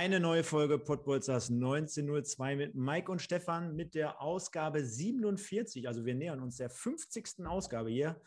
Eine 0.00 0.18
neue 0.18 0.44
Folge 0.44 0.78
Podbolzers 0.78 1.50
1902 1.50 2.56
mit 2.56 2.74
Mike 2.74 3.12
und 3.12 3.20
Stefan 3.20 3.76
mit 3.76 3.94
der 3.94 4.22
Ausgabe 4.22 4.82
47. 4.82 5.86
Also 5.86 6.06
wir 6.06 6.14
nähern 6.14 6.40
uns 6.40 6.56
der 6.56 6.70
50. 6.70 7.44
Ausgabe 7.44 7.90
hier 7.90 8.18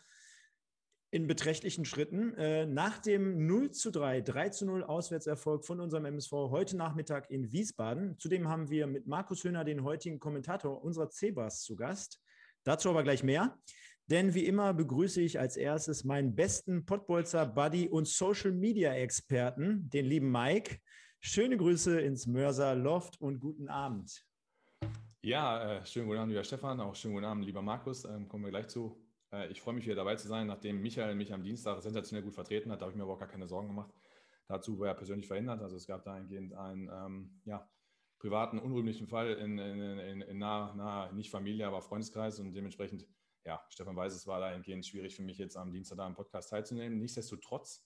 in 1.10 1.26
beträchtlichen 1.26 1.84
Schritten. 1.84 2.32
Äh, 2.34 2.66
nach 2.66 2.98
dem 2.98 3.48
0 3.48 3.72
zu 3.72 3.90
3, 3.90 4.20
3 4.20 4.50
zu 4.50 4.66
0 4.66 4.84
Auswärtserfolg 4.84 5.66
von 5.66 5.80
unserem 5.80 6.04
MSV 6.04 6.30
heute 6.30 6.76
Nachmittag 6.76 7.28
in 7.28 7.50
Wiesbaden. 7.50 8.20
Zudem 8.20 8.48
haben 8.48 8.70
wir 8.70 8.86
mit 8.86 9.08
Markus 9.08 9.42
Höhner 9.42 9.64
den 9.64 9.82
heutigen 9.82 10.20
Kommentator 10.20 10.80
unserer 10.80 11.10
Cebas 11.10 11.64
zu 11.64 11.74
Gast. 11.74 12.20
Dazu 12.62 12.88
aber 12.88 13.02
gleich 13.02 13.24
mehr. 13.24 13.58
Denn 14.06 14.32
wie 14.32 14.46
immer 14.46 14.74
begrüße 14.74 15.20
ich 15.20 15.40
als 15.40 15.56
erstes 15.56 16.04
meinen 16.04 16.36
besten 16.36 16.86
Pottbolzer 16.86 17.46
Buddy 17.46 17.88
und 17.88 18.06
Social 18.06 18.52
Media 18.52 18.94
Experten, 18.94 19.90
den 19.90 20.06
lieben 20.06 20.30
Mike. 20.30 20.78
Schöne 21.26 21.56
Grüße 21.56 22.02
ins 22.02 22.26
Mörser 22.26 22.74
Loft 22.74 23.18
und 23.18 23.40
guten 23.40 23.70
Abend. 23.70 24.26
Ja, 25.22 25.78
äh, 25.78 25.86
schönen 25.86 26.06
guten 26.06 26.18
Abend, 26.18 26.32
lieber 26.32 26.44
Stefan, 26.44 26.78
auch 26.80 26.94
schönen 26.94 27.14
guten 27.14 27.24
Abend, 27.24 27.46
lieber 27.46 27.62
Markus. 27.62 28.04
Ähm, 28.04 28.28
kommen 28.28 28.44
wir 28.44 28.50
gleich 28.50 28.68
zu. 28.68 29.02
Äh, 29.32 29.50
ich 29.50 29.62
freue 29.62 29.72
mich 29.72 29.86
wieder 29.86 29.94
dabei 29.94 30.16
zu 30.16 30.28
sein, 30.28 30.46
nachdem 30.46 30.82
Michael 30.82 31.14
mich 31.14 31.32
am 31.32 31.42
Dienstag 31.42 31.80
sensationell 31.80 32.22
gut 32.22 32.34
vertreten 32.34 32.70
hat. 32.70 32.82
Da 32.82 32.84
habe 32.84 32.92
ich 32.92 32.96
mir 32.98 33.04
aber 33.04 33.14
auch 33.14 33.18
gar 33.18 33.26
keine 33.26 33.48
Sorgen 33.48 33.68
gemacht. 33.68 33.90
Dazu 34.48 34.78
war 34.78 34.88
er 34.88 34.94
persönlich 34.94 35.26
verhindert. 35.26 35.62
Also 35.62 35.76
es 35.76 35.86
gab 35.86 36.04
dahingehend 36.04 36.52
einen 36.52 36.90
ähm, 36.92 37.40
ja, 37.46 37.66
privaten, 38.18 38.58
unrühmlichen 38.58 39.06
Fall 39.06 39.32
in, 39.32 39.56
in, 39.56 39.80
in, 39.80 40.20
in 40.20 40.38
nahe, 40.38 40.76
nah, 40.76 41.10
nicht 41.10 41.30
Familie, 41.30 41.66
aber 41.66 41.80
Freundeskreis 41.80 42.38
und 42.38 42.52
dementsprechend, 42.52 43.06
ja, 43.46 43.64
Stefan 43.70 43.96
weiß, 43.96 44.14
es 44.14 44.26
war 44.26 44.40
dahingehend 44.40 44.84
schwierig 44.84 45.16
für 45.16 45.22
mich 45.22 45.38
jetzt 45.38 45.56
am 45.56 45.72
Dienstag 45.72 45.96
da 45.96 46.06
im 46.06 46.14
Podcast 46.14 46.50
teilzunehmen. 46.50 46.98
Nichtsdestotrotz 46.98 47.82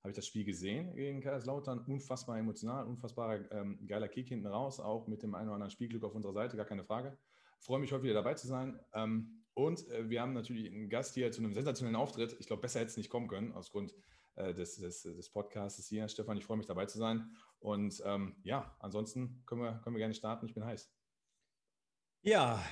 habe 0.00 0.10
ich 0.10 0.16
das 0.16 0.26
Spiel 0.26 0.44
gesehen 0.44 0.94
gegen 0.94 1.20
Kaiserslautern. 1.20 1.80
Unfassbar 1.86 2.38
emotional, 2.38 2.86
unfassbar 2.86 3.50
ähm, 3.52 3.86
geiler 3.86 4.08
Kick 4.08 4.28
hinten 4.28 4.46
raus, 4.46 4.80
auch 4.80 5.06
mit 5.06 5.22
dem 5.22 5.34
einen 5.34 5.48
oder 5.48 5.56
anderen 5.56 5.70
Spielglück 5.70 6.04
auf 6.04 6.14
unserer 6.14 6.32
Seite, 6.32 6.56
gar 6.56 6.66
keine 6.66 6.84
Frage. 6.84 7.18
Freue 7.58 7.80
mich 7.80 7.92
heute 7.92 8.04
wieder 8.04 8.14
dabei 8.14 8.34
zu 8.34 8.46
sein. 8.46 8.80
Ähm, 8.94 9.44
und 9.52 9.86
äh, 9.90 10.08
wir 10.08 10.22
haben 10.22 10.32
natürlich 10.32 10.72
einen 10.72 10.88
Gast 10.88 11.14
hier 11.14 11.30
zu 11.32 11.42
einem 11.42 11.52
sensationellen 11.52 11.96
Auftritt. 11.96 12.34
Ich 12.40 12.46
glaube, 12.46 12.62
besser 12.62 12.80
hätte 12.80 12.90
es 12.90 12.96
nicht 12.96 13.10
kommen 13.10 13.28
können, 13.28 13.52
aus 13.52 13.70
Grund 13.70 13.94
äh, 14.36 14.54
des, 14.54 14.76
des, 14.76 15.02
des 15.02 15.28
Podcasts 15.28 15.86
hier. 15.86 16.08
Stefan, 16.08 16.38
ich 16.38 16.44
freue 16.44 16.56
mich 16.56 16.66
dabei 16.66 16.86
zu 16.86 16.98
sein. 16.98 17.30
Und 17.58 18.02
ähm, 18.06 18.36
ja, 18.42 18.74
ansonsten 18.78 19.42
können 19.44 19.60
wir, 19.60 19.80
können 19.84 19.96
wir 19.96 20.00
gerne 20.00 20.14
starten. 20.14 20.46
Ich 20.46 20.54
bin 20.54 20.64
heiß. 20.64 20.90
Ja, 22.22 22.62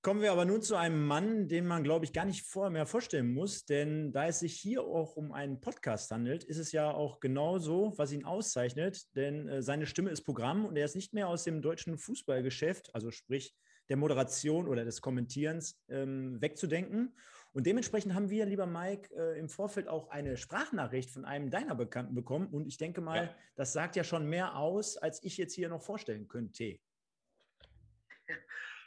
Kommen 0.00 0.22
wir 0.22 0.30
aber 0.30 0.44
nun 0.44 0.62
zu 0.62 0.76
einem 0.76 1.04
Mann, 1.06 1.48
den 1.48 1.66
man, 1.66 1.82
glaube 1.82 2.04
ich, 2.04 2.12
gar 2.12 2.24
nicht 2.24 2.46
vorher 2.46 2.70
mehr 2.70 2.86
vorstellen 2.86 3.34
muss, 3.34 3.64
denn 3.64 4.12
da 4.12 4.28
es 4.28 4.38
sich 4.38 4.54
hier 4.54 4.84
auch 4.84 5.16
um 5.16 5.32
einen 5.32 5.60
Podcast 5.60 6.12
handelt, 6.12 6.44
ist 6.44 6.58
es 6.58 6.70
ja 6.70 6.92
auch 6.92 7.18
genau 7.18 7.58
so, 7.58 7.92
was 7.96 8.12
ihn 8.12 8.24
auszeichnet, 8.24 9.14
denn 9.16 9.48
äh, 9.48 9.60
seine 9.60 9.86
Stimme 9.86 10.10
ist 10.10 10.22
Programm 10.22 10.66
und 10.66 10.76
er 10.76 10.84
ist 10.84 10.94
nicht 10.94 11.14
mehr 11.14 11.26
aus 11.26 11.42
dem 11.42 11.62
deutschen 11.62 11.98
Fußballgeschäft, 11.98 12.94
also 12.94 13.10
sprich 13.10 13.56
der 13.88 13.96
Moderation 13.96 14.68
oder 14.68 14.84
des 14.84 15.00
Kommentierens, 15.00 15.82
ähm, 15.88 16.40
wegzudenken. 16.40 17.16
Und 17.52 17.66
dementsprechend 17.66 18.14
haben 18.14 18.30
wir, 18.30 18.46
lieber 18.46 18.66
Mike, 18.66 19.12
äh, 19.16 19.36
im 19.36 19.48
Vorfeld 19.48 19.88
auch 19.88 20.10
eine 20.10 20.36
Sprachnachricht 20.36 21.10
von 21.10 21.24
einem 21.24 21.50
deiner 21.50 21.74
Bekannten 21.74 22.14
bekommen 22.14 22.46
und 22.48 22.68
ich 22.68 22.76
denke 22.76 23.00
mal, 23.00 23.24
ja. 23.24 23.34
das 23.56 23.72
sagt 23.72 23.96
ja 23.96 24.04
schon 24.04 24.28
mehr 24.28 24.56
aus, 24.56 24.96
als 24.96 25.24
ich 25.24 25.36
jetzt 25.38 25.54
hier 25.54 25.68
noch 25.68 25.82
vorstellen 25.82 26.28
könnte. 26.28 26.78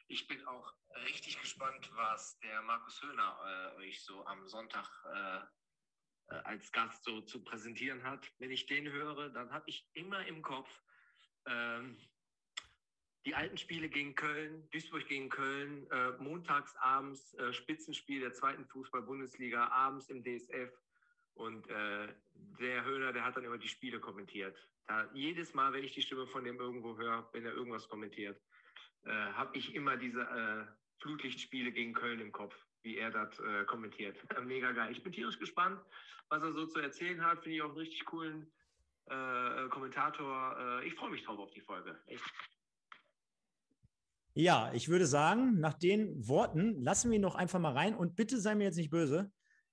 Ich 0.08 0.28
bin 0.28 0.46
auch 0.46 0.74
richtig 1.04 1.40
gespannt, 1.40 1.90
was 1.96 2.40
der 2.40 2.62
Markus 2.62 3.02
Höhner 3.02 3.74
äh, 3.78 3.82
euch 3.82 4.04
so 4.04 4.26
am 4.26 4.48
Sonntag 4.48 4.88
äh, 5.14 5.38
äh, 6.32 6.36
als 6.44 6.72
Gast 6.72 7.04
so 7.04 7.22
zu 7.22 7.44
präsentieren 7.44 8.04
hat. 8.04 8.32
Wenn 8.40 8.52
ich 8.52 8.66
den 8.66 8.90
höre, 8.90 9.30
dann 9.30 9.52
habe 9.52 9.70
ich 9.70 9.88
immer 9.94 10.26
im 10.28 10.42
Kopf 10.42 10.70
ähm, 11.46 11.98
die 13.26 13.36
alten 13.36 13.58
Spiele 13.58 13.90
gegen 13.90 14.16
Köln, 14.16 14.68
Duisburg 14.72 15.08
gegen 15.08 15.30
Köln, 15.30 15.90
äh, 15.92 16.12
montags 16.18 16.76
abends 16.78 17.34
äh, 17.36 17.54
Spitzenspiel 17.54 18.22
der 18.22 18.34
zweiten 18.34 18.66
Fußball-Bundesliga, 18.66 19.68
abends 19.68 20.10
im 20.10 20.24
DSF. 20.24 20.72
Und 21.34 21.68
äh, 21.70 22.14
der 22.34 22.84
Höhner, 22.84 23.14
der 23.14 23.24
hat 23.24 23.38
dann 23.38 23.44
immer 23.44 23.58
die 23.58 23.68
Spiele 23.68 24.00
kommentiert. 24.00 24.58
Da, 24.88 25.10
jedes 25.14 25.54
Mal, 25.54 25.72
wenn 25.74 25.84
ich 25.84 25.94
die 25.94 26.02
Stimme 26.02 26.28
von 26.28 26.44
dem 26.44 26.60
irgendwo 26.60 26.98
höre, 26.98 27.30
wenn 27.34 27.46
er 27.46 27.54
irgendwas 27.54 27.88
kommentiert, 27.88 28.42
äh, 29.04 29.10
habe 29.12 29.58
ich 29.58 29.76
immer 29.76 29.98
diese 29.98 30.22
äh, 30.22 30.81
Flutlichtspiele 31.02 31.72
gegen 31.72 31.94
Köln 31.94 32.20
im 32.20 32.32
Kopf, 32.32 32.56
wie 32.84 32.98
er 32.98 33.12
das 33.12 33.40
äh, 33.40 33.66
kommentiert. 33.66 34.18
Mega 34.46 34.72
geil. 34.72 34.92
Ich 34.92 35.04
bin 35.04 35.12
tierisch 35.12 35.40
gespannt, 35.40 35.80
was 36.30 36.44
er 36.44 36.54
so 36.54 36.66
zu 36.66 36.80
erzählen 36.80 37.24
hat. 37.24 37.40
Finde 37.44 37.58
ich 37.58 37.62
auch 37.62 37.70
einen 37.70 37.78
richtig 37.78 38.06
coolen 38.06 38.52
äh, 39.08 39.68
Kommentator. 39.70 40.56
Äh, 40.58 40.88
ich 40.88 40.94
freue 40.96 41.12
mich 41.12 41.24
drauf 41.24 41.40
auf 41.40 41.52
die 41.52 41.62
Folge. 41.62 42.00
Echt. 42.08 42.24
Ja, 44.34 44.72
ich 44.74 44.88
würde 44.88 45.06
sagen, 45.06 45.60
nach 45.60 45.74
den 45.74 46.28
Worten 46.28 46.82
lassen 46.82 47.12
wir 47.12 47.18
ihn 47.18 47.22
noch 47.22 47.36
einfach 47.36 47.60
mal 47.60 47.74
rein 47.74 47.96
und 47.96 48.16
bitte 48.16 48.40
sei 48.40 48.56
mir 48.56 48.64
jetzt 48.64 48.78
nicht 48.78 48.90
böse 48.90 49.32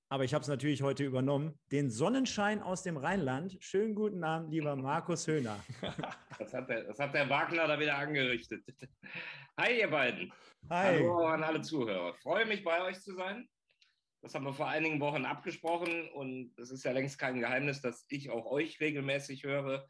aber 0.09 0.25
ich 0.25 0.35
habe 0.35 0.43
es 0.43 0.49
natürlich 0.49 0.83
heute 0.83 1.05
übernommen. 1.05 1.59
Den 1.71 1.91
Sonnenschein 1.91 2.63
aus 2.63 2.83
dem 2.83 2.97
Rheinland. 2.97 3.59
Schönen 3.61 3.95
guten 3.95 4.25
Abend, 4.25 4.51
lieber 4.51 4.75
Markus 4.77 5.27
Höhner. 5.27 5.59
Das 6.39 6.55
hat 6.55 6.69
der, 6.69 6.85
das 6.85 7.01
hat 7.01 7.13
der 7.15 7.29
Wagner 7.29 7.67
da 7.67 7.81
wieder 7.81 7.99
angerichtet. 7.99 8.63
Hi, 9.59 9.81
ihr 9.81 9.91
beiden. 9.91 10.33
Hi. 10.71 10.99
Hallo 10.99 11.27
an 11.27 11.43
alle 11.43 11.61
Zuhörer. 11.63 12.15
Freue 12.15 12.47
mich, 12.47 12.63
bei 12.63 12.81
euch 12.85 13.01
zu 13.01 13.13
sein. 13.13 13.49
Das 14.23 14.37
haben 14.37 14.45
wir 14.45 14.53
vor 14.53 14.69
einigen 14.69 15.01
Wochen 15.01 15.25
abgesprochen 15.25 16.09
und 16.11 16.57
es 16.57 16.71
ist 16.71 16.85
ja 16.85 16.93
längst 16.93 17.19
kein 17.19 17.41
Geheimnis, 17.41 17.81
dass 17.81 18.07
ich 18.09 18.31
auch 18.31 18.47
euch 18.47 18.79
regelmäßig 18.79 19.43
höre. 19.43 19.89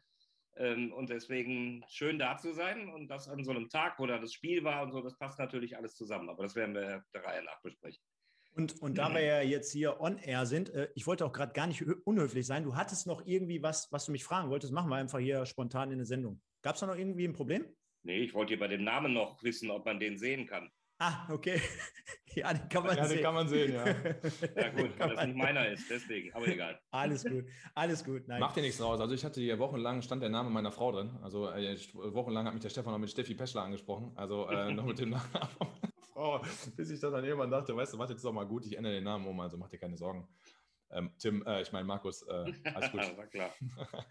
Ähm, 0.57 0.91
und 0.91 1.11
deswegen 1.11 1.85
schön 1.87 2.17
da 2.17 2.35
zu 2.37 2.51
sein 2.51 2.89
und 2.89 3.09
das 3.09 3.27
an 3.27 3.43
so 3.43 3.51
einem 3.51 3.69
Tag, 3.69 3.99
wo 3.99 4.07
da 4.07 4.17
das 4.17 4.33
Spiel 4.33 4.63
war 4.63 4.81
und 4.81 4.91
so, 4.91 5.01
das 5.01 5.19
passt 5.19 5.37
natürlich 5.37 5.77
alles 5.77 5.93
zusammen. 5.93 6.29
Aber 6.29 6.41
das 6.41 6.55
werden 6.55 6.73
wir 6.73 7.03
der 7.13 7.23
Reihe 7.23 7.43
nach 7.43 7.61
besprechen. 7.61 8.03
Und, 8.59 8.81
und 8.81 8.97
da 8.97 9.13
wir 9.13 9.21
ja 9.21 9.41
jetzt 9.41 9.71
hier 9.71 10.01
on 10.01 10.17
air 10.17 10.45
sind, 10.45 10.69
äh, 10.71 10.89
ich 10.93 11.07
wollte 11.07 11.25
auch 11.25 11.31
gerade 11.31 11.53
gar 11.53 11.65
nicht 11.65 11.81
unhöflich 12.03 12.45
sein. 12.45 12.65
Du 12.65 12.75
hattest 12.75 13.07
noch 13.07 13.25
irgendwie 13.25 13.63
was, 13.63 13.89
was 13.89 14.05
du 14.05 14.11
mich 14.11 14.25
fragen 14.25 14.49
wolltest. 14.49 14.73
Machen 14.73 14.89
wir 14.89 14.97
einfach 14.97 15.19
hier 15.19 15.45
spontan 15.45 15.91
in 15.91 15.97
der 15.97 16.05
Sendung. 16.05 16.41
Gab 16.61 16.75
es 16.75 16.81
da 16.81 16.87
noch 16.87 16.97
irgendwie 16.97 17.25
ein 17.25 17.31
Problem? 17.31 17.65
Nee, 18.03 18.19
ich 18.19 18.33
wollte 18.33 18.49
hier 18.49 18.59
bei 18.59 18.67
dem 18.67 18.83
Namen 18.83 19.13
noch 19.13 19.41
wissen, 19.43 19.71
ob 19.71 19.85
man 19.85 19.97
den 19.97 20.17
sehen 20.17 20.45
kann. 20.45 20.69
Ah, 20.97 21.31
okay. 21.31 21.61
ja, 22.35 22.53
den 22.53 22.67
kann 22.67 22.83
man 22.83 22.97
ja, 22.97 23.05
sehen. 23.05 23.15
Den 23.15 23.23
kann 23.23 23.33
man 23.33 23.47
sehen, 23.47 23.73
ja. 23.73 23.85
ja, 24.57 24.69
gut, 24.71 24.99
weil 24.99 25.15
das 25.15 25.25
nicht 25.25 25.37
meiner 25.37 25.69
ist, 25.69 25.89
deswegen, 25.89 26.33
aber 26.33 26.47
egal. 26.49 26.77
Alles 26.91 27.23
gut, 27.23 27.45
alles 27.75 28.03
gut. 28.03 28.27
Nein. 28.27 28.41
Macht 28.41 28.57
dir 28.57 28.61
nichts 28.61 28.79
draus. 28.79 28.99
Also, 28.99 29.15
ich 29.15 29.23
hatte 29.23 29.39
hier 29.39 29.57
wochenlang, 29.57 30.01
stand 30.01 30.21
der 30.21 30.29
Name 30.29 30.49
meiner 30.49 30.73
Frau 30.73 30.91
drin. 30.91 31.17
Also, 31.21 31.49
äh, 31.49 31.77
wochenlang 31.93 32.45
hat 32.45 32.53
mich 32.53 32.63
der 32.63 32.69
Stefan 32.69 32.91
noch 32.91 32.99
mit 32.99 33.09
Steffi 33.09 33.35
Peschler 33.35 33.61
angesprochen. 33.61 34.11
Also, 34.15 34.49
äh, 34.49 34.73
noch 34.73 34.85
mit 34.85 34.99
dem 34.99 35.11
Namen 35.11 35.23
Frau, 36.19 36.41
bis 36.75 36.89
ich 36.89 36.99
dann 36.99 37.15
an 37.15 37.23
irgendwann 37.23 37.49
dachte, 37.49 37.73
weißt 37.73 37.93
du, 37.93 37.97
warte 37.97 38.11
jetzt 38.11 38.25
doch 38.25 38.33
mal 38.33 38.45
gut, 38.45 38.65
ich 38.65 38.75
ändere 38.75 38.95
den 38.95 39.05
Namen 39.05 39.25
um, 39.25 39.39
also 39.39 39.55
mach 39.57 39.69
dir 39.69 39.77
keine 39.77 39.95
Sorgen. 39.95 40.27
Ähm, 40.91 41.11
Tim, 41.17 41.45
äh, 41.45 41.61
ich 41.61 41.71
meine 41.71 41.85
Markus, 41.85 42.23
äh, 42.23 42.53
alles 42.73 42.91
gut. 42.91 43.01
War 43.17 43.27
klar. 43.27 43.51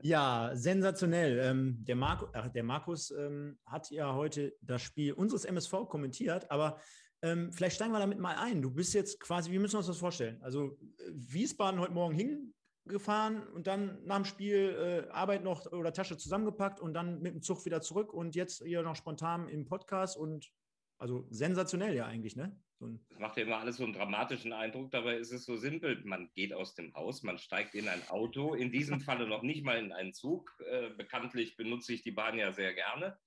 Ja, 0.00 0.52
sensationell. 0.54 1.40
Ähm, 1.40 1.84
der, 1.84 1.96
Marco, 1.96 2.28
äh, 2.32 2.48
der 2.50 2.62
Markus 2.62 3.10
ähm, 3.10 3.58
hat 3.66 3.90
ja 3.90 4.14
heute 4.14 4.54
das 4.60 4.80
Spiel 4.80 5.12
unseres 5.12 5.44
MSV 5.44 5.88
kommentiert, 5.88 6.48
aber 6.52 6.78
ähm, 7.20 7.52
vielleicht 7.52 7.74
steigen 7.74 7.90
wir 7.90 7.98
damit 7.98 8.20
mal 8.20 8.36
ein. 8.36 8.62
Du 8.62 8.70
bist 8.70 8.94
jetzt 8.94 9.18
quasi, 9.18 9.50
wie 9.50 9.58
müssen 9.58 9.74
wir 9.74 9.78
uns 9.78 9.88
das 9.88 9.98
vorstellen? 9.98 10.40
Also 10.40 10.78
Wiesbaden 11.10 11.80
heute 11.80 11.94
Morgen 11.94 12.14
hingefahren 12.14 13.42
und 13.48 13.66
dann 13.66 13.98
nach 14.04 14.18
dem 14.18 14.24
Spiel 14.24 15.06
äh, 15.08 15.10
Arbeit 15.10 15.42
noch 15.42 15.66
oder 15.72 15.92
Tasche 15.92 16.16
zusammengepackt 16.16 16.78
und 16.78 16.94
dann 16.94 17.20
mit 17.20 17.34
dem 17.34 17.42
Zug 17.42 17.64
wieder 17.64 17.80
zurück 17.80 18.14
und 18.14 18.36
jetzt 18.36 18.62
hier 18.62 18.82
noch 18.82 18.94
spontan 18.94 19.48
im 19.48 19.66
Podcast 19.66 20.16
und 20.16 20.48
also 20.98 21.26
sensationell 21.30 21.94
ja 21.94 22.06
eigentlich, 22.06 22.36
ne? 22.36 22.60
So 22.80 22.88
das 23.08 23.18
macht 23.18 23.36
ja 23.36 23.42
immer 23.42 23.58
alles 23.58 23.76
so 23.76 23.84
einen 23.84 23.92
dramatischen 23.92 24.52
Eindruck, 24.52 24.90
dabei 24.92 25.16
ist 25.16 25.32
es 25.32 25.44
so 25.44 25.56
simpel. 25.56 26.00
Man 26.04 26.30
geht 26.34 26.52
aus 26.52 26.74
dem 26.74 26.94
Haus, 26.94 27.22
man 27.22 27.38
steigt 27.38 27.74
in 27.74 27.88
ein 27.88 28.06
Auto, 28.08 28.54
in 28.54 28.70
diesem 28.70 29.00
Falle 29.00 29.26
noch 29.26 29.42
nicht 29.42 29.64
mal 29.64 29.78
in 29.78 29.92
einen 29.92 30.12
Zug. 30.12 30.50
Äh, 30.70 30.90
bekanntlich 30.90 31.56
benutze 31.56 31.92
ich 31.92 32.02
die 32.02 32.12
Bahn 32.12 32.38
ja 32.38 32.52
sehr 32.52 32.74
gerne. 32.74 33.18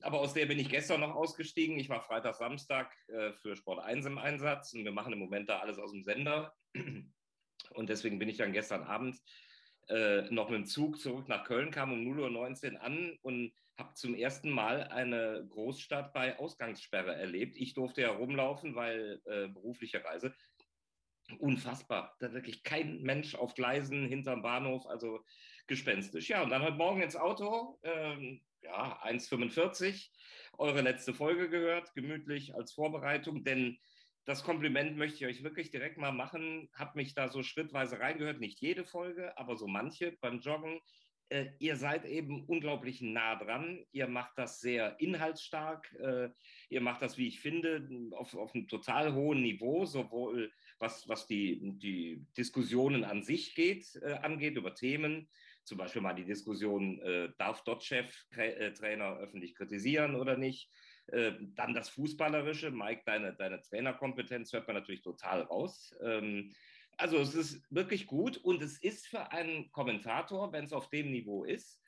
Aber 0.00 0.20
aus 0.20 0.34
der 0.34 0.46
bin 0.46 0.60
ich 0.60 0.68
gestern 0.68 1.00
noch 1.00 1.14
ausgestiegen. 1.14 1.78
Ich 1.78 1.88
war 1.88 2.00
Freitag, 2.00 2.36
Samstag 2.36 2.94
äh, 3.08 3.32
für 3.32 3.56
Sport 3.56 3.80
1 3.80 4.06
im 4.06 4.18
Einsatz 4.18 4.72
und 4.74 4.84
wir 4.84 4.92
machen 4.92 5.12
im 5.12 5.18
Moment 5.18 5.48
da 5.48 5.58
alles 5.58 5.78
aus 5.78 5.90
dem 5.90 6.04
Sender. 6.04 6.54
Und 7.70 7.88
deswegen 7.88 8.18
bin 8.18 8.28
ich 8.28 8.36
dann 8.36 8.52
gestern 8.52 8.82
Abend 8.82 9.16
äh, 9.92 10.22
noch 10.30 10.48
mit 10.48 10.58
dem 10.58 10.66
Zug 10.66 10.98
zurück 10.98 11.28
nach 11.28 11.44
Köln, 11.44 11.70
kam 11.70 11.92
um 11.92 12.00
0.19 12.00 12.74
Uhr 12.74 12.82
an 12.82 13.18
und 13.20 13.52
habe 13.78 13.92
zum 13.94 14.14
ersten 14.14 14.50
Mal 14.50 14.84
eine 14.84 15.46
Großstadt 15.50 16.14
bei 16.14 16.38
Ausgangssperre 16.38 17.14
erlebt. 17.14 17.56
Ich 17.56 17.74
durfte 17.74 18.02
ja 18.02 18.10
rumlaufen, 18.10 18.74
weil 18.74 19.20
äh, 19.26 19.48
berufliche 19.48 20.02
Reise. 20.02 20.34
Unfassbar. 21.38 22.16
Da 22.20 22.32
wirklich 22.32 22.62
kein 22.62 23.02
Mensch 23.02 23.34
auf 23.34 23.54
Gleisen 23.54 24.06
hinterm 24.06 24.42
Bahnhof, 24.42 24.86
also 24.86 25.24
gespenstisch. 25.66 26.28
Ja, 26.28 26.42
und 26.42 26.50
dann 26.50 26.62
heute 26.62 26.76
Morgen 26.76 27.02
ins 27.02 27.16
Auto, 27.16 27.78
ähm, 27.82 28.40
ja, 28.62 28.98
1,45, 29.02 30.10
eure 30.58 30.80
letzte 30.80 31.12
Folge 31.12 31.50
gehört, 31.50 31.94
gemütlich 31.94 32.54
als 32.54 32.72
Vorbereitung, 32.72 33.44
denn 33.44 33.78
das 34.24 34.44
Kompliment 34.44 34.96
möchte 34.96 35.16
ich 35.16 35.26
euch 35.26 35.42
wirklich 35.42 35.70
direkt 35.70 35.98
mal 35.98 36.12
machen. 36.12 36.68
Hab 36.74 36.94
mich 36.94 37.14
da 37.14 37.28
so 37.28 37.42
schrittweise 37.42 37.98
reingehört, 37.98 38.40
nicht 38.40 38.60
jede 38.60 38.84
Folge, 38.84 39.36
aber 39.36 39.56
so 39.56 39.66
manche 39.66 40.12
beim 40.20 40.40
Joggen. 40.40 40.80
Äh, 41.28 41.52
ihr 41.58 41.76
seid 41.76 42.04
eben 42.04 42.44
unglaublich 42.44 43.00
nah 43.00 43.36
dran. 43.36 43.84
Ihr 43.90 44.06
macht 44.06 44.32
das 44.36 44.60
sehr 44.60 45.00
inhaltsstark. 45.00 45.92
Äh, 45.94 46.28
ihr 46.68 46.80
macht 46.80 47.02
das, 47.02 47.16
wie 47.18 47.26
ich 47.26 47.40
finde, 47.40 47.88
auf, 48.12 48.34
auf 48.34 48.54
einem 48.54 48.68
total 48.68 49.14
hohen 49.14 49.42
Niveau, 49.42 49.86
sowohl 49.86 50.52
was, 50.78 51.08
was 51.08 51.26
die, 51.26 51.60
die 51.78 52.26
Diskussionen 52.36 53.04
an 53.04 53.22
sich 53.22 53.54
geht, 53.54 53.96
äh, 54.02 54.12
angeht, 54.22 54.56
über 54.56 54.74
Themen. 54.74 55.28
Zum 55.64 55.78
Beispiel 55.78 56.02
mal 56.02 56.14
die 56.14 56.24
Diskussion, 56.24 57.00
äh, 57.00 57.30
darf 57.38 57.64
Dotchev-Trainer 57.64 59.16
äh, 59.16 59.22
öffentlich 59.22 59.54
kritisieren 59.54 60.16
oder 60.16 60.36
nicht? 60.36 60.70
Äh, 61.12 61.32
dann 61.54 61.74
das 61.74 61.90
Fußballerische. 61.90 62.70
Mike, 62.70 63.02
deine, 63.04 63.34
deine 63.34 63.60
Trainerkompetenz 63.60 64.52
hört 64.52 64.66
man 64.66 64.76
natürlich 64.76 65.02
total 65.02 65.42
raus. 65.42 65.94
Ähm, 66.02 66.54
also 66.96 67.18
es 67.18 67.34
ist 67.34 67.62
wirklich 67.70 68.06
gut 68.06 68.38
und 68.38 68.62
es 68.62 68.78
ist 68.78 69.06
für 69.06 69.30
einen 69.30 69.70
Kommentator, 69.72 70.52
wenn 70.52 70.64
es 70.64 70.72
auf 70.72 70.88
dem 70.88 71.10
Niveau 71.10 71.44
ist, 71.44 71.80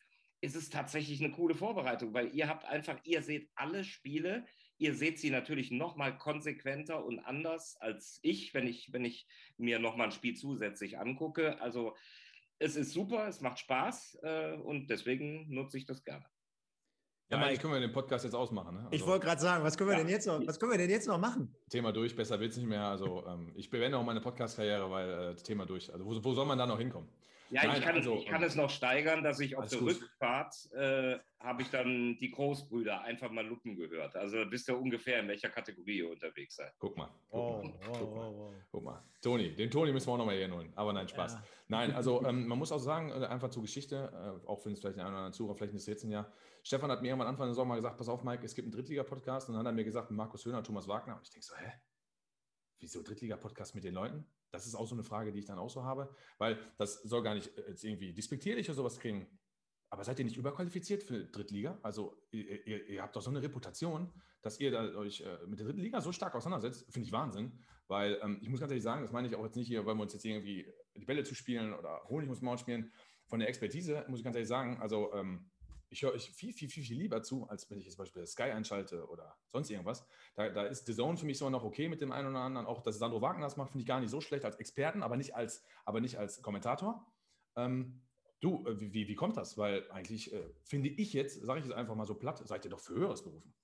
ist 0.43 0.57
es 0.57 0.69
tatsächlich 0.69 1.23
eine 1.23 1.33
coole 1.33 1.55
Vorbereitung, 1.55 2.13
weil 2.13 2.35
ihr 2.35 2.49
habt 2.49 2.67
einfach, 2.67 2.99
ihr 3.05 3.23
seht 3.23 3.49
alle 3.55 3.83
Spiele, 3.83 4.45
ihr 4.77 4.95
seht 4.95 5.19
sie 5.19 5.31
natürlich 5.31 5.71
noch 5.71 5.97
mal 5.97 6.19
konsequenter 6.19 7.03
und 7.03 7.19
anders 7.21 7.77
als 7.81 8.19
ich, 8.23 8.53
wenn 8.53 8.67
ich, 8.67 8.93
wenn 8.93 9.07
ich 9.07 9.27
mir 9.57 9.79
noch 9.79 9.97
mal 9.97 10.05
ein 10.05 10.13
Spiel 10.13 10.35
zusätzlich 10.37 10.99
angucke. 10.99 11.61
Also 11.63 11.97
es 12.59 12.77
ist 12.77 12.93
super, 12.93 13.27
es 13.27 13.41
macht 13.41 13.59
Spaß 13.59 14.19
äh, 14.23 14.53
und 14.53 14.89
deswegen 14.91 15.49
nutze 15.49 15.79
ich 15.79 15.87
das 15.87 16.05
gerne. 16.05 16.27
Ja, 17.41 17.47
eigentlich 17.47 17.61
können 17.61 17.73
wir 17.75 17.81
den 17.81 17.93
Podcast 17.93 18.25
jetzt 18.25 18.35
ausmachen. 18.35 18.75
Ne? 18.75 18.81
Also, 18.85 18.93
ich 18.93 19.07
wollte 19.07 19.27
gerade 19.27 19.41
sagen, 19.41 19.65
was 19.65 19.77
können, 19.77 19.91
wir 19.91 19.97
ja. 19.97 20.03
denn 20.03 20.11
jetzt 20.11 20.27
noch, 20.27 20.47
was 20.47 20.59
können 20.59 20.73
wir 20.73 20.79
denn 20.79 20.91
jetzt 20.91 21.09
noch 21.09 21.19
machen? 21.19 21.55
Thema 21.71 21.93
durch, 21.93 22.15
besser 22.15 22.39
wird 22.41 22.53
es 22.53 22.57
nicht 22.57 22.69
mehr. 22.69 22.85
Also 22.85 23.25
ähm, 23.27 23.53
ich 23.55 23.71
beende 23.71 23.99
auch 23.99 24.05
meine 24.05 24.21
Podcast-Karriere, 24.21 24.91
weil 24.91 25.11
äh, 25.11 25.35
Thema 25.37 25.67
durch. 25.67 25.93
Also 25.93 26.05
wo, 26.05 26.25
wo 26.25 26.35
soll 26.35 26.47
man 26.47 26.59
da 26.59 26.67
noch 26.67 26.79
hinkommen? 26.79 27.09
Ja, 27.51 27.67
Nein, 27.67 27.79
ich, 27.79 27.85
kann, 27.85 27.95
also, 27.95 28.17
ich 28.17 28.27
kann 28.27 28.43
es 28.43 28.57
noch 28.57 28.71
steigern, 28.71 29.23
dass 29.23 29.39
ich 29.39 29.57
auf 29.57 29.69
der 29.69 29.79
gut. 29.79 29.91
Rückfahrt 29.91 30.73
äh, 30.73 31.19
habe 31.39 31.63
ich 31.63 31.71
dann 31.71 32.17
die 32.19 32.31
Großbrüder 32.31 33.03
einfach 33.03 33.31
mal 33.31 33.47
Lupen 33.47 33.77
gehört. 33.77 34.17
Also 34.17 34.45
bist 34.49 34.69
du 34.69 34.75
ungefähr 34.75 35.21
in 35.21 35.29
welcher 35.29 35.51
Kategorie 35.51 35.99
ihr 35.99 36.11
unterwegs 36.11 36.57
seid. 36.57 36.73
Guck 36.79 36.97
mal. 36.97 37.11
Guck, 37.31 37.41
oh, 37.41 37.63
mal, 37.63 37.73
oh, 37.87 37.93
guck, 37.93 38.17
mal 38.17 38.29
oh, 38.29 38.53
guck 38.73 38.85
mal. 38.85 39.03
Toni, 39.23 39.55
den 39.55 39.71
Toni 39.71 39.93
müssen 39.93 40.09
wir 40.09 40.15
auch 40.15 40.19
nochmal 40.19 40.37
hier 40.37 40.51
holen. 40.51 40.73
Aber 40.75 40.93
nein, 40.93 41.07
Spaß. 41.07 41.35
Ja. 41.35 41.45
Nein, 41.69 41.93
also 41.93 42.23
ähm, 42.27 42.47
man 42.47 42.59
muss 42.59 42.73
auch 42.73 42.79
sagen, 42.79 43.11
äh, 43.11 43.27
einfach 43.27 43.51
zur 43.51 43.63
Geschichte, 43.63 44.11
äh, 44.13 44.49
auch 44.49 44.65
wenn 44.65 44.73
es 44.73 44.81
vielleicht 44.81 44.99
ein 44.99 45.07
oder 45.07 45.17
andere 45.17 45.33
Zuhörer 45.33 45.55
vielleicht 45.55 45.75
nicht 45.75 45.87
jetzt 45.87 46.05
ein 46.05 46.11
Jahr. 46.11 46.33
Stefan 46.65 46.91
hat 46.91 47.03
mir 47.03 47.09
irgendwann 47.09 47.29
Anfang 47.29 47.47
der 47.47 47.55
Sommer 47.55 47.75
mal 47.75 47.77
gesagt, 47.77 47.99
pass 47.99 48.09
auf, 48.09 48.25
Mike, 48.25 48.43
es 48.43 48.55
gibt 48.55 48.65
einen 48.65 48.73
Drittliga-Podcast. 48.73 49.49
Und 49.49 49.55
dann 49.55 49.61
hat 49.61 49.73
er 49.73 49.75
mir 49.75 49.85
gesagt, 49.85 50.11
Markus 50.11 50.47
Höhner, 50.47 50.63
Thomas 50.63 50.89
Wagner. 50.89 51.17
Und 51.17 51.23
ich 51.23 51.31
denke 51.31 51.47
so, 51.47 51.55
hä? 51.55 51.73
Wieso 52.81 53.03
Drittliga-Podcast 53.03 53.75
mit 53.75 53.85
den 53.85 53.93
Leuten? 53.93 54.27
Das 54.51 54.67
ist 54.67 54.75
auch 54.75 54.87
so 54.87 54.95
eine 54.95 55.05
Frage, 55.05 55.31
die 55.31 55.41
ich 55.41 55.45
dann 55.45 55.59
auch 55.59 55.69
so 55.69 55.85
habe, 55.85 56.15
weil 56.39 56.59
das 56.79 57.03
soll 57.03 57.23
gar 57.23 57.35
nicht 57.35 57.57
äh, 57.59 57.69
jetzt 57.69 57.85
irgendwie 57.85 58.15
despektierlich 58.15 58.67
oder 58.69 58.77
sowas 58.77 58.99
kriegen. 58.99 59.27
Aber 59.91 60.05
seid 60.05 60.19
ihr 60.19 60.25
nicht 60.25 60.39
überqualifiziert 60.39 61.03
für 61.03 61.27
Drittliga? 61.27 61.79
Also 61.83 62.17
ihr, 62.31 62.89
ihr, 62.89 63.03
habt 63.03 63.15
doch 63.15 63.23
so 63.23 63.31
eine 63.31 63.43
Reputation, 63.43 64.11
dass 64.41 64.59
ihr 64.59 64.73
euch 64.97 65.21
äh, 65.21 65.47
mit 65.47 65.59
der 65.59 65.67
dritten 65.67 65.81
Liga 65.81 66.01
so 66.01 66.13
stark 66.13 66.35
auseinandersetzt, 66.35 66.91
finde 66.91 67.07
ich 67.07 67.13
Wahnsinn. 67.13 67.61
Weil 67.89 68.19
ähm, 68.23 68.39
ich 68.41 68.49
muss 68.49 68.61
ganz 68.61 68.73
ehrlich 68.73 68.83
sagen, 68.83 69.03
das 69.03 69.13
meine 69.13 69.29
ich 69.29 69.37
auch 69.37 69.45
jetzt 69.45 69.57
nicht 69.57 69.69
hier, 69.69 69.85
weil 69.85 69.95
wir 69.95 70.03
uns 70.03 70.15
jetzt 70.15 70.25
irgendwie 70.25 70.67
die 70.97 71.05
Bälle 71.05 71.25
zu 71.25 71.35
spielen 71.35 71.75
oder 71.75 72.03
Honig 72.09 72.29
muss 72.29 72.41
Maul 72.41 72.57
spielen. 72.57 72.91
Von 73.27 73.41
der 73.41 73.49
Expertise 73.49 74.05
muss 74.09 74.21
ich 74.21 74.25
ganz 74.25 74.37
ehrlich 74.37 74.49
sagen, 74.49 74.79
also 74.81 75.13
ähm, 75.13 75.51
ich 75.89 76.03
höre 76.03 76.13
euch 76.13 76.31
viel, 76.31 76.53
viel, 76.53 76.69
viel, 76.69 76.83
viel 76.83 76.99
lieber 76.99 77.23
zu, 77.23 77.49
als 77.49 77.71
wenn 77.71 77.79
ich 77.79 77.85
jetzt 77.85 77.95
zum 77.97 78.05
Beispiel 78.05 78.27
Sky 78.27 78.45
einschalte 78.45 79.07
oder 79.09 79.37
sonst 79.53 79.71
irgendwas. 79.71 80.07
Da, 80.35 80.49
da 80.49 80.65
ist 80.65 80.87
The 80.87 80.95
Zone 80.95 81.17
für 81.17 81.27
mich 81.27 81.39
so 81.39 81.49
noch 81.51 81.65
okay 81.65 81.89
mit 81.89 82.01
dem 82.01 82.13
einen 82.13 82.29
oder 82.29 82.41
anderen. 82.41 82.67
Auch, 82.67 82.83
dass 82.83 82.99
Sandro 82.99 83.21
Wagner 83.23 83.45
das 83.45 83.57
macht, 83.57 83.71
finde 83.71 83.83
ich 83.83 83.89
gar 83.89 84.01
nicht 84.01 84.11
so 84.11 84.21
schlecht 84.21 84.45
als 84.45 84.57
Experten, 84.57 85.03
aber 85.03 85.17
nicht 85.17 85.35
als, 85.35 85.65
aber 85.85 86.01
nicht 86.01 86.19
als 86.19 86.43
Kommentator. 86.43 87.07
Ähm, 87.57 88.03
du, 88.41 88.67
äh, 88.67 88.81
wie, 88.81 89.09
wie 89.09 89.15
kommt 89.15 89.37
das? 89.37 89.57
Weil 89.57 89.91
eigentlich 89.91 90.33
äh, 90.33 90.51
finde 90.63 90.89
ich 90.89 91.13
jetzt, 91.13 91.41
sage 91.43 91.61
ich 91.61 91.67
es 91.67 91.73
einfach 91.73 91.95
mal 91.95 92.07
so 92.07 92.15
platt, 92.15 92.47
seid 92.47 92.65
ihr 92.65 92.71
doch 92.71 92.81
für 92.81 92.95
Höheres 92.95 93.23
berufen. 93.23 93.55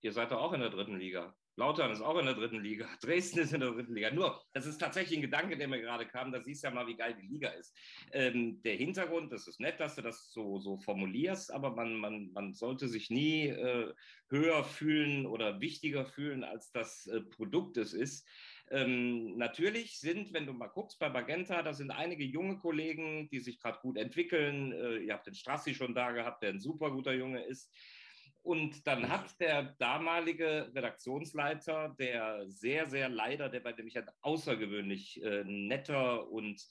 Ihr 0.00 0.12
seid 0.12 0.30
doch 0.30 0.40
auch 0.40 0.52
in 0.52 0.60
der 0.60 0.70
dritten 0.70 0.96
Liga. 0.96 1.34
Lautern 1.56 1.92
ist 1.92 2.00
auch 2.00 2.18
in 2.18 2.26
der 2.26 2.34
dritten 2.34 2.60
Liga. 2.60 2.86
Dresden 3.02 3.40
ist 3.40 3.52
in 3.52 3.60
der 3.60 3.70
dritten 3.70 3.94
Liga. 3.94 4.10
Nur, 4.10 4.42
das 4.52 4.66
ist 4.66 4.78
tatsächlich 4.78 5.18
ein 5.18 5.22
Gedanke, 5.22 5.56
der 5.56 5.68
mir 5.68 5.80
gerade 5.80 6.06
kam. 6.06 6.32
Da 6.32 6.40
siehst 6.40 6.64
du 6.64 6.68
ja 6.68 6.74
mal, 6.74 6.86
wie 6.86 6.96
geil 6.96 7.16
die 7.20 7.26
Liga 7.26 7.50
ist. 7.50 7.76
Ähm, 8.12 8.60
der 8.62 8.74
Hintergrund, 8.74 9.32
das 9.32 9.46
ist 9.46 9.60
nett, 9.60 9.78
dass 9.78 9.94
du 9.94 10.02
das 10.02 10.32
so, 10.32 10.58
so 10.58 10.78
formulierst, 10.78 11.52
aber 11.52 11.70
man, 11.70 11.96
man, 11.96 12.32
man 12.32 12.54
sollte 12.54 12.88
sich 12.88 13.10
nie 13.10 13.48
äh, 13.48 13.92
höher 14.28 14.64
fühlen 14.64 15.26
oder 15.26 15.60
wichtiger 15.60 16.06
fühlen, 16.06 16.42
als 16.42 16.72
das 16.72 17.06
äh, 17.06 17.20
Produkt 17.20 17.76
es 17.76 17.92
ist. 17.92 18.26
Ähm, 18.70 19.36
natürlich 19.36 20.00
sind, 20.00 20.32
wenn 20.32 20.46
du 20.46 20.52
mal 20.52 20.68
guckst 20.68 20.98
bei 20.98 21.10
Magenta, 21.10 21.62
da 21.62 21.74
sind 21.74 21.90
einige 21.90 22.24
junge 22.24 22.58
Kollegen, 22.58 23.28
die 23.28 23.40
sich 23.40 23.60
gerade 23.60 23.78
gut 23.80 23.98
entwickeln. 23.98 24.72
Äh, 24.72 24.98
ihr 24.98 25.12
habt 25.12 25.26
den 25.26 25.34
Strassi 25.34 25.74
schon 25.74 25.94
da 25.94 26.12
gehabt, 26.12 26.42
der 26.42 26.50
ein 26.50 26.60
super 26.60 26.90
guter 26.90 27.12
Junge 27.12 27.44
ist. 27.44 27.70
Und 28.44 28.86
dann 28.86 29.08
hat 29.08 29.40
der 29.40 29.74
damalige 29.78 30.70
Redaktionsleiter, 30.74 31.96
der 31.98 32.44
sehr, 32.46 32.86
sehr 32.90 33.08
leider, 33.08 33.48
der 33.48 33.60
bei 33.60 33.72
dem 33.72 33.86
ich 33.86 33.96
ein 33.96 34.10
außergewöhnlich 34.20 35.22
äh, 35.22 35.44
netter 35.44 36.28
und 36.30 36.62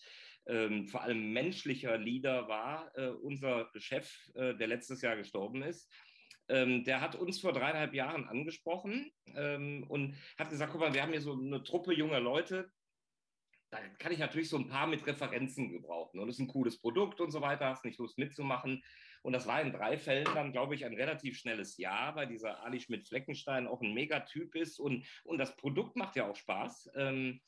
ähm, 0.45 0.87
vor 0.87 1.01
allem 1.01 1.33
menschlicher 1.33 1.97
Leader 1.97 2.47
war, 2.47 2.91
äh, 2.95 3.07
unser 3.07 3.71
Chef, 3.77 4.13
äh, 4.35 4.53
der 4.53 4.67
letztes 4.67 5.01
Jahr 5.01 5.15
gestorben 5.15 5.63
ist, 5.63 5.91
ähm, 6.47 6.83
der 6.83 7.01
hat 7.01 7.15
uns 7.15 7.39
vor 7.39 7.53
dreieinhalb 7.53 7.95
Jahren 7.95 8.27
angesprochen 8.27 9.11
ähm, 9.35 9.83
und 9.87 10.15
hat 10.37 10.51
gesagt, 10.51 10.73
guck 10.73 10.81
mal, 10.81 10.93
wir 10.93 11.01
haben 11.01 11.11
hier 11.11 11.21
so 11.21 11.33
eine 11.33 11.63
Truppe 11.63 11.95
junger 11.95 12.19
Leute, 12.19 12.69
da 13.71 13.79
kann 13.97 14.11
ich 14.11 14.19
natürlich 14.19 14.49
so 14.49 14.57
ein 14.57 14.67
paar 14.67 14.85
mit 14.85 15.07
Referenzen 15.07 15.71
gebrauchen. 15.71 16.19
Und 16.19 16.27
das 16.27 16.35
ist 16.35 16.41
ein 16.41 16.47
cooles 16.47 16.79
Produkt 16.79 17.19
und 17.19 17.31
so 17.31 17.41
weiter, 17.41 17.65
hast 17.69 17.83
nicht 17.83 17.97
Lust 17.97 18.19
mitzumachen. 18.19 18.83
Und 19.23 19.33
das 19.33 19.47
war 19.47 19.61
in 19.61 19.71
drei 19.71 19.97
Fällen 19.97 20.27
dann, 20.35 20.51
glaube 20.51 20.75
ich, 20.75 20.85
ein 20.85 20.93
relativ 20.93 21.39
schnelles 21.39 21.77
Ja, 21.77 22.13
weil 22.15 22.27
dieser 22.27 22.63
Ali 22.63 22.79
Schmidt-Fleckenstein 22.79 23.67
auch 23.67 23.81
ein 23.81 23.93
Megatyp 23.93 24.53
ist 24.55 24.79
und, 24.79 25.05
und 25.23 25.37
das 25.37 25.55
Produkt 25.55 25.95
macht 25.95 26.15
ja 26.15 26.29
auch 26.29 26.35
Spaß. 26.35 26.91
Ähm, 26.95 27.41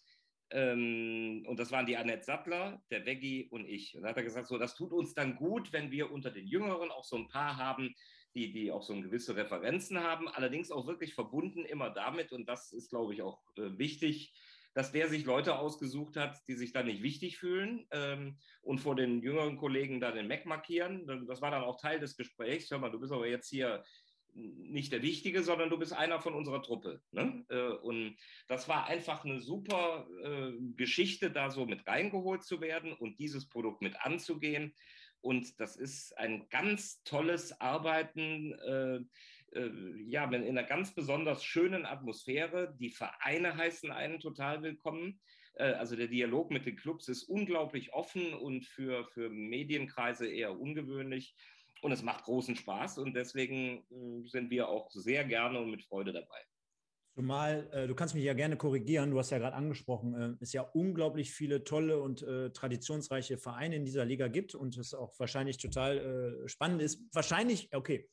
ähm, 0.52 1.44
und 1.48 1.60
das 1.60 1.72
waren 1.72 1.86
die 1.86 1.98
Annette 1.98 2.24
Sattler, 2.24 2.82
der 2.92 3.06
Veggie 3.06 3.48
und 3.50 3.68
ich. 3.68 3.96
Und 3.96 4.04
da 4.04 4.10
hat 4.10 4.18
er 4.18 4.24
gesagt, 4.24 4.48
so, 4.48 4.58
das 4.58 4.76
tut 4.76 4.94
uns 4.94 5.14
dann 5.14 5.36
gut, 5.36 5.74
wenn 5.74 5.92
wir 5.92 6.12
unter 6.12 6.32
den 6.32 6.48
Jüngeren 6.48 6.92
auch 6.92 7.04
so 7.04 7.18
ein 7.18 7.28
paar 7.28 7.58
haben, 7.58 7.94
die, 8.36 8.52
die 8.52 8.72
auch 8.72 8.84
so 8.84 8.94
gewisse 9.02 9.36
Referenzen 9.36 10.00
haben, 10.00 10.28
allerdings 10.28 10.72
auch 10.72 10.88
wirklich 10.88 11.14
verbunden 11.14 11.66
immer 11.66 11.90
damit, 11.90 12.32
und 12.32 12.48
das 12.48 12.74
ist, 12.74 12.90
glaube 12.90 13.14
ich, 13.14 13.22
auch 13.22 13.42
äh, 13.58 13.78
wichtig, 13.78 14.34
dass 14.76 14.92
der 14.92 15.08
sich 15.08 15.26
Leute 15.26 15.58
ausgesucht 15.58 16.18
hat, 16.18 16.38
die 16.48 16.54
sich 16.54 16.74
dann 16.74 16.86
nicht 16.86 17.02
wichtig 17.02 17.38
fühlen 17.38 17.88
ähm, 17.92 18.38
und 18.62 18.80
vor 18.80 18.96
den 18.96 19.22
jüngeren 19.22 19.58
Kollegen 19.58 20.02
dann 20.02 20.16
den 20.16 20.28
Mac 20.28 20.46
markieren. 20.46 21.08
Das 21.28 21.42
war 21.42 21.50
dann 21.50 21.64
auch 21.64 21.80
Teil 21.80 22.00
des 22.00 22.18
Gesprächs. 22.18 22.70
Hör 22.70 22.80
mal, 22.80 22.92
du 22.92 23.00
bist 23.00 23.14
aber 23.14 23.26
jetzt 23.26 23.50
hier 23.50 23.84
nicht 24.34 24.92
der 24.92 25.02
Wichtige, 25.02 25.44
sondern 25.44 25.70
du 25.70 25.80
bist 25.80 25.94
einer 25.94 26.20
von 26.20 26.34
unserer 26.34 26.62
Truppe. 26.62 27.02
Ne? 27.12 27.46
Äh, 27.48 27.70
und 27.70 28.18
das 28.50 28.68
war 28.68 28.88
einfach 28.88 29.24
eine 29.24 29.40
super 29.40 30.08
äh, 30.22 30.52
Geschichte, 30.76 31.32
da 31.32 31.50
so 31.50 31.66
mit 31.66 31.88
reingeholt 31.88 32.44
zu 32.44 32.60
werden 32.60 32.92
und 32.92 33.18
dieses 33.18 33.48
Produkt 33.48 33.82
mit 33.82 33.96
anzugehen. 34.02 34.76
Und 35.22 35.58
das 35.62 35.78
ist 35.78 36.18
ein 36.18 36.50
ganz 36.50 37.02
tolles 37.04 37.60
Arbeiten. 37.62 38.54
Äh, 39.56 39.72
ja, 40.08 40.26
in 40.26 40.44
einer 40.44 40.64
ganz 40.64 40.94
besonders 40.94 41.44
schönen 41.44 41.86
Atmosphäre. 41.86 42.76
Die 42.80 42.92
Vereine 42.92 43.56
heißen 43.56 43.90
einen 43.92 44.20
total 44.20 44.62
willkommen. 44.62 45.22
Äh, 45.56 45.74
also 45.74 45.96
der 45.96 46.08
Dialog 46.08 46.52
mit 46.52 46.66
den 46.66 46.76
Clubs 46.76 47.08
ist 47.08 47.24
unglaublich 47.24 47.94
offen 47.94 48.34
und 48.34 48.66
für, 48.66 49.06
für 49.06 49.30
Medienkreise 49.30 50.28
eher 50.28 50.60
ungewöhnlich. 50.60 51.36
Und 51.82 51.92
es 51.92 52.04
macht 52.04 52.26
großen 52.26 52.56
Spaß 52.56 52.98
und 52.98 53.14
deswegen 53.14 53.86
äh, 53.92 54.28
sind 54.28 54.50
wir 54.50 54.68
auch 54.68 54.92
sehr 54.92 55.24
gerne 55.24 55.60
und 55.60 55.72
mit 55.72 55.84
Freude 55.84 56.12
dabei. 56.14 56.42
Zumal, 57.16 57.70
äh, 57.72 57.88
du 57.88 57.96
kannst 57.96 58.14
mich 58.14 58.26
ja 58.26 58.34
gerne 58.34 58.58
korrigieren, 58.58 59.12
du 59.12 59.18
hast 59.18 59.30
ja 59.30 59.38
gerade 59.38 59.56
angesprochen, 59.56 60.14
äh, 60.16 60.36
es 60.42 60.52
ja 60.52 60.62
unglaublich 60.62 61.32
viele 61.32 61.64
tolle 61.64 62.02
und 62.02 62.22
äh, 62.24 62.50
traditionsreiche 62.50 63.38
Vereine 63.38 63.78
in 63.78 63.86
dieser 63.86 64.04
Liga 64.04 64.28
gibt 64.28 64.54
und 64.54 64.78
es 64.78 64.94
auch 64.94 65.18
wahrscheinlich 65.18 65.58
total 65.58 66.44
äh, 66.44 66.50
spannend 66.50 66.82
ist. 66.82 67.02
Wahrscheinlich, 67.14 67.70
okay, 67.74 68.10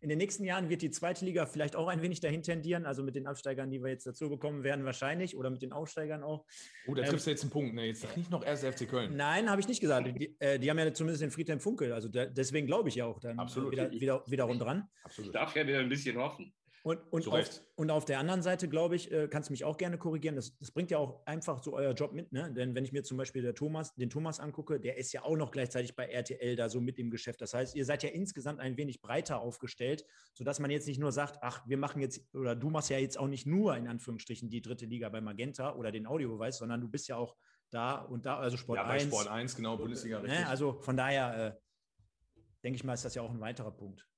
in 0.00 0.08
den 0.08 0.18
nächsten 0.18 0.42
Jahren 0.42 0.68
wird 0.68 0.82
die 0.82 0.90
zweite 0.90 1.24
Liga 1.24 1.46
vielleicht 1.46 1.76
auch 1.76 1.86
ein 1.86 2.02
wenig 2.02 2.18
dahin 2.18 2.42
tendieren, 2.42 2.86
also 2.86 3.04
mit 3.04 3.14
den 3.14 3.28
Absteigern, 3.28 3.70
die 3.70 3.80
wir 3.82 3.90
jetzt 3.90 4.06
dazu 4.06 4.28
bekommen 4.28 4.64
werden, 4.64 4.84
wahrscheinlich 4.84 5.36
oder 5.36 5.50
mit 5.50 5.62
den 5.62 5.72
Aufsteigern 5.72 6.24
auch. 6.24 6.44
Oh, 6.88 6.94
da 6.94 7.02
triffst 7.02 7.26
ähm, 7.26 7.30
du 7.30 7.30
jetzt 7.30 7.42
einen 7.42 7.50
Punkt, 7.50 7.74
ne? 7.74 7.86
Jetzt 7.86 8.00
sag 8.00 8.16
nicht 8.16 8.30
noch 8.30 8.44
erst 8.44 8.64
FC 8.64 8.88
Köln. 8.88 9.14
Nein, 9.14 9.48
habe 9.48 9.60
ich 9.60 9.68
nicht 9.68 9.80
gesagt. 9.80 10.08
Die, 10.08 10.34
äh, 10.40 10.58
die, 10.58 10.68
haben 10.70 10.78
ja 10.78 10.92
zumindest 10.92 11.22
den 11.22 11.30
Friedhelm 11.30 11.60
Funkel, 11.60 11.92
also 11.92 12.08
da, 12.08 12.26
deswegen 12.26 12.66
glaube 12.66 12.88
ich 12.88 12.96
ja 12.96 13.04
auch 13.04 13.20
dann 13.20 13.38
Absolut. 13.38 13.70
Wieder, 13.70 13.92
wieder, 13.92 14.24
wiederum 14.26 14.58
dran. 14.58 14.88
Absolut. 15.04 15.28
Ich 15.28 15.32
darf 15.34 15.54
ja 15.54 15.66
wieder 15.66 15.78
ein 15.78 15.88
bisschen 15.88 16.16
hoffen. 16.16 16.52
Und, 16.82 16.98
und, 17.10 17.28
auf, 17.28 17.62
und 17.76 17.90
auf 17.90 18.06
der 18.06 18.18
anderen 18.18 18.42
Seite, 18.42 18.66
glaube 18.66 18.96
ich, 18.96 19.12
äh, 19.12 19.28
kannst 19.28 19.50
du 19.50 19.52
mich 19.52 19.64
auch 19.64 19.76
gerne 19.76 19.98
korrigieren. 19.98 20.36
Das, 20.36 20.56
das, 20.58 20.70
bringt 20.70 20.90
ja 20.90 20.96
auch 20.96 21.26
einfach 21.26 21.62
so 21.62 21.74
euer 21.74 21.92
Job 21.92 22.12
mit. 22.12 22.32
Ne? 22.32 22.50
Denn 22.52 22.74
wenn 22.74 22.84
ich 22.84 22.92
mir 22.92 23.02
zum 23.02 23.18
Beispiel 23.18 23.42
der 23.42 23.54
Thomas, 23.54 23.94
den 23.96 24.08
Thomas 24.08 24.40
angucke, 24.40 24.80
der 24.80 24.96
ist 24.96 25.12
ja 25.12 25.22
auch 25.22 25.36
noch 25.36 25.50
gleichzeitig 25.50 25.94
bei 25.94 26.06
RTL 26.06 26.56
da 26.56 26.70
so 26.70 26.80
mit 26.80 26.98
im 26.98 27.10
Geschäft. 27.10 27.42
Das 27.42 27.52
heißt, 27.52 27.76
ihr 27.76 27.84
seid 27.84 28.02
ja 28.02 28.08
insgesamt 28.08 28.60
ein 28.60 28.78
wenig 28.78 29.02
breiter 29.02 29.40
aufgestellt, 29.40 30.06
sodass 30.32 30.58
man 30.58 30.70
jetzt 30.70 30.86
nicht 30.86 30.98
nur 30.98 31.12
sagt, 31.12 31.38
ach, 31.42 31.62
wir 31.66 31.76
machen 31.76 32.00
jetzt, 32.00 32.34
oder 32.34 32.56
du 32.56 32.70
machst 32.70 32.88
ja 32.88 32.96
jetzt 32.96 33.18
auch 33.18 33.28
nicht 33.28 33.46
nur 33.46 33.76
in 33.76 33.86
Anführungsstrichen 33.86 34.48
die 34.48 34.62
dritte 34.62 34.86
Liga 34.86 35.10
bei 35.10 35.20
Magenta 35.20 35.74
oder 35.74 35.92
den 35.92 36.06
Audiobeweis, 36.06 36.56
sondern 36.58 36.80
du 36.80 36.88
bist 36.88 37.08
ja 37.08 37.16
auch 37.16 37.36
da 37.68 37.96
und 37.96 38.24
da, 38.24 38.38
also 38.38 38.56
Sport 38.56 38.78
ja, 38.78 38.86
1. 38.86 39.04
Sport 39.04 39.28
1, 39.28 39.54
genau, 39.54 39.76
Bundesliga. 39.76 40.20
Ne? 40.20 40.28
Richtig. 40.28 40.46
Also 40.46 40.80
von 40.80 40.96
daher 40.96 41.46
äh, 41.46 41.60
denke 42.64 42.76
ich 42.76 42.84
mal, 42.84 42.94
ist 42.94 43.04
das 43.04 43.14
ja 43.14 43.22
auch 43.22 43.30
ein 43.30 43.40
weiterer 43.40 43.70
Punkt 43.70 44.09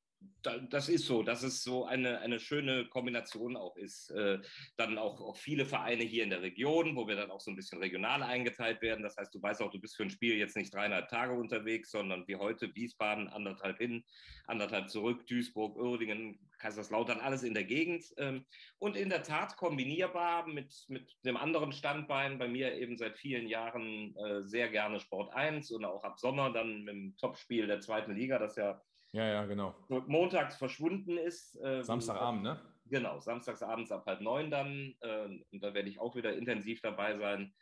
das 0.42 0.88
ist 0.88 1.06
so, 1.06 1.22
dass 1.22 1.42
es 1.42 1.62
so 1.62 1.84
eine, 1.84 2.18
eine 2.20 2.40
schöne 2.40 2.86
Kombination 2.88 3.56
auch 3.56 3.76
ist. 3.76 4.10
Äh, 4.10 4.38
dann 4.76 4.98
auch, 4.98 5.20
auch 5.20 5.36
viele 5.36 5.66
Vereine 5.66 6.04
hier 6.04 6.24
in 6.24 6.30
der 6.30 6.42
Region, 6.42 6.96
wo 6.96 7.06
wir 7.06 7.16
dann 7.16 7.30
auch 7.30 7.40
so 7.40 7.50
ein 7.50 7.56
bisschen 7.56 7.78
regional 7.78 8.22
eingeteilt 8.22 8.82
werden. 8.82 9.02
Das 9.02 9.16
heißt, 9.16 9.34
du 9.34 9.40
weißt 9.40 9.62
auch, 9.62 9.70
du 9.70 9.80
bist 9.80 9.96
für 9.96 10.02
ein 10.02 10.10
Spiel 10.10 10.36
jetzt 10.36 10.56
nicht 10.56 10.74
dreieinhalb 10.74 11.08
Tage 11.08 11.34
unterwegs, 11.34 11.90
sondern 11.90 12.26
wie 12.26 12.36
heute 12.36 12.74
Wiesbaden, 12.74 13.28
anderthalb 13.28 13.78
hin, 13.78 14.04
anderthalb 14.46 14.90
zurück, 14.90 15.26
Duisburg, 15.26 15.76
Uerdingen, 15.76 16.38
Kaiserslautern, 16.58 17.20
alles 17.20 17.42
in 17.42 17.54
der 17.54 17.64
Gegend. 17.64 18.04
Ähm, 18.16 18.44
und 18.78 18.96
in 18.96 19.10
der 19.10 19.22
Tat 19.22 19.56
kombinierbar 19.56 20.46
mit, 20.46 20.72
mit 20.88 21.12
dem 21.24 21.36
anderen 21.36 21.72
Standbein, 21.72 22.38
bei 22.38 22.48
mir 22.48 22.74
eben 22.74 22.96
seit 22.96 23.16
vielen 23.16 23.48
Jahren 23.48 24.16
äh, 24.16 24.42
sehr 24.44 24.68
gerne 24.68 25.00
Sport 25.00 25.32
1 25.34 25.70
und 25.70 25.84
auch 25.84 26.04
ab 26.04 26.18
Sommer 26.18 26.52
dann 26.52 26.82
mit 26.82 26.94
dem 26.94 27.16
Topspiel 27.16 27.66
der 27.66 27.80
zweiten 27.80 28.14
Liga, 28.14 28.38
das 28.38 28.56
ja 28.56 28.80
ja, 29.12 29.26
ja, 29.26 29.44
genau. 29.46 29.74
Montags 29.88 30.56
verschwunden 30.56 31.16
ist. 31.16 31.58
Ähm, 31.62 31.82
Samstagabend, 31.82 32.42
ne? 32.42 32.60
Genau, 32.86 33.20
samstagsabends 33.20 33.92
ab 33.92 34.04
halb 34.06 34.20
neun 34.20 34.50
dann. 34.50 34.94
Äh, 35.00 35.24
und 35.50 35.62
da 35.62 35.72
werde 35.74 35.88
ich 35.88 36.00
auch 36.00 36.16
wieder 36.16 36.34
intensiv 36.34 36.80
dabei 36.80 37.16
sein. 37.16 37.54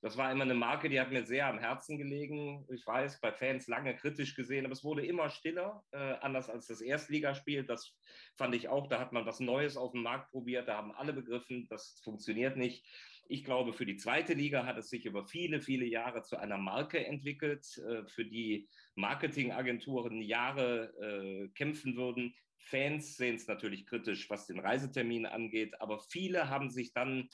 Das 0.00 0.16
war 0.16 0.30
immer 0.30 0.44
eine 0.44 0.54
Marke, 0.54 0.88
die 0.88 1.00
hat 1.00 1.10
mir 1.10 1.24
sehr 1.24 1.48
am 1.48 1.58
Herzen 1.58 1.98
gelegen. 1.98 2.64
Ich 2.72 2.86
weiß, 2.86 3.20
bei 3.20 3.32
Fans 3.32 3.66
lange 3.66 3.96
kritisch 3.96 4.36
gesehen, 4.36 4.64
aber 4.64 4.72
es 4.72 4.84
wurde 4.84 5.04
immer 5.04 5.28
stiller, 5.28 5.82
äh, 5.90 6.14
anders 6.20 6.48
als 6.48 6.68
das 6.68 6.80
Erstligaspiel. 6.80 7.64
Das 7.64 7.96
fand 8.36 8.54
ich 8.54 8.68
auch. 8.68 8.86
Da 8.86 9.00
hat 9.00 9.12
man 9.12 9.26
was 9.26 9.40
Neues 9.40 9.76
auf 9.76 9.92
dem 9.92 10.02
Markt 10.02 10.30
probiert. 10.30 10.68
Da 10.68 10.76
haben 10.76 10.92
alle 10.92 11.12
begriffen, 11.12 11.66
das 11.68 12.00
funktioniert 12.04 12.56
nicht. 12.56 12.86
Ich 13.30 13.44
glaube, 13.44 13.74
für 13.74 13.84
die 13.84 13.96
zweite 13.96 14.32
Liga 14.32 14.64
hat 14.64 14.78
es 14.78 14.88
sich 14.88 15.04
über 15.04 15.26
viele, 15.26 15.60
viele 15.60 15.84
Jahre 15.84 16.22
zu 16.22 16.38
einer 16.38 16.56
Marke 16.56 17.04
entwickelt, 17.04 17.66
äh, 17.76 18.06
für 18.06 18.24
die 18.24 18.68
Marketingagenturen 18.94 20.22
Jahre 20.22 20.94
äh, 20.98 21.48
kämpfen 21.48 21.96
würden. 21.96 22.34
Fans 22.56 23.16
sehen 23.16 23.36
es 23.36 23.46
natürlich 23.46 23.86
kritisch, 23.86 24.30
was 24.30 24.46
den 24.46 24.58
Reisetermin 24.58 25.26
angeht, 25.26 25.78
aber 25.80 26.00
viele 26.00 26.48
haben 26.48 26.70
sich 26.70 26.94
dann 26.94 27.28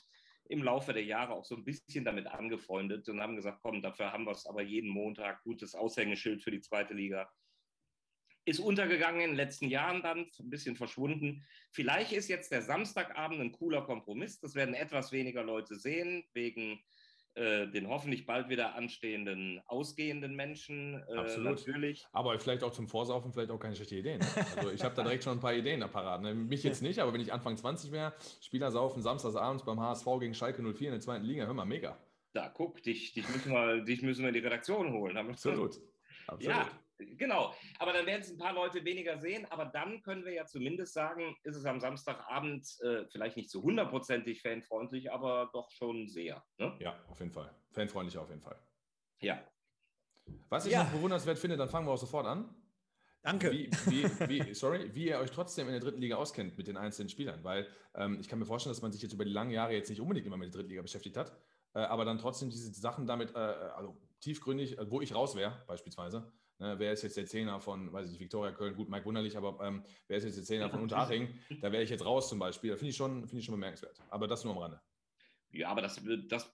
im 0.49 0.63
Laufe 0.63 0.93
der 0.93 1.05
Jahre 1.05 1.33
auch 1.33 1.45
so 1.45 1.55
ein 1.55 1.63
bisschen 1.63 2.03
damit 2.03 2.27
angefreundet 2.27 3.07
und 3.07 3.21
haben 3.21 3.37
gesagt, 3.37 3.59
komm, 3.61 3.81
dafür 3.81 4.11
haben 4.11 4.25
wir 4.25 4.31
es 4.31 4.45
aber 4.45 4.61
jeden 4.61 4.89
Montag, 4.89 5.43
gutes 5.43 5.75
Aushängeschild 5.75 6.43
für 6.43 6.51
die 6.51 6.61
zweite 6.61 6.93
Liga 6.93 7.31
ist 8.45 8.59
untergegangen 8.59 9.21
in 9.21 9.29
den 9.31 9.35
letzten 9.35 9.67
Jahren 9.67 10.01
dann, 10.01 10.27
ein 10.39 10.49
bisschen 10.49 10.75
verschwunden. 10.75 11.43
Vielleicht 11.71 12.11
ist 12.11 12.29
jetzt 12.29 12.51
der 12.51 12.61
Samstagabend 12.61 13.41
ein 13.41 13.51
cooler 13.51 13.81
Kompromiss. 13.81 14.39
Das 14.39 14.55
werden 14.55 14.75
etwas 14.75 15.11
weniger 15.11 15.43
Leute 15.43 15.75
sehen, 15.75 16.23
wegen 16.33 16.79
äh, 17.33 17.67
den 17.67 17.89
hoffentlich 17.89 18.25
bald 18.25 18.47
wieder 18.47 18.75
anstehenden 18.75 19.61
ausgehenden 19.65 20.35
Menschen. 20.35 21.03
Äh, 21.09 21.17
Absolut. 21.17 21.65
Natürlich. 21.65 22.05
Aber 22.13 22.39
vielleicht 22.39 22.63
auch 22.63 22.71
zum 22.71 22.87
Vorsaufen, 22.87 23.33
vielleicht 23.33 23.51
auch 23.51 23.59
keine 23.59 23.75
schlechte 23.75 23.97
Idee. 23.97 24.19
Ne? 24.19 24.25
Also 24.55 24.71
ich 24.71 24.83
habe 24.83 24.95
da 24.95 25.03
direkt 25.03 25.23
schon 25.23 25.37
ein 25.37 25.41
paar 25.41 25.53
Ideen 25.53 25.83
apparat. 25.83 26.21
Ne? 26.21 26.33
Mich 26.33 26.63
jetzt 26.63 26.81
nicht, 26.81 26.99
aber 26.99 27.13
wenn 27.13 27.19
ich 27.21 27.33
Anfang 27.33 27.57
20 27.57 27.91
wäre, 27.91 28.13
Spieler 28.41 28.71
saufen 28.71 29.01
samstagsabends 29.01 29.65
beim 29.65 29.81
HSV 29.81 30.05
gegen 30.19 30.33
Schalke 30.33 30.61
04 30.61 30.87
in 30.87 30.93
der 30.93 31.01
zweiten 31.01 31.25
Liga, 31.25 31.45
hör 31.45 31.53
mal, 31.53 31.65
mega. 31.65 31.97
Da 32.31 32.47
guck, 32.49 32.81
dich, 32.83 33.13
dich, 33.13 33.27
müssen, 33.27 33.51
wir, 33.51 33.81
dich 33.81 34.01
müssen 34.01 34.21
wir 34.21 34.29
in 34.29 34.35
die 34.35 34.41
Redaktion 34.41 34.93
holen. 34.93 35.17
Absolut. 35.17 35.81
Absolut. 36.27 36.55
Ja, 36.55 36.69
Genau, 36.97 37.53
aber 37.79 37.93
dann 37.93 38.05
werden 38.05 38.21
es 38.21 38.31
ein 38.31 38.37
paar 38.37 38.53
Leute 38.53 38.83
weniger 38.85 39.17
sehen, 39.17 39.45
aber 39.49 39.65
dann 39.65 40.01
können 40.01 40.23
wir 40.23 40.33
ja 40.33 40.45
zumindest 40.45 40.93
sagen, 40.93 41.35
ist 41.43 41.55
es 41.55 41.65
am 41.65 41.79
Samstagabend 41.79 42.65
äh, 42.81 43.05
vielleicht 43.11 43.37
nicht 43.37 43.49
so 43.49 43.61
hundertprozentig 43.61 44.41
fanfreundlich, 44.41 45.11
aber 45.11 45.49
doch 45.53 45.69
schon 45.71 46.07
sehr. 46.07 46.43
Ne? 46.57 46.75
Ja, 46.79 46.97
auf 47.09 47.19
jeden 47.19 47.31
Fall. 47.31 47.53
Fanfreundlich 47.71 48.17
auf 48.17 48.29
jeden 48.29 48.41
Fall. 48.41 48.57
Ja. 49.19 49.43
Was 50.49 50.65
ich 50.65 50.73
ja. 50.73 50.83
noch 50.83 50.91
bewundernswert 50.91 51.37
finde, 51.37 51.57
dann 51.57 51.69
fangen 51.69 51.87
wir 51.87 51.91
auch 51.91 51.97
sofort 51.97 52.25
an. 52.25 52.53
Danke. 53.21 53.51
Wie, 53.51 53.71
wie, 53.87 54.03
wie, 54.29 54.53
sorry, 54.53 54.93
wie 54.93 55.07
ihr 55.07 55.19
euch 55.19 55.31
trotzdem 55.31 55.67
in 55.67 55.73
der 55.73 55.81
dritten 55.81 55.99
Liga 55.99 56.15
auskennt 56.15 56.57
mit 56.57 56.67
den 56.67 56.77
einzelnen 56.77 57.09
Spielern, 57.09 57.43
weil 57.43 57.67
ähm, 57.95 58.19
ich 58.19 58.27
kann 58.27 58.39
mir 58.39 58.45
vorstellen, 58.45 58.73
dass 58.73 58.83
man 58.83 58.91
sich 58.91 59.01
jetzt 59.01 59.13
über 59.13 59.25
die 59.25 59.31
langen 59.31 59.51
Jahre 59.51 59.73
jetzt 59.73 59.89
nicht 59.89 59.99
unbedingt 59.99 60.27
immer 60.27 60.37
mit 60.37 60.47
der 60.47 60.59
dritten 60.59 60.69
Liga 60.69 60.83
beschäftigt 60.83 61.17
hat, 61.17 61.35
äh, 61.73 61.79
aber 61.79 62.05
dann 62.05 62.19
trotzdem 62.19 62.51
diese 62.51 62.71
Sachen 62.71 63.07
damit, 63.07 63.33
äh, 63.33 63.39
also 63.39 63.97
tiefgründig, 64.21 64.77
äh, 64.77 64.91
wo 64.91 65.01
ich 65.01 65.15
raus 65.15 65.35
wäre, 65.35 65.63
beispielsweise, 65.65 66.31
Ne, 66.57 66.79
wer 66.79 66.93
ist 66.93 67.03
jetzt 67.03 67.17
der 67.17 67.25
Zehner 67.25 67.59
von, 67.59 67.91
weiß 67.91 68.05
ich 68.05 68.11
nicht, 68.13 68.21
Viktoria 68.21 68.53
Köln, 68.53 68.75
gut, 68.75 68.89
Mike 68.89 69.05
Wunderlich, 69.05 69.35
aber 69.35 69.59
ähm, 69.61 69.83
wer 70.07 70.17
ist 70.17 70.23
jetzt 70.23 70.37
der 70.37 70.45
Zehner 70.45 70.69
von 70.69 70.81
Unterhaching? 70.81 71.27
Da 71.61 71.71
wäre 71.71 71.83
ich 71.83 71.89
jetzt 71.89 72.05
raus 72.05 72.29
zum 72.29 72.39
Beispiel. 72.39 72.71
Da 72.71 72.77
finde 72.77 72.91
ich, 72.91 72.95
schon, 72.95 73.27
find 73.27 73.39
ich 73.39 73.45
schon 73.45 73.55
bemerkenswert. 73.55 74.01
Aber 74.09 74.27
das 74.27 74.43
nur 74.45 74.53
am 74.53 74.59
Rande. 74.59 74.81
Ja, 75.51 75.69
aber 75.69 75.81
das, 75.81 76.01
das 76.29 76.53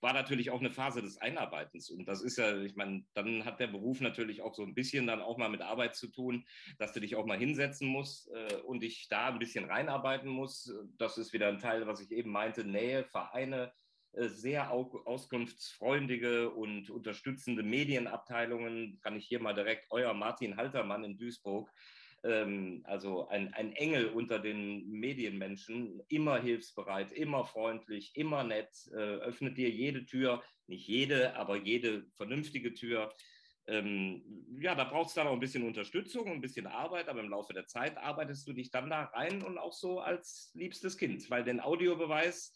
war 0.00 0.12
natürlich 0.12 0.50
auch 0.50 0.60
eine 0.60 0.70
Phase 0.70 1.02
des 1.02 1.18
Einarbeitens. 1.18 1.90
Und 1.90 2.06
das 2.06 2.22
ist 2.22 2.38
ja, 2.38 2.56
ich 2.62 2.76
meine, 2.76 3.04
dann 3.14 3.44
hat 3.44 3.60
der 3.60 3.66
Beruf 3.66 4.00
natürlich 4.00 4.40
auch 4.40 4.54
so 4.54 4.62
ein 4.62 4.74
bisschen 4.74 5.06
dann 5.06 5.20
auch 5.20 5.36
mal 5.36 5.48
mit 5.48 5.62
Arbeit 5.62 5.94
zu 5.94 6.08
tun, 6.08 6.46
dass 6.78 6.92
du 6.92 7.00
dich 7.00 7.16
auch 7.16 7.26
mal 7.26 7.38
hinsetzen 7.38 7.88
musst 7.88 8.30
äh, 8.30 8.56
und 8.66 8.80
dich 8.82 9.08
da 9.08 9.28
ein 9.28 9.38
bisschen 9.38 9.64
reinarbeiten 9.64 10.28
musst. 10.28 10.72
Das 10.98 11.18
ist 11.18 11.32
wieder 11.32 11.48
ein 11.48 11.58
Teil, 11.58 11.86
was 11.86 12.00
ich 12.00 12.10
eben 12.12 12.30
meinte, 12.30 12.64
Nähe, 12.64 13.04
Vereine, 13.04 13.72
sehr 14.16 14.70
auskunftsfreundliche 14.70 16.50
und 16.50 16.90
unterstützende 16.90 17.62
Medienabteilungen. 17.62 18.98
Kann 19.02 19.16
ich 19.16 19.26
hier 19.26 19.40
mal 19.40 19.54
direkt 19.54 19.86
euer 19.90 20.14
Martin 20.14 20.56
Haltermann 20.56 21.04
in 21.04 21.18
Duisburg, 21.18 21.70
ähm, 22.24 22.82
also 22.84 23.28
ein, 23.28 23.52
ein 23.54 23.72
Engel 23.72 24.08
unter 24.08 24.38
den 24.38 24.88
Medienmenschen, 24.90 26.02
immer 26.08 26.40
hilfsbereit, 26.40 27.12
immer 27.12 27.44
freundlich, 27.44 28.16
immer 28.16 28.42
nett, 28.42 28.70
äh, 28.92 28.96
öffnet 28.96 29.56
dir 29.56 29.70
jede 29.70 30.04
Tür, 30.06 30.42
nicht 30.66 30.88
jede, 30.88 31.36
aber 31.36 31.56
jede 31.56 32.06
vernünftige 32.16 32.74
Tür. 32.74 33.14
Ähm, 33.68 34.22
ja, 34.60 34.74
da 34.74 34.84
braucht 34.84 35.08
es 35.08 35.14
dann 35.14 35.26
auch 35.26 35.32
ein 35.32 35.40
bisschen 35.40 35.66
Unterstützung, 35.66 36.28
ein 36.28 36.40
bisschen 36.40 36.66
Arbeit, 36.66 37.08
aber 37.08 37.20
im 37.20 37.30
Laufe 37.30 37.52
der 37.52 37.66
Zeit 37.66 37.96
arbeitest 37.96 38.46
du 38.46 38.52
dich 38.52 38.70
dann 38.70 38.90
da 38.90 39.04
rein 39.04 39.42
und 39.42 39.58
auch 39.58 39.72
so 39.72 40.00
als 40.00 40.50
liebstes 40.54 40.96
Kind, 40.96 41.28
weil 41.30 41.44
den 41.44 41.60
Audiobeweis, 41.60 42.54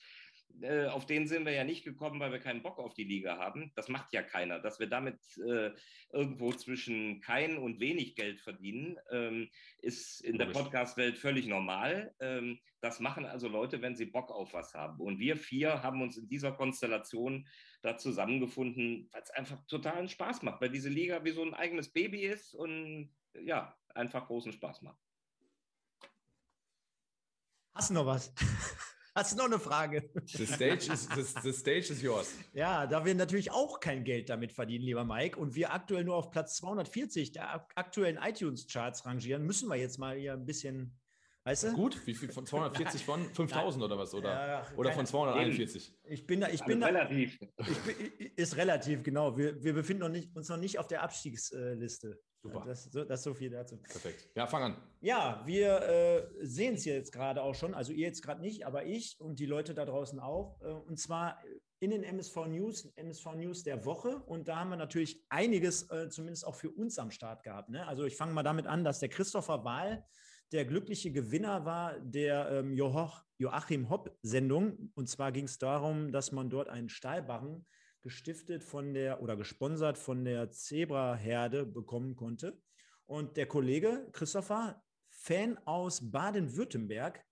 äh, 0.60 0.86
auf 0.86 1.06
den 1.06 1.26
sind 1.26 1.44
wir 1.46 1.52
ja 1.52 1.64
nicht 1.64 1.84
gekommen, 1.84 2.20
weil 2.20 2.32
wir 2.32 2.38
keinen 2.38 2.62
Bock 2.62 2.78
auf 2.78 2.94
die 2.94 3.04
Liga 3.04 3.38
haben. 3.38 3.72
Das 3.76 3.88
macht 3.88 4.12
ja 4.12 4.22
keiner. 4.22 4.58
Dass 4.58 4.78
wir 4.78 4.88
damit 4.88 5.18
äh, 5.38 5.70
irgendwo 6.12 6.52
zwischen 6.52 7.20
kein 7.20 7.56
und 7.58 7.80
wenig 7.80 8.14
Geld 8.14 8.40
verdienen, 8.40 8.98
ähm, 9.10 9.48
ist 9.78 10.20
in 10.20 10.38
der 10.38 10.46
Podcast-Welt 10.46 11.18
völlig 11.18 11.46
normal. 11.46 12.14
Ähm, 12.20 12.58
das 12.80 13.00
machen 13.00 13.24
also 13.24 13.48
Leute, 13.48 13.82
wenn 13.82 13.96
sie 13.96 14.06
Bock 14.06 14.30
auf 14.30 14.52
was 14.52 14.74
haben. 14.74 15.00
Und 15.00 15.18
wir 15.18 15.36
vier 15.36 15.82
haben 15.82 16.02
uns 16.02 16.16
in 16.16 16.28
dieser 16.28 16.52
Konstellation 16.52 17.46
da 17.82 17.96
zusammengefunden, 17.96 19.08
weil 19.12 19.22
es 19.22 19.30
einfach 19.30 19.64
totalen 19.66 20.08
Spaß 20.08 20.42
macht, 20.42 20.60
weil 20.60 20.70
diese 20.70 20.88
Liga 20.88 21.24
wie 21.24 21.32
so 21.32 21.42
ein 21.42 21.54
eigenes 21.54 21.92
Baby 21.92 22.22
ist 22.22 22.54
und 22.54 23.14
ja, 23.34 23.76
einfach 23.94 24.26
großen 24.26 24.52
Spaß 24.52 24.82
macht. 24.82 24.98
Hast 27.74 27.90
du 27.90 27.94
noch 27.94 28.06
was? 28.06 28.34
Hast 29.20 29.32
du 29.32 29.36
noch 29.36 29.44
eine 29.44 29.58
Frage? 29.58 30.08
The 30.24 30.46
stage, 30.46 30.90
is, 30.90 31.06
the, 31.14 31.22
the 31.42 31.52
stage 31.52 31.92
is 31.92 32.00
yours. 32.00 32.34
Ja, 32.54 32.86
da 32.86 33.04
wir 33.04 33.14
natürlich 33.14 33.52
auch 33.52 33.78
kein 33.78 34.02
Geld 34.02 34.30
damit 34.30 34.50
verdienen, 34.50 34.86
lieber 34.86 35.04
Mike, 35.04 35.38
und 35.38 35.54
wir 35.54 35.74
aktuell 35.74 36.04
nur 36.04 36.16
auf 36.16 36.30
Platz 36.30 36.56
240 36.56 37.32
der 37.32 37.66
aktuellen 37.74 38.16
iTunes-Charts 38.16 39.04
rangieren, 39.04 39.44
müssen 39.44 39.68
wir 39.68 39.76
jetzt 39.76 39.98
mal 39.98 40.16
hier 40.16 40.32
ein 40.32 40.46
bisschen, 40.46 40.98
weißt 41.44 41.64
du? 41.64 41.72
Gut, 41.74 42.00
wie 42.06 42.14
viel 42.14 42.32
von 42.32 42.46
240 42.46 43.04
von 43.04 43.22
5000 43.34 43.84
oder 43.84 43.98
was? 43.98 44.14
Oder, 44.14 44.30
ja, 44.30 44.66
oder 44.74 44.92
von 44.92 45.04
241? 45.04 45.92
Ich 46.04 46.26
bin 46.26 46.40
da, 46.40 46.48
ich 46.48 46.64
bin 46.64 46.80
da, 46.80 46.86
relativ. 46.86 47.38
Ich 47.58 47.78
bin, 47.80 48.30
ist 48.36 48.56
relativ, 48.56 49.02
genau. 49.02 49.36
Wir, 49.36 49.62
wir 49.62 49.74
befinden 49.74 50.00
noch 50.00 50.08
nicht, 50.08 50.34
uns 50.34 50.48
noch 50.48 50.56
nicht 50.56 50.78
auf 50.78 50.86
der 50.86 51.02
Abstiegsliste. 51.02 52.18
Super. 52.42 52.64
Das, 52.66 52.84
so, 52.84 53.04
das 53.04 53.22
so 53.22 53.34
viel 53.34 53.50
dazu. 53.50 53.76
Perfekt. 53.76 54.30
Ja, 54.34 54.46
fang 54.46 54.62
an. 54.62 54.76
Ja, 55.00 55.42
wir 55.44 55.82
äh, 55.82 56.28
sehen 56.40 56.74
es 56.74 56.86
jetzt 56.86 57.12
gerade 57.12 57.42
auch 57.42 57.54
schon, 57.54 57.74
also 57.74 57.92
ihr 57.92 58.06
jetzt 58.06 58.22
gerade 58.22 58.40
nicht, 58.40 58.64
aber 58.64 58.86
ich 58.86 59.20
und 59.20 59.38
die 59.38 59.46
Leute 59.46 59.74
da 59.74 59.84
draußen 59.84 60.18
auch. 60.20 60.58
Äh, 60.62 60.68
und 60.68 60.98
zwar 60.98 61.38
in 61.80 61.90
den 61.90 62.02
MSV 62.02 62.46
News, 62.46 62.92
MSV 62.96 63.34
News 63.36 63.62
der 63.62 63.84
Woche. 63.84 64.22
Und 64.26 64.48
da 64.48 64.60
haben 64.60 64.70
wir 64.70 64.76
natürlich 64.76 65.22
einiges, 65.28 65.90
äh, 65.90 66.08
zumindest 66.08 66.46
auch 66.46 66.54
für 66.54 66.70
uns 66.70 66.98
am 66.98 67.10
Start 67.10 67.42
gehabt. 67.42 67.68
Ne? 67.68 67.86
Also 67.86 68.04
ich 68.04 68.16
fange 68.16 68.32
mal 68.32 68.42
damit 68.42 68.66
an, 68.66 68.84
dass 68.84 69.00
der 69.00 69.08
Christopher 69.10 69.64
Wahl 69.64 70.04
der 70.52 70.64
glückliche 70.64 71.12
Gewinner 71.12 71.64
war 71.64 71.98
der 72.00 72.50
ähm, 72.50 72.74
Joachim 72.74 73.88
Hopp-Sendung. 73.88 74.90
Und 74.94 75.08
zwar 75.08 75.30
ging 75.30 75.44
es 75.44 75.58
darum, 75.58 76.10
dass 76.10 76.32
man 76.32 76.50
dort 76.50 76.68
einen 76.68 76.88
Stahlbarren 76.88 77.66
gestiftet 78.02 78.64
von 78.64 78.94
der 78.94 79.22
oder 79.22 79.36
gesponsert 79.36 79.98
von 79.98 80.24
der 80.24 80.50
Zebra-Herde 80.50 81.66
bekommen 81.66 82.16
konnte. 82.16 82.60
Und 83.06 83.36
der 83.36 83.46
Kollege 83.46 84.08
Christopher, 84.12 84.82
Fan 85.08 85.58
aus 85.66 86.10
Baden-Württemberg, 86.10 87.24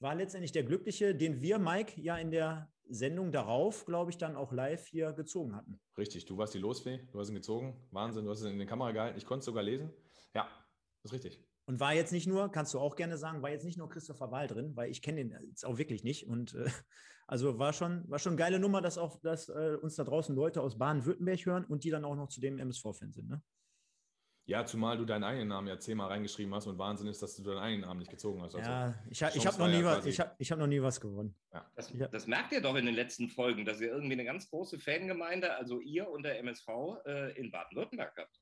war 0.00 0.14
letztendlich 0.14 0.52
der 0.52 0.64
Glückliche, 0.64 1.14
den 1.14 1.40
wir, 1.40 1.58
Mike, 1.58 2.00
ja 2.00 2.16
in 2.16 2.30
der 2.30 2.72
Sendung 2.88 3.30
darauf, 3.30 3.86
glaube 3.86 4.10
ich, 4.10 4.18
dann 4.18 4.34
auch 4.34 4.52
live 4.52 4.86
hier 4.86 5.12
gezogen 5.12 5.54
hatten. 5.54 5.80
Richtig, 5.96 6.24
du 6.24 6.36
warst 6.36 6.54
die 6.54 6.58
Losfee, 6.58 7.06
du 7.12 7.20
hast 7.20 7.28
ihn 7.28 7.36
gezogen. 7.36 7.86
Wahnsinn, 7.90 8.24
du 8.24 8.30
hast 8.30 8.42
ihn 8.42 8.52
in 8.52 8.58
die 8.58 8.66
Kamera 8.66 8.90
gehalten. 8.90 9.18
Ich 9.18 9.26
konnte 9.26 9.40
es 9.40 9.46
sogar 9.46 9.62
lesen. 9.62 9.90
Ja, 10.34 10.48
ist 11.04 11.12
richtig. 11.12 11.49
Und 11.70 11.78
war 11.78 11.94
jetzt 11.94 12.10
nicht 12.10 12.26
nur, 12.26 12.50
kannst 12.50 12.74
du 12.74 12.80
auch 12.80 12.96
gerne 12.96 13.16
sagen, 13.16 13.42
war 13.42 13.50
jetzt 13.50 13.64
nicht 13.64 13.78
nur 13.78 13.88
Christopher 13.88 14.32
Wahl 14.32 14.48
drin, 14.48 14.74
weil 14.74 14.90
ich 14.90 15.02
kenne 15.02 15.24
den 15.24 15.46
jetzt 15.46 15.64
auch 15.64 15.78
wirklich 15.78 16.02
nicht. 16.02 16.26
Und 16.26 16.54
äh, 16.54 16.64
also 17.28 17.60
war 17.60 17.72
schon, 17.72 18.10
war 18.10 18.18
schon 18.18 18.32
eine 18.32 18.38
geile 18.38 18.58
Nummer, 18.58 18.80
dass 18.80 18.98
auch, 18.98 19.20
dass 19.20 19.48
äh, 19.48 19.76
uns 19.80 19.94
da 19.94 20.02
draußen 20.02 20.34
Leute 20.34 20.62
aus 20.62 20.78
Baden-Württemberg 20.78 21.46
hören 21.46 21.64
und 21.64 21.84
die 21.84 21.90
dann 21.90 22.04
auch 22.04 22.16
noch 22.16 22.26
zu 22.26 22.40
dem 22.40 22.58
MSV-Fan 22.58 23.12
sind, 23.12 23.28
ne? 23.28 23.40
Ja, 24.46 24.66
zumal 24.66 24.98
du 24.98 25.04
deinen 25.04 25.22
eigenen 25.22 25.46
Namen 25.46 25.68
ja 25.68 25.78
zehnmal 25.78 26.08
reingeschrieben 26.08 26.52
hast 26.52 26.66
und 26.66 26.76
Wahnsinn 26.76 27.06
ist, 27.06 27.22
dass 27.22 27.36
du 27.36 27.44
deinen 27.44 27.58
eigenen 27.58 27.82
Namen 27.82 28.00
nicht 28.00 28.10
gezogen 28.10 28.42
hast. 28.42 28.56
Also 28.56 28.68
ja, 28.68 29.00
ich, 29.08 29.22
ich 29.22 29.46
habe 29.46 29.58
noch, 29.58 29.68
nie 29.68 29.84
was, 29.84 30.04
ich 30.06 30.18
hab, 30.18 30.34
ich 30.40 30.50
hab 30.50 30.58
noch 30.58 30.66
nie 30.66 30.82
was 30.82 31.00
gewonnen. 31.00 31.36
Ja. 31.52 31.70
Das, 31.76 31.92
das, 32.10 32.26
merkt 32.26 32.50
ihr 32.50 32.60
doch 32.60 32.74
in 32.74 32.84
den 32.84 32.96
letzten 32.96 33.28
Folgen, 33.28 33.64
dass 33.64 33.80
ihr 33.80 33.92
irgendwie 33.92 34.14
eine 34.14 34.24
ganz 34.24 34.50
große 34.50 34.80
Fangemeinde, 34.80 35.54
also 35.54 35.78
ihr 35.78 36.10
und 36.10 36.24
der 36.24 36.40
MSV, 36.40 36.66
äh, 37.06 37.38
in 37.38 37.52
Baden-Württemberg 37.52 38.16
habt. 38.16 38.40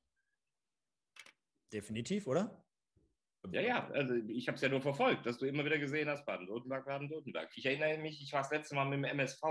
Definitiv, 1.71 2.27
oder? 2.27 2.65
Ja, 3.51 3.61
ja, 3.61 3.89
also 3.91 4.15
ich 4.15 4.49
habe 4.49 4.57
es 4.57 4.63
ja 4.63 4.69
nur 4.69 4.81
verfolgt, 4.81 5.25
dass 5.25 5.39
du 5.39 5.47
immer 5.47 5.65
wieder 5.65 5.79
gesehen 5.79 6.09
hast, 6.09 6.27
Baden-Württemberg, 6.27 6.85
Baden-Württemberg. 6.85 7.51
Ich 7.55 7.65
erinnere 7.65 7.99
mich, 7.99 8.21
ich 8.21 8.33
war 8.33 8.43
das 8.43 8.51
letzte 8.51 8.75
Mal 8.75 8.85
mit 8.87 8.99
dem 8.99 9.05
MSV 9.05 9.43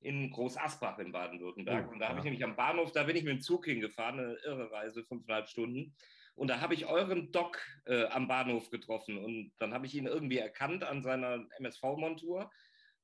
in 0.00 0.30
Groß 0.30 0.56
Asbach 0.56 0.98
in 0.98 1.12
Baden-Württemberg. 1.12 1.86
Oh, 1.88 1.92
und 1.92 1.98
da 1.98 2.08
habe 2.08 2.18
ich 2.18 2.24
nämlich 2.24 2.44
am 2.44 2.56
Bahnhof, 2.56 2.92
da 2.92 3.02
bin 3.02 3.16
ich 3.16 3.24
mit 3.24 3.32
dem 3.32 3.40
Zug 3.40 3.64
hingefahren, 3.66 4.20
eine 4.20 4.34
irre 4.44 4.70
Reise, 4.70 5.04
fünfeinhalb 5.04 5.48
Stunden. 5.48 5.94
Und 6.34 6.48
da 6.48 6.60
habe 6.60 6.74
ich 6.74 6.86
euren 6.86 7.32
Doc 7.32 7.58
äh, 7.86 8.04
am 8.06 8.28
Bahnhof 8.28 8.70
getroffen. 8.70 9.18
Und 9.18 9.52
dann 9.58 9.72
habe 9.72 9.86
ich 9.86 9.94
ihn 9.94 10.06
irgendwie 10.06 10.38
erkannt 10.38 10.84
an 10.84 11.02
seiner 11.02 11.46
MSV-Montur. 11.58 12.50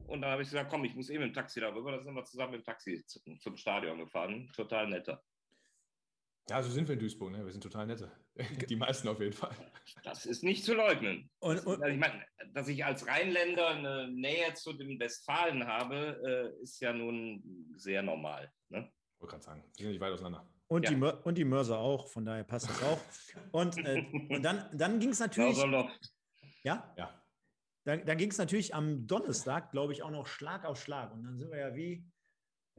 Und 0.07 0.21
dann 0.21 0.31
habe 0.31 0.43
ich 0.43 0.50
gesagt, 0.50 0.71
komm, 0.71 0.85
ich 0.85 0.95
muss 0.95 1.09
eben 1.09 1.25
im 1.25 1.33
Taxi 1.33 1.61
darüber. 1.61 1.93
Da 1.93 2.02
sind 2.02 2.14
wir 2.14 2.25
zusammen 2.25 2.55
im 2.55 2.64
Taxi 2.64 3.02
zum, 3.07 3.41
zum 3.41 3.57
Stadion 3.57 3.99
gefahren. 3.99 4.50
Total 4.55 4.87
netter. 4.87 5.23
Ja, 6.50 6.62
so 6.62 6.71
sind 6.71 6.88
wir 6.88 6.95
in 6.95 7.00
Duisburg. 7.00 7.33
Ne? 7.33 7.45
Wir 7.45 7.52
sind 7.52 7.62
total 7.62 7.87
nette. 7.87 8.12
Die 8.69 8.77
meisten 8.77 9.09
auf 9.09 9.21
jeden 9.21 9.33
Fall. 9.33 9.55
Das 10.05 10.27
ist 10.27 10.43
nicht 10.43 10.65
zu 10.65 10.75
leugnen. 10.75 11.31
Und, 11.41 11.67
und 11.67 11.87
ich 11.87 11.99
meine, 11.99 12.25
dass 12.55 12.69
ich 12.69 12.85
als 12.85 13.07
Rheinländer 13.07 13.69
eine 13.69 14.09
Nähe 14.09 14.55
zu 14.55 14.73
den 14.73 14.99
Westfalen 14.99 15.67
habe, 15.67 16.53
äh, 16.59 16.62
ist 16.62 16.81
ja 16.81 16.93
nun 16.93 17.43
sehr 17.77 18.03
normal. 18.03 18.51
Ne? 18.71 18.91
Ich 19.15 19.21
wollte 19.21 19.33
gerade 19.33 19.45
sagen, 19.45 19.65
wir 19.77 19.85
sind 19.85 19.93
nicht 19.93 20.01
weit 20.01 20.12
auseinander. 20.12 20.49
Und, 20.69 20.89
ja. 20.89 20.91
die, 20.91 21.03
und 21.03 21.37
die 21.37 21.45
Mörser 21.45 21.79
auch, 21.79 22.09
von 22.09 22.25
daher 22.25 22.45
passt 22.45 22.71
das 22.71 22.83
auch. 22.83 23.01
und, 23.53 23.77
äh, 23.85 24.07
und 24.31 24.43
dann, 24.43 24.67
dann 24.73 24.99
ging 24.99 25.11
es 25.11 25.21
natürlich. 25.21 25.59
Ja? 26.62 26.95
Ja. 26.97 27.23
Dann, 27.85 28.07
dann 28.07 28.17
ging 28.17 28.31
es 28.31 28.39
natürlich 28.39 28.75
am 28.75 29.07
Donnerstag, 29.07 29.73
glaube 29.73 29.93
ich, 29.93 30.03
auch 30.03 30.11
noch 30.11 30.27
Schlag 30.27 30.65
auf 30.65 30.81
Schlag. 30.81 31.12
Und 31.12 31.25
dann 31.25 31.37
sind 31.37 31.51
wir 31.51 31.59
ja 31.59 31.75
wie 31.75 32.05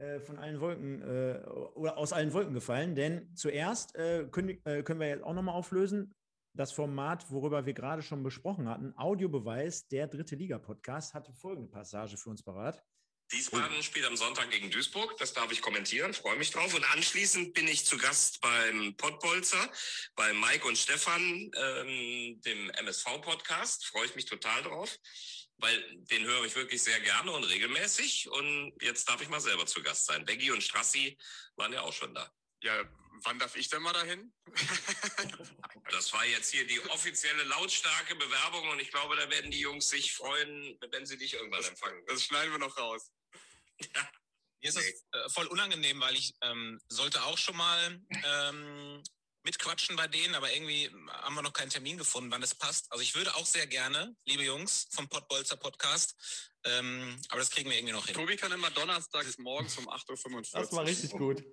äh, 0.04 0.20
von 0.20 0.38
allen 0.38 0.60
Wolken 0.60 1.02
äh, 1.02 1.40
oder 1.74 1.96
aus 1.96 2.12
allen 2.12 2.32
Wolken 2.32 2.54
gefallen. 2.54 2.94
Denn 2.94 3.34
zuerst 3.34 3.94
äh, 3.96 4.26
können, 4.30 4.60
äh, 4.64 4.82
können 4.82 5.00
wir 5.00 5.08
jetzt 5.08 5.24
auch 5.24 5.34
nochmal 5.34 5.54
auflösen, 5.54 6.14
das 6.56 6.72
Format, 6.72 7.30
worüber 7.30 7.66
wir 7.66 7.72
gerade 7.72 8.02
schon 8.02 8.22
besprochen 8.22 8.68
hatten, 8.68 8.96
Audiobeweis, 8.96 9.88
der 9.88 10.06
dritte 10.06 10.36
Liga-Podcast, 10.36 11.14
hatte 11.14 11.32
folgende 11.32 11.68
Passage 11.68 12.16
für 12.16 12.30
uns 12.30 12.42
parat. 12.42 12.80
Wiesbaden 13.30 13.82
spielt 13.82 14.06
am 14.06 14.16
Sonntag 14.16 14.50
gegen 14.50 14.70
Duisburg. 14.70 15.16
Das 15.18 15.32
darf 15.32 15.50
ich 15.50 15.62
kommentieren. 15.62 16.12
Freue 16.12 16.36
mich 16.36 16.50
drauf. 16.50 16.74
Und 16.74 16.84
anschließend 16.92 17.54
bin 17.54 17.66
ich 17.66 17.84
zu 17.86 17.96
Gast 17.96 18.40
beim 18.40 18.94
Pottbolzer, 18.96 19.70
bei 20.14 20.32
Mike 20.34 20.68
und 20.68 20.76
Stefan, 20.76 21.50
ähm, 21.56 22.40
dem 22.42 22.70
MSV-Podcast. 22.70 23.86
Freue 23.86 24.04
ich 24.04 24.14
mich 24.14 24.26
total 24.26 24.62
drauf 24.62 24.98
weil 25.58 25.96
den 26.06 26.24
höre 26.24 26.44
ich 26.44 26.54
wirklich 26.54 26.82
sehr 26.82 27.00
gerne 27.00 27.30
und 27.32 27.44
regelmäßig. 27.44 28.28
Und 28.30 28.72
jetzt 28.82 29.08
darf 29.08 29.20
ich 29.20 29.28
mal 29.28 29.40
selber 29.40 29.66
zu 29.66 29.82
Gast 29.82 30.06
sein. 30.06 30.24
Beggy 30.24 30.50
und 30.50 30.62
Strassi 30.62 31.16
waren 31.56 31.72
ja 31.72 31.82
auch 31.82 31.92
schon 31.92 32.14
da. 32.14 32.30
Ja, 32.62 32.84
wann 33.22 33.38
darf 33.38 33.56
ich 33.56 33.68
denn 33.68 33.82
mal 33.82 33.92
dahin? 33.92 34.32
das 35.90 36.12
war 36.12 36.24
jetzt 36.26 36.50
hier 36.50 36.66
die 36.66 36.80
offizielle 36.90 37.44
lautstarke 37.44 38.14
Bewerbung 38.16 38.68
und 38.70 38.80
ich 38.80 38.90
glaube, 38.90 39.16
da 39.16 39.28
werden 39.30 39.50
die 39.50 39.60
Jungs 39.60 39.88
sich 39.88 40.12
freuen, 40.12 40.78
wenn 40.90 41.06
sie 41.06 41.18
dich 41.18 41.34
irgendwann 41.34 41.64
empfangen. 41.64 42.04
Das 42.06 42.24
schneiden 42.24 42.52
wir 42.52 42.58
noch 42.58 42.76
raus. 42.76 43.10
Ja. 43.94 44.10
Mir 44.60 44.68
ist 44.68 44.78
das 44.78 44.84
äh, 44.86 45.28
voll 45.28 45.46
unangenehm, 45.48 46.00
weil 46.00 46.14
ich 46.14 46.34
ähm, 46.40 46.80
sollte 46.88 47.22
auch 47.24 47.36
schon 47.36 47.56
mal 47.56 48.00
ähm, 48.24 49.02
mitquatschen 49.44 49.96
bei 49.96 50.08
denen, 50.08 50.34
aber 50.34 50.52
irgendwie 50.52 50.90
haben 51.08 51.34
wir 51.34 51.42
noch 51.42 51.52
keinen 51.52 51.70
Termin 51.70 51.98
gefunden, 51.98 52.30
wann 52.30 52.42
es 52.42 52.54
passt. 52.54 52.90
Also 52.90 53.02
ich 53.02 53.14
würde 53.14 53.34
auch 53.36 53.46
sehr 53.46 53.66
gerne, 53.66 54.16
liebe 54.24 54.42
Jungs 54.42 54.88
vom 54.90 55.08
Pottbolzer 55.08 55.56
Podcast, 55.56 56.14
ähm, 56.64 57.16
aber 57.28 57.40
das 57.40 57.50
kriegen 57.50 57.68
wir 57.68 57.76
irgendwie 57.76 57.92
noch 57.92 58.06
hin. 58.06 58.14
Tobi 58.14 58.36
kann 58.36 58.52
immer 58.52 58.70
donnerstags 58.70 59.38
morgens 59.38 59.76
um 59.78 59.88
8.45 59.88 60.34
Uhr. 60.34 60.60
Das 60.60 60.72
war 60.72 60.84
richtig 60.84 61.10
gut. 61.12 61.44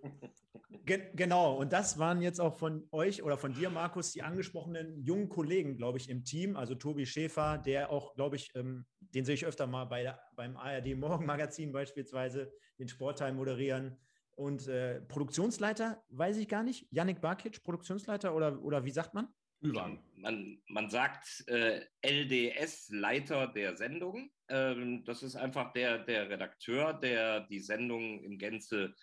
Ge 0.85 1.11
genau, 1.13 1.57
und 1.57 1.73
das 1.73 1.99
waren 1.99 2.21
jetzt 2.21 2.39
auch 2.39 2.57
von 2.57 2.87
euch 2.91 3.21
oder 3.23 3.37
von 3.37 3.53
dir, 3.53 3.69
Markus, 3.69 4.13
die 4.13 4.23
angesprochenen 4.23 5.03
jungen 5.03 5.29
Kollegen, 5.29 5.77
glaube 5.77 5.97
ich, 5.97 6.09
im 6.09 6.23
Team. 6.23 6.55
Also 6.55 6.75
Tobi 6.75 7.05
Schäfer, 7.05 7.57
der 7.57 7.91
auch, 7.91 8.15
glaube 8.15 8.37
ich, 8.37 8.51
ähm, 8.55 8.85
den 8.99 9.25
sehe 9.25 9.35
ich 9.35 9.45
öfter 9.45 9.67
mal 9.67 9.85
bei 9.85 10.03
der, 10.03 10.21
beim 10.35 10.55
ARD 10.55 10.95
Morgenmagazin 10.95 11.71
beispielsweise, 11.71 12.51
den 12.79 12.87
Sportteil 12.87 13.33
moderieren. 13.33 13.99
Und 14.41 14.67
äh, 14.67 15.01
Produktionsleiter, 15.01 16.03
weiß 16.09 16.37
ich 16.37 16.47
gar 16.47 16.63
nicht. 16.63 16.87
Yannick 16.89 17.21
Barkic, 17.21 17.61
Produktionsleiter 17.61 18.33
oder, 18.33 18.59
oder 18.63 18.83
wie 18.83 18.89
sagt 18.89 19.13
man? 19.13 19.27
Man, 20.15 20.59
man 20.67 20.89
sagt 20.89 21.47
äh, 21.47 21.81
LDS-Leiter 22.01 23.49
der 23.49 23.77
Sendung. 23.77 24.31
Ähm, 24.49 25.03
das 25.05 25.21
ist 25.21 25.35
einfach 25.35 25.73
der, 25.73 25.99
der 25.99 26.27
Redakteur, 26.27 26.93
der 26.93 27.41
die 27.41 27.59
Sendung 27.59 28.23
in 28.23 28.39
Gänze 28.39 28.95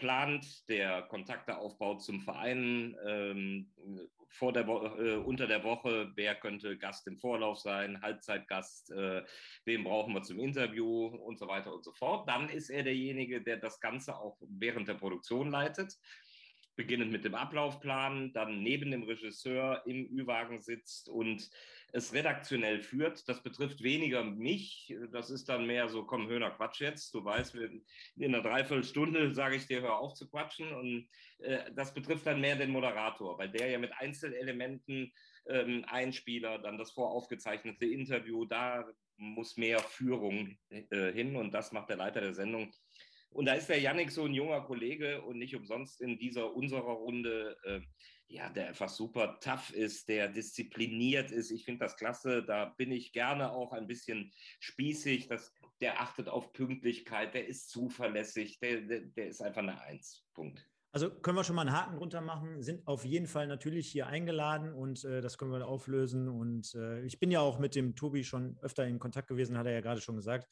plant, 0.00 0.68
der 0.68 1.02
Kontakte 1.02 1.58
aufbaut 1.58 2.02
zum 2.02 2.20
Verein, 2.20 2.96
ähm, 3.06 3.70
vor 4.30 4.52
der 4.52 4.66
äh, 4.66 5.16
unter 5.16 5.46
der 5.46 5.64
Woche, 5.64 6.12
wer 6.14 6.34
könnte 6.34 6.78
Gast 6.78 7.06
im 7.06 7.18
Vorlauf 7.18 7.58
sein, 7.58 8.00
Halbzeitgast, 8.00 8.90
äh, 8.92 9.22
wen 9.64 9.84
brauchen 9.84 10.14
wir 10.14 10.22
zum 10.22 10.38
Interview 10.38 11.06
und 11.06 11.38
so 11.38 11.46
weiter 11.46 11.72
und 11.72 11.84
so 11.84 11.92
fort. 11.92 12.28
Dann 12.28 12.48
ist 12.48 12.70
er 12.70 12.82
derjenige, 12.82 13.42
der 13.42 13.58
das 13.58 13.80
Ganze 13.80 14.16
auch 14.16 14.38
während 14.40 14.88
der 14.88 14.94
Produktion 14.94 15.50
leitet 15.50 15.96
beginnend 16.76 17.12
mit 17.12 17.24
dem 17.24 17.34
Ablaufplan, 17.34 18.32
dann 18.32 18.62
neben 18.62 18.90
dem 18.90 19.02
Regisseur 19.02 19.82
im 19.84 20.06
Ü-Wagen 20.06 20.62
sitzt 20.62 21.10
und 21.10 21.50
es 21.92 22.12
redaktionell 22.12 22.80
führt. 22.80 23.28
Das 23.28 23.42
betrifft 23.42 23.82
weniger 23.82 24.24
mich. 24.24 24.94
Das 25.12 25.30
ist 25.30 25.48
dann 25.48 25.66
mehr 25.66 25.88
so, 25.88 26.04
komm, 26.04 26.28
Höhner, 26.28 26.50
Quatsch 26.50 26.80
jetzt. 26.80 27.14
Du 27.14 27.24
weißt, 27.24 27.54
in 27.54 27.84
einer 28.18 28.42
Dreiviertelstunde 28.42 29.34
sage 29.34 29.56
ich 29.56 29.66
dir, 29.66 29.82
hör 29.82 29.98
auf 29.98 30.14
zu 30.14 30.28
quatschen. 30.28 30.72
Und 30.72 31.08
äh, 31.38 31.72
das 31.74 31.94
betrifft 31.94 32.26
dann 32.26 32.40
mehr 32.40 32.56
den 32.56 32.70
Moderator, 32.70 33.38
weil 33.38 33.50
der 33.50 33.70
ja 33.70 33.78
mit 33.78 33.92
Einzelelementen 33.92 35.12
ähm, 35.48 35.84
Einspieler, 35.88 36.58
dann 36.58 36.78
das 36.78 36.92
voraufgezeichnete 36.92 37.86
Interview, 37.86 38.44
da 38.44 38.84
muss 39.16 39.56
mehr 39.56 39.80
Führung 39.80 40.56
äh, 40.70 41.12
hin 41.12 41.36
und 41.36 41.52
das 41.52 41.72
macht 41.72 41.90
der 41.90 41.96
Leiter 41.96 42.20
der 42.20 42.34
Sendung 42.34 42.72
und 43.32 43.46
da 43.46 43.54
ist 43.54 43.68
der 43.68 43.80
Yannick 43.80 44.10
so 44.10 44.24
ein 44.24 44.34
junger 44.34 44.60
Kollege 44.62 45.22
und 45.22 45.38
nicht 45.38 45.54
umsonst 45.54 46.00
in 46.00 46.18
dieser 46.18 46.54
unserer 46.54 46.92
Runde, 46.92 47.56
äh, 47.64 47.80
ja, 48.30 48.48
der 48.48 48.68
einfach 48.68 48.88
super 48.88 49.38
tough 49.40 49.70
ist, 49.70 50.08
der 50.08 50.28
diszipliniert 50.28 51.30
ist. 51.32 51.50
Ich 51.50 51.64
finde 51.64 51.84
das 51.84 51.96
klasse. 51.96 52.44
Da 52.44 52.66
bin 52.76 52.92
ich 52.92 53.12
gerne 53.12 53.50
auch 53.52 53.72
ein 53.72 53.86
bisschen 53.86 54.32
spießig. 54.60 55.26
Das, 55.26 55.52
der 55.80 56.00
achtet 56.00 56.28
auf 56.28 56.52
Pünktlichkeit, 56.52 57.34
der 57.34 57.48
ist 57.48 57.70
zuverlässig, 57.70 58.60
der, 58.60 58.82
der, 58.82 59.00
der 59.00 59.28
ist 59.28 59.42
einfach 59.42 59.62
eine 59.62 59.80
Eins. 59.80 60.24
Punkt. 60.32 60.66
Also 60.92 61.08
können 61.08 61.36
wir 61.36 61.44
schon 61.44 61.54
mal 61.54 61.62
einen 61.62 61.76
Haken 61.76 61.96
drunter 61.96 62.20
machen, 62.20 62.62
sind 62.62 62.86
auf 62.88 63.04
jeden 63.04 63.28
Fall 63.28 63.46
natürlich 63.46 63.88
hier 63.88 64.08
eingeladen 64.08 64.72
und 64.72 65.04
äh, 65.04 65.20
das 65.20 65.38
können 65.38 65.52
wir 65.52 65.66
auflösen. 65.66 66.28
Und 66.28 66.74
äh, 66.74 67.02
ich 67.02 67.20
bin 67.20 67.30
ja 67.30 67.40
auch 67.40 67.58
mit 67.58 67.74
dem 67.76 67.94
Tobi 67.94 68.24
schon 68.24 68.58
öfter 68.60 68.86
in 68.86 68.98
Kontakt 68.98 69.28
gewesen, 69.28 69.56
hat 69.56 69.66
er 69.66 69.72
ja 69.72 69.80
gerade 69.80 70.00
schon 70.00 70.16
gesagt. 70.16 70.48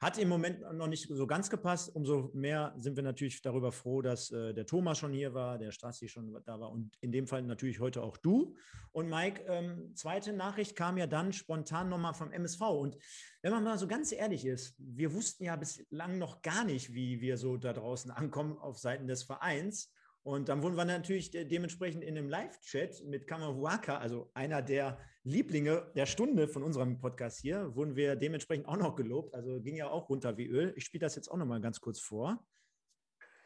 Hat 0.00 0.18
im 0.18 0.28
Moment 0.28 0.60
noch 0.74 0.86
nicht 0.86 1.08
so 1.08 1.26
ganz 1.26 1.50
gepasst. 1.50 1.94
Umso 1.94 2.30
mehr 2.34 2.74
sind 2.76 2.96
wir 2.96 3.02
natürlich 3.02 3.42
darüber 3.42 3.72
froh, 3.72 4.00
dass 4.02 4.30
äh, 4.30 4.54
der 4.54 4.66
Thomas 4.66 4.98
schon 4.98 5.12
hier 5.12 5.34
war, 5.34 5.58
der 5.58 5.72
Strassi 5.72 6.08
schon 6.08 6.40
da 6.44 6.60
war 6.60 6.70
und 6.70 6.96
in 7.00 7.10
dem 7.10 7.26
Fall 7.26 7.42
natürlich 7.42 7.80
heute 7.80 8.02
auch 8.02 8.16
du. 8.16 8.54
Und 8.92 9.08
Mike, 9.08 9.42
ähm, 9.46 9.94
zweite 9.94 10.32
Nachricht 10.32 10.76
kam 10.76 10.98
ja 10.98 11.06
dann 11.06 11.32
spontan 11.32 11.88
nochmal 11.88 12.14
vom 12.14 12.32
MSV. 12.32 12.60
Und 12.60 12.96
wenn 13.42 13.52
man 13.52 13.64
mal 13.64 13.78
so 13.78 13.86
ganz 13.86 14.12
ehrlich 14.12 14.44
ist, 14.44 14.74
wir 14.78 15.12
wussten 15.12 15.44
ja 15.44 15.56
bislang 15.56 16.18
noch 16.18 16.42
gar 16.42 16.64
nicht, 16.64 16.94
wie 16.94 17.20
wir 17.20 17.36
so 17.36 17.56
da 17.56 17.72
draußen 17.72 18.10
ankommen 18.10 18.56
auf 18.58 18.78
Seiten 18.78 19.06
des 19.06 19.24
Vereins. 19.24 19.92
Und 20.28 20.50
dann 20.50 20.62
wurden 20.62 20.76
wir 20.76 20.84
natürlich 20.84 21.30
dementsprechend 21.30 22.04
in 22.04 22.18
einem 22.18 22.28
Live-Chat 22.28 23.02
mit 23.06 23.26
Kamahuaka, 23.26 23.96
also 23.96 24.30
einer 24.34 24.60
der 24.60 25.00
Lieblinge 25.24 25.90
der 25.96 26.04
Stunde 26.04 26.48
von 26.48 26.62
unserem 26.62 26.98
Podcast 26.98 27.40
hier, 27.40 27.74
wurden 27.74 27.96
wir 27.96 28.14
dementsprechend 28.14 28.68
auch 28.68 28.76
noch 28.76 28.94
gelobt. 28.94 29.34
Also 29.34 29.58
ging 29.62 29.76
ja 29.76 29.88
auch 29.88 30.10
runter 30.10 30.36
wie 30.36 30.46
Öl. 30.46 30.74
Ich 30.76 30.84
spiele 30.84 31.00
das 31.00 31.16
jetzt 31.16 31.30
auch 31.30 31.38
noch 31.38 31.46
mal 31.46 31.62
ganz 31.62 31.80
kurz 31.80 31.98
vor. 31.98 32.46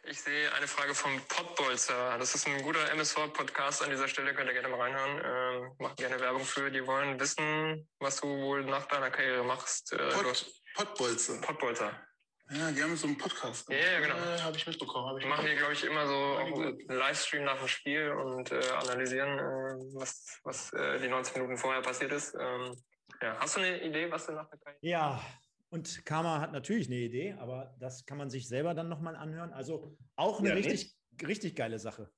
Ich 0.02 0.20
sehe 0.22 0.52
eine 0.54 0.66
Frage 0.66 0.92
vom 0.92 1.12
Podbolzer. 1.28 2.18
Das 2.18 2.34
ist 2.34 2.48
ein 2.48 2.60
guter 2.64 2.90
MSV-Podcast. 2.90 3.84
An 3.84 3.90
dieser 3.90 4.08
Stelle 4.08 4.34
könnt 4.34 4.48
ihr 4.48 4.54
gerne 4.54 4.66
mal 4.66 4.80
reinhören. 4.80 5.62
Ähm, 5.64 5.76
macht 5.78 5.98
gerne 5.98 6.18
Werbung 6.18 6.44
für. 6.44 6.68
Die 6.68 6.84
wollen 6.84 7.20
wissen, 7.20 7.88
was 8.00 8.20
du 8.20 8.26
wohl 8.26 8.64
nach 8.64 8.86
deiner 8.86 9.12
Karriere 9.12 9.44
machst. 9.44 9.92
Äh, 9.92 10.10
Pod, 10.10 10.52
Podbolzer. 10.74 11.40
Podbolzer. 11.42 12.11
Ja, 12.54 12.70
die 12.70 12.82
haben 12.82 12.96
so 12.96 13.06
einen 13.06 13.16
Podcast. 13.16 13.68
Ja, 13.70 13.76
ja 13.76 14.00
genau. 14.00 14.16
Äh, 14.16 14.40
habe 14.40 14.56
ich 14.56 14.66
mitbekommen. 14.66 15.08
Hab 15.08 15.18
ich 15.18 15.26
Machen 15.26 15.46
die, 15.46 15.56
glaube 15.56 15.72
ich, 15.72 15.84
immer 15.84 16.06
so 16.06 16.36
einen 16.36 16.78
Livestream 16.86 17.44
nach 17.44 17.58
dem 17.58 17.68
Spiel 17.68 18.10
und 18.10 18.50
äh, 18.50 18.60
analysieren, 18.72 19.38
äh, 19.38 19.94
was, 19.94 20.38
was 20.44 20.72
äh, 20.74 21.00
die 21.00 21.08
90 21.08 21.34
Minuten 21.36 21.56
vorher 21.56 21.80
passiert 21.80 22.12
ist. 22.12 22.34
Ähm, 22.38 22.76
ja. 23.22 23.38
Hast 23.38 23.56
du 23.56 23.60
eine 23.60 23.82
Idee, 23.82 24.10
was 24.10 24.26
du 24.26 24.32
nach 24.32 24.48
der 24.50 24.58
Karriere 24.58 24.78
Ja, 24.82 25.24
und 25.70 26.04
Karma 26.04 26.40
hat 26.40 26.52
natürlich 26.52 26.88
eine 26.88 26.96
Idee, 26.96 27.32
aber 27.38 27.74
das 27.78 28.04
kann 28.04 28.18
man 28.18 28.28
sich 28.28 28.46
selber 28.48 28.74
dann 28.74 28.90
nochmal 28.90 29.16
anhören. 29.16 29.52
Also 29.54 29.96
auch 30.16 30.40
eine 30.40 30.50
Ja, 30.50 30.54
richtig, 30.54 30.94
richtig 31.22 31.56
geile 31.56 31.78
Sache. 31.78 32.12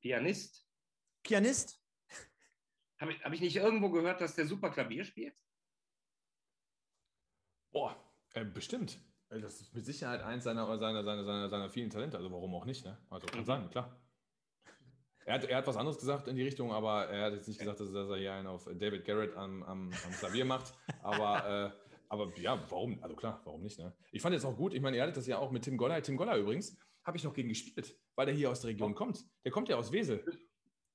Pianist. 0.00 0.66
Pianist? 1.22 1.80
Habe 2.98 3.12
ich, 3.12 3.24
hab 3.24 3.32
ich 3.32 3.40
nicht 3.40 3.56
irgendwo 3.56 3.90
gehört, 3.90 4.20
dass 4.20 4.34
der 4.34 4.46
super 4.46 4.70
Klavier 4.70 5.04
spielt? 5.04 5.34
Boah, 7.70 7.96
äh, 8.34 8.44
bestimmt. 8.44 9.00
Das 9.30 9.60
ist 9.60 9.74
mit 9.74 9.84
Sicherheit 9.84 10.22
eins 10.22 10.44
seiner, 10.44 10.66
seiner, 10.78 11.02
seiner, 11.02 11.24
seiner, 11.24 11.48
seiner 11.48 11.68
vielen 11.70 11.90
Talente. 11.90 12.16
Also 12.16 12.30
warum 12.30 12.54
auch 12.54 12.66
nicht, 12.66 12.84
ne? 12.84 12.96
Also 13.10 13.26
kann 13.26 13.40
Mhm. 13.40 13.44
sein, 13.44 13.70
klar. 13.70 14.00
Er 15.26 15.34
hat, 15.34 15.44
er 15.44 15.56
hat 15.56 15.66
was 15.66 15.76
anderes 15.76 15.98
gesagt 15.98 16.28
in 16.28 16.36
die 16.36 16.42
Richtung, 16.42 16.70
aber 16.72 17.06
er 17.08 17.24
hat 17.26 17.32
jetzt 17.32 17.48
nicht 17.48 17.58
gesagt, 17.58 17.80
dass, 17.80 17.88
er 17.92 18.16
hier 18.16 18.34
einen 18.34 18.46
auf 18.46 18.64
David 18.74 19.04
Garrett 19.06 19.34
am, 19.36 19.62
am, 19.62 19.90
am 20.04 20.12
Klavier 20.18 20.44
macht. 20.44 20.74
Aber, 21.02 21.72
äh, 21.74 22.04
aber 22.10 22.30
ja, 22.38 22.62
warum? 22.70 23.02
Also 23.02 23.16
klar, 23.16 23.40
warum 23.44 23.62
nicht, 23.62 23.78
ne? 23.78 23.94
Ich 24.12 24.20
fand 24.20 24.34
jetzt 24.34 24.44
auch 24.44 24.56
gut, 24.56 24.74
ich 24.74 24.82
meine, 24.82 24.96
ihr 24.98 25.02
hattet 25.02 25.16
das 25.16 25.26
ja 25.26 25.38
auch 25.38 25.50
mit 25.50 25.64
Tim 25.64 25.78
Goller. 25.78 26.02
Tim 26.02 26.16
Goller 26.18 26.36
übrigens 26.36 26.76
habe 27.04 27.16
ich 27.16 27.24
noch 27.24 27.32
gegen 27.32 27.48
gespielt, 27.48 27.98
weil 28.14 28.26
der 28.26 28.34
hier 28.34 28.50
aus 28.50 28.60
der 28.60 28.68
Region 28.70 28.94
kommt. 28.94 29.24
Der 29.44 29.50
kommt 29.50 29.68
ja 29.70 29.76
aus 29.76 29.90
Wesel. 29.92 30.22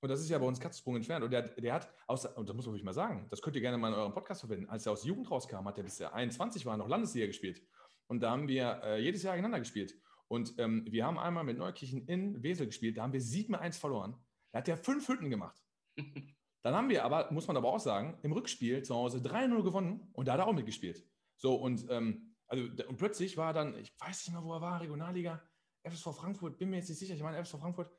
Und 0.02 0.10
das 0.10 0.22
ist 0.22 0.30
ja 0.30 0.38
bei 0.38 0.46
uns 0.46 0.60
Katzensprung 0.60 0.96
entfernt. 0.96 1.26
Und 1.26 1.32
der, 1.32 1.44
hat- 1.44 1.58
der 1.62 1.74
hat, 1.74 1.90
aus, 2.08 2.26
und 2.26 2.48
das 2.48 2.56
muss 2.56 2.66
man 2.68 2.74
wirklich 2.74 2.86
mal 2.86 2.94
sagen, 2.94 3.28
das 3.32 3.42
könnt 3.42 3.56
ihr 3.56 3.62
gerne 3.62 3.78
mal 3.78 3.90
in 3.90 3.96
eurem 3.96 4.14
Podcast 4.14 4.42
verwenden. 4.42 4.70
Als 4.70 4.86
er 4.86 4.92
aus 4.94 5.04
Jugend 5.04 5.30
rauskam, 5.30 5.66
hat 5.68 5.78
er 5.78 5.84
bis 5.84 6.00
er 6.00 6.14
21 6.14 6.66
war, 6.68 6.78
noch 6.78 6.88
Landesliga 6.88 7.26
gespielt. 7.26 7.62
Und 8.10 8.22
da 8.22 8.32
haben 8.32 8.48
wir 8.48 8.82
äh, 8.84 9.02
jedes 9.02 9.24
Jahr 9.24 9.36
gegeneinander 9.36 9.60
gespielt. 9.60 9.96
Und 10.28 10.56
ähm, 10.58 10.86
wir 10.90 11.06
haben 11.06 11.20
einmal 11.20 11.44
mit 11.44 11.58
Neukirchen 11.58 12.08
in 12.08 12.42
Wesel 12.42 12.66
gespielt, 12.66 12.98
da 12.98 13.04
haben 13.04 13.14
wir 13.14 13.22
7-1 13.22 13.80
verloren. 13.80 14.16
Da 14.52 14.60
hat 14.60 14.68
er 14.68 14.78
fünf 14.78 15.08
Hütten 15.08 15.30
gemacht. 15.30 15.62
Dann 16.62 16.76
haben 16.76 16.90
wir 16.90 17.06
aber, 17.06 17.32
muss 17.32 17.48
man 17.48 17.56
aber 17.56 17.72
auch 17.72 17.80
sagen, 17.80 18.18
im 18.24 18.32
Rückspiel 18.32 18.84
zu 18.84 18.96
Hause 18.96 19.20
3-0 19.20 19.64
gewonnen 19.64 20.10
und 20.12 20.28
da 20.28 20.34
hat 20.34 20.40
er 20.40 20.48
auch 20.48 20.54
mitgespielt. 20.54 21.08
So, 21.38 21.56
und, 21.56 21.86
ähm, 21.90 22.36
also, 22.48 22.66
und 22.88 22.98
plötzlich 22.98 23.38
war 23.38 23.52
er 23.52 23.54
dann, 23.54 23.78
ich 23.78 23.94
weiß 23.98 24.28
nicht 24.28 24.34
mehr, 24.34 24.44
wo 24.44 24.54
er 24.54 24.60
war, 24.60 24.82
Regionalliga, 24.82 25.42
FSV 25.84 26.08
Frankfurt, 26.14 26.58
bin 26.58 26.70
mir 26.70 26.78
jetzt 26.78 26.90
nicht 26.90 27.00
sicher, 27.00 27.14
ich 27.14 27.24
meine 27.24 27.38
FSV 27.42 27.60
Frankfurt. 27.60 27.90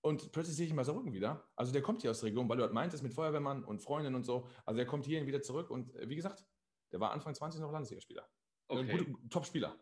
Und 0.00 0.32
plötzlich 0.32 0.56
sehe 0.56 0.64
ich 0.64 0.70
ihn 0.70 0.76
bei 0.76 0.82
Saarbrücken 0.82 1.12
wieder. 1.12 1.48
Also 1.54 1.72
der 1.72 1.82
kommt 1.82 2.02
hier 2.02 2.10
aus 2.10 2.20
der 2.20 2.30
Region, 2.30 2.48
weil 2.48 2.56
du 2.56 2.64
halt 2.64 2.72
meintest 2.72 3.02
mit 3.02 3.14
Feuerwehrmann 3.14 3.62
und 3.64 3.80
Freundin 3.80 4.14
und 4.16 4.24
so. 4.24 4.48
Also 4.64 4.76
der 4.76 4.86
kommt 4.86 5.04
hierhin 5.04 5.26
wieder 5.26 5.42
zurück 5.42 5.70
und 5.70 5.94
äh, 5.94 6.08
wie 6.08 6.16
gesagt, 6.16 6.44
der 6.90 7.00
war 7.00 7.12
Anfang 7.12 7.34
20 7.34 7.60
noch 7.60 7.70
Landesligaspieler. 7.70 8.28
Äh, 8.68 8.74
Okay. 8.74 9.14
Top-Spieler. 9.30 9.78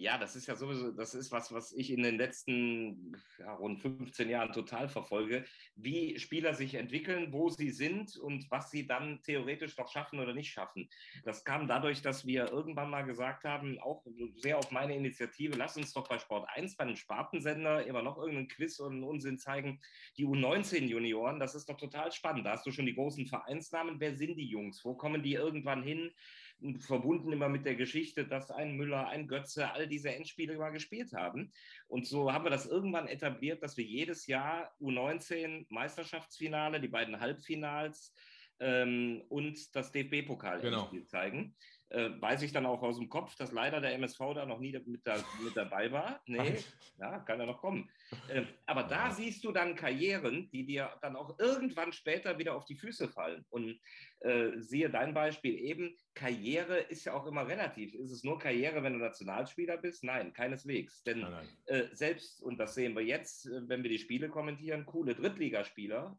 Ja, 0.00 0.16
das 0.16 0.36
ist 0.36 0.46
ja 0.46 0.54
sowieso, 0.54 0.92
das 0.92 1.12
ist 1.12 1.32
was, 1.32 1.52
was 1.52 1.72
ich 1.72 1.90
in 1.90 2.04
den 2.04 2.18
letzten 2.18 3.16
ja, 3.40 3.52
rund 3.54 3.80
15 3.80 4.30
Jahren 4.30 4.52
total 4.52 4.88
verfolge, 4.88 5.44
wie 5.74 6.16
Spieler 6.20 6.54
sich 6.54 6.76
entwickeln, 6.76 7.32
wo 7.32 7.48
sie 7.48 7.70
sind 7.70 8.16
und 8.16 8.48
was 8.48 8.70
sie 8.70 8.86
dann 8.86 9.20
theoretisch 9.24 9.76
noch 9.76 9.90
schaffen 9.90 10.20
oder 10.20 10.34
nicht 10.34 10.52
schaffen. 10.52 10.88
Das 11.24 11.44
kam 11.44 11.66
dadurch, 11.66 12.00
dass 12.00 12.24
wir 12.24 12.48
irgendwann 12.48 12.90
mal 12.90 13.02
gesagt 13.02 13.42
haben, 13.42 13.80
auch 13.80 14.06
sehr 14.36 14.58
auf 14.58 14.70
meine 14.70 14.94
Initiative, 14.94 15.56
lass 15.56 15.76
uns 15.76 15.92
doch 15.92 16.06
bei 16.06 16.20
Sport 16.20 16.48
1, 16.54 16.76
bei 16.76 16.84
einem 16.84 16.94
Spartensender, 16.94 17.84
immer 17.84 18.02
noch 18.02 18.18
irgendeinen 18.18 18.46
Quiz 18.46 18.78
und 18.78 18.92
einen 18.92 19.02
Unsinn 19.02 19.36
zeigen. 19.36 19.80
Die 20.16 20.26
U19-Junioren, 20.26 21.40
das 21.40 21.56
ist 21.56 21.68
doch 21.68 21.76
total 21.76 22.12
spannend. 22.12 22.46
Da 22.46 22.52
hast 22.52 22.64
du 22.64 22.70
schon 22.70 22.86
die 22.86 22.94
großen 22.94 23.26
Vereinsnamen. 23.26 23.98
Wer 23.98 24.14
sind 24.14 24.36
die 24.36 24.48
Jungs? 24.48 24.84
Wo 24.84 24.94
kommen 24.94 25.24
die 25.24 25.34
irgendwann 25.34 25.82
hin? 25.82 26.12
Und 26.60 26.82
verbunden 26.82 27.32
immer 27.32 27.48
mit 27.48 27.64
der 27.64 27.76
Geschichte, 27.76 28.26
dass 28.26 28.50
ein 28.50 28.76
Müller, 28.76 29.08
ein 29.08 29.28
Götze, 29.28 29.70
all 29.72 29.86
diese 29.86 30.12
Endspiele 30.12 30.58
mal 30.58 30.70
gespielt 30.70 31.12
haben. 31.12 31.52
Und 31.86 32.06
so 32.06 32.32
haben 32.32 32.44
wir 32.44 32.50
das 32.50 32.66
irgendwann 32.66 33.06
etabliert, 33.06 33.62
dass 33.62 33.76
wir 33.76 33.84
jedes 33.84 34.26
Jahr 34.26 34.74
U19 34.80 35.66
Meisterschaftsfinale, 35.68 36.80
die 36.80 36.88
beiden 36.88 37.20
Halbfinals 37.20 38.12
ähm, 38.60 39.22
und 39.28 39.74
das 39.76 39.92
DFB-Pokal 39.92 40.60
Genau. 40.60 40.90
zeigen. 41.06 41.54
Äh, 41.90 42.10
weiß 42.20 42.42
ich 42.42 42.52
dann 42.52 42.66
auch 42.66 42.82
aus 42.82 42.98
dem 42.98 43.08
Kopf, 43.08 43.34
dass 43.36 43.50
leider 43.52 43.80
der 43.80 43.94
MSV 43.94 44.18
da 44.34 44.44
noch 44.44 44.58
nie 44.58 44.78
mit, 44.84 45.06
da, 45.06 45.16
mit 45.42 45.56
dabei 45.56 45.90
war. 45.90 46.20
Nee, 46.26 46.58
ja, 46.98 47.20
kann 47.20 47.40
ja 47.40 47.46
noch 47.46 47.60
kommen. 47.60 47.88
Ähm, 48.30 48.46
aber 48.66 48.82
da 48.82 49.08
Ja. 49.08 49.10
siehst 49.14 49.42
du 49.44 49.52
dann 49.52 49.74
Karrieren, 49.74 50.50
die 50.50 50.66
dir 50.66 50.90
dann 51.00 51.16
auch 51.16 51.38
irgendwann 51.38 51.92
später 51.92 52.36
wieder 52.38 52.54
auf 52.54 52.66
die 52.66 52.74
Füße 52.76 53.08
fallen. 53.08 53.46
Und 53.48 53.80
äh, 54.20 54.50
siehe 54.58 54.90
dein 54.90 55.14
Beispiel 55.14 55.54
eben, 55.58 55.96
Karriere 56.14 56.78
ist 56.78 57.04
ja 57.06 57.14
auch 57.14 57.26
immer 57.26 57.46
relativ. 57.48 57.94
Ist 57.94 58.10
es 58.10 58.22
nur 58.24 58.38
Karriere, 58.38 58.82
wenn 58.82 58.94
du 58.94 58.98
Nationalspieler 58.98 59.78
bist? 59.78 60.04
Nein, 60.04 60.32
keineswegs. 60.32 61.02
Denn 61.04 61.20
Nein, 61.20 61.32
nein. 61.32 61.48
äh, 61.66 61.94
selbst, 61.94 62.42
und 62.42 62.58
das 62.58 62.74
sehen 62.74 62.94
wir 62.94 63.04
jetzt, 63.04 63.46
äh, 63.46 63.66
wenn 63.68 63.82
wir 63.82 63.90
die 63.90 63.98
Spiele 63.98 64.28
kommentieren, 64.28 64.84
coole 64.84 65.14
Drittligaspieler. 65.14 66.18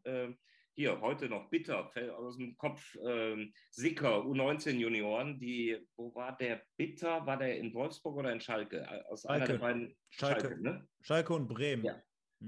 Äh, 0.80 0.82
hier, 0.82 1.00
heute 1.00 1.28
noch 1.28 1.50
bitter, 1.50 1.90
fällt 1.92 2.10
aus 2.10 2.38
dem 2.38 2.56
Kopf, 2.56 2.96
ähm, 3.06 3.52
Sicker, 3.70 4.24
U19-Junioren, 4.24 5.38
die, 5.38 5.78
wo 5.96 6.14
war 6.14 6.36
der 6.36 6.62
bitter? 6.76 7.26
War 7.26 7.36
der 7.38 7.58
in 7.58 7.74
Wolfsburg 7.74 8.16
oder 8.16 8.32
in 8.32 8.40
Schalke? 8.40 8.78
Äh, 8.78 9.02
Aus 9.10 9.26
einer 9.26 9.46
Schalke. 9.46 9.52
der 9.52 9.58
beiden 9.58 9.96
Schalke. 10.08 10.62
ne? 10.62 10.88
Schalke 11.02 11.34
und 11.34 11.48
Bremen. 11.48 11.84
Ja. 11.84 12.02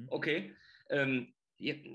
Okay. 0.08 0.54
Ähm, 0.88 1.34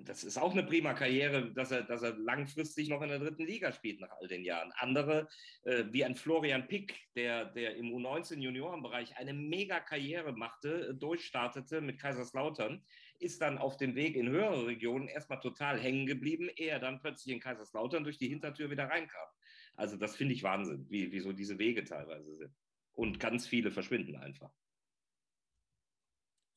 das 0.05 0.23
ist 0.23 0.37
auch 0.37 0.53
eine 0.53 0.63
prima 0.63 0.93
Karriere, 0.93 1.51
dass 1.53 1.71
er, 1.71 1.83
dass 1.83 2.01
er 2.01 2.15
langfristig 2.15 2.87
noch 2.87 3.01
in 3.01 3.09
der 3.09 3.19
dritten 3.19 3.45
Liga 3.45 3.73
spielt 3.73 3.99
nach 3.99 4.11
all 4.21 4.27
den 4.27 4.45
Jahren. 4.45 4.71
Andere, 4.77 5.27
äh, 5.63 5.85
wie 5.91 6.05
ein 6.05 6.15
Florian 6.15 6.67
Pick, 6.67 6.97
der, 7.15 7.45
der 7.45 7.75
im 7.75 7.87
U19-Juniorenbereich 7.87 9.17
eine 9.17 9.33
mega 9.33 9.79
Karriere 9.79 10.31
machte, 10.31 10.89
äh, 10.89 10.93
durchstartete 10.93 11.81
mit 11.81 11.99
Kaiserslautern, 11.99 12.85
ist 13.19 13.41
dann 13.41 13.57
auf 13.57 13.77
dem 13.77 13.95
Weg 13.95 14.15
in 14.15 14.29
höhere 14.29 14.67
Regionen 14.67 15.07
erstmal 15.07 15.39
total 15.39 15.79
hängen 15.79 16.05
geblieben, 16.05 16.49
ehe 16.55 16.69
er 16.69 16.79
dann 16.79 16.99
plötzlich 16.99 17.33
in 17.33 17.41
Kaiserslautern 17.41 18.03
durch 18.03 18.17
die 18.17 18.29
Hintertür 18.29 18.69
wieder 18.69 18.89
reinkam. 18.89 19.27
Also 19.75 19.97
das 19.97 20.15
finde 20.15 20.33
ich 20.33 20.43
Wahnsinn, 20.43 20.85
wie, 20.89 21.11
wie 21.11 21.19
so 21.19 21.33
diese 21.33 21.59
Wege 21.59 21.83
teilweise 21.83 22.35
sind. 22.35 22.55
Und 22.93 23.19
ganz 23.19 23.47
viele 23.47 23.71
verschwinden 23.71 24.15
einfach. 24.15 24.51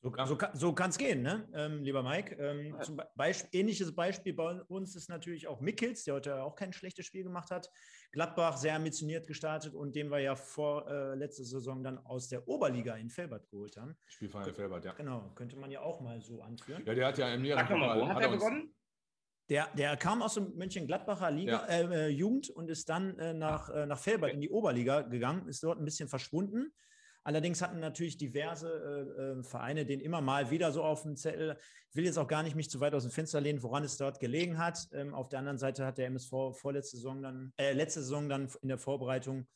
So, 0.03 0.11
Ja. 0.17 0.25
so, 0.25 0.35
kann- 0.35 0.55
so 0.55 0.73
kann 0.73 0.89
es 0.89 0.97
gehen, 0.97 1.21
ne? 1.21 1.47
ähm, 1.53 1.83
lieber 1.83 2.01
Mike. 2.01 2.35
Ähm, 2.35 2.73
Ja. 2.73 2.79
zum 2.81 2.99
Beisp 3.15 3.47
ähnliches 3.53 3.93
Beispiel 3.93 4.33
bei 4.33 4.61
uns 4.63 4.95
ist 4.95 5.09
natürlich 5.09 5.45
auch 5.47 5.61
Mickels, 5.61 6.03
der 6.05 6.15
heute 6.15 6.41
auch 6.41 6.55
kein 6.55 6.73
schlechtes 6.73 7.05
Spiel 7.05 7.23
gemacht 7.23 7.51
hat. 7.51 7.69
Gladbach 8.11 8.57
sehr 8.57 8.75
ambitioniert 8.75 9.27
gestartet 9.27 9.75
und 9.75 9.95
den 9.95 10.09
wir 10.09 10.17
ja 10.19 10.35
vor 10.35 10.89
äh, 10.89 11.13
letzter 11.13 11.43
Saison 11.43 11.83
dann 11.83 11.99
aus 11.99 12.27
der 12.29 12.47
Oberliga 12.47 12.95
in 12.95 13.11
Felbert 13.11 13.47
geholt 13.51 13.77
haben. 13.77 13.95
Spielverein 14.07 14.51
Felbert, 14.55 14.85
ja. 14.85 14.93
Genau, 14.93 15.31
könnte 15.35 15.55
man 15.55 15.69
ja 15.69 15.81
auch 15.81 16.01
mal 16.01 16.19
so 16.19 16.41
anführen. 16.41 16.83
Ja, 16.83 16.95
der 16.95 17.07
hat 17.07 17.17
ja 17.19 17.31
im 17.35 17.45
Sag 17.45 17.69
doch 17.69 17.77
mal, 17.77 17.99
wo 18.01 18.07
hat 18.07 18.19
er 18.21 18.29
uns- 18.29 18.39
begonnen? 18.43 18.73
Der, 19.49 19.67
der 19.75 19.97
kam 19.97 20.21
aus 20.23 20.33
dem 20.35 20.55
Mönchengladbacher 20.55 21.29
Liga, 21.29 21.65
äh, 21.67 21.83
äh, 21.83 22.07
Jugend 22.07 22.49
und 22.49 22.69
ist 22.69 22.89
dann 22.89 23.19
äh, 23.19 23.33
nach, 23.33 23.69
äh, 23.69 23.85
nach 23.85 23.99
Felbert 23.99 24.31
in 24.33 24.39
die 24.41 24.49
Oberliga 24.49 25.01
gegangen, 25.01 25.47
ist 25.47 25.61
dort 25.63 25.77
ein 25.77 25.85
bisschen 25.85 26.07
verschwunden. 26.09 26.73
Allerdings 27.23 27.61
hatten 27.61 27.79
natürlich 27.79 28.17
diverse 28.17 28.67
äh, 28.67 29.21
äh, 29.39 29.43
Vereine 29.43 29.85
den 29.85 29.99
immer 29.99 30.21
mal 30.21 30.49
wieder 30.49 30.71
so 30.71 30.83
auf 30.83 31.03
dem 31.03 31.15
Zettel. 31.15 31.57
Ich 31.89 31.95
will 31.95 32.05
jetzt 32.05 32.17
auch 32.17 32.27
gar 32.27 32.41
nicht 32.41 32.55
mich 32.55 32.69
zu 32.69 32.79
weit 32.79 32.93
aus 32.93 33.03
dem 33.03 33.11
Fenster 33.11 33.39
lehnen, 33.39 33.61
woran 33.61 33.83
es 33.83 33.97
dort 33.97 34.19
gelegen 34.19 34.57
hat. 34.57 34.87
Ähm, 34.93 35.13
auf 35.13 35.29
der 35.29 35.39
anderen 35.39 35.57
Seite 35.57 35.85
hat 35.85 35.97
der 35.97 36.07
MSV 36.07 36.31
vorletzte 36.53 36.97
Saison 36.97 37.21
dann, 37.21 37.53
äh, 37.57 37.73
letzte 37.73 38.01
Saison 38.01 38.27
dann 38.27 38.49
in 38.61 38.69
der 38.69 38.79
Vorbereitung 38.79 39.47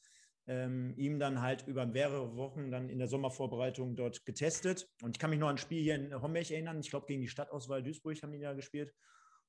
ähm, 0.47 0.93
ihm 0.95 1.17
dann 1.17 1.41
halt 1.41 1.67
über 1.67 1.86
mehrere 1.86 2.36
Wochen 2.36 2.69
dann 2.69 2.89
in 2.89 2.99
der 2.99 3.08
Sommervorbereitung 3.08 3.95
dort 3.95 4.25
getestet. 4.25 4.88
Und 5.01 5.15
ich 5.15 5.19
kann 5.19 5.32
mich 5.32 5.39
noch 5.39 5.47
an 5.47 5.56
ein 5.56 5.58
Spiel 5.58 5.82
hier 5.82 5.95
in 5.95 6.21
Homberg 6.21 6.51
erinnern. 6.51 6.80
Ich 6.80 6.91
glaube, 6.91 7.08
gegen 7.08 7.21
die 7.21 7.28
Stadtauswahl 7.28 7.82
Duisburg 7.82 8.21
haben 8.21 8.32
die 8.32 8.39
da 8.39 8.54
gespielt. 8.54 8.93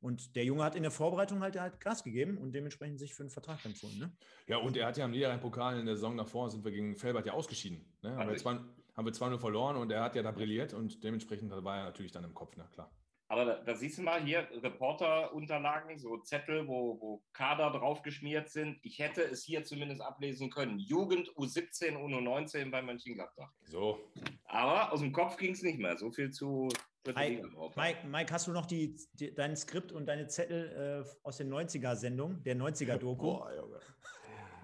Und 0.00 0.36
der 0.36 0.44
Junge 0.44 0.62
hat 0.62 0.74
in 0.74 0.82
der 0.82 0.90
Vorbereitung 0.90 1.40
halt, 1.40 1.58
halt 1.58 1.80
Gas 1.80 2.04
gegeben 2.04 2.38
und 2.38 2.52
dementsprechend 2.52 2.98
sich 2.98 3.14
für 3.14 3.22
einen 3.22 3.30
Vertrag 3.30 3.64
empfohlen. 3.64 3.98
Ne? 3.98 4.16
Ja, 4.46 4.58
und 4.58 4.76
er 4.76 4.86
hat 4.86 4.96
ja 4.96 5.04
am 5.04 5.10
Niederrhein-Pokal 5.10 5.80
in 5.80 5.86
der 5.86 5.96
Saison 5.96 6.16
davor, 6.16 6.50
sind 6.50 6.64
wir 6.64 6.72
gegen 6.72 6.96
Felbert 6.96 7.26
ja 7.26 7.32
ausgeschieden. 7.32 7.84
Ne? 8.02 8.16
Haben, 8.16 8.30
wir 8.30 8.36
zwei, 8.36 8.52
haben 8.52 9.06
wir 9.06 9.12
2-0 9.12 9.38
verloren 9.38 9.76
und 9.76 9.90
er 9.90 10.02
hat 10.02 10.14
ja 10.14 10.22
da 10.22 10.30
brilliert 10.30 10.74
und 10.74 11.02
dementsprechend 11.02 11.50
war 11.50 11.78
er 11.78 11.84
natürlich 11.84 12.12
dann 12.12 12.24
im 12.24 12.34
Kopf, 12.34 12.54
na 12.56 12.64
klar. 12.64 12.90
Aber 13.28 13.44
da, 13.44 13.54
da 13.56 13.74
siehst 13.74 13.98
du 13.98 14.02
mal 14.02 14.22
hier 14.22 14.46
Reporterunterlagen, 14.62 15.98
so 15.98 16.18
Zettel, 16.18 16.68
wo, 16.68 17.00
wo 17.00 17.24
Kader 17.32 17.70
drauf 17.70 18.02
geschmiert 18.02 18.50
sind. 18.50 18.78
Ich 18.82 19.00
hätte 19.00 19.22
es 19.22 19.42
hier 19.42 19.64
zumindest 19.64 20.00
ablesen 20.00 20.48
können. 20.48 20.78
Jugend 20.78 21.28
U17, 21.30 21.96
U19 21.96 22.70
bei 22.70 22.82
Mönchengladbach. 22.82 23.50
So, 23.64 23.98
Aber 24.44 24.92
aus 24.92 25.00
dem 25.00 25.12
Kopf 25.12 25.36
ging 25.38 25.54
es 25.54 25.62
nicht 25.62 25.78
mehr. 25.78 25.98
So 25.98 26.12
viel 26.12 26.30
zu 26.30 26.68
drauf. 27.12 27.76
Mike, 27.76 28.06
Mike, 28.06 28.32
hast 28.32 28.46
du 28.46 28.52
noch 28.52 28.66
die, 28.66 28.96
die, 29.14 29.34
dein 29.34 29.56
Skript 29.56 29.92
und 29.92 30.06
deine 30.06 30.26
Zettel 30.26 31.04
äh, 31.04 31.08
aus 31.22 31.36
den 31.36 31.52
90er-Sendung, 31.52 32.42
der 32.42 32.56
90er-Doku? 32.56 33.38
Boah, 33.38 33.54
Junge. 33.54 33.80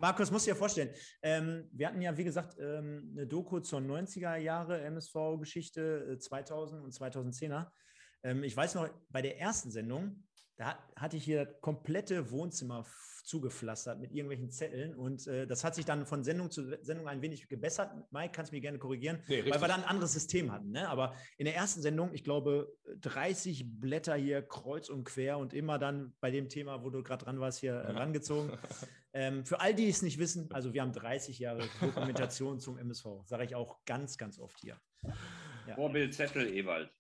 Markus, 0.01 0.33
musst 0.33 0.47
dir 0.47 0.51
ja 0.51 0.57
vorstellen, 0.57 0.91
ähm, 1.23 1.69
wir 1.73 1.87
hatten 1.87 2.03
ja, 2.03 2.17
wie 2.17 2.25
gesagt, 2.25 2.57
ähm, 2.59 3.13
eine 3.13 3.25
Doku 3.25 3.61
zur 3.61 3.79
90er 3.79 4.35
Jahre 4.37 4.81
MSV-Geschichte 4.83 6.15
äh, 6.15 6.19
2000 6.19 6.83
und 6.83 6.93
2010er. 6.93 7.71
Ähm, 8.25 8.43
ich 8.43 8.57
weiß 8.57 8.75
noch, 8.75 8.89
bei 9.11 9.23
der 9.23 9.39
ersten 9.39 9.71
Sendung, 9.71 10.25
da 10.63 10.69
hat, 10.69 10.79
hatte 10.95 11.17
ich 11.17 11.25
hier 11.25 11.45
das 11.45 11.61
komplette 11.61 12.31
Wohnzimmer 12.31 12.87
zugepflastert 13.25 14.01
mit 14.01 14.13
irgendwelchenZetteln 14.13 14.95
und 14.95 15.27
äh, 15.27 15.47
das 15.47 15.65
hat 15.65 15.75
sich 15.75 15.85
dann 15.85 16.07
von 16.07 16.23
Sendung 16.23 16.51
zu 16.51 16.77
Sendung 16.83 17.09
ein 17.09 17.21
wenig 17.21 17.49
gebessert. 17.49 17.91
Mike, 18.13 18.33
kannst 18.33 18.53
du 18.53 18.57
mich 18.57 18.63
gerne 18.63 18.79
korrigieren, 18.79 19.23
Nee, 19.27 19.45
weil 19.45 19.61
wir 19.61 19.69
dann 19.69 19.83
ein 19.83 19.89
anderes 19.89 20.13
System 20.13 20.53
hatten. 20.53 20.71
Ne? 20.71 20.89
Aber 20.89 21.15
in 21.37 21.47
der 21.47 21.57
ersten 21.57 21.83
Sendung, 21.83 22.15
ich 22.15 22.23
glaube, 22.23 22.73
30 23.01 23.81
Blätter 23.81 24.15
hier 24.15 24.43
kreuz 24.43 24.89
und 24.89 25.05
quer 25.05 25.39
und 25.39 25.53
immer 25.53 25.79
dann 25.79 26.15
bei 26.21 26.31
dem 26.31 26.49
Thema, 26.49 26.85
wo 26.85 26.91
du 26.91 27.03
gerade 27.03 27.25
dran 27.25 27.41
warst, 27.41 27.59
hier 27.61 27.75
äh, 27.75 27.91
rangezogen. 27.93 28.53
Ähm, 29.15 29.45
für 29.45 29.61
all 29.61 29.75
die, 29.75 29.85
die 29.85 29.91
es 29.91 30.01
nicht 30.01 30.19
wissen, 30.19 30.51
also 30.53 30.73
wir 30.73 30.81
haben 30.81 30.95
30 30.95 31.39
Jahre 31.39 31.69
Dokumentation 31.83 32.61
zum 32.61 32.79
MSV, 32.79 33.27
sage 33.27 33.45
ich 33.45 33.55
auch 33.55 33.85
ganz, 33.85 34.17
ganz 34.17 34.39
oft 34.39 34.59
hier. 34.59 34.81
Ja, 35.67 35.75
Vorbild 35.75 36.15
Zettel 36.15 36.47
Ewald. 36.51 36.91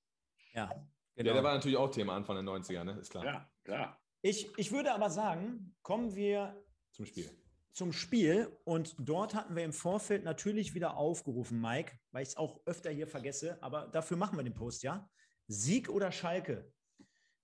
ja 0.53 0.68
Ja, 1.16 1.22
genau. 1.22 1.35
der 1.35 1.44
war 1.44 1.55
natürlich 1.55 1.77
auch 1.77 1.90
Thema 1.90 2.16
Anfang 2.16 2.37
der 2.37 2.44
90er, 2.44 2.85
ne? 2.85 2.98
Ist 3.01 3.11
klar. 3.11 3.25
Ja, 3.25 3.52
klar. 3.64 4.01
ich, 4.22 4.51
ich 4.57 4.72
würde 4.72 4.92
aber 4.92 5.11
sagen, 5.11 5.75
kommen 5.83 6.14
wir 6.14 6.62
Zum 6.92 7.07
Spiel. 7.07 7.31
zum 7.72 7.92
Spiel 7.92 8.57
und 8.64 8.94
dort 8.98 9.35
hatten 9.35 9.57
wir 9.57 9.64
im 9.64 9.72
Vorfeld 9.72 10.25
natürlich 10.25 10.75
wieder 10.75 10.96
aufgerufen, 10.96 11.61
Mike, 11.61 11.98
weil 12.11 12.22
ich 12.22 12.31
es 12.31 12.37
auch 12.37 12.61
öfter 12.66 12.90
hier 12.90 13.07
vergesse, 13.07 13.62
aber 13.62 13.88
dafür 13.88 14.16
machen 14.16 14.38
wir 14.38 14.44
den 14.44 14.55
Post, 14.55 14.83
ja? 14.83 15.09
Sieg 15.48 15.88
oder 15.88 16.12
Schalke? 16.12 16.70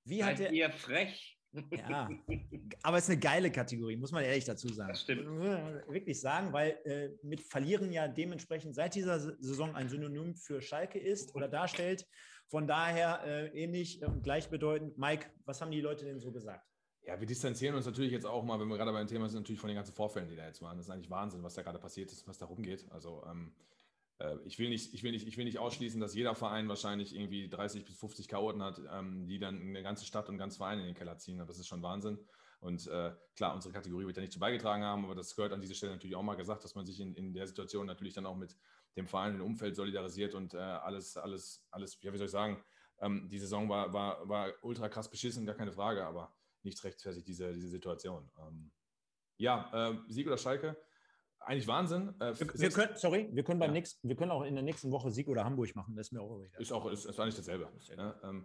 Wie 0.05 0.23
hat 0.23 0.39
Seid 0.39 0.47
der, 0.47 0.53
ihr 0.53 0.71
frech? 0.71 1.39
Ja, 1.73 2.09
aber 2.83 2.99
es 2.99 3.05
ist 3.05 3.11
eine 3.11 3.21
geile 3.21 3.51
Kategorie, 3.51 3.97
muss 3.97 4.13
man 4.13 4.23
ehrlich 4.23 4.45
dazu 4.45 4.69
sagen. 4.69 4.91
Das 4.91 5.01
stimmt. 5.01 5.27
Muss 5.27 5.49
man 5.49 5.83
Wirklich 5.89 6.21
sagen, 6.21 6.53
weil 6.53 6.79
äh, 6.85 7.11
mit 7.23 7.41
Verlieren 7.41 7.91
ja 7.91 8.07
dementsprechend 8.07 8.75
seit 8.75 8.95
dieser 8.95 9.19
Saison 9.19 9.75
ein 9.75 9.89
Synonym 9.89 10.35
für 10.37 10.61
Schalke 10.61 10.99
ist 10.99 11.35
oder 11.35 11.49
darstellt. 11.49 12.07
Von 12.49 12.67
daher 12.67 13.23
äh, 13.25 13.47
ähnlich 13.49 14.03
und 14.03 14.23
gleichbedeutend. 14.23 14.97
Mike, 14.97 15.27
was 15.45 15.61
haben 15.61 15.71
die 15.71 15.81
Leute 15.83 16.05
denn 16.05 16.19
so 16.19 16.33
gesagt? 16.33 16.67
Ja, 17.03 17.19
wir 17.21 17.27
distanzieren 17.27 17.75
uns 17.75 17.87
natürlich 17.87 18.13
jetzt 18.13 18.27
auch 18.27 18.43
mal, 18.43 18.59
wenn 18.59 18.69
wir 18.69 18.77
gerade 18.77 18.93
beim 18.93 19.07
Thema 19.07 19.29
sind, 19.29 19.41
natürlich 19.41 19.61
von 19.61 19.69
den 19.69 19.77
ganzen 19.77 19.95
Vorfällen, 19.95 20.29
die 20.29 20.37
da 20.37 20.47
jetzt 20.47 20.61
waren. 20.63 20.77
Das 20.77 20.87
ist 20.87 20.91
eigentlich 20.91 21.11
Wahnsinn, 21.11 21.43
was 21.43 21.55
da 21.55 21.63
gerade 21.63 21.79
passiert 21.79 22.11
ist, 22.11 22.27
was 22.27 22.39
da 22.39 22.47
rumgeht. 22.47 22.87
Also 22.91 23.23
ähm, 23.31 23.53
äh, 24.19 24.37
ich, 24.45 24.59
will 24.59 24.69
nicht, 24.69 24.95
ich, 24.95 25.03
will 25.03 25.13
nicht, 25.13 25.27
ich 25.27 25.37
will 25.37 25.45
nicht 25.45 25.59
ausschließen, 25.59 26.01
dass 26.01 26.15
jeder 26.15 26.35
Verein 26.35 26.69
wahrscheinlich 26.69 27.15
irgendwie 27.15 27.49
30 27.49 27.85
bis 27.85 27.99
50 27.99 28.29
Chaoten 28.29 28.63
hat, 28.63 28.81
ähm, 28.93 29.27
die 29.27 29.39
dann 29.39 29.61
eine 29.61 29.83
ganze 29.83 30.05
Stadt 30.05 30.29
und 30.29 30.39
ganzen 30.39 30.59
Verein 30.59 30.81
in 30.81 30.87
den 30.87 30.95
Keller 30.95 31.17
ziehen. 31.19 31.41
Aber 31.41 31.49
das 31.49 31.59
ist 31.59 31.69
schon 31.69 31.83
Wahnsinn. 31.83 32.19
Und 32.61 32.87
äh, 32.89 33.13
klar, 33.37 33.55
unsere 33.55 33.73
Kategorie 33.73 34.07
wird 34.07 34.17
ja 34.17 34.23
nicht 34.23 34.33
zu 34.33 34.41
beigetragen 34.41 34.83
haben, 34.83 35.05
aber 35.05 35.15
das 35.15 35.37
gehört 35.37 35.53
an 35.53 35.61
dieser 35.61 35.75
Stelle 35.75 35.93
natürlich 35.93 36.17
auch 36.17 36.23
mal 36.23 36.35
gesagt, 36.35 36.65
dass 36.65 36.75
man 36.75 36.85
sich 36.87 36.99
in, 36.99 37.15
in 37.15 37.33
der 37.33 37.47
Situation 37.47 37.87
natürlich 37.87 38.15
dann 38.15 38.27
auch 38.27 38.37
mit 38.37 38.57
dem 38.97 39.07
Verein 39.07 39.33
dem 39.35 39.43
Umfeld 39.43 39.77
solidarisiert 39.77 40.35
und 40.35 40.55
äh, 40.55 40.59
alles, 40.59 41.17
alles, 41.17 41.65
alles, 41.71 41.99
ja, 42.03 42.13
wie 42.13 42.19
soll 42.19 42.27
ich 42.27 42.33
sagen, 42.33 42.63
ähm, 43.01 43.29
die 43.29 43.39
Saison 43.39 43.69
war, 43.69 43.93
war, 43.93 44.29
war 44.29 44.53
ultra 44.63 44.89
krass 44.89 45.09
beschissen, 45.11 45.47
gar 45.47 45.55
keine 45.55 45.73
Frage, 45.73 46.05
aber 46.05 46.35
nichts 46.63 46.83
rechtfertigt 46.85 47.27
diese, 47.29 47.53
diese 47.53 47.69
Situation. 47.69 48.29
Ähm, 48.39 48.71
ja, 49.37 49.91
äh, 49.91 49.99
Sieg 50.09 50.27
oder 50.27 50.37
Schalke, 50.39 50.77
eigentlich 51.39 51.69
Wahnsinn. 51.69 52.09
Äh, 52.21 52.39
Wir, 52.39 52.61
wir 52.61 52.71
können, 52.71 52.97
sorry, 52.97 53.29
wir 53.33 53.45
können 53.45 53.61
beim 53.61 53.71
Ja. 53.71 53.75
nächsten, 53.75 54.09
wir 54.09 54.17
können 54.17 54.33
auch 54.33 54.43
in 54.43 54.55
der 54.55 54.65
nächsten 54.65 54.91
Woche 54.91 55.11
Sieg 55.11 55.29
oder 55.29 55.45
Hamburg 55.45 55.75
machen. 55.77 55.95
Das 55.95 56.09
ist 56.09 56.13
mir 56.13 56.21
auch 56.21 56.43
egal. 56.43 56.61
Ist 56.61 56.73
auch 56.73 56.87
ist, 56.91 57.05
ist 57.05 57.21
eigentlich 57.21 57.37
dasselbe. 57.37 57.71
Ja, 57.97 58.21
ähm, 58.25 58.45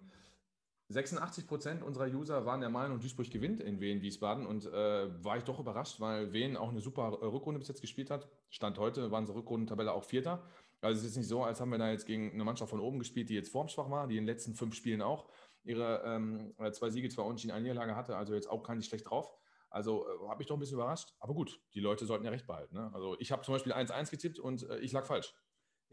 86 0.94 1.48
Prozent 1.48 1.84
unserer 1.84 2.06
User 2.06 2.46
waren 2.46 2.62
der 2.62 2.70
Meinung, 2.70 3.00
Duisburg 3.00 3.30
gewinnt 3.30 3.60
in 3.60 3.82
Wien 3.82 4.02
Wiesbaden 4.02 4.46
und 4.46 4.66
äh, 4.66 5.24
war 5.24 5.38
ich 5.38 5.44
doch 5.44 5.60
überrascht, 5.60 6.00
weil 6.00 6.32
Wien 6.34 6.56
auch 6.56 6.70
eine 6.70 6.80
super 6.80 7.18
äh, 7.22 7.26
Rückrunde 7.26 7.60
bis 7.60 7.68
jetzt 7.68 7.82
gespielt 7.82 8.10
hat. 8.10 8.28
Stand 8.50 8.78
heute 8.80 9.12
waren 9.12 9.26
sie 9.26 9.34
Rückrundentabelle 9.34 9.92
auch 9.92 10.04
Vierter. 10.04 10.44
Also 10.82 11.02
es 11.02 11.08
ist 11.08 11.18
nicht 11.18 11.28
so, 11.28 11.44
als 11.44 11.62
haben 11.62 11.72
wir 11.72 11.78
da 11.78 11.90
jetzt 11.92 12.06
gegen 12.06 12.32
eine 12.32 12.44
Mannschaft 12.44 12.70
von 12.70 12.80
oben 12.80 13.00
gespielt, 13.00 13.30
die 13.30 13.36
jetzt 13.36 13.52
formschwach 13.52 13.90
war, 13.90 14.08
die 14.08 14.18
in 14.18 14.24
den 14.26 14.28
letzten 14.28 14.54
fünf 14.54 14.76
Spielen 14.76 15.02
auch 15.02 15.28
ihre 15.64 16.04
ähm, 16.06 16.54
zwei 16.74 16.90
Siege, 16.90 17.10
zwei 17.10 17.24
Unentschieden, 17.24 17.54
eine 17.54 17.64
Niederlage 17.64 17.96
hatte, 17.96 18.18
also 18.18 18.34
jetzt 18.34 18.50
auch 18.50 18.64
gar 18.64 18.76
nicht 18.76 18.88
schlecht 18.88 19.10
drauf. 19.10 19.34
Also 19.70 20.06
äh, 20.06 20.30
habe 20.30 20.42
ich 20.44 20.48
doch 20.48 20.56
ein 20.56 20.60
bisschen 20.60 20.76
überrascht. 20.76 21.16
Aber 21.20 21.34
gut, 21.34 21.60
die 21.74 21.80
Leute 21.80 22.06
sollten 22.06 22.26
ja 22.26 22.32
recht 22.32 22.46
behalten. 22.46 22.76
Ne? 22.76 22.92
Also 22.94 23.16
ich 23.20 23.32
habe 23.32 23.42
zum 23.42 23.56
Beispiel 23.56 23.74
1-1 23.74 24.12
getippt 24.12 24.40
und 24.40 24.70
äh, 24.70 24.78
ich 24.80 24.92
lag 24.92 25.06
falsch. 25.06 25.34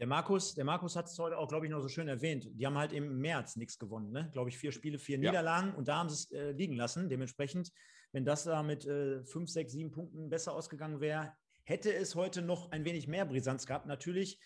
Der 0.01 0.07
Markus, 0.07 0.55
der 0.55 0.65
Markus 0.65 0.95
hat 0.95 1.05
es 1.05 1.19
heute 1.19 1.37
auch, 1.37 1.47
glaube 1.47 1.67
ich, 1.67 1.71
noch 1.71 1.79
so 1.79 1.87
schön 1.87 2.07
erwähnt. 2.07 2.49
Die 2.55 2.65
haben 2.65 2.75
halt 2.75 2.91
im 2.91 3.19
März 3.19 3.55
nichts 3.55 3.77
gewonnen, 3.77 4.11
ne? 4.11 4.31
Glaube 4.33 4.49
ich, 4.49 4.57
vier 4.57 4.71
Spiele, 4.71 4.97
vier 4.97 5.19
Ja. 5.19 5.29
Niederlagen 5.29 5.75
und 5.75 5.87
da 5.87 5.97
haben 5.97 6.09
sie 6.09 6.15
es 6.15 6.31
äh, 6.31 6.53
liegen 6.53 6.75
lassen. 6.75 7.07
Dementsprechend, 7.07 7.71
wenn 8.11 8.25
das 8.25 8.45
da 8.45 8.63
mit 8.63 8.83
äh, 8.87 9.23
fünf, 9.23 9.51
sechs, 9.51 9.73
sieben 9.73 9.91
Punkten 9.91 10.27
besser 10.27 10.53
ausgegangen 10.55 11.01
wäre, 11.01 11.33
hätte 11.65 11.93
es 11.93 12.15
heute 12.15 12.41
noch 12.41 12.71
ein 12.71 12.83
wenig 12.83 13.07
mehr 13.07 13.27
Brisanz 13.27 13.67
gehabt. 13.67 13.85
Natürlich 13.85 14.39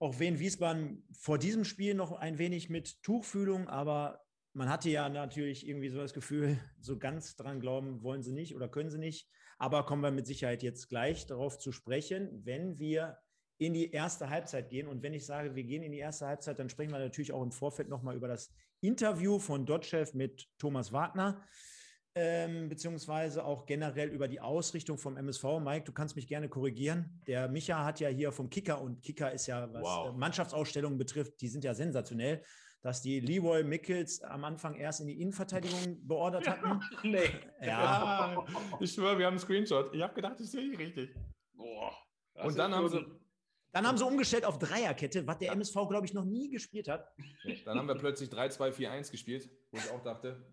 auch 0.00 0.20
Wien 0.20 0.38
Wiesbaden 0.38 1.08
vor 1.12 1.38
diesem 1.38 1.64
Spiel 1.64 1.94
noch 1.94 2.12
ein 2.12 2.36
wenig 2.36 2.68
mit 2.68 3.02
Tuchfühlung, 3.02 3.68
aber 3.68 4.20
man 4.52 4.68
hatte 4.68 4.90
ja 4.90 5.08
natürlich 5.08 5.66
irgendwie 5.66 5.88
so 5.88 5.96
das 5.96 6.12
Gefühl, 6.12 6.58
so 6.78 6.98
ganz 6.98 7.36
dran 7.36 7.60
glauben 7.60 8.02
wollen 8.02 8.22
sie 8.22 8.32
nicht 8.32 8.54
oder 8.54 8.68
können 8.68 8.90
sie 8.90 8.98
nicht. 8.98 9.30
Aber 9.56 9.86
kommen 9.86 10.02
wir 10.02 10.10
mit 10.10 10.26
Sicherheit 10.26 10.62
jetzt 10.62 10.90
gleich 10.90 11.26
darauf 11.26 11.56
zu 11.56 11.72
sprechen, 11.72 12.44
wenn 12.44 12.78
wir 12.78 13.16
in 13.60 13.74
die 13.74 13.90
erste 13.92 14.30
Halbzeit 14.30 14.70
gehen. 14.70 14.88
Und 14.88 15.02
wenn 15.02 15.12
ich 15.12 15.26
sage, 15.26 15.54
wir 15.54 15.64
gehen 15.64 15.82
in 15.82 15.92
die 15.92 15.98
erste 15.98 16.26
Halbzeit, 16.26 16.58
dann 16.58 16.70
sprechen 16.70 16.92
wir 16.92 16.98
natürlich 16.98 17.30
auch 17.32 17.42
im 17.42 17.52
Vorfeld 17.52 17.90
nochmal 17.90 18.16
über 18.16 18.26
das 18.26 18.50
Interview 18.80 19.38
von 19.38 19.66
Dotchev 19.66 20.16
mit 20.16 20.48
Thomas 20.58 20.94
Wagner, 20.94 21.44
ähm, 22.14 22.70
beziehungsweise 22.70 23.44
auch 23.44 23.66
generell 23.66 24.08
über 24.08 24.28
die 24.28 24.40
Ausrichtung 24.40 24.96
vom 24.96 25.18
MSV. 25.18 25.60
Mike, 25.60 25.84
du 25.84 25.92
kannst 25.92 26.16
mich 26.16 26.26
gerne 26.26 26.48
korrigieren. 26.48 27.20
Der 27.26 27.48
Micha 27.48 27.84
hat 27.84 28.00
ja 28.00 28.08
hier 28.08 28.32
vom 28.32 28.48
Kicker 28.48 28.80
und 28.80 29.02
Kicker 29.02 29.30
ist 29.30 29.46
ja, 29.46 29.70
was 29.74 29.82
Wow. 29.82 30.08
äh, 30.14 30.18
Mannschaftsausstellungen 30.18 30.96
betrifft, 30.96 31.38
die 31.42 31.48
sind 31.48 31.62
ja 31.62 31.74
sensationell, 31.74 32.42
dass 32.80 33.02
die 33.02 33.20
Leroy 33.20 33.62
Mickels 33.62 34.22
am 34.22 34.42
Anfang 34.44 34.74
erst 34.74 35.02
in 35.02 35.06
die 35.08 35.20
Innenverteidigung 35.20 35.98
beordert 36.08 36.48
hatten. 36.48 36.80
Nee. 37.04 37.28
Ja, 37.60 38.42
ich 38.80 38.90
schwöre, 38.92 39.18
wir 39.18 39.26
haben 39.26 39.34
einen 39.34 39.38
Screenshot. 39.40 39.94
Ich 39.94 40.00
habe 40.00 40.14
gedacht, 40.14 40.40
ich 40.40 40.50
sehe 40.50 40.66
nicht 40.66 40.78
richtig. 40.78 41.14
Boah. 41.52 41.92
Und 42.42 42.56
dann 42.56 42.74
haben 42.74 42.88
sie, 42.88 43.04
dann 43.72 43.86
haben 43.86 43.98
sie 43.98 44.04
umgestellt 44.04 44.44
auf 44.44 44.58
Dreierkette, 44.58 45.26
was 45.26 45.38
der 45.38 45.52
MSV, 45.52 45.74
glaube 45.88 46.06
ich, 46.06 46.14
noch 46.14 46.24
nie 46.24 46.50
gespielt 46.50 46.88
hat. 46.88 47.12
Nee, 47.44 47.60
Dann 47.64 47.78
haben 47.78 47.88
wir 47.88 47.94
plötzlich 47.94 48.28
3-2-4-1 48.30 49.10
gespielt, 49.10 49.50
wo 49.70 49.78
ich 49.78 49.90
auch 49.90 50.02
dachte, 50.02 50.44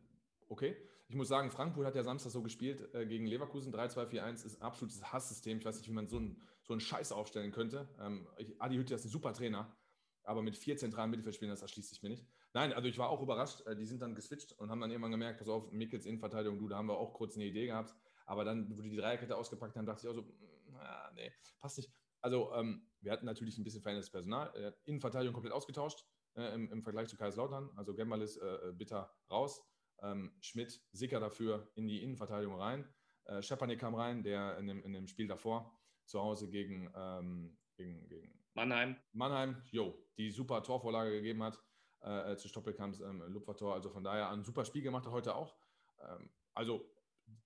okay. 0.50 0.76
Ich 1.10 1.16
muss 1.16 1.30
sagen, 1.30 1.52
Frankfurt 1.52 1.86
hat 1.86 1.96
ja 1.96 2.04
Samstag 2.04 2.32
so 2.32 2.42
gespielt 2.44 2.94
äh, 2.94 3.06
gegen 3.06 3.26
Leverkusen. 3.28 3.74
3-2-4-1 3.74 4.46
ist 4.46 4.58
ein 4.58 4.62
absolutes 4.62 5.14
Hasssystem. 5.14 5.58
Ich 5.58 5.66
weiß 5.66 5.78
nicht, 5.78 5.88
wie 5.88 5.94
man 5.94 6.10
so 6.10 6.18
einen 6.18 6.42
so 6.68 6.74
einen 6.74 6.82
Scheiß 6.82 7.12
aufstellen 7.14 7.52
könnte. 7.52 7.88
Ähm, 8.00 8.28
ich, 8.38 8.62
Adi 8.62 8.76
Hütte 8.76 8.94
ist 8.94 9.06
ein 9.06 9.10
super 9.10 9.34
Trainer, 9.34 9.74
aber 10.24 10.42
mit 10.42 10.58
vier 10.58 10.76
zentralen 10.76 11.10
Mittelfeldspielern, 11.10 11.54
das 11.54 11.62
erschließt 11.62 11.90
sich 11.90 12.04
mir 12.04 12.10
nicht. 12.10 12.26
Nein, 12.54 12.74
also 12.74 12.88
ich 12.88 12.98
war 12.98 13.10
auch 13.10 13.22
überrascht. 13.22 13.66
Äh, 13.66 13.76
die 13.76 13.86
sind 13.86 14.02
dann 14.02 14.14
geswitcht 14.14 14.52
und 14.60 14.70
haben 14.70 14.82
dann 14.82 14.92
irgendwann 14.92 15.12
gemerkt, 15.12 15.40
pass 15.40 15.48
auf, 15.48 15.72
Mickels 15.72 16.06
Innenverteidigung, 16.06 16.60
du, 16.60 16.68
da 16.68 16.78
haben 16.78 16.88
wir 16.88 16.98
auch 16.98 17.14
kurz 17.14 17.36
eine 17.36 17.46
Idee 17.46 17.68
gehabt. 17.68 17.96
Aber 18.26 18.44
dann, 18.44 18.70
wo 18.78 18.82
die 18.82 18.90
die 18.90 18.98
Dreierkette 18.98 19.38
ausgepackt 19.38 19.78
haben, 19.78 19.86
dachte 19.86 20.02
ich 20.06 20.10
auch 20.10 20.16
so, 20.16 20.24
mm, 20.24 20.76
ah, 20.76 21.12
nee, 21.16 21.32
passt 21.60 21.78
nicht. 21.78 21.90
Also 22.28 22.54
ähm, 22.56 22.82
wir 23.00 23.14
hatten 23.14 23.26
natürlich 23.26 23.58
ein 23.58 23.64
bisschen 23.64 23.82
verändertes 23.82 24.10
Personal. 24.10 24.54
Äh, 24.54 24.74
Innenverteidigung 24.84 25.34
komplett 25.34 25.54
ausgetauscht 25.54 26.04
äh, 26.36 26.54
im, 26.54 26.70
im 26.74 26.84
Vergleich 26.84 27.08
zu 27.08 27.16
Kaiserslautern. 27.16 27.70
Also 27.78 27.96
Gembalis 27.96 28.36
äh, 28.36 28.74
bitter 28.74 29.16
raus. 29.32 29.66
Ähm, 30.02 30.34
Schmidt, 30.42 30.82
Sicker 30.92 31.22
dafür 31.22 31.72
in 31.76 31.88
die 31.88 32.04
Innenverteidigung 32.04 32.60
rein. 32.60 32.86
Äh, 33.24 33.42
Schepanik 33.42 33.80
kam 33.80 33.96
rein, 33.96 34.24
der 34.24 34.58
in 34.58 34.68
dem, 34.68 34.84
in 34.84 34.92
dem 34.92 35.08
Spiel 35.08 35.26
davor 35.26 35.80
zu 36.04 36.20
Hause 36.20 36.50
gegen, 36.50 36.92
ähm, 36.94 37.58
gegen, 37.78 38.06
gegen 38.10 38.44
Mannheim. 38.56 38.98
Mannheim, 39.14 39.62
jo, 39.72 39.98
die 40.18 40.30
super 40.30 40.62
Torvorlage 40.64 41.12
gegeben 41.12 41.44
hat 41.44 41.58
äh, 42.02 42.36
zu 42.36 42.50
Stoppelkamps 42.50 43.00
ähm, 43.00 43.24
Lupfertor. 43.30 43.74
Also 43.74 43.90
von 43.90 44.04
daher 44.04 44.32
ein 44.32 44.44
super 44.44 44.66
Spiel 44.66 44.82
gemacht 44.82 45.08
heute 45.08 45.34
auch. 45.34 45.56
Ähm, 46.02 46.30
also 46.54 46.94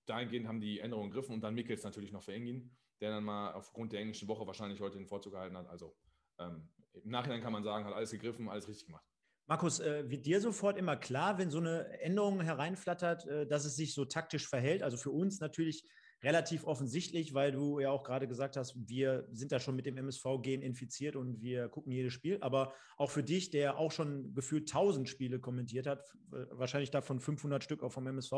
dahingehend 0.06 0.48
haben 0.48 0.60
die 0.60 0.80
Änderungen 0.80 1.12
gegriffen 1.12 1.34
und 1.34 1.40
dann 1.42 1.54
Mickels 1.54 1.84
natürlich 1.84 2.10
noch 2.10 2.24
für 2.24 2.32
Engin, 2.32 2.76
der 3.02 3.10
dann 3.10 3.24
mal 3.24 3.52
aufgrund 3.52 3.92
der 3.92 4.00
englischen 4.00 4.28
Woche 4.28 4.46
wahrscheinlich 4.46 4.80
heute 4.80 4.96
den 4.96 5.06
Vorzug 5.06 5.32
gehalten 5.32 5.56
hat. 5.56 5.66
Also 5.66 5.94
ähm, 6.38 6.68
im 6.94 7.10
Nachhinein 7.10 7.42
kann 7.42 7.52
man 7.52 7.64
sagen, 7.64 7.84
hat 7.84 7.92
alles 7.92 8.12
gegriffen, 8.12 8.48
alles 8.48 8.68
richtig 8.68 8.86
gemacht. 8.86 9.04
Markus, 9.46 9.80
äh, 9.80 10.08
wird 10.08 10.24
dir 10.24 10.40
sofort 10.40 10.78
immer 10.78 10.96
klar, 10.96 11.36
wenn 11.36 11.50
so 11.50 11.58
eine 11.58 12.00
Änderung 12.00 12.40
hereinflattert, 12.40 13.26
äh, 13.26 13.46
dass 13.46 13.64
es 13.64 13.74
sich 13.74 13.92
so 13.92 14.04
taktisch 14.04 14.48
verhält? 14.48 14.84
Also 14.84 14.96
für 14.96 15.10
uns 15.10 15.40
natürlich 15.40 15.84
relativ 16.22 16.64
offensichtlich, 16.64 17.34
weil 17.34 17.50
du 17.50 17.80
ja 17.80 17.90
auch 17.90 18.04
gerade 18.04 18.28
gesagt 18.28 18.56
hast, 18.56 18.76
wir 18.88 19.26
sind 19.32 19.50
da 19.50 19.58
schon 19.58 19.74
mit 19.74 19.86
dem 19.86 19.96
MSV-Gen 19.96 20.62
infiziert 20.62 21.16
und 21.16 21.42
wir 21.42 21.68
gucken 21.68 21.90
jedes 21.90 22.12
Spiel. 22.12 22.38
Aber 22.40 22.72
auch 22.96 23.10
für 23.10 23.24
dich, 23.24 23.50
der 23.50 23.78
auch 23.78 23.90
schon 23.90 24.32
gefühlt 24.32 24.70
1000 24.70 25.08
Spiele 25.08 25.40
kommentiert 25.40 25.88
hat, 25.88 26.04
wahrscheinlich 26.30 26.92
davon 26.92 27.18
500 27.18 27.64
Stück 27.64 27.82
auch 27.82 27.90
vom 27.90 28.06
MSV, 28.06 28.32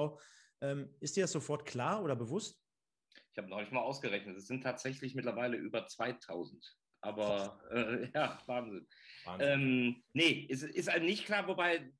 ähm, 0.63 0.89
ist 1.01 1.17
dir 1.17 1.25
das 1.25 1.33
sofort 1.33 1.67
klar 1.67 2.03
oder 2.03 2.17
bewusst? 2.17 2.64
Ich 3.35 3.39
habe 3.39 3.51
neulich 3.51 3.73
mal 3.73 3.81
ausgerechnet, 3.81 4.37
es 4.37 4.47
sind 4.47 4.63
tatsächlich 4.63 5.17
mittlerweile 5.17 5.57
über 5.57 5.89
2000. 5.89 6.65
Aber 7.01 7.61
äh, 7.73 8.09
ja, 8.15 8.41
Wahnsinn. 8.47 8.87
Wahnsinn. 9.25 9.49
Ähm, 9.49 10.05
nee, 10.13 10.47
ist, 10.49 10.63
ist 10.63 10.89
einem 10.89 11.07
nicht 11.07 11.27
klar, 11.27 11.49
wobei 11.49 11.93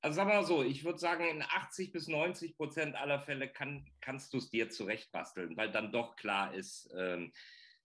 also 0.00 0.16
sagen 0.16 0.30
wir 0.30 0.36
mal 0.36 0.44
so, 0.44 0.62
ich 0.62 0.84
würde 0.84 0.98
sagen, 0.98 1.24
in 1.26 1.42
80 1.42 1.90
bis 1.90 2.06
90 2.06 2.56
Prozent 2.56 2.94
aller 2.94 3.18
Fälle 3.20 3.48
kann, 3.48 3.84
kannst 4.00 4.32
du 4.32 4.38
es 4.38 4.50
dir 4.50 4.68
zurechtbasteln, 4.68 5.56
weil 5.56 5.72
dann 5.72 5.90
doch 5.90 6.14
klar 6.16 6.54
ist, 6.54 6.88
ähm, 6.96 7.32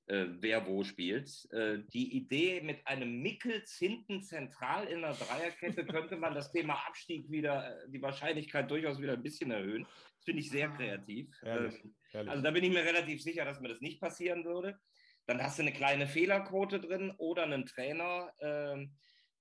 äh, 0.07 0.25
wer 0.27 0.67
wo 0.67 0.83
spielt. 0.83 1.49
Äh, 1.51 1.79
die 1.93 2.15
Idee 2.15 2.61
mit 2.61 2.85
einem 2.85 3.21
Mickels 3.21 3.77
hinten 3.77 4.21
zentral 4.21 4.85
in 4.87 5.01
der 5.01 5.13
Dreierkette 5.13 5.85
könnte 5.85 6.17
man 6.17 6.35
das 6.35 6.51
Thema 6.51 6.75
Abstieg 6.85 7.31
wieder, 7.31 7.83
äh, 7.83 7.89
die 7.89 8.01
Wahrscheinlichkeit 8.01 8.69
durchaus 8.69 8.99
wieder 9.01 9.13
ein 9.13 9.23
bisschen 9.23 9.49
erhöhen. 9.51 9.87
Das 10.23 10.31
finde 10.31 10.41
ich 10.41 10.51
sehr 10.51 10.69
kreativ. 10.69 11.35
Herrlich, 11.41 11.83
ähm, 11.83 11.95
herrlich. 12.11 12.31
Also 12.31 12.43
da 12.43 12.51
bin 12.51 12.63
ich 12.63 12.71
mir 12.71 12.85
relativ 12.85 13.21
sicher, 13.21 13.43
dass 13.43 13.59
mir 13.59 13.67
das 13.67 13.81
nicht 13.81 13.99
passieren 13.99 14.45
würde. 14.45 14.79
Dann 15.25 15.43
hast 15.43 15.59
du 15.59 15.63
eine 15.63 15.73
kleine 15.73 16.07
Fehlerquote 16.07 16.79
drin 16.79 17.13
oder 17.17 17.43
einen 17.43 17.65
Trainer, 17.65 18.31
äh, 18.37 18.87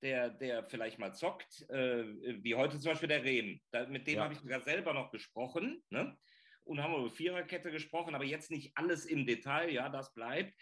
der, 0.02 0.30
der 0.30 0.64
vielleicht 0.64 0.98
mal 0.98 1.14
zockt, 1.14 1.68
äh, 1.70 2.04
wie 2.42 2.56
heute 2.56 2.80
zum 2.80 2.90
Beispiel 2.90 3.08
der 3.08 3.22
Rehm. 3.22 3.60
Da, 3.70 3.86
mit 3.86 4.08
dem 4.08 4.16
ja. 4.16 4.24
habe 4.24 4.34
ich 4.34 4.40
sogar 4.40 4.60
selber 4.60 4.92
noch 4.92 5.12
gesprochen. 5.12 5.84
Ne? 5.90 6.18
Und 6.64 6.82
haben 6.82 6.96
über 6.96 7.10
Viererkette 7.10 7.70
gesprochen, 7.70 8.16
aber 8.16 8.24
jetzt 8.24 8.50
nicht 8.50 8.72
alles 8.76 9.04
im 9.04 9.24
Detail, 9.24 9.70
ja, 9.70 9.88
das 9.88 10.12
bleibt. 10.14 10.52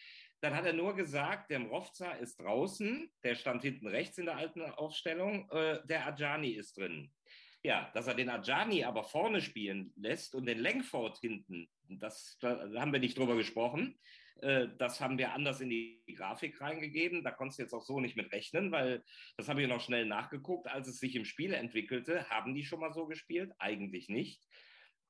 Dann 0.43 0.55
hat 0.55 0.67
er 0.67 0.75
nur 0.75 0.95
gesagt, 0.97 1.51
der 1.51 1.61
Mrovza 1.61 2.13
ist 2.13 2.41
draußen, 2.41 3.11
der 3.25 3.37
stand 3.37 3.63
hinten 3.63 3.87
rechts 3.87 4.19
in 4.19 4.27
der 4.27 4.37
alten 4.37 4.61
Aufstellung, 4.61 5.49
äh, 5.51 5.81
der 5.87 6.07
Ajani 6.07 6.51
ist 6.51 6.77
drin. 6.77 7.11
Ja, 7.63 7.91
dass 7.93 8.07
er 8.07 8.15
den 8.15 8.31
Ajani 8.31 8.85
aber 8.85 9.05
vorne 9.05 9.43
spielen 9.43 9.93
lässt 9.97 10.35
und 10.35 10.47
den 10.47 10.59
Lenkford 10.59 11.19
hinten, 11.19 11.69
das, 11.89 12.39
da 12.41 12.71
haben 12.77 12.93
wir 12.93 13.01
nicht 13.01 13.19
drüber 13.19 13.37
gesprochen. 13.37 13.99
Äh, 14.43 14.69
das 14.79 15.01
haben 15.01 15.19
wir 15.19 15.33
anders 15.33 15.61
in 15.61 15.69
die 15.69 16.03
Grafik 16.17 16.61
reingegeben. 16.61 17.23
Da 17.23 17.31
konntest 17.31 17.59
du 17.59 17.63
jetzt 17.65 17.75
auch 17.75 17.83
so 17.83 18.01
nicht 18.01 18.17
mit 18.17 18.33
rechnen, 18.33 18.73
weil 18.73 19.05
das 19.37 19.49
habe 19.49 19.63
ich 19.63 19.69
noch 19.69 19.81
schnell 19.81 20.07
nachgeguckt. 20.07 20.69
Als 20.69 20.89
es 20.89 20.99
sich 20.99 21.15
im 21.17 21.25
Spiel 21.25 21.53
entwickelte, 21.53 22.29
haben 22.31 22.55
die 22.55 22.65
schon 22.65 22.81
mal 22.81 22.93
so 22.93 23.07
gespielt? 23.07 23.53
Eigentlich 23.59 24.09
nicht. 24.09 24.43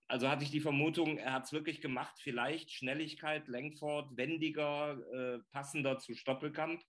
Also 0.08 0.28
hatte 0.28 0.42
ich 0.42 0.50
die 0.50 0.60
Vermutung, 0.60 1.18
er 1.18 1.32
hat 1.34 1.44
es 1.44 1.52
wirklich 1.52 1.80
gemacht, 1.80 2.18
vielleicht 2.18 2.72
Schnelligkeit, 2.72 3.46
Lenkford, 3.46 4.16
wendiger, 4.16 4.98
äh, 5.12 5.38
passender 5.52 5.98
zu 5.98 6.14
Stoppelkamp. 6.14 6.82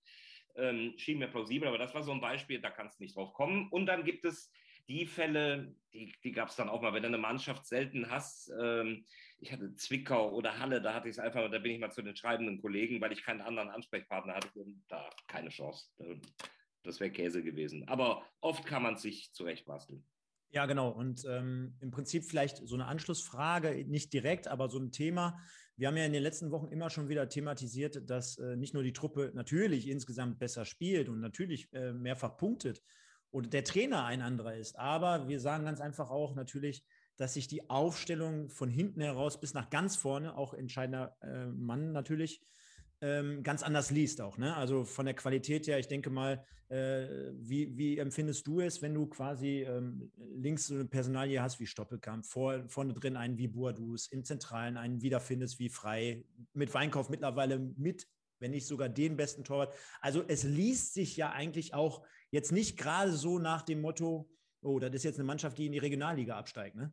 Ähm, 0.56 0.96
schien 0.98 1.20
mir 1.20 1.28
plausibel, 1.28 1.68
aber 1.68 1.78
das 1.78 1.94
war 1.94 2.02
so 2.02 2.12
ein 2.12 2.20
Beispiel, 2.20 2.60
da 2.60 2.72
kannst 2.72 3.00
du 3.00 3.04
nicht 3.04 3.16
drauf 3.16 3.34
kommen. 3.34 3.70
Und 3.70 3.86
dann 3.86 4.04
gibt 4.04 4.26
es 4.26 4.52
die 4.88 5.06
Fälle, 5.06 5.76
die, 5.94 6.14
die 6.24 6.32
gab 6.32 6.50
es 6.50 6.56
dann 6.56 6.70
auch 6.70 6.82
mal, 6.82 6.94
wenn 6.94 7.04
du 7.04 7.08
eine 7.08 7.18
Mannschaft 7.18 7.66
selten 7.66 8.10
hast. 8.10 8.52
Ähm, 8.62 9.06
ich 9.40 9.52
hatte 9.52 9.74
Zwickau 9.76 10.32
oder 10.32 10.60
Halle, 10.60 10.82
da 10.82 10.94
hatte 10.94 11.10
ich 11.10 11.16
es 11.16 11.20
einfach, 11.20 11.50
da 11.50 11.60
bin 11.60 11.72
ich 11.72 11.80
mal 11.80 11.92
zu 11.92 12.02
den 12.02 12.16
schreibenden 12.16 12.62
Kollegen, 12.62 13.02
weil 13.02 13.12
ich 13.12 13.24
keinen 13.24 13.42
anderen 13.42 13.70
Ansprechpartner 13.70 14.36
hatte 14.36 14.50
und 14.60 14.84
da 14.88 15.10
keine 15.28 15.50
Chance. 15.50 15.88
Das 16.84 17.00
wäre 17.00 17.12
Käse 17.12 17.44
gewesen. 17.44 17.88
Aber 17.88 18.26
oft 18.40 18.66
kann 18.66 18.84
man 18.84 18.98
sich 18.98 19.32
zurechtbasteln. 19.34 20.04
Ja, 20.52 20.66
genau. 20.66 20.90
Und 20.90 21.24
ähm, 21.26 21.76
im 21.80 21.92
Prinzip 21.92 22.26
vielleicht 22.26 22.58
so 22.58 22.76
eine 22.76 22.86
Anschlussfrage, 22.86 23.86
nicht 23.88 24.12
direkt, 24.12 24.48
aber 24.48 24.70
so 24.70 24.80
ein 24.80 24.92
Thema. 24.92 25.40
Wir 25.78 25.88
haben 25.88 25.98
ja 25.98 26.06
in 26.06 26.14
den 26.14 26.24
letzten 26.24 26.52
Wochen 26.52 26.68
immer 26.68 26.90
schon 26.90 27.08
wieder 27.08 27.30
thematisiert, 27.30 28.10
dass 28.10 28.38
äh, 28.38 28.58
nicht 28.58 28.74
nur 28.74 28.84
die 28.84 28.94
Truppe 28.94 29.32
natürlich 29.34 29.88
insgesamt 29.88 30.40
besser 30.40 30.66
spielt 30.66 31.08
und 31.08 31.22
natürlich 31.22 31.72
äh, 31.74 31.94
mehrfach 31.94 32.38
punktet, 32.38 32.84
oder 33.32 33.50
der 33.50 33.64
Trainer 33.64 34.06
ein 34.06 34.22
anderer 34.22 34.56
ist. 34.56 34.78
Aber 34.78 35.28
wir 35.28 35.40
sagen 35.40 35.66
ganz 35.66 35.82
einfach 35.82 36.10
auch 36.10 36.36
natürlich, 36.36 36.84
dass 37.18 37.34
sich 37.34 37.48
die 37.48 37.70
Aufstellung 37.70 38.50
von 38.50 38.70
hinten 38.70 39.02
heraus 39.02 39.40
bis 39.40 39.54
nach 39.54 39.70
ganz 39.70 39.96
vorne, 39.96 40.38
auch 40.38 40.54
entscheidender 40.54 41.16
äh, 41.22 41.46
Mann 41.46 41.92
natürlich, 41.92 42.42
ähm, 43.02 43.44
ganz 43.44 43.64
anders 43.64 43.92
liest 43.92 44.22
auch. 44.22 44.38
Ne? 44.38 44.56
Also 44.56 44.86
von 44.86 45.06
der 45.06 45.16
Qualität 45.16 45.68
her, 45.68 45.80
ich 45.80 45.88
denke 45.88 46.10
mal, 46.10 46.46
äh, 46.70 47.32
wie, 47.34 47.76
wie 47.78 47.98
empfindest 47.98 48.48
du 48.48 48.62
es, 48.62 48.82
wenn 48.82 48.94
du 48.94 49.08
quasi 49.08 49.64
ähm, 49.64 50.12
links 50.36 50.68
so 50.68 50.76
eine 50.76 50.86
Personalie 50.86 51.42
hast 51.42 51.60
wie 51.60 51.66
Stoppelkamp, 51.66 52.26
vor, 52.26 52.64
vorne 52.68 52.94
drin 52.94 53.18
einen 53.18 53.38
wie 53.38 53.48
Boadus, 53.48 54.08
im 54.08 54.24
Zentralen 54.24 54.78
einen 54.78 55.02
wiederfindest 55.02 55.60
wie 55.60 55.70
Frei, 55.70 56.24
mit 56.54 56.74
Weinkauf 56.74 57.10
mittlerweile 57.10 57.60
mit, 57.60 58.08
wenn 58.40 58.52
nicht 58.52 58.68
sogar 58.68 58.88
den 58.88 59.18
besten 59.18 59.44
Torwart. 59.44 59.74
Also 60.00 60.24
es 60.28 60.44
liest 60.44 60.94
sich 60.94 61.18
ja 61.18 61.32
eigentlich 61.32 61.74
auch 61.74 62.06
jetzt 62.32 62.52
nicht 62.52 62.78
gerade 62.78 63.12
so 63.12 63.40
nach 63.40 63.62
dem 63.62 63.82
Motto, 63.82 64.30
oh, 64.62 64.80
das 64.80 64.94
ist 64.94 65.04
jetzt 65.04 65.20
eine 65.20 65.26
Mannschaft, 65.26 65.58
die 65.58 65.68
in 65.68 65.72
die 65.74 65.78
Regionalliga 65.78 66.38
absteigt, 66.38 66.76
ne? 66.76 66.92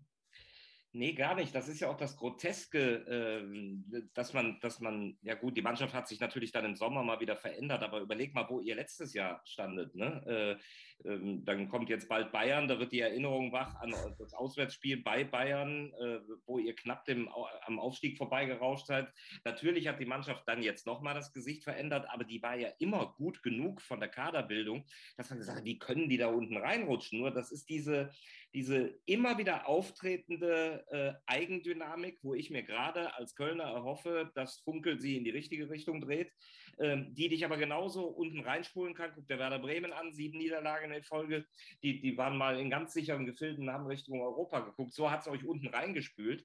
Nee, 0.93 1.13
gar 1.13 1.35
nicht. 1.35 1.55
Das 1.55 1.69
ist 1.69 1.81
ja 1.81 1.91
auch 1.91 1.99
das 1.99 2.17
Groteske, 2.17 2.81
äh, 3.07 4.03
dass 4.15 4.33
man, 4.33 4.59
dass 4.61 4.81
man, 4.81 5.19
ja 5.21 5.35
gut, 5.35 5.57
die 5.57 5.63
Mannschaft 5.63 5.93
hat 5.93 6.09
sich 6.09 6.19
natürlich 6.19 6.51
dann 6.51 6.65
im 6.65 6.77
Sommer 6.77 7.03
mal 7.03 7.21
wieder 7.21 7.37
verändert, 7.37 7.83
aber 7.83 8.01
überleg 8.01 8.35
mal, 8.35 8.49
wo 8.49 8.61
ihr 8.61 8.75
letztes 8.75 9.13
Jahr 9.13 9.43
standet. 9.45 9.95
Ne? 9.95 10.25
Äh, 10.27 10.63
ähm, 11.05 11.45
dann 11.45 11.69
kommt 11.69 11.89
jetzt 11.89 12.09
bald 12.09 12.33
Bayern, 12.33 12.67
da 12.67 12.79
wird 12.79 12.93
die 12.93 13.01
Erinnerung 13.01 13.53
wach 13.53 13.75
an 13.77 13.91
das 14.19 14.35
Auswärtsspiel 14.35 15.03
bei 15.03 15.25
Bayern, 15.25 15.93
äh, 15.95 16.21
wo 16.47 16.59
ihr 16.59 16.75
knapp 16.75 17.05
dem, 17.05 17.29
am 17.63 17.79
Aufstieg 17.79 18.19
vorbeigerauscht 18.19 18.87
seid. 18.87 19.13
Natürlich 19.45 19.87
hat 19.87 20.01
die 20.01 20.07
Mannschaft 20.07 20.43
dann 20.47 20.63
jetzt 20.63 20.87
nochmal 20.87 21.15
das 21.15 21.33
Gesicht 21.33 21.65
verändert, 21.65 22.07
aber 22.11 22.25
die 22.25 22.43
war 22.43 22.57
ja 22.57 22.71
immer 22.79 23.15
gut 23.17 23.43
genug 23.43 23.81
von 23.81 24.01
der 24.01 24.09
Kaderbildung, 24.09 24.85
dass 25.17 25.31
man 25.31 25.39
gesagt 25.39 25.59
hat, 25.59 25.65
wie 25.65 25.79
können 25.79 26.09
die 26.09 26.19
da 26.19 26.29
unten 26.29 26.57
reinrutschen? 26.57 27.21
Nur 27.21 27.31
das 27.31 27.53
ist 27.53 27.69
diese, 27.69 28.11
diese 28.55 28.99
immer 29.07 29.39
wieder 29.39 29.69
auftretende 29.69 30.85
äh, 30.91 31.13
Eigendynamik, 31.27 32.19
wo 32.23 32.35
ich 32.35 32.51
mir 32.51 32.63
gerade 32.63 33.15
als 33.15 33.35
Kölner 33.35 33.65
erhoffe, 33.65 34.31
dass 34.35 34.61
Funkel 34.61 35.01
sie 35.01 35.17
in 35.17 35.25
die 35.25 35.31
richtige 35.31 35.71
Richtung 35.71 36.01
dreht, 36.01 36.33
äh, 36.79 37.05
die 37.11 37.29
dich 37.29 37.45
aber 37.45 37.57
genauso 37.57 38.07
unten 38.07 38.41
reinspulen 38.41 38.95
kann. 38.95 39.13
Guck 39.15 39.29
der 39.29 39.39
Werder 39.39 39.59
Bremen 39.59 39.93
an, 39.93 40.13
sieben 40.13 40.39
Niederlagen 40.39 40.93
in 40.93 41.03
Folge. 41.03 41.47
Die, 41.83 42.01
die 42.01 42.17
waren 42.17 42.37
mal 42.37 42.59
in 42.59 42.71
ganz 42.71 42.93
sicheren 42.93 43.27
Gefilden, 43.27 43.71
haben 43.71 43.87
Richtung 43.87 44.21
Europa 44.21 44.61
geguckt. 44.61 44.93
So 44.95 45.11
hat 45.11 45.23
es 45.23 45.29
euch 45.29 45.45
unten 45.45 45.69
reingespült. 45.69 46.45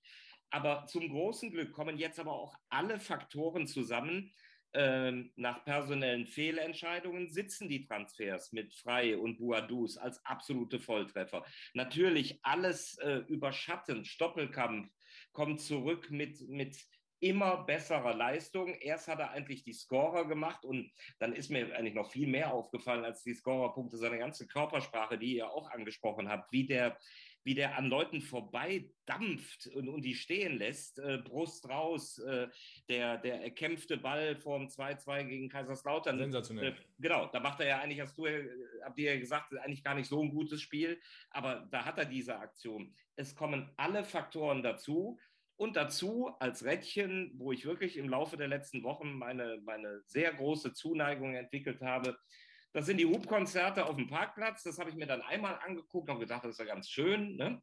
Aber 0.50 0.86
zum 0.86 1.10
großen 1.10 1.52
Glück 1.52 1.72
kommen 1.72 1.98
jetzt 1.98 2.20
aber 2.20 2.34
auch 2.34 2.56
alle 2.70 3.00
Faktoren 3.00 3.66
zusammen, 3.66 4.32
ähm, 4.76 5.32
nach 5.36 5.64
personellen 5.66 6.26
Fehlentscheidungen 6.26 7.30
sitzen 7.30 7.70
die 7.70 7.86
Transfers 7.86 8.52
mit 8.54 8.74
Frei 8.74 9.16
und 9.18 9.38
Buadus 9.38 9.98
als 9.98 10.24
absolute 10.26 10.80
Volltreffer. 10.80 11.46
Natürlich 11.76 12.40
alles 12.42 12.98
äh, 12.98 13.18
überschattend. 13.28 14.08
Stoppelkampf 14.08 14.90
kommt 15.32 15.62
zurück 15.62 16.10
mit, 16.10 16.42
mit 16.50 16.76
immer 17.24 17.64
besserer 17.64 18.14
Leistung. 18.14 18.76
Erst 18.76 19.08
hat 19.08 19.20
er 19.20 19.32
eigentlich 19.32 19.64
die 19.64 19.74
Scorer 19.74 20.28
gemacht 20.28 20.66
und 20.66 20.92
dann 21.20 21.34
ist 21.34 21.50
mir 21.50 21.76
eigentlich 21.76 21.94
noch 21.94 22.12
viel 22.12 22.28
mehr 22.28 22.54
aufgefallen 22.54 23.06
als 23.06 23.24
die 23.24 23.34
Scorerpunkte, 23.34 23.98
seine 23.98 24.20
ganze 24.20 24.46
Körpersprache, 24.46 25.18
die 25.18 25.38
ihr 25.38 25.50
auch 25.50 25.72
angesprochen 25.72 26.30
habt, 26.30 26.52
wie 26.52 26.68
der 26.68 26.98
wie 27.46 27.56
der 27.56 27.78
an 27.78 27.88
Leuten 27.88 28.22
vorbeidampft 28.22 29.68
und, 29.68 29.90
und 29.90 30.02
die 30.04 30.16
stehen 30.16 30.58
lässt, 30.58 31.00
äh, 31.00 31.18
Brust 31.18 31.68
raus, 31.68 32.18
äh, 32.20 32.48
der, 32.88 33.18
der 33.18 33.42
erkämpfte 33.44 33.98
Ball 33.98 34.38
vorm 34.38 34.68
2-2 34.68 35.24
gegen 35.26 35.50
Kaiserslautern. 35.50 36.18
Sensationell. 36.18 36.72
Äh, 36.72 36.76
genau, 37.00 37.28
da 37.28 37.40
macht 37.40 37.60
er 37.60 37.68
ja 37.68 37.80
eigentlich, 37.82 38.00
hast 38.00 38.18
du 38.18 38.26
habt 38.84 38.98
ihr 38.98 39.14
ja 39.14 39.20
gesagt, 39.20 39.54
eigentlich 39.58 39.84
gar 39.84 39.96
nicht 39.96 40.08
so 40.08 40.22
ein 40.22 40.30
gutes 40.30 40.62
Spiel, 40.62 41.00
aber 41.32 41.68
da 41.72 41.84
hat 41.86 41.98
er 41.98 42.06
diese 42.06 42.38
Aktion. 42.38 42.96
Es 43.16 43.36
kommen 43.36 43.72
alle 43.78 44.04
Faktoren 44.04 44.64
dazu. 44.64 45.20
Und 45.56 45.76
dazu 45.76 46.32
als 46.40 46.66
Rädchen, 46.66 47.32
wo 47.36 47.52
ich 47.52 47.66
wirklich 47.66 47.98
im 47.98 48.10
Laufe 48.10 48.38
der 48.38 48.48
letzten 48.48 48.84
Wochen 48.84 49.14
meine, 49.14 49.60
meine 49.64 50.02
sehr 50.08 50.34
große 50.34 50.74
Zuneigung 50.74 51.36
entwickelt 51.36 51.82
habe, 51.82 52.18
das 52.74 52.88
sind 52.88 52.98
die 52.98 53.06
Hubkonzerte 53.06 53.86
auf 53.86 53.96
dem 53.96 54.08
Parkplatz. 54.08 54.64
Das 54.64 54.80
habe 54.80 54.90
ich 54.90 54.96
mir 54.96 55.06
dann 55.06 55.22
einmal 55.22 55.60
angeguckt 55.64 56.10
und 56.10 56.20
gedacht, 56.20 56.44
das 56.44 56.54
ist 56.54 56.60
ja 56.60 56.66
ganz 56.66 56.90
schön. 56.90 57.36
Ne? 57.36 57.62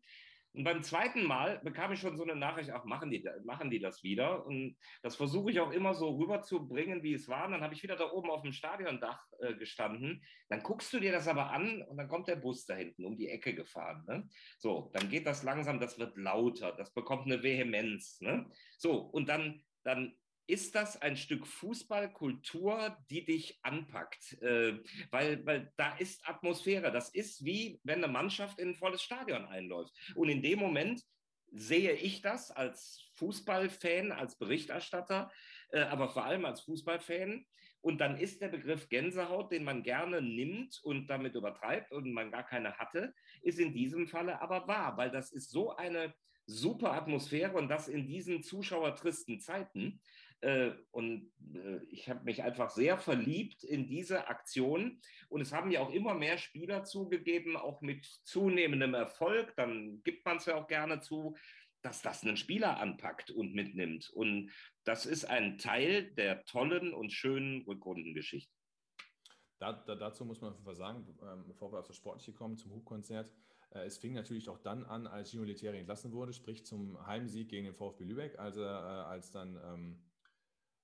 Und 0.52 0.64
beim 0.64 0.82
zweiten 0.82 1.24
Mal 1.24 1.60
bekam 1.62 1.92
ich 1.92 2.00
schon 2.00 2.16
so 2.16 2.24
eine 2.24 2.34
Nachricht, 2.34 2.70
ach, 2.70 2.84
machen 2.84 3.10
die, 3.10 3.24
machen 3.44 3.70
die 3.70 3.78
das 3.78 4.02
wieder? 4.02 4.44
Und 4.44 4.76
das 5.02 5.16
versuche 5.16 5.50
ich 5.50 5.60
auch 5.60 5.70
immer 5.70 5.94
so 5.94 6.16
rüberzubringen, 6.16 7.02
wie 7.02 7.14
es 7.14 7.28
war. 7.28 7.46
Und 7.46 7.52
dann 7.52 7.62
habe 7.62 7.74
ich 7.74 7.82
wieder 7.82 7.96
da 7.96 8.10
oben 8.10 8.30
auf 8.30 8.42
dem 8.42 8.52
Stadiondach 8.52 9.24
äh, 9.40 9.54
gestanden. 9.54 10.24
Dann 10.48 10.62
guckst 10.62 10.92
du 10.92 10.98
dir 10.98 11.12
das 11.12 11.28
aber 11.28 11.50
an 11.50 11.82
und 11.82 11.96
dann 11.96 12.08
kommt 12.08 12.26
der 12.26 12.36
Bus 12.36 12.66
da 12.66 12.74
hinten 12.74 13.04
um 13.04 13.16
die 13.16 13.28
Ecke 13.28 13.54
gefahren. 13.54 14.04
Ne? 14.08 14.28
So, 14.58 14.90
dann 14.92 15.08
geht 15.08 15.26
das 15.26 15.42
langsam, 15.44 15.78
das 15.78 15.98
wird 15.98 16.16
lauter, 16.16 16.72
das 16.72 16.92
bekommt 16.92 17.26
eine 17.26 17.42
Vehemenz. 17.42 18.20
Ne? 18.20 18.50
So, 18.76 18.98
und 18.98 19.28
dann, 19.28 19.62
dann 19.84 20.16
ist 20.50 20.74
das 20.74 21.00
ein 21.00 21.16
Stück 21.16 21.46
Fußballkultur, 21.46 22.96
die 23.08 23.24
dich 23.24 23.60
anpackt? 23.62 24.40
Äh, 24.42 24.80
weil, 25.10 25.46
weil 25.46 25.72
da 25.76 25.96
ist 25.96 26.28
Atmosphäre. 26.28 26.90
Das 26.90 27.10
ist 27.10 27.44
wie 27.44 27.80
wenn 27.84 28.02
eine 28.02 28.12
Mannschaft 28.12 28.58
in 28.58 28.70
ein 28.70 28.76
volles 28.76 29.02
Stadion 29.02 29.44
einläuft. 29.44 29.94
Und 30.14 30.28
in 30.28 30.42
dem 30.42 30.58
Moment 30.58 31.02
sehe 31.52 31.92
ich 31.92 32.20
das 32.22 32.50
als 32.50 33.10
Fußballfan, 33.14 34.12
als 34.12 34.36
Berichterstatter, 34.36 35.30
äh, 35.70 35.80
aber 35.82 36.08
vor 36.08 36.24
allem 36.24 36.44
als 36.44 36.62
Fußballfan. 36.62 37.46
Und 37.80 38.00
dann 38.00 38.18
ist 38.18 38.42
der 38.42 38.48
Begriff 38.48 38.88
Gänsehaut, 38.88 39.52
den 39.52 39.64
man 39.64 39.82
gerne 39.82 40.20
nimmt 40.20 40.80
und 40.82 41.06
damit 41.06 41.34
übertreibt 41.34 41.92
und 41.92 42.12
man 42.12 42.30
gar 42.30 42.44
keine 42.44 42.76
hatte, 42.76 43.14
ist 43.42 43.58
in 43.58 43.72
diesem 43.72 44.06
Falle 44.06 44.40
aber 44.42 44.68
wahr, 44.68 44.96
weil 44.96 45.10
das 45.10 45.32
ist 45.32 45.50
so 45.50 45.74
eine 45.74 46.12
super 46.46 46.92
Atmosphäre 46.92 47.56
und 47.56 47.68
das 47.68 47.88
in 47.88 48.06
diesen 48.06 48.42
zuschauertristen 48.42 49.40
Zeiten. 49.40 50.00
Äh, 50.42 50.70
und 50.90 51.30
äh, 51.54 51.84
ich 51.90 52.08
habe 52.08 52.24
mich 52.24 52.42
einfach 52.42 52.70
sehr 52.70 52.98
verliebt 52.98 53.62
in 53.62 53.86
diese 53.86 54.28
Aktion. 54.28 55.00
Und 55.28 55.40
es 55.40 55.52
haben 55.52 55.70
ja 55.70 55.80
auch 55.80 55.92
immer 55.92 56.14
mehr 56.14 56.38
Spieler 56.38 56.84
zugegeben, 56.84 57.56
auch 57.56 57.80
mit 57.82 58.06
zunehmendem 58.24 58.94
Erfolg. 58.94 59.54
Dann 59.56 60.02
gibt 60.02 60.24
man 60.24 60.38
es 60.38 60.46
ja 60.46 60.56
auch 60.56 60.66
gerne 60.66 61.00
zu, 61.00 61.36
dass 61.82 62.02
das 62.02 62.22
einen 62.22 62.36
Spieler 62.36 62.78
anpackt 62.78 63.30
und 63.30 63.54
mitnimmt. 63.54 64.10
Und 64.10 64.50
das 64.84 65.06
ist 65.06 65.24
ein 65.24 65.58
Teil 65.58 66.12
der 66.12 66.44
tollen 66.44 66.94
und 66.94 67.12
schönen 67.12 67.62
Rückrundengeschichte. 67.62 68.52
Da, 69.58 69.72
da, 69.72 69.94
dazu 69.94 70.24
muss 70.24 70.40
man 70.40 70.54
sagen, 70.74 71.06
ähm, 71.22 71.44
bevor 71.46 71.70
wir 71.72 71.80
auf 71.80 71.86
das 71.86 71.96
Sportliche 71.96 72.32
kommen, 72.32 72.56
zum 72.56 72.72
Hubkonzert. 72.72 73.30
Äh, 73.70 73.84
es 73.84 73.98
fing 73.98 74.14
natürlich 74.14 74.48
auch 74.48 74.58
dann 74.58 74.84
an, 74.84 75.06
als 75.06 75.30
Gino 75.30 75.44
Lettieri 75.44 75.78
entlassen 75.78 76.12
wurde, 76.12 76.32
sprich 76.32 76.64
zum 76.64 77.06
Heimsieg 77.06 77.48
gegen 77.48 77.66
den 77.66 77.74
VfB 77.74 78.04
Lübeck, 78.04 78.38
also 78.38 78.62
äh, 78.62 78.66
als 78.66 79.30
dann 79.30 79.60
ähm, 79.62 80.02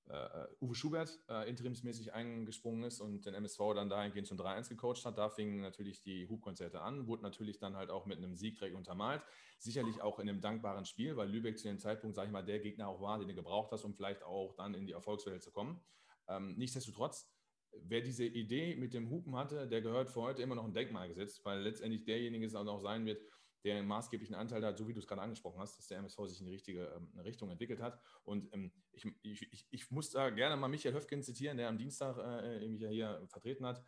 äh, 0.09 0.47
Uwe 0.61 0.75
Schubert 0.75 1.19
äh, 1.29 1.49
interimsmäßig 1.49 2.13
eingesprungen 2.13 2.85
ist 2.85 3.01
und 3.01 3.27
den 3.27 3.35
MSV 3.35 3.59
dann 3.75 3.89
dahingehend 3.89 4.27
zum 4.27 4.39
3-1 4.39 4.69
gecoacht 4.69 5.05
hat. 5.05 5.19
Da 5.19 5.29
fingen 5.29 5.61
natürlich 5.61 6.03
die 6.03 6.29
Hubkonzerte 6.29 6.81
an, 6.81 7.07
wurde 7.07 7.23
natürlich 7.23 7.59
dann 7.59 7.77
halt 7.77 7.91
auch 7.91 8.07
mit 8.07 8.19
einem 8.19 8.37
Sieg 8.37 8.59
direkt 8.59 8.77
untermalt. 8.77 9.23
Sicherlich 9.59 10.03
auch 10.03 10.19
in 10.19 10.29
einem 10.29 10.41
dankbaren 10.41 10.85
Spiel, 10.85 11.17
weil 11.17 11.29
Lübeck 11.29 11.59
zu 11.59 11.69
dem 11.69 11.79
Zeitpunkt, 11.79 12.15
sage 12.15 12.27
ich 12.27 12.33
mal, 12.33 12.45
der 12.45 12.61
Gegner 12.61 12.89
auch 12.89 13.01
war, 13.01 13.19
den 13.19 13.29
du 13.29 13.35
gebraucht 13.35 13.73
hast, 13.73 13.85
um 13.85 13.95
vielleicht 13.95 14.23
auch 14.23 14.55
dann 14.55 14.75
in 14.75 14.87
die 14.87 14.93
Erfolgswelle 14.93 15.41
zu 15.41 15.51
kommen. 15.51 15.81
Ähm, 16.29 16.55
nichtsdestotrotz, 16.57 17.29
wer 17.73 18.01
diese 18.01 18.25
Idee 18.25 18.77
mit 18.77 18.95
dem 18.95 19.11
Hupen 19.11 19.37
hatte, 19.37 19.67
der 19.67 19.81
gehört 19.81 20.11
für 20.11 20.23
heute 20.23 20.43
immer 20.43 20.55
noch 20.55 20.65
ein 20.65 20.75
Denkmal 20.75 21.09
gesetzt, 21.09 21.45
weil 21.45 21.61
letztendlich 21.61 22.05
derjenige 22.05 22.47
es 22.47 22.55
auch 22.55 22.65
noch 22.65 22.81
sein 22.81 23.07
wird, 23.07 23.21
der 23.65 23.77
einen 23.77 23.89
maßgeblichen 23.89 24.35
Anteil 24.35 24.65
hat, 24.65 24.79
so 24.79 24.87
wie 24.87 24.93
du 24.93 25.01
es 25.01 25.07
gerade 25.07 25.23
angesprochen 25.23 25.59
hast, 25.61 25.77
dass 25.79 25.89
der 25.89 25.99
MSV 25.99 26.19
sich 26.27 26.41
in 26.41 26.47
die 26.47 26.53
richtige 26.53 26.87
ähm, 26.97 27.19
Richtung 27.21 27.51
entwickelt 27.51 27.81
hat. 27.81 28.01
Und 28.25 28.53
ähm, 28.53 28.73
ich, 28.93 29.07
ich, 29.23 29.67
ich, 29.71 29.91
muss 29.91 30.11
da 30.11 30.31
gerne 30.31 30.57
mal 30.57 30.69
Michael 30.69 30.95
Höfgen 30.95 31.23
zitieren, 31.23 31.57
der 31.57 31.69
am 31.69 31.79
Dienstag 31.79 32.17
äh, 32.19 32.67
mich 32.69 32.81
ja 32.81 32.89
hier 32.89 33.27
vertreten 33.29 33.67
hat. 33.67 33.85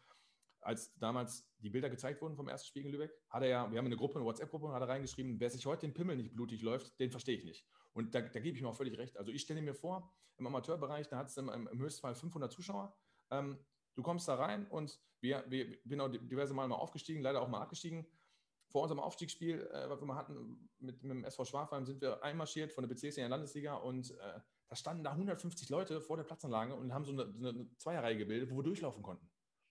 Als 0.61 0.93
damals 0.99 1.49
die 1.59 1.71
Bilder 1.71 1.89
gezeigt 1.89 2.21
wurden 2.21 2.35
vom 2.35 2.49
ersten 2.49 2.66
Spiel 2.66 2.85
in 2.85 2.91
Lübeck, 2.91 3.12
hat 3.31 3.43
er 3.43 3.49
ja, 3.49 3.71
wir 3.71 3.79
haben 3.79 3.87
eine 3.87 3.97
Gruppe, 3.97 4.16
eine 4.16 4.25
WhatsApp-Gruppe, 4.25 4.73
hat 4.73 4.83
er 4.83 4.89
reingeschrieben, 4.89 5.39
wer 5.39 5.51
sich 5.51 5.64
heute 5.66 5.87
den 5.87 5.95
Pimmel 5.95 6.16
nicht 6.16 6.35
blutig 6.35 6.62
läuft, 6.62 6.99
den 6.99 7.11
verstehe 7.11 7.37
ich 7.37 7.45
nicht. 7.45 7.64
Und 7.93 8.14
da, 8.14 8.21
da 8.21 8.41
gebe 8.41 8.57
ich 8.57 8.62
mir 8.62 8.69
auch 8.69 8.77
völlig 8.77 8.99
recht. 8.99 9.16
Also 9.16 9.31
ich 9.31 9.43
stelle 9.43 9.62
mir 9.62 9.75
vor, 9.75 10.12
im 10.39 10.47
Amateurbereich, 10.47 11.09
da 11.09 11.19
hat 11.19 11.29
es 11.29 11.37
im, 11.37 11.49
im 11.49 11.81
Höchstfall 11.81 12.14
500 12.14 12.51
Zuschauer. 12.51 12.97
Ähm, 13.31 13.59
du 13.95 14.03
kommst 14.03 14.27
da 14.29 14.35
rein 14.35 14.66
und 14.66 15.01
wir, 15.21 15.45
wir 15.49 15.79
bin 15.85 16.01
auch 16.01 16.09
diverse 16.09 16.55
Mal 16.55 16.69
mal 16.69 16.77
aufgestiegen, 16.77 17.23
leider 17.23 17.41
auch 17.41 17.49
mal 17.49 17.61
abgestiegen 17.61 18.07
vor 18.69 18.83
unserem 18.83 19.01
Aufstiegsspiel, 19.01 19.69
äh, 19.73 19.89
was 19.89 20.01
wir 20.01 20.07
mal 20.07 20.16
hatten 20.16 20.69
mit, 20.79 21.03
mit 21.03 21.11
dem 21.11 21.25
SV 21.25 21.45
Schwafheim, 21.45 21.87
sind 21.87 22.01
wir 22.01 22.23
einmarschiert 22.23 22.73
von 22.73 22.83
der 22.87 22.95
BCS 22.95 23.16
in 23.16 23.23
der 23.23 23.29
Landesliga 23.29 23.75
und 23.75 24.11
äh, 24.11 24.41
da 24.69 24.77
standen 24.77 25.03
da 25.03 25.12
150 25.12 25.69
Leute 25.71 26.01
vor 26.01 26.16
der 26.16 26.25
Platzanlage 26.25 26.75
und 26.75 26.93
haben 26.93 27.05
so 27.05 27.12
eine, 27.12 27.33
so 27.39 27.49
eine 27.49 27.77
Zweierreihe 27.79 28.19
gebildet, 28.19 28.51
wo 28.51 28.57
wir 28.57 28.62
durchlaufen 28.62 29.03
konnten. 29.03 29.31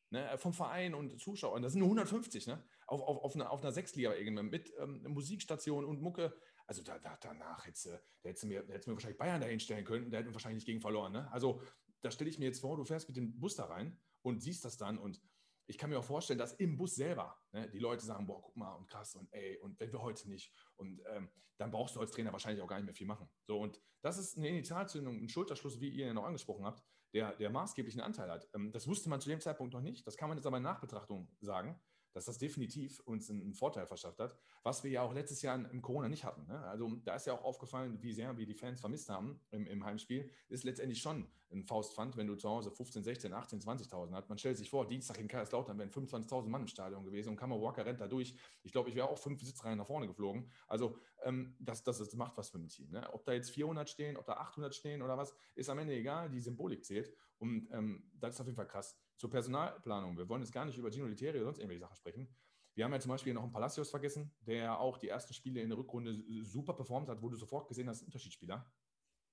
Ne? 0.10 0.38
Vom 0.38 0.54
Verein 0.54 0.94
und 0.94 1.20
Zuschauern. 1.22 1.62
Das 1.62 1.74
sind 1.74 1.80
nur 1.80 1.90
150, 1.90 2.48
ne? 2.48 2.64
Auf, 2.88 3.02
auf, 3.02 3.24
auf 3.24 3.36
einer, 3.36 3.52
auf 3.52 3.62
einer 3.62 3.74
Sechsliga-Ebene 3.74 4.42
mit 4.42 4.74
ähm, 4.80 5.04
Musikstation 5.08 5.86
und 5.86 6.02
Mucke. 6.02 6.34
Also 6.66 6.82
da, 6.82 6.98
da, 6.98 7.18
danach 7.22 7.66
hättest 7.66 7.86
du, 7.86 8.02
hättest 8.24 8.44
du 8.44 8.48
mir, 8.48 8.60
hättest 8.68 8.88
mir 8.88 8.94
wahrscheinlich 8.94 9.18
Bayern 9.18 9.42
dahin 9.42 9.60
stellen 9.60 9.86
können, 9.86 10.10
der 10.10 10.22
hätten 10.22 10.34
wahrscheinlich 10.34 10.64
nicht 10.64 10.66
gegen 10.66 10.82
verloren. 10.82 11.12
Ne? 11.12 11.32
Also 11.32 11.62
da 12.02 12.10
stelle 12.10 12.30
ich 12.30 12.40
mir 12.40 12.46
jetzt 12.46 12.62
vor, 12.62 12.78
du 12.78 12.86
fährst 12.86 13.08
mit 13.10 13.18
dem 13.18 13.38
Bus 13.40 13.56
da 13.56 13.66
rein 13.66 14.00
und 14.22 14.42
siehst 14.42 14.64
das 14.64 14.78
dann 14.78 14.98
und 14.98 15.22
ich 15.68 15.78
kann 15.78 15.90
mir 15.90 16.00
auch 16.00 16.04
vorstellen, 16.04 16.40
dass 16.40 16.54
im 16.54 16.78
Bus 16.78 16.96
selber 16.96 17.38
ne, 17.52 17.70
die 17.70 17.80
Leute 17.80 18.06
sagen, 18.06 18.26
boah, 18.26 18.42
guck 18.42 18.56
mal 18.56 18.74
und 18.74 18.88
krass 18.88 19.16
und 19.16 19.32
ey, 19.34 19.58
und 19.60 19.80
wenn 19.80 19.92
wir 19.92 20.02
heute 20.02 20.30
nicht. 20.30 20.54
Und 20.76 21.02
ähm, 21.14 21.30
dann 21.58 21.72
brauchst 21.72 21.96
du 21.96 22.00
als 22.00 22.12
Trainer 22.12 22.32
wahrscheinlich 22.32 22.62
auch 22.64 22.68
gar 22.68 22.78
nicht 22.78 22.86
mehr 22.86 22.94
viel 22.94 23.08
machen. 23.08 23.30
So, 23.46 23.60
und 23.60 23.82
das 24.02 24.18
ist 24.18 24.38
eine 24.38 24.48
Initialzündung, 24.48 25.18
ein 25.22 25.30
Schulterschluss, 25.30 25.80
wie 25.82 25.90
ihr 25.90 26.08
ja 26.08 26.14
noch 26.14 26.26
angesprochen 26.26 26.66
habt, 26.66 26.84
der, 27.14 27.36
der 27.36 27.50
maßgeblichen 27.50 28.02
Anteil 28.02 28.32
hat. 28.32 28.48
Ähm, 28.54 28.72
das 28.72 28.88
wusste 28.88 29.10
man 29.10 29.20
zu 29.20 29.30
dem 29.30 29.42
Zeitpunkt 29.42 29.74
noch 29.74 29.82
nicht. 29.82 30.06
Das 30.08 30.18
kann 30.18 30.30
man 30.30 30.38
jetzt 30.38 30.46
aber 30.46 30.58
in 30.58 30.64
Nachbetrachtung 30.64 31.30
sagen 31.42 31.80
dass 32.18 32.26
das 32.26 32.40
definitiv 32.40 33.00
uns 33.02 33.30
einen 33.30 33.54
Vorteil 33.54 33.86
verschafft 33.86 34.20
hat, 34.20 34.36
was 34.64 34.84
wir 34.84 34.90
ja 34.90 35.04
auch 35.04 35.14
letztes 35.14 35.44
Jahr 35.44 35.56
im 35.70 35.84
Corona 35.84 36.10
nicht 36.10 36.24
hatten. 36.24 36.48
Ne? 36.48 36.60
Also 36.64 36.90
da 37.06 37.16
ist 37.16 37.28
ja 37.28 37.34
auch 37.34 37.44
aufgefallen, 37.44 38.02
wie 38.02 38.12
sehr 38.12 38.36
wir 38.36 38.48
die 38.48 38.56
Fans 38.56 38.82
vermisst 38.82 39.08
haben 39.10 39.40
im, 39.52 39.68
im 39.68 39.86
Heimspiel. 39.86 40.28
Ist 40.50 40.64
letztendlich 40.64 41.00
schon 41.00 41.28
ein 41.52 41.64
Faustpfand, 41.64 42.18
wenn 42.18 42.26
du 42.26 42.36
zu 42.36 42.50
Hause 42.50 42.72
15, 42.72 43.04
16, 43.04 43.34
18, 43.34 43.62
20.000 43.62 44.12
hast. 44.14 44.30
Man 44.30 44.40
stellt 44.40 44.58
sich 44.58 44.68
vor, 44.68 44.88
Dienstag 44.88 45.20
in 45.20 45.28
Kaiserslautern 45.28 45.78
wären 45.78 45.92
25.000 45.92 46.48
Mann 46.48 46.62
im 46.62 46.68
Stadion 46.68 47.06
gewesen 47.06 47.30
und 47.30 47.38
Kammer 47.38 47.62
Walker 47.62 47.86
rennt 47.86 48.02
da 48.02 48.08
durch. 48.08 48.34
Ich 48.64 48.72
glaube, 48.72 48.90
ich 48.90 48.96
wäre 48.96 49.10
auch 49.10 49.20
fünf 49.20 49.40
Sitzreihen 49.44 49.78
nach 49.78 49.86
vorne 49.86 50.08
geflogen. 50.08 50.50
Also 50.68 50.98
ähm, 51.22 51.56
das, 51.60 51.84
das, 51.84 52.00
das 52.00 52.16
macht 52.16 52.36
was 52.36 52.50
für 52.50 52.58
ein 52.58 52.68
Team. 52.68 52.90
Ne? 52.90 53.08
Ob 53.14 53.26
da 53.26 53.34
jetzt 53.34 53.52
400 53.52 53.88
stehen, 53.88 54.18
ob 54.18 54.26
da 54.26 54.34
800 54.34 54.74
stehen 54.74 55.04
oder 55.04 55.20
was, 55.20 55.36
ist 55.54 55.70
am 55.70 55.78
Ende 55.78 55.94
egal. 55.94 56.32
Die 56.32 56.42
Symbolik 56.42 56.84
zählt. 56.84 57.14
Und 57.38 57.70
ähm, 57.72 58.10
das 58.16 58.34
ist 58.34 58.42
auf 58.42 58.48
jeden 58.48 58.58
Fall 58.58 58.68
krass. 58.68 58.98
Zur 59.18 59.30
Personalplanung. 59.30 60.18
Wir 60.18 60.30
wollen 60.30 60.42
jetzt 60.42 60.54
gar 60.54 60.66
nicht 60.66 60.78
über 60.78 60.92
Gino 60.92 61.06
Literi 61.06 61.38
oder 61.38 61.46
sonst 61.46 61.58
irgendwelche 61.58 61.82
Sachen 61.82 61.96
sprechen. 61.96 62.28
Wir 62.76 62.86
haben 62.86 62.94
ja 62.94 63.00
zum 63.00 63.10
Beispiel 63.10 63.34
noch 63.34 63.42
einen 63.42 63.52
Palacios 63.52 63.90
vergessen, 63.90 64.32
der 64.42 64.80
auch 64.80 64.98
die 64.98 65.08
ersten 65.08 65.34
Spiele 65.34 65.62
in 65.62 65.70
der 65.70 65.78
Rückrunde 65.80 66.24
super 66.44 66.74
performt 66.74 67.10
hat, 67.10 67.22
wo 67.24 67.30
du 67.30 67.36
sofort 67.36 67.68
gesehen 67.68 67.90
hast, 67.90 68.04
Unterschiedsspieler. 68.04 68.72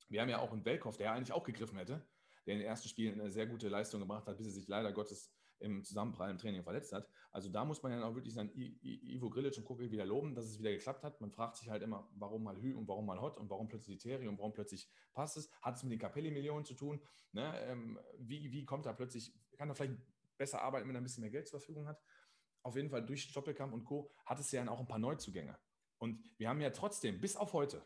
Wir 0.09 0.23
haben 0.23 0.31
ja 0.31 0.39
auch 0.39 0.53
einen 0.53 0.65
Welkow, 0.65 0.97
der 0.97 1.13
eigentlich 1.13 1.33
auch 1.33 1.45
gegriffen 1.45 1.77
hätte, 1.77 2.07
der 2.47 2.55
in 2.55 2.61
den 2.61 2.69
ersten 2.69 2.89
Spielen 2.89 3.21
eine 3.21 3.31
sehr 3.31 3.47
gute 3.47 3.69
Leistung 3.69 4.01
gebracht 4.01 4.27
hat, 4.27 4.39
bis 4.39 4.47
er 4.47 4.53
sich 4.53 4.67
leider 4.69 4.93
Gottes 4.93 5.31
im 5.59 5.85
Zusammenprall 5.85 6.31
im 6.31 6.39
Training 6.39 6.63
verletzt 6.63 6.93
hat. 6.93 7.09
Also 7.31 7.49
da 7.49 7.65
muss 7.65 7.83
man 7.83 7.93
ja 7.93 8.05
auch 8.05 8.15
wirklich 8.15 8.35
sagen, 8.35 8.51
Ivo 8.55 9.31
Grilic 9.31 9.57
und 9.57 9.65
Kuckel 9.65 9.91
wieder 9.91 10.05
loben, 10.05 10.35
dass 10.35 10.47
es 10.47 10.59
wieder 10.59 10.71
geklappt 10.71 11.05
hat. 11.05 11.21
Man 11.21 11.31
fragt 11.31 11.57
sich 11.57 11.69
halt 11.69 11.83
immer, 11.83 12.09
warum 12.15 12.45
mal 12.45 12.61
Hü 12.61 12.75
und 12.75 12.87
warum 12.89 13.07
mal 13.07 13.21
Hot 13.21 13.39
und 13.39 13.51
warum 13.51 13.69
plötzlich 13.69 13.99
Terry 13.99 14.29
und 14.29 14.39
warum 14.39 14.53
plötzlich 14.53 14.89
passt 15.13 15.37
es. 15.37 15.51
Hat 15.63 15.77
es 15.77 15.83
mit 15.83 15.93
den 15.93 15.99
Capelli-Millionen 15.99 16.65
zu 16.65 16.75
tun? 16.75 17.01
Ne? 17.33 17.59
Ähm, 17.63 17.99
wie, 18.19 18.53
wie 18.53 18.65
kommt 18.65 18.87
er 18.87 18.95
plötzlich, 18.95 19.33
kann 19.57 19.69
er 19.69 19.75
vielleicht 19.75 19.97
besser 20.37 20.63
arbeiten, 20.63 20.89
wenn 20.89 20.97
er 20.97 21.01
ein 21.01 21.05
bisschen 21.05 21.23
mehr 21.23 21.31
Geld 21.31 21.49
zur 21.49 21.61
Verfügung 21.61 21.87
hat? 21.89 22.01
auf 22.65 22.77
jeden 22.77 22.89
Fall 22.89 23.05
durch 23.05 23.23
Stoppelkamp 23.23 23.73
und 23.73 23.85
Co. 23.85 24.11
hat 24.25 24.41
es 24.41 24.51
ja 24.51 24.61
dann 24.61 24.69
auch 24.69 24.81
ein 24.81 24.89
paar 24.89 24.99
Neuzugänge. 24.99 25.57
Und 25.99 26.19
wir 26.39 26.49
haben 26.49 26.61
ja 26.61 26.71
trotzdem, 26.71 27.21
bis 27.21 27.37
auf 27.37 27.53
heute, 27.53 27.85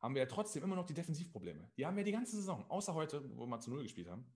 haben 0.00 0.14
wir 0.14 0.22
ja 0.22 0.26
trotzdem 0.26 0.62
immer 0.62 0.76
noch 0.76 0.86
die 0.86 0.94
Defensivprobleme. 0.94 1.70
Die 1.76 1.86
haben 1.86 1.96
wir 1.96 2.04
die 2.04 2.12
ganze 2.12 2.36
Saison, 2.36 2.64
außer 2.70 2.94
heute, 2.94 3.28
wo 3.36 3.42
wir 3.42 3.46
mal 3.46 3.60
zu 3.60 3.70
Null 3.70 3.82
gespielt 3.82 4.08
haben. 4.08 4.32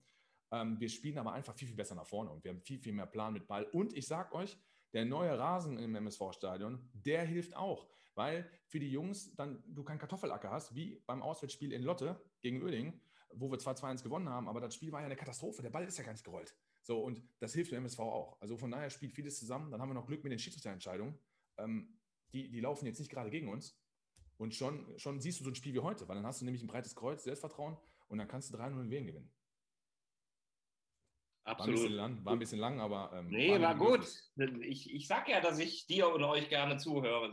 Ähm, 0.51 0.79
wir 0.79 0.89
spielen 0.89 1.17
aber 1.17 1.33
einfach 1.33 1.55
viel, 1.55 1.67
viel 1.67 1.75
besser 1.75 1.95
nach 1.95 2.05
vorne 2.05 2.31
und 2.31 2.43
wir 2.43 2.51
haben 2.51 2.61
viel, 2.61 2.79
viel 2.79 2.93
mehr 2.93 3.05
Plan 3.05 3.33
mit 3.33 3.47
Ball. 3.47 3.65
Und 3.65 3.93
ich 3.93 4.07
sag 4.07 4.33
euch, 4.33 4.57
der 4.93 5.05
neue 5.05 5.37
Rasen 5.37 5.77
im 5.77 5.95
MSV-Stadion, 5.95 6.89
der 6.93 7.25
hilft 7.25 7.55
auch, 7.55 7.89
weil 8.15 8.49
für 8.67 8.79
die 8.79 8.89
Jungs 8.89 9.35
dann 9.35 9.61
du 9.67 9.83
keinen 9.83 9.99
Kartoffelacker 9.99 10.49
hast, 10.49 10.73
wie 10.75 11.01
beim 11.05 11.21
Auswärtsspiel 11.21 11.73
in 11.73 11.83
Lotte 11.83 12.21
gegen 12.41 12.63
Oeding, 12.63 13.01
wo 13.33 13.51
wir 13.51 13.59
zwar 13.59 13.75
2-1 13.75 14.03
gewonnen 14.03 14.29
haben, 14.29 14.47
aber 14.47 14.61
das 14.61 14.75
Spiel 14.75 14.91
war 14.93 15.01
ja 15.01 15.05
eine 15.05 15.17
Katastrophe. 15.17 15.61
Der 15.61 15.69
Ball 15.69 15.85
ist 15.85 15.97
ja 15.97 16.05
gar 16.05 16.13
nicht 16.13 16.23
gerollt. 16.23 16.55
So, 16.87 17.01
und 17.01 17.21
das 17.39 17.53
hilft 17.53 17.71
dem 17.71 17.79
MSV 17.79 17.99
auch. 17.99 18.39
Also 18.39 18.55
von 18.55 18.71
daher 18.71 18.89
spielt 18.89 19.11
vieles 19.11 19.37
zusammen. 19.37 19.71
Dann 19.71 19.81
haben 19.81 19.89
wir 19.89 19.93
noch 19.93 20.07
Glück 20.07 20.23
mit 20.23 20.31
den 20.31 20.39
Schiedsrichterentscheidungen. 20.39 21.19
Ähm, 21.57 21.99
die, 22.31 22.49
die 22.49 22.61
laufen 22.61 22.85
jetzt 22.85 22.99
nicht 22.99 23.11
gerade 23.11 23.29
gegen 23.29 23.49
uns. 23.49 23.77
Und 24.37 24.55
schon, 24.55 24.97
schon 24.97 25.19
siehst 25.19 25.41
du 25.41 25.43
so 25.43 25.49
ein 25.49 25.55
Spiel 25.55 25.73
wie 25.73 25.81
heute, 25.81 26.07
weil 26.07 26.15
dann 26.15 26.25
hast 26.25 26.39
du 26.39 26.45
nämlich 26.45 26.63
ein 26.63 26.67
breites 26.67 26.95
Kreuz, 26.95 27.25
Selbstvertrauen 27.25 27.75
und 28.07 28.19
dann 28.19 28.29
kannst 28.29 28.53
du 28.53 28.57
3-0 28.57 28.79
in 28.83 28.89
Wien 28.89 29.05
gewinnen. 29.05 29.29
Absolut. 31.47 31.79
War 31.79 31.85
ein 31.85 31.87
bisschen 31.87 31.95
lang, 31.95 32.25
war 32.25 32.33
ein 32.33 32.39
bisschen 32.39 32.59
lang 32.59 32.79
aber. 32.81 33.11
Ähm, 33.15 33.27
nee, 33.29 33.51
war, 33.51 33.61
war 33.61 33.75
gut. 33.75 34.05
Ich, 34.61 34.93
ich 34.93 35.07
sag 35.07 35.29
ja, 35.29 35.39
dass 35.39 35.59
ich 35.59 35.87
dir 35.87 36.09
und 36.09 36.21
euch 36.23 36.49
gerne 36.49 36.75
zuhöre. 36.75 37.31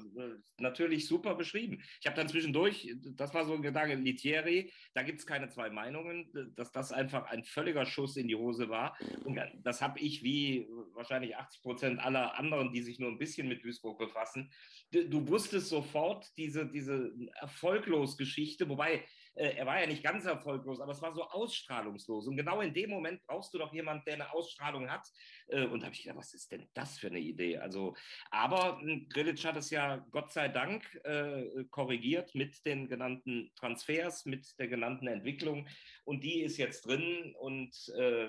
Natürlich 0.59 1.09
super 1.09 1.35
beschrieben. 1.35 1.83
Ich 2.01 2.07
habe 2.07 2.15
dann 2.15 2.29
zwischendurch, 2.29 2.95
das 3.17 3.35
war 3.35 3.45
so 3.45 3.55
ein 3.55 3.63
Gedanke, 3.63 3.97
Litieri, 3.97 4.73
da 4.95 5.03
gibt 5.03 5.19
es 5.19 5.27
keine 5.27 5.49
zwei 5.49 5.69
Meinungen, 5.69 6.31
dass 6.55 6.71
das 6.71 6.93
einfach 6.93 7.27
ein 7.27 7.43
völliger 7.43 7.85
Schuss 7.87 8.17
in 8.17 8.29
die 8.29 8.37
Hose 8.37 8.69
war. 8.69 8.97
Und 9.25 9.41
das 9.65 9.83
habe 9.83 9.99
ich 9.99 10.23
wie 10.23 10.69
wahrscheinlich 10.93 11.37
80 11.37 11.63
Prozent 11.63 12.01
aller 12.01 12.39
anderen, 12.39 12.73
die 12.73 12.83
sich 12.83 13.01
nur 13.01 13.11
ein 13.11 13.19
bisschen 13.19 13.49
mit 13.49 13.65
Duisburg 13.65 13.99
befassen. 13.99 14.53
Du, 14.93 15.29
wusstest 15.29 15.71
sofort 15.71 16.31
diese, 16.37 16.67
diese 16.67 17.13
erfolglos 17.41 18.17
Geschichte, 18.17 18.69
wobei 18.69 19.05
er 19.35 19.67
war 19.67 19.81
ja 19.81 19.87
nicht 19.87 20.03
ganz 20.03 20.25
erfolglos, 20.25 20.81
aber 20.81 20.93
es 20.93 21.03
war 21.03 21.13
so 21.13 21.25
ausstrahlungslos. 21.25 22.27
Und 22.29 22.37
genau 22.37 22.61
in 22.61 22.73
dem 22.73 22.91
Moment 22.91 23.23
brauchst 23.27 23.53
du 23.53 23.59
doch 23.59 23.73
jemanden, 23.73 24.05
der 24.07 24.15
eine 24.15 24.33
Ausstrahlung 24.33 24.91
hat. 24.91 25.07
Äh, 25.49 25.67
und 25.67 25.81
da 25.81 25.87
habe 25.87 25.95
ich 25.95 26.03
gedacht, 26.03 26.19
was 26.19 26.35
ist 26.35 26.53
denn 26.53 26.69
das 26.75 26.99
für 26.99 27.09
eine 27.09 27.19
Idee? 27.19 27.59
Also, 27.59 27.95
aber 28.31 28.79
hm, 28.81 29.09
Grilic 29.09 29.45
hat 29.45 29.57
es 29.57 29.71
ja 29.71 29.97
Gott 30.11 30.33
sei 30.33 30.49
Dank 30.49 30.85
äh, 31.05 31.65
korrigiert 31.71 32.35
mit 32.35 32.65
den 32.65 32.89
genannten 32.89 33.51
Transfers, 33.57 34.25
mit 34.25 34.59
der 34.59 34.69
genannten 34.69 35.09
Entwicklung. 35.09 35.67
Und 36.05 36.23
die 36.23 36.43
ist 36.43 36.57
jetzt 36.57 36.87
drin 36.87 37.35
und 37.39 37.75
äh, 37.97 38.29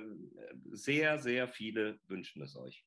sehr, 0.72 1.20
sehr 1.20 1.48
viele 1.48 2.00
wünschen 2.08 2.42
es 2.42 2.56
euch. 2.56 2.84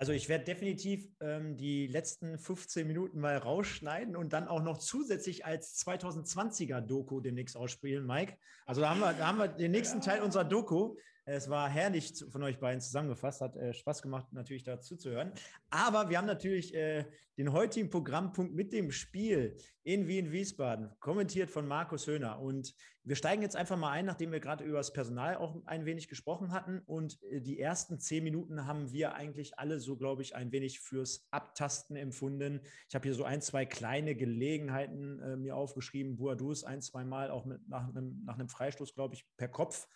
Also 0.00 0.12
ich 0.12 0.28
werde 0.28 0.44
definitiv 0.44 1.08
ähm, 1.20 1.56
die 1.56 1.88
letzten 1.88 2.38
15 2.38 2.86
Minuten 2.86 3.18
mal 3.18 3.36
rausschneiden 3.36 4.14
und 4.14 4.32
dann 4.32 4.46
auch 4.46 4.62
noch 4.62 4.78
zusätzlich 4.78 5.44
als 5.44 5.84
2020er 5.84 6.80
Doku 6.80 7.20
demnächst 7.20 7.56
ausspielen, 7.56 8.06
Mike. 8.06 8.36
Also 8.64 8.80
da 8.80 8.90
haben 8.90 9.00
wir, 9.00 9.12
da 9.12 9.26
haben 9.26 9.38
wir 9.38 9.48
den 9.48 9.72
nächsten 9.72 10.00
Teil 10.00 10.22
unserer 10.22 10.44
Doku. 10.44 10.94
Es 11.30 11.50
war 11.50 11.68
herrlich 11.68 12.24
von 12.30 12.42
euch 12.42 12.58
beiden 12.58 12.80
zusammengefasst, 12.80 13.42
hat 13.42 13.54
äh, 13.54 13.74
Spaß 13.74 14.00
gemacht, 14.00 14.32
natürlich 14.32 14.62
dazu 14.62 14.96
zu 14.96 15.10
hören. 15.10 15.30
Aber 15.68 16.08
wir 16.08 16.16
haben 16.16 16.26
natürlich 16.26 16.74
äh, 16.74 17.04
den 17.36 17.52
heutigen 17.52 17.90
Programmpunkt 17.90 18.54
mit 18.54 18.72
dem 18.72 18.90
Spiel 18.90 19.54
in 19.82 20.08
Wien, 20.08 20.32
Wiesbaden, 20.32 20.88
kommentiert 21.00 21.50
von 21.50 21.68
Markus 21.68 22.06
Höhner. 22.06 22.40
Und 22.40 22.74
wir 23.04 23.14
steigen 23.14 23.42
jetzt 23.42 23.56
einfach 23.56 23.76
mal 23.76 23.90
ein, 23.90 24.06
nachdem 24.06 24.32
wir 24.32 24.40
gerade 24.40 24.64
über 24.64 24.78
das 24.78 24.94
Personal 24.94 25.36
auch 25.36 25.60
ein 25.66 25.84
wenig 25.84 26.08
gesprochen 26.08 26.50
hatten. 26.50 26.80
Und 26.86 27.22
äh, 27.24 27.42
die 27.42 27.60
ersten 27.60 28.00
zehn 28.00 28.24
Minuten 28.24 28.66
haben 28.66 28.90
wir 28.90 29.14
eigentlich 29.14 29.58
alle 29.58 29.80
so, 29.80 29.98
glaube 29.98 30.22
ich, 30.22 30.34
ein 30.34 30.50
wenig 30.50 30.80
fürs 30.80 31.28
Abtasten 31.30 31.96
empfunden. 31.96 32.62
Ich 32.88 32.94
habe 32.94 33.06
hier 33.06 33.14
so 33.14 33.24
ein, 33.24 33.42
zwei 33.42 33.66
kleine 33.66 34.14
Gelegenheiten 34.14 35.20
äh, 35.20 35.36
mir 35.36 35.56
aufgeschrieben. 35.56 36.16
Buadus 36.16 36.64
ein, 36.64 36.80
zwei 36.80 37.04
Mal 37.04 37.30
auch 37.30 37.44
mit, 37.44 37.68
nach, 37.68 37.86
einem, 37.86 38.22
nach 38.24 38.38
einem 38.38 38.48
Freistoß, 38.48 38.94
glaube 38.94 39.14
ich, 39.14 39.26
per 39.36 39.48
Kopf. 39.48 39.88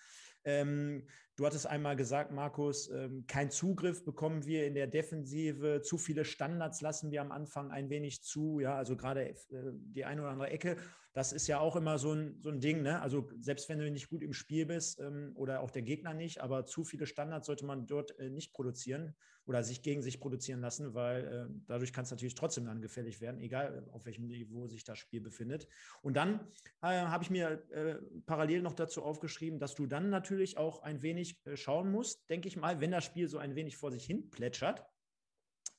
Ähm, 0.45 1.07
du 1.36 1.47
hattest 1.47 1.66
einmal 1.66 1.97
gesagt, 1.97 2.32
Markus, 2.32 2.88
ähm, 2.90 3.24
kein 3.26 3.51
Zugriff 3.51 4.05
bekommen 4.05 4.45
wir 4.45 4.66
in 4.66 4.74
der 4.74 4.86
Defensive, 4.86 5.82
zu 5.82 5.99
viele 5.99 6.24
Standards 6.24 6.80
lassen 6.80 7.11
wir 7.11 7.20
am 7.20 7.32
Anfang 7.32 7.70
ein 7.70 7.90
wenig 7.90 8.22
zu, 8.22 8.61
ja, 8.61 8.76
also 8.76 8.97
gerade 8.97 9.30
äh, 9.30 9.34
die 9.51 10.05
eine 10.05 10.22
oder 10.22 10.30
andere 10.30 10.51
Ecke. 10.51 10.76
Das 11.15 11.33
ist 11.33 11.47
ja 11.47 11.61
auch 11.61 11.77
immer 11.77 11.99
so 11.99 12.13
ein, 12.13 12.41
so 12.41 12.49
ein 12.49 12.61
Ding, 12.61 12.83
ne? 12.83 13.03
Also 13.03 13.29
selbst 13.41 13.69
wenn 13.69 13.79
du 13.79 13.91
nicht 13.91 14.09
gut 14.09 14.23
im 14.23 14.33
Spiel 14.33 14.65
bist 14.65 14.99
ähm, 14.99 15.33
oder 15.35 15.61
auch 15.61 15.71
der 15.71 15.83
Gegner 15.83 16.15
nicht, 16.15 16.41
aber 16.41 16.65
zu 16.65 16.85
viele 16.85 17.07
Standards 17.07 17.47
sollte 17.47 17.67
man 17.67 17.87
dort 17.87 18.19
äh, 18.19 18.31
nicht 18.31 18.53
produzieren 18.53 19.15
oder 19.45 19.63
sich 19.63 19.83
gegen 19.83 20.03
sich 20.03 20.21
produzieren 20.21 20.61
lassen, 20.61 20.95
weil 20.95 21.27
äh, 21.27 21.55
dadurch 21.67 21.93
kann 21.93 22.05
es 22.05 22.11
natürlich 22.11 22.35
trotzdem 22.35 22.67
dann 22.67 22.81
gefährlich 22.81 23.21
werden, 23.21 23.41
egal 23.41 23.87
auf 23.93 24.07
welchem 24.07 24.27
Niveau 24.27 24.67
sich 24.69 24.85
das 24.85 24.99
Spiel 24.99 25.21
befindet. 25.21 25.67
Und 26.01 26.17
dann 26.17 26.41
äh, 26.81 26.87
habe 26.87 27.25
ich 27.25 27.31
mir 27.31 27.63
äh, 27.71 27.97
parallel 28.25 28.63
noch 28.63 28.75
dazu 28.75 29.03
aufgeschrieben, 29.03 29.59
dass 29.59 29.75
du 29.75 29.87
dann 29.87 30.11
natürlich 30.11 30.57
auch 30.57 30.83
ein 30.83 31.03
wenig 31.03 31.45
äh, 31.45 31.57
schauen 31.57 31.91
musst, 31.91 32.29
denke 32.31 32.49
ich 32.49 32.57
mal, 32.57 32.81
wenn 32.81 32.91
das 32.91 33.05
Spiel 33.05 33.29
so 33.29 33.39
ein 33.39 33.55
wenig 33.55 33.77
vor 33.77 33.91
sich 33.91 34.05
hin 34.05 34.31
plätschert, 34.31 34.85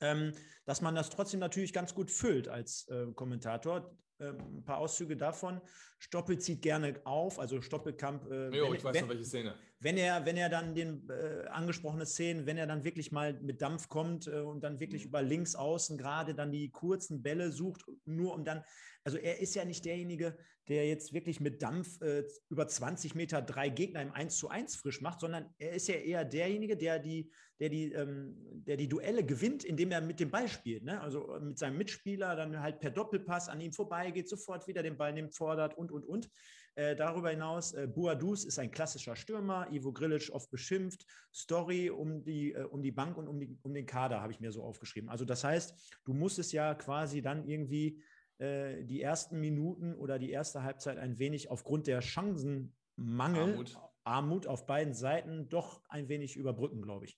ähm, 0.00 0.32
dass 0.64 0.80
man 0.80 0.94
das 0.94 1.10
trotzdem 1.10 1.40
natürlich 1.40 1.72
ganz 1.72 1.94
gut 1.94 2.10
füllt 2.10 2.48
als 2.48 2.86
äh, 2.88 3.06
Kommentator. 3.14 3.96
Ähm, 4.30 4.58
ein 4.58 4.64
paar 4.64 4.78
Auszüge 4.78 5.16
davon. 5.16 5.60
Stoppel 5.98 6.38
zieht 6.38 6.62
gerne 6.62 7.00
auf, 7.04 7.38
also 7.38 7.60
Stoppelkamp. 7.60 8.30
Äh, 8.30 8.56
jo, 8.56 8.66
wenn, 8.66 8.74
ich 8.74 8.84
weiß 8.84 8.94
wenn, 8.94 9.02
noch 9.02 9.08
welche 9.08 9.24
Szene. 9.24 9.54
Wenn 9.80 9.96
er, 9.96 10.24
wenn 10.26 10.36
er 10.36 10.48
dann 10.48 10.74
den 10.74 11.08
äh, 11.08 11.46
angesprochene 11.48 12.06
Szenen, 12.06 12.46
wenn 12.46 12.56
er 12.56 12.66
dann 12.66 12.84
wirklich 12.84 13.12
mal 13.12 13.34
mit 13.40 13.62
Dampf 13.62 13.88
kommt 13.88 14.26
äh, 14.26 14.40
und 14.40 14.62
dann 14.62 14.80
wirklich 14.80 15.04
mhm. 15.04 15.08
über 15.08 15.22
links 15.22 15.54
außen 15.54 15.98
gerade 15.98 16.34
dann 16.34 16.52
die 16.52 16.70
kurzen 16.70 17.22
Bälle 17.22 17.52
sucht, 17.52 17.84
nur 18.04 18.34
um 18.34 18.44
dann, 18.44 18.64
also 19.04 19.18
er 19.18 19.40
ist 19.40 19.54
ja 19.54 19.64
nicht 19.64 19.84
derjenige, 19.84 20.36
der 20.68 20.88
jetzt 20.88 21.12
wirklich 21.12 21.40
mit 21.40 21.62
Dampf 21.62 22.00
äh, 22.00 22.24
über 22.48 22.66
20 22.66 23.14
Meter 23.14 23.42
drei 23.42 23.68
Gegner 23.68 24.02
im 24.02 24.12
1 24.12 24.36
zu 24.36 24.48
1 24.48 24.76
frisch 24.76 25.00
macht, 25.00 25.20
sondern 25.20 25.54
er 25.58 25.72
ist 25.72 25.88
ja 25.88 25.96
eher 25.96 26.24
derjenige, 26.24 26.76
der 26.76 26.98
die, 26.98 27.30
der 27.60 27.68
die, 27.68 27.92
ähm, 27.92 28.34
der 28.66 28.76
die 28.76 28.88
Duelle 28.88 29.24
gewinnt, 29.24 29.64
indem 29.64 29.92
er 29.92 30.00
mit 30.00 30.20
dem 30.20 30.30
Ball 30.30 30.48
spielt. 30.48 30.84
Ne? 30.84 31.00
Also 31.00 31.38
mit 31.40 31.58
seinem 31.58 31.78
Mitspieler 31.78 32.34
dann 32.36 32.60
halt 32.60 32.80
per 32.80 32.90
Doppelpass 32.90 33.48
an 33.48 33.60
ihm 33.60 33.72
vorbeigeht, 33.72 34.28
sofort 34.28 34.66
wieder 34.66 34.82
den 34.82 34.96
Ball 34.96 35.12
nimmt, 35.12 35.34
fordert 35.34 35.76
und, 35.76 35.92
und, 35.92 36.04
und. 36.04 36.30
Äh, 36.76 36.96
darüber 36.96 37.30
hinaus, 37.30 37.72
äh, 37.72 37.86
Boadus 37.86 38.44
ist 38.44 38.58
ein 38.58 38.72
klassischer 38.72 39.14
Stürmer, 39.14 39.68
Ivo 39.70 39.92
Grilic 39.92 40.30
oft 40.32 40.50
beschimpft, 40.50 41.06
Story 41.32 41.88
um 41.88 42.24
die, 42.24 42.52
äh, 42.52 42.64
um 42.64 42.82
die 42.82 42.90
Bank 42.90 43.16
und 43.16 43.28
um, 43.28 43.38
die, 43.38 43.56
um 43.62 43.72
den 43.72 43.86
Kader 43.86 44.20
habe 44.20 44.32
ich 44.32 44.40
mir 44.40 44.50
so 44.50 44.64
aufgeschrieben. 44.64 45.08
Also 45.08 45.24
das 45.24 45.44
heißt, 45.44 46.00
du 46.04 46.12
musst 46.12 46.40
es 46.40 46.50
ja 46.50 46.74
quasi 46.74 47.22
dann 47.22 47.46
irgendwie 47.46 48.02
äh, 48.38 48.82
die 48.82 49.00
ersten 49.00 49.38
Minuten 49.38 49.94
oder 49.94 50.18
die 50.18 50.30
erste 50.30 50.64
Halbzeit 50.64 50.98
ein 50.98 51.20
wenig 51.20 51.48
aufgrund 51.48 51.86
der 51.86 52.02
Chancenmangel, 52.02 52.72
Armut, 52.96 53.78
Armut 54.02 54.46
auf 54.48 54.66
beiden 54.66 54.94
Seiten 54.94 55.48
doch 55.48 55.80
ein 55.88 56.08
wenig 56.08 56.34
überbrücken, 56.34 56.82
glaube 56.82 57.04
ich. 57.04 57.16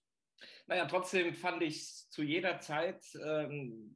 Naja, 0.66 0.86
trotzdem 0.86 1.34
fand 1.34 1.62
ich 1.62 1.76
es 1.76 2.10
zu 2.10 2.22
jeder 2.22 2.60
Zeit 2.60 3.04
ähm, 3.24 3.94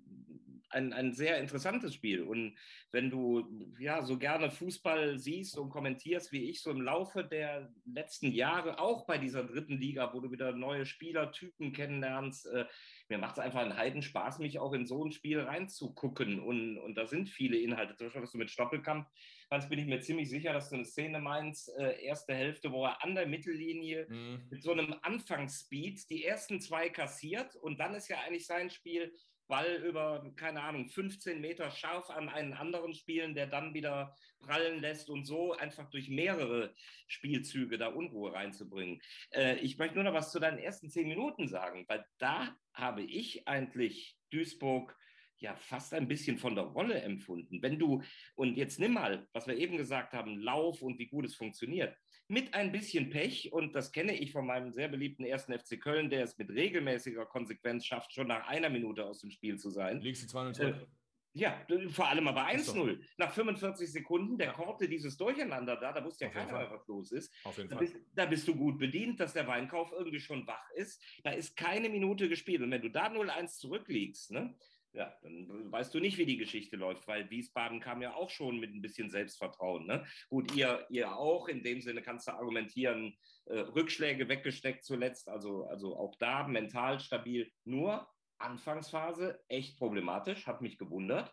ein, 0.70 0.92
ein 0.92 1.12
sehr 1.12 1.38
interessantes 1.38 1.94
Spiel. 1.94 2.22
Und 2.22 2.56
wenn 2.90 3.10
du 3.10 3.46
ja 3.78 4.02
so 4.02 4.18
gerne 4.18 4.50
Fußball 4.50 5.18
siehst 5.18 5.58
und 5.58 5.70
kommentierst, 5.70 6.32
wie 6.32 6.50
ich 6.50 6.62
so 6.62 6.70
im 6.70 6.80
Laufe 6.80 7.24
der 7.24 7.72
letzten 7.84 8.32
Jahre, 8.32 8.78
auch 8.78 9.06
bei 9.06 9.18
dieser 9.18 9.44
dritten 9.44 9.78
Liga, 9.78 10.12
wo 10.12 10.20
du 10.20 10.30
wieder 10.30 10.52
neue 10.52 10.86
Spielertypen 10.86 11.72
kennenlernst, 11.72 12.46
äh, 12.46 12.66
mir 13.08 13.18
macht 13.18 13.38
es 13.38 13.44
einfach 13.44 13.60
einen 13.60 13.76
Heidenspaß, 13.76 14.38
mich 14.38 14.58
auch 14.58 14.72
in 14.72 14.86
so 14.86 15.04
ein 15.04 15.12
Spiel 15.12 15.40
reinzugucken. 15.40 16.40
Und, 16.40 16.78
und 16.78 16.94
da 16.94 17.06
sind 17.06 17.28
viele 17.28 17.58
Inhalte. 17.58 17.96
Zum 17.96 18.06
Beispiel, 18.06 18.22
was 18.22 18.32
du 18.32 18.38
mit 18.38 18.50
Stoppelkamp 18.50 19.06
Hans, 19.50 19.68
bin 19.68 19.80
ich 19.80 19.86
mir 19.86 20.00
ziemlich 20.00 20.30
sicher, 20.30 20.52
dass 20.52 20.68
du 20.68 20.76
eine 20.76 20.84
Szene 20.84 21.20
meinst, 21.20 21.76
äh, 21.76 22.00
erste 22.04 22.34
Hälfte, 22.34 22.70
wo 22.70 22.84
er 22.84 23.02
an 23.02 23.16
der 23.16 23.26
Mittellinie 23.26 24.06
mhm. 24.08 24.46
mit 24.48 24.62
so 24.62 24.70
einem 24.70 24.94
Anfangsspeed 25.02 26.08
die 26.08 26.24
ersten 26.24 26.60
zwei 26.60 26.88
kassiert 26.88 27.56
und 27.56 27.80
dann 27.80 27.96
ist 27.96 28.06
ja 28.06 28.18
eigentlich 28.20 28.46
sein 28.46 28.70
Spiel, 28.70 29.12
Ball 29.50 29.82
über, 29.84 30.32
keine 30.36 30.62
Ahnung, 30.62 30.88
15 30.88 31.40
Meter 31.42 31.70
scharf 31.70 32.08
an 32.08 32.30
einen 32.30 32.54
anderen 32.54 32.94
spielen, 32.94 33.34
der 33.34 33.46
dann 33.46 33.74
wieder 33.74 34.16
prallen 34.38 34.80
lässt 34.80 35.10
und 35.10 35.26
so 35.26 35.52
einfach 35.52 35.90
durch 35.90 36.08
mehrere 36.08 36.74
Spielzüge 37.06 37.76
da 37.76 37.88
Unruhe 37.88 38.32
reinzubringen. 38.32 39.02
Äh, 39.32 39.56
ich 39.56 39.76
möchte 39.76 39.96
nur 39.96 40.04
noch 40.04 40.14
was 40.14 40.32
zu 40.32 40.40
deinen 40.40 40.58
ersten 40.58 40.88
zehn 40.88 41.08
Minuten 41.08 41.48
sagen, 41.48 41.84
weil 41.88 42.06
da 42.16 42.56
habe 42.72 43.02
ich 43.02 43.46
eigentlich 43.46 44.16
Duisburg 44.30 44.96
ja 45.36 45.54
fast 45.56 45.92
ein 45.94 46.08
bisschen 46.08 46.38
von 46.38 46.54
der 46.54 46.64
Rolle 46.64 47.00
empfunden. 47.00 47.62
Wenn 47.62 47.78
du, 47.78 48.02
und 48.34 48.56
jetzt 48.56 48.78
nimm 48.78 48.94
mal, 48.94 49.26
was 49.32 49.46
wir 49.46 49.56
eben 49.56 49.76
gesagt 49.76 50.12
haben, 50.12 50.38
Lauf 50.38 50.82
und 50.82 50.98
wie 50.98 51.08
gut 51.08 51.24
es 51.24 51.34
funktioniert 51.34 51.96
mit 52.30 52.54
ein 52.54 52.70
bisschen 52.70 53.10
Pech, 53.10 53.52
und 53.52 53.74
das 53.74 53.90
kenne 53.90 54.16
ich 54.16 54.30
von 54.30 54.46
meinem 54.46 54.70
sehr 54.72 54.88
beliebten 54.88 55.24
ersten 55.24 55.52
FC 55.52 55.80
Köln, 55.80 56.10
der 56.10 56.22
es 56.22 56.38
mit 56.38 56.50
regelmäßiger 56.50 57.26
Konsequenz 57.26 57.84
schafft, 57.84 58.12
schon 58.12 58.28
nach 58.28 58.46
einer 58.46 58.70
Minute 58.70 59.04
aus 59.04 59.20
dem 59.20 59.30
Spiel 59.30 59.58
zu 59.58 59.70
sein. 59.70 60.00
Liegst 60.00 60.22
du 60.22 60.26
2 60.28 60.52
zurück? 60.52 60.76
Äh, 60.76 60.86
ja, 61.32 61.64
vor 61.90 62.08
allem 62.08 62.26
aber 62.28 62.46
1-0. 62.46 63.00
Nach 63.16 63.32
45 63.32 63.90
Sekunden, 63.90 64.38
der 64.38 64.48
ja. 64.48 64.52
Korte 64.52 64.88
dieses 64.88 65.16
Durcheinander 65.16 65.76
da, 65.76 65.92
da 65.92 66.04
wusste 66.04 66.24
ja 66.24 66.30
keiner 66.30 66.52
mehr, 66.52 66.70
was 66.70 66.86
los 66.86 67.12
ist. 67.12 67.32
Auf 67.44 67.56
jeden 67.56 67.68
da 67.68 67.76
Fall. 67.76 67.86
Bist, 67.86 67.96
da 68.14 68.26
bist 68.26 68.48
du 68.48 68.54
gut 68.54 68.78
bedient, 68.78 69.20
dass 69.20 69.32
der 69.32 69.46
Weinkauf 69.46 69.92
irgendwie 69.92 70.20
schon 70.20 70.46
wach 70.46 70.70
ist. 70.74 71.02
Da 71.22 71.30
ist 71.30 71.56
keine 71.56 71.88
Minute 71.88 72.28
gespielt. 72.28 72.62
Und 72.62 72.70
wenn 72.70 72.82
du 72.82 72.90
da 72.90 73.06
0-1 73.06 73.58
zurückliegst, 73.58 74.32
ne, 74.32 74.56
ja, 74.92 75.14
dann 75.22 75.70
weißt 75.70 75.94
du 75.94 76.00
nicht, 76.00 76.18
wie 76.18 76.26
die 76.26 76.36
Geschichte 76.36 76.76
läuft, 76.76 77.06
weil 77.06 77.30
Wiesbaden 77.30 77.80
kam 77.80 78.02
ja 78.02 78.14
auch 78.14 78.30
schon 78.30 78.58
mit 78.58 78.74
ein 78.74 78.82
bisschen 78.82 79.10
Selbstvertrauen. 79.10 79.86
Ne? 79.86 80.04
Gut, 80.28 80.54
ihr, 80.54 80.84
ihr 80.90 81.16
auch, 81.16 81.48
in 81.48 81.62
dem 81.62 81.80
Sinne 81.80 82.02
kannst 82.02 82.26
du 82.26 82.32
argumentieren, 82.32 83.16
äh, 83.46 83.58
Rückschläge 83.60 84.28
weggesteckt 84.28 84.84
zuletzt, 84.84 85.28
also, 85.28 85.64
also 85.64 85.96
auch 85.96 86.16
da 86.18 86.46
mental 86.48 86.98
stabil. 86.98 87.50
Nur 87.64 88.08
Anfangsphase 88.38 89.40
echt 89.48 89.78
problematisch, 89.78 90.46
hat 90.46 90.60
mich 90.60 90.78
gewundert. 90.78 91.32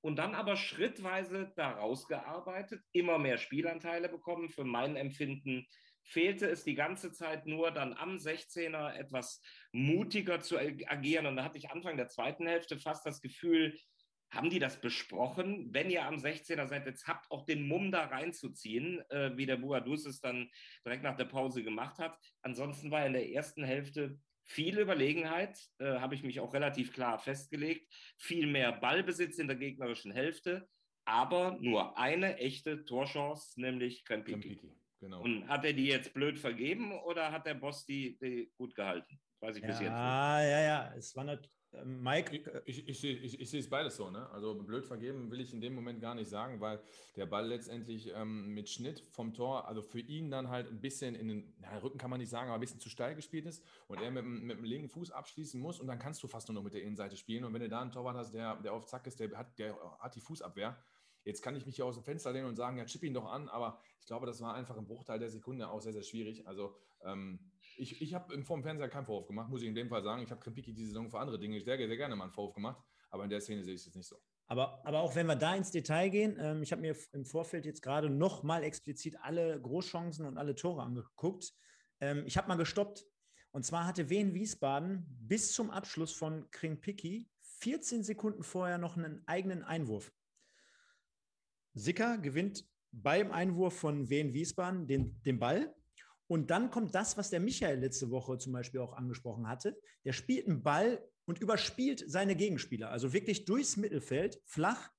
Und 0.00 0.16
dann 0.16 0.34
aber 0.34 0.56
schrittweise 0.56 1.52
daraus 1.56 2.06
gearbeitet, 2.06 2.82
immer 2.92 3.18
mehr 3.18 3.36
Spielanteile 3.36 4.08
bekommen, 4.08 4.48
für 4.48 4.64
mein 4.64 4.96
Empfinden 4.96 5.66
fehlte 6.08 6.46
es 6.48 6.64
die 6.64 6.74
ganze 6.74 7.12
Zeit 7.12 7.46
nur, 7.46 7.70
dann 7.70 7.92
am 7.92 8.16
16er 8.16 8.94
etwas 8.94 9.42
mutiger 9.72 10.40
zu 10.40 10.58
agieren. 10.58 11.26
Und 11.26 11.36
da 11.36 11.44
hatte 11.44 11.58
ich 11.58 11.70
Anfang 11.70 11.96
der 11.96 12.08
zweiten 12.08 12.46
Hälfte 12.46 12.78
fast 12.78 13.04
das 13.04 13.20
Gefühl, 13.20 13.78
haben 14.30 14.50
die 14.50 14.58
das 14.58 14.80
besprochen? 14.80 15.72
Wenn 15.72 15.90
ihr 15.90 16.04
am 16.04 16.16
16er 16.16 16.66
seid, 16.66 16.86
jetzt 16.86 17.06
habt 17.06 17.30
auch 17.30 17.46
den 17.46 17.66
Mumm 17.66 17.90
da 17.90 18.04
reinzuziehen, 18.04 19.00
äh, 19.10 19.36
wie 19.36 19.46
der 19.46 19.56
Buadus 19.56 20.04
es 20.04 20.20
dann 20.20 20.50
direkt 20.84 21.02
nach 21.02 21.16
der 21.16 21.24
Pause 21.24 21.62
gemacht 21.62 21.98
hat. 21.98 22.18
Ansonsten 22.42 22.90
war 22.90 23.06
in 23.06 23.14
der 23.14 23.30
ersten 23.30 23.64
Hälfte 23.64 24.18
viel 24.44 24.78
Überlegenheit, 24.78 25.58
äh, 25.78 25.98
habe 25.98 26.14
ich 26.14 26.22
mich 26.22 26.40
auch 26.40 26.52
relativ 26.52 26.92
klar 26.92 27.18
festgelegt, 27.18 27.90
viel 28.18 28.46
mehr 28.46 28.72
Ballbesitz 28.72 29.38
in 29.38 29.46
der 29.46 29.56
gegnerischen 29.56 30.12
Hälfte, 30.12 30.68
aber 31.04 31.58
nur 31.60 31.98
eine 31.98 32.36
echte 32.38 32.84
Torchance, 32.84 33.58
nämlich 33.60 34.04
Krempiki. 34.04 34.58
Genau. 35.00 35.22
Und 35.22 35.46
hat 35.48 35.64
er 35.64 35.72
die 35.72 35.86
jetzt 35.86 36.12
blöd 36.12 36.38
vergeben 36.38 36.92
oder 37.00 37.30
hat 37.30 37.46
der 37.46 37.54
Boss 37.54 37.86
die, 37.86 38.18
die 38.18 38.50
gut 38.56 38.74
gehalten? 38.74 39.20
Weiß 39.40 39.56
ich 39.56 39.62
bis 39.62 39.76
jetzt 39.78 39.82
nicht. 39.82 39.92
Ja, 39.92 40.42
ja, 40.42 40.60
ja. 40.60 40.94
Es 40.96 41.14
war 41.14 41.22
nicht, 41.22 41.48
äh, 41.70 41.84
Mike, 41.84 42.34
Ich, 42.66 42.78
ich, 42.80 42.88
ich, 42.88 42.98
sehe- 43.00 43.16
ich, 43.18 43.40
ich 43.40 43.48
sehe 43.48 43.60
es 43.60 43.70
beides 43.70 43.94
so, 43.96 44.10
ne? 44.10 44.28
Also 44.30 44.60
blöd 44.60 44.84
vergeben 44.84 45.30
will 45.30 45.40
ich 45.40 45.52
in 45.52 45.60
dem 45.60 45.74
Moment 45.76 46.00
gar 46.00 46.16
nicht 46.16 46.28
sagen, 46.28 46.60
weil 46.60 46.80
der 47.14 47.26
Ball 47.26 47.46
letztendlich 47.46 48.10
ähm, 48.12 48.48
mit 48.54 48.68
Schnitt 48.68 48.98
vom 49.12 49.32
Tor, 49.34 49.68
also 49.68 49.80
für 49.82 50.00
ihn 50.00 50.32
dann 50.32 50.48
halt 50.48 50.68
ein 50.68 50.80
bisschen 50.80 51.14
in 51.14 51.28
den 51.28 51.54
na, 51.60 51.78
Rücken 51.78 51.98
kann 51.98 52.10
man 52.10 52.18
nicht 52.18 52.30
sagen, 52.30 52.48
aber 52.48 52.56
ein 52.58 52.60
bisschen 52.60 52.80
zu 52.80 52.88
steil 52.88 53.14
gespielt 53.14 53.46
ist 53.46 53.64
und 53.86 54.00
er 54.00 54.10
mit, 54.10 54.24
dem- 54.24 54.46
mit 54.46 54.58
dem 54.58 54.64
linken 54.64 54.88
Fuß 54.88 55.12
abschließen 55.12 55.60
muss 55.60 55.78
und 55.78 55.86
dann 55.86 56.00
kannst 56.00 56.20
du 56.24 56.26
fast 56.26 56.48
nur 56.48 56.56
noch 56.56 56.64
mit 56.64 56.74
der 56.74 56.82
Innenseite 56.82 57.16
spielen. 57.16 57.44
Und 57.44 57.54
wenn 57.54 57.60
du 57.62 57.68
da 57.68 57.80
einen 57.82 57.92
Torwart 57.92 58.16
hast, 58.16 58.34
der, 58.34 58.56
der 58.56 58.72
auf 58.72 58.86
Zack 58.86 59.06
ist, 59.06 59.20
der 59.20 59.30
hat, 59.38 59.56
der 59.60 59.78
hat 60.00 60.16
die 60.16 60.20
Fußabwehr. 60.20 60.76
Jetzt 61.28 61.42
kann 61.42 61.54
ich 61.54 61.66
mich 61.66 61.76
hier 61.76 61.84
aus 61.84 61.94
dem 61.94 62.04
Fenster 62.04 62.32
lehnen 62.32 62.46
und 62.46 62.56
sagen, 62.56 62.78
ja, 62.78 62.86
chip 62.86 63.02
ihn 63.02 63.12
doch 63.12 63.30
an, 63.30 63.50
aber 63.50 63.78
ich 64.00 64.06
glaube, 64.06 64.24
das 64.24 64.40
war 64.40 64.54
einfach 64.54 64.78
im 64.78 64.86
Bruchteil 64.86 65.18
der 65.18 65.28
Sekunde 65.28 65.68
auch 65.68 65.82
sehr, 65.82 65.92
sehr 65.92 66.02
schwierig. 66.02 66.46
Also 66.46 66.74
ähm, 67.04 67.38
ich, 67.76 68.00
ich 68.00 68.14
habe 68.14 68.42
vor 68.44 68.56
dem 68.56 68.62
Fernseher 68.62 68.88
keinen 68.88 69.04
Vorwurf 69.04 69.26
gemacht, 69.26 69.50
muss 69.50 69.60
ich 69.60 69.68
in 69.68 69.74
dem 69.74 69.90
Fall 69.90 70.02
sagen. 70.02 70.22
Ich 70.22 70.30
habe 70.30 70.40
Krempiki 70.40 70.72
die 70.72 70.86
Saison 70.86 71.10
für 71.10 71.18
andere 71.18 71.38
Dinge 71.38 71.60
sehr, 71.60 71.76
sehr 71.76 71.96
gerne 71.98 72.16
mal 72.16 72.24
einen 72.24 72.32
Vorwurf 72.32 72.54
gemacht, 72.54 72.82
aber 73.10 73.24
in 73.24 73.30
der 73.30 73.42
Szene 73.42 73.62
sehe 73.62 73.74
ich 73.74 73.80
es 73.80 73.86
jetzt 73.86 73.96
nicht 73.96 74.08
so. 74.08 74.16
Aber, 74.46 74.80
aber 74.86 75.02
auch 75.02 75.14
wenn 75.16 75.26
wir 75.26 75.36
da 75.36 75.54
ins 75.54 75.70
Detail 75.70 76.08
gehen, 76.08 76.38
ähm, 76.40 76.62
ich 76.62 76.72
habe 76.72 76.80
mir 76.80 76.96
im 77.12 77.26
Vorfeld 77.26 77.66
jetzt 77.66 77.82
gerade 77.82 78.08
nochmal 78.08 78.64
explizit 78.64 79.16
alle 79.20 79.60
Großchancen 79.60 80.24
und 80.24 80.38
alle 80.38 80.54
Tore 80.54 80.82
angeguckt. 80.82 81.52
Ähm, 82.00 82.22
ich 82.24 82.38
habe 82.38 82.48
mal 82.48 82.56
gestoppt. 82.56 83.06
Und 83.50 83.66
zwar 83.66 83.86
hatte 83.86 84.08
Wien 84.08 84.32
Wiesbaden 84.32 85.04
bis 85.20 85.52
zum 85.52 85.70
Abschluss 85.70 86.14
von 86.14 86.50
Krimpicki 86.50 87.28
14 87.60 88.02
Sekunden 88.02 88.42
vorher 88.42 88.78
noch 88.78 88.96
einen 88.96 89.22
eigenen 89.26 89.62
Einwurf. 89.62 90.10
Sicker 91.78 92.18
gewinnt 92.18 92.64
beim 92.92 93.30
Einwurf 93.30 93.78
von 93.78 94.08
Wien 94.08 94.32
Wiesbaden 94.32 94.86
den, 94.86 95.20
den 95.22 95.38
Ball. 95.38 95.74
Und 96.26 96.50
dann 96.50 96.70
kommt 96.70 96.94
das, 96.94 97.16
was 97.16 97.30
der 97.30 97.40
Michael 97.40 97.80
letzte 97.80 98.10
Woche 98.10 98.36
zum 98.38 98.52
Beispiel 98.52 98.80
auch 98.80 98.92
angesprochen 98.92 99.48
hatte. 99.48 99.78
Der 100.04 100.12
spielt 100.12 100.46
einen 100.46 100.62
Ball 100.62 101.02
und 101.24 101.40
überspielt 101.40 102.04
seine 102.06 102.36
Gegenspieler. 102.36 102.90
Also 102.90 103.12
wirklich 103.12 103.44
durchs 103.44 103.76
Mittelfeld, 103.76 104.40
flach, 104.44 104.90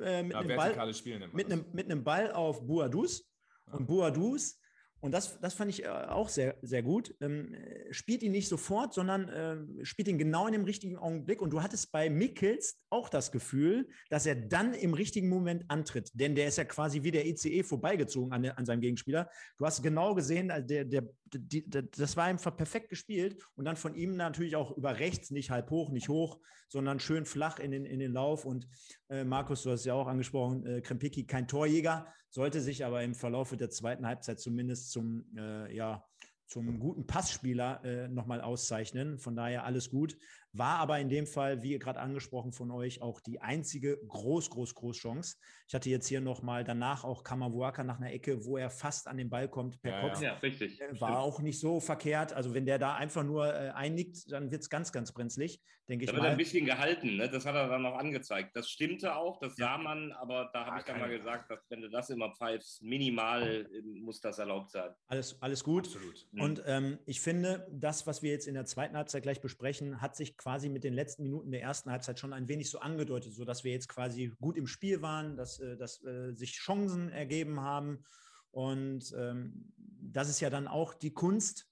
äh, 0.00 0.22
mit, 0.22 0.32
Ja, 0.32 0.40
einem 0.40 0.56
Ball, 0.56 0.92
mit, 1.32 1.46
einem, 1.46 1.64
mit 1.72 1.86
einem 1.86 2.04
Ball 2.04 2.32
auf 2.32 2.66
Boadus. 2.66 3.28
Und 3.72 3.86
Boadus, 3.86 4.60
und 5.00 5.12
das, 5.12 5.38
das 5.40 5.54
fand 5.54 5.70
ich 5.70 5.84
äh, 5.84 5.88
auch 5.88 6.28
sehr, 6.28 6.56
sehr 6.62 6.82
gut, 6.82 7.14
ähm, 7.20 7.52
äh, 7.52 7.92
spielt 7.92 8.22
ihn 8.22 8.32
nicht 8.32 8.48
sofort, 8.48 8.94
sondern 8.94 9.30
ähm, 9.32 9.84
spielt 9.84 10.08
ihn 10.08 10.18
genau 10.18 10.46
in 10.46 10.52
dem 10.52 10.64
richtigen 10.64 10.96
Augenblick. 10.96 11.42
Und 11.42 11.50
du 11.50 11.62
hattest 11.62 11.92
bei 11.92 12.08
Mickels 12.08 12.80
auch 12.88 13.08
das 13.08 13.30
Gefühl, 13.30 13.88
dass 14.08 14.24
er 14.24 14.34
dann 14.34 14.72
im 14.72 14.94
richtigen 14.94 15.28
Moment 15.28 15.64
antritt. 15.68 16.10
Denn 16.14 16.34
der 16.34 16.48
ist 16.48 16.56
ja 16.56 16.64
quasi 16.64 17.02
wie 17.02 17.10
der 17.10 17.26
ECE 17.26 17.62
vorbeigezogen 17.62 18.32
an, 18.32 18.46
an 18.46 18.64
seinem 18.64 18.80
Gegenspieler. 18.80 19.28
Du 19.58 19.66
hast 19.66 19.82
genau 19.82 20.14
gesehen, 20.14 20.50
also 20.50 20.66
der, 20.66 20.84
der, 20.86 21.02
die, 21.26 21.68
der, 21.68 21.82
das 21.82 22.16
war 22.16 22.24
einfach 22.24 22.56
perfekt 22.56 22.88
gespielt. 22.88 23.40
Und 23.54 23.66
dann 23.66 23.76
von 23.76 23.94
ihm 23.94 24.16
natürlich 24.16 24.56
auch 24.56 24.76
über 24.76 24.98
rechts, 24.98 25.30
nicht 25.30 25.50
halb 25.50 25.70
hoch, 25.70 25.90
nicht 25.90 26.08
hoch, 26.08 26.40
sondern 26.68 27.00
schön 27.00 27.26
flach 27.26 27.58
in 27.58 27.70
den, 27.70 27.84
in 27.84 27.98
den 27.98 28.12
Lauf. 28.12 28.46
Und 28.46 28.66
äh, 29.08 29.24
Markus, 29.24 29.62
du 29.62 29.70
hast 29.70 29.80
es 29.80 29.86
ja 29.86 29.94
auch 29.94 30.06
angesprochen, 30.06 30.66
äh, 30.66 30.80
Krempicki 30.80 31.26
kein 31.26 31.46
Torjäger, 31.46 32.06
sollte 32.36 32.60
sich 32.60 32.84
aber 32.84 33.02
im 33.02 33.14
Verlauf 33.14 33.56
der 33.56 33.70
zweiten 33.70 34.06
Halbzeit 34.06 34.38
zumindest 34.38 34.92
zum, 34.92 35.24
äh, 35.38 35.74
ja, 35.74 36.04
zum 36.46 36.78
guten 36.78 37.06
Passspieler 37.06 37.82
äh, 37.82 38.08
nochmal 38.08 38.42
auszeichnen. 38.42 39.18
Von 39.18 39.34
daher 39.34 39.64
alles 39.64 39.88
gut. 39.88 40.18
War 40.52 40.78
aber 40.78 40.98
in 41.00 41.08
dem 41.08 41.26
Fall, 41.26 41.62
wie 41.62 41.78
gerade 41.78 42.00
angesprochen 42.00 42.52
von 42.52 42.70
euch, 42.70 43.02
auch 43.02 43.20
die 43.20 43.40
einzige 43.40 43.98
groß, 44.06 44.48
groß, 44.50 44.74
groß 44.74 44.96
Chance. 44.96 45.36
Ich 45.68 45.74
hatte 45.74 45.90
jetzt 45.90 46.06
hier 46.06 46.20
nochmal 46.20 46.64
danach 46.64 47.04
auch 47.04 47.24
Kamavuaka 47.24 47.84
nach 47.84 47.98
einer 47.98 48.12
Ecke, 48.12 48.44
wo 48.44 48.56
er 48.56 48.70
fast 48.70 49.06
an 49.08 49.16
den 49.18 49.28
Ball 49.28 49.48
kommt 49.48 49.82
per 49.82 49.92
Ja, 49.92 50.00
Kopf. 50.08 50.22
Ja, 50.22 50.34
richtig. 50.34 50.80
Äh, 50.80 50.98
War 51.00 51.18
auch 51.20 51.40
nicht 51.40 51.60
so 51.60 51.80
verkehrt. 51.80 52.32
Also 52.32 52.54
wenn 52.54 52.64
der 52.64 52.78
da 52.78 52.94
einfach 52.94 53.22
nur 53.24 53.46
äh, 53.52 53.70
einnickt, 53.70 54.30
dann 54.32 54.50
wird 54.50 54.62
es 54.62 54.70
ganz, 54.70 54.92
ganz 54.92 55.12
brenzlig, 55.12 55.60
denke 55.88 56.04
ich 56.04 56.10
Da 56.10 56.16
wird 56.16 56.24
ein 56.24 56.32
mal. 56.32 56.36
bisschen 56.36 56.64
gehalten, 56.64 57.16
ne? 57.16 57.28
das 57.28 57.44
hat 57.44 57.54
er 57.54 57.68
dann 57.68 57.82
noch 57.82 57.96
angezeigt. 57.96 58.56
Das 58.56 58.70
stimmte 58.70 59.14
auch, 59.16 59.38
das 59.40 59.56
sah 59.56 59.76
man, 59.76 60.12
aber 60.12 60.48
da 60.52 60.64
habe 60.66 60.76
Ah, 60.76 60.78
ich 60.78 60.84
dann 60.84 61.00
mal 61.00 61.10
gesagt, 61.10 61.50
dass 61.50 61.60
wenn 61.68 61.82
du 61.82 61.90
das 61.90 62.08
immer 62.10 62.32
pfeifst, 62.34 62.82
minimal 62.82 63.66
äh, 63.70 63.82
muss 63.82 64.20
das 64.20 64.38
erlaubt 64.38 64.70
sein. 64.70 64.94
Alles, 65.08 65.40
alles 65.42 65.62
gut. 65.64 65.86
Absolut. 65.86 66.26
Und 66.38 66.62
ähm, 66.66 66.98
ich 67.06 67.20
finde, 67.20 67.66
das, 67.72 68.06
was 68.06 68.22
wir 68.22 68.30
jetzt 68.30 68.46
in 68.46 68.54
der 68.54 68.64
zweiten 68.64 68.96
Halbzeit 68.96 69.22
gleich 69.22 69.40
besprechen, 69.40 70.00
hat 70.00 70.16
sich 70.16 70.36
quasi 70.46 70.68
mit 70.68 70.84
den 70.84 70.94
letzten 70.94 71.24
Minuten 71.24 71.50
der 71.50 71.60
ersten 71.60 71.90
Halbzeit 71.90 72.20
schon 72.20 72.32
ein 72.32 72.46
wenig 72.46 72.70
so 72.70 72.78
angedeutet, 72.78 73.34
sodass 73.34 73.64
wir 73.64 73.72
jetzt 73.72 73.88
quasi 73.88 74.32
gut 74.40 74.56
im 74.56 74.68
Spiel 74.68 75.02
waren, 75.02 75.36
dass, 75.36 75.58
äh, 75.58 75.76
dass 75.76 76.04
äh, 76.04 76.34
sich 76.34 76.52
Chancen 76.52 77.08
ergeben 77.08 77.62
haben. 77.62 78.04
Und 78.52 79.12
ähm, 79.18 79.72
das 79.76 80.28
ist 80.28 80.38
ja 80.38 80.48
dann 80.48 80.68
auch 80.68 80.94
die 80.94 81.12
Kunst, 81.12 81.68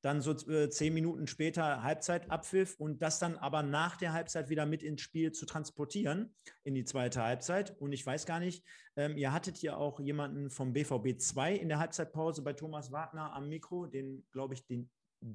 dann 0.00 0.22
so 0.22 0.32
äh, 0.50 0.70
zehn 0.70 0.94
Minuten 0.94 1.26
später 1.26 1.82
Halbzeitabpfiff 1.82 2.76
und 2.80 3.02
das 3.02 3.18
dann 3.18 3.36
aber 3.36 3.62
nach 3.62 3.98
der 3.98 4.14
Halbzeit 4.14 4.48
wieder 4.48 4.64
mit 4.64 4.82
ins 4.82 5.02
Spiel 5.02 5.32
zu 5.32 5.44
transportieren 5.44 6.34
in 6.62 6.74
die 6.74 6.86
zweite 6.86 7.22
Halbzeit. 7.22 7.76
Und 7.78 7.92
ich 7.92 8.06
weiß 8.06 8.24
gar 8.24 8.40
nicht, 8.40 8.64
ähm, 8.96 9.18
ihr 9.18 9.34
hattet 9.34 9.60
ja 9.60 9.76
auch 9.76 10.00
jemanden 10.00 10.48
vom 10.48 10.72
BVB 10.72 11.18
2 11.18 11.56
in 11.56 11.68
der 11.68 11.78
Halbzeitpause 11.78 12.40
bei 12.40 12.54
Thomas 12.54 12.90
Wagner 12.90 13.34
am 13.34 13.50
Mikro, 13.50 13.84
den, 13.84 14.26
glaube 14.30 14.54
ich, 14.54 14.64
den 14.64 14.88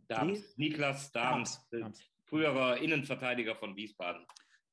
Dahms, 0.08 0.58
Niklas 0.58 1.10
äh, 1.10 1.12
Dahms. 1.14 1.68
Früherer 2.30 2.78
Innenverteidiger 2.78 3.56
von 3.56 3.76
Wiesbaden. 3.76 4.26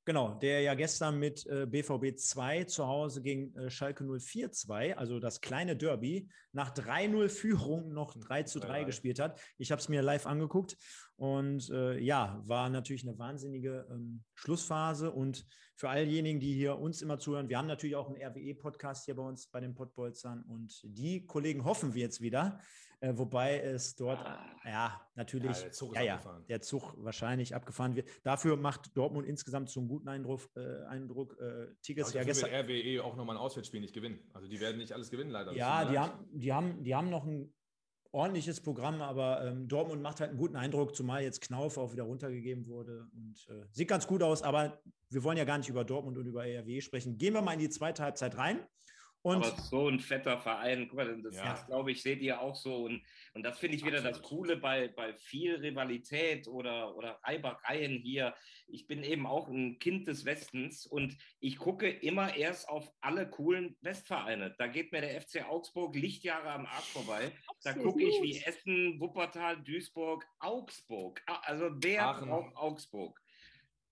Genau, 0.07 0.35
der 0.35 0.61
ja 0.61 0.75
gestern 0.75 1.19
mit 1.19 1.45
äh, 1.47 1.67
BVB 1.67 2.17
2 2.17 2.63
zu 2.65 2.87
Hause 2.87 3.23
gegen 3.23 3.53
äh, 3.57 3.71
Schalke 3.71 4.05
04-2, 4.05 4.95
also 4.95 5.19
das 5.19 5.41
kleine 5.41 5.77
Derby, 5.77 6.29
nach 6.53 6.73
3-0 6.73 7.29
Führung 7.29 7.93
noch 7.93 8.15
3 8.15 8.45
zu 8.45 8.61
3 8.61 8.83
3-3. 8.83 8.85
gespielt 8.85 9.19
hat. 9.19 9.41
Ich 9.59 9.73
habe 9.73 9.81
es 9.81 9.89
mir 9.89 10.03
live 10.03 10.27
angeguckt 10.27 10.77
und 11.17 11.69
äh, 11.71 11.99
ja, 11.99 12.41
war 12.47 12.69
natürlich 12.69 13.03
eine 13.03 13.19
wahnsinnige 13.19 13.85
ähm, 13.91 14.23
Schlussphase 14.35 15.11
und 15.11 15.45
für 15.77 15.91
all 15.91 16.07
diejenigen, 16.07 16.41
die 16.41 16.55
hier 16.55 16.79
uns 16.79 17.03
immer 17.03 17.19
zuhören, 17.19 17.49
wir 17.51 17.59
haben 17.59 17.67
natürlich 17.67 17.97
auch 17.97 18.09
einen 18.09 18.21
RWE-Podcast 18.21 19.05
hier 19.05 19.15
bei 19.15 19.23
uns 19.23 19.47
bei 19.47 19.61
den 19.61 19.75
Pottbolzern 19.75 20.43
und 20.49 20.81
die 20.85 21.27
Kollegen 21.27 21.65
hoffen 21.65 21.95
wir 21.95 22.01
jetzt 22.01 22.23
wieder, 22.23 22.59
äh, 23.01 23.13
wobei 23.15 23.61
es 23.61 23.95
dort, 23.95 24.19
ja, 24.65 24.99
natürlich, 25.17 25.55
Ja, 25.55 25.63
der 25.65 25.73
Zug 25.73 25.93
ist 25.93 25.97
ja, 25.97 26.03
ja, 26.03 26.41
der 26.49 26.61
Zug 26.63 26.95
wahrscheinlich 26.97 27.55
abgefahren 27.55 27.95
wird. 27.95 28.09
Dafür 28.23 28.57
macht 28.57 28.97
Dortmund 28.97 29.27
insgesamt 29.27 29.69
so 29.69 29.81
einen 29.81 29.89
guten 29.91 30.09
Eindruck. 30.09 30.49
Äh, 30.57 30.87
Eindruck. 30.87 31.39
Äh, 31.39 31.75
Tigges 31.83 32.15
ja 32.15 32.25
gestern. 32.25 32.51
RWE 32.51 33.05
auch 33.05 33.15
nochmal 33.15 33.37
ein 33.37 33.41
Auswärtsspiel 33.41 33.81
nicht 33.81 33.93
gewinnen. 33.93 34.19
Also 34.33 34.49
die 34.49 34.59
werden 34.61 34.79
nicht 34.79 34.93
alles 34.93 35.11
gewinnen, 35.11 35.31
leider. 35.31 35.53
Ja, 35.53 35.85
die 35.85 35.99
haben, 35.99 36.27
die, 36.33 36.53
haben, 36.53 36.83
die 36.83 36.95
haben 36.95 37.11
noch 37.11 37.27
ein 37.27 37.53
ordentliches 38.17 38.61
Programm, 38.63 39.03
aber 39.03 39.45
ähm, 39.45 39.69
Dortmund 39.69 40.03
macht 40.03 40.21
halt 40.21 40.31
einen 40.31 40.39
guten 40.39 40.57
Eindruck, 40.57 40.97
zumal 40.97 41.23
jetzt 41.23 41.43
Knauf 41.43 41.77
auch 41.77 41.93
wieder 41.93 42.05
runtergegeben 42.05 42.67
wurde 42.67 43.07
und 43.15 43.47
äh, 43.51 43.67
sieht 43.73 43.89
ganz 43.89 44.07
gut 44.07 44.23
aus, 44.23 44.43
aber 44.43 44.81
wir 45.11 45.23
wollen 45.23 45.37
ja 45.37 45.45
gar 45.45 45.59
nicht 45.59 45.69
über 45.69 45.85
Dortmund 45.85 46.17
und 46.17 46.27
über 46.27 46.45
RWE 46.45 46.81
sprechen. 46.81 47.19
Gehen 47.19 47.35
wir 47.35 47.43
mal 47.43 47.53
in 47.53 47.61
die 47.61 47.69
zweite 47.69 48.03
Halbzeit 48.03 48.39
rein. 48.39 48.61
Und 49.27 49.45
aber 49.45 49.61
so 49.61 49.89
ein 49.89 49.99
fetter 49.99 50.39
Verein, 50.39 50.87
guck 50.87 50.99
mal, 50.99 51.21
das, 51.21 51.35
Ja. 51.35 51.51
das 51.51 51.67
glaube 51.67 51.91
ich, 51.91 52.01
seht 52.01 52.23
ihr 52.23 52.41
auch 52.41 52.55
so. 52.55 52.85
Und, 52.85 53.03
und 53.35 53.43
das 53.43 53.59
finde 53.59 53.77
ich 53.77 53.85
wieder 53.85 54.01
das 54.01 54.19
Absolut. 54.19 54.29
Coole 54.29 54.57
bei, 54.57 54.87
bei 54.87 55.15
viel 55.15 55.57
Rivalität 55.57 56.47
oder, 56.47 56.95
oder 56.95 57.19
Reibereien 57.25 57.99
hier. 57.99 58.37
Ich 58.69 58.87
bin 58.87 59.03
eben 59.03 59.27
auch 59.27 59.49
ein 59.49 59.81
Kind 59.81 60.07
des 60.07 60.25
Westens 60.27 60.87
und 60.87 61.17
ich 61.41 61.59
gucke 61.59 61.91
immer 61.91 62.37
erst 62.37 62.69
auf 62.69 62.89
alle 63.01 63.29
coolen 63.29 63.77
Westvereine. 63.81 64.55
Da 64.59 64.69
geht 64.69 64.93
mir 64.93 65.01
der 65.01 65.21
FC 65.21 65.45
Augsburg 65.45 65.97
Lichtjahre 65.97 66.51
am 66.51 66.67
Arsch 66.67 66.93
vorbei. 66.93 67.33
Da 67.65 67.73
gucke 67.73 68.05
ich 68.05 68.23
wie 68.23 68.41
Essen, 68.45 69.01
Wuppertal, 69.01 69.61
Duisburg, 69.61 70.25
Augsburg. 70.39 71.21
Also 71.27 71.71
wer 71.75 72.15
braucht 72.15 72.55
Augsburg? 72.55 73.21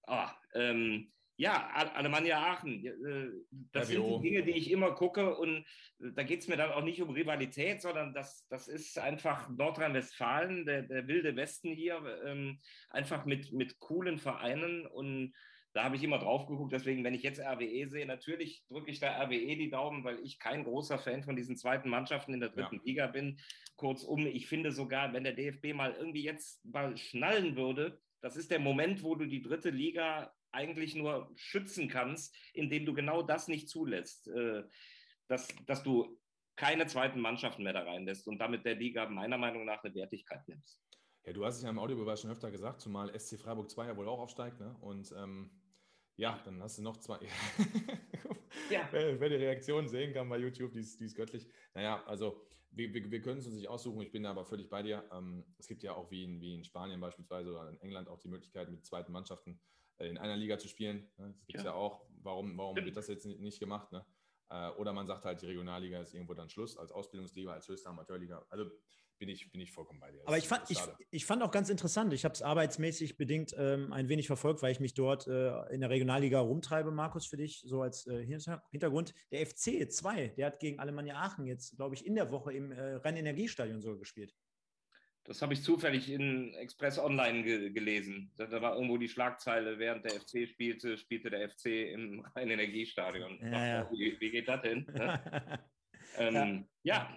Ah, 0.07 0.33
ähm, 0.55 1.11
ja, 1.37 1.69
Alemannia 1.95 2.39
Aachen. 2.39 2.85
äh, 2.87 3.31
Das 3.73 3.89
sind 3.89 3.99
RWO. 4.01 4.19
die 4.21 4.29
Dinge, 4.31 4.43
die 4.45 4.53
ich 4.53 4.71
immer 4.71 4.93
gucke. 4.95 5.37
Und 5.37 5.59
äh, 6.01 6.13
da 6.15 6.23
geht 6.23 6.41
es 6.41 6.49
mir 6.49 6.57
dann 6.57 6.71
auch 6.73 6.85
nicht 6.85 7.03
um 7.03 7.11
Rivalität, 7.11 7.81
sondern 7.83 8.15
das, 8.15 8.47
das 8.49 8.69
ist 8.69 8.99
einfach 8.99 9.49
Nordrhein-Westfalen, 9.51 10.65
der, 10.67 10.83
der 10.83 11.09
wilde 11.09 11.35
Westen 11.37 11.73
hier, 11.73 12.01
ähm, 12.25 12.61
einfach 12.91 13.25
mit, 13.25 13.53
mit 13.53 13.79
coolen 13.81 14.19
Vereinen. 14.19 14.87
Und 14.87 15.35
da 15.73 15.83
habe 15.85 15.97
ich 15.97 16.05
immer 16.05 16.19
drauf 16.19 16.47
geguckt. 16.47 16.73
Deswegen, 16.73 17.03
wenn 17.03 17.15
ich 17.15 17.23
jetzt 17.25 17.41
RWE 17.41 17.89
sehe, 17.89 18.07
natürlich 18.07 18.65
drücke 18.69 18.93
ich 18.93 19.01
da 19.01 19.21
RWE 19.25 19.57
die 19.57 19.71
Daumen, 19.71 20.05
weil 20.05 20.21
ich 20.21 20.39
kein 20.39 20.63
großer 20.63 20.99
Fan 21.01 21.25
von 21.25 21.35
diesen 21.35 21.57
zweiten 21.57 21.89
Mannschaften 21.89 22.33
in 22.33 22.41
der 22.41 22.51
dritten 22.51 22.77
Ja. 22.77 22.83
Liga 22.85 23.07
bin. 23.09 23.41
Kurzum, 23.77 24.25
ich 24.27 24.47
finde 24.47 24.71
sogar, 24.71 25.13
wenn 25.13 25.25
der 25.25 25.33
DFB 25.33 25.75
mal 25.75 25.93
irgendwie 25.99 26.23
jetzt 26.23 26.65
mal 26.65 26.97
schnallen 26.97 27.57
würde, 27.57 27.99
das 28.21 28.37
ist 28.37 28.53
der 28.53 28.61
Moment, 28.61 29.03
wo 29.03 29.17
du 29.17 29.27
die 29.27 29.43
dritte 29.43 29.71
Liga 29.71 30.33
eigentlich 30.55 30.95
nur 30.95 31.31
schützen 31.35 31.89
kannst, 31.89 32.37
indem 32.53 32.87
du 32.87 32.95
genau 32.95 33.23
das 33.23 33.49
nicht 33.49 33.69
zulässt, 33.69 34.29
äh, 34.29 34.63
dass, 35.29 35.49
dass 35.67 35.83
du 35.83 36.19
keine 36.57 36.87
zweiten 36.87 37.21
Mannschaften 37.21 37.63
mehr 37.65 37.73
da 37.73 37.83
reinlässt 37.83 38.29
und 38.29 38.39
damit 38.39 38.65
der 38.65 38.77
Liga 38.77 39.09
meiner 39.09 39.39
Meinung 39.39 39.65
nach 39.65 39.83
eine 39.83 39.95
Wertigkeit 39.95 40.47
nimmst. 40.49 40.81
Ja, 41.25 41.33
du 41.33 41.45
hast 41.45 41.57
es 41.57 41.63
ja 41.63 41.71
im 41.71 41.79
Audiobeweis 41.79 42.21
schon 42.21 42.31
öfter 42.31 42.51
gesagt, 42.51 42.81
zumal 42.81 43.19
SC 43.19 43.39
Freiburg 43.39 43.71
2 43.71 43.87
ja 43.87 43.97
wohl 43.97 44.09
auch 44.09 44.21
aufsteigt. 44.21 44.61
Ne? 44.61 44.77
Und 44.81 45.13
ähm, 45.17 45.51
Ja, 46.17 46.41
dann 46.45 46.63
hast 46.63 46.79
du 46.79 46.83
noch 46.83 46.97
zwei. 46.99 47.19
Ja. 48.71 48.89
wer, 48.93 49.19
wer 49.21 49.29
die 49.29 49.35
Reaktion 49.35 49.89
sehen 49.89 50.15
kann 50.15 50.29
bei 50.29 50.39
YouTube, 50.39 50.73
die 50.73 50.79
ist, 50.81 51.01
die 51.01 51.07
ist 51.07 51.17
göttlich. 51.17 51.47
Naja, 51.75 52.03
also 52.07 52.41
wir, 52.71 52.95
wir, 52.95 53.11
wir 53.11 53.21
können 53.21 53.39
es 53.39 53.47
uns 53.47 53.57
nicht 53.57 53.69
aussuchen. 53.69 54.01
Ich 54.01 54.13
bin 54.13 54.23
da 54.23 54.31
aber 54.31 54.45
völlig 54.45 54.71
bei 54.71 54.83
dir. 54.83 55.05
Ähm, 55.13 55.45
es 55.59 55.67
gibt 55.67 55.83
ja 55.83 55.93
auch 55.93 56.11
wie 56.11 56.25
in, 56.25 56.41
wie 56.41 56.55
in 56.55 56.65
Spanien 56.65 57.01
beispielsweise 57.01 57.51
oder 57.51 57.69
in 57.69 57.81
England 57.81 58.09
auch 58.09 58.21
die 58.21 58.29
Möglichkeit, 58.29 58.71
mit 58.71 58.85
zweiten 58.87 59.13
Mannschaften 59.13 59.61
in 59.99 60.19
einer 60.19 60.37
Liga 60.37 60.59
zu 60.59 60.69
spielen. 60.69 61.09
Ne? 61.17 61.29
Das 61.37 61.47
gibt 61.47 61.59
es 61.59 61.65
Ja. 61.65 61.71
ja. 61.71 61.77
auch. 61.77 62.05
Warum, 62.23 62.57
warum 62.57 62.77
wird 62.77 62.97
das 62.97 63.09
jetzt 63.09 63.27
nicht- 63.27 63.61
gemacht? 63.61 63.93
Ne? 63.93 64.05
Äh, 64.51 64.71
Oder 64.73 64.93
man 64.93 65.07
sagt 65.07 65.25
halt, 65.25 65.41
die 65.43 65.47
Regionalliga 65.47 66.01
ist 66.01 66.15
irgendwo 66.15 66.35
dann 66.35 66.49
Schluss 66.49 66.77
als 66.77 66.91
Ausbildungsliga, 66.93 67.53
als 67.53 67.69
höchste 67.69 67.89
Amateurliga. 67.89 68.45
Also 68.51 68.71
bin 69.19 69.29
ich, 69.29 69.51
bin 69.53 69.61
ich 69.61 69.71
vollkommen 69.71 70.01
bei 70.01 70.11
dir. 70.11 70.23
Aber 70.27 70.37
ich 70.37 70.49
fand, 70.49 70.69
ich, 70.71 70.79
ich 71.11 71.25
fand 71.25 71.43
auch 71.43 71.53
ganz 71.53 71.69
interessant, 71.71 72.13
ich 72.13 72.25
habe 72.25 72.35
es 72.35 72.43
arbeitsmäßig 72.43 73.17
bedingt 73.17 73.55
ähm, 73.57 73.93
ein 73.93 74.09
wenig 74.09 74.27
verfolgt, 74.27 74.61
weil 74.63 74.73
ich 74.73 74.81
mich 74.81 74.95
dort 74.95 75.27
äh, 75.29 75.73
in 75.73 75.81
der 75.81 75.89
Regionalliga 75.91 76.41
rumtreibe, 76.41 76.91
Markus, 76.91 77.27
für 77.27 77.37
dich, 77.37 77.63
so 77.65 77.81
als 77.83 78.07
äh, 78.09 78.25
Hinter- 78.27 78.63
Hintergrund. 78.73 79.15
Der 79.31 79.47
FC 79.47 79.89
2, 79.91 80.29
der 80.37 80.47
hat 80.47 80.59
gegen 80.59 80.81
Alemannia 80.81 81.15
Aachen 81.17 81.47
jetzt, 81.47 81.77
glaube 81.77 81.95
ich, 81.95 82.05
in 82.05 82.17
der 82.17 82.31
Woche 82.33 82.53
im 82.53 82.73
äh, 82.73 82.95
Rhein-Energiestadion 82.97 83.81
sogar 83.83 83.99
gespielt. 83.99 84.35
Das 85.27 85.41
habe 85.41 85.55
ich 85.55 85.63
zufällig 85.63 86.11
in 86.11 86.53
Express 86.55 86.99
Online 86.99 87.43
ge 87.43 87.71
gelesen. 87.71 88.31
Da, 88.37 88.51
war 88.61 88.75
irgendwo 88.75 88.99
die 88.99 89.09
Schlagzeile, 89.09 89.79
während 89.79 90.05
der 90.05 90.13
FC 90.21 90.47
spielte, 90.47 90.99
spielte 90.99 91.31
der 91.31 91.49
FC 91.49 91.67
im 91.93 92.21
Rhein-Energiestadion. 92.37 93.39
Ja, 93.41 93.67
ja. 93.67 93.91
Wie, 93.91 94.17
wie 94.21 94.31
geht 94.31 94.49
das 94.49 94.61
denn? 94.63 94.85
Ne? 94.85 95.21
ähm, 96.19 96.69
ja, 96.83 97.11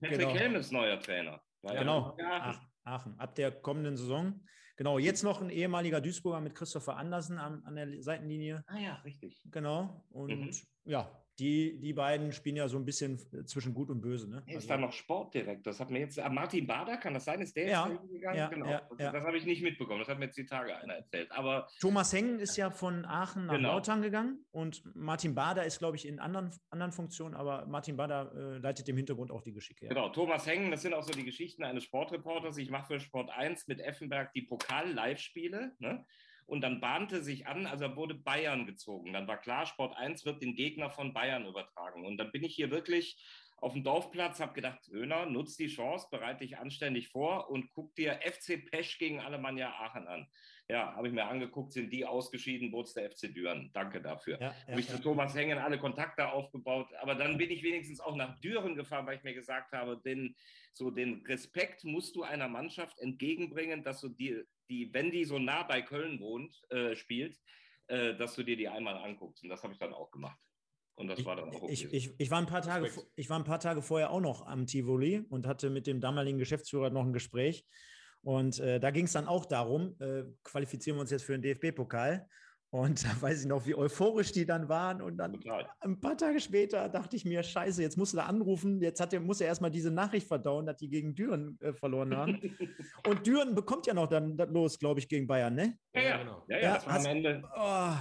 Patrick 0.00 0.18
Genau. 0.20 0.34
Helm 0.36 0.54
ist 0.56 0.70
neuer 0.70 1.00
Trainer. 1.00 1.40
War 1.62 1.74
ja- 1.74 1.80
Genau, 1.80 2.14
Ja, 2.18 2.30
Aachen, 2.42 2.66
Aachen, 2.84 3.18
ab 3.18 3.34
der 3.34 3.50
kommenden 3.52 3.96
Saison. 3.96 4.44
Genau, 4.76 4.98
jetzt 4.98 5.22
noch 5.22 5.40
ein 5.40 5.48
ehemaliger 5.48 6.02
Duisburger 6.02 6.42
mit 6.42 6.54
Christopher 6.54 6.98
Andersen 6.98 7.38
an, 7.38 7.62
an 7.64 7.74
der 7.76 8.02
Seitenlinie. 8.02 8.62
ah 8.66 8.76
ja, 8.78 8.94
richtig. 8.96 9.40
Genau. 9.50 10.04
Und 10.10 10.28
Mhm. 10.38 10.50
ja, 10.84 11.25
die, 11.38 11.78
die 11.80 11.92
beiden 11.92 12.32
spielen 12.32 12.56
ja 12.56 12.66
so 12.68 12.78
ein 12.78 12.84
bisschen 12.84 13.18
zwischen 13.46 13.74
Gut 13.74 13.90
und 13.90 14.00
Böse. 14.00 14.28
Ne? 14.30 14.42
Ist 14.46 14.70
da 14.70 14.76
noch 14.76 14.92
Sportdirektor. 14.92 15.70
Das 15.72 15.80
hat 15.80 15.90
mir 15.90 16.00
jetzt. 16.00 16.18
Ah, 16.18 16.28
Martin 16.30 16.66
Bader, 16.66 16.96
kann 16.96 17.12
das 17.14 17.24
sein? 17.26 17.40
Ist 17.42 17.54
der 17.56 17.68
Ja, 17.68 17.86
jetzt 17.86 17.96
dahin 17.98 18.12
gegangen? 18.12 18.38
ja, 18.38 18.48
genau. 18.48 18.66
ja, 18.70 18.82
das 18.88 18.98
ja. 18.98 19.12
das 19.12 19.24
habe 19.24 19.36
ich 19.36 19.44
nicht 19.44 19.62
mitbekommen. 19.62 19.98
Das 19.98 20.08
hat 20.08 20.18
mir 20.18 20.26
jetzt 20.26 20.38
die 20.38 20.46
Tage 20.46 20.74
einer 20.76 20.94
erzählt. 20.94 21.30
Aber 21.32 21.68
Thomas 21.80 22.12
Hengen 22.12 22.38
ist 22.40 22.56
ja 22.56 22.70
von 22.70 23.04
Aachen 23.04 23.46
nach 23.46 23.54
Genau. 23.56 23.72
Lautern 23.74 24.00
gegangen 24.02 24.44
und 24.50 24.82
Martin 24.94 25.34
Bader 25.34 25.64
ist, 25.64 25.78
glaube 25.78 25.96
ich, 25.96 26.06
in 26.08 26.18
anderen, 26.20 26.50
anderen 26.70 26.92
Funktionen, 26.92 27.34
aber 27.34 27.66
Martin 27.66 27.96
Bader 27.96 28.32
äh, 28.34 28.58
leitet 28.58 28.88
im 28.88 28.96
Hintergrund 28.96 29.30
auch 29.30 29.42
die 29.42 29.52
Geschicke. 29.52 29.84
Ja. 29.86 29.88
Genau, 29.90 30.08
Thomas 30.08 30.46
Hengen, 30.46 30.70
das 30.70 30.82
sind 30.82 30.94
auch 30.94 31.02
so 31.02 31.12
die 31.12 31.24
Geschichten 31.24 31.64
eines 31.64 31.84
Sportreporters. 31.84 32.56
Ich 32.56 32.70
mache 32.70 32.86
für 32.94 33.00
Sport 33.00 33.30
1 33.30 33.66
mit 33.68 33.80
Effenberg 33.80 34.32
die 34.32 34.42
Pokal-Live-Spiele. 34.42 35.72
Ne? 35.78 36.04
Und 36.46 36.60
dann 36.60 36.80
bahnte 36.80 37.22
sich 37.22 37.46
an, 37.46 37.66
also 37.66 37.96
wurde 37.96 38.14
Bayern 38.14 38.66
gezogen. 38.66 39.12
Dann 39.12 39.26
war 39.26 39.40
klar, 39.40 39.66
Sport 39.66 39.96
1 39.96 40.24
wird 40.24 40.42
den 40.42 40.54
Gegner 40.54 40.90
von 40.90 41.12
Bayern 41.12 41.46
übertragen. 41.46 42.06
Und 42.06 42.18
dann 42.18 42.30
bin 42.30 42.44
ich 42.44 42.54
hier 42.54 42.70
wirklich 42.70 43.18
auf 43.58 43.72
dem 43.72 43.82
Dorfplatz, 43.82 44.38
habe 44.40 44.52
gedacht, 44.52 44.86
Höhner, 44.88 45.26
nutz 45.26 45.56
die 45.56 45.68
Chance, 45.68 46.08
bereite 46.10 46.44
dich 46.44 46.58
anständig 46.58 47.08
vor 47.08 47.50
und 47.50 47.70
guck 47.70 47.94
dir 47.94 48.20
FC 48.22 48.64
Pesch 48.64 48.98
gegen 48.98 49.20
Alemannia 49.20 49.70
Aachen 49.70 50.06
an. 50.06 50.28
Ja, 50.68 50.96
habe 50.96 51.06
ich 51.06 51.14
mir 51.14 51.24
angeguckt, 51.24 51.72
sind 51.72 51.92
die 51.92 52.04
ausgeschieden, 52.04 52.74
es 52.80 52.92
der 52.92 53.10
FC 53.10 53.32
Düren. 53.32 53.70
Danke 53.72 54.02
dafür 54.02 54.40
Ja, 54.40 54.48
ja, 54.48 54.54
habe 54.68 54.80
ich 54.80 54.88
zu 54.88 55.00
Thomas 55.00 55.34
Hengen 55.34 55.58
alle 55.58 55.78
Kontakte 55.78 56.28
aufgebaut. 56.28 56.88
Aber 57.00 57.14
dann 57.14 57.38
bin 57.38 57.50
ich 57.50 57.62
wenigstens 57.62 58.00
auch 58.00 58.16
nach 58.16 58.38
Düren 58.40 58.74
gefahren, 58.74 59.06
weil 59.06 59.16
ich 59.16 59.22
mir 59.22 59.34
gesagt 59.34 59.72
habe, 59.72 60.00
den, 60.04 60.34
so 60.72 60.90
den 60.90 61.24
Respekt 61.26 61.84
musst 61.84 62.16
du 62.16 62.24
einer 62.24 62.48
Mannschaft 62.48 62.98
entgegenbringen, 62.98 63.84
dass 63.84 64.00
du 64.00 64.08
die, 64.08 64.42
die 64.68 64.92
wenn 64.92 65.12
die 65.12 65.24
so 65.24 65.38
nah 65.38 65.62
bei 65.62 65.82
Köln 65.82 66.18
wohnt, 66.18 66.60
äh, 66.70 66.96
spielt, 66.96 67.38
äh, 67.86 68.16
dass 68.16 68.34
du 68.34 68.42
dir 68.42 68.56
die 68.56 68.68
einmal 68.68 68.96
anguckst. 68.96 69.44
Und 69.44 69.50
das 69.50 69.62
habe 69.62 69.72
ich 69.72 69.78
dann 69.78 69.94
auch 69.94 70.10
gemacht. 70.10 70.40
Und 70.96 71.08
das 71.08 71.20
Ich, 71.20 71.26
war 71.26 71.36
dann 71.36 71.50
auch 71.50 71.62
okay. 71.62 71.72
ich, 71.72 71.92
ich, 71.92 72.14
ich, 72.18 72.30
war 72.30 72.38
ein 72.38 72.46
paar 72.46 72.62
Tage, 72.62 72.90
ich 73.14 73.30
war 73.30 73.38
ein 73.38 73.44
paar 73.44 73.60
Tage 73.60 73.82
vorher 73.82 74.10
auch 74.10 74.20
noch 74.20 74.46
am 74.46 74.66
Tivoli 74.66 75.22
und 75.28 75.46
hatte 75.46 75.70
mit 75.70 75.86
dem 75.86 76.00
damaligen 76.00 76.38
Geschäftsführer 76.38 76.90
noch 76.90 77.04
ein 77.04 77.12
Gespräch. 77.12 77.64
Und 78.26 78.58
äh, 78.58 78.80
da 78.80 78.90
ging 78.90 79.04
es 79.04 79.12
dann 79.12 79.28
auch 79.28 79.46
darum, 79.46 79.94
äh, 80.00 80.24
qualifizieren 80.42 80.96
wir 80.96 81.02
uns 81.02 81.10
jetzt 81.12 81.22
für 81.24 81.38
den 81.38 81.42
DFB-Pokal. 81.42 82.26
Und 82.70 83.04
da 83.04 83.22
weiß 83.22 83.42
ich 83.42 83.46
noch, 83.46 83.64
wie 83.66 83.76
euphorisch 83.76 84.32
die 84.32 84.44
dann 84.44 84.68
waren. 84.68 85.00
Und 85.00 85.16
dann 85.16 85.34
Total. 85.34 85.68
ein 85.78 86.00
paar 86.00 86.16
Tage 86.16 86.40
später 86.40 86.88
dachte 86.88 87.14
ich 87.14 87.24
mir, 87.24 87.44
scheiße, 87.44 87.80
jetzt 87.80 87.96
musst 87.96 88.14
du 88.14 88.16
da 88.16 88.24
anrufen. 88.26 88.80
Jetzt 88.82 88.98
hat 89.00 89.12
er, 89.12 89.20
muss 89.20 89.40
er 89.40 89.46
erstmal 89.46 89.70
diese 89.70 89.92
Nachricht 89.92 90.26
verdauen, 90.26 90.66
dass 90.66 90.76
die 90.76 90.88
gegen 90.88 91.14
Düren 91.14 91.56
äh, 91.60 91.72
verloren 91.72 92.16
haben. 92.16 92.40
Und 93.06 93.24
Düren 93.24 93.54
bekommt 93.54 93.86
ja 93.86 93.94
noch 93.94 94.08
dann 94.08 94.36
das 94.36 94.50
los, 94.50 94.76
glaube 94.80 94.98
ich, 94.98 95.08
gegen 95.08 95.28
Bayern, 95.28 95.54
ne? 95.54 95.78
Ja, 95.94 96.02
Ja, 96.02 96.08
ja, 96.08 96.16
genau. 96.18 96.44
ja, 96.48 96.56
ja, 96.56 96.62
Ja, 96.62 96.74
das 96.74 96.86
war 96.88 96.96
am 96.98 97.06
Ende. 97.06 97.42
Oh, 97.54 97.94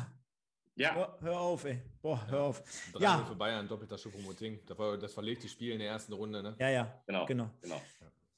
Ja, 0.78 0.96
hör, 0.96 1.18
hör 1.22 1.40
auf, 1.40 1.64
ey. 1.66 1.84
Boah, 2.02 2.28
hör 2.28 2.42
auf. 2.42 2.64
3 2.94 3.00
Ja. 3.04 3.24
für 3.26 3.36
Bayern, 3.36 3.68
doppelter 3.68 3.98
Schuppomoting. 4.00 4.60
Das, 4.66 4.76
war- 4.80 4.98
das 4.98 5.14
verlegt 5.14 5.44
die 5.44 5.50
Spiele 5.50 5.74
in 5.74 5.80
der 5.80 5.90
ersten 5.90 6.14
Runde. 6.14 6.42
Ne? 6.42 6.56
Ja, 6.58 6.70
ja, 6.70 7.04
genau. 7.06 7.26
genau. 7.28 7.52
genau. 7.62 7.80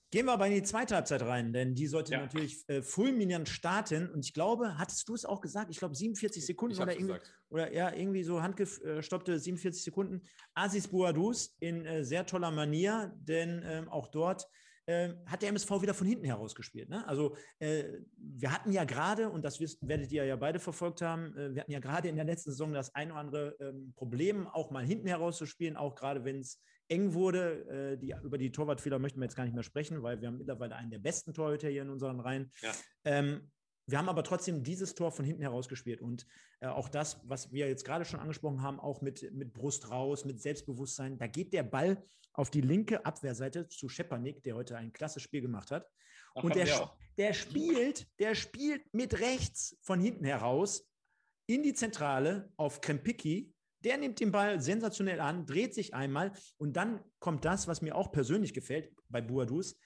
Gehen 0.10 0.26
wir 0.26 0.34
aber 0.34 0.47
in 0.47 0.53
die 0.53 0.64
zweite 0.64 0.95
Halbzeit 0.95 1.22
rein, 1.22 1.51
denn 1.51 1.76
die 1.76 1.88
sollte 1.88 2.14
Ja. 2.14 2.22
natürlich 2.22 2.64
äh, 2.70 2.82
fulminant 2.82 3.49
starten. 3.49 4.10
Und 4.10 4.24
ich 4.24 4.34
glaube, 4.34 4.78
hattest 4.78 5.08
du 5.10 5.14
es 5.14 5.26
auch 5.26 5.41
gesagt? 5.41 5.70
Ich 5.70 5.80
glaube, 5.80 5.95
47 5.95 6.45
Sekunden 6.45 6.80
oder 6.82 6.93
irgendwie, 6.93 7.20
oder 7.49 7.74
ja, 7.74 7.93
irgendwie 7.93 8.24
so 8.24 8.41
handgestoppte 8.41 9.38
47 9.38 9.84
Sekunden. 9.84 10.22
Asis 10.53 10.88
Boadus 10.88 11.55
in 11.60 11.86
äh, 11.86 12.05
sehr 12.05 12.26
toller 12.26 12.51
Manier, 12.51 13.14
denn 13.20 13.62
ähm, 13.66 13.89
auch 13.89 14.08
dort 14.08 14.47
äh, 14.86 15.10
hat 15.26 15.41
der 15.41 15.49
MSV 15.49 15.82
wieder 15.82 15.93
von 15.93 16.08
hinten 16.08 16.24
heraus 16.26 16.55
gespielt. 16.55 16.88
Ne? 16.88 17.05
Also 17.05 17.36
äh, 17.60 17.84
wir 18.18 18.53
hatten 18.53 18.72
ja 18.72 18.86
gerade, 18.86 19.30
und 19.30 19.43
das 19.43 19.60
wisst, 19.60 19.86
werdet 19.86 20.10
ihr 20.14 20.24
ja 20.24 20.38
beide 20.38 20.60
verfolgt 20.60 21.01
haben, 21.01 21.36
äh, 21.36 21.53
wir 21.53 21.62
hatten 21.62 21.72
ja 21.74 21.80
gerade 21.80 22.08
in 22.08 22.16
der 22.16 22.24
letzten 22.24 22.51
Saison 22.51 22.72
das 22.72 22.95
ein 22.95 23.12
oder 23.12 23.20
andere 23.20 23.58
ähm, 23.60 23.93
Problem, 23.97 24.47
auch 24.47 24.72
mal 24.72 24.86
hinten 24.86 25.08
heraus 25.08 25.38
zu 25.38 25.45
spielen, 25.45 25.76
auch 25.76 25.95
gerade 25.95 26.24
wenn 26.24 26.39
es 26.39 26.62
eng 26.89 27.13
wurde. 27.13 27.93
Äh, 27.93 27.97
die, 27.97 28.13
über 28.23 28.38
die 28.38 28.51
Torwartfehler 28.51 28.99
möchten 28.99 29.19
wir 29.19 29.25
jetzt 29.25 29.35
gar 29.35 29.43
nicht 29.43 29.53
mehr 29.53 29.63
sprechen, 29.63 30.03
weil 30.03 30.21
wir 30.21 30.27
haben 30.27 30.38
mittlerweile 30.38 30.75
einen 30.75 30.91
der 30.91 30.99
besten 30.99 31.33
Torhüter 31.33 31.69
hier 31.69 31.81
in 31.81 31.89
unseren 31.89 32.19
Reihen. 32.19 32.51
Ja. 32.61 32.71
Ähm, 33.05 33.51
wir 33.89 33.97
haben 33.97 34.09
aber 34.09 34.23
trotzdem 34.23 34.63
dieses 34.63 34.95
Tor 34.95 35.11
von 35.11 35.23
hinten 35.23 35.41
heraus 35.41 35.69
gespielt 35.69 36.01
und 36.01 36.27
äh, 36.59 36.67
auch 36.67 36.89
das, 36.89 37.21
was 37.23 37.53
wir 37.53 37.69
jetzt 37.69 37.85
gerade 37.85 38.03
schon 38.03 38.19
angesprochen 38.19 38.61
haben, 38.61 38.81
auch 38.81 39.01
mit, 39.01 39.31
mit 39.33 39.53
Brust 39.53 39.89
raus, 39.89 40.25
mit 40.25 40.41
Selbstbewusstsein, 40.41 41.17
da 41.17 41.27
geht 41.27 41.53
der 41.53 41.63
Ball 41.63 42.03
auf 42.33 42.49
die 42.51 42.61
linke 42.61 43.05
Abwehrseite 43.05 43.67
zu 43.69 43.88
Schepanik, 43.88 44.43
der 44.43 44.55
heute 44.55 44.77
ein 44.77 44.91
klasse 44.91 45.19
Spiel 45.19 45.41
gemacht 45.41 45.71
hat. 45.71 45.88
Ach, 46.35 46.43
Und 46.43 46.55
der, 46.55 46.91
der 47.17 47.33
spielt, 47.33 48.07
der 48.19 48.35
spielt 48.35 48.93
mit 48.93 49.19
rechts 49.21 49.77
von 49.81 49.99
hinten 49.99 50.25
heraus 50.25 50.88
in 51.47 51.63
die 51.63 51.73
Zentrale 51.73 52.51
auf 52.57 52.81
Krempicki. 52.81 53.53
Der 53.88 53.97
nimmt 53.97 54.19
den 54.19 54.33
Ball 54.33 54.59
sensationell 54.59 55.21
an, 55.21 55.45
dreht 55.45 55.73
sich 55.73 55.93
einmal 55.93 56.33
und 56.57 56.75
dann 56.75 56.99
kommt 57.19 57.45
das, 57.45 57.69
was 57.69 57.81
mir 57.81 57.95
auch 57.95 58.11
persönlich 58.11 58.53
gefällt 58.53 58.91
bei 59.07 59.21
Buadus. 59.21 59.79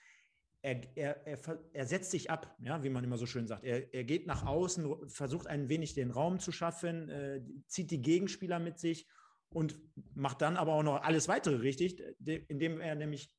Er, 0.64 0.82
er, 0.98 1.28
er, 1.28 1.38
er 1.72 1.86
setzt 1.86 2.10
sich 2.10 2.32
ab, 2.32 2.56
ja, 2.64 2.84
wie 2.84 2.90
man 2.90 3.04
immer 3.04 3.20
so 3.20 3.28
schön 3.28 3.46
sagt. 3.46 3.64
Er, 3.64 3.94
er 3.94 4.04
geht 4.04 4.26
nach 4.26 4.44
außen, 4.44 5.08
versucht 5.08 5.46
ein 5.46 5.70
wenig 5.70 5.94
den 5.94 6.10
Raum 6.10 6.40
zu 6.40 6.52
schaffen, 6.52 7.10
äh, 7.10 7.44
zieht 7.68 7.92
die 7.92 8.02
Gegenspieler 8.02 8.58
mit 8.58 8.80
sich 8.80 9.08
und 9.50 9.80
macht 10.16 10.42
dann 10.42 10.58
aber 10.58 10.74
auch 10.74 10.84
noch 10.84 11.04
alles 11.04 11.28
weitere 11.28 11.58
richtig, 11.58 12.02
de- 12.18 12.44
indem 12.48 12.82
er 12.82 12.96
nämlich 12.96 13.32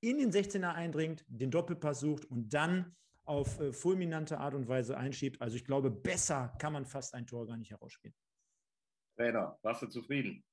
in 0.00 0.16
den 0.16 0.32
16er 0.32 0.72
eindringt, 0.72 1.26
den 1.28 1.50
Doppelpass 1.50 2.00
sucht 2.00 2.24
und 2.24 2.54
dann 2.54 2.96
auf 3.24 3.60
äh, 3.60 3.70
fulminante 3.70 4.38
Art 4.38 4.54
und 4.54 4.66
Weise 4.66 4.96
einschiebt. 4.96 5.42
Also 5.42 5.56
ich 5.56 5.66
glaube, 5.66 5.90
besser 5.90 6.54
kann 6.58 6.72
man 6.72 6.86
fast 6.86 7.12
ein 7.12 7.26
Tor 7.26 7.46
gar 7.46 7.58
nicht 7.58 7.70
herausspielen. 7.70 8.16
Trainer, 9.16 9.58
warst 9.62 9.82
du 9.82 9.86
zufrieden? 9.88 10.44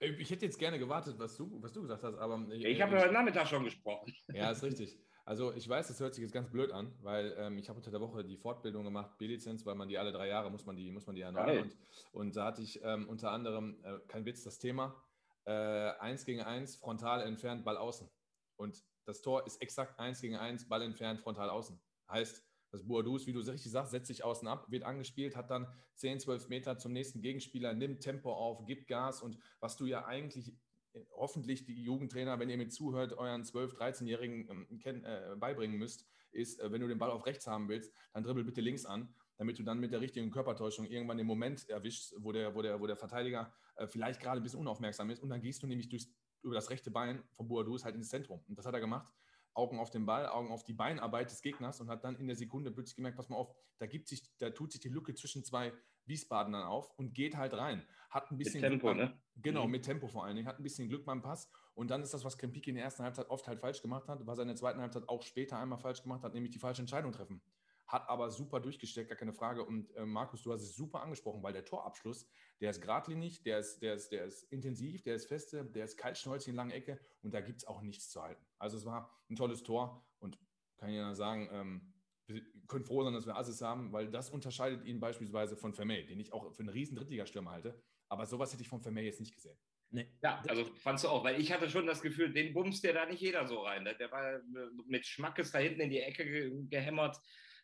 Äh, 0.00 0.10
Ich 0.12 0.30
hätte 0.30 0.46
jetzt 0.46 0.58
gerne 0.58 0.78
gewartet, 0.78 1.18
was 1.18 1.36
du, 1.36 1.60
was 1.62 1.72
du 1.72 1.82
gesagt 1.82 2.02
hast, 2.02 2.16
aber. 2.16 2.46
äh, 2.50 2.68
Ich 2.68 2.80
habe 2.80 2.94
ja 2.96 3.02
heute 3.02 3.12
Nachmittag 3.12 3.46
schon 3.48 3.64
gesprochen. 3.64 4.12
Ja, 4.32 4.50
ist 4.50 4.62
richtig. 4.62 4.98
Also 5.24 5.52
ich 5.52 5.68
weiß, 5.68 5.88
das 5.88 6.00
hört 6.00 6.14
sich 6.14 6.22
jetzt 6.22 6.32
ganz 6.32 6.50
blöd 6.50 6.72
an, 6.72 6.96
weil 7.02 7.34
ähm, 7.36 7.58
ich 7.58 7.68
habe 7.68 7.76
unter 7.76 7.90
der 7.90 8.00
Woche 8.00 8.24
die 8.24 8.38
Fortbildung 8.38 8.84
gemacht, 8.84 9.18
B-Lizenz, 9.18 9.66
weil 9.66 9.74
man 9.74 9.88
die 9.88 9.98
alle 9.98 10.10
drei 10.10 10.26
Jahre 10.28 10.50
muss 10.50 10.64
man 10.64 10.74
die, 10.74 10.90
muss 10.90 11.06
man 11.06 11.16
die 11.16 11.20
erneuern. 11.20 11.64
Und, 11.64 11.76
und 12.12 12.36
da 12.36 12.46
hatte 12.46 12.62
ich 12.62 12.80
ähm, 12.82 13.06
unter 13.10 13.30
anderem, 13.30 13.78
äh, 13.84 13.98
kein 14.08 14.24
Witz, 14.24 14.42
das 14.42 14.58
Thema 14.58 15.04
äh, 15.44 15.50
1 15.52 16.24
gegen 16.24 16.40
1, 16.40 16.76
frontal 16.76 17.20
entfernt, 17.20 17.62
Ball 17.66 17.76
außen. 17.76 18.08
Und 18.56 18.82
das 19.04 19.20
Tor 19.20 19.46
ist 19.46 19.60
exakt 19.60 19.98
1 20.00 20.22
gegen 20.22 20.36
1, 20.36 20.66
Ball 20.66 20.80
entfernt, 20.80 21.20
frontal 21.20 21.50
außen. 21.50 21.78
Heißt, 22.10 22.47
das 22.70 22.86
Boadus, 22.86 23.26
wie 23.26 23.32
du 23.32 23.40
richtig 23.40 23.70
sagst, 23.70 23.90
setzt 23.90 24.08
sich 24.08 24.24
außen 24.24 24.46
ab, 24.46 24.70
wird 24.70 24.84
angespielt, 24.84 25.36
hat 25.36 25.50
dann 25.50 25.66
10, 25.94 26.20
12 26.20 26.48
Meter 26.48 26.78
zum 26.78 26.92
nächsten 26.92 27.22
Gegenspieler, 27.22 27.72
nimmt 27.72 28.00
Tempo 28.00 28.32
auf, 28.32 28.64
gibt 28.66 28.88
Gas 28.88 29.22
und 29.22 29.38
was 29.60 29.76
du 29.76 29.86
ja 29.86 30.04
eigentlich 30.04 30.54
äh, 30.92 31.00
hoffentlich 31.12 31.64
die 31.64 31.82
Jugendtrainer, 31.82 32.38
wenn 32.38 32.50
ihr 32.50 32.56
mir 32.56 32.68
zuhört, 32.68 33.12
euren 33.14 33.42
12-, 33.42 33.76
13-Jährigen 33.76 34.48
ähm, 34.50 35.04
äh, 35.04 35.36
beibringen 35.36 35.78
müsst, 35.78 36.06
ist, 36.32 36.60
äh, 36.60 36.70
wenn 36.70 36.80
du 36.80 36.88
den 36.88 36.98
Ball 36.98 37.10
auf 37.10 37.26
rechts 37.26 37.46
haben 37.46 37.68
willst, 37.68 37.92
dann 38.12 38.22
dribbel 38.22 38.44
bitte 38.44 38.60
links 38.60 38.84
an, 38.84 39.14
damit 39.36 39.58
du 39.58 39.62
dann 39.62 39.78
mit 39.78 39.92
der 39.92 40.00
richtigen 40.00 40.30
Körpertäuschung 40.30 40.86
irgendwann 40.86 41.16
den 41.16 41.26
Moment 41.26 41.68
erwischst, 41.68 42.14
wo 42.18 42.32
der, 42.32 42.54
wo 42.54 42.62
der, 42.62 42.80
wo 42.80 42.86
der 42.86 42.96
Verteidiger 42.96 43.52
äh, 43.76 43.86
vielleicht 43.86 44.20
gerade 44.20 44.40
ein 44.40 44.42
bisschen 44.42 44.60
unaufmerksam 44.60 45.10
ist 45.10 45.22
und 45.22 45.30
dann 45.30 45.40
gehst 45.40 45.62
du 45.62 45.66
nämlich 45.66 45.88
durchs, 45.88 46.08
über 46.42 46.54
das 46.54 46.70
rechte 46.70 46.90
Bein 46.90 47.22
von 47.32 47.48
Boadus 47.48 47.84
halt 47.84 47.94
ins 47.94 48.08
Zentrum. 48.08 48.40
Und 48.48 48.58
das 48.58 48.66
hat 48.66 48.74
er 48.74 48.80
gemacht. 48.80 49.12
Augen 49.54 49.78
auf 49.78 49.90
den 49.90 50.06
Ball, 50.06 50.26
Augen 50.28 50.50
auf 50.50 50.64
die 50.64 50.72
Beinarbeit 50.72 51.30
des 51.30 51.42
Gegners 51.42 51.80
und 51.80 51.88
hat 51.88 52.04
dann 52.04 52.16
in 52.16 52.26
der 52.26 52.36
Sekunde 52.36 52.70
plötzlich 52.70 52.96
gemerkt, 52.96 53.16
pass 53.16 53.28
mal 53.28 53.36
auf, 53.36 53.54
da 53.78 53.86
gibt 53.86 54.08
sich, 54.08 54.22
da 54.38 54.50
tut 54.50 54.72
sich 54.72 54.80
die 54.80 54.88
Lücke 54.88 55.14
zwischen 55.14 55.44
zwei 55.44 55.72
Wiesbadenern 56.06 56.62
auf 56.64 56.90
und 56.98 57.14
geht 57.14 57.36
halt 57.36 57.54
rein. 57.54 57.86
Hat 58.10 58.30
ein 58.30 58.38
bisschen 58.38 58.60
Mit 58.62 58.70
Tempo, 58.70 58.86
Glück 58.94 58.96
ne? 58.96 59.20
Genau, 59.36 59.66
Mhm. 59.66 59.70
mit 59.72 59.84
Tempo 59.84 60.08
vor 60.08 60.24
allen 60.24 60.36
Dingen. 60.36 60.48
Hat 60.48 60.58
ein 60.58 60.62
bisschen 60.62 60.88
Glück 60.88 61.04
beim 61.04 61.20
Pass. 61.22 61.50
Und 61.74 61.90
dann 61.90 62.02
ist 62.02 62.14
das, 62.14 62.24
was 62.24 62.38
Krempiki 62.38 62.70
in 62.70 62.76
der 62.76 62.84
ersten 62.84 63.02
Halbzeit 63.02 63.28
oft 63.30 63.46
halt 63.46 63.60
falsch 63.60 63.82
gemacht 63.82 64.08
hat, 64.08 64.26
was 64.26 64.38
er 64.38 64.42
in 64.42 64.48
der 64.48 64.56
zweiten 64.56 64.80
Halbzeit 64.80 65.08
auch 65.08 65.22
später 65.22 65.58
einmal 65.58 65.78
falsch 65.78 66.02
gemacht 66.02 66.22
hat, 66.22 66.34
nämlich 66.34 66.50
die 66.52 66.58
falsche 66.58 66.82
Entscheidung 66.82 67.12
treffen. 67.12 67.40
Hat 67.88 68.08
aber 68.08 68.30
super 68.30 68.60
durchgesteckt, 68.60 69.08
gar 69.08 69.16
keine 69.16 69.32
Frage. 69.32 69.64
Und 69.64 69.90
äh, 69.96 70.04
Markus, 70.04 70.42
du 70.42 70.52
hast 70.52 70.62
es 70.62 70.76
super 70.76 71.02
angesprochen, 71.02 71.42
weil 71.42 71.52
der 71.52 71.64
Torabschluss, 71.64 72.28
der 72.60 72.70
ist 72.70 72.80
geradlinig, 72.80 73.42
der 73.42 73.58
ist, 73.58 73.80
der, 73.80 73.94
ist, 73.94 74.10
der 74.10 74.26
ist 74.26 74.44
intensiv, 74.52 75.02
der 75.02 75.14
ist 75.14 75.26
feste, 75.26 75.64
der 75.64 75.84
ist 75.84 75.96
kaltschnäuzig 75.96 76.48
in 76.48 76.56
lange 76.56 76.74
Ecke 76.74 77.00
und 77.22 77.32
da 77.32 77.40
gibt 77.40 77.58
es 77.58 77.66
auch 77.66 77.80
nichts 77.82 78.10
zu 78.10 78.22
halten. 78.22 78.44
Also 78.58 78.76
es 78.76 78.84
war 78.84 79.10
ein 79.30 79.36
tolles 79.36 79.62
Tor 79.62 80.06
und 80.18 80.38
kann 80.76 80.90
ich 80.90 80.96
ja 80.96 81.14
sagen, 81.14 81.48
ähm, 81.50 81.94
wir 82.26 82.42
können 82.66 82.84
froh 82.84 83.02
sein, 83.04 83.14
dass 83.14 83.26
wir 83.26 83.36
Assis 83.36 83.62
haben, 83.62 83.90
weil 83.92 84.10
das 84.10 84.30
unterscheidet 84.30 84.84
ihn 84.84 85.00
beispielsweise 85.00 85.56
von 85.56 85.72
Vermey, 85.72 86.04
den 86.04 86.20
ich 86.20 86.32
auch 86.32 86.52
für 86.52 86.60
einen 86.60 86.68
riesen 86.68 86.96
Drittligastürmer 86.96 87.52
halte. 87.52 87.82
Aber 88.08 88.26
sowas 88.26 88.52
hätte 88.52 88.62
ich 88.62 88.68
von 88.68 88.82
Vermey 88.82 89.02
jetzt 89.02 89.20
nicht 89.20 89.34
gesehen. 89.34 89.58
Nee. 89.90 90.06
Ja, 90.22 90.42
also 90.48 90.64
fandst 90.64 91.04
du 91.04 91.08
auch, 91.08 91.24
weil 91.24 91.40
ich 91.40 91.50
hatte 91.50 91.70
schon 91.70 91.86
das 91.86 92.02
Gefühl, 92.02 92.30
den 92.32 92.52
bumst 92.52 92.84
der 92.84 92.92
da 92.92 93.06
nicht 93.06 93.22
jeder 93.22 93.46
so 93.46 93.60
rein. 93.60 93.86
Der, 93.86 94.10
war 94.10 94.34
äh, 94.34 94.40
mit 94.86 95.06
Schmackes 95.06 95.50
da 95.50 95.58
hinten 95.58 95.80
in 95.80 95.90
die 95.90 96.00
Ecke 96.00 96.26
ge 96.26 96.52
gehämmert. 96.68 97.18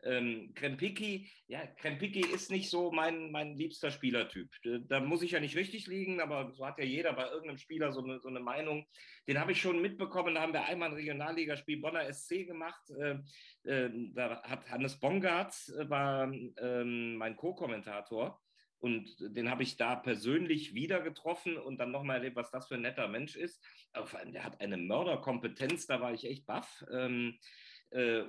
Ähm, 0.05 0.53
Krempiki, 0.55 1.31
ja, 1.47 1.67
Krempiki 1.67 2.21
ist 2.21 2.51
nicht 2.51 2.69
so 2.69 2.93
mein, 2.93 3.31
mein 3.31 3.57
liebster 3.57 3.91
Spielertyp. 3.91 4.51
Da, 4.89 5.01
muss 5.01 5.23
ich 5.23 5.33
ja 5.33 5.41
nicht 5.41 5.57
richtig 5.57 5.87
liegen, 5.87 6.21
aber 6.21 6.53
so 6.53 6.67
hat 6.67 6.79
ja 6.79 6.85
jeder 6.85 7.15
bei 7.15 7.25
irgendeinem 7.25 7.59
Spieler 7.59 7.93
so 7.93 8.03
eine, 8.03 8.21
so 8.21 8.29
eine 8.29 8.41
Meinung. 8.41 8.87
Den 9.27 9.41
habe 9.41 9.53
ich 9.53 9.61
schon 9.61 9.81
mitbekommen, 9.81 10.35
da 10.35 10.43
haben 10.43 10.53
wir 10.53 10.65
einmal 10.65 10.91
ein 10.91 10.95
Regionalligaspiel 10.95 11.81
Bonner 11.81 12.13
SC 12.13 12.47
gemacht. 12.47 12.83
Äh, 12.91 13.19
äh, 13.65 13.91
da 14.13 14.43
hat 14.43 14.71
Hannes 14.71 15.01
Bongard, 15.01 15.55
äh, 15.79 15.89
war 15.89 16.31
ähm, 16.33 17.17
mein 17.17 17.37
Co-Kommentator. 17.37 18.41
Und 18.85 19.17
den 19.19 19.49
habe 19.49 19.63
ich 19.63 19.79
da 19.79 19.97
persönlich 19.97 20.75
wieder 20.75 21.01
getroffen 21.01 21.57
und 21.57 21.79
dann 21.79 21.91
nochmal 21.91 22.19
erlebt, 22.19 22.37
was 22.37 22.51
das 22.51 22.69
für 22.69 22.75
ein 22.75 22.83
netter 22.83 23.09
Mensch 23.09 23.35
ist. 23.35 23.65
Aber 23.95 24.07
vor 24.07 24.21
allem, 24.21 24.33
der 24.33 24.45
hat 24.45 24.61
eine 24.61 24.77
Mörderkompetenz, 24.77 25.87
da 25.87 26.03
war 26.03 26.13
ich 26.13 26.27
echt 26.27 26.45
baff. 26.45 26.85
Ähm, 26.93 27.31
äh, 27.31 27.64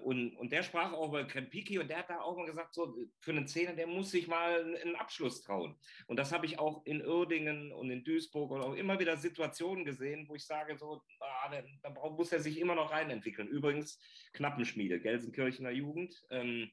und, 0.04 0.36
und 0.38 0.52
der 0.52 0.62
sprach 0.62 0.94
auch 0.94 1.10
über 1.10 1.24
Krempiki 1.24 1.80
und 1.80 1.90
der 1.90 1.98
hat 1.98 2.10
da 2.10 2.22
auch 2.22 2.38
mal 2.38 2.46
gesagt, 2.46 2.76
so 2.76 2.96
für 3.20 3.32
einen 3.32 3.48
Zehner, 3.48 3.74
der 3.74 3.88
muss 3.88 4.12
sich 4.12 4.28
mal 4.28 4.64
einen 4.64 4.96
Abschluss 4.96 5.42
trauen. 5.42 5.76
Und 6.06 6.18
das 6.18 6.32
habe 6.32 6.46
ich 6.46 6.60
auch 6.60 6.86
in 6.86 7.04
Uerdingen 7.04 7.72
und 7.72 7.90
in 7.90 8.04
Duisburg 8.04 8.52
und 8.52 8.62
auch 8.62 8.76
immer 8.76 9.00
wieder 9.00 9.18
Situationen 9.18 9.84
gesehen, 9.84 10.28
wo 10.30 10.36
ich 10.36 10.46
sage, 10.46 10.78
so, 10.78 11.02
ah, 11.20 11.52
da, 11.82 11.90
muss 12.12 12.32
er 12.32 12.42
sich 12.42 12.60
immer 12.60 12.76
noch 12.76 12.92
reinentwickeln. 12.92 13.48
Übrigens, 13.48 14.00
Knappenschmiede, 14.34 15.00
Gelsenkirchener 15.00 15.72
Jugend. 15.72 16.24
Ähm, 16.30 16.72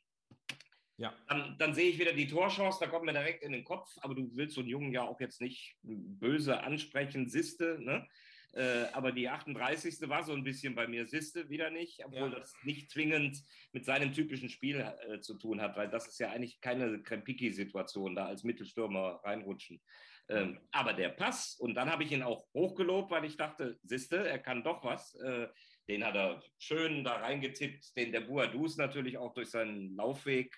Ja. 0.99 1.15
dann, 1.29 1.57
dann 1.59 1.75
sehe 1.75 1.89
ich 1.89 1.99
wieder 1.99 2.13
die 2.13 2.29
Torchance, 2.29 2.79
da 2.79 2.87
kommt 2.87 3.07
mir 3.07 3.13
direkt 3.15 3.43
in 3.43 3.53
den 3.53 3.65
Kopf, 3.65 3.89
aber 4.03 4.15
du 4.15 4.29
willst 4.37 4.55
so 4.55 4.61
einen 4.61 4.69
Jungen 4.71 4.93
ja 4.93 5.03
auch 5.03 5.19
jetzt 5.19 5.41
nicht 5.41 5.77
böse 5.83 6.63
ansprechen, 6.63 7.29
Siste, 7.29 7.79
ne? 7.81 8.07
Äh, 8.55 8.85
aber 8.93 9.13
die 9.13 9.29
38. 9.29 10.09
war 10.09 10.23
so 10.25 10.33
ein 10.33 10.45
bisschen 10.45 10.75
bei 10.75 10.87
mir 10.87 11.07
Siste, 11.07 11.49
wieder 11.49 11.71
nicht, 11.71 12.05
obwohl 12.05 12.31
Ja. 12.33 12.39
das 12.39 12.53
nicht 12.65 12.91
zwingend 12.91 13.43
mit 13.73 13.85
seinem 13.85 14.13
typischen 14.13 14.49
Spiel 14.51 14.81
äh, 15.09 15.21
zu 15.21 15.39
tun 15.39 15.61
hat, 15.61 15.77
weil 15.77 15.89
das 15.89 16.07
ist 16.07 16.19
ja 16.21 16.31
eigentlich 16.31 16.61
keine 16.61 17.03
Krempiki-Situation, 17.03 18.15
da 18.15 18.27
als 18.27 18.45
Mittelstürmer 18.45 19.21
reinrutschen. 19.25 19.81
Ähm, 20.29 20.61
aber 20.71 20.93
der 20.93 21.09
Pass, 21.11 21.57
und 21.59 21.75
dann 21.75 21.91
habe 21.91 22.05
ich 22.05 22.13
ihn 22.13 22.23
auch 22.23 22.47
hochgelobt, 22.55 23.11
weil 23.11 23.25
ich 23.25 23.37
dachte, 23.37 23.79
Siste, 23.83 24.29
er 24.29 24.39
kann 24.39 24.63
doch 24.63 24.85
was. 24.85 25.15
Äh, 25.17 25.49
den 25.89 26.05
hat 26.05 26.15
er 26.15 26.43
schön 26.59 27.03
da 27.05 27.17
reingetippt, 27.17 27.97
den 27.97 28.13
der 28.13 28.21
Buadus 28.21 28.77
natürlich 28.77 29.19
auch 29.19 29.35
durch 29.35 29.51
seinen 29.51 29.97
Laufweg 29.97 30.57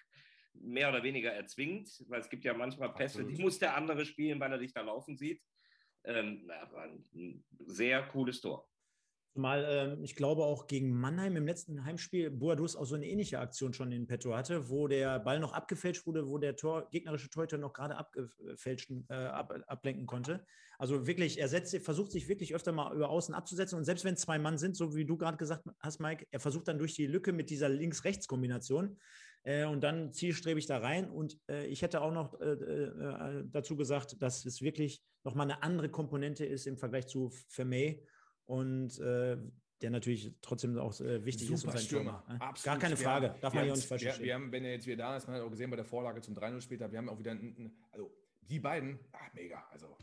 mehr 0.53 0.91
oder 0.91 1.03
weniger 1.03 1.33
erzwingt, 1.33 1.91
weil 2.09 2.21
es 2.21 2.29
gibt 2.29 2.45
ja 2.45 2.55
manchmal 2.55 2.93
Pässe, 2.93 3.21
Absolut. 3.21 3.39
die 3.39 3.43
muss 3.43 3.59
der 3.59 3.75
andere 3.75 4.05
spielen, 4.05 4.39
weil 4.39 4.53
er 4.53 4.59
dich 4.59 4.73
da 4.73 4.83
laufen 4.83 5.17
sieht. 5.17 5.41
Ähm, 6.05 6.51
ein 7.15 7.45
sehr 7.67 8.03
cooles 8.09 8.41
Tor. 8.41 8.69
Zumal 9.35 9.67
ähm, 9.69 10.05
ich 10.05 10.15
glaube 10.15 10.45
auch 10.45 10.69
gegen 10.69 10.93
Mannheim 10.93 11.35
im 11.35 11.45
letzten 11.45 11.85
Heimspiel 11.85 12.31
Boadus 12.31 12.77
auch 12.77 12.85
so 12.85 12.95
eine 12.95 13.07
ähnliche 13.07 13.41
Aktion 13.41 13.75
schon 13.75 13.91
in 13.91 14.07
petto 14.07 14.33
hatte, 14.33 14.71
wo 14.71 14.87
der 14.87 15.19
Ball 15.19 15.41
noch 15.41 15.53
abgefälscht 15.53 16.07
wurde, 16.07 16.29
wo 16.29 16.39
der 16.39 16.55
Tor, 16.55 16.89
gegnerische 16.91 17.31
Torhüter 17.31 17.59
noch 17.59 17.73
gerade 17.73 17.97
abgefälschten, 17.97 19.07
äh, 19.09 19.15
ab, 19.15 19.53
ablenken 19.67 20.07
konnte. 20.07 20.47
Also 20.79 21.09
wirklich, 21.09 21.41
er 21.41 21.49
setzt, 21.49 21.77
versucht 21.79 22.13
sich 22.13 22.29
wirklich 22.29 22.55
öfter 22.55 22.71
mal 22.71 22.95
über 22.95 23.09
außen 23.09 23.35
abzusetzen 23.35 23.77
und 23.77 23.85
selbst 23.85 24.05
wenn 24.05 24.17
zwei 24.17 24.39
Mann 24.39 24.57
sind, 24.57 24.77
so 24.77 24.95
wie 24.95 25.05
du 25.05 25.17
gerade 25.17 25.37
gesagt 25.37 25.65
hast, 25.81 25.99
Mike, 25.99 26.27
er 26.31 26.39
versucht 26.39 26.69
dann 26.69 26.79
durch 26.79 26.95
die 26.95 27.07
Lücke 27.07 27.33
mit 27.33 27.51
dieser 27.51 27.69
Links-Rechts-Kombination 27.69 28.97
äh, 29.45 29.65
und 29.65 29.81
dann 29.83 30.13
zielstrebig 30.13 30.67
da 30.67 30.79
rein. 30.79 31.09
Und 31.09 31.39
äh, 31.49 31.67
ich 31.67 31.83
hätte 31.83 32.01
auch 32.03 32.13
noch 32.13 32.39
äh, 32.41 32.45
äh, 32.53 33.45
dazu 33.47 33.77
gesagt, 33.77 34.21
dass 34.21 34.45
es 34.45 34.61
wirklich 34.61 35.03
nochmal 35.23 35.51
eine 35.51 35.63
andere 35.63 35.89
Komponente 35.89 36.45
ist 36.45 36.67
im 36.67 36.77
Vergleich 36.77 37.07
zu 37.07 37.31
Vermey 37.49 38.05
und 38.45 38.99
äh, 38.99 39.39
der 39.81 39.91
natürlich 39.91 40.35
trotzdem 40.41 40.79
auch 40.79 40.99
äh, 41.01 41.25
wichtig 41.25 41.51
ist 41.51 41.65
und 41.65 41.71
Super 41.73 41.79
Stürmer. 41.79 42.23
Tor 42.27 42.35
ne? 42.35 42.41
Absolut. 42.41 42.65
Gar 42.65 42.79
keine 42.79 42.97
Frage. 42.97 43.31
haben- 43.31 43.41
Darf 43.41 43.55
man 43.55 43.65
hier 43.65 43.73
nicht 43.75 43.87
falsch 43.87 44.03
wir, 44.03 44.09
verstehen. 44.09 44.27
wir 44.27 44.35
haben, 44.35 44.53
Wenn 44.53 44.65
er 44.65 44.73
jetzt 44.73 44.87
wieder 44.87 44.97
da 44.99 45.17
ist, 45.17 45.27
man 45.27 45.37
hat 45.37 45.43
auch 45.43 45.51
gesehen 45.51 45.71
bei 45.71 45.77
der 45.77 45.85
Vorlage 45.85 46.21
zum 46.21 46.35
3-0 46.35 46.61
später, 46.61 46.91
wir 46.91 46.99
haben 46.99 47.09
auch 47.09 47.19
wieder, 47.19 47.33
einen, 47.33 47.77
also 47.91 48.11
die 48.41 48.61
beiden, 48.61 48.99
ah, 49.13 49.19
mega. 49.35 49.63
Also 49.71 49.97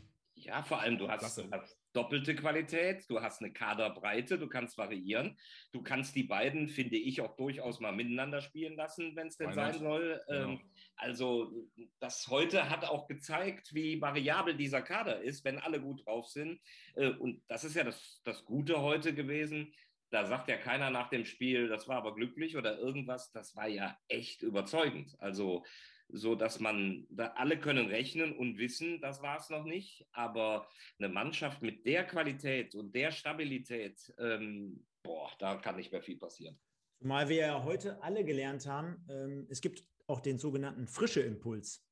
Ja, 0.44 0.62
vor 0.62 0.80
allem, 0.80 0.98
du 0.98 1.08
hast, 1.08 1.38
du 1.38 1.50
hast 1.50 1.78
doppelte 1.92 2.34
Qualität, 2.34 3.08
du 3.08 3.20
hast 3.20 3.40
eine 3.42 3.52
Kaderbreite, 3.52 4.38
du 4.38 4.48
kannst 4.48 4.78
variieren. 4.78 5.38
Du 5.72 5.82
kannst 5.82 6.14
die 6.16 6.24
beiden, 6.24 6.68
finde 6.68 6.96
ich, 6.96 7.20
auch 7.20 7.36
durchaus 7.36 7.80
mal 7.80 7.92
miteinander 7.92 8.40
spielen 8.40 8.76
lassen, 8.76 9.14
wenn 9.14 9.28
es 9.28 9.36
denn 9.36 9.50
Why 9.50 9.54
sein 9.54 9.78
soll. 9.78 10.20
Genau. 10.26 10.50
Ähm, 10.50 10.60
also, 10.96 11.52
das 12.00 12.26
heute 12.28 12.70
hat 12.70 12.84
auch 12.84 13.06
gezeigt, 13.06 13.74
wie 13.74 14.00
variabel 14.00 14.56
dieser 14.56 14.82
Kader 14.82 15.20
ist, 15.20 15.44
wenn 15.44 15.58
alle 15.58 15.80
gut 15.80 16.06
drauf 16.06 16.28
sind. 16.28 16.60
Äh, 16.94 17.10
und 17.10 17.42
das 17.48 17.64
ist 17.64 17.76
ja 17.76 17.84
das, 17.84 18.20
das 18.24 18.44
Gute 18.44 18.80
heute 18.80 19.14
gewesen. 19.14 19.72
Da 20.10 20.26
sagt 20.26 20.48
ja 20.48 20.58
keiner 20.58 20.90
nach 20.90 21.08
dem 21.08 21.24
Spiel, 21.24 21.68
das 21.68 21.88
war 21.88 21.96
aber 21.96 22.14
glücklich 22.14 22.56
oder 22.56 22.78
irgendwas. 22.78 23.32
Das 23.32 23.56
war 23.56 23.68
ja 23.68 23.96
echt 24.08 24.42
überzeugend. 24.42 25.14
Also, 25.18 25.64
so 26.08 26.34
dass 26.34 26.60
man, 26.60 27.06
da 27.10 27.28
alle 27.36 27.58
können 27.58 27.86
rechnen 27.86 28.36
und 28.36 28.58
wissen, 28.58 29.00
das 29.00 29.22
war 29.22 29.38
es 29.38 29.50
noch 29.50 29.64
nicht. 29.64 30.06
Aber 30.12 30.68
eine 30.98 31.08
Mannschaft 31.08 31.62
mit 31.62 31.86
der 31.86 32.04
Qualität 32.06 32.74
und 32.74 32.94
der 32.94 33.10
Stabilität, 33.10 34.12
ähm, 34.18 34.84
boah, 35.02 35.30
da 35.38 35.56
kann 35.56 35.76
nicht 35.76 35.92
mehr 35.92 36.02
viel 36.02 36.18
passieren. 36.18 36.58
Zumal 37.00 37.28
wir 37.28 37.36
ja 37.36 37.64
heute 37.64 38.02
alle 38.02 38.24
gelernt 38.24 38.66
haben, 38.66 39.04
ähm, 39.08 39.46
es 39.50 39.60
gibt 39.60 39.82
auch 40.06 40.20
den 40.20 40.38
sogenannten 40.38 40.86
frische 40.86 41.20
Impuls. 41.20 41.84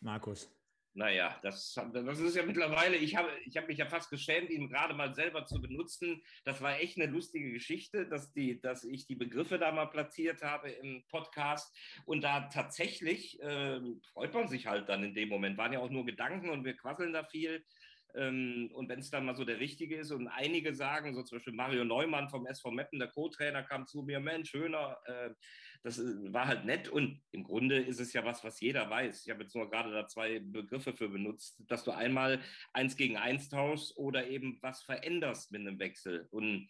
Markus. 0.00 0.50
Naja, 0.98 1.38
das, 1.42 1.78
das 1.92 2.18
ist 2.18 2.34
ja 2.34 2.44
mittlerweile, 2.44 2.96
ich 2.96 3.14
habe, 3.14 3.30
ich 3.44 3.56
habe 3.56 3.68
mich 3.68 3.78
ja 3.78 3.86
fast 3.86 4.10
geschämt, 4.10 4.50
ihn 4.50 4.68
gerade 4.68 4.94
mal 4.94 5.14
selber 5.14 5.46
zu 5.46 5.60
benutzen. 5.60 6.24
Das 6.44 6.60
war 6.60 6.80
echt 6.80 6.98
eine 6.98 7.06
lustige 7.06 7.52
Geschichte, 7.52 8.08
dass, 8.08 8.32
die, 8.32 8.60
dass 8.60 8.82
ich 8.82 9.06
die 9.06 9.14
Begriffe 9.14 9.60
da 9.60 9.70
mal 9.70 9.86
platziert 9.86 10.42
habe 10.42 10.70
im 10.70 11.04
Podcast. 11.06 11.72
Und 12.04 12.24
da 12.24 12.48
tatsächlich 12.48 13.38
ähm, 13.42 14.00
freut 14.12 14.34
man 14.34 14.48
sich 14.48 14.66
halt 14.66 14.88
dann 14.88 15.04
in 15.04 15.14
dem 15.14 15.28
Moment. 15.28 15.56
Waren 15.56 15.72
ja 15.72 15.78
auch 15.78 15.90
nur 15.90 16.04
Gedanken 16.04 16.50
und 16.50 16.64
wir 16.64 16.76
quasseln 16.76 17.12
da 17.12 17.22
viel. 17.22 17.64
Ähm, 18.14 18.70
und 18.72 18.88
wenn 18.88 19.00
es 19.00 19.10
dann 19.10 19.24
mal 19.24 19.36
so 19.36 19.44
der 19.44 19.60
Richtige 19.60 19.96
ist 19.96 20.10
und 20.10 20.28
einige 20.28 20.74
sagen, 20.74 21.14
so 21.14 21.22
zum 21.22 21.36
Beispiel 21.36 21.52
Mario 21.52 21.84
Neumann 21.84 22.28
vom 22.28 22.46
SV 22.46 22.70
Meppen, 22.70 22.98
der 22.98 23.08
Co-Trainer, 23.08 23.62
kam 23.62 23.86
zu 23.86 24.02
mir, 24.02 24.20
Mensch, 24.20 24.50
schöner, 24.50 24.98
äh, 25.04 25.30
das 25.82 25.98
äh, 25.98 26.32
war 26.32 26.46
halt 26.46 26.64
nett 26.64 26.88
und 26.88 27.20
im 27.32 27.44
Grunde 27.44 27.78
ist 27.78 28.00
es 28.00 28.12
ja 28.12 28.24
was, 28.24 28.42
was 28.44 28.60
jeder 28.60 28.88
weiß. 28.88 29.24
Ich 29.24 29.30
habe 29.30 29.42
jetzt 29.42 29.54
nur 29.54 29.70
gerade 29.70 29.92
da 29.92 30.06
zwei 30.06 30.40
Begriffe 30.40 30.94
für 30.94 31.08
benutzt, 31.08 31.62
dass 31.68 31.84
du 31.84 31.90
einmal 31.90 32.40
eins 32.72 32.96
gegen 32.96 33.16
eins 33.16 33.48
tauschst 33.48 33.96
oder 33.96 34.28
eben 34.28 34.58
was 34.62 34.82
veränderst 34.82 35.52
mit 35.52 35.60
einem 35.60 35.78
Wechsel. 35.78 36.26
Und 36.30 36.68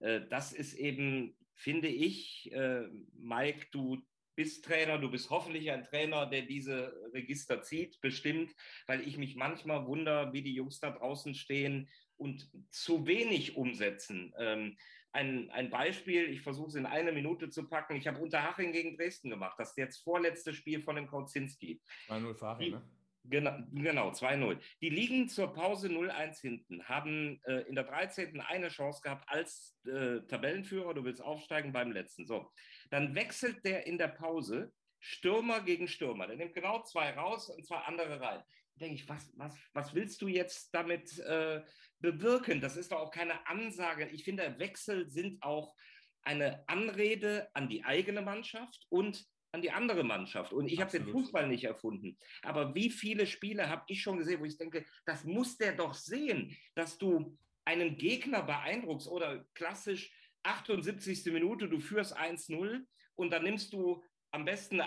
äh, 0.00 0.22
das 0.28 0.52
ist 0.52 0.74
eben, 0.74 1.36
finde 1.54 1.88
ich, 1.88 2.52
äh, 2.52 2.88
Mike, 3.14 3.66
du 3.70 4.02
bist 4.34 4.64
Trainer, 4.64 4.98
du 4.98 5.10
bist 5.10 5.30
hoffentlich 5.30 5.70
ein 5.70 5.84
Trainer, 5.84 6.26
der 6.26 6.42
diese 6.42 6.94
Register 7.12 7.62
zieht, 7.62 8.00
bestimmt, 8.00 8.54
weil 8.86 9.06
ich 9.06 9.18
mich 9.18 9.36
manchmal 9.36 9.86
wundere, 9.86 10.32
wie 10.32 10.42
die 10.42 10.54
Jungs 10.54 10.80
da 10.80 10.90
draußen 10.90 11.34
stehen 11.34 11.88
und 12.16 12.50
zu 12.70 13.06
wenig 13.06 13.56
umsetzen. 13.56 14.32
Ähm, 14.38 14.76
ein, 15.12 15.50
ein 15.50 15.70
Beispiel, 15.70 16.30
ich 16.30 16.42
versuche 16.42 16.68
es 16.68 16.74
in 16.76 16.86
eine 16.86 17.12
Minute 17.12 17.50
zu 17.50 17.68
packen. 17.68 17.96
Ich 17.96 18.06
habe 18.06 18.20
Unterhaching 18.20 18.72
gegen 18.72 18.96
Dresden 18.96 19.30
gemacht. 19.30 19.56
Das 19.58 19.70
ist 19.70 19.78
jetzt 19.78 20.02
vorletzte 20.04 20.54
Spiel 20.54 20.82
von 20.82 20.96
dem 20.96 21.08
Kautzinski. 21.08 21.80
2-0 22.08 22.34
Fahrer, 22.34 22.60
ne? 22.60 22.82
Genau, 23.24 23.52
genau 23.72 24.10
2-0. 24.10 24.58
Die 24.80 24.88
liegen 24.88 25.28
zur 25.28 25.52
Pause 25.52 25.88
0-1 25.88 26.40
hinten, 26.40 26.82
haben 26.84 27.40
äh, 27.44 27.60
in 27.68 27.74
der 27.74 27.84
13. 27.84 28.40
eine 28.40 28.68
Chance 28.68 29.02
gehabt 29.02 29.28
als 29.28 29.78
äh, 29.84 30.20
Tabellenführer, 30.26 30.94
du 30.94 31.04
willst 31.04 31.22
aufsteigen 31.22 31.72
beim 31.72 31.92
letzten. 31.92 32.26
So, 32.26 32.50
dann 32.90 33.14
wechselt 33.14 33.64
der 33.64 33.86
in 33.86 33.98
der 33.98 34.08
Pause 34.08 34.72
Stürmer 34.98 35.62
gegen 35.62 35.88
Stürmer. 35.88 36.26
Der 36.26 36.36
nimmt 36.36 36.54
genau 36.54 36.82
zwei 36.82 37.10
raus 37.12 37.48
und 37.48 37.66
zwei 37.66 37.78
andere 37.78 38.20
rein. 38.20 38.42
Da 38.74 38.86
denke 38.86 38.96
ich, 38.96 39.08
was, 39.08 39.32
was, 39.36 39.56
was 39.72 39.94
willst 39.94 40.20
du 40.20 40.28
jetzt 40.28 40.74
damit 40.74 41.18
äh, 41.20 41.62
bewirken? 42.00 42.60
Das 42.60 42.76
ist 42.76 42.92
doch 42.92 43.00
auch 43.00 43.10
keine 43.10 43.46
Ansage. 43.46 44.08
Ich 44.08 44.24
finde, 44.24 44.58
Wechsel 44.58 45.10
sind 45.10 45.42
auch 45.42 45.74
eine 46.22 46.68
Anrede 46.68 47.48
an 47.54 47.68
die 47.68 47.84
eigene 47.84 48.20
Mannschaft 48.20 48.86
und 48.90 49.26
an 49.52 49.62
die 49.62 49.70
andere 49.70 50.04
Mannschaft. 50.04 50.52
Und 50.52 50.68
ich 50.68 50.80
habe 50.80 50.90
den. 50.90 51.08
Fußball 51.08 51.48
nicht 51.48 51.64
erfunden. 51.64 52.16
Aber 52.42 52.74
wie 52.74 52.90
viele 52.90 53.26
Spiele 53.26 53.68
habe 53.68 53.84
ich 53.88 54.02
schon 54.02 54.18
gesehen, 54.18 54.40
wo 54.40 54.44
ich 54.44 54.58
denke, 54.58 54.84
das 55.06 55.24
muss 55.24 55.56
der 55.56 55.72
doch 55.72 55.94
sehen, 55.94 56.56
dass 56.74 56.98
du 56.98 57.36
einen 57.64 57.96
Gegner 57.96 58.42
beeindruckst 58.42 59.08
oder 59.08 59.44
klassisch 59.54 60.12
78. 60.42 61.26
Minute, 61.26 61.68
du 61.68 61.80
führst 61.80 62.16
1-0 62.16 62.84
und 63.14 63.30
dann 63.30 63.44
nimmst 63.44 63.72
du 63.72 64.02
am 64.30 64.44
besten 64.44 64.82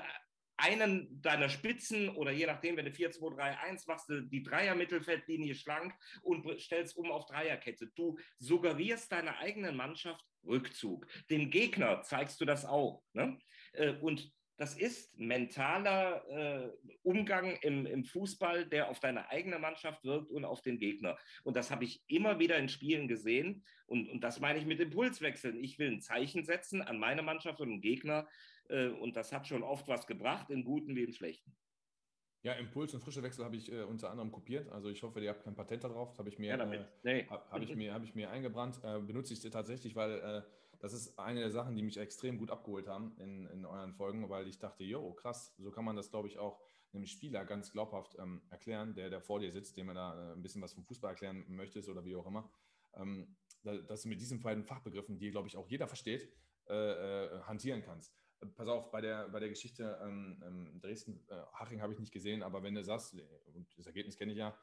einen 0.58 1.22
deiner 1.22 1.50
Spitzen 1.50 2.10
oder 2.10 2.32
je 2.32 2.46
nachdem, 2.46 2.78
wenn 2.78 2.86
du 2.86 2.92
4-2-3-1 2.92 3.88
machst, 3.88 4.10
du 4.10 4.22
die 4.22 4.44
Dreier-Mittelfeldlinie 4.44 5.56
schlank 5.56 5.94
und 6.22 6.62
stellst 6.62 6.96
um 6.96 7.12
auf 7.12 7.26
Dreierkette. 7.26 7.88
Du 7.96 8.18
suggerierst 8.40 9.12
deiner 9.12 9.38
eigenen 9.40 9.76
Mannschaft 9.76 10.24
Rückzug. 10.46 11.08
Dem 11.30 11.50
Gegner 11.50 12.02
zeigst 12.04 12.40
du 12.40 12.46
das 12.46 12.66
auch. 12.66 13.04
Ne? 13.14 13.40
Äh, 13.74 13.94
Und 14.02 14.32
das 14.58 14.78
ist 14.78 15.18
mentaler 15.20 16.28
äh, 16.30 16.72
Umgang 17.02 17.58
im, 17.62 17.86
im 17.86 18.04
Fußball, 18.04 18.68
der 18.68 18.90
auf 18.90 19.00
deine 19.00 19.30
eigene 19.30 19.58
Mannschaft 19.60 20.04
wirkt 20.04 20.32
und 20.32 20.46
auf 20.46 20.62
den 20.62 20.78
Gegner. 20.78 21.18
Und 21.44 21.56
das 21.56 21.72
habe 21.72 21.84
ich 21.86 22.04
immer 22.08 22.40
wieder 22.40 22.58
in 22.58 22.70
Spielen 22.70 23.08
gesehen. 23.08 23.66
Und, 23.88 24.10
und 24.10 24.22
das 24.22 24.40
meine 24.40 24.60
ich 24.60 24.66
mit 24.66 24.80
Impulswechseln. 24.80 25.58
Ich 25.58 25.80
will 25.80 25.92
ein 25.92 26.02
Zeichen 26.02 26.46
setzen 26.46 26.82
an 26.82 27.00
meine 27.00 27.24
Mannschaft 27.24 27.62
und 27.62 27.70
den 27.70 27.82
Gegner. 27.82 28.28
Äh, 28.70 28.90
und 28.90 29.16
das 29.16 29.32
hat 29.32 29.48
schon 29.48 29.64
oft 29.64 29.88
was 29.88 30.06
gebracht, 30.06 30.50
im 30.50 30.64
Guten 30.64 30.96
wie 30.96 31.04
im 31.04 31.14
Schlechten. 31.14 31.56
Ja, 32.44 32.54
Impuls 32.54 32.94
und 32.94 33.00
frische 33.02 33.24
Wechsel 33.24 33.46
habe 33.46 33.56
ich 33.56 33.72
äh, 33.72 33.84
unter 33.84 34.12
anderem 34.12 34.32
kopiert. 34.32 34.70
Also 34.70 34.90
ich 34.90 35.02
hoffe, 35.02 35.22
ihr 35.22 35.30
habt 35.30 35.44
kein 35.44 35.56
Patent 35.56 35.86
darauf. 35.86 36.10
Das 36.10 36.20
habe 36.20 36.30
ich 36.30 36.38
mir, 36.38 36.50
Ja, 36.58 36.72
äh, 36.72 36.86
Nee. 37.02 37.26
hab, 37.30 37.50
hab 37.50 37.62
ich 37.62 37.74
mir, 37.74 37.94
habe 37.94 38.04
ich 38.04 38.16
mir 38.16 38.30
eingebrannt. 38.30 38.82
Äh, 38.84 39.00
benutze 39.00 39.34
ich 39.34 39.40
tatsächlich, 39.40 39.96
weil 39.96 40.12
äh, 40.20 40.42
das 40.84 40.92
ist 40.92 41.18
eine 41.18 41.40
der 41.40 41.50
Sachen, 41.50 41.78
die 41.78 41.82
mich 41.82 41.96
extrem 41.96 42.38
gut 42.38 42.52
abgeholt 42.52 42.90
haben 42.90 43.16
in, 43.18 43.48
in 43.48 43.66
euren 43.66 43.94
Folgen, 43.94 44.30
weil 44.30 44.50
ich 44.50 44.60
dachte, 44.60 44.84
jo, 44.84 45.14
krass, 45.14 45.56
so 45.58 45.72
kann 45.72 45.86
man 45.86 45.96
das, 45.96 46.12
glaube 46.12 46.28
ich, 46.28 46.38
auch 46.38 46.60
einem 46.92 47.06
Spieler 47.06 47.46
ganz 47.46 47.72
glaubhaft 47.72 48.18
ähm, 48.20 48.42
erklären, 48.50 48.94
der, 48.94 49.10
der 49.10 49.22
vor 49.22 49.40
dir 49.40 49.50
sitzt, 49.54 49.78
dem 49.78 49.86
man 49.86 49.96
da 49.96 50.32
äh, 50.32 50.34
ein 50.34 50.42
bisschen 50.42 50.62
was 50.62 50.74
vom 50.74 50.84
Fußball 50.84 51.12
erklären 51.12 51.46
möchtest 51.48 51.88
oder 51.88 52.04
wie 52.04 52.18
auch 52.18 52.28
immer. 52.28 52.52
Ähm, 52.96 53.34
da, 53.64 53.78
dass 53.78 54.02
du 54.02 54.10
mit 54.10 54.20
diesen 54.20 54.42
beiden 54.42 54.66
Fachbegriffen, 54.66 55.18
die, 55.18 55.32
glaube 55.32 55.48
ich, 55.48 55.56
auch 55.56 55.70
jeder 55.70 55.88
versteht, 55.88 56.30
äh, 56.68 56.74
äh, 56.74 57.42
hantieren 57.44 57.82
kannst. 57.82 58.14
Äh, 58.42 58.48
Pass 58.48 58.68
auf, 58.68 58.92
bei 58.92 59.00
der, 59.00 59.30
bei 59.30 59.40
der 59.40 59.48
Geschichte 59.48 59.98
ähm, 60.04 60.44
ähm, 60.46 60.82
Dresden, 60.82 61.26
äh, 61.30 61.36
habe 61.54 61.94
ich 61.94 62.00
nicht 62.00 62.12
gesehen, 62.12 62.44
aber 62.44 62.62
wenn 62.62 62.76
du 62.76 62.84
sagst, 62.84 63.16
und 63.54 63.68
das 63.78 63.86
Ergebnis 63.86 64.18
kenne 64.18 64.34
ich 64.34 64.38
ja, 64.38 64.54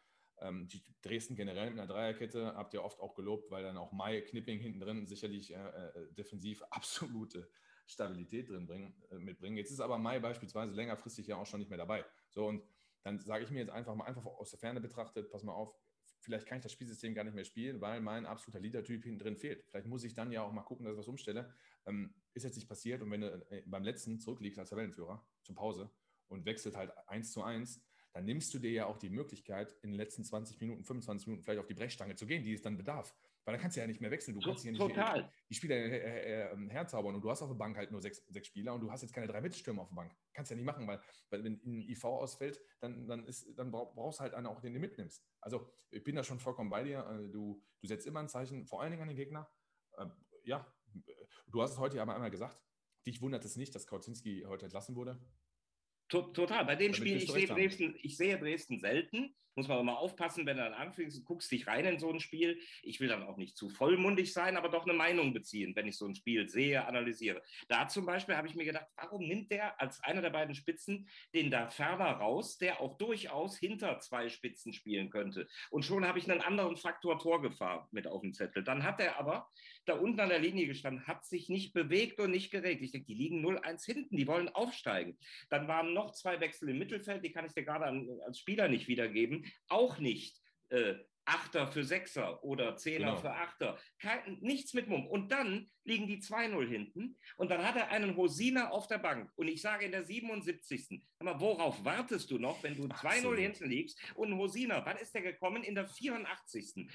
ähm, 0.41 0.69
die 0.69 0.83
Dresden 1.03 1.37
generell 1.37 1.71
mit 1.71 1.79
einer 1.79 1.87
Dreierkette 1.87 2.55
habt 2.55 2.75
ihr 2.75 2.83
oft 2.83 3.01
auch 3.01 3.15
gelobt, 3.15 3.51
weil 3.51 3.63
dann 3.63 3.77
auch 3.77 3.93
Mai 3.93 4.21
Knipping 4.21 4.59
hinten 4.59 4.81
drin 4.81 5.07
sicherlich 5.07 5.55
äh, 5.55 5.57
äh, 5.57 6.13
defensiv 6.13 6.63
absolute 6.71 7.49
Stabilität 7.87 8.49
drin 8.49 8.67
bringen, 8.67 8.95
äh, 9.11 9.19
mitbringen. 9.19 9.57
Jetzt 9.57 9.71
ist 9.71 9.81
aber 9.81 9.99
Mai 9.99 10.19
beispielsweise 10.19 10.75
längerfristig 10.75 11.27
ja 11.27 11.37
auch 11.37 11.47
schon 11.47 11.61
nicht 11.61 11.69
mehr 11.69 11.79
dabei. 11.79 12.05
So 12.31 12.47
und 12.47 12.63
dann 13.03 13.19
sage 13.19 13.45
ich 13.45 13.51
mir 13.51 13.61
jetzt 13.61 13.71
einfach 13.71 13.95
mal 13.95 14.05
einfach 14.05 14.25
aus 14.25 14.51
der 14.51 14.59
Ferne 14.59 14.81
betrachtet, 14.81 15.31
pass 15.31 15.43
mal 15.43 15.53
auf, 15.53 15.75
vielleicht 16.21 16.47
kann 16.47 16.59
ich 16.59 16.63
das 16.63 16.73
Spielsystem 16.73 17.15
gar 17.15 17.25
nicht 17.25 17.35
mehr 17.35 17.45
spielen, 17.45 17.81
weil 17.81 18.01
mein 18.01 18.27
absoluter 18.27 18.61
Leader-Typ 18.61 19.05
hinten 19.05 19.19
drin 19.19 19.37
fehlt. 19.37 19.65
Vielleicht 19.65 19.87
muss 19.87 20.05
ich 20.05 20.15
dann 20.15 20.31
ja 20.33 20.43
auch 20.43 20.53
mal 20.53 20.63
gucken, 20.63 20.85
dass 20.85 20.93
ich 20.93 20.99
was 20.99 21.09
umstelle. 21.09 21.53
Ähm, 21.87 22.15
ist 22.35 22.45
jetzt 22.45 22.57
nicht 22.57 22.69
passiert 22.69 23.03
und 23.03 23.11
wenn 23.11 23.23
du 23.23 23.47
äh, 23.51 23.63
beim 23.67 23.83
letzten 23.83 24.19
zurückliegst 24.21 24.59
als 24.59 24.71
Tabellenführer 24.71 25.25
zur 25.43 25.55
Pause 25.55 25.91
und 26.29 26.45
wechselt 26.45 26.77
halt 26.77 26.93
1 27.09 27.33
zu 27.33 27.43
1, 27.43 27.83
dann 28.13 28.25
nimmst 28.25 28.53
du 28.55 28.59
dir 28.59 28.71
ja 28.71 28.87
auch 28.87 28.97
die 28.99 29.11
Möglichkeit, 29.11 29.73
in 29.83 29.91
den 29.91 29.97
letzten 29.97 30.25
20 30.25 30.61
Minuten, 30.61 30.85
25 30.85 31.27
Minuten 31.29 31.45
vielleicht 31.45 31.61
auf 31.61 31.67
die 31.67 31.75
Brechstange 31.75 32.15
zu 32.17 32.27
gehen, 32.27 32.45
die 32.45 32.53
es 32.55 32.63
dann 32.63 32.77
bedarf. 32.77 33.15
Weil 33.45 33.55
dann 33.55 33.63
kannst 33.63 33.77
du 33.77 33.81
ja 33.81 33.87
nicht 33.87 34.01
mehr 34.03 34.11
wechseln. 34.11 34.39
Du 34.39 34.41
kannst 34.47 34.65
ja 34.65 34.71
nicht 34.71 34.81
Total. 34.81 35.33
die 35.49 35.55
Spieler 35.55 35.77
äh, 35.77 35.97
äh, 35.97 36.53
äh, 36.53 36.69
herzaubern 36.71 37.15
und 37.15 37.23
du 37.23 37.31
hast 37.31 37.41
auf 37.41 37.49
der 37.49 37.55
Bank 37.57 37.77
halt 37.77 37.91
nur 37.91 38.01
sechs, 38.03 38.19
sechs 38.29 38.49
Spieler 38.49 38.75
und 38.75 38.81
du 38.83 38.91
hast 38.91 39.01
jetzt 39.03 39.13
keine 39.15 39.27
drei 39.27 39.41
Mittelstürmer 39.41 39.83
auf 39.83 39.89
der 39.89 39.97
Bank. 39.97 40.15
Kannst 40.35 40.51
ja 40.51 40.57
nicht 40.57 40.67
machen, 40.67 40.87
weil, 40.87 41.01
weil 41.31 41.43
wenn 41.45 41.55
ein 41.65 41.81
IV 41.89 42.05
ausfällt, 42.05 42.61
dann, 42.81 43.07
dann, 43.07 43.25
ist, 43.27 43.47
dann 43.59 43.71
brauch- 43.71 43.95
brauchst 43.95 44.19
du 44.21 44.23
halt 44.25 44.35
einen 44.35 44.47
auch, 44.47 44.61
den 44.61 44.75
du 44.75 44.79
mitnimmst. 44.81 45.25
Also 45.41 45.73
ich 45.91 46.05
bin 46.05 46.17
da 46.17 46.23
schon 46.23 46.39
vollkommen 46.39 46.69
bei 46.71 46.83
dir. 46.85 46.99
Äh, 47.09 47.31
Du, 47.31 47.63
du 47.81 47.87
setzt 47.87 48.07
immer 48.07 48.21
ein 48.21 48.29
Zeichen, 48.29 48.67
vor 48.67 48.83
allen 48.83 48.91
Dingen 48.91 49.03
an 49.03 49.09
den 49.09 49.17
Gegner. 49.17 49.51
Äh, 49.97 50.07
Ja, 50.45 50.67
du 51.47 51.63
hast 51.63 51.73
es 51.73 51.79
heute 51.79 51.97
ja 51.97 52.03
aber 52.03 52.15
einmal 52.15 52.31
gesagt. 52.31 52.63
Dich 53.07 53.23
wundert 53.23 53.45
es 53.47 53.57
nicht, 53.57 53.75
dass 53.75 53.87
Kautzinski 53.87 54.45
heute 54.47 54.67
entlassen 54.67 54.95
wurde. 54.97 55.19
To- 56.11 56.33
Total. 56.33 56.65
Bei 56.65 56.77
dem 56.77 56.93
Damit 56.93 56.97
Spiel, 56.97 57.17
ich 57.17 57.31
sehe. 57.31 57.47
Dresden, 57.47 57.95
ich 58.03 58.17
sehe 58.17 58.39
Dresden 58.39 58.79
selten. 58.79 59.35
Muss 59.57 59.67
man 59.67 59.81
immer 59.81 59.99
aufpassen, 59.99 60.47
wenn 60.47 60.57
du 60.59 60.63
dann 60.63 60.75
anfängst 60.75 61.19
und 61.19 61.25
guckst 61.25 61.51
dich 61.51 61.67
rein 61.67 61.85
in 61.85 61.99
so 61.99 62.09
ein 62.09 62.21
Spiel. 62.21 62.61
Ich 62.83 63.01
will 63.01 63.09
dann 63.09 63.25
auch 63.25 63.37
nicht 63.37 63.57
zu 63.57 63.69
vollmundig 63.69 64.33
sein, 64.33 64.57
aber 64.57 64.69
doch 64.69 64.85
eine 64.85 64.93
Meinung 64.93 65.35
beziehen, 65.35 65.75
wenn 65.75 65.89
ich 65.89 65.97
so 65.99 66.07
ein 66.07 66.15
Spiel 66.15 66.49
sehe, 66.49 66.87
analysiere. 66.87 67.43
Da 67.67 67.89
zum 67.89 68.07
Beispiel 68.07 68.37
habe 68.37 68.47
ich 68.47 68.55
mir 68.55 68.65
gedacht, 68.65 68.87
warum 68.97 69.27
nimmt 69.27 69.51
der 69.51 69.79
als 69.81 70.01
einer 70.05 70.23
der 70.23 70.31
beiden 70.31 70.55
Spitzen 70.55 71.09
den 71.35 71.51
da 71.51 71.69
ferner 71.69 72.13
raus, 72.13 72.59
der 72.59 72.81
auch 72.81 72.97
durchaus 72.97 73.59
hinter 73.59 73.99
zwei 73.99 74.29
Spitzen 74.29 74.73
spielen 74.73 75.11
könnte. 75.11 75.49
Und 75.71 75.85
schon 75.85 76.07
habe 76.07 76.21
ich 76.21 76.31
einen 76.31 76.41
anderen 76.41 76.77
Faktor 76.77 77.19
Torgefahr 77.19 77.89
mit 77.91 78.07
auf 78.07 78.23
dem 78.23 78.33
Zettel. 78.33 78.63
Dann 78.63 78.85
hat 78.85 79.01
er 79.01 79.19
aber 79.19 79.49
da 79.85 79.95
unten 79.95 80.21
an 80.21 80.29
der 80.29 80.39
Linie 80.39 80.69
gestanden, 80.69 81.09
hat 81.09 81.25
sich 81.27 81.49
nicht 81.49 81.73
bewegt 81.73 82.21
und 82.21 82.31
nicht 82.31 82.53
geregt. 82.53 82.83
Ich 82.83 82.93
denke, 82.93 83.09
die 83.09 83.15
liegen 83.15 83.45
0-1 83.45 83.85
hinten, 83.85 84.17
die 84.17 84.29
wollen 84.29 84.49
aufsteigen. 84.49 85.19
Dann 85.49 85.67
waren 85.67 85.93
noch 85.93 86.00
zwei 86.09 86.41
Wechsel 86.41 86.71
im 86.71 86.79
Mittelfeld, 86.79 87.25
die 87.25 87.33
kann 87.33 87.45
ich 87.45 87.53
dir 87.53 87.65
gerade 87.65 87.87
als 88.25 88.39
Spieler 88.39 88.69
nicht 88.69 88.89
wiedergeben. 88.89 89.45
Auch 89.69 89.99
nicht 89.99 90.41
äh, 90.71 90.95
Achter 91.31 91.67
für 91.69 91.85
Sechser 91.85 92.43
oder 92.45 92.77
Zehner 92.77 93.11
Genau. 93.11 93.17
für 93.21 93.33
Achter. 93.33 93.79
Kein, 94.01 94.39
nichts 94.41 94.75
mit 94.75 94.89
Mumm. 94.89 95.07
Und 95.07 95.31
dann 95.33 95.71
liegen 95.85 96.07
die 96.07 96.19
2-0 96.21 96.69
hinten 96.69 97.17
und 97.37 97.51
dann 97.51 97.65
hat 97.67 97.75
er 97.77 97.89
einen 97.91 98.17
Hosiner 98.17 98.71
auf 98.73 98.87
der 98.87 98.99
Bank. 98.99 99.31
Und 99.37 99.49
ich 99.49 99.63
sage 99.63 99.87
in 99.87 99.93
der 99.93 100.05
77. 100.05 101.03
Sag 101.19 101.25
mal, 101.25 101.41
worauf 101.41 101.85
wartest 101.85 102.31
du 102.31 102.39
noch, 102.39 102.63
wenn 102.63 102.77
du 102.77 102.85
2-0 102.85 103.07
Absolut. 103.07 103.39
hinten 103.39 103.69
liegst 103.69 103.99
und 104.15 104.31
ein 104.33 104.39
Hosiner, 104.39 104.83
wann 104.85 104.99
ist 104.99 105.15
der 105.15 105.23
gekommen? 105.23 105.63
In 105.63 105.75
der 105.75 105.87
84. 105.87 106.89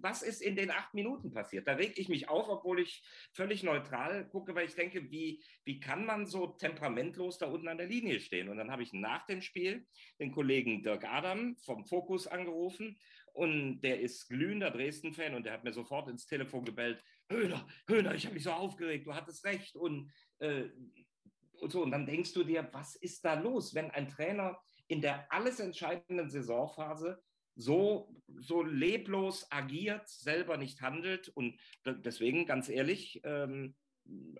Was 0.00 0.22
ist 0.22 0.40
in 0.42 0.56
den 0.56 0.70
acht 0.70 0.94
Minuten 0.94 1.32
passiert? 1.32 1.66
Da 1.68 1.72
reg 1.74 1.98
ich 1.98 2.08
mich 2.08 2.28
auf, 2.28 2.48
obwohl 2.48 2.80
ich 2.80 3.04
völlig 3.34 3.62
neutral 3.62 4.28
gucke, 4.28 4.54
weil 4.54 4.66
ich 4.66 4.74
denke, 4.74 5.10
wie, 5.10 5.42
wie 5.64 5.80
kann 5.80 6.04
man 6.06 6.26
so 6.26 6.46
temperamentlos 6.48 7.38
da 7.38 7.46
unten 7.46 7.68
an 7.68 7.78
der 7.78 7.86
Linie 7.88 8.20
stehen? 8.20 8.48
Und 8.48 8.56
dann 8.56 8.70
habe 8.70 8.82
ich 8.82 8.92
nach 8.92 9.26
dem 9.26 9.42
Spiel 9.42 9.86
den 10.18 10.32
Kollegen 10.32 10.82
Dirk 10.82 11.04
Adam 11.04 11.56
vom 11.64 11.84
Fokus 11.86 12.26
angerufen 12.26 12.98
und 13.34 13.80
der 13.80 14.00
ist 14.00 14.28
glühender 14.28 14.70
Dresden-Fan 14.70 15.34
und 15.34 15.44
der 15.44 15.54
hat 15.54 15.64
mir 15.64 15.72
sofort 15.72 16.08
ins 16.08 16.26
Telefon 16.26 16.64
gebellt, 16.64 17.02
Höhner, 17.30 17.66
Höhner, 17.88 18.14
ich 18.14 18.26
habe 18.26 18.34
mich 18.34 18.44
so 18.44 18.52
aufgeregt, 18.52 19.06
du 19.06 19.14
hattest 19.14 19.44
recht 19.44 19.76
und, 19.76 20.12
äh, 20.38 20.64
und 21.60 21.70
so. 21.70 21.82
Und 21.82 21.92
dann 21.92 22.06
denkst 22.06 22.32
du 22.32 22.44
dir, 22.44 22.68
was 22.72 22.96
ist 22.96 23.24
da 23.24 23.34
los, 23.34 23.74
wenn 23.74 23.90
ein 23.90 24.08
Trainer 24.08 24.60
in 24.88 25.00
der 25.00 25.30
alles 25.32 25.60
entscheidenden 25.60 26.30
Saisonphase 26.30 27.22
so, 27.54 28.14
so 28.38 28.62
leblos 28.62 29.46
agiert, 29.50 30.08
selber 30.08 30.56
nicht 30.56 30.80
handelt. 30.80 31.28
Und 31.28 31.60
deswegen, 31.84 32.46
ganz 32.46 32.68
ehrlich, 32.68 33.20
ähm, 33.24 33.76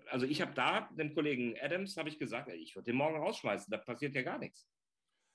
also 0.07 0.25
ich 0.25 0.41
habe 0.41 0.53
da 0.53 0.89
dem 0.97 1.13
Kollegen 1.13 1.55
Adams, 1.61 1.97
habe 1.97 2.09
ich 2.09 2.19
gesagt, 2.19 2.51
ich 2.51 2.75
würde 2.75 2.91
den 2.91 2.97
morgen 2.97 3.17
rausschmeißen, 3.17 3.71
da 3.71 3.77
passiert 3.77 4.15
ja 4.15 4.23
gar 4.23 4.39
nichts. 4.39 4.67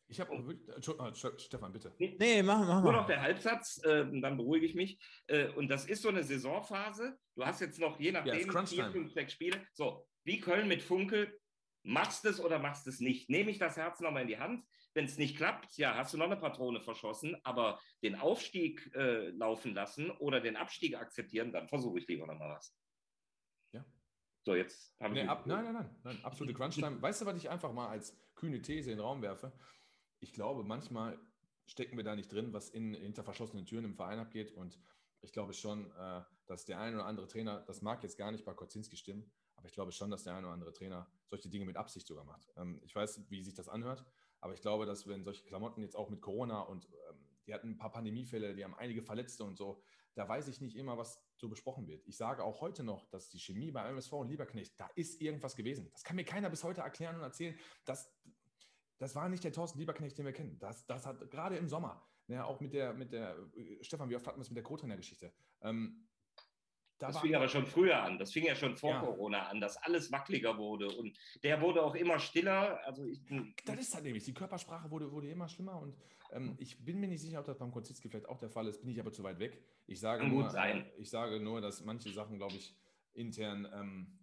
Ich 0.09 0.21
habe 0.21 0.31
auch 0.33 0.47
wirklich. 0.47 0.69
Entschuldigung, 0.69 1.13
äh, 1.13 1.39
Stefan, 1.41 1.73
bitte. 1.73 1.93
Nee, 1.99 2.43
mach, 2.43 2.61
mach 2.61 2.83
Nur 2.83 2.93
mal. 2.93 3.01
noch 3.01 3.07
der 3.07 3.21
Halbsatz, 3.21 3.83
äh, 3.85 4.07
dann 4.21 4.37
beruhige 4.37 4.67
ich 4.67 4.75
mich. 4.75 4.99
Äh, 5.27 5.49
und 5.49 5.69
das 5.69 5.87
ist 5.87 6.03
so 6.03 6.09
eine 6.09 6.23
Saisonphase. 6.23 7.19
Du 7.35 7.45
hast 7.45 7.61
jetzt 7.61 7.81
noch, 7.81 7.99
je 7.99 8.13
nachdem, 8.13 8.49
Crunch 8.49 8.71
vier, 8.71 8.91
fünf, 8.91 9.13
sechs 9.13 9.33
Spiele. 9.33 9.61
So, 9.73 10.07
wie 10.25 10.41
Köln 10.41 10.69
mit 10.69 10.83
Funkel, 10.83 11.37
machst 11.83 12.25
es 12.25 12.41
oder 12.41 12.59
machst 12.59 12.87
es 12.87 13.01
nicht? 13.01 13.29
Nehme 13.31 13.51
ich 13.51 13.59
das 13.59 13.77
Herz 13.77 14.01
nochmal 14.01 14.23
in 14.23 14.29
die 14.29 14.39
Hand? 14.39 14.65
Wenn 14.95 15.05
es 15.05 15.19
nicht 15.19 15.37
klappt, 15.37 15.77
ja, 15.77 15.95
hast 15.95 16.15
du 16.15 16.19
noch 16.19 16.27
eine 16.27 16.37
Patrone 16.37 16.81
verschossen, 16.81 17.37
aber 17.43 17.79
den 18.03 18.15
Aufstieg 18.15 18.91
äh, 18.95 19.29
laufen 19.31 19.75
lassen 19.75 20.11
oder 20.11 20.41
den 20.41 20.57
Abstieg 20.57 20.97
akzeptieren, 20.97 21.53
dann 21.53 21.69
versuche 21.69 21.99
ich 21.99 22.07
lieber 22.07 22.27
nochmal 22.27 22.57
was. 22.57 22.75
Ja. 23.73 23.85
So, 24.45 24.55
jetzt 24.55 24.95
habe 25.01 25.15
ich. 25.15 25.25
Nee, 25.25 25.29
ab, 25.29 25.47
nein, 25.47 25.65
nein, 25.65 25.75
nein, 25.75 25.97
nein, 26.03 26.25
absolute 26.25 26.55
Crunch-Time. 26.55 27.03
Weißt 27.03 27.21
du, 27.21 27.27
was 27.27 27.37
ich 27.37 27.51
einfach 27.51 27.73
mal 27.73 27.89
als 27.89 28.17
kühne 28.37 28.63
These 28.63 28.93
in 28.93 28.97
den 28.97 29.05
Raum 29.05 29.21
werfe? 29.21 29.53
Ich 30.21 30.33
glaube, 30.33 30.65
manchmal 30.65 31.19
stecken 31.67 31.97
wir 31.97 32.05
da 32.05 32.15
nicht 32.15 32.33
drin, 32.33 32.53
was 32.53 32.71
in, 32.71 32.95
hinter 32.95 33.25
verschlossenen 33.25 33.67
Türen 33.67 33.85
im 33.85 33.95
Verein 33.95 34.19
abgeht. 34.19 34.53
Und 34.53 34.79
ich 35.21 35.33
glaube 35.33 35.53
schon, 35.53 35.91
äh, 35.93 36.23
dass 36.47 36.65
der 36.65 36.81
ein 36.81 36.95
oder 36.95 37.07
andere 37.07 37.27
Trainer, 37.27 37.63
das 37.63 37.83
mag 37.83 38.03
jetzt 38.03 38.17
gar 38.17 38.31
nicht 38.31 38.45
bei 38.45 38.55
Kocinski 38.55 38.97
stimmen, 38.97 39.31
aber 39.57 39.67
ich 39.67 39.73
glaube 39.73 39.93
schon, 39.93 40.11
dass 40.11 40.23
der 40.23 40.35
ein 40.37 40.45
oder 40.45 40.53
andere 40.53 40.73
Trainer 40.73 41.11
solche 41.27 41.49
Dinge 41.49 41.65
mit 41.65 41.77
Absicht 41.77 42.07
sogar 42.07 42.25
macht. 42.25 42.49
Ähm, 42.57 42.81
ich 42.85 42.95
weiß, 42.95 43.29
wie 43.29 43.43
sich 43.43 43.55
das 43.55 43.69
anhört, 43.69 44.05
aber 44.41 44.55
ich 44.55 44.61
glaube, 44.61 44.87
dass 44.87 45.07
wenn 45.09 45.25
solche 45.25 45.45
Klamotten 45.45 45.83
jetzt 45.83 45.97
auch 45.97 46.09
mit 46.09 46.21
Corona 46.21 46.61
und 46.61 46.87
ähm, 47.11 47.27
die 47.47 47.55
hatten 47.55 47.71
ein 47.71 47.79
paar 47.79 47.93
Pandemiefälle, 47.93 48.55
die 48.55 48.65
haben 48.65 48.75
einige 48.75 49.03
Verletzte 49.03 49.45
und 49.45 49.57
so, 49.57 49.83
da 50.15 50.29
weiß 50.29 50.49
ich 50.49 50.61
nicht 50.61 50.77
immer, 50.77 50.97
was 50.97 51.23
so 51.37 51.49
besprochen 51.49 51.87
wird. 51.87 52.03
Ich 52.07 52.17
sage 52.17 52.43
auch 52.43 52.61
heute 52.61 52.83
noch, 52.83 53.07
dass 53.11 53.29
die 53.29 53.39
Chemie 53.39 53.71
bei 53.71 53.87
MSV 53.89 54.13
und 54.15 54.29
Lieberknecht, 54.29 54.79
da 54.81 54.89
ist 54.95 55.21
irgendwas 55.21 55.57
gewesen. 55.57 55.91
Das 55.93 56.05
kann 56.05 56.17
mir 56.17 56.25
keiner 56.25 56.49
bis 56.49 56.65
heute 56.65 56.81
erklären 56.81 57.17
und 57.17 57.23
erzählen. 57.23 57.57
Das, 57.85 58.11
das 58.99 59.15
war 59.15 59.29
nicht 59.29 59.45
der 59.45 59.53
Thorsten 59.53 59.79
Lieberknecht, 59.79 60.17
den 60.19 60.25
wir 60.25 60.33
kennen. 60.33 60.59
Das, 60.59 60.87
das 60.87 61.07
hat 61.07 61.31
gerade 61.31 61.57
im 61.57 61.69
Sommer, 61.69 62.07
ne, 62.27 62.45
auch 62.45 62.61
mit 62.61 62.73
der, 62.73 62.95
mit 62.95 63.13
der, 63.13 63.37
äh, 63.55 63.83
Stefan, 63.83 64.09
wie 64.11 64.17
oft 64.17 64.27
hatten 64.27 64.39
wir 64.39 64.43
es 64.43 64.51
mit 64.51 64.57
der 64.57 64.65
Co-Trainer-Geschichte? 64.65 65.33
Ähm, 65.63 66.09
da 66.99 67.09
Das 67.09 67.21
fing 67.21 67.35
aber 67.35 67.49
schon 67.49 67.67
früher 67.67 68.03
an. 68.03 68.19
Das 68.19 68.33
fing 68.33 68.45
ja 68.45 68.55
schon 68.55 68.75
vor 68.77 68.91
Ja. 68.91 69.01
Corona 69.01 69.49
an, 69.49 69.61
dass 69.61 69.77
alles 69.77 70.11
wackeliger 70.11 70.57
wurde. 70.57 70.89
Und 70.89 71.19
der 71.43 71.61
wurde 71.61 71.83
auch 71.83 71.95
immer 71.95 72.19
stiller. 72.19 72.83
Also 72.87 73.05
ich, 73.05 73.21
Das 73.67 73.79
ist 73.79 73.95
halt 73.95 74.05
nämlich, 74.05 74.25
die 74.25 74.33
Körpersprache 74.33 74.91
wurde, 74.91 75.13
wurde 75.13 75.29
immer 75.29 75.49
schlimmer 75.49 75.81
und 75.81 75.95
ähm, 76.33 76.57
ich 76.59 76.85
bin 76.85 76.99
mir 76.99 77.09
nicht 77.09 77.21
sicher, 77.21 77.39
ob 77.41 77.45
das 77.45 77.59
beim 77.59 77.71
Konzitski 77.71 78.09
vielleicht 78.09 78.29
auch 78.29 78.39
der 78.39 78.51
Fall 78.51 78.67
ist, 78.67 78.81
bin 78.81 78.91
ich 78.91 78.99
aber 78.99 79.13
zu 79.13 79.23
weit 79.23 79.39
weg. 79.39 79.63
Ich 79.87 80.01
sage, 80.01 80.23
Kann 80.23 80.33
nur, 80.33 80.53
ich 80.99 81.11
sage 81.11 81.39
nur, 81.39 81.61
dass 81.61 81.85
manche 81.85 82.11
Sachen, 82.13 82.39
glaube 82.39 82.55
ich, 82.55 82.75
intern 83.13 83.69
ähm, 83.73 84.19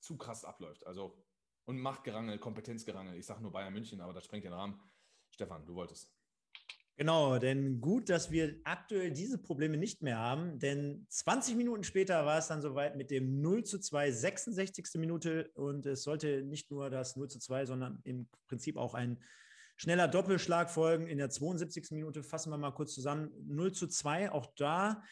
zu 0.00 0.16
krass 0.16 0.44
abläuft. 0.44 0.86
Also 0.86 1.24
und 1.64 1.78
Machtgerangel, 1.78 2.38
Kompetenzgerangel. 2.38 3.16
Ich 3.16 3.26
sage 3.26 3.42
nur 3.42 3.52
Bayern 3.52 3.72
München, 3.72 4.00
aber 4.00 4.12
das 4.12 4.24
sprengt 4.24 4.44
den 4.44 4.52
Rahmen. 4.52 4.80
Stefan, 5.30 5.64
du 5.64 5.74
wolltest. 5.74 6.10
Genau, 6.96 7.38
denn 7.38 7.80
gut, 7.80 8.10
dass 8.10 8.30
wir 8.30 8.60
aktuell 8.64 9.12
diese 9.12 9.38
Probleme 9.38 9.78
nicht 9.78 10.02
mehr 10.02 10.18
haben, 10.18 10.58
denn 10.58 11.06
20 11.08 11.56
Minuten 11.56 11.84
später 11.84 12.26
war 12.26 12.38
es 12.38 12.48
dann 12.48 12.60
soweit 12.60 12.96
mit 12.96 13.10
dem 13.10 13.40
0 13.40 13.64
zu 13.64 13.78
2, 13.78 14.12
66. 14.12 14.86
Minute 14.96 15.50
und 15.54 15.86
es 15.86 16.02
sollte 16.02 16.42
nicht 16.42 16.70
nur 16.70 16.90
das 16.90 17.16
0 17.16 17.28
zu 17.28 17.38
2, 17.38 17.64
sondern 17.64 18.00
im 18.04 18.28
Prinzip 18.46 18.76
auch 18.76 18.92
ein 18.92 19.22
schneller 19.76 20.06
Doppelschlag 20.06 20.70
folgen. 20.70 21.06
In 21.06 21.16
der 21.16 21.30
72. 21.30 21.92
Minute 21.92 22.22
fassen 22.22 22.50
wir 22.50 22.58
mal 22.58 22.72
kurz 22.72 22.92
zusammen. 22.94 23.30
0 23.46 23.72
zu 23.72 23.86
2, 23.86 24.30
auch 24.30 24.52
da 24.56 25.02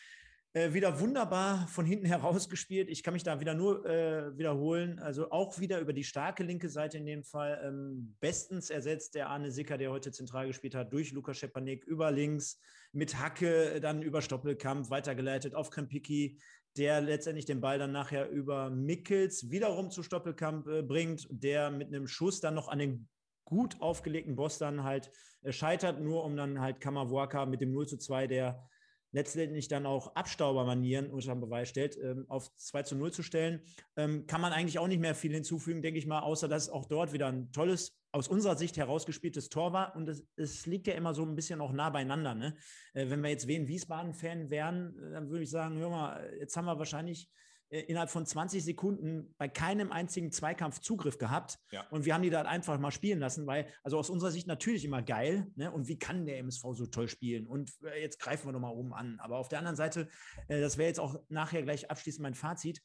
äh, 0.52 0.72
wieder 0.72 0.98
wunderbar 0.98 1.68
von 1.68 1.86
hinten 1.86 2.06
herausgespielt. 2.06 2.88
Ich 2.88 3.02
kann 3.02 3.14
mich 3.14 3.22
da 3.22 3.38
wieder 3.38 3.54
nur 3.54 3.86
äh, 3.86 4.36
wiederholen. 4.36 4.98
Also 4.98 5.30
auch 5.30 5.60
wieder 5.60 5.78
über 5.80 5.92
die 5.92 6.02
starke 6.02 6.42
linke 6.42 6.68
Seite 6.68 6.98
in 6.98 7.06
dem 7.06 7.22
Fall. 7.22 7.60
Ähm, 7.64 8.16
bestens 8.20 8.68
ersetzt 8.68 9.14
der 9.14 9.28
Arne 9.28 9.52
Sicker, 9.52 9.78
der 9.78 9.90
heute 9.90 10.10
zentral 10.10 10.48
gespielt 10.48 10.74
hat, 10.74 10.92
durch 10.92 11.12
Lukas 11.12 11.38
Schepanik 11.38 11.84
über 11.84 12.10
links, 12.10 12.58
mit 12.92 13.16
Hacke, 13.18 13.74
äh, 13.74 13.80
dann 13.80 14.02
über 14.02 14.22
Stoppelkampf, 14.22 14.90
weitergeleitet 14.90 15.54
auf 15.54 15.70
Krempicki, 15.70 16.40
der 16.76 17.00
letztendlich 17.00 17.44
den 17.44 17.60
Ball 17.60 17.78
dann 17.78 17.92
nachher 17.92 18.28
über 18.28 18.70
Mickels 18.70 19.50
wiederum 19.50 19.90
zu 19.90 20.02
Stoppelkamp 20.02 20.66
äh, 20.66 20.82
bringt, 20.82 21.28
der 21.30 21.70
mit 21.70 21.88
einem 21.88 22.08
Schuss 22.08 22.40
dann 22.40 22.54
noch 22.54 22.68
an 22.68 22.80
den 22.80 23.08
gut 23.44 23.80
aufgelegten 23.80 24.36
Boss 24.36 24.58
dann 24.58 24.82
halt 24.82 25.12
äh, 25.42 25.52
scheitert, 25.52 26.00
nur 26.00 26.24
um 26.24 26.36
dann 26.36 26.60
halt 26.60 26.80
Kamavuaka 26.80 27.46
mit 27.46 27.60
dem 27.60 27.72
0 27.72 27.86
zu 27.86 27.98
2, 27.98 28.26
der 28.26 28.68
letztendlich 29.12 29.68
dann 29.68 29.86
auch 29.86 30.14
Abstaubermanieren 30.14 31.10
unter 31.10 31.34
Beweis 31.36 31.68
stellt, 31.68 31.96
ähm, 31.96 32.26
auf 32.28 32.54
2 32.56 32.82
zu 32.84 32.96
0 32.96 33.12
zu 33.12 33.22
stellen, 33.22 33.62
ähm, 33.96 34.26
kann 34.26 34.40
man 34.40 34.52
eigentlich 34.52 34.78
auch 34.78 34.86
nicht 34.86 35.00
mehr 35.00 35.14
viel 35.14 35.32
hinzufügen, 35.32 35.82
denke 35.82 35.98
ich 35.98 36.06
mal, 36.06 36.20
außer 36.20 36.48
dass 36.48 36.68
auch 36.68 36.86
dort 36.86 37.12
wieder 37.12 37.26
ein 37.26 37.52
tolles, 37.52 37.96
aus 38.12 38.28
unserer 38.28 38.56
Sicht 38.56 38.76
herausgespieltes 38.76 39.48
Tor 39.48 39.72
war. 39.72 39.94
Und 39.96 40.08
es, 40.08 40.24
es 40.36 40.66
liegt 40.66 40.86
ja 40.86 40.94
immer 40.94 41.14
so 41.14 41.22
ein 41.24 41.34
bisschen 41.34 41.60
auch 41.60 41.72
nah 41.72 41.90
beieinander. 41.90 42.34
Ne? 42.34 42.56
Äh, 42.94 43.10
wenn 43.10 43.22
wir 43.22 43.30
jetzt 43.30 43.46
Wien 43.46 43.68
Wiesbaden-Fan 43.68 44.50
wären, 44.50 44.96
äh, 44.98 45.12
dann 45.12 45.30
würde 45.30 45.44
ich 45.44 45.50
sagen, 45.50 45.78
hör 45.78 45.90
mal, 45.90 46.32
jetzt 46.38 46.56
haben 46.56 46.66
wir 46.66 46.78
wahrscheinlich 46.78 47.28
innerhalb 47.70 48.10
von 48.10 48.26
20 48.26 48.64
Sekunden 48.64 49.34
bei 49.38 49.48
keinem 49.48 49.92
einzigen 49.92 50.32
Zweikampf 50.32 50.80
Zugriff 50.80 51.18
gehabt. 51.18 51.58
Ja. 51.70 51.86
Und 51.90 52.04
wir 52.04 52.14
haben 52.14 52.22
die 52.22 52.30
da 52.30 52.42
einfach 52.42 52.78
mal 52.78 52.90
spielen 52.90 53.20
lassen, 53.20 53.46
weil, 53.46 53.66
also 53.84 53.98
aus 53.98 54.10
unserer 54.10 54.32
Sicht 54.32 54.48
natürlich 54.48 54.84
immer 54.84 55.02
geil. 55.02 55.46
Ne? 55.54 55.70
Und 55.70 55.86
wie 55.86 55.98
kann 55.98 56.26
der 56.26 56.38
MSV 56.38 56.64
so 56.72 56.86
toll 56.86 57.08
spielen? 57.08 57.46
Und 57.46 57.72
äh, 57.84 58.00
jetzt 58.02 58.18
greifen 58.18 58.48
wir 58.48 58.52
doch 58.52 58.60
mal 58.60 58.70
oben 58.70 58.92
an. 58.92 59.18
Aber 59.20 59.38
auf 59.38 59.48
der 59.48 59.60
anderen 59.60 59.76
Seite, 59.76 60.08
äh, 60.48 60.60
das 60.60 60.78
wäre 60.78 60.88
jetzt 60.88 61.00
auch 61.00 61.20
nachher 61.28 61.62
gleich 61.62 61.90
abschließend 61.90 62.22
mein 62.22 62.34
Fazit. 62.34 62.82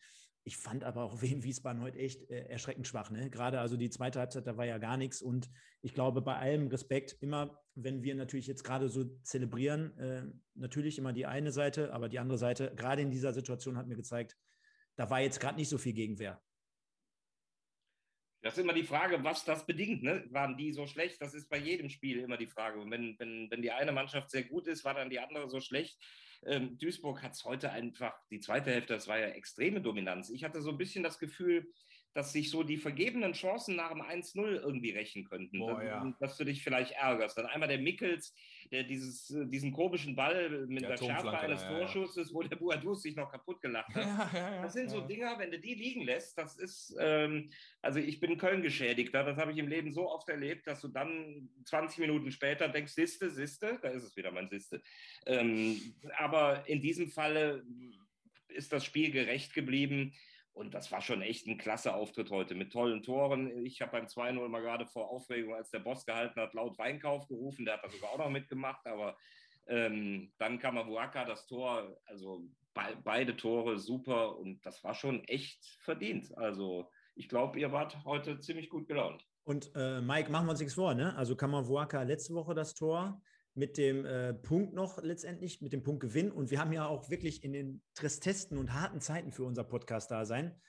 Ich 0.48 0.58
fand 0.58 0.84
aber 0.84 1.04
auch 1.04 1.24
Wien 1.24 1.42
Wiesbaden 1.42 1.82
heute 1.82 1.98
echt 1.98 2.30
äh, 2.30 2.46
erschreckend 2.46 2.88
schwach. 2.88 3.10
Ne? 3.10 3.32
Gerade 3.32 3.60
also 3.60 3.78
die 3.78 3.90
zweite 3.90 4.20
Halbzeit, 4.20 4.46
da 4.46 4.56
war 4.56 4.66
ja 4.66 4.78
gar 4.78 4.98
nichts. 4.98 5.20
Und 5.24 5.50
ich 5.82 5.96
glaube, 5.96 6.22
bei 6.22 6.36
allem 6.36 6.68
Respekt, 6.68 7.18
immer, 7.22 7.60
wenn 7.74 8.04
wir 8.04 8.14
natürlich 8.14 8.46
jetzt 8.46 8.64
gerade 8.64 8.88
so 8.90 9.06
zelebrieren, 9.24 9.98
äh, 9.98 10.24
natürlich 10.54 11.00
immer 11.00 11.14
die 11.14 11.26
eine 11.26 11.52
Seite, 11.52 11.92
aber 11.92 12.10
die 12.10 12.20
andere 12.20 12.38
Seite, 12.38 12.72
gerade 12.76 13.02
in 13.02 13.10
dieser 13.10 13.34
Situation 13.34 13.76
hat 13.76 13.88
mir 13.88 13.96
gezeigt, 13.96 14.38
da 14.96 15.10
war 15.10 15.22
jetzt 15.22 15.39
gerade 15.39 15.58
nicht 15.58 15.70
so 15.70 15.78
viel 15.78 15.93
Gegenwehr. 15.93 16.41
Das 18.41 18.58
ist 18.58 18.64
immer 18.64 18.74
die 18.74 18.84
Frage, 18.84 19.24
was 19.24 19.43
das 19.43 19.66
bedingt. 19.66 20.04
Ne? 20.04 20.24
Waren 20.30 20.56
die 20.56 20.72
so 20.72 20.86
schlecht? 20.86 21.20
Das 21.20 21.34
ist 21.34 21.50
bei 21.50 21.58
jedem 21.58 21.89
Spiel 21.89 22.20
immer 22.20 22.38
die 22.38 22.46
Frage. 22.46 22.80
Und 22.80 22.91
wenn, 22.91 23.18
wenn, 23.18 23.50
wenn 23.50 23.64
die 23.64 23.72
eine 23.72 23.91
Mannschaft 23.91 24.30
sehr 24.30 24.43
gut 24.43 24.68
ist, 24.68 24.86
war 24.86 24.93
dann 24.93 25.10
die 25.10 25.20
andere 25.20 25.50
so 25.50 25.60
schlecht. 25.60 26.00
Ähm, 26.46 26.78
Duisburg 26.78 27.24
hat 27.24 27.32
es 27.32 27.43
heute 27.43 27.72
einfach, 27.72 28.14
die 28.30 28.39
zweite 28.39 28.70
Hälfte, 28.70 28.93
das 28.93 29.08
war 29.08 29.18
ja 29.18 29.30
extreme 29.30 29.82
Dominanz. 29.82 30.30
Ich 30.30 30.43
hatte 30.43 30.62
so 30.62 30.70
ein 30.70 30.78
bisschen 30.78 31.04
das 31.04 31.18
Gefühl, 31.18 31.72
dass 32.16 32.32
sich 32.32 32.49
so 32.49 32.63
die 32.63 32.78
vergebenen 32.78 33.34
Chancen 33.34 33.76
nach 33.76 33.89
dem 33.89 34.01
1-0 34.01 34.39
irgendwie 34.41 34.91
rächen 34.91 35.26
könnten. 35.26 35.59
Boah, 35.59 35.74
dass, 35.74 35.84
ja. 35.84 36.16
dass 36.22 36.38
du 36.38 36.45
dich 36.45 36.63
vielleicht 36.63 36.93
ärgerst. 36.93 37.38
Dann 37.38 37.45
einmal 37.45 37.68
der 37.68 37.78
Mickels, 37.78 38.34
der 38.72 38.84
dieses, 38.84 39.32
äh, 39.32 39.45
diesen 39.45 39.74
komischen 39.74 40.16
Ball 40.16 40.66
mit 40.68 40.84
Der 40.84 40.91
der, 40.91 40.97
Schärfe 40.97 41.38
eines 41.38 41.61
ja. 41.63 41.78
Torschusses, 41.78 42.34
wo 42.34 42.41
der 42.41 42.55
Buadus 42.55 43.01
sich 43.01 43.18
noch 43.18 43.30
kaputt 43.30 43.61
gelacht 43.61 43.93
hat. 43.93 44.05
Ja, 44.36 44.61
Das 44.61 44.74
sind 44.74 44.89
so. 44.89 45.01
Dinger, 45.01 45.38
wenn 45.38 45.51
du 45.51 45.59
die 45.59 45.76
liegen 45.76 46.03
lässt, 46.03 46.38
das 46.38 46.57
ist, 46.57 46.95
ähm, 46.99 47.49
also 47.82 47.99
ich 47.99 48.22
bin 48.22 48.38
Köln-Geschädigter, 48.38 49.24
das 49.24 49.38
habe 49.38 49.51
ich 49.51 49.57
im 49.57 49.68
Leben 49.68 49.91
so 49.91 50.09
oft 50.09 50.30
erlebt, 50.30 50.68
dass 50.68 50.82
du 50.82 50.88
dann 50.88 51.49
20 51.66 51.99
Minuten 51.99 52.32
später 52.32 52.70
denkst, 52.70 52.93
Siste, 52.93 53.30
Siste, 53.30 53.78
da 53.82 53.89
ist 53.89 54.03
es 54.03 54.16
wieder 54.16 54.32
mein 54.32 54.47
Siste. 54.47 54.82
Ähm, 55.26 55.93
aber 56.18 56.68
in 56.68 56.82
diesem 56.82 57.09
Falle 57.09 57.66
ist 58.47 58.72
das 58.72 58.86
Spiel 58.86 59.11
gerecht 59.11 59.53
geblieben. 59.53 60.13
Und 60.56 60.74
das 60.74 60.89
war 60.89 61.01
schon 61.01 61.22
echt 61.22 61.47
ein 61.47 61.58
klasse 61.58 61.93
Auftritt 61.93 62.32
heute 62.32 62.56
mit 62.56 62.72
tollen 62.72 63.03
Toren. 63.03 63.66
Ich 63.66 63.82
habe 63.82 63.91
beim 63.91 64.06
2-0 64.06 64.47
mal 64.47 64.62
gerade 64.62 64.86
vor 64.86 65.10
Aufregung, 65.10 65.53
als 65.53 65.70
der 65.70 65.80
Boss 65.80 66.06
gehalten 66.06 66.39
hat, 66.39 66.53
laut 66.53 66.78
Weinkauf 66.78 67.28
gerufen. 67.28 67.66
Der 67.66 67.74
hat 67.74 67.84
da 67.84 67.89
sogar 67.89 68.12
auch 68.12 68.18
noch 68.18 68.30
mitgemacht. 68.30 68.88
Aber 68.88 69.18
ähm, 69.68 70.32
dann 70.38 70.58
kam 70.58 70.78
Abuaka 70.78 71.26
das 71.26 71.45
Tor, 71.45 71.97
also 72.06 72.47
be 72.74 72.82
beide 73.03 73.36
Tore 73.36 73.78
super. 73.78 74.38
Und 74.38 74.66
das 74.66 74.82
war 74.82 74.93
schon 74.93 75.26
echt 75.26 75.78
verdient. 75.82 76.36
Also 76.38 76.89
ich 77.16 77.28
glaube, 77.28 77.60
ihr 77.60 77.74
wart 77.74 78.06
heute 78.06 78.39
ziemlich 78.39 78.70
gut 78.70 78.88
gelaunt. 78.88 79.28
Und 79.43 79.72
äh, 79.76 79.99
Mike, 79.99 80.32
machen 80.32 80.47
wir 80.47 80.51
uns 80.51 80.62
nichts 80.62 80.76
vor, 80.76 80.93
ne? 80.95 81.14
Also 81.18 81.36
Kamavuaka 81.36 82.01
letzte 82.03 82.34
Woche 82.34 82.56
das 82.56 82.74
Tor 82.76 83.22
mit 83.56 83.78
dem 83.78 84.06
äh, 84.06 84.34
Punkt 84.34 84.74
noch 84.74 85.01
letztendlich, 85.01 85.62
mit 85.62 85.74
dem 85.74 85.82
Punktgewinn. 85.82 86.32
Und 86.32 86.51
wir 86.51 86.60
haben 86.60 86.74
ja 86.74 86.88
auch 86.88 87.10
wirklich 87.10 87.43
in 87.43 87.53
den 87.53 87.82
tristesten 87.95 88.58
und 88.58 88.74
harten 88.74 88.99
Zeiten 89.01 89.32
für 89.32 89.43
unser 89.45 89.64
Podcast 89.64 90.12
da 90.12 90.26
sein, 90.26 90.60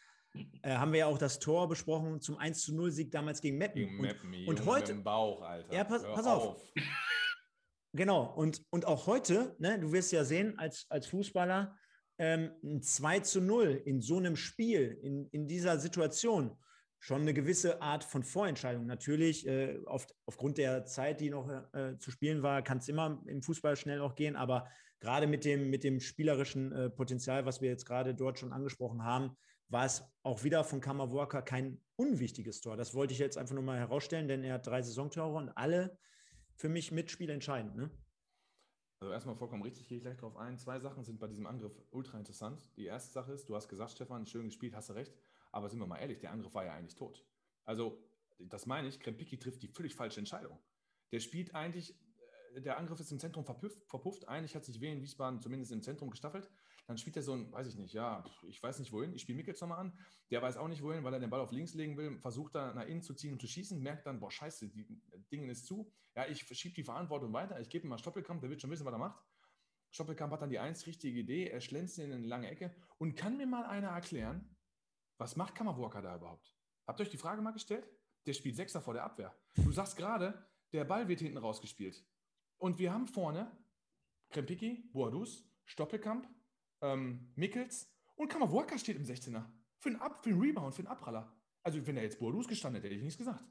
äh, 0.63 0.71
haben 0.77 0.93
wir 0.93 1.01
ja 1.01 1.07
auch 1.07 1.19
das 1.19 1.39
Tor 1.39 1.69
besprochen 1.69 2.21
zum 2.21 2.37
1 2.39 2.63
zu 2.63 2.75
0 2.75 2.91
Sieg 2.93 3.11
damals 3.11 3.41
gegen 3.41 3.59
Meppen. 3.59 3.83
Gegen 3.83 4.01
Meppen, 4.01 4.33
und, 4.47 4.61
und 4.61 4.67
heute, 4.67 4.93
dem 4.93 5.03
Bauch, 5.05 5.43
Alter. 5.43 5.75
Ja, 5.75 5.85
pass- 5.85 6.05
pass 6.05 6.27
auf. 6.27 6.61
Genau, 7.93 8.25
und, 8.35 8.63
und 8.71 8.85
auch 8.85 9.07
heute, 9.07 9.57
ne, 9.59 9.79
du 9.81 9.91
wirst 9.91 10.13
ja 10.13 10.23
sehen, 10.23 10.59
als, 10.59 10.85
als 10.91 11.07
Fußballer, 11.07 11.75
ähm, 12.19 12.51
ein 12.63 12.83
2 12.83 13.21
zu 13.21 13.41
0 13.41 13.83
in 13.87 14.03
so 14.03 14.19
einem 14.19 14.37
Spiel, 14.37 14.99
in, 15.03 15.27
in 15.31 15.49
dieser 15.49 15.79
Situation, 15.79 16.59
schon 16.99 17.23
eine 17.23 17.35
gewisse 17.35 17.83
Art 17.83 18.05
von 18.05 18.23
Vorentscheidung. 18.23 18.87
Natürlich, 18.87 19.47
äh, 19.47 19.79
auf, 19.87 20.07
aufgrund 20.25 20.59
der 20.59 20.85
Zeit, 20.87 21.21
die 21.21 21.31
noch 21.31 21.49
äh, 21.73 21.97
zu 21.99 22.11
spielen 22.11 22.43
war, 22.43 22.63
kann 22.63 22.79
es 22.79 22.89
immer 22.89 23.23
im 23.27 23.43
Fußball 23.43 23.77
schnell 23.77 24.01
auch 24.01 24.15
gehen, 24.15 24.37
aber 24.37 24.69
gerade 25.01 25.27
mit 25.27 25.45
dem, 25.45 25.71
mit 25.71 25.85
dem 25.85 26.01
spielerischen 26.01 26.73
äh, 26.73 26.91
Potenzial, 26.91 27.47
was 27.47 27.61
wir 27.61 27.69
jetzt 27.69 27.87
gerade 27.87 28.15
dort 28.15 28.39
schon 28.39 28.53
angesprochen 28.53 29.05
haben, 29.05 29.37
war 29.69 29.85
es 29.85 30.05
auch 30.23 30.45
wieder 30.45 30.65
von 30.65 30.81
Kamavuaka 30.81 31.43
kein 31.43 31.81
unwichtiges 31.97 32.61
Tor. 32.61 32.77
Das 32.77 32.95
wollte 32.95 33.13
ich 33.13 33.19
jetzt 33.19 33.37
einfach 33.37 33.55
nur 33.55 33.65
mal 33.65 33.79
herausstellen, 33.79 34.29
denn 34.29 34.45
er 34.45 34.55
hat 34.55 34.67
drei 34.67 34.83
Saisontore 34.83 35.37
und 35.37 35.51
alle 35.51 35.99
für 36.57 36.69
mich 36.69 36.93
Mitspiel 36.93 37.31
entscheidend. 37.31 37.77
Ne? 37.77 37.91
Also 39.01 39.13
erstmal 39.13 39.37
vollkommen 39.37 39.63
richtig, 39.63 39.89
gehe 39.89 39.99
ich 39.99 40.03
gleich 40.03 40.17
drauf 40.17 40.37
ein. 40.37 40.57
Zwei 40.59 40.79
Sachen 40.79 41.05
sind 41.05 41.19
bei 41.19 41.27
diesem 41.27 41.47
Angriff 41.47 41.73
ultra 41.91 42.17
interessant. 42.19 42.63
Die 42.77 42.87
erste 42.87 43.13
Sache 43.13 43.33
ist, 43.33 43.49
du 43.49 43.55
hast 43.55 43.69
gesagt, 43.69 43.93
Stefan, 43.93 44.27
schön 44.27 44.47
gespielt, 44.47 44.75
hast 44.75 44.89
du 44.89 44.95
recht. 44.95 45.13
Aber 45.57 45.71
sind 45.71 45.79
wir 45.79 45.87
mal 45.87 45.97
ehrlich, 45.97 46.19
der 46.19 46.33
Angriff 46.33 46.53
war 46.53 46.67
ja 46.67 46.75
eigentlich 46.75 46.97
tot. 46.97 47.25
Also, 47.65 47.99
das 48.39 48.67
meine 48.67 48.89
ich, 48.89 49.01
Krempicki 49.01 49.39
trifft 49.39 49.63
die 49.63 49.69
völlig 49.69 49.95
falsche 49.95 50.21
Entscheidung. 50.21 50.59
Der 51.13 51.21
spielt 51.21 51.55
eigentlich, 51.55 51.99
äh, 52.55 52.61
der 52.61 52.77
Angriff 52.77 53.01
ist 53.01 53.11
im 53.11 53.19
Zentrum 53.19 53.47
verpufft, 53.47 53.83
verpufft. 53.89 54.29
Eigentlich 54.29 54.55
hat 54.55 54.67
sich 54.67 54.83
Wien 54.83 55.01
Wiesbaden 55.01 55.41
zumindest 55.41 55.73
im 55.73 55.81
Zentrum 55.81 56.11
gestaffelt. 56.11 56.51
Dann 56.87 56.99
spielt 56.99 57.17
er 57.17 57.23
so 57.23 57.33
ein, 57.33 57.51
weiß 57.51 57.69
ich 57.69 57.77
nicht, 57.77 57.95
ja, 57.95 58.23
ich 58.47 58.63
weiß 58.63 58.81
nicht 58.81 58.93
wohin. 58.93 59.15
Ich 59.15 59.23
spiele 59.23 59.37
Mickels 59.37 59.59
nochmal 59.63 59.79
an. 59.79 59.99
Der 60.31 60.43
weiß 60.43 60.59
auch 60.59 60.69
nicht 60.69 60.83
wohin, 60.83 61.05
weil 61.05 61.15
er 61.15 61.21
den 61.21 61.31
Ball 61.31 61.41
auf 61.41 61.53
links 61.53 61.73
legen 61.73 61.97
will. 61.97 62.19
Versucht 62.21 62.55
da 62.55 62.75
nach 62.75 62.85
innen 62.85 63.01
zu 63.01 63.15
ziehen 63.15 63.33
und 63.33 63.41
zu 63.41 63.49
schießen. 63.49 63.81
Merkt 63.81 64.05
dann, 64.05 64.21
boah, 64.21 64.31
scheiße, 64.31 64.69
die 64.69 64.87
Dinge 65.33 65.51
ist 65.51 65.65
zu. 65.65 65.91
Ja, 66.15 66.27
ich 66.27 66.43
schiebe 66.43 66.75
die 66.75 66.85
Verantwortung 66.85 67.33
weiter. 67.33 67.59
Ich 67.61 67.71
gebe 67.71 67.87
ihm 67.87 67.89
mal 67.89 67.99
Stoppelkamp, 67.99 68.43
der 68.43 68.51
wird 68.51 68.61
schon 68.61 68.71
wissen, 68.71 68.85
was 68.85 68.93
er 68.93 68.99
macht. 68.99 69.25
Stoppelkamp 69.91 70.35
hat 70.35 70.43
dann 70.43 70.51
die 70.51 70.59
eins 70.59 70.87
richtige 70.87 71.19
Idee. 71.19 71.47
Er 71.47 71.63
schlänzt 71.63 71.99
in 71.99 72.13
eine 72.13 72.27
lange 72.27 72.51
Ecke. 72.51 72.75
Und 72.99 73.17
kann 73.17 73.39
mir 73.39 73.47
mal 73.47 73.65
einer 73.65 73.89
erklären, 73.89 74.55
was 75.19 75.37
macht 75.37 75.55
Kammerwalker 75.55 76.03
da 76.03 76.17
überhaupt? 76.17 76.55
Habt 76.87 77.01
ihr 77.01 77.05
euch 77.05 77.11
die 77.11 77.17
Frage 77.17 77.43
mal 77.43 77.53
gestellt? 77.53 77.89
Der 78.27 78.33
spielt 78.33 78.57
Sechser 78.57 78.81
vor 78.81 78.95
der 78.95 79.05
Abwehr. 79.05 79.35
Du 79.57 79.73
sagst 79.73 79.97
gerade, 79.97 80.47
der 80.73 80.85
Ball 80.85 81.09
wird 81.09 81.21
hinten 81.21 81.39
rausgespielt. 81.39 82.05
Und 82.59 82.79
wir 82.79 82.93
haben 82.93 83.07
vorne 83.07 83.51
Krempicki, 84.31 84.91
Boadus, 84.93 85.49
Stoppelkamp, 85.65 86.29
ähm, 86.81 87.33
Mickels 87.37 87.91
und 88.17 88.29
Kammerwalker 88.29 88.79
steht 88.79 88.97
im 88.97 89.05
16er. 89.05 89.45
Für 89.79 89.91
einen, 89.91 90.01
Ab, 90.01 90.23
für 90.23 90.31
einen 90.31 90.41
Rebound, 90.41 90.75
für 90.75 90.81
einen 90.81 90.89
Abpraller. 90.89 91.33
Also, 91.63 91.85
wenn 91.87 91.97
er 91.97 92.03
jetzt 92.03 92.19
Boadus 92.19 92.49
gestanden 92.49 92.81
hätte, 92.81 92.89
hätte 92.89 92.97
ich 92.97 93.05
nichts 93.05 93.19
gesagt. 93.19 93.45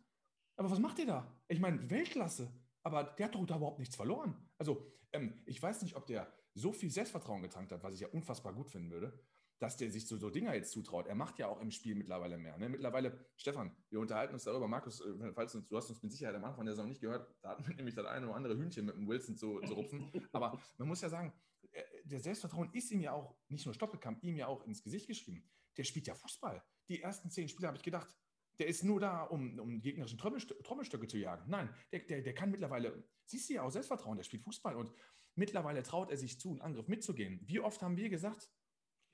Aber 0.58 0.72
was 0.72 0.80
macht 0.80 0.98
der 0.98 1.06
da? 1.06 1.42
Ich 1.48 1.60
meine, 1.60 1.90
Weltklasse. 1.90 2.52
Aber 2.84 3.04
der 3.04 3.26
hat 3.26 3.36
doch 3.36 3.46
da 3.46 3.58
überhaupt 3.58 3.80
nichts 3.80 3.96
verloren. 3.96 4.50
Also, 4.58 4.92
ähm, 5.12 5.42
ich 5.46 5.62
weiß 5.62 5.82
nicht, 5.82 5.96
ob 5.96 6.06
der 6.06 6.32
so 6.54 6.72
viel 6.72 6.90
Selbstvertrauen 6.90 7.42
getankt 7.42 7.72
hat, 7.72 7.84
was 7.84 7.94
ich 7.94 8.02
ja 8.02 8.08
unfassbar 8.10 8.54
gut 8.54 8.70
finden 8.70 8.92
würde. 8.92 9.20
Dass 9.60 9.78
der 9.78 9.90
sich 9.90 10.08
so, 10.08 10.18
so 10.18 10.30
Dinger 10.30 10.54
jetzt 10.54 10.72
zutraut. 10.72 11.08
Er 11.08 11.16
macht 11.16 11.40
ja 11.40 11.48
auch 11.48 11.62
im 11.62 11.72
Spiel 11.72 11.96
mittlerweile 11.96 12.38
mehr. 12.38 12.58
Ne? 12.58 12.70
Mittlerweile, 12.70 13.18
Stefan, 13.38 13.76
wir 13.90 14.00
unterhalten 14.00 14.34
uns 14.34 14.44
darüber. 14.44 14.68
Markus, 14.68 15.02
äh, 15.02 15.32
falls 15.34 15.54
du, 15.54 15.62
du 15.62 15.78
hast 15.78 15.90
uns 15.90 16.04
mit 16.04 16.12
Sicherheit 16.12 16.36
am 16.36 16.44
Anfang 16.44 16.66
der 16.66 16.76
Saison 16.76 16.90
nicht 16.90 17.02
gehört, 17.02 17.34
da 17.42 17.50
hatten 17.50 17.68
wir 17.68 17.76
nämlich 17.76 17.96
das 17.96 18.06
eine 18.06 18.28
oder 18.28 18.36
andere 18.36 18.58
Hühnchen 18.58 18.86
mit 18.86 18.96
dem 18.96 19.08
Wilson 19.08 19.36
zu, 19.36 19.60
zu 19.62 19.74
rupfen. 19.74 20.12
Aber 20.32 20.60
man 20.78 20.88
muss 20.88 21.02
ja 21.02 21.10
sagen, 21.10 21.34
äh, 21.72 21.84
der 22.04 22.20
Selbstvertrauen 22.20 22.70
ist 22.74 22.92
ihm 22.92 23.02
ja 23.02 23.14
auch, 23.14 23.36
nicht 23.48 23.66
nur 23.66 23.74
Stoppelkamp, 23.74 24.24
ihm 24.24 24.36
ja 24.36 24.48
auch 24.48 24.66
ins 24.66 24.84
Gesicht 24.84 25.08
geschrieben. 25.08 25.50
Der 25.78 25.84
spielt 25.84 26.08
ja 26.08 26.16
Fußball. 26.16 26.64
Die 26.90 27.02
ersten 27.02 27.30
zehn 27.30 27.48
Spiele 27.48 27.68
habe 27.68 27.78
ich 27.78 27.84
gedacht, 27.84 28.16
der 28.60 28.68
ist 28.68 28.84
nur 28.84 29.00
da, 29.00 29.24
um, 29.24 29.60
um 29.60 29.82
gegnerischen 29.82 30.18
Trommelstöcke, 30.18 30.64
Trommelstöcke 30.64 31.08
zu 31.08 31.18
jagen. 31.18 31.50
Nein, 31.50 31.70
der, 31.92 32.00
der, 32.02 32.22
der 32.22 32.34
kann 32.34 32.52
mittlerweile, 32.52 33.04
siehst 33.26 33.50
du 33.50 33.54
ja 33.56 33.64
auch 33.64 33.72
Selbstvertrauen, 33.72 34.18
der 34.18 34.24
spielt 34.24 34.44
Fußball 34.44 34.76
und 34.76 34.92
mittlerweile 35.36 35.84
traut 35.84 36.10
er 36.10 36.18
sich 36.18 36.40
zu, 36.40 36.52
einen 36.52 36.62
Angriff 36.62 36.88
mitzugehen. 36.88 37.42
Wie 37.46 37.60
oft 37.60 37.82
haben 37.82 37.98
wir 37.98 38.10
gesagt, 38.10 38.50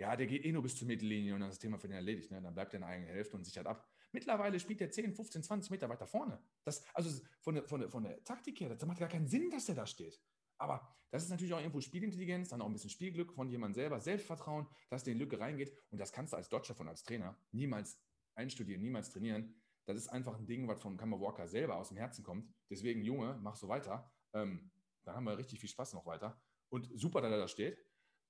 ja, 0.02 0.16
der 0.16 0.26
geht 0.26 0.44
eh 0.44 0.52
nur 0.52 0.64
bis 0.64 0.76
zur 0.76 0.88
Mittellinie 0.88 1.36
und 1.36 1.42
dann 1.42 1.50
ist 1.50 1.58
das 1.58 1.62
Thema 1.62 1.78
für 1.78 1.88
den 1.88 1.96
erledigt. 1.96 2.32
Ne? 2.32 2.42
Dann 2.42 2.56
bleibt 2.56 2.74
er 2.74 2.78
in 2.78 2.82
der 2.82 2.90
eigenen 2.90 3.14
Hälfte 3.14 3.38
und 3.38 3.44
sichert 3.44 3.68
ab. 3.68 3.88
Mittlerweile 4.12 4.60
spielt 4.60 4.82
er 4.82 4.90
10, 4.90 5.14
15, 5.14 5.44
20 5.44 5.70
Meter 5.70 5.88
weiter 5.90 6.08
vorne. 6.08 6.42
Das, 6.64 6.84
also 6.96 7.24
von 7.40 7.54
der, 7.54 7.68
von, 7.68 7.82
der, 7.82 7.90
von 7.90 8.04
der 8.04 8.24
Taktik 8.24 8.60
her, 8.60 8.70
das 8.70 8.84
macht 8.84 8.98
gar 8.98 9.10
keinen 9.10 9.28
Sinn, 9.28 9.52
dass 9.52 9.70
er 9.70 9.76
da 9.76 9.86
steht. 9.86 10.20
Aber 10.58 10.92
das 11.12 11.24
ist 11.24 11.30
natürlich 11.30 11.54
auch 11.54 11.60
irgendwo 11.60 11.82
Spielintelligenz, 11.82 12.50
dann 12.50 12.64
auch 12.64 12.66
ein 12.66 12.74
bisschen 12.74 12.90
Spielglück 12.90 13.32
von 13.32 13.48
jemand 13.48 13.76
selber, 13.76 14.00
Selbstvertrauen, 14.00 14.66
dass 14.90 15.04
der 15.04 15.14
in 15.14 15.20
Lücke 15.20 15.40
reingeht. 15.40 15.72
Und 15.92 16.00
das 16.00 16.12
kannst 16.12 16.34
du 16.34 16.38
als 16.38 16.50
Dodger 16.50 16.74
von 16.74 16.88
als 16.88 17.04
Trainer 17.04 17.38
niemals 17.52 18.02
einstudieren, 18.34 18.82
niemals 18.82 19.12
trainieren. 19.12 19.54
Das 19.86 19.98
ist 19.98 20.08
einfach 20.08 20.36
ein 20.36 20.48
Ding, 20.48 20.68
was 20.68 20.82
von 20.82 20.98
Kammer 20.98 21.20
Walker 21.22 21.48
selber 21.48 21.76
aus 21.76 21.90
dem 21.90 21.98
Herzen 21.98 22.24
kommt. 22.24 22.52
Deswegen, 22.72 23.04
Junge, 23.04 23.38
mach 23.40 23.56
so 23.56 23.68
weiter. 23.68 24.12
Ähm, 24.34 24.72
dann 25.04 25.16
haben 25.16 25.26
wir 25.26 25.38
richtig 25.38 25.60
viel 25.60 25.70
Spaß 25.70 25.94
noch 25.94 26.08
weiter. 26.08 26.42
Und 26.70 26.90
super, 26.96 27.22
dass 27.22 27.32
er 27.32 27.38
da 27.38 27.48
steht. 27.48 27.78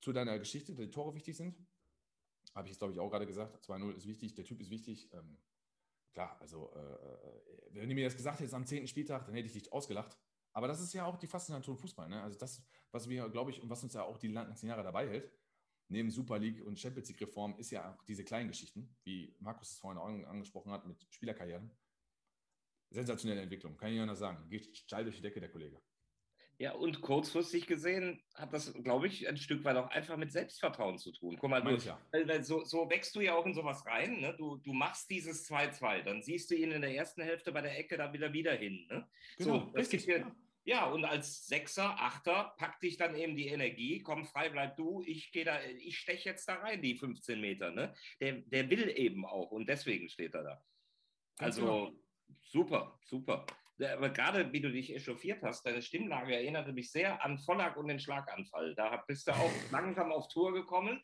Zu 0.02 0.11
deiner 0.14 0.38
Geschichte, 0.40 0.73
dass 0.73 0.86
die 0.86 0.91
Tore 0.91 1.14
wichtig 1.15 1.38
sind, 1.38 1.56
habe 2.56 2.68
ich 2.68 2.73
es, 2.73 2.80
glaube 2.80 2.94
ich, 2.94 2.99
auch 2.99 3.10
gerade 3.10 3.28
gesagt. 3.28 3.64
2-0 3.64 3.95
ist 3.95 4.07
wichtig, 4.07 4.34
der 4.34 4.44
Typ 4.44 4.60
ist 4.60 4.69
wichtig. 4.69 5.11
Ähm, 5.14 5.38
klar, 6.11 6.38
also, 6.41 6.73
äh, 6.73 7.72
wenn 7.72 7.88
du 7.88 7.95
mir 7.95 8.06
das 8.06 8.15
gesagt 8.15 8.40
hättest 8.40 8.56
am 8.56 8.65
10. 8.65 8.88
Spieltag, 8.88 9.26
dann 9.26 9.36
hätte 9.36 9.48
ich 9.48 9.53
dich 9.53 9.72
ausgelacht. 9.72 10.18
Aber 10.53 10.68
das 10.68 10.82
ist 10.82 10.94
ja 10.94 11.06
auch 11.06 11.18
die 11.18 11.28
Faszination 11.28 11.78
Fußball. 11.78 12.10
Ne? 12.10 12.22
Also, 12.22 12.38
das, 12.38 12.61
was 12.91 13.07
wir, 13.07 13.30
glaube 13.30 13.52
ich, 13.52 13.61
und 13.61 13.69
was 13.69 13.84
uns 13.84 13.94
ja 13.94 14.03
auch 14.03 14.18
die 14.18 14.32
ganzen 14.32 14.68
Jahre 14.68 14.84
dabei 14.84 15.07
hält, 15.07 15.32
neben 15.88 16.10
Super 16.10 16.40
League 16.40 16.65
und 16.65 16.80
Champions 16.80 17.10
League 17.10 17.22
Reform, 17.22 17.56
ist 17.57 17.72
ja 17.72 17.94
auch 17.94 18.03
diese 18.03 18.23
kleinen 18.23 18.49
Geschichten, 18.49 18.95
wie 19.03 19.36
Markus 19.40 19.72
es 19.72 19.78
vorhin 19.78 19.99
auch 19.99 20.07
angesprochen 20.28 20.72
hat 20.72 20.86
mit 20.86 21.06
Spielerkarrieren. 21.10 21.72
Sensationelle 22.90 23.41
Entwicklung, 23.41 23.78
kann 23.78 23.90
ich 23.90 23.94
nicht 23.94 24.02
anders 24.02 24.19
sagen. 24.19 24.49
Geht 24.49 24.78
steil 24.78 25.03
durch 25.03 25.15
die 25.15 25.22
Decke, 25.22 25.40
der 25.40 25.49
Kollege. 25.49 25.82
Ja, 26.62 26.74
und 26.74 27.02
kurzfristig 27.02 27.66
gesehen 27.66 28.22
hat 28.36 28.54
das, 28.54 28.72
glaube 28.84 29.08
ich, 29.08 29.28
ein 29.28 29.36
Stück 29.36 29.64
weit 29.64 29.78
auch 29.78 29.90
einfach 29.90 30.16
mit 30.16 30.32
Selbstvertrauen 30.32 31.00
zu 31.00 31.12
tun. 31.12 31.36
Guck 31.40 31.50
mal, 31.50 31.64
du, 31.64 31.76
ja. 31.76 32.44
so, 32.44 32.64
so 32.64 32.88
wächst 32.88 33.16
du 33.16 33.22
ja 33.22 33.34
auch 33.34 33.48
in 33.48 33.56
sowas 33.56 33.84
rein. 33.88 34.22
Ne? 34.22 34.36
Du, 34.38 34.58
du 34.58 34.72
machst 34.72 35.10
dieses 35.10 35.50
2-2, 35.50 36.04
dann 36.04 36.22
siehst 36.22 36.52
du 36.52 36.56
ihn 36.56 36.72
in 36.72 36.84
der 36.84 36.94
ersten 36.94 37.24
Hälfte 37.24 37.52
bei 37.52 37.62
der 37.62 37.80
Ecke 37.80 37.98
da 37.98 38.14
wieder 38.14 38.32
wieder 38.32 38.54
hin. 38.54 38.86
Ne? 38.92 39.10
Genau, 39.40 39.58
so, 39.58 39.66
das 39.74 39.92
richtig, 39.92 40.06
dir, 40.06 40.20
ja. 40.20 40.36
ja, 40.64 40.86
und 40.86 41.04
als 41.04 41.48
Sechser, 41.48 42.00
Achter 42.00 42.54
packt 42.60 42.84
dich 42.84 42.96
dann 42.96 43.16
eben 43.16 43.36
die 43.36 43.48
Energie, 43.48 44.04
komm 44.04 44.26
frei, 44.26 44.50
bleib 44.50 44.78
du, 44.78 45.02
ich 45.04 45.32
gehe 45.32 45.46
da, 45.46 45.58
ich 45.64 45.98
steche 45.98 46.30
jetzt 46.30 46.48
da 46.48 46.58
rein, 46.58 46.84
die 46.84 46.94
15 46.94 47.42
Meter. 47.42 47.72
Ne? 47.72 47.92
Der, 48.20 48.34
der 48.34 48.70
will 48.70 48.88
eben 48.96 49.26
auch 49.26 49.50
und 49.50 49.68
deswegen 49.68 50.10
steht 50.10 50.36
er 50.36 50.44
da. 50.44 50.64
Ganz 51.40 51.58
Also 51.58 51.62
genau. 51.62 51.92
super, 52.44 53.00
super. 53.04 53.48
Aber 53.84 54.10
gerade 54.10 54.52
wie 54.52 54.62
du 54.62 54.72
dich 54.72 54.94
echauffiert 54.94 55.41
hast, 55.44 55.66
deine 55.66 55.82
Stimmlage 55.82 56.36
erinnerte 56.36 56.74
mich 56.74 56.91
sehr 56.91 57.24
an 57.24 57.40
Vollack 57.40 57.78
und 57.78 57.88
den 57.88 57.99
Schlaganfall. 57.99 58.76
Da 58.76 58.98
bist 59.08 59.28
du 59.28 59.32
auch 59.32 59.52
langsam 59.72 60.12
auf 60.12 60.28
Tour 60.28 60.53
gekommen 60.53 61.02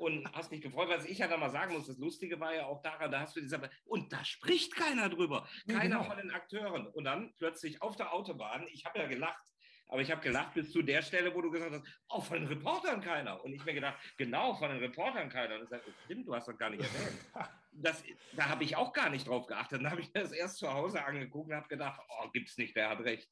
und 0.00 0.32
hast 0.32 0.50
dich 0.50 0.62
gefreut, 0.62 0.88
was 0.88 1.04
ich 1.04 1.18
ja 1.18 1.28
da 1.28 1.36
mal 1.36 1.50
sagen 1.50 1.74
muss. 1.74 1.86
Das 1.86 1.98
Lustige 1.98 2.40
war 2.40 2.54
ja 2.54 2.66
auch 2.66 2.82
daran, 2.82 3.10
da 3.10 3.20
hast 3.20 3.36
du 3.36 3.40
diese, 3.40 3.60
und 3.84 4.12
da 4.12 4.24
spricht 4.24 4.74
keiner 4.74 5.08
drüber. 5.08 5.46
Keiner 5.68 5.98
genau. 5.98 6.04
von 6.04 6.16
den 6.16 6.30
Akteuren. 6.30 6.86
Und 6.86 7.04
dann 7.04 7.34
plötzlich 7.36 7.82
auf 7.82 7.96
der 7.96 8.12
Autobahn, 8.12 8.66
ich 8.72 8.84
habe 8.86 8.98
ja 8.98 9.06
gelacht, 9.06 9.44
aber 9.88 10.00
ich 10.00 10.10
habe 10.10 10.22
gelacht 10.22 10.54
bis 10.54 10.72
zu 10.72 10.82
der 10.82 11.02
Stelle, 11.02 11.34
wo 11.34 11.42
du 11.42 11.50
gesagt 11.50 11.72
hast, 11.72 11.84
oh, 12.08 12.20
von 12.20 12.38
den 12.38 12.48
Reportern 12.48 13.00
keiner. 13.00 13.44
Und 13.44 13.52
ich 13.52 13.64
mir 13.64 13.74
gedacht, 13.74 13.98
genau, 14.16 14.54
von 14.54 14.70
den 14.70 14.78
Reportern 14.78 15.28
keiner. 15.28 15.56
Und 15.56 15.64
ich 15.64 15.68
sage, 15.68 15.82
stimmt, 16.04 16.28
du 16.28 16.34
hast 16.34 16.46
das 16.48 16.56
gar 16.56 16.70
nicht 16.70 16.82
erwähnt. 16.82 17.20
Das, 17.72 18.02
da 18.32 18.48
habe 18.48 18.64
ich 18.64 18.76
auch 18.76 18.92
gar 18.92 19.10
nicht 19.10 19.26
drauf 19.28 19.46
geachtet. 19.46 19.80
Dann 19.80 19.90
habe 19.90 20.00
ich 20.00 20.12
mir 20.12 20.22
das 20.22 20.32
erst 20.32 20.58
zu 20.58 20.72
Hause 20.72 21.04
angeguckt 21.04 21.48
und 21.50 21.56
habe 21.56 21.68
gedacht, 21.68 22.00
oh, 22.20 22.28
gibt's 22.30 22.58
nicht, 22.58 22.74
der 22.76 22.90
hat 22.90 23.00
recht. 23.00 23.30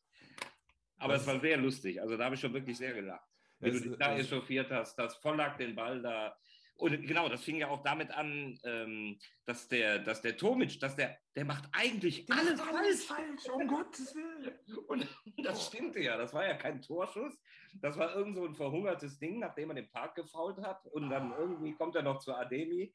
Aber 0.99 1.13
Das 1.15 1.23
es 1.23 1.29
war 1.29 1.41
sehr 1.41 1.57
lustig. 1.57 2.01
Also 2.01 2.17
da 2.17 2.25
habe 2.27 2.35
ich 2.35 2.41
schon 2.41 2.53
wirklich 2.55 2.77
sehr 2.77 2.93
gelacht. 2.95 3.27
Das 3.61 3.73
du 3.75 3.81
dich 3.81 3.99
da 3.99 4.17
das- 4.17 4.27
echauffiert 4.27 4.71
hast, 4.71 4.97
dass 4.97 5.17
Vollack 5.17 5.59
den 5.59 5.75
Ball 5.75 6.01
da. 6.03 6.37
Und 6.77 6.93
genau, 7.09 7.29
das 7.29 7.43
fing 7.43 7.57
ja 7.57 7.67
auch 7.69 7.83
damit 7.83 8.13
an, 8.13 8.57
ähm, 8.65 9.19
dass 9.45 9.67
der, 9.67 9.99
dass 9.99 10.23
der 10.23 10.37
Tomic, 10.37 10.79
dass 10.79 10.95
der, 10.95 11.19
der 11.35 11.45
macht 11.45 11.65
eigentlich 11.73 12.25
alles, 12.31 12.61
falsch. 12.61 13.05
falsch, 13.05 13.49
um 13.53 13.67
Gottes 13.67 14.15
Willen. 14.15 14.55
Und 14.87 15.09
das 15.45 15.67
stimmte 15.67 15.99
ja. 16.01 16.17
Das 16.17 16.33
war 16.33 16.47
ja 16.47 16.55
kein 16.55 16.81
Torschuss. 16.81 17.37
Das 17.81 17.99
war 17.99 18.15
irgend 18.15 18.37
so 18.37 18.45
ein 18.47 18.55
verhungertes 18.55 19.19
Ding, 19.19 19.41
nachdem 19.41 19.71
er 19.71 19.75
den 19.75 19.91
Park 19.91 20.15
gefault 20.15 20.59
hat. 20.59 20.87
Und 20.87 21.11
dann 21.11 21.33
irgendwie 21.37 21.75
kommt 21.75 21.97
er 21.97 22.03
noch 22.03 22.21
zu 22.21 22.33
Ademi. 22.33 22.95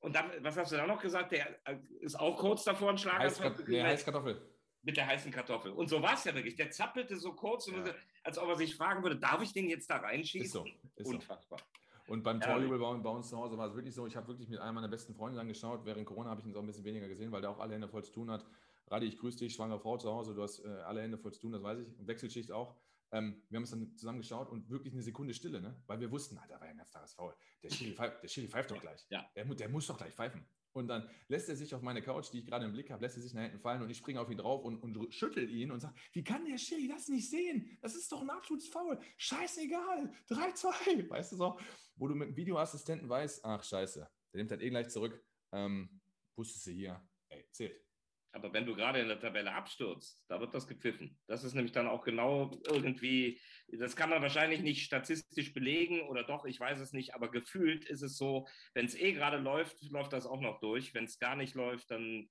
Und 0.00 0.14
dann, 0.14 0.30
was 0.40 0.56
hast 0.56 0.72
du 0.72 0.76
da 0.76 0.86
noch 0.86 1.00
gesagt? 1.00 1.32
Der 1.32 1.46
äh, 1.68 1.76
ist 2.00 2.18
auch 2.18 2.38
kurz 2.38 2.64
davor, 2.64 2.90
ein 2.90 2.98
Schlaganfall 2.98 3.30
zu 3.30 3.42
Heißkart 3.42 3.56
kriegen. 3.66 3.70
nee, 3.72 3.82
Heißkartoffel. 3.82 4.40
mit 4.82 4.96
der 4.96 5.06
heißen 5.06 5.30
Kartoffel. 5.30 5.72
Und 5.72 5.88
so 5.88 6.00
war 6.02 6.14
es 6.14 6.24
ja 6.24 6.34
wirklich. 6.34 6.56
Der 6.56 6.70
zappelte 6.70 7.16
so 7.16 7.32
kurz, 7.34 7.66
Ja. 7.66 7.84
so, 7.84 7.92
als 8.24 8.38
ob 8.38 8.48
er 8.48 8.56
sich 8.56 8.74
fragen 8.76 9.02
würde, 9.02 9.16
darf 9.16 9.42
ich 9.42 9.52
den 9.52 9.68
jetzt 9.68 9.90
da 9.90 9.96
reinschießen? 9.96 10.44
Ist 10.46 10.52
so. 10.52 10.64
Ist 10.96 11.06
so. 11.08 11.14
Unfassbar. 11.14 11.58
Und 12.06 12.22
beim 12.22 12.40
Ja, 12.40 12.46
Torjubel 12.54 12.78
bei, 12.78 13.10
uns 13.10 13.28
zu 13.28 13.36
Hause 13.36 13.56
war 13.58 13.68
es 13.68 13.74
wirklich 13.74 13.94
so, 13.94 14.06
ich 14.06 14.16
habe 14.16 14.26
wirklich 14.28 14.48
mit 14.48 14.58
einem 14.58 14.74
meiner 14.74 14.88
besten 14.88 15.14
Freunde 15.14 15.36
dann 15.36 15.46
geschaut. 15.48 15.84
Während 15.84 16.06
Corona 16.06 16.30
habe 16.30 16.40
ich 16.40 16.46
ihn 16.46 16.52
so 16.52 16.58
ein 16.60 16.66
bisschen 16.66 16.84
weniger 16.84 17.06
gesehen, 17.06 17.30
weil 17.30 17.40
der 17.42 17.50
auch 17.50 17.60
alle 17.60 17.74
Hände 17.74 17.88
voll 17.88 18.02
zu 18.02 18.10
tun 18.12 18.30
hat. 18.30 18.44
Radi, 18.88 19.06
ich 19.06 19.18
grüße 19.18 19.38
dich, 19.38 19.54
schwangere 19.54 19.78
Frau 19.78 19.96
zu 19.98 20.10
Hause, 20.10 20.34
du 20.34 20.42
hast 20.42 20.64
äh, 20.64 20.68
alle 20.68 21.02
Hände 21.02 21.18
voll 21.18 21.32
zu 21.32 21.40
tun, 21.42 21.52
das 21.52 21.62
weiß 21.62 21.78
ich. 21.78 21.86
Wechselschicht 22.06 22.50
auch. 22.50 22.74
Ähm, 23.12 23.42
wir 23.48 23.56
haben 23.56 23.62
uns 23.64 23.70
dann 23.70 23.96
zusammen 23.96 24.18
geschaut 24.18 24.50
und 24.50 24.68
wirklich 24.70 24.92
eine 24.92 25.02
Sekunde 25.02 25.34
Stille, 25.34 25.60
ne? 25.60 25.82
weil 25.86 26.00
wir 26.00 26.10
wussten, 26.10 26.38
ah, 26.38 26.46
da 26.48 26.60
war 26.60 26.66
ja 26.66 26.72
ein 26.72 26.78
ganz 26.78 26.90
klares 26.90 27.14
Foul. 27.14 27.34
Der 27.62 27.70
Schiri, 27.70 27.92
pfeift, 27.92 28.22
der 28.22 28.28
Schiri 28.28 28.48
pfeift 28.48 28.70
doch 28.70 28.80
gleich. 28.80 29.04
Ja. 29.10 29.28
Der, 29.34 29.44
der 29.44 29.68
muss 29.68 29.86
doch 29.86 29.98
gleich 29.98 30.14
pfeifen. 30.14 30.46
Und 30.72 30.86
dann 30.86 31.08
lässt 31.26 31.48
er 31.48 31.56
sich 31.56 31.74
auf 31.74 31.82
meine 31.82 32.00
Couch, 32.00 32.32
die 32.32 32.38
ich 32.38 32.46
gerade 32.46 32.64
im 32.64 32.72
Blick 32.72 32.90
habe, 32.90 33.02
lässt 33.02 33.16
er 33.16 33.22
sich 33.22 33.34
nach 33.34 33.42
hinten 33.42 33.58
fallen 33.58 33.82
und 33.82 33.90
ich 33.90 33.96
springe 33.96 34.20
auf 34.20 34.30
ihn 34.30 34.38
drauf 34.38 34.64
und, 34.64 34.76
und 34.76 35.12
schüttel 35.12 35.50
ihn 35.50 35.72
und 35.72 35.80
sage, 35.80 35.94
wie 36.12 36.22
kann 36.22 36.44
der 36.44 36.58
Schiri 36.58 36.86
das 36.86 37.08
nicht 37.08 37.28
sehen? 37.28 37.76
Das 37.80 37.96
ist 37.96 38.10
doch 38.12 38.22
ein 38.22 38.30
absolutes 38.30 38.68
Foul. 38.68 39.00
Scheißegal. 39.16 40.12
3-2. 40.28 41.08
Weißt 41.10 41.32
du 41.32 41.36
so? 41.36 41.58
Wo 41.96 42.06
du 42.06 42.14
mit 42.14 42.28
dem 42.28 42.36
Videoassistenten 42.36 43.08
weißt, 43.08 43.44
ach 43.44 43.62
scheiße, 43.64 44.08
der 44.32 44.38
nimmt 44.38 44.50
das 44.50 44.60
eh 44.60 44.70
gleich 44.70 44.88
zurück. 44.88 45.22
Ähm, 45.52 46.00
wusstest 46.36 46.66
du 46.68 46.70
hier, 46.70 47.02
ey, 47.28 47.44
zählt. 47.50 47.89
Aber 48.32 48.52
wenn 48.52 48.66
du 48.66 48.76
gerade 48.76 49.00
in 49.00 49.08
der 49.08 49.18
Tabelle 49.18 49.52
abstürzt, 49.52 50.24
da 50.28 50.40
wird 50.40 50.54
das 50.54 50.68
gepfiffen. 50.68 51.18
Das 51.26 51.42
ist 51.42 51.54
nämlich 51.54 51.72
dann 51.72 51.88
auch 51.88 52.04
genau 52.04 52.50
irgendwie, 52.66 53.40
das 53.66 53.96
kann 53.96 54.10
man 54.10 54.22
wahrscheinlich 54.22 54.60
nicht 54.62 54.84
statistisch 54.84 55.52
belegen 55.52 56.02
oder 56.08 56.22
doch, 56.22 56.44
ich 56.44 56.60
weiß 56.60 56.78
es 56.78 56.92
nicht, 56.92 57.14
aber 57.14 57.30
gefühlt 57.30 57.84
ist 57.84 58.02
es 58.02 58.16
so, 58.16 58.46
wenn 58.74 58.86
es 58.86 58.94
eh 58.94 59.12
gerade 59.12 59.38
läuft, 59.38 59.82
läuft 59.90 60.12
das 60.12 60.26
auch 60.26 60.40
noch 60.40 60.60
durch. 60.60 60.94
Wenn 60.94 61.04
es 61.04 61.18
gar 61.18 61.34
nicht 61.34 61.54
läuft, 61.54 61.90
dann 61.90 62.28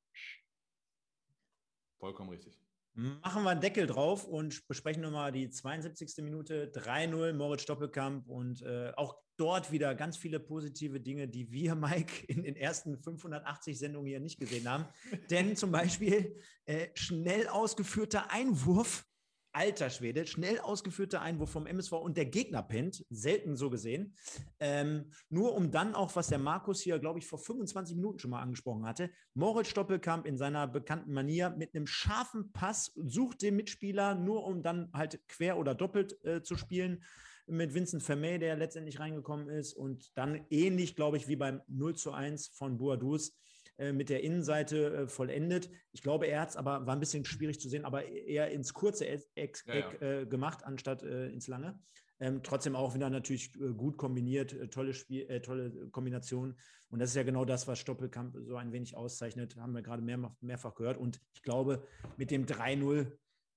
Vollkommen 2.00 2.30
richtig. 2.30 2.58
Machen 2.96 3.44
wir 3.44 3.52
einen 3.52 3.62
Deckel 3.62 3.88
drauf 3.88 4.26
und 4.26 4.68
besprechen 4.68 5.02
nochmal 5.02 5.32
die 5.32 5.50
72. 5.50 6.24
Minute 6.24 6.72
3-0 6.76 7.34
Moritz 7.34 7.66
Doppelkamp 7.66 8.28
und 8.28 8.62
äh, 8.62 8.92
auch 8.98 9.16
dort 9.38 9.72
wieder 9.72 9.96
ganz 9.96 10.18
viele 10.18 10.40
positive 10.40 11.00
Dinge, 11.00 11.28
die 11.28 11.52
wir, 11.52 11.76
Mike, 11.76 12.26
in 12.28 12.44
den 12.44 12.56
ersten 12.56 12.98
580 12.98 13.80
Sendungen 13.80 14.08
hier 14.08 14.20
nicht 14.20 14.40
gesehen 14.40 14.70
haben. 14.70 14.86
Denn 15.30 15.56
zum 15.56 15.72
Beispiel 15.72 16.36
äh, 16.66 16.88
schnell 16.94 17.48
ausgeführter 17.48 18.32
Einwurf, 18.32 19.06
alter 19.52 19.90
Schwede, 19.90 20.28
schnell 20.28 20.60
ausgeführter 20.60 21.22
Einwurf 21.22 21.50
vom 21.50 21.66
MSV 21.66 21.94
und 21.94 22.18
der 22.18 22.26
Gegner 22.26 22.62
pennt, 22.62 23.06
selten 23.10 23.56
so 23.56 23.70
gesehen. 23.70 24.16
Ähm, 24.60 25.12
nur 25.30 25.56
um 25.56 25.72
dann 25.72 25.96
auch, 25.96 26.16
was 26.16 26.28
der 26.28 26.40
Markus 26.40 26.82
hier, 26.82 27.00
glaube 27.00 27.20
ich, 27.20 27.28
vor 27.28 27.40
25 27.40 27.96
Minuten 27.96 28.20
schon 28.20 28.32
mal 28.32 28.42
angesprochen 28.42 28.86
hatte, 28.86 29.10
Moritz 29.34 29.70
Stoppelkamp 29.70 30.26
in 30.26 30.38
seiner 30.38 30.68
bekannten 30.68 31.14
Manier 31.14 31.50
mit 31.52 31.76
einem 31.76 31.88
scharfen 31.88 32.52
Pass 32.52 32.94
sucht 32.96 33.42
den 33.42 33.56
Mitspieler, 33.56 34.16
nur 34.16 34.46
um 34.46 34.62
dann 34.62 34.90
halt 34.94 35.20
quer 35.28 35.58
oder 35.58 35.76
doppelt 35.76 36.24
äh, 36.24 36.42
zu 36.42 36.56
spielen 36.56 37.04
mit 37.50 37.74
Vincent 37.74 38.04
Vermey, 38.04 38.40
der 38.40 38.56
letztendlich 38.56 39.00
reingekommen 39.00 39.50
ist. 39.50 39.74
Und 39.74 40.16
dann 40.18 40.46
ähnlich, 40.50 40.96
glaube 40.96 41.18
ich, 41.18 41.28
wie 41.28 41.36
beim 41.36 41.62
0 41.68 41.96
zu 41.96 42.12
1 42.12 42.50
von 42.50 42.78
Boadus 42.78 43.36
äh, 43.80 43.94
mit 43.94 44.10
der 44.10 44.24
Innenseite 44.24 44.94
äh, 44.94 45.08
vollendet. 45.08 45.70
Ich 45.94 46.02
glaube, 46.04 46.28
er 46.28 46.42
hat 46.42 46.50
es 46.50 46.58
aber, 46.58 46.86
war 46.86 46.96
ein 46.96 47.00
bisschen 47.00 47.24
schwierig 47.24 47.62
zu 47.62 47.70
sehen, 47.70 47.86
aber 47.86 48.06
eher 48.06 48.52
ins 48.52 48.74
kurze 48.74 49.08
Eck, 49.08 49.24
Eck 49.36 49.64
Ja, 49.66 49.76
ja. 49.76 50.02
äh, 50.02 50.26
gemacht, 50.26 50.66
anstatt 50.66 51.02
äh, 51.02 51.30
ins 51.30 51.48
lange. 51.48 51.80
Ähm, 52.20 52.44
trotzdem 52.44 52.76
auch 52.76 52.94
wieder 52.94 53.10
natürlich 53.10 53.54
gut 53.54 53.96
kombiniert, 53.96 54.54
tolle, 54.72 54.94
Spiel, 54.94 55.40
tolle 55.40 55.88
Kombination. 55.92 56.60
Und 56.90 57.00
das 57.00 57.12
ist 57.12 57.16
ja 57.16 57.24
genau 57.24 57.46
das, 57.46 57.66
was 57.70 57.80
Stoppelkamp 57.80 58.36
so 58.42 58.58
ein 58.58 58.74
wenig 58.74 58.98
auszeichnet, 58.98 59.56
haben 59.56 59.74
wir 59.74 59.82
gerade 59.82 60.02
mehr, 60.02 60.36
mehrfach 60.42 60.76
gehört. 60.76 60.98
Und 60.98 61.22
ich 61.34 61.42
glaube, 61.42 61.88
mit 62.18 62.30
dem 62.30 62.46
3-0, 62.46 63.10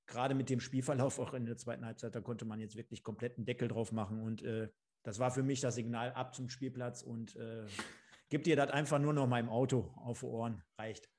gerade 0.07 0.37
mit 0.37 0.49
dem 0.49 0.61
Spielverlauf 0.61 1.19
auch 1.19 1.35
in 1.35 1.47
der 1.47 1.57
zweiten 1.57 1.85
Halbzeit, 1.85 2.15
da 2.15 2.21
konnte 2.21 2.45
man 2.45 2.61
jetzt 2.61 2.77
wirklich 2.77 3.03
komplett 3.03 3.37
einen 3.37 3.47
Deckel 3.47 3.67
drauf 3.67 3.91
machen. 3.91 4.21
Und 4.23 4.43
äh, 4.45 4.69
Das 5.03 5.19
war 5.19 5.33
für 5.33 5.43
mich 5.43 5.61
das 5.61 5.75
Signal 5.75 6.13
ab 6.13 6.33
zum 6.33 6.49
Spielplatz 6.49 7.03
und 7.03 7.35
äh, 7.35 7.67
gib 8.33 8.45
dir 8.45 8.57
das 8.57 8.71
einfach 8.71 8.99
nur 8.99 9.13
noch 9.13 9.25
im 9.25 9.49
Auto 9.51 9.93
auf 9.95 10.21
die 10.21 10.27
Ohren. 10.27 10.63
Reicht. 10.79 11.11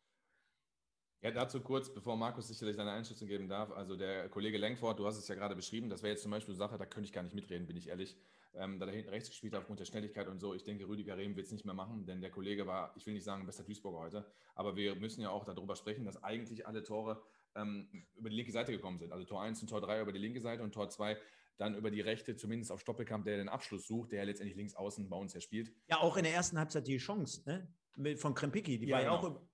Ja, 1.22 1.30
dazu 1.30 1.61
kurz, 1.61 1.94
bevor 1.94 2.18
Markus 2.18 2.48
sicherlich 2.48 2.76
seine 2.76 2.91
Einschätzung 2.91 3.27
geben 3.27 3.48
darf. 3.48 3.72
Also 3.72 3.95
der 3.95 4.30
Kollege 4.30 4.57
Lenkford, 4.57 4.98
du 4.98 5.06
hast 5.06 5.18
es 5.18 5.27
ja 5.27 5.35
gerade 5.35 5.56
beschrieben, 5.56 5.91
das 5.91 6.02
wäre 6.02 6.14
jetzt 6.14 6.23
zum 6.23 6.31
Beispiel 6.31 6.53
eine 6.53 6.57
Sache, 6.57 6.76
da 6.80 6.88
könnte 6.88 7.06
ich 7.06 7.14
gar 7.14 7.22
nicht 7.22 7.35
mitreden, 7.35 7.68
bin 7.68 7.77
ich 7.77 7.90
ehrlich. 7.90 8.18
Ähm, 8.56 8.80
da 8.80 8.88
der 8.88 8.95
hinten 8.95 9.11
rechts 9.11 9.30
gespielt 9.30 9.53
hat 9.53 9.61
aufgrund 9.61 9.80
der 9.80 9.85
Schnelligkeit 9.85 10.27
und 10.27 10.40
so. 10.40 10.56
Ich 10.56 10.64
denke, 10.64 10.88
Rüdiger 10.88 11.15
Rehm 11.15 11.35
wird 11.35 11.45
es 11.45 11.52
nicht 11.52 11.65
mehr 11.65 11.76
machen, 11.76 12.07
denn 12.07 12.19
der 12.19 12.31
Kollege 12.31 12.65
war, 12.65 12.94
ich 12.98 13.06
will 13.06 13.14
nicht 13.14 13.26
sagen, 13.26 13.45
bester 13.45 13.64
Duisburger 13.64 13.99
heute, 13.99 14.26
aber 14.56 14.76
wir 14.76 14.95
müssen 14.95 15.22
ja 15.22 15.30
auch 15.30 15.45
darüber 15.45 15.76
sprechen, 15.76 16.06
dass 16.06 16.23
eigentlich 16.23 16.65
alle 16.65 16.81
Tore 16.81 17.22
ähm, 17.55 18.05
über 18.15 18.30
die 18.30 18.35
linke 18.35 18.51
Seite 18.51 18.71
gekommen 18.71 18.99
sind. 18.99 19.11
Also 19.11 19.25
Tor 19.25 19.41
1 19.41 19.61
und 19.61 19.67
Tor 19.69 19.81
3 19.81 20.01
über 20.01 20.11
die 20.11 20.19
linke 20.19 20.41
Seite 20.41 20.63
und 20.63 20.71
Tor 20.73 20.89
2 20.89 21.17
dann 21.57 21.75
über 21.75 21.91
die 21.91 22.01
rechte, 22.01 22.35
zumindest 22.35 22.71
auf 22.71 22.81
Stoppelkamp, 22.81 23.25
der 23.25 23.38
den 23.38 23.47
Abschluss 23.49 23.85
sucht, 23.88 24.11
der 24.11 24.19
ja 24.19 24.25
letztendlich 24.25 24.57
links 24.57 24.73
außen 24.75 25.07
bei 25.07 25.15
uns 25.17 25.34
ja 25.34 25.39
spielt. 25.41 25.71
Ja, 25.88 25.99
auch 25.99 26.17
in 26.17 26.23
der 26.23 26.34
ersten 26.34 26.57
Halbzeit 26.57 26.88
die 26.88 26.97
Chance 26.97 27.43
ne? 27.45 27.67
Mit, 27.95 28.19
von 28.19 28.34
Krempicki, 28.34 28.80
die 28.80 28.88
Ja, 28.88 28.95
war 28.97 29.03
ja 29.03 29.09
genau. 29.09 29.19
auch. 29.19 29.30
über- 29.30 29.47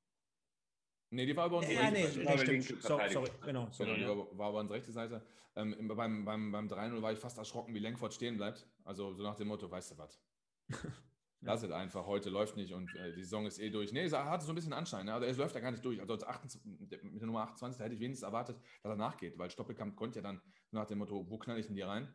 Nee, 1.12 1.26
die 1.26 1.36
war 1.36 1.48
über 1.48 1.62
Ja, 1.64 1.90
nee, 1.90 2.04
rechte 2.04 2.20
nee, 2.20 2.26
Seite. 2.26 2.62
stimmt. 2.62 2.82
So, 2.84 3.00
sorry, 3.10 3.30
genau. 3.44 3.68
Sorry, 3.72 3.96
Genau, 3.96 4.14
die 4.14 4.20
war, 4.32 4.38
war 4.38 4.50
über 4.52 4.60
unsere 4.60 4.78
rechte 4.78 4.92
Seite. 4.92 5.26
Ähm, 5.56 5.74
im- 5.74 5.88
beim 5.90 6.24
beim, 6.24 6.52
beim 6.52 6.68
3-0 6.70 7.02
war 7.02 7.12
ich 7.12 7.20
fast 7.20 7.38
erschrocken, 7.40 7.74
wie 7.74 7.80
Lenkford 7.80 8.14
stehen 8.14 8.38
bleibt. 8.38 8.66
Also 8.86 9.14
so 9.14 9.24
nach 9.24 9.36
dem 9.36 9.48
Motto, 9.48 9.70
weißt 9.70 9.92
du 9.92 9.98
was? 9.98 10.22
Lass 11.42 11.64
es 11.64 11.72
einfach, 11.72 12.06
heute 12.06 12.30
läuft 12.30 12.58
nicht 12.58 12.74
und 12.74 12.94
äh, 12.96 13.14
die 13.14 13.24
Saison 13.24 13.46
ist 13.46 13.60
eh 13.60 13.70
durch. 13.70 13.94
Nee, 13.94 14.04
es 14.04 14.14
hatte 14.14 14.44
so 14.44 14.52
ein 14.52 14.56
bisschen 14.56 14.74
Anschein. 14.74 15.06
Ne? 15.06 15.14
Also 15.14 15.26
es 15.26 15.38
läuft 15.38 15.56
ja 15.56 15.62
gar 15.62 15.72
nicht 15.72 15.86
durch. 15.86 16.02
Also 16.02 16.14
als 16.14 16.24
28, 16.26 16.66
mit 16.66 16.92
der 16.92 17.28
Nummer 17.28 17.44
28, 17.44 17.78
da 17.78 17.86
hätte 17.86 17.96
ich 17.96 18.02
wenigstens 18.02 18.26
erwartet, 18.26 18.58
dass 18.84 18.92
er 18.92 18.98
nachgeht, 18.98 19.38
weil 19.38 19.50
Stoppelkamp 19.50 19.96
konnte 19.96 20.20
ja 20.20 20.24
dann 20.24 20.42
nach 20.72 20.86
dem 20.86 20.98
Motto, 20.98 21.30
wo 21.30 21.38
knall 21.38 21.58
ich 21.58 21.68
denn 21.68 21.76
die 21.76 21.82
rein? 21.82 22.14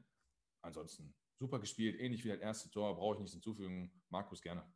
Ansonsten 0.60 1.14
super 1.38 1.58
gespielt, 1.58 1.98
ähnlich 1.98 2.24
wie 2.24 2.28
das 2.28 2.38
erste 2.38 2.70
Tor, 2.70 2.94
brauche 2.96 3.14
ich 3.14 3.20
nichts 3.20 3.32
hinzufügen. 3.32 3.90
Markus 4.10 4.42
gerne. 4.42 4.70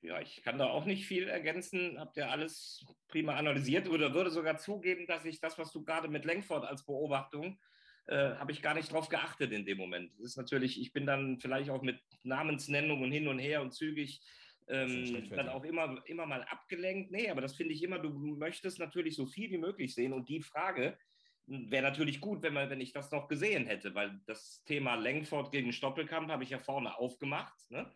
Ja, 0.00 0.20
ich 0.20 0.42
kann 0.42 0.58
da 0.58 0.66
auch 0.68 0.84
nicht 0.84 1.06
viel 1.06 1.28
ergänzen. 1.28 1.98
Habt 1.98 2.16
ihr 2.16 2.30
alles 2.30 2.84
prima 3.08 3.34
analysiert 3.34 3.88
oder 3.88 4.14
würde 4.14 4.30
sogar 4.30 4.56
zugeben, 4.56 5.06
dass 5.06 5.24
ich 5.24 5.40
das, 5.40 5.58
was 5.58 5.72
du 5.72 5.82
gerade 5.82 6.08
mit 6.08 6.24
Lenkford 6.24 6.64
als 6.64 6.84
Beobachtung, 6.84 7.58
äh, 8.06 8.34
habe 8.36 8.52
ich 8.52 8.62
gar 8.62 8.74
nicht 8.74 8.92
drauf 8.92 9.08
geachtet 9.08 9.52
in 9.52 9.64
dem 9.64 9.78
Moment. 9.78 10.12
Das 10.18 10.26
ist 10.26 10.36
natürlich, 10.36 10.80
ich 10.80 10.92
bin 10.92 11.06
dann 11.06 11.38
vielleicht 11.40 11.70
auch 11.70 11.82
mit 11.82 12.00
Namensnennung 12.22 13.02
und 13.02 13.12
hin 13.12 13.28
und 13.28 13.38
her 13.38 13.62
und 13.62 13.72
zügig 13.72 14.20
ähm, 14.68 15.28
dann 15.30 15.48
auch 15.48 15.64
immer, 15.64 16.02
immer 16.06 16.26
mal 16.26 16.42
abgelenkt. 16.44 17.10
Nee, 17.10 17.30
aber 17.30 17.40
das 17.40 17.54
finde 17.54 17.74
ich 17.74 17.82
immer, 17.82 17.98
du 17.98 18.10
möchtest 18.10 18.78
natürlich 18.78 19.16
so 19.16 19.26
viel 19.26 19.50
wie 19.50 19.58
möglich 19.58 19.94
sehen. 19.94 20.12
Und 20.12 20.28
die 20.28 20.42
Frage 20.42 20.98
wäre 21.46 21.82
natürlich 21.82 22.20
gut, 22.20 22.42
wenn, 22.42 22.54
man, 22.54 22.70
wenn 22.70 22.80
ich 22.80 22.92
das 22.92 23.10
noch 23.12 23.28
gesehen 23.28 23.66
hätte, 23.66 23.94
weil 23.94 24.20
das 24.26 24.64
Thema 24.64 24.96
Lenkford 24.96 25.52
gegen 25.52 25.72
Stoppelkamp 25.72 26.30
habe 26.30 26.42
ich 26.42 26.50
ja 26.50 26.58
vorne 26.58 26.96
aufgemacht. 26.98 27.54
Ne? 27.70 27.90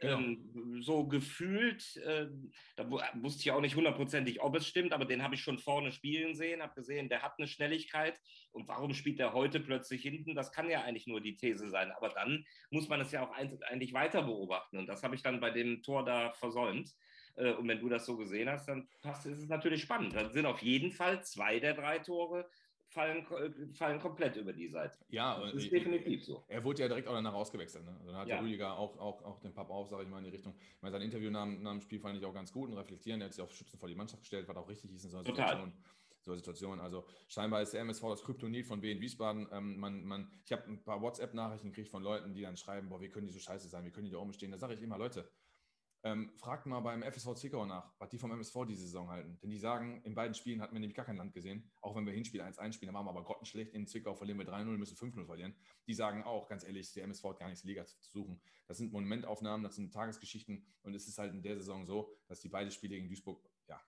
Genau. 0.00 0.18
Ähm, 0.18 0.82
so 0.82 1.06
gefühlt, 1.06 1.96
äh, 1.98 2.26
da 2.76 2.90
wu- 2.90 3.00
wusste 3.22 3.42
ich 3.42 3.52
auch 3.52 3.60
nicht 3.60 3.76
hundertprozentig, 3.76 4.42
ob 4.42 4.56
es 4.56 4.66
stimmt, 4.66 4.92
aber 4.92 5.04
den 5.04 5.22
habe 5.22 5.36
ich 5.36 5.40
schon 5.40 5.58
vorne 5.58 5.92
spielen 5.92 6.34
sehen, 6.34 6.62
habe 6.62 6.74
gesehen, 6.74 7.08
der 7.08 7.22
hat 7.22 7.34
eine 7.38 7.46
Schnelligkeit 7.46 8.20
und 8.52 8.66
warum 8.66 8.92
spielt 8.92 9.20
er 9.20 9.32
heute 9.32 9.60
plötzlich 9.60 10.02
hinten? 10.02 10.34
Das 10.34 10.52
kann 10.52 10.68
ja 10.68 10.82
eigentlich 10.82 11.06
nur 11.06 11.20
die 11.20 11.36
These 11.36 11.68
sein, 11.68 11.92
aber 11.92 12.08
dann 12.08 12.44
muss 12.70 12.88
man 12.88 13.00
es 13.00 13.12
ja 13.12 13.24
auch 13.24 13.32
eigentlich 13.32 13.92
weiter 13.94 14.22
beobachten 14.22 14.78
und 14.78 14.88
das 14.88 15.02
habe 15.04 15.14
ich 15.14 15.22
dann 15.22 15.40
bei 15.40 15.50
dem 15.50 15.82
Tor 15.82 16.04
da 16.04 16.32
versäumt. 16.32 16.92
Äh, 17.36 17.52
Und 17.52 17.68
wenn 17.68 17.80
du 17.80 17.88
das 17.88 18.04
so 18.06 18.16
gesehen 18.16 18.48
hast, 18.48 18.66
dann 18.68 18.88
passt, 19.02 19.26
ist 19.26 19.38
es 19.38 19.48
natürlich 19.48 19.82
spannend. 19.82 20.14
Dann 20.14 20.32
sind 20.32 20.46
auf 20.46 20.62
jeden 20.62 20.90
Fall 20.92 21.24
zwei 21.24 21.60
der 21.60 21.74
drei 21.74 21.98
Tore 21.98 22.48
fallen, 22.94 23.26
äh, 23.26 23.74
fallen 23.74 23.98
komplett 24.00 24.36
über 24.36 24.52
die 24.52 24.68
Seite. 24.68 24.96
Ja, 25.10 25.34
Das 25.40 25.52
und 25.52 25.58
ist 25.58 25.64
ich- 25.64 25.70
definitiv 25.70 26.24
so. 26.24 26.44
Er 26.48 26.62
wurde 26.64 26.80
ja 26.82 26.88
direkt 26.88 27.08
auch 27.08 27.12
danach 27.14 27.34
ausgewechselt. 27.34 27.84
Ne? 27.84 27.92
Also 27.98 28.06
dann 28.12 28.20
hat 28.20 28.28
Ja. 28.28 28.36
der 28.36 28.44
Rüdiger 28.44 28.78
auch, 28.78 28.96
auch, 28.98 29.22
auch 29.24 29.40
den 29.40 29.52
Papp 29.52 29.68
auf, 29.70 29.88
sage 29.88 30.04
ich 30.04 30.08
mal, 30.08 30.18
in 30.18 30.24
die 30.24 30.30
Richtung. 30.30 30.54
Ich 30.76 30.80
meine, 30.82 30.92
sein 30.92 31.02
Interview 31.02 31.30
nach, 31.30 31.44
dem- 31.44 31.62
nach 31.62 31.72
dem 31.72 31.80
Spiel 31.80 31.98
fand 32.00 32.16
ich 32.16 32.24
auch 32.24 32.32
ganz 32.32 32.52
gut 32.52 32.70
und 32.70 32.78
reflektieren. 32.78 33.20
Er 33.20 33.26
hat 33.26 33.34
sich 33.34 33.42
auf 33.42 33.52
Schützen 33.52 33.78
vor 33.78 33.88
die 33.88 33.94
Mannschaft 33.96 34.22
gestellt, 34.22 34.48
was 34.48 34.56
auch 34.56 34.68
richtig 34.68 34.92
ist 34.94 35.04
in 35.04 35.10
so 35.10 35.16
einer 35.18 35.24
Total. 35.26 35.48
Situation. 35.48 35.72
So 36.22 36.30
einer 36.30 36.38
Situation. 36.38 36.80
Also 36.80 37.04
scheinbar 37.28 37.60
ist 37.60 37.74
der 37.74 37.82
MSV 37.82 38.02
das 38.08 38.22
Kryptonit 38.22 38.64
von 38.64 38.80
Wien 38.80 38.98
Wiesbaden. 39.00 39.46
Ähm, 39.52 39.76
man, 39.78 40.04
man, 40.04 40.30
ich 40.46 40.52
habe 40.52 40.62
ein 40.68 40.82
paar 40.82 41.02
WhatsApp-Nachrichten 41.02 41.68
gekriegt 41.68 41.90
von 41.90 42.02
Leuten, 42.02 42.32
die 42.32 42.40
dann 42.40 42.56
schreiben, 42.56 42.88
boah, 42.88 43.00
wie 43.00 43.10
können 43.10 43.26
die 43.26 43.32
so 43.32 43.40
scheiße 43.40 43.68
sein, 43.68 43.84
wie 43.84 43.90
können 43.90 44.06
die 44.06 44.12
da 44.12 44.18
oben 44.18 44.32
stehen. 44.32 44.50
Da 44.50 44.56
sage 44.56 44.72
ich 44.74 44.80
immer, 44.80 44.96
Leute, 44.96 45.28
ähm, 46.04 46.30
fragt 46.36 46.66
mal 46.66 46.80
beim 46.80 47.02
FSV 47.02 47.34
Zwickau 47.34 47.64
nach, 47.64 47.90
was 47.98 48.10
die 48.10 48.18
vom 48.18 48.30
MSV 48.30 48.66
diese 48.68 48.82
Saison 48.82 49.08
halten. 49.08 49.38
Denn 49.42 49.48
die 49.48 49.58
sagen, 49.58 50.02
in 50.04 50.14
beiden 50.14 50.34
Spielen 50.34 50.60
hatten 50.60 50.74
wir 50.74 50.80
nämlich 50.80 50.94
gar 50.94 51.06
kein 51.06 51.16
Land 51.16 51.32
gesehen. 51.32 51.70
Auch 51.80 51.96
wenn 51.96 52.04
wir 52.04 52.12
Hinspiel 52.12 52.42
1-1 52.42 52.74
spielen, 52.74 52.92
da 52.92 52.98
waren 52.98 53.06
wir 53.06 53.10
aber 53.10 53.24
grottenschlecht. 53.24 53.72
In 53.72 53.86
Zwickau 53.86 54.14
verlieren 54.14 54.38
wir 54.38 54.46
3-0, 54.46 54.64
müssen 54.76 54.96
5-0 54.96 55.24
verlieren. 55.24 55.56
Die 55.86 55.94
sagen 55.94 56.22
auch, 56.22 56.46
ganz 56.46 56.62
ehrlich, 56.62 56.92
der 56.92 57.04
MSV 57.04 57.24
hat 57.24 57.38
gar 57.38 57.48
nichts 57.48 57.64
Liga 57.64 57.86
zu 57.86 57.96
suchen. 58.10 58.38
Das 58.66 58.76
sind 58.76 58.92
Momentaufnahmen, 58.92 59.64
das 59.64 59.76
sind 59.76 59.94
Tagesgeschichten. 59.94 60.66
Und 60.82 60.94
es 60.94 61.08
ist 61.08 61.16
halt 61.16 61.32
in 61.32 61.42
der 61.42 61.56
Saison 61.56 61.86
so, 61.86 62.12
dass 62.26 62.40
die 62.40 62.50
beide 62.50 62.70
Spiele 62.70 62.96
gegen 62.96 63.08
Duisburg 63.08 63.42
ja, 63.66 63.80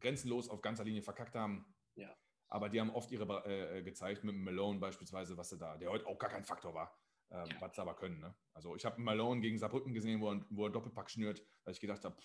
grenzenlos 0.00 0.48
auf 0.48 0.62
ganzer 0.62 0.84
Linie 0.84 1.02
verkackt 1.02 1.34
haben. 1.34 1.66
Ja. 1.96 2.16
Aber 2.46 2.68
die 2.68 2.80
haben 2.80 2.90
oft 2.90 3.10
ihre 3.10 3.24
äh, 3.46 3.82
gezeigt, 3.82 4.22
mit 4.22 4.36
Malone 4.36 4.78
beispielsweise, 4.78 5.36
was 5.36 5.48
sie 5.48 5.58
da, 5.58 5.76
der 5.76 5.90
heute 5.90 6.06
auch 6.06 6.18
gar 6.18 6.30
kein 6.30 6.44
Faktor 6.44 6.72
war, 6.72 6.96
ähm, 7.30 7.46
Ja. 7.50 7.60
was 7.60 7.74
sie 7.74 7.80
aber 7.82 7.94
können. 7.96 8.20
Ne? 8.20 8.34
Also 8.52 8.76
ich 8.76 8.84
habe 8.84 9.00
Malone 9.00 9.40
gegen 9.40 9.58
Saarbrücken 9.58 9.94
gesehen, 9.94 10.20
wo 10.20 10.30
er, 10.32 10.44
wo 10.50 10.66
er 10.66 10.70
Doppelpack 10.72 11.10
schnürt, 11.10 11.44
da 11.64 11.70
ich 11.70 11.80
gedacht 11.80 12.04
habe, 12.04 12.16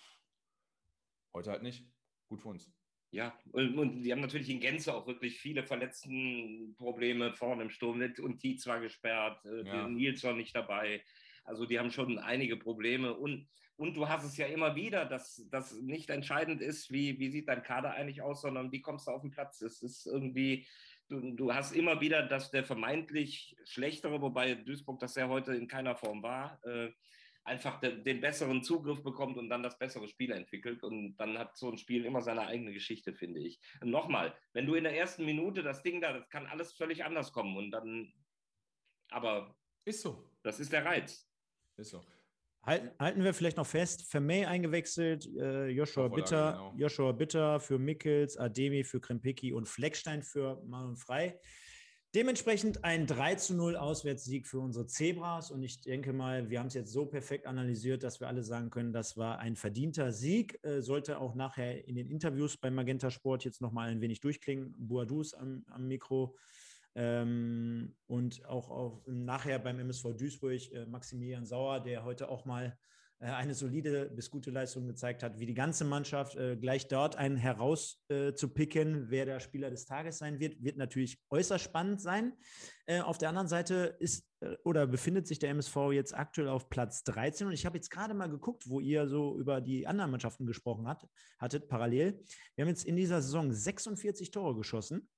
heute 1.34 1.50
halt 1.50 1.62
nicht. 1.62 1.86
Gut 2.28 2.40
für 2.42 2.48
uns. 2.48 2.70
Ja, 3.12 3.36
und, 3.52 3.76
und 3.76 4.02
die 4.02 4.12
haben 4.12 4.20
natürlich 4.20 4.48
in 4.50 4.60
Gänze 4.60 4.94
auch 4.94 5.06
wirklich 5.06 5.40
viele 5.40 5.64
Verletztenprobleme 5.64 7.32
vorne 7.34 7.62
im 7.64 7.70
Sturm. 7.70 8.00
Und 8.00 8.38
Tietz 8.38 8.66
war 8.66 8.80
gesperrt, 8.80 9.44
äh, 9.46 9.66
Ja. 9.66 9.88
Nils 9.88 10.22
war 10.22 10.34
nicht 10.34 10.54
dabei. 10.54 11.02
Also 11.44 11.66
die 11.66 11.78
haben 11.78 11.90
schon 11.90 12.18
einige 12.18 12.56
Probleme. 12.56 13.16
Und, 13.16 13.48
und 13.76 13.94
du 13.96 14.08
hast 14.08 14.24
es 14.24 14.36
ja 14.36 14.46
immer 14.46 14.76
wieder, 14.76 15.06
dass 15.06 15.44
das 15.50 15.72
nicht 15.80 16.10
entscheidend 16.10 16.60
ist, 16.60 16.92
wie, 16.92 17.18
wie 17.18 17.30
sieht 17.30 17.48
dein 17.48 17.62
Kader 17.64 17.94
eigentlich 17.94 18.22
aus, 18.22 18.42
sondern 18.42 18.70
wie 18.70 18.80
kommst 18.82 19.08
du 19.08 19.10
auf 19.10 19.22
den 19.22 19.30
Platz. 19.32 19.60
Es 19.60 19.82
ist 19.82 20.06
irgendwie, 20.06 20.68
du, 21.10 21.32
du 21.34 21.52
hast 21.52 21.72
immer 21.72 22.00
wieder, 22.00 22.22
dass 22.22 22.50
der 22.50 22.64
vermeintlich 22.64 23.56
schlechtere, 23.64 24.22
wobei 24.22 24.54
Duisburg 24.54 25.00
das 25.00 25.16
ja 25.16 25.28
heute 25.28 25.54
in 25.54 25.68
keiner 25.68 25.96
Form 25.96 26.22
war, 26.22 26.64
äh, 26.64 26.90
einfach 27.44 27.80
de, 27.80 28.02
den 28.02 28.20
besseren 28.20 28.62
Zugriff 28.62 29.02
bekommt 29.02 29.36
und 29.36 29.48
dann 29.48 29.62
das 29.62 29.78
bessere 29.78 30.08
Spiel 30.08 30.30
entwickelt. 30.30 30.82
Und 30.82 31.16
dann 31.16 31.36
hat 31.38 31.56
so 31.56 31.70
ein 31.70 31.78
Spiel 31.78 32.04
immer 32.04 32.22
seine 32.22 32.46
eigene 32.46 32.72
Geschichte, 32.72 33.14
finde 33.14 33.40
ich. 33.40 33.60
Und 33.80 33.90
nochmal, 33.90 34.34
wenn 34.52 34.66
du 34.66 34.74
in 34.74 34.84
der 34.84 34.96
ersten 34.96 35.24
Minute 35.24 35.62
das 35.62 35.82
Ding 35.82 36.00
da, 36.00 36.12
das 36.12 36.28
kann 36.28 36.46
alles 36.46 36.72
völlig 36.72 37.04
anders 37.04 37.32
kommen. 37.32 37.56
Und 37.56 37.72
dann, 37.72 38.12
aber 39.10 39.56
Ist 39.84 40.02
so. 40.02 40.30
das 40.42 40.60
ist 40.60 40.72
der 40.72 40.84
Reiz. 40.84 41.28
Ist 41.76 41.90
so. 41.90 42.04
Halten, 42.62 42.90
halten 42.98 43.24
wir 43.24 43.32
vielleicht 43.32 43.56
noch 43.56 43.66
fest, 43.66 44.10
Vermey 44.10 44.44
eingewechselt, 44.44 45.26
äh, 45.38 45.68
Joshua 45.68 46.08
Vorlage, 46.08 46.22
Bitter, 46.22 46.52
genau. 46.52 46.74
Joshua 46.76 47.12
Bitter 47.12 47.60
für 47.60 47.78
Mickels, 47.78 48.36
Ademi 48.36 48.84
für 48.84 49.00
Krempicki 49.00 49.52
und 49.52 49.66
Fleckstein 49.66 50.22
für 50.22 50.62
Marlon 50.66 50.96
Frei. 50.96 51.38
Dementsprechend 52.12 52.84
ein 52.84 53.06
3 53.06 53.36
zu 53.36 53.54
0 53.54 53.76
Auswärtssieg 53.76 54.48
für 54.48 54.58
unsere 54.58 54.84
Zebras. 54.86 55.52
Und 55.52 55.62
ich 55.62 55.80
denke 55.80 56.12
mal, 56.12 56.50
wir 56.50 56.58
haben 56.58 56.66
es 56.66 56.74
jetzt 56.74 56.92
so 56.92 57.06
perfekt 57.06 57.46
analysiert, 57.46 58.02
dass 58.02 58.18
wir 58.18 58.26
alle 58.26 58.42
sagen 58.42 58.68
können, 58.70 58.92
das 58.92 59.16
war 59.16 59.38
ein 59.38 59.54
verdienter 59.54 60.10
Sieg. 60.10 60.58
Äh, 60.64 60.82
sollte 60.82 61.20
auch 61.20 61.36
nachher 61.36 61.86
in 61.86 61.94
den 61.94 62.08
Interviews 62.08 62.56
beim 62.56 62.74
Magenta 62.74 63.12
Sport 63.12 63.44
jetzt 63.44 63.60
nochmal 63.60 63.90
ein 63.90 64.00
wenig 64.00 64.18
durchklingen. 64.18 64.74
Buadus 64.76 65.34
am, 65.34 65.64
am 65.68 65.86
Mikro. 65.86 66.36
Ähm, 66.94 67.94
und 68.06 68.44
auch, 68.46 68.70
auch 68.70 69.02
nachher 69.06 69.58
beim 69.58 69.78
MSV 69.78 70.14
Duisburg 70.16 70.72
äh, 70.72 70.86
Maximilian 70.86 71.46
Sauer, 71.46 71.80
der 71.80 72.04
heute 72.04 72.28
auch 72.28 72.44
mal 72.44 72.76
äh, 73.20 73.26
eine 73.26 73.54
solide 73.54 74.10
bis 74.10 74.30
gute 74.30 74.50
Leistung 74.50 74.86
gezeigt 74.86 75.22
hat, 75.22 75.38
wie 75.38 75.46
die 75.46 75.54
ganze 75.54 75.84
Mannschaft 75.84 76.36
äh, 76.36 76.56
gleich 76.56 76.88
dort 76.88 77.16
einen 77.16 77.36
heraus 77.36 78.02
äh, 78.08 78.32
wer 78.34 79.26
der 79.26 79.40
Spieler 79.40 79.70
des 79.70 79.84
Tages 79.84 80.18
sein 80.18 80.40
wird, 80.40 80.62
wird 80.62 80.78
natürlich 80.78 81.20
äußerst 81.30 81.62
spannend 81.62 82.00
sein. 82.00 82.32
Äh, 82.86 83.00
auf 83.00 83.18
der 83.18 83.28
anderen 83.28 83.48
Seite 83.48 83.96
ist 84.00 84.26
äh, 84.40 84.56
oder 84.64 84.86
befindet 84.86 85.26
sich 85.26 85.38
der 85.38 85.50
MSV 85.50 85.76
jetzt 85.92 86.14
aktuell 86.16 86.48
auf 86.48 86.70
Platz 86.70 87.04
13 87.04 87.46
und 87.46 87.52
ich 87.52 87.66
habe 87.66 87.76
jetzt 87.76 87.90
gerade 87.90 88.14
mal 88.14 88.30
geguckt, 88.30 88.64
wo 88.68 88.80
ihr 88.80 89.06
so 89.06 89.38
über 89.38 89.60
die 89.60 89.86
anderen 89.86 90.10
Mannschaften 90.10 90.46
gesprochen 90.46 90.88
hat, 90.88 91.06
hattet, 91.38 91.68
parallel. 91.68 92.24
Wir 92.56 92.64
haben 92.64 92.70
jetzt 92.70 92.84
in 92.84 92.96
dieser 92.96 93.20
Saison 93.20 93.52
46 93.52 94.30
Tore 94.30 94.56
geschossen. 94.56 95.08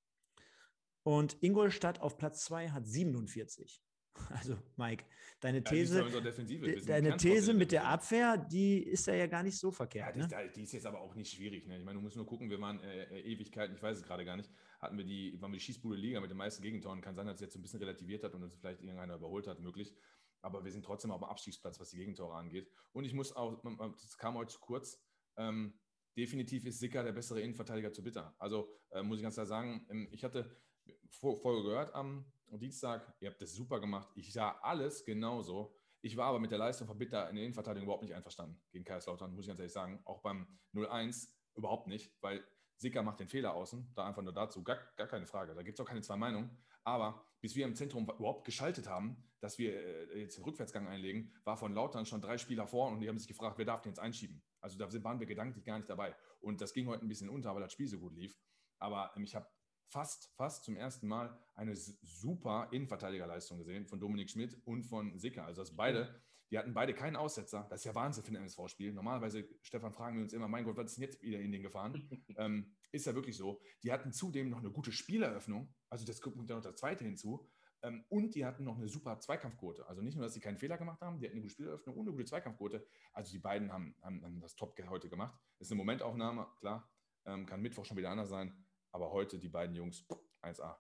Und 1.04 1.42
Ingolstadt 1.42 2.00
auf 2.00 2.16
Platz 2.16 2.44
2 2.44 2.70
hat 2.70 2.86
47. 2.86 3.82
Also, 4.28 4.58
Mike, 4.76 5.04
deine 5.40 5.58
Ja, 5.58 5.64
These, 5.64 6.02
ja 6.02 6.80
deine 6.86 7.16
These 7.16 7.54
mit 7.54 7.72
der 7.72 7.80
Defensive. 7.80 8.26
Abwehr, 8.26 8.36
die 8.36 8.82
ist 8.82 9.06
ja, 9.06 9.14
ja 9.14 9.26
gar 9.26 9.42
nicht 9.42 9.58
so 9.58 9.68
Ja, 9.68 9.72
verkehrt. 9.72 10.14
die, 10.16 10.18
Ne? 10.20 10.26
ist, 10.44 10.56
die 10.56 10.62
ist 10.64 10.72
jetzt 10.72 10.84
aber 10.86 11.00
auch 11.00 11.14
nicht 11.14 11.32
schwierig. 11.32 11.66
Ne? 11.66 11.78
Ich 11.78 11.84
meine, 11.84 11.96
du 11.96 12.02
musst 12.02 12.16
nur 12.16 12.26
gucken, 12.26 12.50
wir 12.50 12.60
waren 12.60 12.78
äh, 12.80 13.04
äh, 13.04 13.20
Ewigkeiten, 13.32 13.74
ich 13.74 13.82
weiß 13.82 13.96
es 13.96 14.02
gerade 14.04 14.26
gar 14.26 14.36
nicht, 14.36 14.50
hatten 14.80 14.98
wir 14.98 15.06
die, 15.06 15.40
waren 15.40 15.50
wir 15.50 15.56
die 15.58 15.64
Schießbude 15.64 15.96
Liga 15.96 16.20
mit 16.20 16.28
den 16.30 16.36
meisten 16.36 16.62
Gegentoren. 16.62 17.00
Kann 17.00 17.14
sein, 17.14 17.26
dass 17.26 17.36
es 17.36 17.40
jetzt 17.40 17.54
so 17.54 17.58
ein 17.58 17.62
bisschen 17.62 17.80
relativiert 17.80 18.22
hat 18.22 18.34
und 18.34 18.42
uns 18.42 18.54
vielleicht 18.54 18.80
irgendeiner 18.82 19.14
überholt 19.14 19.46
hat, 19.46 19.60
möglich. 19.60 19.94
Aber 20.42 20.62
wir 20.62 20.70
sind 20.72 20.84
trotzdem 20.84 21.10
auf 21.10 21.20
dem 21.22 21.24
Abstiegsplatz, 21.30 21.80
was 21.80 21.88
die 21.88 21.96
Gegentore 21.96 22.34
angeht. 22.34 22.68
Und 22.92 23.04
ich 23.04 23.14
muss 23.14 23.34
auch, 23.34 23.62
man- 23.62 23.76
man- 23.76 23.92
das 23.92 24.18
kam 24.18 24.34
heute 24.34 24.52
zu 24.52 24.60
kurz, 24.60 25.00
ähm, 25.38 25.72
definitiv 26.18 26.66
ist 26.66 26.80
Sicker 26.80 27.02
der 27.02 27.12
bessere 27.12 27.40
Innenverteidiger 27.40 27.92
zu 27.94 28.02
Bitter. 28.02 28.34
Also 28.38 28.68
äh, 28.90 29.02
muss 29.02 29.16
ich 29.16 29.22
ganz 29.22 29.36
klar 29.36 29.46
sagen, 29.46 29.86
ähm, 29.90 30.08
ich 30.12 30.22
hatte 30.22 30.54
vorher 31.10 31.62
gehört 31.62 31.94
am 31.94 32.24
Dienstag, 32.50 33.14
ihr 33.20 33.30
habt 33.30 33.40
das 33.40 33.54
super 33.54 33.80
gemacht. 33.80 34.08
Ich 34.14 34.32
sah 34.32 34.58
alles 34.62 35.04
genauso. 35.04 35.74
Ich 36.02 36.16
war 36.16 36.26
aber 36.26 36.40
mit 36.40 36.50
der 36.50 36.58
Leistung 36.58 36.86
von 36.86 36.98
Bitter 36.98 37.28
in 37.30 37.36
der 37.36 37.44
Innenverteidigung 37.44 37.84
überhaupt 37.84 38.02
nicht 38.02 38.14
einverstanden 38.14 38.60
gegen 38.70 38.84
Kaiserslautern, 38.84 39.34
muss 39.34 39.44
ich 39.44 39.48
ganz 39.48 39.60
ehrlich 39.60 39.72
sagen. 39.72 40.00
Auch 40.04 40.20
beim 40.20 40.46
0-1 40.74 41.28
überhaupt 41.54 41.86
nicht, 41.86 42.12
weil 42.20 42.44
Sicker 42.76 43.02
macht 43.02 43.20
den 43.20 43.28
Fehler 43.28 43.54
außen, 43.54 43.92
da 43.94 44.06
einfach 44.06 44.22
nur 44.22 44.32
dazu, 44.32 44.64
gar, 44.64 44.78
gar 44.96 45.06
keine 45.06 45.26
Frage. 45.26 45.54
Da 45.54 45.62
gibt 45.62 45.78
es 45.78 45.84
auch 45.84 45.88
keine 45.88 46.02
zwei 46.02 46.16
Meinungen. 46.16 46.58
Aber 46.84 47.24
bis 47.40 47.54
wir 47.54 47.64
im 47.64 47.76
Zentrum 47.76 48.04
überhaupt 48.04 48.44
geschaltet 48.44 48.88
haben, 48.88 49.16
dass 49.40 49.58
wir 49.58 49.74
äh, 49.74 50.20
jetzt 50.20 50.36
den 50.36 50.44
Rückwärtsgang 50.44 50.88
einlegen, 50.88 51.32
war 51.44 51.56
von 51.56 51.72
Lautern 51.74 52.04
schon 52.04 52.20
drei 52.20 52.38
Spieler 52.38 52.66
vor 52.66 52.88
und 52.88 53.00
die 53.00 53.08
haben 53.08 53.18
sich 53.18 53.28
gefragt, 53.28 53.58
wer 53.58 53.64
darf 53.64 53.82
den 53.82 53.90
jetzt 53.90 54.00
einschieben? 54.00 54.42
Also 54.60 54.78
da 54.78 54.92
waren 55.04 55.20
wir 55.20 55.26
gedanklich 55.26 55.64
gar 55.64 55.78
nicht 55.78 55.88
dabei. 55.88 56.14
Und 56.40 56.60
das 56.60 56.72
ging 56.72 56.88
heute 56.88 57.04
ein 57.04 57.08
bisschen 57.08 57.28
unter, 57.28 57.54
weil 57.54 57.62
das 57.62 57.72
Spiel 57.72 57.86
so 57.86 57.98
gut 57.98 58.14
lief. 58.14 58.36
Aber 58.78 59.12
ähm, 59.16 59.22
ich 59.22 59.36
habe 59.36 59.46
fast, 59.88 60.32
fast 60.36 60.64
zum 60.64 60.76
ersten 60.76 61.06
Mal 61.08 61.38
eine 61.54 61.74
super 61.76 62.68
Innenverteidigerleistung 62.70 63.58
gesehen 63.58 63.86
von 63.86 64.00
Dominik 64.00 64.30
Schmidt 64.30 64.60
und 64.64 64.84
von 64.84 65.18
Sicker. 65.18 65.44
Also 65.44 65.62
das 65.62 65.76
beide, 65.76 66.22
die 66.50 66.58
hatten 66.58 66.74
beide 66.74 66.94
keinen 66.94 67.16
Aussetzer. 67.16 67.66
Das 67.70 67.80
ist 67.80 67.84
ja 67.84 67.94
Wahnsinn 67.94 68.24
für 68.24 68.32
ein 68.32 68.36
MSV-Spiel. 68.36 68.92
Normalerweise, 68.92 69.48
Stefan, 69.62 69.92
fragen 69.92 70.16
wir 70.16 70.22
uns 70.24 70.32
immer, 70.32 70.48
mein 70.48 70.64
Gott, 70.64 70.76
was 70.76 70.86
ist 70.86 70.96
denn 70.96 71.04
jetzt 71.04 71.22
wieder 71.22 71.40
in 71.40 71.52
den 71.52 71.62
gefahren? 71.62 72.08
ähm, 72.36 72.74
ist 72.90 73.06
ja 73.06 73.14
wirklich 73.14 73.36
so. 73.36 73.60
Die 73.82 73.92
hatten 73.92 74.12
zudem 74.12 74.50
noch 74.50 74.58
eine 74.58 74.70
gute 74.70 74.92
Spieleröffnung. 74.92 75.74
Also 75.88 76.04
das 76.04 76.20
kommt 76.20 76.50
dann 76.50 76.58
noch 76.58 76.64
das 76.64 76.76
zweite 76.76 77.04
hinzu. 77.04 77.48
Ähm, 77.82 78.04
und 78.08 78.34
die 78.34 78.44
hatten 78.44 78.64
noch 78.64 78.76
eine 78.76 78.88
super 78.88 79.18
Zweikampfquote. 79.18 79.86
Also 79.88 80.02
nicht 80.02 80.14
nur, 80.14 80.24
dass 80.24 80.34
sie 80.34 80.40
keinen 80.40 80.58
Fehler 80.58 80.78
gemacht 80.78 81.00
haben, 81.00 81.18
die 81.18 81.26
hatten 81.26 81.34
eine 81.34 81.42
gute 81.42 81.52
Spieleröffnung 81.52 81.96
und 81.96 82.06
eine 82.06 82.12
gute 82.12 82.26
Zweikampfquote. 82.26 82.86
Also 83.12 83.32
die 83.32 83.38
beiden 83.38 83.72
haben, 83.72 83.96
haben, 84.02 84.22
haben 84.22 84.40
das 84.40 84.54
top 84.54 84.78
heute 84.88 85.08
gemacht. 85.08 85.36
Ist 85.58 85.70
eine 85.70 85.78
Momentaufnahme, 85.78 86.46
klar. 86.60 86.88
Ähm, 87.24 87.46
kann 87.46 87.60
Mittwoch 87.60 87.84
schon 87.84 87.96
wieder 87.96 88.10
anders 88.10 88.28
sein. 88.28 88.61
Aber 88.92 89.10
heute 89.10 89.38
die 89.38 89.48
beiden 89.48 89.74
Jungs 89.74 90.06
1A. 90.42 90.76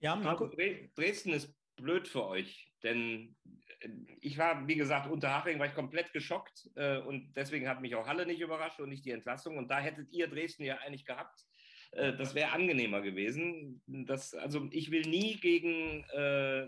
Ja, 0.00 0.16
Marco? 0.16 0.48
Dresden 0.48 1.32
ist 1.32 1.54
blöd 1.76 2.08
für 2.08 2.26
euch, 2.26 2.72
denn 2.82 3.36
äh, 3.80 3.88
ich 4.20 4.38
war, 4.38 4.66
wie 4.66 4.76
gesagt, 4.76 5.10
unter 5.10 5.30
Haching 5.30 5.58
war 5.58 5.66
ich 5.66 5.74
komplett 5.74 6.12
geschockt 6.12 6.70
äh, 6.74 6.98
und 6.98 7.34
deswegen 7.34 7.68
hat 7.68 7.80
mich 7.80 7.94
auch 7.94 8.06
Halle 8.06 8.26
nicht 8.26 8.40
überrascht 8.40 8.80
und 8.80 8.88
nicht 8.88 9.04
die 9.04 9.10
Entlassung. 9.10 9.58
Und 9.58 9.70
da 9.70 9.78
hättet 9.78 10.10
ihr 10.12 10.28
Dresden 10.28 10.64
ja 10.64 10.78
eigentlich 10.78 11.04
gehabt. 11.04 11.44
Äh, 11.92 12.14
das 12.16 12.34
wäre 12.34 12.52
angenehmer 12.52 13.02
gewesen. 13.02 13.82
Das, 13.86 14.34
also 14.34 14.68
ich 14.70 14.90
will 14.90 15.02
nie 15.02 15.36
gegen 15.36 16.04
äh, 16.12 16.66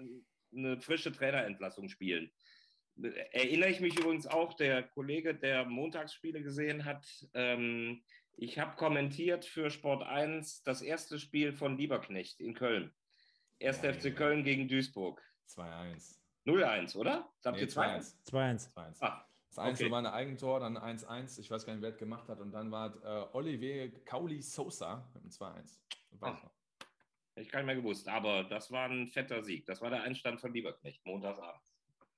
eine 0.54 0.80
frische 0.80 1.12
Trainerentlassung 1.12 1.88
spielen. 1.88 2.30
Erinnere 3.30 3.70
ich 3.70 3.80
mich 3.80 3.96
übrigens 3.96 4.26
auch, 4.26 4.54
der 4.54 4.82
Kollege, 4.82 5.34
der 5.34 5.64
Montagsspiele 5.64 6.42
gesehen 6.42 6.84
hat, 6.84 7.06
ähm, 7.32 8.02
ich 8.40 8.58
habe 8.58 8.76
kommentiert 8.76 9.44
für 9.44 9.68
Sport 9.70 10.04
1 10.04 10.62
das 10.62 10.80
erste 10.80 11.18
Spiel 11.18 11.52
von 11.52 11.76
Lieberknecht 11.76 12.40
in 12.40 12.54
Köln. 12.54 12.94
1. 13.60 13.82
Ja, 13.82 13.92
FC 13.92 14.04
ja. 14.06 14.10
Köln 14.12 14.44
gegen 14.44 14.68
Duisburg. 14.68 15.20
2-1. 15.48 16.18
0-1, 16.46 16.96
oder? 16.96 17.28
Habt 17.44 17.56
Nee, 17.56 17.62
ihr 17.62 17.68
2-1? 17.68 18.14
2-1. 18.30 18.72
2-1. 18.74 18.96
Ah, 19.02 19.24
Das 19.48 19.58
1 19.58 19.80
okay. 19.80 19.90
war 19.90 19.98
ein 19.98 20.06
Eigentor, 20.06 20.60
dann 20.60 20.78
1-1. 20.78 21.40
Ich 21.40 21.50
weiß 21.50 21.66
gar 21.66 21.72
nicht, 21.74 21.82
wer 21.82 21.90
es 21.90 21.96
gemacht 21.98 22.28
hat. 22.28 22.38
Und 22.40 22.52
dann 22.52 22.70
war 22.70 22.86
es 22.94 22.96
äh, 23.02 23.36
Olivier 23.36 23.90
Kauli 24.04 24.40
Sosa 24.40 25.10
mit 25.14 25.22
einem 25.24 25.30
2-1. 25.32 25.78
Das 26.10 26.20
weiß 26.20 26.38
ich 26.38 26.44
Ah. 26.44 26.50
ich 27.34 27.50
gar 27.50 27.58
nicht 27.60 27.66
mehr 27.66 27.76
gewusst. 27.76 28.08
Aber 28.08 28.44
das 28.44 28.70
war 28.70 28.88
ein 28.88 29.08
fetter 29.08 29.42
Sieg. 29.42 29.66
Das 29.66 29.80
war 29.82 29.90
der 29.90 30.02
Einstand 30.02 30.40
von 30.40 30.52
Lieberknecht, 30.54 31.04
montagsabends. 31.04 31.64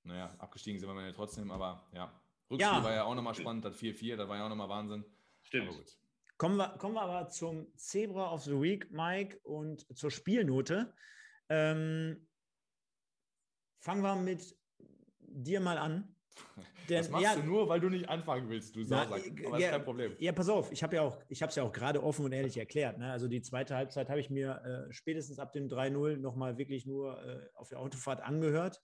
Naja, 0.02 0.34
abgestiegen 0.38 0.78
sind 0.78 0.88
wir 0.94 1.02
ja 1.06 1.12
trotzdem, 1.12 1.50
aber 1.50 1.86
ja. 1.92 2.12
Rückspiel 2.50 2.60
Ja. 2.76 2.84
war 2.84 2.92
ja 2.94 3.04
auch 3.04 3.14
nochmal 3.14 3.34
spannend, 3.34 3.64
das 3.64 3.76
4-4, 3.78 4.16
das 4.16 4.28
war 4.28 4.36
ja 4.36 4.44
auch 4.44 4.48
nochmal 4.48 4.68
Wahnsinn. 4.68 5.04
Stimmt. 5.42 5.98
Kommen 6.40 6.56
wir, 6.56 6.70
kommen 6.78 6.94
wir 6.94 7.02
aber 7.02 7.28
zum 7.28 7.66
Zebra 7.76 8.32
of 8.32 8.44
the 8.44 8.58
Week, 8.58 8.90
Mike, 8.90 9.38
und 9.42 9.84
zur 9.94 10.10
Spielnote. 10.10 10.90
Ähm, 11.50 12.26
fangen 13.78 14.00
wir 14.00 14.16
mit 14.16 14.56
dir 15.18 15.60
mal 15.60 15.76
an. 15.76 16.16
Denn, 16.88 16.96
das 16.96 17.10
machst 17.10 17.24
ja, 17.24 17.36
du 17.36 17.42
nur, 17.42 17.68
weil 17.68 17.78
du 17.78 17.90
nicht 17.90 18.08
anfangen 18.08 18.48
willst, 18.48 18.74
du 18.74 18.82
Sausack. 18.82 19.22
äh, 19.26 19.46
Aber 19.48 19.58
ja, 19.58 19.66
ist 19.66 19.72
kein 19.72 19.84
Problem. 19.84 20.16
Ja, 20.18 20.32
pass 20.32 20.48
auf, 20.48 20.72
ich 20.72 20.82
habe 20.82 20.96
ja 20.96 21.02
auch, 21.02 21.18
ich 21.28 21.42
habe 21.42 21.50
es 21.50 21.56
ja 21.56 21.62
auch 21.62 21.72
gerade 21.72 22.02
offen 22.02 22.24
und 22.24 22.32
ehrlich 22.32 22.56
erklärt. 22.56 22.96
Ne? 22.96 23.12
Also 23.12 23.28
die 23.28 23.42
zweite 23.42 23.76
Halbzeit 23.76 24.08
habe 24.08 24.20
ich 24.20 24.30
mir 24.30 24.62
äh, 24.88 24.92
spätestens 24.94 25.38
ab 25.38 25.52
dem 25.52 25.68
3-0 25.68 26.16
nochmal 26.16 26.56
wirklich 26.56 26.86
nur 26.86 27.22
äh, 27.22 27.50
auf 27.52 27.68
der 27.68 27.80
Autofahrt 27.80 28.22
angehört. 28.22 28.80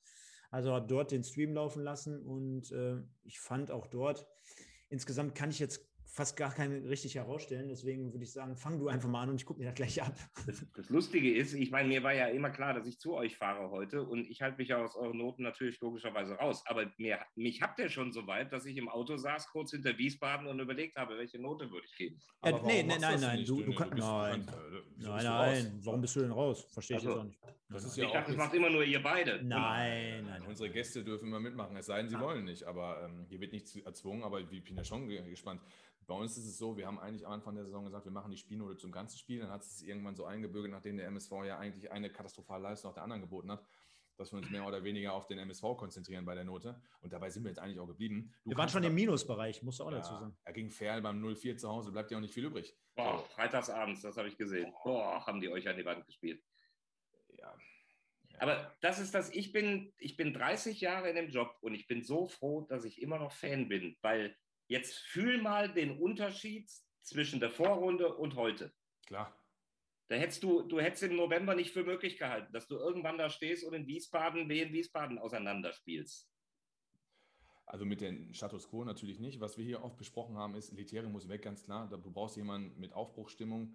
Also 0.51 0.75
habe 0.75 0.87
dort 0.87 1.11
den 1.11 1.25
Stream 1.25 1.55
laufen 1.55 1.83
lassen 1.83 2.21
und 2.21 2.71
äh, 2.71 2.99
ich 3.23 3.41
fand 3.41 3.71
auch 3.71 3.87
dort, 3.87 4.27
insgesamt 4.91 5.35
kann 5.35 5.49
ich 5.49 5.59
jetzt 5.59 5.96
fast 6.17 6.35
gar 6.35 6.51
keinen 6.53 6.87
richtig 6.87 7.15
herausstellen. 7.15 7.69
Deswegen 7.69 8.11
würde 8.11 8.25
ich 8.25 8.33
sagen, 8.33 8.57
fang 8.57 8.79
du 8.79 8.89
einfach 8.89 9.09
mal 9.09 9.23
an 9.25 9.29
und 9.31 9.37
ich 9.37 9.45
gucke 9.45 9.61
mir 9.61 9.67
das 9.67 9.75
gleich 9.75 10.03
ab. 10.03 10.17
Das, 10.47 10.65
das 10.75 10.89
Lustige 10.89 11.35
ist, 11.35 11.53
ich 11.53 11.71
meine, 11.71 11.89
mir 11.89 12.03
war 12.03 12.15
ja 12.15 12.29
immer 12.29 12.49
klar, 12.49 12.73
dass 12.73 12.87
ich 12.87 12.99
zu 12.99 13.13
euch 13.15 13.37
fahre 13.37 13.71
heute 13.71 14.03
und 14.03 14.27
ich 14.31 14.41
halte 14.41 14.57
mich 14.57 14.69
ja 14.69 14.83
aus 14.83 14.97
euren 14.97 15.19
Noten 15.19 15.43
natürlich 15.43 15.79
logischerweise 15.81 16.35
raus. 16.37 16.65
Aber 16.67 16.91
mir, 16.97 17.19
mich 17.35 17.61
habt 17.61 17.79
ihr 17.81 17.91
schon 17.91 18.13
so 18.13 18.27
weit, 18.27 18.51
dass 18.51 18.65
ich 18.65 18.79
im 18.79 18.89
Auto 18.89 19.19
saß, 19.19 19.49
kurz 19.51 19.73
hinter 19.73 19.99
Wiesbaden 19.99 20.47
und 20.47 20.59
überlegt 20.59 20.97
habe, 20.97 21.19
welche 21.19 21.39
Note 21.39 21.71
würde 21.71 21.85
ich 21.87 21.97
geben. 21.97 22.19
Ja, 22.45 22.55
Aber 22.57 22.67
nee, 22.67 22.83
nee, 22.83 22.95
nein, 22.99 23.21
nein, 23.21 23.45
du- 23.45 23.63
du 23.63 23.73
nein. 23.73 23.77
kannst- 23.77 23.93
äh, 23.99 24.83
wieso 24.97 25.11
Nein, 25.11 25.19
du 25.19 25.25
nein, 25.31 25.67
raus? 25.67 25.73
warum 25.85 26.01
bist 26.01 26.17
du 26.17 26.21
denn 26.21 26.33
raus? 26.33 26.67
Verstehe 26.73 26.97
ich 26.97 27.07
Also, 27.07 27.11
jetzt 27.11 27.21
auch 27.21 27.25
nicht. 27.25 27.41
Das 27.69 27.85
ist 27.85 27.93
Ich 27.93 28.03
ja 28.03 28.09
auch 28.09 28.13
dachte, 28.15 28.31
das 28.31 28.37
macht 28.39 28.55
immer 28.55 28.71
nur 28.71 28.85
ihr 28.85 29.03
beide. 29.03 29.43
Nein, 29.45 29.49
nein, 29.49 30.25
nein. 30.25 30.43
Unsere 30.49 30.71
Gäste 30.71 31.05
dürfen 31.05 31.27
immer 31.29 31.41
mitmachen, 31.41 31.77
es 31.77 31.87
sei 31.87 31.99
denn, 31.99 32.09
sie 32.09 32.17
Ah. 32.17 32.21
wollen 32.23 32.45
nicht. 32.45 32.65
Aber 32.65 33.03
ähm, 33.05 33.27
hier 33.29 33.41
wird 33.41 33.53
nichts 33.53 33.77
erzwungen, 33.77 34.23
aber 34.23 34.41
ich 34.41 34.65
bin 34.65 34.77
ja 34.77 34.85
schon 34.85 35.09
ge- 35.09 35.29
gespannt. 35.29 35.61
Bei 36.07 36.15
uns 36.15 36.37
ist 36.37 36.47
es 36.47 36.59
so, 36.59 36.77
wir 36.77 36.87
haben 36.87 37.01
eigentlich 37.01 37.27
am 37.27 37.33
Anfang 37.33 37.55
der 37.57 37.65
Saison 37.65 37.85
gesagt, 37.85 38.05
wir 38.05 38.13
machen 38.13 38.31
die 38.31 38.37
Spielnote 38.37 38.77
zum 38.77 38.93
ganzen 38.93 39.19
Spiel. 39.19 39.41
Dann 39.41 39.51
hat 39.51 39.63
es 39.63 39.79
sich 39.79 39.89
irgendwann 39.89 40.15
so 40.15 40.25
eingebürgert, 40.25 40.71
nachdem 40.71 40.97
der 40.97 41.07
MSV 41.09 41.33
ja 41.45 41.59
eigentlich 41.59 41.91
eine 41.91 42.11
katastrophale 42.11 42.63
Leistung 42.63 42.91
nach 42.91 42.95
der 42.95 43.03
anderen 43.03 43.23
geboten 43.23 43.51
hat, 43.51 43.65
dass 44.17 44.33
wir 44.33 44.39
uns 44.39 44.49
mehr 44.49 44.65
oder 44.65 44.85
weniger 44.85 45.15
auf 45.15 45.27
den 45.27 45.39
MSV 45.39 45.63
konzentrieren 45.77 46.25
bei 46.25 46.37
der 46.37 46.45
Note. 46.45 46.81
Und 47.01 47.13
dabei 47.13 47.29
sind 47.31 47.43
wir 47.43 47.51
jetzt 47.51 47.59
eigentlich 47.59 47.81
auch 47.81 47.89
geblieben. 47.89 48.33
Du 48.45 48.51
Wir 48.51 48.57
waren 48.57 48.69
schon 48.69 48.85
im 48.85 48.95
Minusbereich, 48.95 49.63
musst 49.65 49.81
du 49.81 49.85
auch 49.85 49.91
ja, 49.91 49.99
dazu 49.99 50.13
sagen. 50.15 50.37
Er 50.45 50.53
ging 50.53 50.71
Ferl 50.71 51.03
beim 51.03 51.23
0-4 51.23 51.57
zu 51.57 51.69
Hause, 51.69 51.91
bleibt 51.91 52.13
ja 52.13 52.19
auch 52.19 52.23
nicht 52.23 52.33
viel 52.35 52.45
übrig. 52.45 52.77
Boah, 52.95 53.25
freitagsabends, 53.31 54.03
das 54.03 54.17
habe 54.17 54.29
ich 54.29 54.37
gesehen. 54.37 54.73
Boah, 54.85 55.27
haben 55.27 55.41
die 55.41 55.49
euch 55.49 55.69
an 55.69 55.77
die 55.77 55.85
Wand 55.85 56.07
gespielt. 56.07 56.41
Ja. 57.37 57.53
Aber 58.39 58.77
das 58.81 59.01
ist 59.01 59.15
das, 59.15 59.31
ich 59.31 59.53
bin, 59.53 59.93
ich 59.99 60.17
bin 60.17 60.33
30 60.33 60.81
Jahre 60.81 61.09
in 61.09 61.17
dem 61.17 61.31
Job 61.31 61.57
und 61.63 61.75
ich 61.75 61.89
bin 61.89 62.03
so 62.03 62.29
froh, 62.29 62.63
dass 62.63 62.85
ich 62.85 63.03
immer 63.03 63.19
noch 63.19 63.33
Fan 63.33 63.69
bin, 63.69 63.97
weil 64.03 64.37
jetzt 64.69 64.95
fühl 64.95 65.41
mal 65.41 65.73
den 65.73 65.99
Unterschied 65.99 66.71
zwischen 67.03 67.41
der 67.41 67.51
Vorrunde 67.51 68.15
und 68.15 68.35
heute. 68.35 68.73
Klar. 69.07 69.41
Da 70.09 70.17
hättest 70.17 70.43
du, 70.43 70.63
du 70.63 70.81
hättest 70.81 71.03
im 71.03 71.17
November 71.17 71.55
nicht 71.55 71.73
für 71.73 71.83
möglich 71.83 72.17
gehalten, 72.17 72.53
dass 72.53 72.69
du 72.69 72.77
irgendwann 72.77 73.19
da 73.19 73.29
stehst 73.29 73.65
und 73.65 73.75
in 73.75 73.87
Wiesbaden, 73.87 74.49
in 74.49 74.73
Wiesbaden 74.73 75.19
auseinanderspielst. 75.19 76.31
Also 77.67 77.85
mit 77.85 78.01
dem 78.01 78.33
Status 78.33 78.69
Quo 78.69 78.85
natürlich 78.85 79.19
nicht. 79.19 79.41
Was 79.41 79.59
wir 79.59 79.65
hier 79.65 79.83
oft 79.83 79.97
besprochen 79.97 80.39
haben, 80.39 80.55
ist, 80.55 80.73
Leteri 80.73 81.09
muss 81.09 81.29
weg, 81.29 81.43
ganz 81.43 81.65
klar. 81.65 81.89
Du 81.89 82.11
brauchst 82.11 82.37
jemanden 82.37 82.79
mit 82.79 82.93
Aufbruchstimmung. 82.93 83.75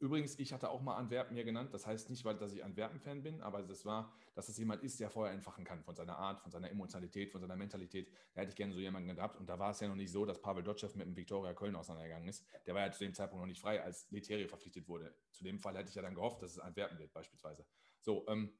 Übrigens, 0.00 0.38
ich 0.38 0.52
hatte 0.52 0.68
auch 0.68 0.82
mal 0.82 0.96
Antwerpen 0.96 1.34
hier 1.34 1.44
genannt. 1.44 1.72
Das 1.72 1.86
heißt 1.86 2.10
nicht, 2.10 2.24
weil 2.24 2.36
dass 2.36 2.52
ich 2.52 2.62
Antwerpen-Fan 2.62 3.22
bin, 3.22 3.40
aber 3.40 3.62
das 3.62 3.86
war, 3.86 4.12
dass 4.34 4.48
es 4.48 4.58
jemand 4.58 4.82
ist, 4.82 5.00
der 5.00 5.08
vorher 5.08 5.32
entfachen 5.32 5.64
kann 5.64 5.82
von 5.82 5.94
seiner 5.94 6.18
Art, 6.18 6.40
von 6.40 6.50
seiner 6.50 6.68
Emotionalität, 6.68 7.30
von 7.30 7.40
seiner 7.40 7.56
Mentalität. 7.56 8.10
Da 8.34 8.42
hätte 8.42 8.50
ich 8.50 8.56
gerne 8.56 8.74
so 8.74 8.80
jemanden 8.80 9.14
gehabt. 9.14 9.38
Und 9.38 9.48
da 9.48 9.58
war 9.58 9.70
es 9.70 9.80
ja 9.80 9.88
noch 9.88 9.94
nicht 9.94 10.10
so, 10.10 10.26
dass 10.26 10.42
Pavel 10.42 10.62
Dotschew 10.62 10.88
mit 10.94 11.06
dem 11.06 11.16
Viktoria 11.16 11.54
Köln 11.54 11.76
auseinandergegangen 11.76 12.28
ist. 12.28 12.44
Der 12.66 12.74
war 12.74 12.84
ja 12.84 12.92
zu 12.92 13.04
dem 13.04 13.14
Zeitpunkt 13.14 13.40
noch 13.40 13.48
nicht 13.48 13.60
frei, 13.60 13.82
als 13.82 14.10
Leteri 14.10 14.46
verpflichtet 14.46 14.88
wurde. 14.88 15.14
Zu 15.30 15.44
dem 15.44 15.58
Fall 15.58 15.76
hätte 15.76 15.88
ich 15.88 15.94
ja 15.94 16.02
dann 16.02 16.14
gehofft, 16.14 16.42
dass 16.42 16.50
es 16.50 16.58
Antwerpen 16.58 16.98
wird, 16.98 17.12
beispielsweise. 17.12 17.64
So, 18.00 18.26
ähm, 18.28 18.52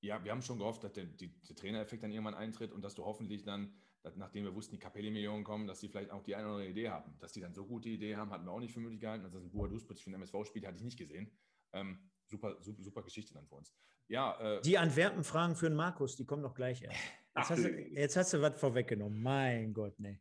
ja, 0.00 0.22
wir 0.22 0.30
haben 0.30 0.42
schon 0.42 0.58
gehofft, 0.58 0.84
dass 0.84 0.92
der, 0.92 1.04
die, 1.04 1.28
der 1.42 1.56
Trainereffekt 1.56 2.02
dann 2.02 2.10
irgendwann 2.10 2.34
eintritt 2.34 2.72
und 2.72 2.82
dass 2.82 2.94
du 2.94 3.04
hoffentlich 3.04 3.44
dann, 3.44 3.74
dass, 4.02 4.16
nachdem 4.16 4.44
wir 4.44 4.54
wussten, 4.54 4.72
die 4.74 4.78
Capelli-Millionen 4.78 5.44
kommen, 5.44 5.66
dass 5.66 5.80
die 5.80 5.88
vielleicht 5.88 6.10
auch 6.10 6.22
die 6.22 6.34
eine 6.34 6.44
oder 6.44 6.54
andere 6.56 6.70
Idee 6.70 6.90
haben. 6.90 7.16
Dass 7.18 7.32
die 7.32 7.40
dann 7.40 7.54
so 7.54 7.66
gute 7.66 7.88
Idee 7.88 8.16
haben, 8.16 8.30
hatten 8.30 8.44
wir 8.44 8.52
auch 8.52 8.60
nicht 8.60 8.72
für 8.72 8.80
möglich 8.80 9.00
gehalten. 9.00 9.24
Also, 9.24 9.38
dass 9.38 9.46
ein 9.46 9.50
Buadus 9.50 9.84
plötzlich 9.84 10.04
für 10.04 10.10
den 10.10 10.16
MSV 10.16 10.46
spielt, 10.46 10.66
hatte 10.66 10.76
ich 10.76 10.84
nicht 10.84 10.98
gesehen. 10.98 11.30
Ähm, 11.72 11.98
super, 12.26 12.56
super, 12.60 12.82
super 12.82 13.02
Geschichte 13.02 13.34
dann 13.34 13.46
für 13.46 13.56
uns. 13.56 13.74
Ja, 14.08 14.38
äh, 14.38 14.62
Die 14.62 14.78
Antwerpen-Fragen 14.78 15.56
für 15.56 15.68
den 15.68 15.76
Markus, 15.76 16.16
die 16.16 16.24
kommen 16.24 16.42
doch 16.42 16.54
gleich 16.54 16.82
erst. 16.82 16.96
Jetzt 16.96 17.12
Ach, 17.34 17.50
hast, 17.50 17.64
du, 17.64 17.68
jetzt 17.68 18.16
hast 18.16 18.32
du 18.32 18.40
was 18.40 18.58
vorweggenommen. 18.58 19.20
Mein 19.20 19.74
Gott, 19.74 19.98
nee. 19.98 20.20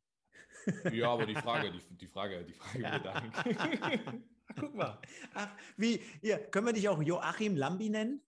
ja, 0.91 1.11
aber 1.11 1.25
die 1.25 1.35
Frage, 1.35 1.71
die, 1.71 1.95
die 1.95 2.07
Frage, 2.07 2.43
die 2.43 2.53
Frage 2.53 2.79
wird 2.79 3.05
dahin. 3.05 4.23
Guck 4.59 4.75
mal. 4.75 4.99
Ach, 5.33 5.49
wie, 5.77 6.01
hier, 6.21 6.39
können 6.39 6.67
wir 6.67 6.73
dich 6.73 6.89
auch 6.89 7.01
Joachim 7.01 7.55
Lambi 7.55 7.89
nennen? 7.89 8.21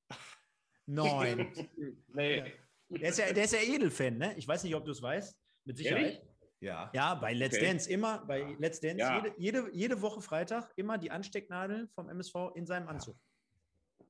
Nein. 0.88 1.54
nee. 2.14 2.54
Der 2.90 3.10
ist 3.10 3.20
ja, 3.20 3.32
der 3.34 3.44
ist 3.44 3.54
ja 3.54 3.60
Edelfan, 3.60 4.18
ne? 4.18 4.34
Ich 4.38 4.48
weiß 4.48 4.64
nicht, 4.64 4.74
ob 4.76 4.86
du 4.86 4.92
es 4.92 5.02
weißt. 5.02 5.38
Mit 5.66 5.78
Sicherheit. 5.78 6.04
Ehrlich? 6.04 6.22
Ja. 6.60 6.90
Ja, 6.94 7.14
bei 7.16 7.34
Let's 7.34 7.56
Okay. 7.58 7.66
Dance 7.68 7.90
immer, 7.90 8.26
bei 8.26 8.56
Let's 8.58 8.80
Dance, 8.80 8.98
Ja. 9.00 9.18
jede, 9.24 9.36
jede, 9.38 9.70
jede 9.74 10.02
Woche 10.02 10.22
Freitag 10.22 10.72
immer 10.76 10.98
die 10.98 11.12
Anstecknadel 11.12 11.88
vom 11.94 12.10
MSV 12.10 12.52
in 12.56 12.66
seinem 12.66 12.88
Anzug. 12.88 13.16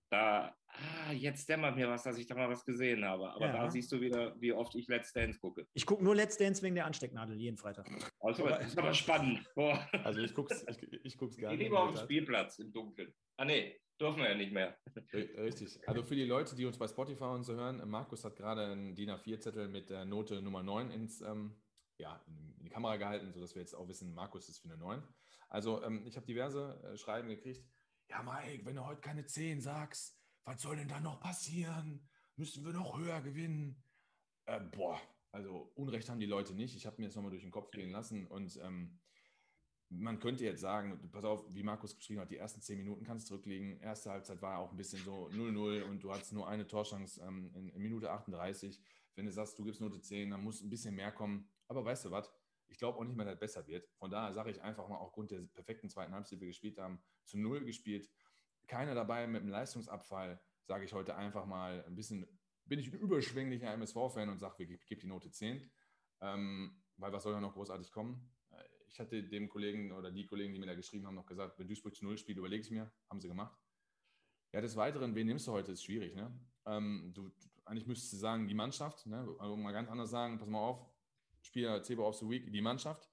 Da, 0.10 0.56
ah, 0.68 1.12
jetzt 1.12 1.50
dämmert 1.50 1.76
mir 1.76 1.90
was, 1.90 2.04
dass 2.04 2.18
ich 2.18 2.26
da 2.28 2.36
mal 2.36 2.48
was 2.50 2.64
gesehen 2.64 3.04
habe. 3.04 3.30
Aber 3.30 3.48
Ja. 3.48 3.52
da 3.52 3.70
siehst 3.70 3.92
du 3.92 4.00
wieder, 4.00 4.40
wie 4.40 4.54
oft 4.54 4.74
ich 4.76 4.88
Let's 4.88 5.12
Dance 5.12 5.38
gucke. 5.40 5.68
Ich 5.74 5.86
gucke 5.86 6.02
nur 6.04 6.16
Let's 6.16 6.38
Dance 6.38 6.62
wegen 6.62 6.76
der 6.76 6.86
Anstecknadel 6.86 7.36
jeden 7.38 7.58
Freitag. 7.58 7.90
Also, 8.22 8.48
das 8.48 8.68
ist 8.68 8.78
aber 8.78 8.94
spannend. 8.94 9.44
Boah. 9.56 9.86
Also 10.06 10.22
ich 10.22 10.34
guck's, 10.34 10.64
ich, 10.70 10.94
ich 11.04 11.18
guck's 11.18 11.36
Ich 11.36 11.42
gerne. 11.42 11.58
lieber 11.58 11.82
auf 11.82 11.96
dem 11.96 12.04
Spielplatz 12.04 12.60
im 12.60 12.72
Dunkeln. 12.72 13.14
Ah, 13.36 13.44
nee, 13.44 13.78
dürfen 14.00 14.20
wir 14.20 14.30
ja 14.30 14.36
nicht 14.36 14.52
mehr. 14.52 14.78
Richtig. 15.14 15.80
Also 15.88 16.04
für 16.04 16.16
die 16.16 16.26
Leute, 16.26 16.56
die 16.56 16.66
uns 16.66 16.78
bei 16.78 16.88
Spotify 16.88 17.26
und 17.26 17.44
so 17.44 17.54
hören, 17.56 17.88
Markus 17.90 18.24
hat 18.24 18.36
gerade 18.36 18.66
einen 18.66 18.96
DIN 18.96 19.12
A4-Zettel 19.12 19.68
mit 19.68 19.90
der 19.90 20.06
Note 20.06 20.42
Nummer 20.42 20.64
9 20.64 20.92
ins, 20.92 21.22
ähm, 21.22 21.56
ja, 21.98 22.24
in 22.28 22.48
in 22.58 22.64
die 22.64 22.70
Kamera 22.70 22.98
gehalten, 22.98 23.32
sodass 23.32 23.56
wir 23.56 23.62
jetzt 23.62 23.76
auch 23.76 23.88
wissen, 23.88 24.14
Markus 24.14 24.50
ist 24.50 24.60
für 24.60 24.70
eine 24.70 24.78
9. 24.78 25.02
Also 25.50 25.84
ähm, 25.84 26.06
ich 26.06 26.16
habe 26.16 26.26
diverse 26.26 26.82
äh, 26.84 26.98
Schreiben 26.98 27.30
gekriegt. 27.30 27.66
Ja, 28.10 28.24
Mike, 28.24 28.66
wenn 28.66 28.76
du 28.76 28.86
heute 28.86 29.02
keine 29.02 29.26
10 29.26 29.62
sagst, 29.62 30.20
was 30.44 30.62
soll 30.62 30.78
denn 30.78 30.88
da 30.88 31.00
noch 31.00 31.20
passieren? 31.20 32.08
Müssen 32.36 32.66
wir 32.66 32.74
noch 32.74 32.98
höher 32.98 33.22
gewinnen? 33.22 33.84
Äh, 34.46 34.60
boah, 34.60 35.00
also 35.32 35.72
Unrecht 35.76 36.10
haben 36.10 36.20
die 36.20 36.26
Leute 36.26 36.54
nicht. 36.54 36.76
Ich 36.76 36.86
habe 36.86 36.98
mir 37.00 37.08
das 37.08 37.16
nochmal 37.16 37.32
durch 37.32 37.44
den 37.44 37.52
Kopf 37.52 37.72
gehen 37.72 37.92
lassen 37.92 38.28
und 38.28 38.58
ähm, 38.64 39.00
man 39.90 40.20
könnte 40.20 40.44
jetzt 40.44 40.62
sagen, 40.62 41.00
pass 41.12 41.24
auf, 41.24 41.46
wie 41.54 41.64
Markus 41.64 41.96
geschrieben 41.96 42.20
hat, 42.20 42.30
die 42.30 42.38
ersten 42.38 42.62
zehn 42.62 42.78
Minuten 42.78 43.06
kannst 43.06 43.26
du 43.26 43.36
zurücklegen. 43.36 43.80
Erste 43.80 44.12
Halbzeit 44.12 44.42
war 44.42 44.60
auch 44.60 44.72
ein 44.72 44.78
bisschen 44.78 45.04
so 45.04 45.30
0-0 45.30 45.84
und 45.84 46.04
du 46.04 46.12
hattest 46.12 46.34
nur 46.34 46.48
eine 46.48 46.68
Torchance 46.68 47.22
ähm, 47.22 47.52
in, 47.54 47.70
in 47.70 47.82
Minute 47.82 48.12
38. 48.12 48.82
Wenn 49.16 49.26
du 49.26 49.32
sagst, 49.32 49.58
du 49.58 49.64
gibst 49.64 49.80
Note 49.80 50.02
10, 50.02 50.30
dann 50.30 50.44
muss 50.44 50.62
ein 50.62 50.70
bisschen 50.70 50.94
mehr 50.94 51.12
kommen. 51.12 51.50
Aber 51.68 51.86
weißt 51.86 52.06
du 52.06 52.12
was? 52.12 52.32
Ich 52.68 52.78
glaube 52.78 53.00
auch 53.00 53.04
nicht 53.06 53.16
mehr, 53.16 53.26
dass 53.26 53.36
es 53.36 53.40
besser 53.40 53.66
wird. 53.68 53.88
Von 53.98 54.12
daher 54.12 54.34
sage 54.34 54.52
ich 54.52 54.62
einfach 54.62 54.88
mal, 54.90 54.98
aufgrund 54.98 55.32
der 55.32 55.40
perfekten 55.54 55.90
zweiten 55.90 56.14
Halbzeit, 56.14 56.38
die 56.38 56.42
wir 56.42 56.48
gespielt 56.50 56.78
haben, 56.78 57.02
zu 57.24 57.40
Null 57.40 57.64
gespielt. 57.64 58.10
Keiner 58.68 58.94
dabei 58.94 59.26
mit 59.26 59.42
einem 59.42 59.52
Leistungsabfall, 59.52 60.42
sage 60.66 60.84
ich 60.84 60.92
heute 60.92 61.16
einfach 61.16 61.46
mal 61.46 61.86
ein 61.86 61.96
bisschen, 61.96 62.28
bin 62.66 62.80
ich 62.80 62.92
ein 62.92 63.00
überschwänglicher 63.00 63.74
MSV-Fan 63.74 64.28
und 64.28 64.40
sage, 64.40 64.66
ich 64.66 64.86
gebe 64.86 65.00
die 65.00 65.08
Note 65.08 65.32
10. 65.32 65.72
Ähm, 66.20 66.84
weil 66.98 67.14
was 67.14 67.24
soll 67.24 67.34
ja 67.34 67.40
noch 67.40 67.54
großartig 67.54 67.92
kommen? 67.92 68.37
Ich 68.88 69.00
hatte 69.00 69.24
dem 69.24 69.50
Kollegen 69.50 69.92
oder 69.92 70.12
die 70.12 70.26
Kollegen, 70.26 70.54
die 70.54 70.60
mir 70.60 70.66
da 70.66 70.76
geschrieben 70.76 71.06
haben, 71.06 71.16
noch 71.16 71.26
gesagt, 71.26 71.60
wenn 71.60 71.68
Duisburg 71.68 71.96
zu 71.96 72.06
Null 72.06 72.18
spielt, 72.18 72.38
überlege 72.38 72.62
ich 72.62 72.72
mir. 72.72 72.92
Haben 73.10 73.20
sie 73.20 73.28
gemacht. 73.28 73.56
Ja, 74.54 74.62
des 74.62 74.76
Weiteren, 74.76 75.14
wen 75.14 75.28
nimmst 75.28 75.48
du 75.48 75.52
heute, 75.52 75.74
ist 75.74 75.84
schwierig. 75.84 76.16
Ne? 76.16 76.32
Ähm, 76.66 77.12
du, 77.14 77.32
eigentlich 77.66 77.86
müsstest 77.86 78.14
du 78.14 78.18
sagen, 78.18 78.48
die 78.48 78.54
Mannschaft. 78.54 79.06
Ne? 79.06 79.36
Also 79.40 79.56
mal 79.58 79.74
ganz 79.74 79.90
anders 79.90 80.10
sagen, 80.10 80.40
pass 80.40 80.48
mal 80.48 80.60
auf, 80.60 80.86
Spieler 81.42 81.84
Zebra 81.84 82.04
of 82.04 82.16
the 82.16 82.30
Week, 82.30 82.52
die 82.52 82.62
Mannschaft. 82.62 83.10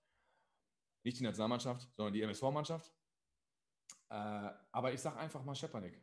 Nicht 1.03 1.19
die 1.19 1.25
Nationalmannschaft, 1.25 1.89
sondern 1.97 2.15
die 2.15 2.23
MSV-Mannschaft. 2.23 2.93
Äh, 4.09 4.51
aber 4.73 4.93
ich 4.93 5.01
sage 5.01 5.19
einfach 5.19 5.45
mal 5.45 5.55
Schepanik. 5.55 6.01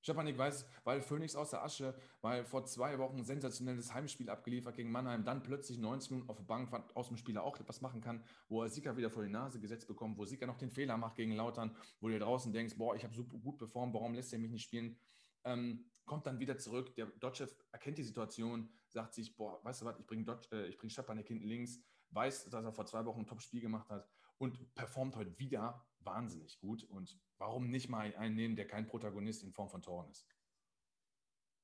Schepanik 0.00 0.38
weiß, 0.38 0.66
weil 0.84 1.00
Phoenix 1.00 1.34
aus 1.34 1.50
der 1.50 1.62
Asche, 1.62 1.94
weil 2.20 2.44
vor 2.44 2.64
zwei 2.64 2.98
Wochen 2.98 3.18
ein 3.18 3.24
sensationelles 3.24 3.92
Heimspiel 3.92 4.30
abgeliefert 4.30 4.76
gegen 4.76 4.90
Mannheim, 4.90 5.24
dann 5.24 5.42
plötzlich 5.42 5.78
90 5.78 6.10
Minuten 6.10 6.30
auf 6.30 6.36
der 6.36 6.44
Bank 6.44 6.70
aus 6.94 7.08
dem 7.08 7.16
Spieler 7.16 7.42
auch 7.42 7.58
etwas 7.58 7.80
machen 7.80 8.00
kann, 8.00 8.22
wo 8.48 8.62
er 8.62 8.68
Sieger 8.68 8.96
wieder 8.96 9.10
vor 9.10 9.24
die 9.24 9.30
Nase 9.30 9.60
gesetzt 9.60 9.88
bekommt, 9.88 10.18
wo 10.18 10.24
Sieger 10.24 10.46
noch 10.46 10.58
den 10.58 10.70
Fehler 10.70 10.96
macht 10.96 11.16
gegen 11.16 11.32
Lautern, 11.32 11.74
wo 12.00 12.08
du 12.08 12.18
draußen 12.18 12.52
denkst, 12.52 12.76
boah, 12.76 12.94
ich 12.94 13.04
habe 13.04 13.14
super 13.14 13.38
gut 13.38 13.58
performt, 13.58 13.94
warum 13.94 14.14
lässt 14.14 14.32
er 14.32 14.38
mich 14.38 14.50
nicht 14.50 14.64
spielen? 14.64 14.98
Ähm, 15.44 15.84
kommt 16.04 16.26
dann 16.26 16.40
wieder 16.40 16.58
zurück, 16.58 16.94
der 16.94 17.06
Dotchev 17.06 17.54
erkennt 17.70 17.98
die 17.98 18.02
Situation, 18.02 18.70
sagt 18.88 19.14
sich, 19.14 19.36
boah, 19.36 19.62
weißt 19.64 19.82
du 19.82 19.86
was, 19.86 19.98
ich 19.98 20.06
bringe 20.06 20.38
äh, 20.50 20.70
bring 20.72 20.90
Schepanik 20.90 21.28
hinten 21.28 21.46
links, 21.46 21.80
weiß, 22.10 22.48
dass 22.50 22.64
er 22.64 22.72
vor 22.72 22.86
zwei 22.86 23.04
Wochen 23.04 23.20
ein 23.20 23.26
Top-Spiel 23.26 23.60
gemacht 23.60 23.88
hat 23.90 24.08
und 24.38 24.74
performt 24.74 25.16
heute 25.16 25.38
wieder 25.38 25.84
wahnsinnig 26.08 26.58
gut. 26.58 26.84
Und 26.84 27.18
warum 27.38 27.70
nicht 27.70 27.88
mal 27.88 28.14
einen 28.16 28.34
nehmen, 28.34 28.56
der 28.56 28.66
kein 28.66 28.86
Protagonist 28.86 29.44
in 29.44 29.52
Form 29.52 29.68
von 29.68 29.82
Toren 29.82 30.10
ist? 30.10 30.26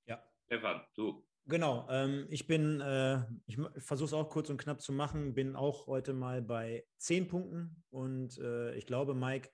Ja. 0.06 0.22
Stefan, 0.46 0.82
du. 0.94 1.26
Genau, 1.46 1.86
ähm, 1.90 2.26
ich 2.30 2.46
bin, 2.46 2.80
äh, 2.80 3.22
ich 3.46 3.58
versuche 3.76 4.06
es 4.06 4.12
auch 4.14 4.30
kurz 4.30 4.48
und 4.48 4.56
knapp 4.56 4.80
zu 4.80 4.92
machen, 4.92 5.34
bin 5.34 5.56
auch 5.56 5.86
heute 5.86 6.14
mal 6.14 6.40
bei 6.40 6.86
zehn 6.96 7.28
Punkten 7.28 7.84
und 7.90 8.38
äh, 8.38 8.74
ich 8.76 8.86
glaube, 8.86 9.14
Mike, 9.14 9.50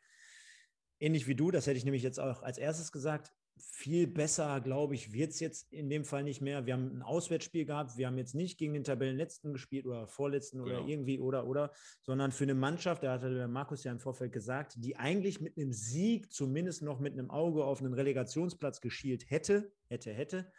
ähnlich 1.00 1.26
wie 1.26 1.34
du, 1.34 1.50
das 1.50 1.66
hätte 1.66 1.78
ich 1.78 1.84
nämlich 1.84 2.04
jetzt 2.04 2.20
auch 2.20 2.42
als 2.42 2.58
erstes 2.58 2.92
gesagt, 2.92 3.34
viel 3.60 4.06
besser, 4.06 4.60
glaube 4.60 4.94
ich, 4.94 5.12
wird 5.12 5.30
es 5.30 5.40
jetzt 5.40 5.72
in 5.72 5.88
dem 5.88 6.04
Fall 6.04 6.24
nicht 6.24 6.40
mehr. 6.40 6.66
Wir 6.66 6.74
haben 6.74 6.98
ein 6.98 7.02
Auswärtsspiel 7.02 7.64
gehabt, 7.64 7.96
wir 7.96 8.06
haben 8.06 8.18
jetzt 8.18 8.34
nicht 8.34 8.58
gegen 8.58 8.74
den 8.74 8.84
Tabellenletzten 8.84 9.52
gespielt 9.52 9.86
oder 9.86 10.06
Vorletzten 10.06 10.64
Genau. 10.64 10.78
oder 10.78 10.88
irgendwie 10.88 11.20
oder 11.20 11.46
oder, 11.46 11.72
sondern 12.02 12.32
für 12.32 12.44
eine 12.44 12.54
Mannschaft, 12.54 13.02
da 13.02 13.12
hatte 13.12 13.34
der 13.34 13.48
Markus 13.48 13.84
ja 13.84 13.92
im 13.92 14.00
Vorfeld 14.00 14.32
gesagt, 14.32 14.74
die 14.78 14.96
eigentlich 14.96 15.40
mit 15.40 15.56
einem 15.56 15.72
Sieg 15.72 16.32
zumindest 16.32 16.82
noch 16.82 17.00
mit 17.00 17.12
einem 17.12 17.30
Auge 17.30 17.64
auf 17.64 17.80
einen 17.80 17.94
Relegationsplatz 17.94 18.80
geschielt 18.80 19.30
hätte, 19.30 19.72
hätte, 19.88 20.12
hätte. 20.12 20.52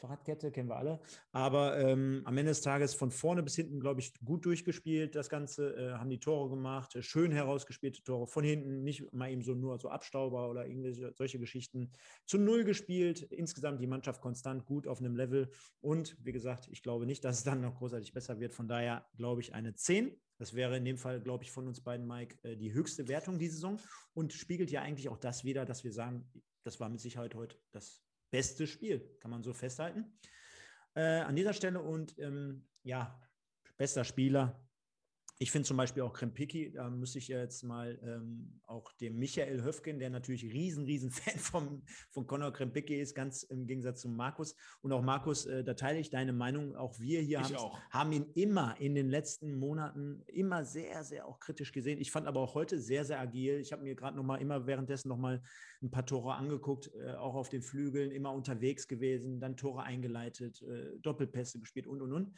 Fahrradkette 0.00 0.50
kennen 0.50 0.68
wir 0.68 0.76
alle. 0.76 1.00
Aber 1.32 1.78
ähm, 1.78 2.22
am 2.24 2.36
Ende 2.38 2.50
des 2.50 2.62
Tages 2.62 2.94
von 2.94 3.10
vorne 3.10 3.42
bis 3.42 3.56
hinten, 3.56 3.80
glaube 3.80 4.00
ich, 4.00 4.12
gut 4.24 4.44
durchgespielt. 4.44 5.14
Das 5.14 5.28
Ganze 5.28 5.76
äh, 5.76 5.92
haben 5.92 6.10
die 6.10 6.18
Tore 6.18 6.50
gemacht, 6.50 6.96
äh, 6.96 7.02
schön 7.02 7.30
herausgespielte 7.30 8.02
Tore 8.02 8.26
von 8.26 8.44
hinten, 8.44 8.82
nicht 8.82 9.12
mal 9.12 9.30
eben 9.30 9.42
so 9.42 9.54
nur 9.54 9.78
so 9.78 9.88
Abstauber 9.88 10.48
oder 10.48 10.66
irgendwelche 10.66 11.12
solche 11.14 11.38
Geschichten. 11.38 11.92
Zu 12.26 12.38
null 12.38 12.64
gespielt. 12.64 13.22
Insgesamt 13.22 13.80
die 13.80 13.86
Mannschaft 13.86 14.20
konstant 14.20 14.64
gut 14.64 14.86
auf 14.86 15.00
einem 15.00 15.16
Level. 15.16 15.50
Und 15.80 16.16
wie 16.24 16.32
gesagt, 16.32 16.68
ich 16.70 16.82
glaube 16.82 17.06
nicht, 17.06 17.24
dass 17.24 17.38
es 17.38 17.44
dann 17.44 17.60
noch 17.60 17.76
großartig 17.76 18.12
besser 18.12 18.40
wird. 18.40 18.54
Von 18.54 18.68
daher 18.68 19.06
glaube 19.16 19.40
ich 19.40 19.54
eine 19.54 19.74
10. 19.74 20.16
Das 20.38 20.54
wäre 20.54 20.78
in 20.78 20.86
dem 20.86 20.96
Fall, 20.96 21.20
glaube 21.20 21.44
ich, 21.44 21.50
von 21.50 21.68
uns 21.68 21.82
beiden, 21.82 22.06
Mike, 22.06 22.38
äh, 22.42 22.56
die 22.56 22.72
höchste 22.72 23.08
Wertung 23.08 23.38
die 23.38 23.48
Saison 23.48 23.78
und 24.14 24.32
spiegelt 24.32 24.70
ja 24.70 24.80
eigentlich 24.80 25.10
auch 25.10 25.18
das 25.18 25.44
wieder, 25.44 25.66
dass 25.66 25.84
wir 25.84 25.92
sagen, 25.92 26.26
das 26.62 26.80
war 26.80 26.88
mit 26.88 27.00
Sicherheit 27.00 27.34
heute 27.34 27.58
das 27.72 28.02
beste 28.30 28.66
Spiel, 28.66 29.16
kann 29.20 29.30
man 29.30 29.42
so 29.42 29.52
festhalten. 29.52 30.12
Äh, 30.94 31.20
an 31.20 31.36
dieser 31.36 31.52
Stelle 31.52 31.80
und 31.80 32.18
ähm, 32.18 32.66
ja, 32.82 33.20
bester 33.76 34.04
Spieler. 34.04 34.60
Ich 35.42 35.50
finde 35.50 35.66
zum 35.66 35.78
Beispiel 35.78 36.02
auch 36.02 36.12
Krempicki, 36.12 36.70
da 36.70 36.90
müsste 36.90 37.18
ich 37.18 37.28
jetzt 37.28 37.62
mal 37.62 37.98
ähm, 38.04 38.60
auch 38.66 38.92
dem 38.92 39.18
Michael 39.18 39.62
Höfgen, 39.62 39.98
der 39.98 40.10
natürlich 40.10 40.44
riesen, 40.44 40.84
riesen 40.84 41.10
Fan 41.10 41.38
vom, 41.38 41.82
von 42.10 42.26
Conor 42.26 42.52
Krempicki 42.52 43.00
ist, 43.00 43.14
ganz 43.14 43.42
im 43.44 43.66
Gegensatz 43.66 44.02
zu 44.02 44.10
Markus. 44.10 44.54
Und 44.82 44.92
auch 44.92 45.00
Markus, 45.00 45.46
äh, 45.46 45.64
da 45.64 45.72
teile 45.72 45.98
ich 45.98 46.10
deine 46.10 46.34
Meinung. 46.34 46.76
Auch 46.76 47.00
wir 47.00 47.22
hier 47.22 47.40
auch. 47.58 47.80
haben 47.90 48.12
ihn 48.12 48.26
immer 48.34 48.78
in 48.80 48.94
den 48.94 49.08
letzten 49.08 49.58
Monaten 49.58 50.22
immer 50.26 50.66
sehr, 50.66 51.04
sehr 51.04 51.26
auch 51.26 51.40
kritisch 51.40 51.72
gesehen. 51.72 51.98
Ich 52.02 52.10
fand 52.10 52.26
aber 52.26 52.40
auch 52.40 52.52
heute 52.52 52.78
sehr, 52.78 53.06
sehr 53.06 53.18
agil. 53.18 53.60
Ich 53.60 53.72
habe 53.72 53.82
mir 53.82 53.94
gerade 53.94 54.18
noch 54.18 54.24
mal 54.24 54.42
immer 54.42 54.66
währenddessen 54.66 55.08
noch 55.08 55.16
mal 55.16 55.42
ein 55.80 55.90
paar 55.90 56.04
Tore 56.04 56.34
angeguckt, 56.34 56.90
äh, 56.94 57.14
auch 57.14 57.34
auf 57.34 57.48
den 57.48 57.62
Flügeln, 57.62 58.10
immer 58.10 58.34
unterwegs 58.34 58.86
gewesen, 58.86 59.40
dann 59.40 59.56
Tore 59.56 59.84
eingeleitet, 59.84 60.60
äh, 60.60 60.98
Doppelpässe 60.98 61.60
gespielt 61.60 61.86
und, 61.86 62.02
und, 62.02 62.12
und. 62.12 62.34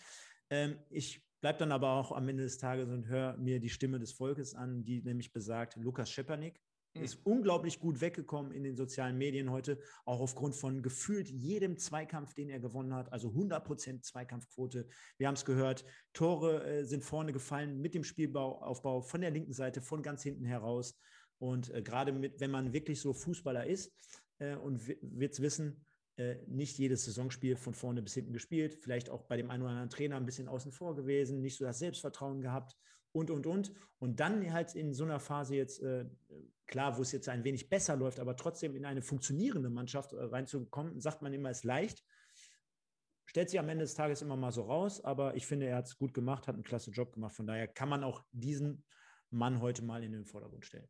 Ähm, 0.51 0.79
ich 0.89 1.21
bleibe 1.43 1.59
dann 1.59 1.73
aber 1.73 1.91
auch 1.91 2.13
am 2.13 2.27
Ende 2.29 2.45
des 2.45 2.57
Tages 2.57 2.89
und 2.89 3.07
höre 3.07 3.37
mir 3.37 3.61
die 3.61 3.69
Stimme 3.69 3.99
des 3.99 4.13
Volkes 4.13 4.55
an, 4.55 4.85
die 4.85 5.03
nämlich 5.03 5.35
besagt, 5.35 5.77
Lukas 5.77 6.11
Schepernik 6.11 6.59
Mhm. 6.95 7.05
ist 7.05 7.19
unglaublich 7.25 7.81
gut 7.81 8.01
weggekommen 8.01 8.53
in 8.53 8.65
den 8.65 8.77
sozialen 8.77 9.17
Medien 9.17 9.51
heute, 9.51 9.79
auch 10.05 10.21
aufgrund 10.21 10.55
von 10.55 10.83
gefühlt 10.83 11.29
jedem 11.29 11.79
Zweikampf, 11.79 12.35
den 12.35 12.51
er 12.51 12.61
gewonnen 12.61 12.95
hat, 12.95 13.13
also 13.13 13.33
100% 13.33 14.03
Zweikampfquote. 14.05 14.87
Wir 15.17 15.27
haben 15.27 15.35
es 15.35 15.45
gehört, 15.45 15.85
Tore 16.13 16.65
äh, 16.65 16.85
sind 16.85 17.05
vorne 17.05 17.33
gefallen 17.33 17.81
mit 17.81 17.95
dem 17.95 18.05
Spielaufbau 18.05 19.01
von 19.01 19.21
der 19.21 19.31
linken 19.31 19.53
Seite, 19.53 19.81
von 19.81 20.03
ganz 20.03 20.23
hinten 20.23 20.45
heraus. 20.45 20.99
Und 21.39 21.71
äh, 21.71 21.83
gerade 21.83 22.13
mit, 22.13 22.41
wenn 22.41 22.51
man 22.51 22.73
wirklich 22.73 23.01
so 23.01 23.15
Fußballer 23.15 23.67
ist 23.67 23.93
äh, 24.39 24.57
und 24.57 24.87
wird 24.87 25.33
es 25.33 25.41
wissen, 25.41 25.85
nicht 26.47 26.79
jedes 26.79 27.05
Saisonspiel 27.05 27.57
von 27.57 27.75
vorne 27.75 28.03
bis 28.03 28.15
hinten 28.15 28.33
gespielt, 28.33 28.75
vielleicht 28.75 29.09
auch 29.09 29.23
bei 29.23 29.37
dem 29.37 29.51
einen 29.51 29.63
oder 29.63 29.71
anderen 29.73 29.91
Trainer 29.91 30.17
ein 30.17 30.27
bisschen 30.27 30.49
außen 30.49 30.73
vor 30.73 30.95
gewesen, 30.95 31.41
nicht 31.41 31.57
so 31.57 31.65
das 31.65 31.79
Selbstvertrauen 31.79 32.41
gehabt 32.41 32.77
und, 33.13 33.31
und, 33.31 33.47
und. 33.47 33.73
Und 33.99 34.21
dann 34.21 34.53
halt 34.53 34.75
in 34.75 34.93
so 34.93 35.05
einer 35.05 35.21
Phase 35.21 35.55
jetzt, 35.55 35.81
äh, 35.83 36.07
klar, 36.67 36.97
wo 36.99 37.03
es 37.03 37.13
jetzt 37.13 37.29
ein 37.29 37.45
wenig 37.45 37.69
besser 37.69 37.97
läuft, 37.97 38.21
aber 38.21 38.37
trotzdem 38.37 38.75
in 38.75 38.85
eine 38.85 39.03
funktionierende 39.03 39.71
Mannschaft 39.71 40.13
äh, 40.13 40.23
reinzukommen, 40.23 41.01
sagt 41.01 41.23
man 41.23 41.33
immer, 41.33 41.51
ist 41.51 41.65
leicht. 41.65 42.05
Stellt 43.25 43.49
sich 43.49 43.59
am 43.59 43.69
Ende 43.69 43.85
des 43.85 43.95
Tages 43.95 44.21
immer 44.21 44.37
mal 44.37 44.53
so 44.53 44.63
raus, 44.63 45.03
aber 45.03 45.35
ich 45.37 45.47
finde, 45.47 45.67
er 45.67 45.77
hat 45.77 45.87
es 45.87 45.97
gut 45.97 46.13
gemacht, 46.13 46.49
hat 46.49 46.55
einen 46.55 46.65
klasse 46.65 46.91
Job 46.91 47.13
gemacht. 47.13 47.35
Von 47.35 47.47
daher 47.47 47.69
kann 47.69 47.89
man 47.89 48.05
auch 48.05 48.23
diesen 48.33 48.85
Mann 49.31 49.61
heute 49.61 49.83
mal 49.83 50.03
in 50.05 50.13
den 50.13 50.27
Vordergrund 50.27 50.67
stellen. 50.67 50.89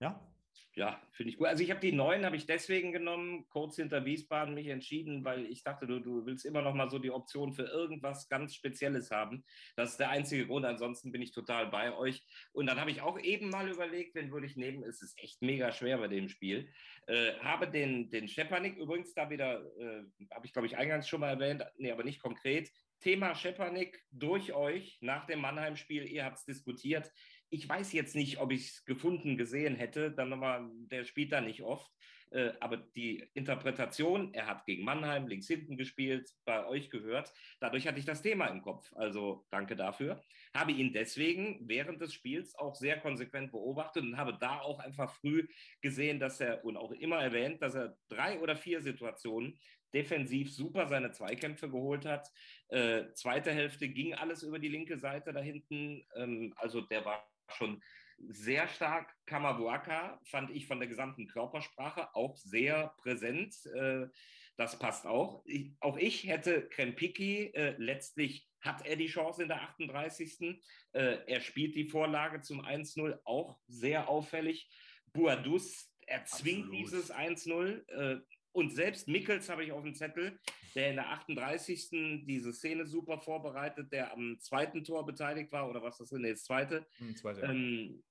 Ja? 0.00 0.35
Ja, 0.76 1.00
finde 1.12 1.30
ich 1.30 1.38
gut. 1.38 1.46
Also 1.46 1.62
ich 1.62 1.70
habe 1.70 1.80
die 1.80 1.92
neun, 1.92 2.26
habe 2.26 2.36
ich 2.36 2.44
deswegen 2.44 2.92
genommen, 2.92 3.48
kurz 3.48 3.76
hinter 3.76 4.04
Wiesbaden 4.04 4.52
mich 4.52 4.66
entschieden, 4.66 5.24
weil 5.24 5.46
ich 5.46 5.62
dachte, 5.62 5.86
du, 5.86 6.00
du 6.00 6.26
willst 6.26 6.44
immer 6.44 6.60
noch 6.60 6.74
mal 6.74 6.90
so 6.90 6.98
die 6.98 7.10
Option 7.10 7.54
für 7.54 7.62
irgendwas 7.62 8.28
ganz 8.28 8.54
Spezielles 8.54 9.10
haben. 9.10 9.42
Das 9.74 9.92
ist 9.92 10.00
der 10.00 10.10
einzige 10.10 10.46
Grund, 10.46 10.66
ansonsten 10.66 11.12
bin 11.12 11.22
ich 11.22 11.32
total 11.32 11.68
bei 11.68 11.96
euch. 11.96 12.22
Und 12.52 12.66
dann 12.66 12.78
habe 12.78 12.90
ich 12.90 13.00
auch 13.00 13.18
eben 13.18 13.48
mal 13.48 13.70
überlegt, 13.70 14.14
wen 14.14 14.30
würde 14.30 14.46
ich 14.46 14.56
nehmen, 14.56 14.82
es 14.82 15.00
ist 15.00 15.18
echt 15.18 15.40
mega 15.40 15.72
schwer 15.72 15.96
bei 15.96 16.08
dem 16.08 16.28
Spiel. 16.28 16.70
Äh, 17.06 17.32
habe 17.38 17.70
den, 17.70 18.10
den 18.10 18.28
Schepanik 18.28 18.76
übrigens 18.76 19.14
da 19.14 19.30
wieder, 19.30 19.64
äh, 19.78 20.02
habe 20.30 20.44
ich 20.44 20.52
glaube 20.52 20.66
ich 20.66 20.76
eingangs 20.76 21.08
schon 21.08 21.20
mal 21.20 21.30
erwähnt, 21.30 21.64
nee, 21.78 21.90
aber 21.90 22.04
nicht 22.04 22.20
konkret. 22.20 22.70
Thema 23.00 23.34
Schepanik 23.34 24.02
durch 24.10 24.52
euch 24.52 24.98
nach 25.00 25.26
dem 25.26 25.40
Mannheim-Spiel, 25.40 26.06
ihr 26.06 26.24
habt 26.24 26.38
es 26.38 26.44
diskutiert. 26.44 27.12
Ich 27.50 27.68
weiß 27.68 27.92
jetzt 27.92 28.14
nicht, 28.14 28.38
ob 28.38 28.52
ich 28.52 28.68
es 28.68 28.84
gefunden 28.84 29.36
gesehen 29.36 29.76
hätte. 29.76 30.10
Dann 30.10 30.28
nochmal, 30.30 30.68
der 30.90 31.04
spielt 31.04 31.32
da 31.32 31.40
nicht 31.40 31.62
oft. 31.62 31.90
Äh, 32.30 32.52
aber 32.60 32.76
die 32.76 33.24
Interpretation, 33.34 34.34
er 34.34 34.46
hat 34.46 34.66
gegen 34.66 34.84
Mannheim 34.84 35.28
links 35.28 35.46
hinten 35.46 35.76
gespielt, 35.76 36.28
bei 36.44 36.66
euch 36.66 36.90
gehört. 36.90 37.32
Dadurch 37.60 37.86
hatte 37.86 37.98
ich 37.98 38.04
das 38.04 38.22
Thema 38.22 38.46
im 38.48 38.62
Kopf. 38.62 38.92
Also 38.96 39.46
danke 39.50 39.76
dafür. 39.76 40.22
Habe 40.54 40.72
ihn 40.72 40.92
deswegen 40.92 41.68
während 41.68 42.00
des 42.00 42.12
Spiels 42.12 42.54
auch 42.56 42.74
sehr 42.74 42.98
konsequent 42.98 43.52
beobachtet 43.52 44.02
und 44.02 44.16
habe 44.16 44.36
da 44.40 44.60
auch 44.60 44.80
einfach 44.80 45.14
früh 45.14 45.46
gesehen, 45.82 46.18
dass 46.18 46.40
er 46.40 46.64
und 46.64 46.76
auch 46.76 46.90
immer 46.92 47.18
erwähnt, 47.18 47.62
dass 47.62 47.74
er 47.74 47.96
drei 48.08 48.40
oder 48.40 48.56
vier 48.56 48.82
Situationen 48.82 49.58
defensiv 49.94 50.52
super 50.52 50.88
seine 50.88 51.12
Zweikämpfe 51.12 51.70
geholt 51.70 52.04
hat. 52.04 52.28
Äh, 52.68 53.12
zweite 53.14 53.52
Hälfte 53.52 53.88
ging 53.88 54.14
alles 54.14 54.42
über 54.42 54.58
die 54.58 54.68
linke 54.68 54.98
Seite 54.98 55.32
da 55.32 55.40
hinten. 55.40 56.04
Ähm, 56.16 56.52
also 56.56 56.80
der 56.80 57.04
war 57.04 57.24
schon 57.52 57.82
sehr 58.18 58.68
stark. 58.68 59.14
Kamabuaka 59.26 60.20
fand 60.24 60.50
ich 60.50 60.66
von 60.66 60.78
der 60.78 60.88
gesamten 60.88 61.26
Körpersprache 61.26 62.14
auch 62.14 62.36
sehr 62.36 62.94
präsent. 62.98 63.54
Äh, 63.74 64.06
das 64.56 64.78
passt 64.78 65.06
auch. 65.06 65.42
Ich, 65.44 65.72
auch 65.80 65.98
ich 65.98 66.26
hätte 66.26 66.68
Krempiki, 66.68 67.52
äh, 67.54 67.74
letztlich 67.78 68.48
hat 68.60 68.86
er 68.86 68.96
die 68.96 69.06
Chance 69.06 69.42
in 69.42 69.48
der 69.48 69.62
38. 69.62 70.60
Äh, 70.92 71.18
er 71.26 71.40
spielt 71.40 71.74
die 71.74 71.88
Vorlage 71.88 72.40
zum 72.40 72.64
1-0 72.64 73.18
auch 73.24 73.58
sehr 73.66 74.08
auffällig. 74.08 74.70
Buadus 75.12 75.92
erzwingt 76.06 76.66
Absolut. 76.66 76.80
dieses 76.80 77.12
1-0. 77.12 78.22
Äh, 78.56 78.58
und 78.58 78.70
selbst 78.70 79.08
Mickels 79.08 79.48
habe 79.48 79.64
ich 79.64 79.72
auf 79.72 79.82
dem 79.82 79.94
Zettel, 79.94 80.38
der 80.74 80.90
in 80.90 80.96
der 80.96 81.10
38. 81.10 82.24
diese 82.26 82.52
Szene 82.52 82.86
super 82.86 83.18
vorbereitet, 83.18 83.92
der 83.92 84.12
am 84.12 84.38
zweiten 84.40 84.84
Tor 84.84 85.04
beteiligt 85.04 85.52
war, 85.52 85.68
oder 85.68 85.82
was 85.82 85.98
das 85.98 86.10
ist, 86.12 86.18
nee, 86.18 86.30
das 86.30 86.44
zweite. 86.44 86.86
Hm, 86.98 87.16
zweite 87.16 87.40
ähm, 87.42 88.02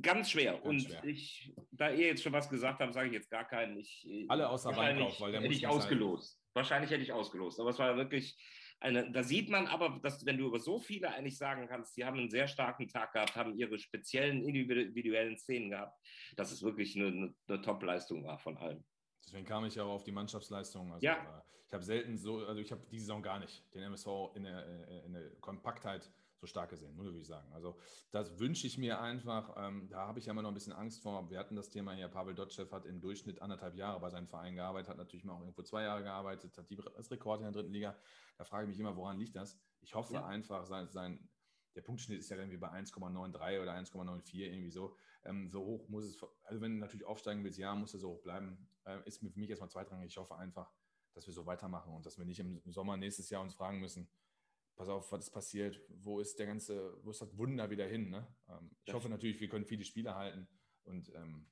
ganz 0.00 0.30
schwer. 0.30 0.52
Ganz 0.52 0.64
und 0.64 0.80
schwer. 0.82 1.04
ich, 1.04 1.52
da 1.70 1.90
ihr 1.90 2.06
jetzt 2.06 2.22
schon 2.22 2.32
was 2.32 2.48
gesagt 2.48 2.80
habt, 2.80 2.94
sage 2.94 3.08
ich 3.08 3.14
jetzt 3.14 3.30
gar 3.30 3.46
keinen. 3.46 3.78
Ich, 3.78 4.06
Alle 4.28 4.48
außer 4.48 4.74
Weinkauf, 4.76 5.20
weil 5.20 5.32
der 5.32 5.40
hätte 5.40 5.54
ich 5.54 5.66
ausgelost. 5.66 6.32
Sein. 6.32 6.40
Wahrscheinlich 6.54 6.90
hätte 6.90 7.02
ich 7.02 7.12
ausgelost. 7.12 7.60
Aber 7.60 7.70
es 7.70 7.78
war 7.78 7.96
wirklich 7.96 8.36
eine, 8.80 9.10
da 9.10 9.22
sieht 9.22 9.48
man 9.48 9.66
aber, 9.66 9.98
dass 10.02 10.24
wenn 10.26 10.36
du 10.36 10.46
über 10.46 10.58
so 10.58 10.78
viele 10.78 11.10
eigentlich 11.10 11.38
sagen 11.38 11.66
kannst, 11.68 11.96
die 11.96 12.04
haben 12.04 12.18
einen 12.18 12.30
sehr 12.30 12.46
starken 12.48 12.86
Tag 12.88 13.12
gehabt, 13.12 13.34
haben 13.34 13.56
ihre 13.56 13.78
speziellen 13.78 14.44
individuellen 14.44 15.38
Szenen 15.38 15.70
gehabt, 15.70 15.98
dass 16.36 16.52
es 16.52 16.62
wirklich 16.62 16.94
eine, 16.96 17.06
eine, 17.06 17.34
eine 17.48 17.62
Top-Leistung 17.62 18.24
war 18.24 18.38
von 18.38 18.56
allen. 18.58 18.84
Deswegen 19.26 19.46
kam 19.46 19.64
ich 19.64 19.80
auch 19.80 19.90
auf 19.90 20.04
die 20.04 20.12
Mannschaftsleistung. 20.12 20.92
Also, 20.92 21.04
ja. 21.04 21.14
Äh, 21.14 21.42
ich 21.66 21.72
habe 21.72 21.84
selten 21.84 22.18
so, 22.18 22.38
also 22.46 22.60
ich 22.60 22.70
habe 22.70 22.82
diese 22.90 23.06
Saison 23.06 23.22
gar 23.22 23.38
nicht 23.38 23.64
den 23.74 23.82
MSV 23.82 24.06
in 24.34 24.44
der, 24.44 24.66
äh, 24.66 25.06
in 25.06 25.12
der 25.12 25.30
Kompaktheit 25.40 26.10
so 26.44 26.46
stark 26.46 26.70
gesehen, 26.70 26.96
würde 26.96 27.18
ich 27.18 27.26
sagen. 27.26 27.50
Also 27.52 27.78
das 28.10 28.38
wünsche 28.38 28.66
ich 28.66 28.76
mir 28.76 29.00
einfach. 29.00 29.54
Ähm, 29.56 29.88
da 29.88 30.06
habe 30.06 30.18
ich 30.18 30.26
ja 30.26 30.32
immer 30.32 30.42
noch 30.42 30.50
ein 30.50 30.54
bisschen 30.54 30.72
Angst 30.72 31.02
vor. 31.02 31.30
Wir 31.30 31.38
hatten 31.38 31.56
das 31.56 31.70
Thema 31.70 31.92
hier, 31.92 32.08
Pavel 32.08 32.34
Dotschew 32.34 32.70
hat 32.70 32.84
im 32.84 33.00
Durchschnitt 33.00 33.40
anderthalb 33.40 33.74
Jahre 33.76 33.98
bei 34.00 34.10
seinem 34.10 34.28
Verein 34.28 34.54
gearbeitet, 34.54 34.90
hat 34.90 34.98
natürlich 34.98 35.24
mal 35.24 35.34
auch 35.34 35.40
irgendwo 35.40 35.62
zwei 35.62 35.82
Jahre 35.82 36.02
gearbeitet, 36.02 36.56
hat 36.56 36.68
die, 36.68 36.76
das 36.76 37.10
Rekord 37.10 37.40
in 37.40 37.44
der 37.44 37.52
dritten 37.52 37.72
Liga. 37.72 37.96
Da 38.36 38.44
frage 38.44 38.64
ich 38.64 38.68
mich 38.68 38.78
immer, 38.78 38.96
woran 38.96 39.18
liegt 39.18 39.36
das? 39.36 39.58
Ich 39.80 39.94
hoffe 39.94 40.14
ja. 40.14 40.26
einfach, 40.26 40.66
sein, 40.66 40.88
sein, 40.90 41.28
der 41.74 41.82
Punktschnitt 41.82 42.18
ist 42.18 42.28
ja 42.28 42.36
irgendwie 42.36 42.58
bei 42.58 42.70
1,93 42.70 43.62
oder 43.62 43.74
1,94, 43.74 44.34
irgendwie 44.36 44.70
so. 44.70 44.96
Ähm, 45.24 45.48
so 45.50 45.64
hoch 45.64 45.88
muss 45.88 46.04
es, 46.04 46.18
also 46.44 46.60
wenn 46.60 46.74
du 46.74 46.78
natürlich 46.78 47.06
aufsteigen 47.06 47.42
willst, 47.42 47.58
ja, 47.58 47.74
muss 47.74 47.94
er 47.94 48.00
so 48.00 48.10
hoch 48.10 48.22
bleiben. 48.22 48.68
Äh, 48.84 48.98
ist 49.06 49.18
für 49.18 49.38
mich 49.38 49.50
erstmal 49.50 49.70
zweitrangig. 49.70 50.06
Ich 50.06 50.16
hoffe 50.16 50.36
einfach, 50.36 50.70
dass 51.14 51.26
wir 51.26 51.34
so 51.34 51.46
weitermachen 51.46 51.92
und 51.94 52.04
dass 52.06 52.18
wir 52.18 52.24
nicht 52.24 52.40
im 52.40 52.60
Sommer 52.72 52.96
nächstes 52.96 53.30
Jahr 53.30 53.42
uns 53.42 53.54
fragen 53.54 53.80
müssen, 53.80 54.08
pass 54.76 54.88
auf, 54.88 55.10
was 55.12 55.26
ist 55.26 55.30
passiert, 55.30 55.80
wo 55.88 56.20
ist 56.20 56.38
der 56.38 56.46
ganze, 56.46 56.98
wo 57.04 57.10
ist 57.10 57.20
das 57.20 57.36
Wunder 57.36 57.70
wieder 57.70 57.86
hin? 57.86 58.10
Ne? 58.10 58.26
Ähm, 58.48 58.70
ich 58.84 58.92
hoffe 58.92 59.08
natürlich, 59.08 59.40
wir 59.40 59.48
können 59.48 59.64
viele 59.64 59.84
Spiele 59.84 60.14
halten 60.14 60.48
und 60.84 61.12
ähm, 61.14 61.46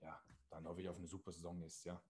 ja, 0.00 0.20
dann 0.50 0.66
hoffe 0.66 0.80
ich 0.80 0.88
auf 0.88 0.98
eine 0.98 1.06
super 1.06 1.32
Saison 1.32 1.58
nächstes 1.58 1.84
Jahr. 1.84 2.04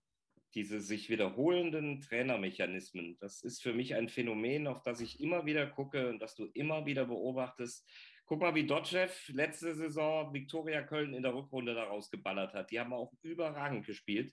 Diese 0.55 0.81
sich 0.81 1.09
wiederholenden 1.09 2.01
Trainermechanismen, 2.01 3.17
das 3.21 3.43
ist 3.43 3.63
für 3.63 3.73
mich 3.73 3.95
ein 3.95 4.09
Phänomen, 4.09 4.67
auf 4.67 4.83
das 4.83 5.01
ich 5.01 5.21
immer 5.21 5.47
wieder 5.47 5.67
gucke 5.67 6.11
und 6.11 6.19
das 6.19 6.35
du 6.35 6.47
immer 6.47 6.85
wieder 6.85 7.07
beobachtest. 7.07 7.89
Guck 8.33 8.41
mal, 8.41 8.55
wie 8.55 8.67
Dotschew 8.67 9.11
letzte 9.35 9.75
Saison 9.75 10.33
Viktoria 10.33 10.81
Köln 10.81 11.13
in 11.13 11.23
der 11.23 11.35
Rückrunde 11.35 11.75
daraus 11.75 12.11
geballert 12.11 12.55
hat. 12.55 12.71
Die 12.71 12.81
haben 12.81 12.95
auch 12.95 13.13
überragend 13.21 13.85
gespielt 13.85 14.33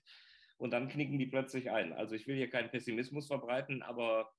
und 0.56 0.70
dann 0.70 0.88
knicken 0.88 1.18
die 1.18 1.26
plötzlich 1.26 1.70
ein. 1.70 1.92
Also 1.92 2.14
ich 2.14 2.26
will 2.26 2.34
hier 2.34 2.48
keinen 2.48 2.70
Pessimismus 2.70 3.26
verbreiten, 3.26 3.82
aber 3.82 4.32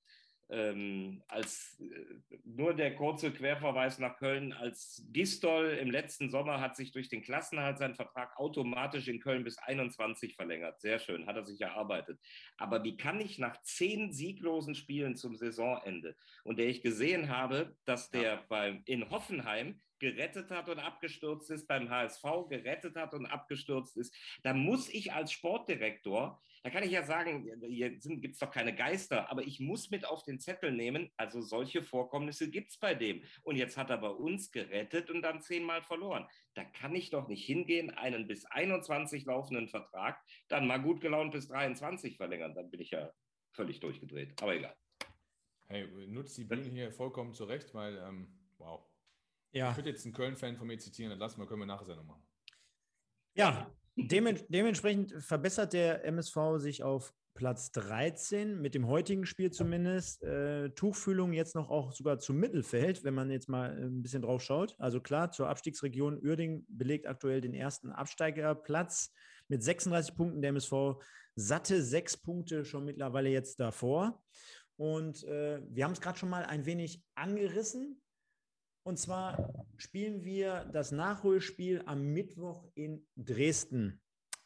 ähm, 0.52 1.24
als 1.30 1.80
äh, 1.80 2.40
nur 2.44 2.74
der 2.74 2.94
kurze 2.96 3.32
Querverweis 3.32 4.00
nach 4.00 4.18
Köln, 4.18 4.52
als 4.52 5.08
Gistol 5.12 5.78
im 5.82 5.90
letzten 5.90 6.30
Sommer 6.30 6.60
hat 6.60 6.76
sich 6.76 6.92
durch 6.92 7.08
den 7.08 7.22
Klassenhalt 7.24 7.78
sein 7.78 7.96
Vertrag 7.96 8.38
automatisch 8.38 9.08
in 9.08 9.22
Köln 9.22 9.46
bis 9.46 9.58
21 9.58 10.36
verlängert. 10.36 10.82
Sehr 10.82 11.00
schön, 11.00 11.26
hat 11.26 11.38
er 11.38 11.46
sich 11.46 11.62
erarbeitet. 11.62 12.20
Aber 12.58 12.84
wie 12.84 12.98
kann 12.98 13.22
ich 13.22 13.40
nach 13.40 13.62
zehn 13.62 14.12
sieglosen 14.12 14.76
Spielen 14.76 15.16
zum 15.16 15.38
Saisonende 15.38 16.18
und 16.44 16.60
der 16.60 16.68
ich 16.68 16.82
gesehen 16.82 17.30
habe, 17.30 17.76
dass 17.86 18.12
der 18.12 18.22
ja. 18.22 18.46
beim, 18.50 18.84
in 18.86 19.10
Hoffenheim 19.10 19.80
gerettet 20.00 20.52
hat 20.52 20.68
und 20.68 20.80
abgestürzt 20.80 21.50
ist, 21.50 21.68
beim 21.68 21.90
HSV 21.90 22.24
gerettet 22.50 22.98
hat 22.98 23.14
und 23.14 23.26
abgestürzt 23.26 23.96
ist, 23.96 24.14
da 24.44 24.54
muss 24.54 24.90
ich 24.90 25.14
als 25.14 25.32
Sportdirektor, 25.32 26.42
da 26.64 26.70
kann 26.70 26.84
ich 26.84 26.92
ja 26.92 27.04
sagen, 27.04 27.50
hier 27.68 27.90
gibt 27.90 28.34
es 28.34 28.40
doch 28.40 28.52
keine 28.52 28.76
Geister, 28.76 29.30
aber 29.32 29.42
ich 29.42 29.60
muss 29.60 29.90
mit 29.90 30.06
auf 30.06 30.24
den 30.24 30.40
Zettel 30.40 30.72
nehmen, 30.72 31.10
also 31.18 31.42
solche 31.42 31.82
Vorkommnisse 31.82 32.52
gibt 32.52 32.70
es 32.70 32.78
bei 32.78 32.94
dem. 32.94 33.24
Und 33.42 33.56
jetzt 33.56 33.78
hat 33.78 33.90
er 33.90 33.98
bei 33.98 34.10
uns 34.10 34.52
gerettet 34.52 35.10
und 35.10 35.24
dann 35.24 35.42
zehnmal 35.42 35.82
verloren. 35.82 36.28
Da 36.54 36.64
kann 36.64 36.96
ich 36.96 37.10
doch 37.10 37.28
nicht 37.28 37.46
hingehen, 37.46 37.90
einen 37.90 38.28
bis 38.28 38.46
21 38.46 39.26
laufenden 39.26 39.70
Vertrag, 39.70 40.24
dann 40.50 40.68
mal 40.68 40.78
gut 40.78 41.02
gelaunt 41.02 41.32
bis 41.32 41.48
23 41.48 42.18
verlängern. 42.18 42.54
Dann 42.54 42.70
bin 42.70 42.80
ich 42.80 42.92
ja 42.92 43.12
völlig 43.54 43.80
durchgedreht. 43.80 44.40
Aber 44.42 44.56
egal. 44.56 44.76
Hey, 45.68 45.88
nutzt 46.08 46.38
die 46.38 46.44
Bühne 46.44 46.70
hier 46.70 46.92
vollkommen 46.92 47.34
zurecht, 47.34 47.74
weil, 47.74 47.98
ähm, 47.98 48.28
wow, 48.58 48.86
ja. 49.52 49.72
Ich 49.72 49.78
würde 49.78 49.90
jetzt 49.90 50.06
einen 50.06 50.14
Köln-Fan 50.14 50.58
von 50.58 50.68
mir 50.68 50.78
zitieren, 50.78 51.10
dann 51.10 51.20
lassen 51.20 51.40
wir, 51.40 51.48
können 51.48 51.62
wir 51.62 51.66
nachher 51.66 52.04
machen. 52.04 52.24
Ja, 53.34 53.74
dements 53.96 54.46
dementsprechend 54.50 55.14
verbessert 55.24 55.74
der 55.74 56.06
MSV 56.06 56.58
sich 56.58 56.84
auf 56.84 57.14
Platz 57.34 57.72
13 57.72 58.60
mit 58.60 58.76
dem 58.76 58.88
heutigen 58.88 59.26
Spiel 59.26 59.52
zumindest. 59.52 60.22
Äh, 60.24 60.70
Tuchfühlung 60.72 61.34
jetzt 61.34 61.56
noch 61.56 61.70
auch 61.70 61.92
sogar 61.92 62.20
zum 62.20 62.38
Mittelfeld, 62.38 63.04
wenn 63.04 63.14
man 63.14 63.32
jetzt 63.32 63.50
mal 63.50 63.72
ein 63.72 64.02
bisschen 64.02 64.22
drauf 64.22 64.44
schaut. 64.44 64.76
Also 64.80 65.00
klar, 65.00 65.32
zur 65.32 65.50
Abstiegsregion 65.50 66.20
Uerding 66.24 66.66
belegt 66.68 67.08
aktuell 67.08 67.42
den 67.42 67.54
ersten 67.54 67.92
Absteigerplatz 67.92 69.12
mit 69.48 69.64
36 69.64 70.16
Punkten. 70.16 70.42
Der 70.42 70.50
MSV 70.50 71.02
satte 71.36 71.82
sechs 71.82 72.18
Punkte 72.18 72.66
schon 72.66 72.86
mittlerweile 72.86 73.30
jetzt 73.30 73.60
davor. 73.60 74.22
Und 74.78 75.24
äh, 75.24 75.62
wir 75.70 75.86
haben 75.86 75.94
es 75.94 76.02
gerade 76.02 76.18
schon 76.20 76.30
mal 76.30 76.44
ein 76.44 76.66
wenig 76.66 77.02
angerissen. 77.16 78.02
Und 78.84 78.98
zwar 78.98 79.66
spielen 79.78 80.24
wir 80.24 80.66
das 80.74 80.92
Nachholspiel 80.92 81.84
am 81.86 82.14
Mittwoch 82.14 82.68
in 82.74 83.06
Dresden. 83.16 84.02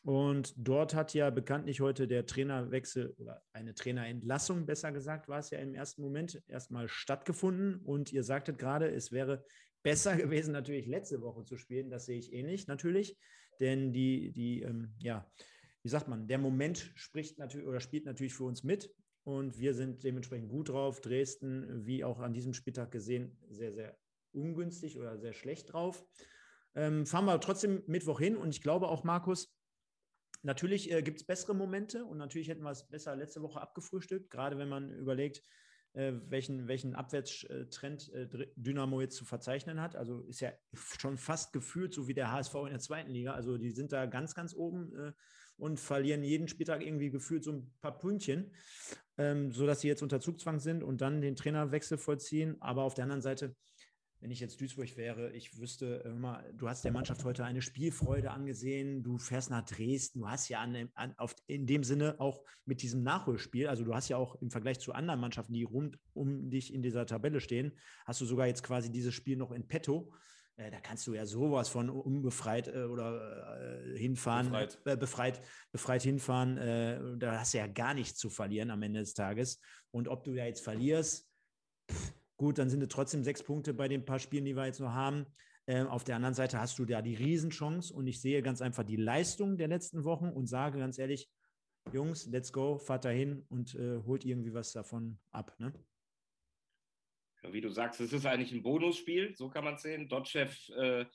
Und 0.06 0.54
dort 0.56 0.94
hat 0.94 1.16
ja 1.16 1.32
bekanntlich 1.32 1.82
heute 1.82 2.08
der 2.08 2.28
Trainerwechsel 2.28 3.16
oder 3.18 3.42
eine 3.54 3.74
Trainerentlassung, 3.74 4.68
besser 4.68 4.92
gesagt, 4.92 5.28
war 5.28 5.40
es 5.40 5.50
ja 5.50 5.58
im 5.58 5.74
ersten 5.74 6.04
Moment 6.04 6.44
erstmal 6.48 6.88
stattgefunden. 6.88 7.78
Und 7.78 8.14
ihr 8.14 8.24
sagtet 8.24 8.60
gerade, 8.60 8.88
es 8.88 9.12
wäre 9.12 9.44
besser 9.84 10.16
gewesen, 10.18 10.52
natürlich 10.52 10.86
letzte 10.86 11.22
Woche 11.22 11.44
zu 11.44 11.58
spielen. 11.58 11.90
Das 11.90 12.06
sehe 12.06 12.20
ich 12.20 12.34
ähnlich 12.34 12.68
natürlich. 12.68 13.18
Denn 13.60 13.94
die, 13.94 14.32
die, 14.32 14.62
ähm, 14.62 14.94
ja, 15.00 15.28
wie 15.82 15.90
sagt 15.90 16.08
man, 16.08 16.28
der 16.28 16.38
Moment 16.38 16.92
spricht 16.96 17.40
natürlich 17.40 17.68
oder 17.68 17.80
spielt 17.80 18.06
natürlich 18.06 18.36
für 18.36 18.44
uns 18.44 18.64
mit. 18.64 18.94
Und 19.24 19.58
wir 19.58 19.74
sind 19.74 20.04
dementsprechend 20.04 20.50
gut 20.50 20.70
drauf. 20.70 21.02
Dresden, 21.02 21.86
wie 21.86 22.04
auch 22.04 22.20
an 22.20 22.34
diesem 22.34 22.54
Spieltag 22.54 22.92
gesehen, 22.92 23.40
sehr, 23.50 23.74
sehr 23.74 23.98
ungünstig 24.36 24.98
oder 24.98 25.18
sehr 25.18 25.34
schlecht 25.34 25.74
drauf. 25.74 26.06
Ähm, 26.76 27.06
fahren 27.06 27.26
wir 27.26 27.40
trotzdem 27.40 27.84
Mittwoch 27.88 28.20
hin 28.20 28.36
und 28.36 28.50
ich 28.50 28.62
glaube 28.62 28.90
auch, 28.90 29.04
Markus, 29.04 29.56
natürlich 30.44 30.92
äh, 30.92 31.02
gibt 31.02 31.22
es 31.22 31.26
bessere 31.26 31.56
Momente 31.56 32.06
und 32.06 32.18
natürlich 32.18 32.50
hätten 32.50 32.64
wir 32.64 32.72
es 32.72 32.88
besser 32.88 33.16
letzte 33.16 33.42
Woche 33.42 33.62
abgefrühstückt, 33.62 34.30
gerade 34.30 34.58
wenn 34.58 34.70
man 34.70 34.92
überlegt, 34.92 35.42
äh, 35.96 36.14
welchen, 36.28 36.68
welchen 36.68 36.94
Abwärtstrend 36.94 38.12
äh, 38.14 38.28
Dynamo 38.56 39.02
jetzt 39.02 39.16
zu 39.16 39.26
verzeichnen 39.26 39.82
hat. 39.82 39.96
Also 39.96 40.22
ist 40.24 40.42
ja 40.42 40.52
schon 41.00 41.18
fast 41.18 41.54
gefühlt 41.54 41.94
so 41.94 42.08
wie 42.08 42.14
der 42.14 42.32
HSV 42.32 42.56
in 42.56 42.72
der 42.72 42.80
zweiten 42.80 43.12
Liga. 43.12 43.34
Also 43.34 43.58
die 43.58 43.72
sind 43.72 43.92
da 43.92 44.06
ganz, 44.06 44.36
ganz 44.36 44.54
oben 44.54 44.94
äh, 44.96 45.14
und 45.58 45.80
verlieren 45.80 46.24
jeden 46.24 46.50
Spieltag 46.50 46.86
irgendwie 46.86 47.10
gefühlt 47.10 47.46
so 47.46 47.54
ein 47.54 47.74
paar 47.80 47.98
Pünktchen, 47.98 48.54
ähm, 49.18 49.54
sodass 49.54 49.80
sie 49.80 49.88
jetzt 49.88 50.04
unter 50.04 50.20
Zugzwang 50.20 50.60
sind 50.60 50.84
und 50.84 51.00
dann 51.00 51.22
den 51.22 51.38
Trainerwechsel 51.38 51.98
vollziehen. 51.98 52.58
Aber 52.60 52.84
auf 52.84 52.94
der 52.94 53.04
anderen 53.04 53.22
Seite, 53.22 53.56
wenn 54.22 54.32
ich 54.32 54.40
jetzt 54.40 54.60
Duisburg 54.60 54.98
wäre, 54.98 55.32
ich 55.34 55.60
wüsste 55.60 56.04
immer, 56.06 56.44
du 56.54 56.68
hast 56.68 56.84
der 56.84 56.92
Mannschaft 56.92 57.24
heute 57.26 57.44
eine 57.44 57.62
Spielfreude 57.62 58.32
angesehen, 58.32 59.04
du 59.04 59.18
fährst 59.18 59.50
nach 59.50 59.64
Dresden, 59.66 60.20
du 60.20 60.30
hast 60.30 60.50
ja 60.50 60.62
an, 60.62 60.90
an, 60.96 61.14
auf, 61.18 61.36
in 61.48 61.68
dem 61.68 61.84
Sinne 61.84 62.16
auch 62.20 62.44
mit 62.66 62.82
diesem 62.82 63.04
Nachholspiel, 63.04 63.68
also 63.68 63.84
du 63.84 63.94
hast 63.94 64.10
ja 64.10 64.18
auch 64.18 64.36
im 64.42 64.50
Vergleich 64.50 64.80
zu 64.80 64.94
anderen 64.94 65.20
Mannschaften, 65.20 65.54
die 65.54 65.64
rund 65.64 66.00
um 66.14 66.50
dich 66.50 66.74
in 66.74 66.82
dieser 66.82 67.06
Tabelle 67.06 67.40
stehen, 67.40 67.74
hast 68.06 68.22
du 68.22 68.26
sogar 68.26 68.48
jetzt 68.48 68.64
quasi 68.64 68.92
dieses 68.92 69.14
Spiel 69.14 69.38
noch 69.38 69.52
in 69.52 69.68
petto. 69.68 70.12
äh, 70.58 70.72
da 70.72 70.80
kannst 70.80 71.06
du 71.08 71.14
ja 71.14 71.26
sowas 71.26 71.70
von 71.70 71.90
unbefreit 71.90 72.68
äh, 72.68 72.84
oder 72.86 73.84
äh, 73.84 73.98
hinfahren, 73.98 74.48
Befreit. 74.48 74.80
Äh, 74.86 74.98
befreit, 74.98 75.42
befreit 75.72 76.04
hinfahren. 76.04 76.58
Äh, 76.58 77.18
da 77.18 77.40
hast 77.40 77.54
du 77.54 77.58
ja 77.58 77.68
gar 77.68 77.94
nichts 77.94 78.18
zu 78.18 78.30
verlieren 78.30 78.72
am 78.72 78.82
Ende 78.82 79.02
des 79.02 79.14
Tages. 79.14 79.60
Und 79.92 80.08
ob 80.08 80.24
du 80.24 80.32
ja 80.32 80.46
jetzt 80.46 80.64
verlierst, 80.64 81.30
pff, 81.92 82.14
gut, 82.38 82.58
dann 82.58 82.70
sind 82.70 82.82
es 82.82 82.90
trotzdem 82.90 83.24
sechs 83.24 83.44
Punkte 83.44 83.74
bei 83.74 83.88
den 83.88 84.06
paar 84.06 84.20
Spielen, 84.20 84.46
die 84.46 84.56
wir 84.56 84.66
jetzt 84.66 84.80
noch 84.80 84.94
haben. 84.94 85.26
Ähm, 85.68 85.88
auf 85.88 86.04
der 86.04 86.16
anderen 86.16 86.36
Seite 86.36 86.60
hast 86.60 86.78
du 86.78 86.86
da 86.86 87.02
die 87.02 87.16
Riesenchance 87.16 87.94
und 87.94 88.06
ich 88.08 88.22
sehe 88.22 88.42
ganz 88.42 88.62
einfach 88.62 88.84
die 88.84 88.98
Leistung 88.98 89.58
der 89.58 89.68
letzten 89.68 90.04
Wochen 90.04 90.30
und 90.30 90.48
sage 90.48 90.80
ganz 90.80 91.00
ehrlich, 91.00 91.30
Jungs, 91.92 92.28
let's 92.28 92.52
go, 92.52 92.78
fahrt 92.78 93.06
dahin 93.06 93.46
und 93.50 93.76
äh, 93.76 94.00
holt 94.06 94.26
irgendwie 94.26 94.54
was 94.54 94.72
davon 94.72 95.20
ab. 95.32 95.56
Ne? 95.60 95.74
Ja, 97.44 97.54
Wie 97.54 97.62
du 97.62 97.70
sagst, 97.70 98.00
es 98.02 98.14
ist 98.14 98.26
eigentlich 98.26 98.52
ein 98.52 98.64
Bonusspiel, 98.64 99.36
so 99.36 99.50
kann 99.50 99.64
man 99.64 99.76
es 99.76 99.82
sehen. 99.82 100.08
Dotschew 100.08 100.50
äh, 100.76 101.06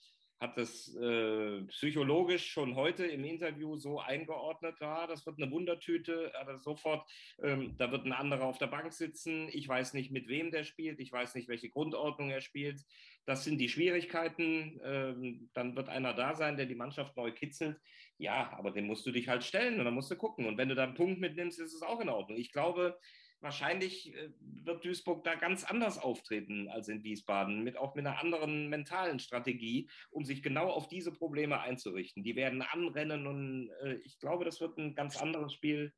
hat 0.41 0.57
das 0.57 0.95
äh, 0.97 1.61
psychologisch 1.65 2.51
schon 2.51 2.75
heute 2.75 3.05
im 3.05 3.25
Interview 3.25 3.77
so 3.77 4.01
eingeordnet, 4.01 4.77
ja, 4.81 5.07
das 5.07 5.27
wird 5.27 5.41
eine 5.41 5.53
Wundertüte, 5.53 6.33
aber 6.41 6.59
sofort, 6.59 7.07
ähm, 7.43 7.77
da 7.77 7.93
wird 7.93 8.07
ein 8.07 8.13
anderer 8.13 8.45
auf 8.45 8.57
der 8.57 8.69
Bank 8.69 8.93
sitzen, 8.95 9.49
ich 9.53 9.69
weiß 9.69 9.93
nicht, 9.93 10.11
mit 10.11 10.29
wem 10.29 10.51
der 10.51 10.65
spielt, 10.65 10.99
ich 10.99 11.13
weiß 11.13 11.35
nicht, 11.35 11.49
welche 11.49 11.69
Grundordnung 11.69 12.31
er 12.31 12.41
spielt. 12.41 12.83
Das 13.27 13.45
sind 13.45 13.59
die 13.59 13.69
Schwierigkeiten. 13.69 14.81
Ähm, 14.83 15.51
dann 15.53 15.77
wird 15.77 15.89
einer 15.89 16.15
da 16.15 16.35
sein, 16.35 16.57
der 16.57 16.67
die 16.67 16.75
Mannschaft 16.75 17.17
neu 17.17 17.33
kitzelt. 17.33 17.79
Ja, 18.19 18.53
aber 18.59 18.71
den 18.71 18.87
musst 18.87 19.07
du 19.07 19.13
dich 19.13 19.29
halt 19.29 19.45
stellen 19.45 19.79
und 19.79 19.85
dann 19.85 19.95
musst 19.95 20.11
du 20.11 20.17
gucken. 20.17 20.47
Und 20.47 20.57
wenn 20.57 20.69
du 20.69 20.75
da 20.75 20.85
einen 20.85 20.95
Punkt 20.95 21.21
mitnimmst, 21.21 21.61
ist 21.61 21.75
es 21.75 21.83
auch 21.83 22.01
in 22.01 22.09
Ordnung. 22.09 22.39
Ich 22.39 22.51
glaube, 22.51 22.99
wahrscheinlich 23.41 24.15
äh, 24.15 24.31
wird 24.39 24.85
Duisburg 24.85 25.25
da 25.25 25.35
ganz 25.35 25.65
anders 25.65 25.99
auftreten 25.99 26.69
als 26.69 26.89
in 26.89 27.03
Wiesbaden, 27.03 27.63
mit 27.65 27.77
auch 27.77 27.95
mit 27.95 28.07
einer 28.07 28.19
anderen 28.21 28.69
mentalen 28.69 29.19
Strategie, 29.19 29.89
um 30.11 30.25
sich 30.25 30.43
genau 30.43 30.69
auf 30.71 30.89
diese 30.89 31.13
Probleme 31.13 31.61
einzurichten. 31.61 32.23
Die 32.23 32.37
werden 32.37 32.63
anrennen 32.63 33.27
und 33.27 33.71
äh, 33.83 33.95
ich 34.05 34.19
glaube, 34.19 34.45
das 34.45 34.61
wird 34.61 34.79
ein 34.79 34.95
ganz 34.95 35.17
anderes 35.17 35.53
Spiel. 35.53 35.93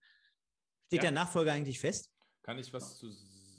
Steht 0.86 0.98
Ja. 0.98 1.02
der 1.02 1.10
Nachfolger 1.12 1.52
eigentlich 1.52 1.81
fest? 1.81 2.12
Kann 2.43 2.59
ich 2.59 2.73
was 2.73 2.98
zu. 2.98 3.10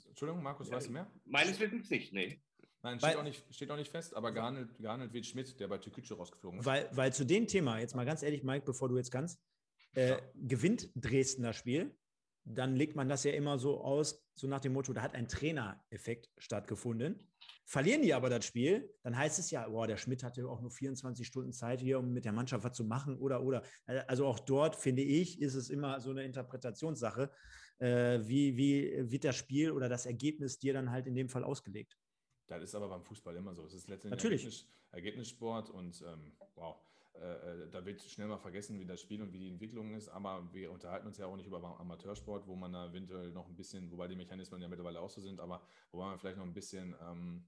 Entschuldigung, 0.08 0.42
Markus, 0.42 0.70
weißt 0.70 0.88
du 0.88 0.92
mehr? 0.92 1.10
Meines 1.24 1.58
Wissens 1.58 1.90
nicht, 1.90 2.12
nee. 2.12 2.40
Nein, 2.82 3.00
Weil- 3.00 3.10
steht 3.10 3.18
auch, 3.18 3.24
nicht, 3.24 3.54
steht 3.54 3.70
auch 3.70 3.76
nicht 3.76 3.90
fest, 3.90 4.14
aber 4.14 4.30
gehandelt, 4.30 4.76
gehandelt 4.78 5.12
wird 5.12 5.26
Schmidt, 5.26 5.58
der 5.58 5.68
bei 5.68 5.78
Türkütsche 5.78 6.14
rausgeflogen 6.14 6.60
ist. 6.60 6.66
Weil, 6.66 6.88
weil 6.92 7.12
zu 7.12 7.24
dem 7.24 7.46
Thema, 7.46 7.80
jetzt 7.80 7.96
mal 7.96 8.04
ganz 8.04 8.22
ehrlich, 8.22 8.44
Mike, 8.44 8.64
bevor 8.66 8.88
du 8.90 8.96
jetzt 8.98 9.10
kannst, 9.10 9.40
äh, 9.94 10.20
gewinnt 10.34 10.90
Dresden 10.94 11.42
das 11.44 11.56
Spiel, 11.56 11.96
dann 12.44 12.76
legt 12.76 12.94
man 12.94 13.08
das 13.08 13.24
ja 13.24 13.32
immer 13.32 13.58
so 13.58 13.80
aus, 13.80 14.22
so 14.34 14.46
nach 14.46 14.60
dem 14.60 14.74
Motto, 14.74 14.92
da 14.92 15.02
hat 15.02 15.14
ein 15.14 15.28
Trainereffekt 15.28 16.30
stattgefunden. 16.36 17.18
Verlieren 17.64 18.02
die 18.02 18.12
aber 18.12 18.28
das 18.28 18.44
Spiel, 18.44 18.92
dann 19.02 19.16
heißt 19.16 19.38
es 19.38 19.50
ja, 19.50 19.66
boah, 19.66 19.86
der 19.86 19.96
Schmidt 19.96 20.22
hatte 20.22 20.46
auch 20.48 20.60
nur 20.60 20.70
24 20.70 21.26
Stunden 21.26 21.52
Zeit 21.52 21.80
hier, 21.80 21.98
um 21.98 22.12
mit 22.12 22.26
der 22.26 22.32
Mannschaft 22.32 22.64
was 22.64 22.76
zu 22.76 22.84
machen 22.84 23.16
oder, 23.16 23.42
oder. 23.42 23.62
Also 23.86 24.26
auch 24.26 24.38
dort, 24.38 24.76
finde 24.76 25.02
ich, 25.02 25.40
ist 25.40 25.54
es 25.54 25.70
immer 25.70 26.00
so 26.00 26.10
eine 26.10 26.24
Interpretationssache, 26.24 27.30
äh, 27.78 28.20
wie, 28.22 28.56
wie 28.56 29.10
wird 29.10 29.24
das 29.24 29.36
Spiel 29.36 29.70
oder 29.70 29.88
das 29.88 30.04
Ergebnis 30.04 30.58
dir 30.58 30.74
dann 30.74 30.90
halt 30.90 31.06
in 31.06 31.14
dem 31.14 31.30
Fall 31.30 31.44
ausgelegt. 31.44 31.96
Das 32.46 32.62
ist 32.62 32.74
aber 32.74 32.88
beim 32.88 33.02
Fußball 33.02 33.34
immer 33.36 33.54
so. 33.54 33.64
Es 33.64 33.72
ist 33.72 33.88
letztendlich 33.88 34.22
Natürlich. 34.22 34.44
Ergebnis, 34.44 34.68
Ergebnissport 34.90 35.70
und 35.70 36.04
ähm, 36.06 36.36
wow, 36.54 36.76
äh, 37.14 37.64
äh, 37.64 37.70
da 37.70 37.84
wird 37.86 38.02
schnell 38.02 38.26
mal 38.28 38.38
vergessen, 38.38 38.78
wie 38.80 38.86
das 38.86 39.00
Spiel 39.00 39.22
und 39.22 39.32
wie 39.32 39.38
die 39.38 39.48
Entwicklung 39.48 39.94
ist. 39.94 40.08
Aber 40.08 40.52
wir 40.52 40.72
unterhalten 40.72 41.06
uns 41.06 41.18
ja 41.18 41.26
auch 41.26 41.36
nicht 41.36 41.46
über 41.46 41.58
Am- 41.58 41.64
Amateursport, 41.64 42.46
wo 42.46 42.56
man 42.56 42.72
da 42.72 42.86
eventuell 42.88 43.30
noch 43.32 43.48
ein 43.48 43.56
bisschen, 43.56 43.90
wobei 43.90 44.08
die 44.08 44.16
Mechanismen 44.16 44.60
ja 44.60 44.68
mittlerweile 44.68 45.00
auch 45.00 45.10
so 45.10 45.20
sind, 45.20 45.40
aber 45.40 45.64
wo 45.92 46.00
man 46.00 46.18
vielleicht 46.18 46.38
noch 46.38 46.44
ein 46.44 46.54
bisschen 46.54 46.94
ähm, 47.00 47.46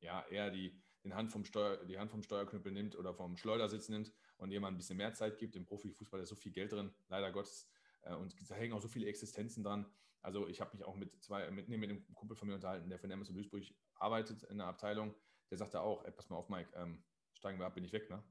ja, 0.00 0.24
eher 0.28 0.50
die, 0.50 0.82
den 1.04 1.14
Hand 1.14 1.32
vom 1.32 1.44
Steuer, 1.44 1.84
die 1.84 1.98
Hand 1.98 2.10
vom 2.10 2.22
Steuerknüppel 2.22 2.72
nimmt 2.72 2.96
oder 2.96 3.14
vom 3.14 3.36
Schleudersitz 3.36 3.88
nimmt 3.88 4.12
und 4.36 4.50
jemand 4.50 4.74
ein 4.74 4.78
bisschen 4.78 4.96
mehr 4.96 5.12
Zeit 5.14 5.38
gibt. 5.38 5.56
Im 5.56 5.64
Profifußball 5.64 6.20
ist 6.20 6.28
so 6.28 6.36
viel 6.36 6.52
Geld 6.52 6.72
drin, 6.72 6.94
leider 7.08 7.32
Gottes. 7.32 7.68
Äh, 8.02 8.14
und 8.14 8.34
da 8.50 8.54
hängen 8.54 8.72
auch 8.74 8.80
so 8.80 8.88
viele 8.88 9.06
Existenzen 9.06 9.64
dran. 9.64 9.92
Also 10.20 10.48
ich 10.48 10.60
habe 10.60 10.76
mich 10.76 10.84
auch 10.84 10.94
mit 10.96 11.22
zwei, 11.22 11.50
mit, 11.50 11.68
nee, 11.68 11.76
mit 11.76 11.90
einem 11.90 12.14
Kumpel 12.14 12.36
von 12.36 12.48
mir 12.48 12.54
unterhalten, 12.54 12.88
der 12.88 12.98
für 12.98 13.08
den 13.08 13.12
MSV 13.12 13.32
Duisburg 13.34 13.64
arbeitet 13.94 14.44
in 14.44 14.58
der 14.58 14.68
Abteilung. 14.68 15.14
Der 15.50 15.58
sagte 15.58 15.80
auch, 15.80 16.04
ey, 16.04 16.12
pass 16.12 16.28
mal 16.28 16.36
auf, 16.36 16.48
Mike, 16.48 16.72
ähm, 16.76 17.04
steigen 17.32 17.58
wir 17.58 17.66
ab, 17.66 17.74
bin 17.74 17.84
ich 17.84 17.92
weg, 17.92 18.08
ne? 18.08 18.22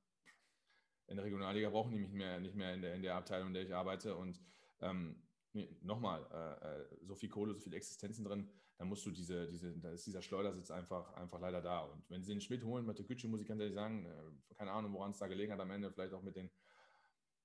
In 1.11 1.17
der 1.17 1.25
Regionalliga 1.25 1.69
brauchen 1.69 1.91
die 1.91 1.99
mich 1.99 2.13
mehr, 2.13 2.39
nicht 2.39 2.55
mehr 2.55 2.73
in 2.73 2.81
der, 2.81 2.95
in 2.95 3.01
der 3.01 3.15
Abteilung, 3.15 3.49
in 3.49 3.53
der 3.53 3.63
ich 3.63 3.73
arbeite. 3.73 4.15
Und 4.15 4.39
ähm, 4.79 5.21
nee, 5.53 5.69
nochmal, 5.81 6.25
äh, 6.31 6.81
äh, 6.81 6.85
so 7.05 7.15
viel 7.15 7.29
Kohle, 7.29 7.53
so 7.53 7.59
viele 7.59 7.75
Existenzen 7.75 8.23
drin, 8.25 8.49
dann 8.77 8.87
musst 8.87 9.05
du 9.05 9.11
diese, 9.11 9.47
diese, 9.47 9.77
da 9.77 9.91
ist 9.91 10.07
dieser 10.07 10.21
Schleudersitz 10.21 10.71
einfach, 10.71 11.13
einfach 11.13 11.39
leider 11.39 11.61
da. 11.61 11.81
Und 11.81 12.09
wenn 12.09 12.23
sie 12.23 12.31
den 12.31 12.41
Schmidt 12.41 12.63
holen, 12.63 12.85
Mathe 12.85 13.03
Gütsche, 13.03 13.27
muss 13.27 13.41
ich 13.41 13.47
ganz 13.47 13.59
ehrlich 13.59 13.75
sagen, 13.75 14.05
äh, 14.05 14.55
keine 14.55 14.71
Ahnung, 14.71 14.93
woran 14.93 15.11
es 15.11 15.19
da 15.19 15.27
gelegen 15.27 15.51
hat 15.51 15.59
am 15.59 15.69
Ende, 15.69 15.91
vielleicht 15.91 16.13
auch 16.13 16.23
mit 16.23 16.35
den 16.35 16.49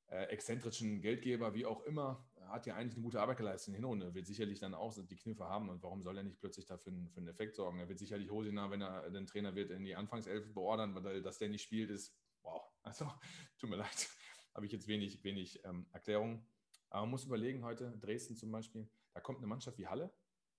äh, 0.09 0.25
exzentrischen 0.27 1.01
Geldgeber, 1.01 1.53
wie 1.55 1.67
auch 1.67 1.83
immer, 1.83 2.25
hat 2.49 2.67
ja 2.67 2.77
eigentlich 2.77 2.95
eine 2.95 3.03
gute 3.03 3.21
Arbeit 3.21 3.39
geleistet 3.39 3.69
in 3.69 3.73
der 3.73 3.81
Hinrunde. 3.81 4.15
Wird 4.15 4.27
sicherlich 4.27 4.61
dann 4.61 4.73
auch 4.75 4.95
die 4.95 5.17
Kniffe 5.17 5.45
haben 5.45 5.69
und 5.69 5.83
warum 5.83 6.03
soll 6.03 6.17
er 6.17 6.23
nicht 6.23 6.39
plötzlich 6.39 6.67
dafür 6.67 6.93
einen, 6.93 7.11
für 7.11 7.19
einen 7.19 7.29
Effekt 7.29 7.57
sorgen? 7.57 7.81
Er 7.81 7.89
wird 7.89 7.99
sicherlich 7.99 8.31
Hosina, 8.31 8.71
wenn 8.71 8.83
er 8.83 9.11
den 9.11 9.27
Trainer 9.27 9.55
wird, 9.57 9.71
in 9.73 9.85
die 9.85 9.97
Anfangself 9.97 10.55
beordern, 10.55 10.95
weil 10.95 11.23
dass 11.23 11.39
der 11.39 11.49
nicht 11.49 11.63
spielt, 11.63 11.91
ist 11.91 12.15
wow. 12.47 12.63
Also, 12.83 13.13
tut 13.59 13.69
mir 13.69 13.77
leid, 13.77 14.09
habe 14.55 14.67
ich 14.67 14.73
jetzt 14.73 14.89
wenig, 14.89 15.23
wenig 15.25 15.63
ähm, 15.65 15.87
Erklärung. 15.93 16.47
Aber 16.89 17.03
man 17.03 17.11
muss 17.11 17.25
überlegen, 17.25 17.65
heute 17.65 17.99
Dresden 17.99 18.37
zum 18.37 18.51
Beispiel, 18.51 18.89
da 19.13 19.21
kommt 19.21 19.39
eine 19.39 19.47
Mannschaft 19.49 19.77
wie 19.79 19.87
Halle, 19.87 20.15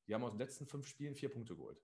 die 0.07 0.13
haben 0.13 0.23
aus 0.23 0.33
den 0.33 0.39
letzten 0.39 0.67
fünf 0.67 0.87
Spielen 0.87 1.15
vier 1.15 1.29
Punkte 1.29 1.55
geholt. 1.55 1.81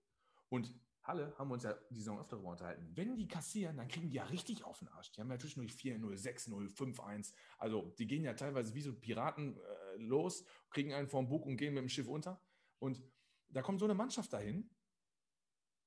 Und 0.50 0.74
Halle 1.04 1.34
haben 1.38 1.50
wir 1.50 1.56
uns 1.56 1.64
ja 1.64 1.74
die 1.90 2.00
Saison 2.00 2.20
öfter 2.20 2.36
darüber 2.36 2.52
unterhalten. 2.52 2.92
Wenn 2.96 3.16
die 3.16 3.28
kassieren, 3.28 3.78
dann 3.78 3.88
kriegen 3.88 4.10
die 4.10 4.16
ja 4.16 4.26
richtig 4.26 4.64
auf 4.64 4.80
den 4.80 4.88
Arsch. 4.90 5.12
Die 5.12 5.22
haben 5.22 5.30
ja 5.30 5.38
zwischendurch 5.38 5.74
4-0, 5.74 6.00
6-0, 6.00 6.70
5-1. 6.74 7.34
Also 7.58 7.94
die 7.98 8.08
gehen 8.08 8.24
ja 8.24 8.34
teilweise 8.34 8.74
wie 8.74 8.82
so 8.82 8.94
Piraten 8.94 9.58
äh, 9.58 9.98
los, 9.98 10.46
kriegen 10.70 10.94
einen 10.94 11.08
vorm 11.08 11.28
Bug 11.28 11.46
und 11.46 11.58
gehen 11.58 11.74
mit 11.74 11.82
dem 11.82 11.90
Schiff 11.90 12.08
unter. 12.08 12.42
Und 12.80 13.02
da 13.50 13.62
kommt 13.62 13.80
so 13.80 13.86
eine 13.86 13.96
Mannschaft 13.96 14.32
dahin, 14.32 14.70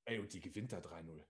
ey, 0.04 0.18
und 0.18 0.32
die 0.32 0.40
gewinnt 0.40 0.72
da 0.72 0.78
3-0 0.78 1.24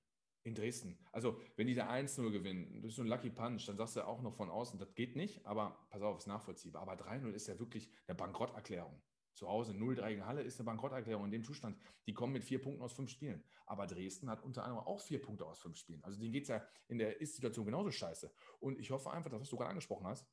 in 0.47 0.55
Dresden. 0.55 0.97
Also, 1.11 1.41
wenn 1.57 1.67
die 1.67 1.75
da 1.75 1.91
1-0 1.91 2.31
gewinnen, 2.31 2.81
durch 2.81 2.95
so 2.95 3.03
einen 3.03 3.11
Lucky 3.11 3.31
Punch, 3.31 3.67
dann 3.67 3.77
sagst 3.77 3.97
du 3.97 4.07
auch 4.07 4.23
noch 4.23 4.35
von 4.35 4.49
außen, 4.49 4.79
das 4.79 4.95
geht 4.95 5.17
nicht, 5.17 5.45
aber 5.45 5.77
pass 5.91 6.03
auf, 6.03 6.19
ist 6.19 6.29
nachvollziehbar. 6.29 6.83
Aber 6.83 6.95
3-0 6.95 7.33
ist 7.33 7.49
ja 7.49 7.59
wirklich 7.59 7.91
eine 8.07 8.15
Bankrotterklärung. 8.15 9.03
Zu 9.35 9.49
Hause 9.49 9.73
0-3 9.73 10.09
gegen 10.09 10.25
Halle 10.25 10.43
ist 10.43 10.59
eine 10.59 10.67
Bankrotterklärung 10.67 11.27
in 11.27 11.31
dem 11.33 11.45
Zustand. 11.45 11.77
Die 12.07 12.15
kommen 12.15 12.33
mit 12.33 12.45
vier 12.45 12.63
Punkten 12.63 12.81
aus 12.81 12.93
fünf 12.93 13.11
Spielen. 13.11 13.45
Aber 13.67 13.87
Dresden 13.87 14.31
hat 14.31 14.43
unter 14.43 14.65
anderem 14.65 14.87
auch 14.87 15.01
vier 15.01 15.21
Punkte 15.21 15.45
aus 15.45 15.59
fünf 15.59 15.77
Spielen. 15.77 16.03
Also 16.05 16.19
denen 16.19 16.33
geht 16.33 16.45
es 16.45 16.49
ja 16.49 16.67
in 16.89 16.97
der 16.97 17.21
Ist-Situation 17.21 17.67
genauso 17.67 17.91
scheiße. 17.91 18.33
Und 18.61 18.79
ich 18.79 18.91
hoffe 18.91 19.11
einfach, 19.11 19.31
dass 19.31 19.41
was 19.41 19.51
du 19.51 19.57
gerade 19.57 19.71
angesprochen 19.71 20.07
hast, 20.07 20.27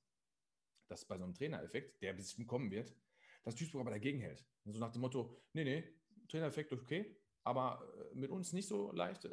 dass 0.88 1.06
bei 1.06 1.18
so 1.18 1.24
einem 1.24 1.34
Trainereffekt, 1.34 2.02
der 2.02 2.14
bestimmt 2.14 2.48
kommen 2.48 2.72
wird, 2.72 2.96
dass 3.44 3.56
Duisburg 3.56 3.82
aber 3.82 3.92
dagegen 3.92 4.22
hält. 4.22 4.46
So 4.64 4.80
nach 4.80 4.92
dem 4.92 5.02
Motto, 5.02 5.36
nee, 5.52 5.66
nee, 5.66 5.84
Trainereffekt 6.30 6.72
okay, 6.72 7.18
aber 7.44 7.86
äh, 8.12 8.16
mit 8.16 8.32
uns 8.32 8.54
nicht 8.54 8.68
so 8.68 8.92
leicht. 8.92 9.28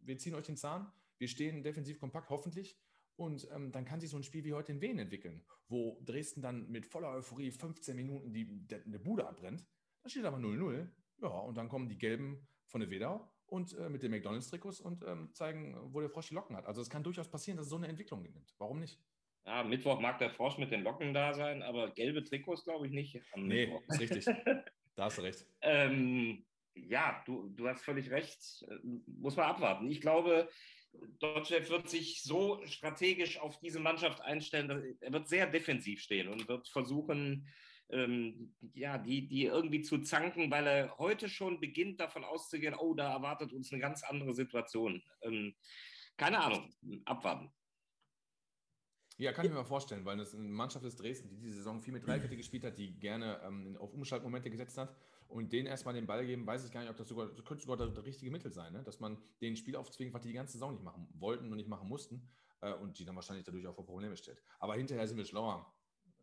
Wir 0.00 0.18
ziehen 0.18 0.34
euch 0.34 0.44
den 0.44 0.56
Zahn, 0.56 0.90
wir 1.18 1.28
stehen 1.28 1.62
defensiv 1.62 1.98
kompakt, 1.98 2.30
hoffentlich. 2.30 2.78
Und 3.16 3.48
ähm, 3.52 3.72
dann 3.72 3.84
kann 3.84 4.00
sich 4.00 4.10
so 4.10 4.16
ein 4.16 4.22
Spiel 4.22 4.44
wie 4.44 4.54
heute 4.54 4.70
in 4.70 4.80
Wien 4.80 4.98
entwickeln, 4.98 5.44
wo 5.68 6.00
Dresden 6.04 6.40
dann 6.40 6.68
mit 6.70 6.86
voller 6.86 7.10
Euphorie 7.10 7.50
15 7.50 7.96
Minuten 7.96 8.32
die, 8.32 8.46
der, 8.68 8.84
eine 8.84 9.00
Bude 9.00 9.26
abbrennt. 9.26 9.66
Dann 10.02 10.10
steht 10.10 10.24
aber 10.24 10.38
0-0. 10.38 10.88
Ja, 11.22 11.28
und 11.28 11.56
dann 11.56 11.68
kommen 11.68 11.88
die 11.88 11.98
Gelben 11.98 12.46
von 12.66 12.80
der 12.80 12.90
Wedau 12.90 13.28
und 13.46 13.76
äh, 13.76 13.88
mit 13.88 14.04
den 14.04 14.12
McDonalds-Trikots 14.12 14.80
und 14.80 15.02
ähm, 15.04 15.32
zeigen, 15.32 15.76
wo 15.92 16.00
der 16.00 16.10
Frosch 16.10 16.28
die 16.28 16.34
Locken 16.34 16.56
hat. 16.56 16.66
Also 16.66 16.80
es 16.80 16.90
kann 16.90 17.02
durchaus 17.02 17.28
passieren, 17.28 17.56
dass 17.56 17.66
es 17.66 17.70
so 17.70 17.76
eine 17.76 17.88
Entwicklung 17.88 18.22
nimmt. 18.22 18.54
Warum 18.58 18.78
nicht? 18.78 19.00
Ja, 19.46 19.64
Mittwoch 19.64 19.98
mag 19.98 20.18
der 20.18 20.30
Frosch 20.30 20.58
mit 20.58 20.70
den 20.70 20.82
Locken 20.82 21.14
da 21.14 21.32
sein, 21.32 21.62
aber 21.62 21.90
gelbe 21.90 22.22
Trikots 22.22 22.64
glaube 22.64 22.86
ich 22.86 22.92
nicht. 22.92 23.20
Nee, 23.34 23.66
Mittwoch. 23.66 23.82
ist 23.88 24.00
richtig. 24.00 24.24
da 24.94 25.04
hast 25.04 25.18
du 25.18 25.22
recht. 25.22 25.46
Ähm, 25.62 26.44
ja, 26.88 27.22
du, 27.26 27.48
du 27.48 27.68
hast 27.68 27.82
völlig 27.82 28.10
recht. 28.10 28.64
Muss 29.06 29.36
man 29.36 29.46
abwarten. 29.46 29.90
Ich 29.90 30.00
glaube, 30.00 30.48
Dotchev 31.18 31.68
wird 31.70 31.88
sich 31.88 32.22
so 32.22 32.64
strategisch 32.66 33.38
auf 33.38 33.58
diese 33.60 33.80
Mannschaft 33.80 34.20
einstellen, 34.20 34.68
dass 34.68 34.82
er 35.00 35.12
wird 35.12 35.28
sehr 35.28 35.46
defensiv 35.46 36.00
stehen 36.00 36.28
und 36.28 36.48
wird 36.48 36.68
versuchen, 36.68 37.48
ähm, 37.90 38.54
ja, 38.74 38.98
die, 38.98 39.28
die 39.28 39.44
irgendwie 39.44 39.82
zu 39.82 39.98
zanken, 39.98 40.50
weil 40.50 40.66
er 40.66 40.98
heute 40.98 41.28
schon 41.28 41.60
beginnt, 41.60 42.00
davon 42.00 42.24
auszugehen, 42.24 42.74
oh, 42.74 42.94
da 42.94 43.12
erwartet 43.12 43.52
uns 43.52 43.72
eine 43.72 43.80
ganz 43.80 44.02
andere 44.02 44.34
Situation. 44.34 45.02
Ähm, 45.22 45.54
keine 46.16 46.40
Ahnung, 46.40 46.70
abwarten. 47.04 47.50
Ja, 49.16 49.32
kann 49.32 49.46
ich 49.46 49.50
mir 49.50 49.58
mal 49.58 49.64
vorstellen, 49.64 50.04
weil 50.04 50.16
das 50.16 50.34
eine 50.34 50.48
Mannschaft 50.48 50.84
ist 50.84 51.00
Dresden, 51.00 51.28
die 51.28 51.38
diese 51.38 51.56
Saison 51.56 51.80
viel 51.80 51.92
mit 51.92 52.06
Dreikette 52.06 52.36
gespielt 52.36 52.64
hat, 52.64 52.78
die 52.78 52.98
gerne 52.98 53.40
ähm, 53.44 53.76
auf 53.80 53.92
Umschaltmomente 53.92 54.50
gesetzt 54.50 54.78
hat 54.78 54.94
und 55.28 55.52
denen 55.52 55.66
erstmal 55.66 55.94
den 55.94 56.06
Ball 56.06 56.26
geben, 56.26 56.46
weiß 56.46 56.64
ich 56.64 56.72
gar 56.72 56.80
nicht, 56.80 56.90
ob 56.90 56.96
das 56.96 57.08
sogar, 57.08 57.26
das 57.28 57.44
könnte 57.44 57.62
sogar 57.62 57.76
das, 57.76 57.94
das 57.94 58.04
richtige 58.04 58.30
Mittel 58.30 58.52
sein, 58.52 58.72
ne? 58.72 58.82
dass 58.82 58.98
man 59.00 59.18
den 59.40 59.56
Spiel 59.56 59.76
aufzwingt, 59.76 60.12
was 60.12 60.22
die 60.22 60.28
die 60.28 60.34
ganze 60.34 60.54
Saison 60.54 60.72
nicht 60.72 60.82
machen 60.82 61.08
wollten 61.14 61.50
und 61.50 61.56
nicht 61.56 61.68
machen 61.68 61.88
mussten 61.88 62.28
äh, 62.60 62.72
und 62.72 62.98
die 62.98 63.04
dann 63.04 63.14
wahrscheinlich 63.14 63.44
dadurch 63.44 63.66
auch 63.66 63.74
vor 63.74 63.86
Probleme 63.86 64.16
stellt. 64.16 64.42
Aber 64.58 64.74
hinterher 64.74 65.06
sind 65.06 65.18
wir 65.18 65.24
schlauer. 65.24 65.70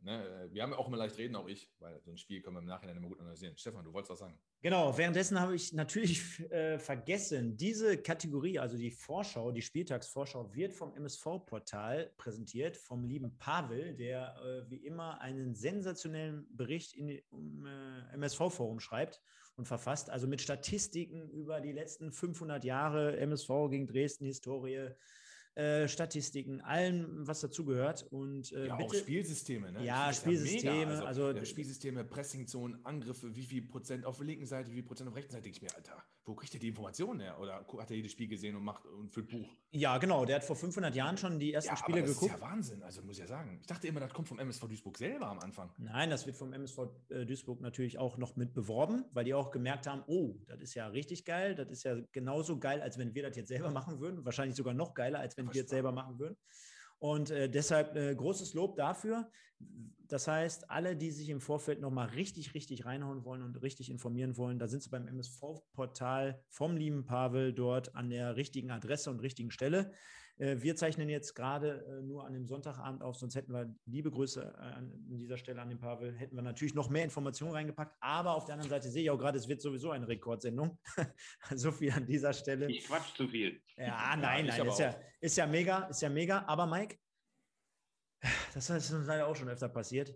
Ne, 0.06 0.48
wir 0.52 0.64
haben 0.64 0.73
auch 0.73 0.88
immer 0.88 0.98
leicht 0.98 1.18
reden, 1.18 1.36
auch 1.36 1.48
ich, 1.48 1.69
weil 1.80 1.99
so 2.02 2.11
ein 2.11 2.18
Spiel 2.18 2.41
können 2.41 2.56
wir 2.56 2.61
im 2.61 2.68
Nachhinein 2.68 2.95
immer 2.98 3.10
gut 3.10 3.19
analysieren. 3.19 3.57
Stefan, 3.57 3.84
du 3.84 3.91
wolltest 3.91 4.11
was 4.11 4.19
sagen. 4.19 4.40
Genau, 4.61 4.98
währenddessen 4.98 5.40
habe 5.40 5.56
ich 5.56 5.73
natürlich 5.73 6.40
äh, 6.52 6.80
vergessen, 6.80 7.57
diese 7.57 7.98
Kategorie, 7.98 8.60
also 8.60 8.77
die 8.77 8.91
Vorschau, 8.91 9.52
die 9.52 9.61
Spieltagsvorschau, 9.61 10.53
wird 10.56 10.73
vom 10.73 10.94
MSV-Portal 10.95 12.14
präsentiert, 12.18 12.77
vom 12.77 13.03
lieben 13.03 13.38
Pavel, 13.38 13.95
der 13.95 14.36
äh, 14.38 14.69
wie 14.69 14.86
immer 14.86 15.19
einen 15.22 15.56
sensationellen 15.56 16.48
Bericht 16.56 16.94
in, 16.94 17.10
im 17.10 17.65
äh, 17.65 18.14
MSV-Forum 18.14 18.80
schreibt 18.80 19.22
und 19.56 19.65
verfasst, 19.65 20.10
also 20.10 20.27
mit 20.27 20.41
Statistiken 20.41 21.30
über 21.30 21.61
die 21.61 21.72
letzten 21.72 22.11
500 22.11 22.64
Jahre 22.64 23.18
MSV 23.18 23.49
gegen 23.69 23.88
Dresden, 23.88 24.26
Historie, 24.26 24.90
äh, 25.56 25.88
Statistiken, 25.88 26.61
allem, 26.61 27.26
was 27.27 27.40
dazugehört. 27.41 28.06
Und 28.11 28.52
äh, 28.52 28.68
Ja, 28.68 28.73
auch 28.76 28.77
bitte, 28.77 28.98
Spielsysteme, 28.98 29.72
ne? 29.72 29.84
Ja, 29.86 30.07
Das 30.07 30.18
ist 30.19 30.26
mega. 30.26 30.38
Spielsysteme, 30.41 31.06
also- 31.06 31.30
äh, 31.32 31.45
Spielsysteme, 31.45 32.03
Pressingzonen, 32.03 32.86
Angriffe, 32.86 33.36
wie 33.36 33.44
viel 33.45 33.61
Prozent 33.61 34.06
auf 34.06 34.18
der 34.18 34.26
linken 34.27 34.45
Seite, 34.45 34.69
wie 34.72 34.76
viel 34.76 34.84
Prozent 34.84 35.07
auf 35.07 35.14
der 35.14 35.19
rechten 35.23 35.32
Seite, 35.32 35.44
denke 35.44 35.57
ich 35.57 35.61
mir, 35.61 35.73
Alter, 35.76 36.03
wo 36.26 36.34
kriegt 36.34 36.53
er 36.56 36.60
die 36.60 36.69
Informationen 36.69 37.19
her? 37.19 37.39
Oder 37.39 37.65
hat 37.77 37.91
er 37.91 37.95
jedes 37.95 38.11
Spiel 38.11 38.27
gesehen 38.27 38.56
und 38.56 38.64
macht 38.64 38.84
und 38.85 39.11
füllt 39.11 39.30
Buch? 39.30 39.47
ja, 39.72 39.97
genau, 39.99 40.26
der 40.26 40.38
hat 40.38 40.43
vor 40.43 40.56
500 40.56 40.95
Jahren 40.95 41.18
schon 41.18 41.38
die 41.38 41.53
ersten 41.53 41.69
Ja, 41.72 41.77
Spiele 41.77 42.02
das 42.02 42.11
geguckt. 42.14 42.34
ist 42.34 42.39
ja 42.39 42.41
Wahnsinn, 42.41 42.81
also 42.84 43.02
muss 43.03 43.14
ich 43.18 43.19
ja 43.19 43.27
sagen. 43.27 43.57
Ich 43.61 43.68
dachte 43.68 43.88
immer, 43.88 43.99
das 43.99 44.14
kommt 44.14 44.27
vom 44.27 44.39
MSV 44.39 44.68
Duisburg 44.68 44.97
selber 44.97 45.27
am 45.27 45.39
Anfang. 45.39 45.72
Nein, 45.77 46.10
das 46.10 46.26
wird 46.26 46.35
vom 46.35 46.52
MSV 46.53 46.80
äh, 47.10 47.26
Duisburg 47.26 47.61
natürlich 47.61 47.97
auch 47.99 48.18
noch 48.18 48.35
mit 48.35 48.53
beworben, 48.53 49.06
weil 49.14 49.26
die 49.26 49.34
auch 49.34 49.52
gemerkt 49.52 49.85
haben, 49.88 50.03
oh, 50.07 50.35
das 50.47 50.61
ist 50.61 50.73
ja 50.73 50.88
richtig 50.88 51.26
geil, 51.26 51.53
das 51.56 51.69
ist 51.69 51.84
ja 51.84 51.95
genauso 52.11 52.57
geil, 52.57 52.81
als 52.81 52.97
wenn 52.97 53.14
wir 53.14 53.23
das 53.23 53.38
jetzt 53.38 53.49
selber 53.49 53.69
machen 53.69 53.99
würden, 53.99 54.26
wahrscheinlich 54.26 54.56
sogar 54.56 54.73
noch 54.73 54.93
geiler, 54.93 55.19
als 55.19 55.38
wenn 55.38 55.53
wir 55.53 55.64
es 55.64 55.69
selber 55.69 55.91
machen 55.91 56.18
würden. 56.18 56.38
Und 56.99 57.30
äh, 57.30 57.49
deshalb 57.49 57.95
äh, 57.95 58.15
großes 58.15 58.53
Lob 58.53 58.76
dafür. 58.76 59.30
Das 60.07 60.27
heißt, 60.27 60.69
alle, 60.69 60.95
die 60.95 61.11
sich 61.11 61.30
im 61.30 61.41
Vorfeld 61.41 61.81
nochmal 61.81 62.09
richtig, 62.09 62.53
richtig 62.53 62.85
reinhauen 62.85 63.26
wollen 63.26 63.41
und 63.41 63.61
richtig 63.61 63.89
informieren 63.89 64.38
wollen, 64.38 64.59
da 64.59 64.67
sind 64.67 64.84
sie 64.84 64.89
beim 64.89 65.07
MSV-Portal 65.07 66.43
vom 66.47 66.77
lieben 66.77 67.05
Pavel 67.05 67.53
dort 67.53 67.95
an 67.95 68.09
der 68.09 68.35
richtigen 68.35 68.69
Adresse 68.69 69.09
und 69.09 69.19
richtigen 69.19 69.51
Stelle. 69.51 69.91
Äh, 70.38 70.57
Wir 70.62 70.76
zeichnen 70.76 71.10
jetzt 71.10 71.34
gerade 71.34 71.86
äh, 71.86 72.02
nur 72.02 72.26
an 72.26 72.34
dem 72.34 72.45
Sonntagabend 72.45 73.02
auf, 73.02 73.16
sonst 73.16 73.36
hätten 73.36 73.53
wir 73.53 73.74
liebe 73.86 74.12
Grüße 74.12 74.41
äh, 74.41 74.62
an 74.62 74.91
dieser 75.07 75.38
Stelle 75.38 75.62
an 75.62 75.70
den 75.70 75.80
Pavel, 75.80 76.14
hätten 76.16 76.36
wir 76.36 76.41
natürlich 76.41 76.74
noch 76.74 76.90
mehr 76.90 77.03
Informationen 77.03 77.53
reingepackt. 77.53 77.95
Aber 78.02 78.36
auf 78.36 78.45
der 78.45 78.53
anderen 78.53 78.70
Seite 78.70 78.90
sehe 78.90 79.03
ich 79.03 79.10
auch 79.10 79.18
gerade, 79.18 79.38
es 79.38 79.48
wird 79.48 79.62
sowieso 79.62 79.91
eine 79.91 80.07
Rekordsendung. 80.07 80.78
so 81.56 81.72
viel 81.72 81.91
an 81.91 82.06
dieser 82.06 82.34
Stelle. 82.34 82.70
Ich 82.70 82.86
quatsch 82.86 83.16
zu 83.16 83.28
viel. 83.28 83.62
Ja, 83.78 84.16
nein, 84.16 84.45
ich 84.45 84.57
nein, 84.57 84.68
ist 84.68 84.80
ja, 84.80 84.95
ist 85.22 85.38
ja 85.38 85.48
mega, 85.48 85.86
ist 85.86 86.02
ja 86.02 86.10
mega. 86.10 86.44
Aber 86.48 86.66
Mike, 86.66 86.98
das 88.53 88.70
ist 88.70 88.91
uns 88.91 89.07
leider 89.07 89.28
auch 89.28 89.36
schon 89.36 89.49
öfter 89.49 89.70
passiert. 89.70 90.14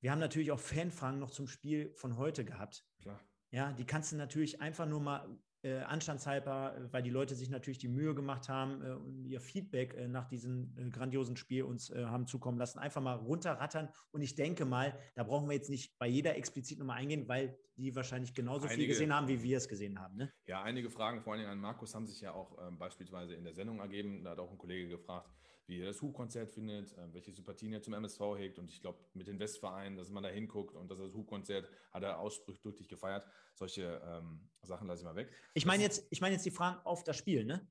Wir 0.00 0.12
haben 0.12 0.20
natürlich 0.20 0.52
auch 0.52 0.60
Fanfragen 0.60 1.18
noch 1.18 1.30
zum 1.30 1.48
Spiel 1.48 1.92
von 1.94 2.16
heute 2.16 2.44
gehabt. 2.44 2.84
Klar. 3.02 3.20
Ja, 3.50 3.72
die 3.72 3.84
kannst 3.84 4.12
du 4.12 4.16
natürlich 4.16 4.60
einfach 4.60 4.86
nur 4.86 5.00
mal 5.00 5.38
äh, 5.62 5.78
anstandshalber, 5.80 6.76
äh, 6.76 6.92
weil 6.92 7.02
die 7.02 7.10
Leute 7.10 7.34
sich 7.34 7.50
natürlich 7.50 7.78
die 7.78 7.88
Mühe 7.88 8.14
gemacht 8.14 8.48
haben 8.48 8.82
äh, 8.82 8.92
und 8.92 9.24
ihr 9.24 9.40
Feedback 9.40 9.94
äh, 9.94 10.08
nach 10.08 10.26
diesem 10.26 10.74
äh, 10.76 10.88
grandiosen 10.90 11.36
Spiel 11.36 11.64
uns 11.64 11.90
äh, 11.90 12.04
haben 12.04 12.26
zukommen 12.26 12.58
lassen, 12.58 12.78
einfach 12.78 13.02
mal 13.02 13.14
runterrattern. 13.14 13.88
Und 14.12 14.22
ich 14.22 14.34
denke 14.34 14.64
mal, 14.64 14.98
da 15.14 15.24
brauchen 15.24 15.48
wir 15.48 15.54
jetzt 15.54 15.70
nicht 15.70 15.98
bei 15.98 16.06
jeder 16.06 16.36
explizit 16.36 16.78
nochmal 16.78 16.98
eingehen, 16.98 17.28
weil 17.28 17.58
die 17.76 17.94
wahrscheinlich 17.94 18.34
genauso 18.34 18.66
viel 18.66 18.74
Einige- 18.74 18.88
gesehen 18.88 19.14
haben, 19.14 19.28
wie 19.28 19.42
wir 19.42 19.56
es 19.56 19.68
gesehen 19.68 19.98
haben. 19.98 20.16
Ne? 20.16 20.32
Ja, 20.46 20.62
einige 20.62 20.90
Fragen, 20.90 21.22
vor 21.22 21.32
allen 21.32 21.40
Dingen 21.40 21.52
an 21.52 21.60
Markus, 21.60 21.94
haben 21.94 22.06
sich 22.06 22.20
ja 22.20 22.32
auch 22.32 22.56
ähm, 22.66 22.78
beispielsweise 22.78 23.34
in 23.34 23.44
der 23.44 23.54
Sendung 23.54 23.80
ergeben. 23.80 24.24
Da 24.24 24.30
hat 24.30 24.38
auch 24.38 24.50
ein 24.50 24.58
Kollege 24.58 24.88
gefragt, 24.88 25.30
wie 25.68 25.80
er 25.80 25.86
das 25.86 26.00
Hub-Konzert 26.00 26.50
findet, 26.50 26.96
ähm, 26.98 27.12
welche 27.12 27.30
Sympathien 27.30 27.72
er 27.72 27.82
zum 27.82 27.92
MSV 27.94 28.20
hegt. 28.36 28.58
Und 28.58 28.70
ich 28.70 28.80
glaube, 28.80 28.98
mit 29.14 29.26
den 29.26 29.38
Westvereinen, 29.38 29.96
dass 29.96 30.10
man 30.10 30.22
da 30.22 30.30
hinguckt 30.30 30.74
und 30.74 30.90
dass 30.90 30.98
das 30.98 31.14
Hub-Konzert 31.14 31.68
hat 31.92 32.02
er 32.02 32.18
ausdrücklich 32.18 32.88
gefeiert. 32.88 33.26
Solche 33.54 34.00
ähm, 34.04 34.48
Sachen 34.62 34.88
lasse 34.88 35.02
ich 35.02 35.06
mal 35.06 35.14
weg. 35.14 35.30
Ich 35.54 35.66
meine 35.66 35.82
jetzt, 35.82 36.06
ich 36.10 36.20
meine 36.20 36.34
jetzt 36.34 36.46
die 36.46 36.50
Fragen 36.50 36.80
auf 36.84 37.04
das 37.04 37.16
Spiel, 37.16 37.44
ne? 37.44 37.68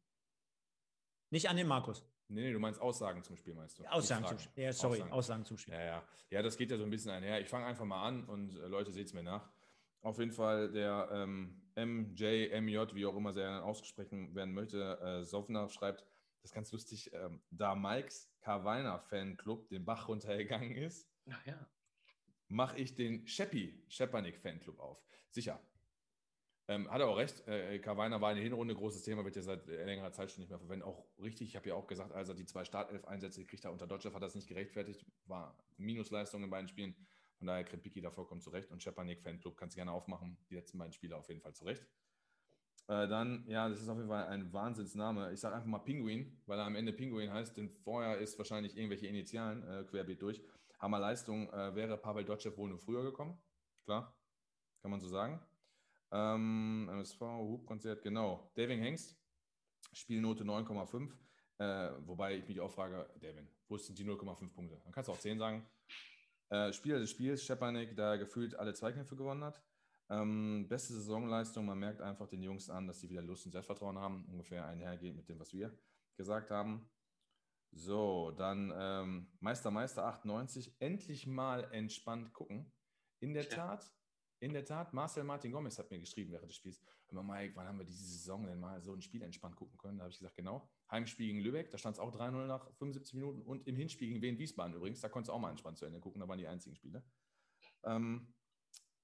Nicht 1.32 1.50
an 1.50 1.58
den 1.58 1.68
Markus. 1.68 2.06
Nee, 2.30 2.42
nee, 2.42 2.54
du 2.54 2.60
meinst 2.60 2.80
Aussagen 2.80 3.24
zum 3.24 3.36
Spiel, 3.36 3.56
meinst 3.56 3.80
du? 3.80 3.86
Aussagen 3.86 4.26
zum. 4.28 4.38
Spiel. 4.38 4.64
Ja, 4.64 4.74
sorry, 4.74 4.98
Aussagen. 4.98 5.12
Aussagen 5.14 5.46
zum 5.46 5.58
Spiel. 5.58 5.74
Ja, 5.74 5.84
ja. 5.84 6.04
Ja, 6.30 6.42
das 6.42 6.58
geht 6.58 6.72
ja 6.72 6.78
so 6.78 6.84
ein 6.84 6.90
bisschen 6.90 7.12
einher. 7.12 7.42
Ich 7.42 7.48
fange 7.48 7.66
einfach 7.66 7.86
mal 7.86 8.06
an 8.06 8.26
und 8.26 8.56
äh, 8.58 8.68
Leute, 8.68 8.92
seht 8.92 9.08
es 9.08 9.14
mir 9.14 9.24
nach. 9.24 9.50
Auf 10.02 10.20
jeden 10.20 10.32
Fall 10.32 10.72
der 10.72 11.10
ähm, 11.12 11.62
MJ, 11.76 12.50
MJ, 12.62 12.80
wie 12.94 13.06
auch 13.06 13.16
immer 13.16 13.36
er 13.36 13.64
ausgesprochen 13.64 14.36
werden 14.36 14.54
möchte, 14.54 15.00
äh, 15.00 15.24
Sovna 15.24 15.68
schreibt, 15.70 16.04
das 16.48 16.52
ist 16.52 16.56
ganz 16.56 16.72
lustig, 16.72 17.12
ähm, 17.14 17.42
da 17.52 17.76
Mikes 17.76 18.32
Carvalner 18.40 19.00
Fanclub 19.00 19.68
den 19.68 19.84
Bach 19.84 20.08
runtergegangen 20.08 20.78
ist, 20.78 21.12
Ach 21.30 21.46
ja. 21.46 21.70
mache 22.48 22.78
ich 22.78 22.96
den 22.96 23.28
Sheppi, 23.28 23.84
Schepanik 23.90 24.40
Fanclub 24.40 24.80
auf. 24.80 25.04
Sicher. 25.30 25.60
Ähm, 26.70 26.90
hat 26.90 27.02
er 27.02 27.08
auch 27.10 27.18
recht. 27.18 27.46
Äh, 27.50 27.80
Carvalner 27.80 28.22
war 28.22 28.32
in 28.32 28.38
der 28.38 28.46
Hinrunde 28.46 28.76
großes 28.76 29.04
Thema, 29.04 29.26
wird 29.26 29.36
ja 29.36 29.42
seit 29.42 29.68
äh, 29.68 29.84
längerer 29.84 30.14
Zeit 30.14 30.32
schon 30.32 30.40
nicht 30.40 30.50
mehr 30.50 30.58
verwendet. 30.60 30.88
Auch 30.88 31.06
richtig, 31.22 31.50
ich 31.50 31.58
habe 31.58 31.68
ja 31.68 31.76
auch 31.76 31.88
gesagt, 31.88 32.14
als 32.14 32.30
er 32.30 32.36
die 32.36 32.46
zwei 32.46 32.64
Startelf-Einsätze 32.64 33.42
gekriegt 33.42 33.66
hat 33.66 33.74
unter 33.74 33.88
Dodger, 33.88 34.10
hat 34.14 34.16
er 34.16 34.22
das 34.22 34.36
nicht 34.36 34.48
gerechtfertigt. 34.48 35.06
War 35.26 35.58
Minusleistung 35.76 36.44
in 36.44 36.50
beiden 36.50 36.70
Spielen. 36.70 36.96
Von 37.40 37.48
daher 37.48 37.66
Krepiki 37.66 38.00
da 38.00 38.10
vollkommen 38.10 38.40
zurecht. 38.40 38.72
Und 38.72 38.82
Schepanik 38.82 39.22
Fanclub 39.22 39.58
kannst 39.58 39.76
du 39.76 39.80
gerne 39.80 39.92
aufmachen. 39.92 40.38
Die 40.50 40.56
letzten 40.56 40.78
beiden 40.78 40.94
Spiele 40.94 41.18
auf 41.18 41.28
jeden 41.28 41.42
Fall 41.42 41.54
zurecht. 41.54 41.86
Äh, 42.88 43.08
dann, 43.08 43.44
ja, 43.48 43.68
das 43.68 43.82
ist 43.82 43.90
auf 43.90 43.98
jeden 43.98 44.10
Fall 44.10 44.28
ein 44.28 44.52
Wahnsinnsname. 44.54 45.34
Ich 45.34 45.42
sage 45.42 45.56
einfach 45.56 45.68
mal 45.68 45.80
Pinguin, 45.80 46.42
weil 46.46 46.58
er 46.58 46.66
am 46.66 46.76
Ende 46.76 46.94
Pinguin 46.94 47.32
heißt, 47.32 47.58
denn 47.58 47.70
vorher 47.70 48.18
ist 48.18 48.38
wahrscheinlich 48.38 48.78
irgendwelche 48.78 49.08
Initialen 49.08 49.64
äh, 49.68 49.84
querbeet 49.84 50.22
durch. 50.22 50.42
Hammer 50.80 51.00
Leistung 51.00 51.52
äh, 51.52 51.76
wäre 51.76 51.98
Pavel 51.98 52.24
Dotschew 52.24 52.56
wohl 52.56 52.70
nur 52.70 52.80
früher 52.80 53.04
gekommen. 53.04 53.38
Klar, 53.84 54.16
kann 54.82 54.92
man 54.92 55.02
so 55.02 55.10
sagen. 55.10 55.42
Ähm, 56.12 56.88
MSV, 56.90 57.20
Hubkonzert, 57.20 58.02
genau. 58.02 58.52
Daving 58.56 58.80
Hengst, 58.80 59.18
Spielnote 59.92 60.46
9,5. 60.46 61.12
Äh, 61.60 61.92
wobei 62.06 62.38
ich 62.38 62.48
mich 62.48 62.62
auch 62.62 62.72
frage, 62.72 63.10
Davin, 63.20 63.50
wo 63.68 63.78
sind 63.78 63.98
die 64.00 64.06
0,5 64.06 64.54
Punkte? 64.54 64.80
Man 64.86 64.94
kann 64.94 65.02
es 65.02 65.10
auch 65.10 65.20
10 65.20 65.40
sagen. 65.40 65.68
Äh, 66.50 66.72
Spieler 66.72 67.00
des 67.00 67.10
Spiels, 67.10 67.44
Schepanik, 67.44 67.98
da 67.98 68.16
gefühlt 68.16 68.56
alle 68.56 68.74
Zweikämpfe 68.74 69.18
gewonnen 69.18 69.44
hat. 69.44 69.62
Ähm, 70.10 70.68
beste 70.70 70.94
Saisonleistung, 70.94 71.66
man 71.66 71.80
merkt 71.80 72.02
einfach 72.02 72.28
den 72.28 72.42
Jungs 72.42 72.70
an, 72.70 72.88
dass 72.88 73.02
sie 73.02 73.10
wieder 73.10 73.22
Lust 73.22 73.46
und 73.46 73.52
Selbstvertrauen 73.52 73.98
haben, 73.98 74.26
ungefähr 74.26 74.66
einhergeht 74.66 75.16
mit 75.16 75.28
dem, 75.28 75.40
was 75.40 75.54
wir 75.54 75.78
gesagt 76.16 76.50
haben. 76.50 76.90
So, 77.72 78.32
dann 78.32 78.74
ähm, 78.76 79.38
Meister 79.40 79.72
Meister 79.72 80.06
98, 80.06 80.76
endlich 80.80 81.28
mal 81.28 81.72
entspannt 81.74 82.34
gucken. 82.34 82.72
In 83.20 83.34
der 83.34 83.44
Ja. 83.44 83.50
Tat, 83.50 83.92
in 84.40 84.54
der 84.54 84.64
Tat, 84.66 84.94
Marcel 84.94 85.24
Martin 85.24 85.52
Gomez 85.52 85.78
hat 85.78 85.92
mir 85.92 86.00
geschrieben 86.00 86.32
während 86.32 86.50
des 86.50 86.56
Spiels, 86.58 86.82
mal, 87.12 87.24
Mike, 87.24 87.56
wann 87.56 87.68
haben 87.68 87.80
wir 87.80 87.86
diese 87.86 88.06
Saison 88.06 88.46
denn 88.46 88.60
mal 88.60 88.82
so 88.82 88.94
ein 88.94 89.02
Spiel 89.02 89.22
entspannt 89.24 89.56
gucken 89.56 89.78
können? 89.78 89.98
Da 89.98 90.04
habe 90.04 90.12
ich 90.12 90.20
gesagt, 90.20 90.38
genau. 90.38 90.70
Heimspiel 90.92 91.28
gegen 91.28 91.42
Lübeck, 91.42 91.70
da 91.72 91.78
stand 91.78 91.96
es 91.96 92.00
auch 92.00 92.14
3-0 92.14 92.46
nach 92.46 92.72
75 92.76 93.16
Minuten 93.16 93.42
und 93.42 93.68
im 93.68 93.76
Hinspiel 93.76 94.08
gegen 94.10 94.22
Wien 94.22 94.38
Wiesbaden 94.38 94.76
übrigens, 94.76 95.02
da 95.02 95.10
konntest 95.10 95.30
du 95.30 95.34
auch 95.34 95.40
mal 95.40 95.50
entspannt 95.50 95.78
zu 95.78 95.86
Ende 95.86 96.00
gucken, 96.00 96.22
da 96.22 96.28
waren 96.28 96.40
die 96.40 96.48
einzigen 96.48 96.76
Spiele. 96.76 97.04
Ähm, 97.84 98.34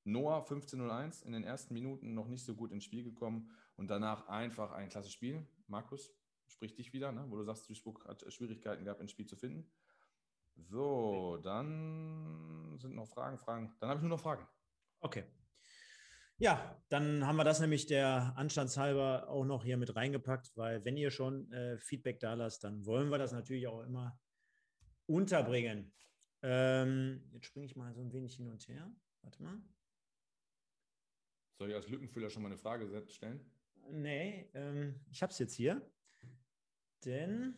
Noah 0.04 0.46
15:01 0.46 1.24
in 1.24 1.34
den 1.34 1.44
ersten 1.44 1.74
Minuten 1.74 2.14
noch 2.14 2.28
nicht 2.28 2.46
so 2.46 2.56
gut 2.56 2.72
ins 2.72 2.84
Spiel 2.84 3.04
gekommen 3.04 3.50
und 3.76 3.90
danach 3.90 4.28
einfach 4.28 4.72
ein 4.72 4.90
klasse 4.90 5.10
Spiel. 5.10 5.48
Markus, 5.68 6.14
sprich 6.48 6.76
dich 6.76 6.94
wieder, 6.94 7.12
ne? 7.12 7.26
wo 7.30 7.38
du 7.38 7.44
sagst, 7.44 7.70
Duisburg 7.70 8.06
hat 8.06 8.26
Schwierigkeiten 8.32 8.84
gehabt, 8.84 9.02
ins 9.02 9.12
Spiel 9.12 9.26
zu 9.26 9.36
finden. 9.36 9.72
So, 10.56 11.38
dann 11.44 12.78
sind 12.80 12.96
noch 12.96 13.08
Fragen, 13.08 13.38
Fragen. 13.38 13.76
Dann 13.80 13.90
habe 13.90 13.98
ich 13.98 14.02
nur 14.02 14.18
noch 14.18 14.22
Fragen. 14.22 14.48
Okay. 15.00 15.26
Ja, 16.38 16.84
dann 16.90 17.26
haben 17.26 17.38
wir 17.38 17.44
das 17.44 17.60
nämlich 17.60 17.86
der 17.86 18.34
Anstandshalber 18.36 19.30
auch 19.30 19.46
noch 19.46 19.64
hier 19.64 19.78
mit 19.78 19.96
reingepackt, 19.96 20.52
weil 20.56 20.84
wenn 20.84 20.98
ihr 20.98 21.12
schon 21.12 21.52
äh, 21.52 21.78
Feedback 21.78 22.20
da 22.20 22.34
lasst, 22.34 22.64
dann 22.64 22.86
wollen 22.86 23.10
wir 23.10 23.18
das 23.18 23.32
natürlich 23.32 23.68
auch 23.68 23.82
immer 23.82 24.20
unterbringen. 25.06 25.94
Ähm, 26.42 27.24
jetzt 27.32 27.46
springe 27.46 27.66
ich 27.66 27.76
mal 27.76 27.94
so 27.94 28.02
ein 28.02 28.12
wenig 28.12 28.36
hin 28.36 28.50
und 28.50 28.68
her. 28.68 28.92
Warte 29.22 29.42
mal. 29.42 29.62
Soll 31.58 31.70
ich 31.70 31.76
als 31.76 31.88
Lückenfüller 31.88 32.30
schon 32.30 32.42
mal 32.42 32.50
eine 32.50 32.58
Frage 32.58 33.06
stellen? 33.10 33.40
Nee, 33.90 34.50
ähm, 34.54 35.00
ich 35.12 35.22
habe 35.22 35.32
es 35.32 35.40
jetzt 35.40 35.54
hier. 35.54 35.82
Denn. 37.06 37.56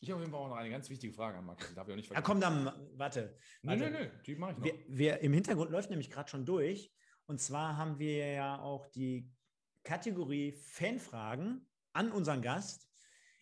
Ich 0.00 0.10
habe 0.10 0.16
auf 0.16 0.20
jeden 0.20 0.30
Fall 0.30 0.40
auch 0.40 0.48
noch 0.48 0.56
eine 0.56 0.70
ganz 0.70 0.88
wichtige 0.90 1.12
Frage 1.12 1.38
an. 1.38 1.56
Die 1.70 1.74
darf 1.74 1.88
ich 1.88 1.92
auch 1.92 1.96
nicht 1.96 2.12
Ja, 2.12 2.20
komm 2.20 2.40
dann, 2.40 2.66
warte. 2.96 3.36
Warte. 3.62 3.90
nee, 3.90 3.90
nee, 3.90 4.10
die 4.26 4.36
mache 4.36 4.52
ich 4.52 4.58
noch. 4.58 4.64
Wir, 4.64 4.84
wir, 4.88 5.20
Im 5.20 5.32
Hintergrund 5.32 5.70
läuft 5.70 5.90
nämlich 5.90 6.10
gerade 6.10 6.28
schon 6.28 6.44
durch. 6.44 6.92
Und 7.26 7.40
zwar 7.40 7.76
haben 7.76 7.98
wir 7.98 8.30
ja 8.30 8.60
auch 8.60 8.86
die 8.86 9.32
Kategorie 9.82 10.52
Fanfragen 10.52 11.66
an 11.92 12.12
unseren 12.12 12.42
Gast. 12.42 12.85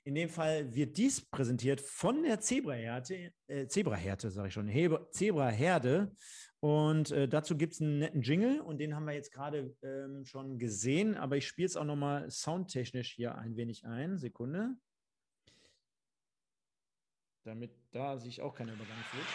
In 0.06 0.14
dem 0.14 0.28
Fall 0.28 0.74
wird 0.74 0.98
dies 0.98 1.22
präsentiert 1.22 1.81
von 1.81 2.22
der 2.22 2.39
Zebrahärte, 2.39 3.32
äh, 3.47 3.66
Zebrahärte, 3.66 4.31
sage 4.31 4.48
ich 4.48 4.55
schon, 4.55 4.68
Hebe, 4.68 5.09
Zebraherde. 5.10 6.14
Und 6.60 7.10
äh, 7.10 7.26
dazu 7.26 7.56
gibt 7.56 7.72
es 7.72 7.81
einen 7.81 8.01
netten 8.01 8.20
Jingle 8.20 8.60
und 8.60 8.78
den 8.78 8.94
haben 8.94 9.06
wir 9.06 9.14
jetzt 9.14 9.32
gerade 9.32 9.74
ähm, 9.82 10.26
schon 10.26 10.59
gesehen, 10.59 11.14
aber 11.14 11.39
ich 11.39 11.47
spiele 11.47 11.66
es 11.66 11.76
auch 11.76 11.85
nochmal 11.85 12.31
soundtechnisch 12.31 13.14
hier 13.14 13.35
ein 13.36 13.56
wenig 13.56 13.86
ein. 13.86 14.18
Sekunde. 14.18 14.76
Damit 17.44 17.72
da 17.90 18.18
sich 18.18 18.43
auch 18.43 18.55
keiner 18.55 18.74
übergangen 18.74 19.05
fühlt. 19.05 19.26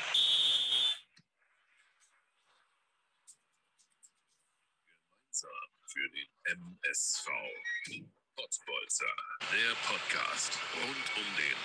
Gemeinsam 4.86 5.52
für 5.88 6.10
den 6.10 6.28
MSV. 6.44 7.30
Potsbolzer, 8.42 9.06
der 9.52 9.76
Podcast 9.86 10.58
rund 10.76 11.08
um 11.18 11.28
den 11.36 11.58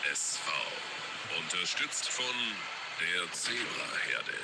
MSV. 0.00 0.48
Unterstützt 1.42 2.08
von 2.08 2.24
der 3.00 3.30
Zebraherde. 3.32 4.38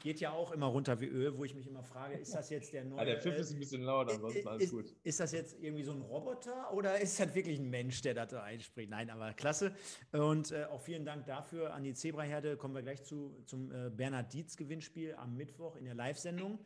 Geht 0.00 0.20
ja 0.20 0.30
auch 0.30 0.52
immer 0.52 0.66
runter 0.66 1.00
wie 1.00 1.06
Öl, 1.06 1.36
wo 1.36 1.44
ich 1.44 1.56
mich 1.56 1.66
immer 1.66 1.82
frage, 1.82 2.16
ist 2.16 2.34
das 2.34 2.50
jetzt 2.50 2.72
der 2.72 2.84
neue. 2.84 2.98
Ja, 2.98 3.04
der 3.04 3.20
Pfiff 3.20 3.36
äh, 3.36 3.40
ist 3.40 3.52
ein 3.52 3.58
bisschen 3.58 3.82
laut, 3.82 4.12
ansonsten 4.12 4.46
alles 4.46 4.64
ist, 4.64 4.70
gut. 4.70 4.94
Ist 5.02 5.18
das 5.18 5.32
jetzt 5.32 5.56
irgendwie 5.60 5.82
so 5.82 5.92
ein 5.92 6.02
Roboter 6.02 6.72
oder 6.72 7.00
ist 7.00 7.18
das 7.18 7.34
wirklich 7.34 7.58
ein 7.58 7.68
Mensch, 7.68 8.00
der 8.02 8.14
da 8.14 8.42
einspricht? 8.42 8.90
Nein, 8.90 9.10
aber 9.10 9.32
klasse. 9.32 9.74
Und 10.12 10.52
äh, 10.52 10.66
auch 10.66 10.80
vielen 10.80 11.04
Dank 11.04 11.26
dafür 11.26 11.74
an 11.74 11.82
die 11.82 11.94
Zebraherde. 11.94 12.56
Kommen 12.56 12.76
wir 12.76 12.82
gleich 12.82 13.02
zu, 13.02 13.42
zum 13.46 13.72
äh, 13.72 13.90
Bernhard 13.90 14.32
Dietz 14.32 14.56
Gewinnspiel 14.56 15.16
am 15.16 15.36
Mittwoch 15.36 15.74
in 15.74 15.84
der 15.84 15.94
Live-Sendung. 15.94 16.60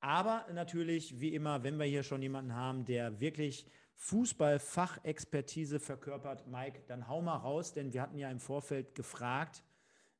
Aber 0.00 0.46
natürlich, 0.52 1.20
wie 1.20 1.34
immer, 1.34 1.62
wenn 1.64 1.78
wir 1.78 1.86
hier 1.86 2.02
schon 2.02 2.22
jemanden 2.22 2.54
haben, 2.54 2.84
der 2.84 3.20
wirklich 3.20 3.66
Fußball-Fachexpertise 3.96 5.80
verkörpert, 5.80 6.46
Mike, 6.46 6.82
dann 6.86 7.08
hau 7.08 7.22
mal 7.22 7.36
raus, 7.36 7.72
denn 7.72 7.92
wir 7.92 8.02
hatten 8.02 8.18
ja 8.18 8.30
im 8.30 8.40
Vorfeld 8.40 8.94
gefragt, 8.94 9.62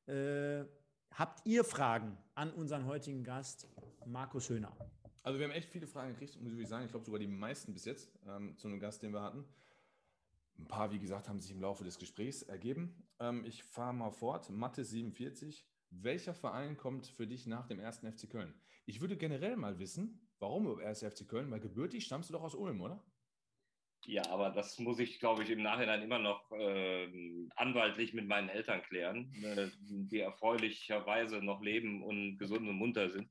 äh, 0.07 0.63
habt 1.11 1.45
ihr 1.45 1.63
Fragen 1.63 2.17
an 2.35 2.51
unseren 2.51 2.85
heutigen 2.85 3.23
Gast, 3.23 3.67
Markus 4.05 4.49
Höhner? 4.49 4.75
Also 5.23 5.39
wir 5.39 5.45
haben 5.45 5.53
echt 5.53 5.69
viele 5.69 5.87
Fragen 5.87 6.13
gekriegt, 6.13 6.41
muss 6.41 6.53
ich 6.53 6.67
sagen. 6.67 6.85
Ich 6.85 6.91
glaube 6.91 7.05
sogar 7.05 7.19
die 7.19 7.27
meisten 7.27 7.73
bis 7.73 7.85
jetzt 7.85 8.09
ähm, 8.27 8.57
zu 8.57 8.67
einem 8.67 8.79
Gast, 8.79 9.03
den 9.03 9.11
wir 9.11 9.21
hatten. 9.21 9.43
Ein 10.57 10.67
paar, 10.67 10.91
wie 10.91 10.99
gesagt, 10.99 11.27
haben 11.29 11.39
sich 11.39 11.51
im 11.51 11.61
Laufe 11.61 11.83
des 11.83 11.99
Gesprächs 11.99 12.41
ergeben. 12.43 13.03
Ähm, 13.19 13.43
ich 13.45 13.63
fahre 13.63 13.93
mal 13.93 14.09
fort. 14.09 14.49
Mathe 14.49 14.83
47. 14.83 15.67
Welcher 15.89 16.33
Verein 16.33 16.77
kommt 16.77 17.07
für 17.07 17.27
dich 17.27 17.45
nach 17.45 17.67
dem 17.67 17.79
ersten 17.79 18.11
FC 18.11 18.29
Köln? 18.29 18.53
Ich 18.87 19.01
würde 19.01 19.17
generell 19.17 19.57
mal 19.57 19.79
wissen, 19.79 20.31
warum 20.39 20.79
erst 20.79 21.03
FC 21.03 21.27
Köln? 21.27 21.51
Weil 21.51 21.59
gebürtig 21.59 22.05
stammst 22.05 22.29
du 22.29 22.33
doch 22.33 22.43
aus 22.43 22.55
Ulm, 22.55 22.79
oder? 22.79 23.03
Ja, 24.05 24.25
aber 24.29 24.49
das 24.51 24.79
muss 24.79 24.99
ich, 24.99 25.19
glaube 25.19 25.43
ich, 25.43 25.49
im 25.49 25.61
Nachhinein 25.61 26.01
immer 26.01 26.19
noch 26.19 26.49
äh, 26.53 27.09
anwaltlich 27.57 28.13
mit 28.13 28.27
meinen 28.27 28.47
Eltern 28.47 28.81
klären, 28.83 29.33
äh, 29.43 29.67
die 29.89 30.21
erfreulicherweise 30.21 31.41
noch 31.41 31.61
leben 31.61 32.01
und 32.01 32.37
gesund 32.37 32.65
und 32.65 32.77
munter 32.77 33.09
sind. 33.09 33.29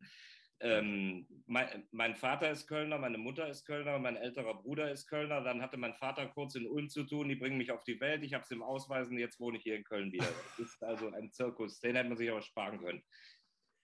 Ähm, 0.61 1.27
mein, 1.47 1.87
mein, 1.91 2.17
Vater 2.17 2.51
ist 2.51 2.67
Kölner, 2.67 2.99
meine 2.99 3.19
Mutter 3.19 3.49
ist 3.49 3.65
Kölner, 3.65 3.99
mein 3.99 4.17
älterer 4.17 4.55
Bruder 4.55 4.91
ist 4.91 5.07
Kölner. 5.07 5.43
Dann 5.43 5.63
hatte 5.63 5.77
mein 5.79 5.95
Vater 5.95 6.27
kurz 6.29 6.55
in 6.55 6.67
Ulm 6.67 6.89
zu 6.89 7.05
tun, 7.05 7.29
die 7.29 7.37
bringen 7.37 7.59
mich 7.59 7.73
auf 7.73 7.85
die 7.85 8.01
Welt, 8.01 8.23
ich 8.23 8.35
habe 8.35 8.43
es 8.43 8.51
im 8.51 8.63
Ausweisen, 8.63 9.19
jetzt 9.19 9.39
wohne 9.39 9.59
ich 9.59 9.63
hier 9.63 9.77
in 9.77 9.85
Köln 9.85 10.13
wieder. 10.13 10.27
Das 10.27 10.59
ist 10.59 10.83
also 10.83 11.11
ein 11.11 11.31
Zirkus, 11.31 11.81
den 11.81 11.97
hätte 11.97 12.09
man 12.09 12.19
sich 12.19 12.31
aber 12.31 12.43
sparen 12.43 12.79
können. 12.79 13.03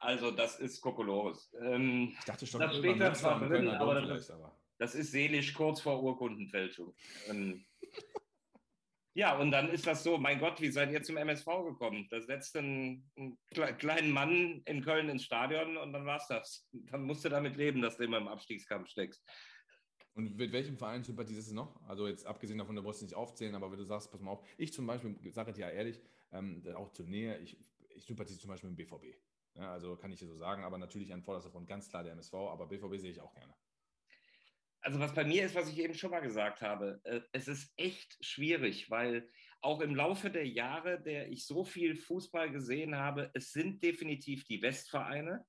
Also 0.02 0.32
das 0.32 0.58
ist 0.58 0.80
Kokolores. 0.80 1.54
Ähm, 1.60 2.12
ich 2.18 2.24
dachte 2.24 2.44
schon, 2.44 2.60
das 2.60 2.76
steht 2.76 3.00
da 3.00 3.14
zwar 3.14 3.38
drin, 3.38 3.68
aber 3.68 4.00
das, 4.00 4.30
aber 4.32 4.58
das, 4.78 4.96
ist 4.96 5.12
seelisch 5.12 5.54
kurz 5.54 5.80
vor 5.80 6.02
Urkundenfälschung. 6.02 6.92
Ähm, 7.28 7.64
ja, 9.14 9.38
und 9.38 9.52
dann 9.52 9.68
ist 9.68 9.86
das 9.86 10.02
so, 10.02 10.18
mein 10.18 10.40
Gott, 10.40 10.60
wie 10.60 10.72
seid 10.72 10.90
ihr 10.90 11.04
zum 11.04 11.18
MSV 11.18 11.46
gekommen? 11.68 12.08
Da 12.10 12.20
setzt 12.20 12.56
einen, 12.56 13.08
einen 13.16 13.38
kleinen 13.78 14.10
Mann 14.10 14.62
in 14.64 14.82
Köln 14.82 15.08
ins 15.08 15.22
Stadion 15.22 15.76
und 15.76 15.92
dann 15.92 16.04
war's 16.04 16.26
das. 16.26 16.68
Dann 16.72 17.04
musst 17.04 17.24
du 17.24 17.28
damit 17.28 17.56
leben, 17.56 17.80
dass 17.80 17.96
du 17.96 18.02
immer 18.02 18.18
im 18.18 18.26
Abstiegskampf 18.26 18.88
steckst. 18.88 19.24
Und 20.14 20.36
mit 20.36 20.50
welchem 20.50 20.78
Verein 20.78 21.04
sympathisierst 21.04 21.52
du 21.52 21.54
noch? 21.54 21.80
Also 21.86 22.08
jetzt 22.08 22.26
abgesehen 22.26 22.58
davon, 22.58 22.74
du 22.74 22.82
brauchst 22.82 23.02
nicht 23.02 23.14
aufzählen, 23.14 23.54
aber 23.54 23.70
wenn 23.70 23.78
du 23.78 23.84
sagst, 23.84 24.10
pass 24.10 24.20
mal 24.20 24.32
auf, 24.32 24.44
ich 24.58 24.72
zum 24.72 24.84
Beispiel, 24.84 25.16
sage 25.30 25.52
dir 25.52 25.66
ja 25.66 25.70
ehrlich, 25.70 26.02
ähm, 26.32 26.60
auch 26.74 26.90
zur 26.90 27.06
Nähe, 27.06 27.38
ich, 27.38 27.56
ich 27.94 28.04
sympathisiere 28.04 28.40
zum 28.40 28.50
Beispiel 28.50 28.68
mit 28.68 28.80
dem 28.80 28.88
BVB. 28.88 29.16
Ja, 29.54 29.72
also 29.72 29.96
kann 29.96 30.12
ich 30.12 30.18
dir 30.18 30.26
so 30.26 30.36
sagen, 30.36 30.64
aber 30.64 30.78
natürlich 30.78 31.12
an 31.12 31.22
vorderster 31.22 31.50
Front 31.50 31.68
ganz 31.68 31.88
klar 31.88 32.02
der 32.02 32.12
MSV, 32.12 32.34
aber 32.34 32.68
BVB 32.68 32.96
sehe 32.98 33.10
ich 33.10 33.20
auch 33.20 33.34
gerne. 33.34 33.54
Also 34.80 34.98
was 34.98 35.14
bei 35.14 35.24
mir 35.24 35.44
ist, 35.44 35.54
was 35.54 35.68
ich 35.68 35.78
eben 35.78 35.94
schon 35.94 36.10
mal 36.10 36.20
gesagt 36.20 36.60
habe, 36.60 37.00
äh, 37.04 37.20
es 37.32 37.46
ist 37.46 37.72
echt 37.76 38.16
schwierig, 38.24 38.90
weil 38.90 39.30
auch 39.60 39.80
im 39.80 39.94
Laufe 39.94 40.30
der 40.30 40.48
Jahre, 40.48 41.00
der 41.00 41.30
ich 41.30 41.46
so 41.46 41.64
viel 41.64 41.94
Fußball 41.94 42.50
gesehen 42.50 42.96
habe, 42.96 43.30
es 43.34 43.52
sind 43.52 43.82
definitiv 43.82 44.44
die 44.44 44.60
Westvereine, 44.60 45.46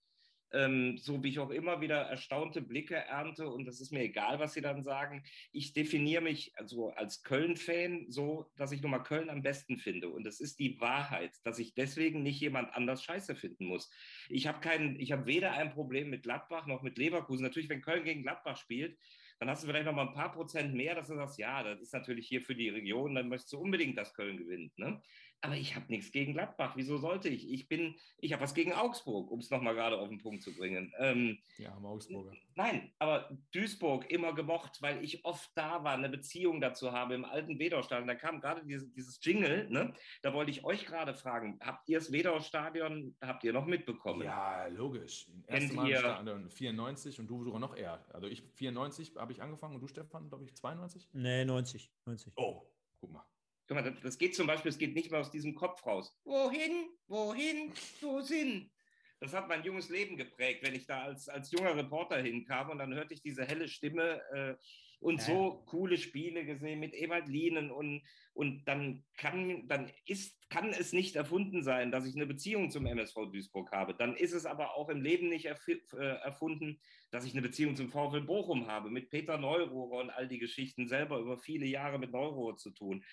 ähm, 0.53 0.97
so 0.97 1.23
wie 1.23 1.29
ich 1.29 1.39
auch 1.39 1.49
immer 1.49 1.81
wieder 1.81 1.97
erstaunte 1.97 2.61
Blicke 2.61 2.95
ernte 2.95 3.47
und 3.47 3.65
das 3.65 3.81
ist 3.81 3.91
mir 3.91 4.01
egal, 4.01 4.39
was 4.39 4.53
sie 4.53 4.61
dann 4.61 4.83
sagen. 4.83 5.23
Ich 5.51 5.73
definiere 5.73 6.21
mich 6.21 6.57
also 6.57 6.89
als 6.91 7.23
Köln-Fan 7.23 8.05
so, 8.09 8.51
dass 8.55 8.71
ich 8.71 8.81
nur 8.81 8.91
mal 8.91 8.99
Köln 8.99 9.29
am 9.29 9.41
besten 9.41 9.77
finde 9.77 10.09
und 10.09 10.25
es 10.27 10.39
ist 10.39 10.59
die 10.59 10.79
Wahrheit, 10.79 11.33
dass 11.43 11.59
ich 11.59 11.73
deswegen 11.73 12.23
nicht 12.23 12.39
jemand 12.39 12.73
anders 12.73 13.03
scheiße 13.03 13.35
finden 13.35 13.65
muss. 13.65 13.91
Ich 14.29 14.47
habe 14.47 14.59
keinen, 14.59 14.99
ich 14.99 15.11
habe 15.11 15.25
weder 15.25 15.53
ein 15.53 15.71
Problem 15.71 16.09
mit 16.09 16.23
Gladbach 16.23 16.67
noch 16.67 16.83
mit 16.83 16.97
Leverkusen. 16.97 17.43
Natürlich, 17.43 17.69
wenn 17.69 17.81
Köln 17.81 18.03
gegen 18.03 18.23
Gladbach 18.23 18.57
spielt, 18.57 18.97
dann 19.39 19.49
hast 19.49 19.63
du 19.63 19.67
vielleicht 19.67 19.85
noch 19.85 19.93
mal 19.93 20.07
ein 20.07 20.13
paar 20.13 20.31
Prozent 20.31 20.73
mehr, 20.73 20.95
dass 20.95 21.07
du 21.07 21.15
sagst, 21.15 21.37
ja, 21.37 21.63
das 21.63 21.81
ist 21.81 21.93
natürlich 21.93 22.27
hier 22.27 22.41
für 22.41 22.55
die 22.55 22.69
Region, 22.69 23.15
dann 23.15 23.27
möchtest 23.27 23.53
du 23.53 23.59
unbedingt, 23.59 23.97
dass 23.97 24.13
Köln 24.13 24.37
gewinnt. 24.37 24.77
Ne? 24.77 25.01
Aber 25.43 25.57
ich 25.57 25.75
habe 25.75 25.85
nichts 25.89 26.09
gegen 26.13 26.31
Gladbach. 26.31 26.71
Wieso 26.77 26.97
sollte 26.97 27.27
ich? 27.27 27.51
Ich 27.51 27.67
bin, 27.67 27.95
ich 28.19 28.31
habe 28.31 28.41
was 28.41 28.53
gegen 28.53 28.71
Augsburg, 28.71 29.29
um 29.29 29.39
es 29.39 29.49
nochmal 29.49 29.75
gerade 29.75 29.97
auf 29.97 30.07
den 30.07 30.17
Punkt 30.17 30.41
zu 30.41 30.55
bringen. 30.55 30.93
Ähm, 30.99 31.37
ja, 31.57 31.73
haben 31.73 31.85
Augsburger. 31.85 32.31
Nein, 32.55 32.93
aber 32.97 33.29
Duisburg 33.51 34.09
immer 34.09 34.33
gemocht, 34.33 34.81
weil 34.81 35.03
ich 35.03 35.25
oft 35.25 35.51
da 35.55 35.83
war, 35.83 35.95
eine 35.95 36.07
Beziehung 36.07 36.61
dazu 36.61 36.93
habe 36.93 37.15
im 37.15 37.25
alten 37.25 37.59
Wedau-Stadion. 37.59 38.07
Da 38.07 38.15
kam 38.15 38.39
gerade 38.39 38.65
diese, 38.65 38.87
dieses 38.91 39.19
Jingle, 39.21 39.69
ne? 39.69 39.93
da 40.21 40.33
wollte 40.33 40.49
ich 40.49 40.63
euch 40.63 40.85
gerade 40.85 41.13
fragen, 41.13 41.59
habt 41.59 41.89
ihr 41.89 41.99
das 41.99 42.13
Wedau-Stadion, 42.13 43.13
habt 43.19 43.43
ihr 43.43 43.51
noch 43.51 43.65
mitbekommen? 43.65 44.23
Ja, 44.23 44.67
logisch. 44.67 45.27
Erste 45.47 45.73
Mal 45.73 45.91
im 45.91 45.97
Stadion 45.97 46.49
94 46.49 47.19
und 47.19 47.27
du 47.27 47.43
sogar 47.43 47.59
noch 47.59 47.75
eher. 47.75 48.01
Also 48.13 48.27
ich 48.27 48.43
94 48.53 49.17
habe 49.17 49.33
ich 49.33 49.41
angefangen 49.41 49.75
und 49.75 49.81
du, 49.81 49.87
Stefan, 49.87 50.29
glaube 50.29 50.45
ich, 50.45 50.55
92? 50.55 51.09
Nee, 51.11 51.43
90. 51.43 51.91
90. 52.05 52.31
Oh, 52.37 52.61
guck 53.01 53.11
mal. 53.11 53.25
Mal, 53.73 53.95
das 54.01 54.17
geht 54.17 54.35
zum 54.35 54.47
Beispiel, 54.47 54.69
es 54.69 54.77
geht 54.77 54.95
nicht 54.95 55.11
mehr 55.11 55.19
aus 55.19 55.31
diesem 55.31 55.55
Kopf 55.55 55.85
raus. 55.85 56.15
Wohin, 56.23 56.89
wohin, 57.07 57.71
wo 58.01 58.21
sind? 58.21 58.71
Das 59.19 59.33
hat 59.33 59.47
mein 59.47 59.63
junges 59.63 59.89
Leben 59.89 60.17
geprägt, 60.17 60.63
wenn 60.63 60.75
ich 60.75 60.85
da 60.85 61.03
als, 61.03 61.29
als 61.29 61.49
junger 61.51 61.77
Reporter 61.77 62.21
hinkam 62.21 62.69
und 62.69 62.79
dann 62.79 62.93
hörte 62.93 63.13
ich 63.13 63.21
diese 63.21 63.45
helle 63.45 63.69
Stimme 63.69 64.21
äh, 64.33 64.55
und 64.99 65.19
ja. 65.19 65.25
so 65.25 65.63
coole 65.65 65.97
Spiele 65.97 66.45
gesehen 66.45 66.79
mit 66.79 66.93
Ewald 66.93 67.27
Lienen 67.27 67.71
und, 67.71 68.01
und 68.33 68.65
dann, 68.65 69.05
kann, 69.17 69.67
dann 69.67 69.91
ist, 70.05 70.37
kann 70.49 70.69
es 70.69 70.91
nicht 70.91 71.15
erfunden 71.15 71.63
sein, 71.63 71.91
dass 71.91 72.05
ich 72.05 72.15
eine 72.15 72.25
Beziehung 72.25 72.69
zum 72.69 72.85
MSV 72.85 73.15
Duisburg 73.31 73.71
habe. 73.71 73.93
Dann 73.93 74.15
ist 74.15 74.33
es 74.33 74.45
aber 74.45 74.75
auch 74.75 74.89
im 74.89 75.01
Leben 75.01 75.29
nicht 75.29 75.45
erf 75.45 75.67
äh, 75.67 75.99
erfunden, 75.99 76.79
dass 77.11 77.25
ich 77.25 77.33
eine 77.33 77.41
Beziehung 77.41 77.75
zum 77.75 77.89
VfL 77.89 78.21
Bochum 78.21 78.67
habe, 78.67 78.89
mit 78.89 79.09
Peter 79.09 79.37
Neurohrer 79.37 80.01
und 80.01 80.09
all 80.09 80.27
die 80.27 80.39
Geschichten 80.39 80.87
selber 80.87 81.19
über 81.19 81.37
viele 81.37 81.65
Jahre 81.65 81.99
mit 81.99 82.11
Neurohrer 82.11 82.57
zu 82.57 82.71
tun. 82.71 83.05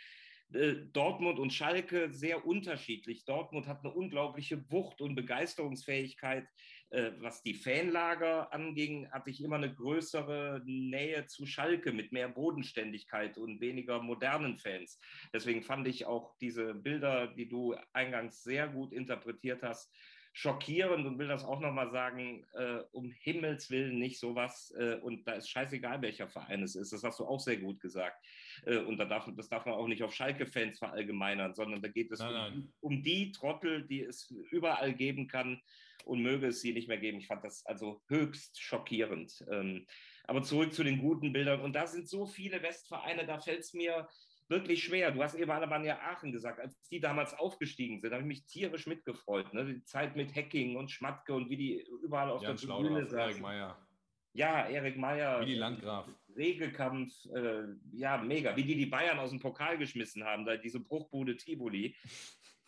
Äh, 0.52 0.74
Dortmund 0.92 1.38
und 1.38 1.52
Schalke 1.52 2.10
sehr 2.12 2.44
unterschiedlich. 2.44 3.24
Dortmund 3.24 3.66
hat 3.66 3.84
eine 3.84 3.94
unglaubliche 3.94 4.68
Wucht 4.70 5.00
und 5.00 5.14
Begeisterungsfähigkeit. 5.14 6.46
Äh, 6.90 7.12
was 7.20 7.42
die 7.42 7.54
Fanlager 7.54 8.52
anging, 8.52 9.08
hatte 9.12 9.30
ich 9.30 9.42
immer 9.42 9.56
eine 9.56 9.72
größere 9.72 10.60
Nähe 10.64 11.26
zu 11.26 11.46
Schalke 11.46 11.92
mit 11.92 12.10
mehr 12.10 12.28
Bodenständigkeit 12.28 13.38
und 13.38 13.60
weniger 13.60 14.02
modernen 14.02 14.56
Fans. 14.56 14.98
Deswegen 15.32 15.62
fand 15.62 15.86
ich 15.86 16.06
auch 16.06 16.36
diese 16.38 16.74
Bilder, 16.74 17.28
die 17.28 17.48
du 17.48 17.76
eingangs 17.92 18.42
sehr 18.42 18.66
gut 18.66 18.92
interpretiert 18.92 19.62
hast, 19.62 19.94
schockierend 20.32 21.06
und 21.06 21.18
will 21.18 21.28
das 21.28 21.44
auch 21.44 21.60
nochmal 21.60 21.90
sagen, 21.90 22.46
äh, 22.54 22.80
um 22.92 23.10
Himmels 23.10 23.70
Willen 23.70 23.98
nicht 23.98 24.20
sowas 24.20 24.72
äh, 24.78 24.94
und 24.96 25.26
da 25.26 25.32
ist 25.32 25.50
scheißegal, 25.50 26.00
welcher 26.02 26.28
Verein 26.28 26.62
es 26.62 26.76
ist. 26.76 26.92
Das 26.92 27.02
hast 27.02 27.18
du 27.18 27.24
auch 27.24 27.40
sehr 27.40 27.56
gut 27.56 27.80
gesagt. 27.80 28.24
Äh, 28.64 28.78
und 28.78 28.98
da 28.98 29.04
darf, 29.04 29.28
das 29.36 29.48
darf 29.48 29.66
man 29.66 29.74
auch 29.74 29.88
nicht 29.88 30.02
auf 30.02 30.14
Schalke-Fans 30.14 30.78
verallgemeinern, 30.78 31.54
sondern 31.54 31.82
da 31.82 31.88
geht 31.88 32.12
es 32.12 32.20
Nein, 32.20 32.28
um, 32.28 32.34
nein. 32.34 32.72
um 32.80 33.02
die 33.02 33.32
Trottel, 33.32 33.86
die 33.86 34.02
es 34.02 34.32
überall 34.50 34.94
geben 34.94 35.26
kann 35.26 35.60
und 36.04 36.22
möge 36.22 36.48
es 36.48 36.60
sie 36.60 36.72
nicht 36.72 36.88
mehr 36.88 36.98
geben. 36.98 37.18
Ich 37.18 37.26
fand 37.26 37.44
das 37.44 37.66
also 37.66 38.00
höchst 38.08 38.60
schockierend. 38.60 39.44
Ähm, 39.50 39.86
aber 40.24 40.42
zurück 40.42 40.72
zu 40.72 40.84
den 40.84 40.98
guten 40.98 41.32
Bildern. 41.32 41.60
Und 41.60 41.74
da 41.74 41.86
sind 41.86 42.08
so 42.08 42.24
viele 42.24 42.62
Westvereine, 42.62 43.26
da 43.26 43.40
fällt 43.40 43.60
es 43.60 43.74
mir 43.74 44.08
wirklich 44.50 44.82
schwer. 44.82 45.12
Du 45.12 45.22
hast 45.22 45.34
eben 45.34 45.50
Alemannia 45.50 45.98
Aachen 46.00 46.32
gesagt, 46.32 46.60
als 46.60 46.78
die 46.88 47.00
damals 47.00 47.32
aufgestiegen 47.34 48.00
sind, 48.00 48.12
habe 48.12 48.22
ich 48.22 48.28
mich 48.28 48.44
tierisch 48.46 48.86
mitgefreut. 48.86 49.54
Ne? 49.54 49.64
Die 49.64 49.84
Zeit 49.84 50.16
mit 50.16 50.34
Hacking 50.34 50.76
und 50.76 50.90
Schmatke 50.90 51.32
und 51.34 51.48
wie 51.48 51.56
die 51.56 51.86
überall 52.02 52.30
auf 52.30 52.42
Jan 52.42 52.56
der 52.56 52.60
Tribüne 52.60 52.88
Schlaudraff, 52.88 53.12
Erik 53.12 53.30
saßen. 53.32 53.42
Meyer, 53.42 53.88
Ja, 54.32 54.68
Erik 54.68 54.96
Meyer. 54.96 55.40
Willi 55.40 55.54
Landgraf. 55.54 56.08
Regelkampf, 56.36 57.12
äh, 57.34 57.64
ja, 57.92 58.18
mega. 58.18 58.56
Wie 58.56 58.64
die 58.64 58.76
die 58.76 58.86
Bayern 58.86 59.18
aus 59.18 59.30
dem 59.30 59.40
Pokal 59.40 59.78
geschmissen 59.78 60.24
haben, 60.24 60.44
da 60.44 60.56
diese 60.56 60.80
Bruchbude 60.80 61.36
Tivoli. 61.36 61.96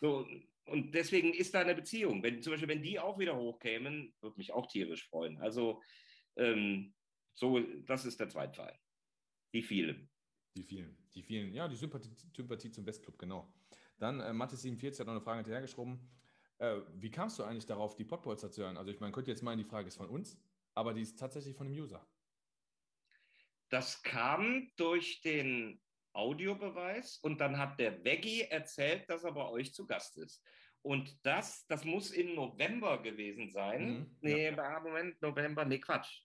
So, 0.00 0.26
und 0.66 0.94
deswegen 0.94 1.34
ist 1.34 1.54
da 1.54 1.60
eine 1.60 1.74
Beziehung. 1.74 2.22
Wenn, 2.22 2.42
zum 2.42 2.52
Beispiel, 2.52 2.68
wenn 2.68 2.82
die 2.82 2.98
auch 3.00 3.18
wieder 3.18 3.36
hochkämen, 3.36 4.14
würde 4.20 4.36
mich 4.36 4.52
auch 4.52 4.66
tierisch 4.66 5.08
freuen. 5.08 5.38
Also, 5.38 5.82
ähm, 6.36 6.94
so, 7.34 7.60
das 7.86 8.04
ist 8.04 8.20
der 8.20 8.28
Zweitfall. 8.28 8.78
Die 9.54 9.62
vielen. 9.62 10.08
Die 10.56 10.64
vielen, 10.64 10.96
die 11.14 11.22
vielen, 11.22 11.54
ja, 11.54 11.68
die 11.68 11.76
Sympathie, 11.76 12.10
Sympathie 12.34 12.70
zum 12.70 12.86
Westclub, 12.86 13.18
genau. 13.18 13.52
Dann 13.98 14.20
äh, 14.20 14.30
Mathe47 14.30 15.00
hat 15.00 15.06
noch 15.06 15.14
eine 15.14 15.20
Frage 15.20 15.38
hinterhergeschoben. 15.38 16.00
Äh, 16.58 16.80
wie 16.94 17.10
kamst 17.10 17.38
du 17.38 17.44
eigentlich 17.44 17.66
darauf, 17.66 17.96
die 17.96 18.04
Podbolzer 18.04 18.50
zu 18.50 18.62
hören? 18.62 18.76
Also 18.76 18.90
ich 18.90 19.00
meine, 19.00 19.12
könnte 19.12 19.30
jetzt 19.30 19.42
meinen, 19.42 19.58
die 19.58 19.64
Frage 19.64 19.88
ist 19.88 19.96
von 19.96 20.08
uns, 20.08 20.40
aber 20.74 20.94
die 20.94 21.02
ist 21.02 21.18
tatsächlich 21.18 21.56
von 21.56 21.66
einem 21.66 21.76
User. 21.76 22.06
Das 23.68 24.02
kam 24.02 24.70
durch 24.76 25.22
den 25.22 25.80
Audiobeweis 26.12 27.18
und 27.18 27.40
dann 27.40 27.58
hat 27.58 27.78
der 27.80 28.04
Veggie 28.04 28.42
erzählt, 28.42 29.08
dass 29.08 29.24
er 29.24 29.32
bei 29.32 29.48
euch 29.48 29.72
zu 29.72 29.86
Gast 29.86 30.18
ist. 30.18 30.44
Und 30.82 31.24
das, 31.24 31.66
das 31.68 31.84
muss 31.84 32.10
im 32.10 32.34
November 32.34 33.00
gewesen 33.02 33.50
sein. 33.50 34.00
Mhm, 34.00 34.16
nee, 34.20 34.50
ja. 34.50 34.80
Moment, 34.80 35.20
November, 35.22 35.64
nee, 35.64 35.78
Quatsch. 35.78 36.22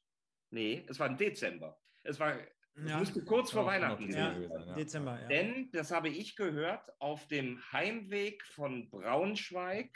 Nee, 0.50 0.86
es 0.90 1.00
war 1.00 1.08
im 1.08 1.18
Dezember. 1.18 1.80
Es 2.04 2.20
war 2.20 2.38
es 2.84 2.90
Ja. 2.90 3.00
müsste 3.00 3.24
kurz 3.24 3.52
vor 3.52 3.66
Weihnachten 3.66 4.12
sein, 4.12 4.50
ja. 4.50 4.76
Dezember, 4.76 5.20
ja. 5.22 5.28
Denn, 5.28 5.70
das 5.72 5.92
habe 5.92 6.10
ich 6.10 6.36
gehört, 6.36 6.90
auf 7.00 7.28
dem 7.28 7.60
Heimweg 7.72 8.46
von 8.46 8.90
Braunschweig, 8.90 9.90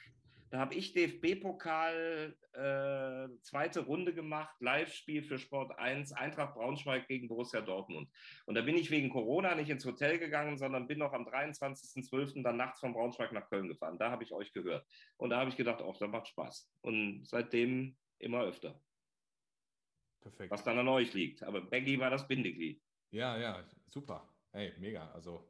da 0.49 0.59
habe 0.59 0.75
ich 0.75 0.91
DFB-Pokal 0.91 2.35
äh, 2.53 3.41
zweite 3.41 3.81
Runde 3.85 4.13
gemacht, 4.13 4.53
Live-Spiel 4.59 5.23
für 5.23 5.37
Sport 5.37 5.79
1, 5.79 6.11
Eintracht 6.11 6.55
Braunschweig 6.55 7.07
gegen 7.07 7.29
Borussia 7.29 7.61
Dortmund. 7.61 8.09
Und 8.45 8.55
da 8.55 8.61
bin 8.61 8.75
ich 8.75 8.91
wegen 8.91 9.09
Corona 9.09 9.55
nicht 9.55 9.69
ins 9.69 9.85
Hotel 9.85 10.19
gegangen, 10.19 10.57
sondern 10.57 10.87
bin 10.87 10.99
noch 10.99 11.13
am 11.13 11.25
23.12. 11.25 12.43
dann 12.43 12.57
nachts 12.57 12.81
von 12.81 12.91
Braunschweig 12.91 13.31
nach 13.31 13.47
Köln 13.49 13.69
gefahren. 13.69 13.97
Da 13.97 14.11
habe 14.11 14.25
ich 14.25 14.33
euch 14.33 14.51
gehört. 14.51 14.85
Und 15.15 15.29
da 15.29 15.39
habe 15.39 15.49
ich 15.49 15.55
gedacht, 15.55 15.81
oh, 15.81 15.95
das 15.97 16.09
macht 16.09 16.27
Spaß. 16.27 16.69
Und 16.81 17.25
seitdem 17.25 17.95
immer 18.19 18.43
öfter. 18.43 18.77
Perfekt. 20.21 20.51
Was 20.51 20.63
dann 20.63 20.77
an 20.77 20.87
euch 20.87 21.13
liegt. 21.13 21.43
Aber 21.43 21.61
Baggy 21.61 21.99
war 21.99 22.09
das 22.09 22.27
Bindeglied. 22.27 22.81
Ja, 23.09 23.37
ja, 23.37 23.67
super. 23.87 24.27
Hey, 24.51 24.73
mega. 24.79 25.09
Also, 25.11 25.49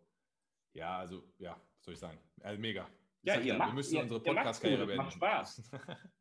ja, 0.74 1.00
also, 1.00 1.24
ja, 1.38 1.52
was 1.78 1.86
soll 1.86 1.94
ich 1.94 2.00
sagen? 2.00 2.18
Also, 2.42 2.60
mega. 2.60 2.90
Ja, 3.24 3.36
ihr 3.38 3.46
wir 3.46 3.54
macht- 3.58 3.74
müssen 3.76 3.96
ihr- 3.96 4.02
unsere 4.02 4.22
Podcast-Karriere 4.24 4.86
beenden. 4.86 5.04
macht 5.04 5.14
Spaß. 5.14 5.72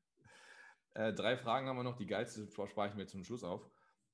äh, 0.95 1.13
drei 1.13 1.37
Fragen 1.37 1.67
haben 1.69 1.77
wir 1.77 1.83
noch. 1.85 1.97
Die 1.97 2.07
geilste 2.07 2.47
spare 2.49 2.89
ich 2.89 2.95
mir 2.95 3.07
zum 3.07 3.25
Schluss 3.25 3.45
auf. 3.45 3.71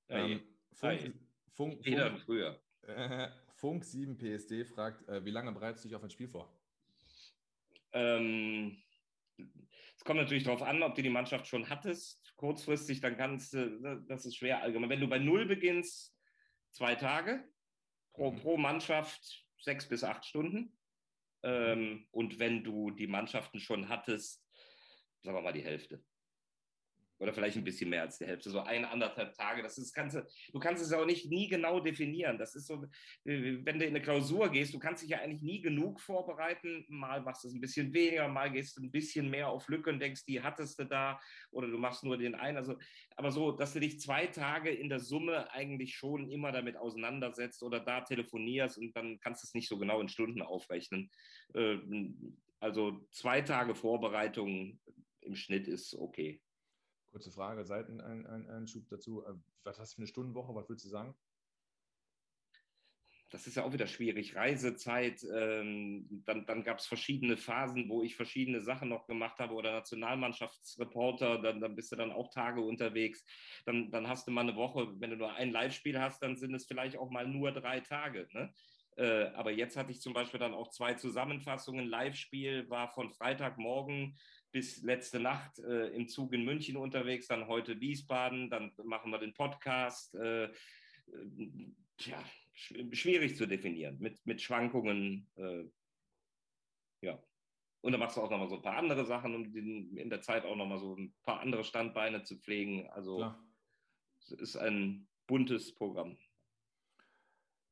Ähm, 0.09 0.43
Funk. 0.73 1.15
Funk, 1.53 1.87
Jeder 1.87 2.11
Funk, 2.11 2.21
früher. 2.23 2.61
äh, 2.83 3.29
Funk 3.57 3.85
7 3.85 4.19
PSD 4.19 4.65
fragt, 4.67 5.09
äh, 5.09 5.25
wie 5.25 5.31
lange 5.31 5.51
bereitest 5.53 5.85
du 5.85 5.89
dich 5.89 5.97
auf 5.97 6.05
ein 6.05 6.11
Spiel 6.11 6.29
vor? 6.29 6.53
Ähm, 7.93 8.77
es 9.97 10.05
kommt 10.05 10.21
natürlich 10.21 10.45
darauf 10.45 10.63
an, 10.63 10.83
ob 10.83 10.95
du 10.95 11.03
die 11.03 11.11
Mannschaft 11.11 11.47
schon 11.47 11.69
hattest. 11.69 12.35
Kurzfristig, 12.37 13.01
dann 13.01 13.17
kannst 13.17 13.55
du, 13.55 14.05
das 14.09 14.27
ist 14.27 14.37
schwer 14.37 14.63
allgemein. 14.63 14.91
Wenn 14.91 15.01
du 15.01 15.09
bei 15.09 15.19
Null 15.19 15.47
beginnst, 15.47 16.15
zwei 16.71 16.95
Tage 16.95 17.49
pro, 18.13 18.31
Mhm. 18.33 18.37
pro 18.37 18.57
Mannschaft 18.57 19.47
sechs 19.59 19.89
bis 19.89 20.05
acht 20.05 20.25
Stunden. 20.25 20.79
Ähm, 21.43 22.09
und 22.11 22.39
wenn 22.39 22.63
du 22.63 22.91
die 22.91 23.07
Mannschaften 23.07 23.61
schon 23.61 23.89
hattest, 23.89 24.45
sagen 25.23 25.37
wir 25.37 25.43
mal 25.43 25.53
die 25.53 25.65
Hälfte. 25.65 26.05
Oder 27.19 27.33
vielleicht 27.33 27.57
ein 27.57 27.65
bisschen 27.65 27.91
mehr 27.91 28.03
als 28.03 28.19
die 28.19 28.27
Hälfte, 28.27 28.51
so 28.51 28.61
ein, 28.61 28.85
anderthalb 28.85 29.35
Tage. 29.35 29.63
Das 29.63 29.79
ist, 29.79 29.95
kannst 29.95 30.17
du, 30.17 30.27
du 30.53 30.59
kannst 30.59 30.83
es 30.83 30.93
auch 30.93 31.07
nicht 31.07 31.31
nie 31.31 31.49
genau 31.49 31.81
definieren. 31.81 32.39
Das 32.39 32.55
ist 32.55 32.67
so, 32.67 32.85
äh, 33.25 33.59
wenn 33.65 33.79
du 33.79 33.85
in 33.87 33.91
eine 33.91 34.03
Klausur 34.03 34.51
gehst, 34.51 34.75
du 34.75 34.79
kannst 34.79 35.03
dich 35.03 35.11
ja 35.11 35.21
eigentlich 35.21 35.43
nie 35.43 35.61
genug 35.61 36.01
vorbereiten. 36.01 36.85
Mal 36.89 37.23
machst 37.23 37.45
du 37.45 37.49
es 37.49 37.55
ein 37.55 37.61
bisschen 37.61 37.93
weniger, 37.95 38.29
mal 38.29 38.51
gehst 38.51 38.77
du 38.77 38.83
ein 38.83 38.91
bisschen 38.91 39.31
mehr 39.31 39.49
auf 39.49 39.69
Lücke 39.69 39.91
und 39.91 40.01
denkst, 40.01 40.25
die 40.27 40.43
hattest 40.43 40.79
du 40.79 40.85
da, 40.85 41.19
oder 41.51 41.69
du 41.69 41.79
machst 41.79 42.05
nur 42.05 42.19
den 42.19 42.35
einen. 42.35 42.59
Also, 42.59 42.77
aber 43.17 43.31
so, 43.31 43.53
dass 43.53 43.73
du 43.73 43.81
dich 43.81 44.01
zwei 44.01 44.27
Tage 44.27 44.71
in 44.71 44.89
der 44.89 45.01
Summe 45.01 45.51
eigentlich 45.53 45.97
schon 45.97 46.31
immer 46.31 46.53
damit 46.53 46.77
auseinandersetzt 46.77 47.63
oder 47.63 47.81
da 47.81 48.03
telefonierst 48.03 48.79
und 48.79 48.95
dann 48.95 49.19
kannst 49.21 49.43
du 49.43 49.47
es 49.47 49.55
nicht 49.55 49.69
so 49.69 49.79
genau 49.79 50.01
in 50.01 50.09
Stunden 50.09 50.43
aufrechnen. 50.43 51.11
Äh, 51.55 51.79
Also 52.59 53.07
zwei 53.11 53.43
Tage 53.43 53.75
Vorbereitung 53.75 54.81
im 55.21 55.37
Schnitt 55.37 55.69
ist 55.69 55.95
okay. 55.95 56.41
Kurze 57.11 57.31
Frage, 57.31 57.65
Seiteneinschub 57.65 58.89
dazu. 58.89 59.25
Äh, 59.25 59.35
Was 59.65 59.79
hast 59.79 59.93
du 59.93 59.97
für 59.97 60.01
eine 60.03 60.09
Stundenwoche? 60.09 60.55
Was 60.55 60.69
würdest 60.69 60.87
du 60.87 60.91
sagen? 60.91 61.15
das 63.31 63.47
ist 63.47 63.57
ja 63.57 63.65
auch 63.65 63.73
wieder 63.73 63.89
schwierig. 63.89 64.37
Reisezeit, 64.37 65.25
ähm, 65.35 66.07
dann, 66.25 66.47
dann 66.47 66.63
gab 66.63 66.79
es 66.79 66.87
verschiedene 66.87 67.37
Phasen, 67.37 67.89
wo 67.89 68.03
ich 68.03 68.15
verschiedene 68.15 68.61
Sachen 68.61 68.89
noch 68.89 69.07
gemacht 69.07 69.39
habe 69.41 69.55
oder 69.55 69.73
Nationalmannschaftsreporter, 69.73 71.43
dann, 71.43 71.61
dann 71.61 71.75
bist 71.75 71.91
du 71.91 71.97
dann 71.97 72.13
auch 72.13 72.31
Tage 72.31 72.61
unterwegs. 72.61 73.25
Dann, 73.65 73.91
dann 73.91 74.09
hast 74.09 74.29
du 74.29 74.31
mal 74.31 74.43
eine 74.43 74.55
Woche, 74.55 74.89
wenn 75.01 75.11
du 75.11 75.17
nur 75.17 75.33
ein 75.33 75.51
Live-Spiel 75.51 76.01
hast, 76.01 76.23
dann 76.23 76.37
sind 76.37 76.55
es 76.55 76.67
vielleicht 76.67 76.97
auch 76.97 77.11
mal 77.11 77.27
nur 77.27 77.51
drei 77.51 77.81
Tage. 77.81 78.29
Ne? 78.33 78.53
Äh, 78.97 79.27
aber 79.35 79.51
jetzt 79.51 79.77
hatte 79.77 79.91
ich 79.91 80.01
zum 80.01 80.13
Beispiel 80.13 80.41
dann 80.41 80.55
auch 80.55 80.71
zwei 80.71 80.95
Zusammenfassungen. 80.95 81.87
Live-Spiel 81.87 82.71
war 82.71 82.93
von 82.93 83.13
Freitagmorgen 83.13 84.17
bis 84.57 84.83
letzte 84.83 85.21
Nacht 85.21 85.59
äh, 85.59 85.89
im 85.89 86.09
Zug 86.09 86.33
in 86.33 86.43
München 86.43 86.79
unterwegs, 86.79 87.27
dann 87.27 87.47
heute 87.47 87.79
Wiesbaden, 87.79 88.49
dann 88.49 88.73
machen 88.85 89.11
wir 89.11 89.19
den 89.19 89.35
Podcast. 89.35 90.15
Äh, 90.15 90.45
äh, 90.45 90.51
tja, 91.99 92.19
sch- 92.55 92.95
schwierig 92.95 93.37
zu 93.37 93.47
definieren, 93.47 93.99
mit, 93.99 94.25
mit 94.25 94.41
Schwankungen. 94.41 95.27
Äh, 95.37 95.65
ja. 97.03 97.23
Und 97.83 97.93
dann 97.93 98.01
machst 98.01 98.17
du 98.17 98.23
auch 98.23 98.31
nochmal 98.31 98.49
so 98.49 98.57
ein 98.57 98.63
paar 98.63 98.79
andere 98.79 99.05
Sachen, 99.05 99.35
um 99.35 99.53
den, 99.53 99.95
in 99.95 100.09
der 100.09 100.23
Zeit 100.23 100.47
auch 100.47 100.57
nochmal 100.57 100.79
so 100.79 100.97
ein 100.97 101.15
paar 101.27 101.41
andere 101.41 101.63
Standbeine 101.63 102.23
zu 102.23 102.39
pflegen. 102.39 102.89
Also 102.93 103.17
Klar. 103.19 103.47
es 104.21 104.31
ist 104.31 104.57
ein 104.57 105.07
buntes 105.27 105.75
Programm. 105.75 106.17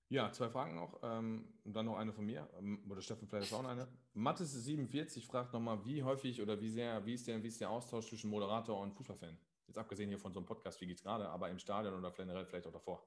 Ja, 0.09 0.31
zwei 0.33 0.49
Fragen 0.51 0.77
noch. 0.77 1.01
Ähm, 1.03 1.55
und 1.65 1.75
dann 1.75 1.87
noch 1.87 1.97
eine 1.97 2.13
von 2.13 2.27
mir. 2.27 2.49
Ähm, 2.59 2.85
oder 2.91 3.01
Steffen, 3.03 3.27
vielleicht 3.27 3.47
ist 3.47 3.53
auch 3.55 3.63
noch 3.63 3.71
eine. 3.71 3.89
Mattes47 4.15 5.27
fragt 5.27 5.53
nochmal, 5.53 5.85
wie 5.85 6.03
häufig 6.03 6.41
oder 6.43 6.61
wie 6.61 6.71
sehr, 6.71 7.05
wie 7.07 7.15
ist, 7.15 7.27
der, 7.27 7.43
wie 7.43 7.49
ist 7.49 7.61
der 7.61 7.71
Austausch 7.71 8.09
zwischen 8.09 8.31
Moderator 8.31 8.81
und 8.81 8.93
Fußballfan? 8.95 9.39
Jetzt 9.67 9.79
abgesehen 9.79 10.09
hier 10.11 10.19
von 10.19 10.33
so 10.33 10.41
einem 10.41 10.47
Podcast, 10.47 10.81
wie 10.81 10.87
geht's 10.87 11.03
gerade, 11.03 11.29
aber 11.29 11.49
im 11.49 11.59
Stadion 11.59 11.95
oder 11.95 12.11
generell 12.13 12.45
vielleicht 12.47 12.67
auch 12.67 12.73
davor. 12.73 13.07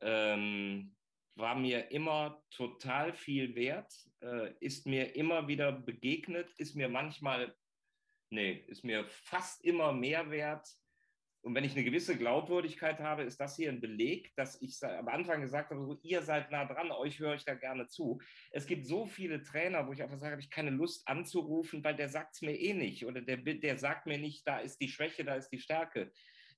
ähm, 0.00 0.96
war 1.36 1.54
mir 1.56 1.90
immer 1.90 2.42
total 2.50 3.12
viel 3.12 3.54
wert, 3.54 3.94
äh, 4.20 4.52
ist 4.60 4.86
mir 4.86 5.16
immer 5.16 5.48
wieder 5.48 5.72
begegnet, 5.72 6.52
ist 6.58 6.74
mir 6.74 6.88
manchmal, 6.88 7.56
nee, 8.30 8.64
ist 8.68 8.84
mir 8.84 9.06
fast 9.06 9.64
immer 9.64 9.92
mehr 9.92 10.30
wert. 10.30 10.68
Und 11.42 11.56
wenn 11.56 11.64
ich 11.64 11.72
eine 11.72 11.82
gewisse 11.82 12.16
Glaubwürdigkeit 12.16 13.00
habe, 13.00 13.24
ist 13.24 13.40
das 13.40 13.56
hier 13.56 13.68
ein 13.68 13.80
Beleg, 13.80 14.32
dass 14.36 14.62
ich 14.62 14.80
am 14.84 15.08
Anfang 15.08 15.40
gesagt 15.40 15.70
habe, 15.70 15.98
ihr 16.02 16.22
seid 16.22 16.52
nah 16.52 16.64
dran, 16.64 16.92
euch 16.92 17.18
höre 17.18 17.34
ich 17.34 17.44
da 17.44 17.54
gerne 17.54 17.88
zu. 17.88 18.20
Es 18.52 18.66
gibt 18.66 18.86
so 18.86 19.06
viele 19.06 19.42
Trainer, 19.42 19.86
wo 19.86 19.92
ich 19.92 20.02
einfach 20.02 20.18
sage, 20.18 20.32
habe 20.32 20.42
ich 20.42 20.50
keine 20.50 20.70
Lust 20.70 21.06
anzurufen, 21.08 21.82
weil 21.82 21.96
der 21.96 22.08
sagt 22.08 22.36
es 22.36 22.42
mir 22.42 22.56
eh 22.58 22.74
nicht. 22.74 23.04
Oder 23.04 23.22
der, 23.22 23.38
der 23.38 23.76
sagt 23.76 24.06
mir 24.06 24.18
nicht, 24.18 24.46
da 24.46 24.58
ist 24.58 24.80
die 24.80 24.88
Schwäche, 24.88 25.24
da 25.24 25.34
ist 25.34 25.50
die 25.50 25.58
Stärke. 25.58 26.12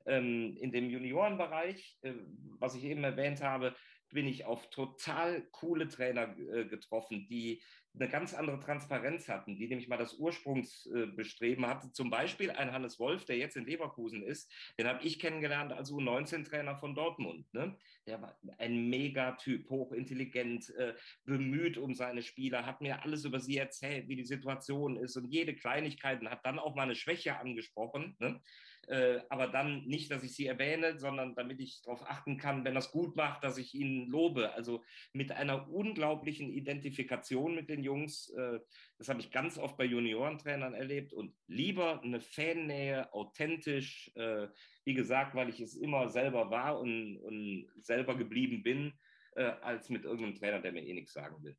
Ähm, 0.07 0.59
in 0.61 0.71
dem 0.71 0.91
Juniorenbereich, 0.91 1.97
äh, 2.03 2.13
was 2.59 2.75
ich 2.75 2.85
eben 2.85 3.05
erwähnt 3.05 3.41
habe, 3.41 3.75
bin 4.11 4.27
ich 4.27 4.45
auf 4.45 4.69
total 4.69 5.47
coole 5.51 5.89
Trainer 5.89 6.37
äh, 6.39 6.67
getroffen, 6.67 7.27
die 7.29 7.63
eine 7.95 8.09
ganz 8.09 8.35
andere 8.35 8.59
Transparenz 8.59 9.29
hatten, 9.29 9.57
die 9.57 9.69
nämlich 9.69 9.89
mal 9.89 9.97
das 9.97 10.15
Ursprungsbestreben 10.15 11.67
hatten. 11.67 11.93
Zum 11.93 12.11
Beispiel 12.11 12.51
ein 12.51 12.73
Hannes 12.73 12.99
Wolf, 12.99 13.25
der 13.25 13.37
jetzt 13.37 13.57
in 13.57 13.67
Leverkusen 13.67 14.23
ist, 14.23 14.51
den 14.79 14.89
habe 14.89 15.05
ich 15.05 15.19
kennengelernt 15.19 15.73
als 15.73 15.93
U19-Trainer 15.93 16.77
von 16.77 16.95
Dortmund. 16.95 17.53
Ne? 17.55 17.77
Der 18.07 18.21
war 18.21 18.37
ein 18.59 18.89
Megatyp, 18.89 19.69
hochintelligent, 19.71 20.71
äh, 20.77 20.95
bemüht 21.25 21.79
um 21.79 21.95
seine 21.95 22.23
Spieler, 22.23 22.67
hat 22.67 22.81
mir 22.81 23.03
alles 23.03 23.25
über 23.25 23.39
sie 23.39 23.59
erzählt, 23.59 24.09
wie 24.09 24.17
die 24.17 24.25
Situation 24.25 24.97
ist 24.97 25.17
und 25.17 25.27
jede 25.27 25.55
Kleinigkeit 25.55 26.21
und 26.21 26.31
hat 26.31 26.45
dann 26.45 26.59
auch 26.59 26.75
mal 26.75 26.83
eine 26.83 26.97
Schwäche 26.97 27.39
angesprochen. 27.39 28.17
Ne? 28.19 28.41
Äh, 28.89 29.23
aber 29.29 29.49
dann 29.49 29.85
nicht, 29.85 30.11
dass 30.11 30.23
ich 30.23 30.35
sie 30.35 30.47
erwähne, 30.47 30.99
sondern 30.99 31.35
damit 31.35 31.61
ich 31.61 31.83
darauf 31.83 32.03
achten 32.09 32.37
kann, 32.37 32.65
wenn 32.65 32.77
es 32.77 32.91
gut 32.91 33.17
macht, 33.17 33.45
dass 33.45 33.59
ich 33.59 33.75
ihn 33.75 34.09
lobe. 34.09 34.53
Also 34.53 34.83
mit 35.13 35.33
einer 35.33 35.69
unglaublichen 35.71 36.51
Identifikation 36.51 37.55
mit 37.55 37.69
den 37.69 37.83
Jungs. 37.83 38.31
Äh, 38.31 38.61
das 38.99 39.09
habe 39.09 39.21
ich 39.21 39.31
ganz 39.31 39.59
oft 39.59 39.77
bei 39.77 39.85
Juniorentrainern 39.85 40.75
erlebt. 40.75 41.13
Und 41.13 41.35
lieber 41.47 42.03
eine 42.03 42.21
Fannähe, 42.21 43.13
authentisch, 43.13 44.11
äh, 44.15 44.49
wie 44.85 44.95
gesagt, 44.95 45.35
weil 45.35 45.49
ich 45.49 45.61
es 45.61 45.77
immer 45.77 46.09
selber 46.09 46.51
war 46.51 46.79
und, 46.79 47.19
und 47.19 47.71
selber 47.81 48.17
geblieben 48.17 48.63
bin, 48.63 48.93
als 49.35 49.89
mit 49.89 50.05
irgendeinem 50.05 50.37
Trainer, 50.37 50.61
der 50.61 50.71
mir 50.71 50.87
eh 50.87 50.93
nichts 50.93 51.13
sagen 51.13 51.43
will. 51.43 51.57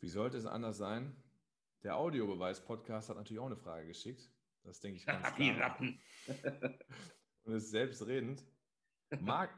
Wie 0.00 0.08
sollte 0.08 0.38
es 0.38 0.46
anders 0.46 0.78
sein? 0.78 1.14
Der 1.82 1.96
Audiobeweis-Podcast 1.96 3.08
hat 3.08 3.16
natürlich 3.16 3.40
auch 3.40 3.46
eine 3.46 3.56
Frage 3.56 3.86
geschickt. 3.86 4.30
Das 4.66 4.80
denke 4.80 4.98
ich 4.98 5.06
ganz 5.06 5.24
Die 5.38 5.52
klar. 5.52 5.70
Ratten. 5.70 6.00
Und 7.44 7.54
ist 7.54 7.70
selbstredend. 7.70 8.44
Mar 9.20 9.48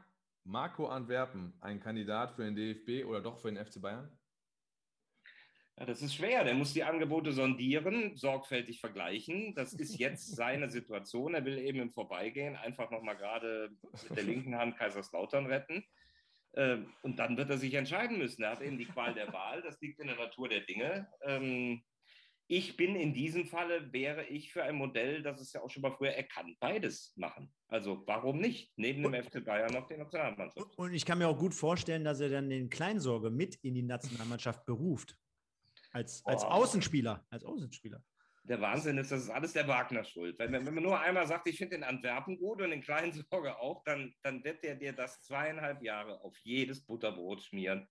Marco 0.43 0.87
Antwerpen, 0.87 1.53
ein 1.59 1.79
Kandidat 1.79 2.31
für 2.33 2.43
den 2.43 2.55
DFB 2.55 3.05
oder 3.05 3.21
doch 3.21 3.39
für 3.39 3.51
den 3.51 3.63
FC 3.63 3.81
Bayern? 3.81 4.17
Ja, 5.77 5.85
das 5.85 6.01
ist 6.01 6.15
schwer. 6.15 6.43
Der 6.43 6.53
muss 6.55 6.73
die 6.73 6.83
Angebote 6.83 7.31
sondieren, 7.33 8.15
sorgfältig 8.15 8.79
vergleichen. 8.79 9.53
Das 9.55 9.73
ist 9.73 9.97
jetzt 9.99 10.27
seine 10.35 10.69
Situation. 10.69 11.33
Er 11.33 11.45
will 11.45 11.57
eben 11.57 11.79
im 11.79 11.91
Vorbeigehen 11.91 12.55
einfach 12.55 12.89
nochmal 12.89 13.17
gerade 13.17 13.71
mit 14.09 14.17
der 14.17 14.23
linken 14.23 14.55
Hand 14.55 14.77
Kaiserslautern 14.77 15.45
retten. 15.47 15.83
Ähm, 16.55 16.93
Und 17.03 17.17
dann 17.19 17.37
wird 17.37 17.49
er 17.49 17.57
sich 17.57 17.73
entscheiden 17.75 18.17
müssen. 18.17 18.41
Er 18.43 18.51
hat 18.51 18.61
eben 18.61 18.77
die 18.77 18.85
Qual 18.85 19.13
der 19.13 19.31
Wahl. 19.33 19.61
Das 19.61 19.79
liegt 19.81 19.99
in 19.99 20.07
der 20.07 20.17
Natur 20.17 20.49
der 20.49 20.61
Dinge. 20.61 21.07
Ich 22.51 22.75
bin 22.75 22.95
in 22.95 23.13
diesem 23.13 23.45
Falle, 23.45 23.93
wäre 23.93 24.25
ich 24.25 24.51
für 24.51 24.63
ein 24.63 24.75
Modell, 24.75 25.21
das 25.21 25.39
ist 25.39 25.53
ja 25.53 25.61
auch 25.61 25.69
schon 25.69 25.83
mal 25.83 25.91
früher 25.91 26.13
erkannt, 26.13 26.57
beides 26.59 27.13
machen. 27.15 27.53
Also 27.67 28.01
warum 28.07 28.39
nicht? 28.39 28.73
Neben 28.75 29.03
dem 29.03 29.13
FC 29.13 29.45
Bayern 29.45 29.71
noch 29.71 29.87
die 29.87 29.97
Nationalmannschaft. 29.97 30.75
Und 30.75 30.91
ich 30.95 31.05
kann 31.05 31.19
mir 31.19 31.27
auch 31.27 31.37
gut 31.37 31.53
vorstellen, 31.53 32.03
dass 32.03 32.19
er 32.21 32.29
dann 32.29 32.49
den 32.49 32.67
Kleinsorge 32.71 33.29
mit 33.29 33.57
in 33.61 33.75
die 33.75 33.83
Nationalmannschaft 33.83 34.65
beruft. 34.65 35.15
Als, 35.91 36.25
als 36.25 36.43
Oh. 36.43 36.47
Außenspieler. 36.47 37.23
Als 37.29 37.45
Außenspieler. 37.45 38.03
Der 38.45 38.59
Wahnsinn 38.59 38.97
ist, 38.97 39.11
das 39.11 39.21
ist 39.21 39.29
alles 39.29 39.53
der 39.53 39.67
Wagner 39.67 40.03
schuld. 40.03 40.39
Wenn, 40.39 40.49
man- 40.49 40.65
wenn 40.65 40.73
man 40.73 40.83
nur 40.83 40.99
einmal 40.99 41.27
sagt, 41.27 41.47
ich 41.47 41.57
finde 41.57 41.75
den 41.75 41.83
Antwerpen 41.83 42.39
gut 42.39 42.63
und 42.63 42.71
den 42.71 42.81
kleinen 42.81 43.11
Sorge 43.11 43.59
auch, 43.59 43.83
dann, 43.83 44.11
dann 44.23 44.43
wird 44.43 44.63
der 44.63 44.73
dir 44.75 44.93
das 44.93 45.21
zweieinhalb 45.21 45.83
Jahre 45.83 46.19
auf 46.23 46.35
jedes 46.39 46.83
Butterbrot 46.83 47.43
schmieren. 47.43 47.87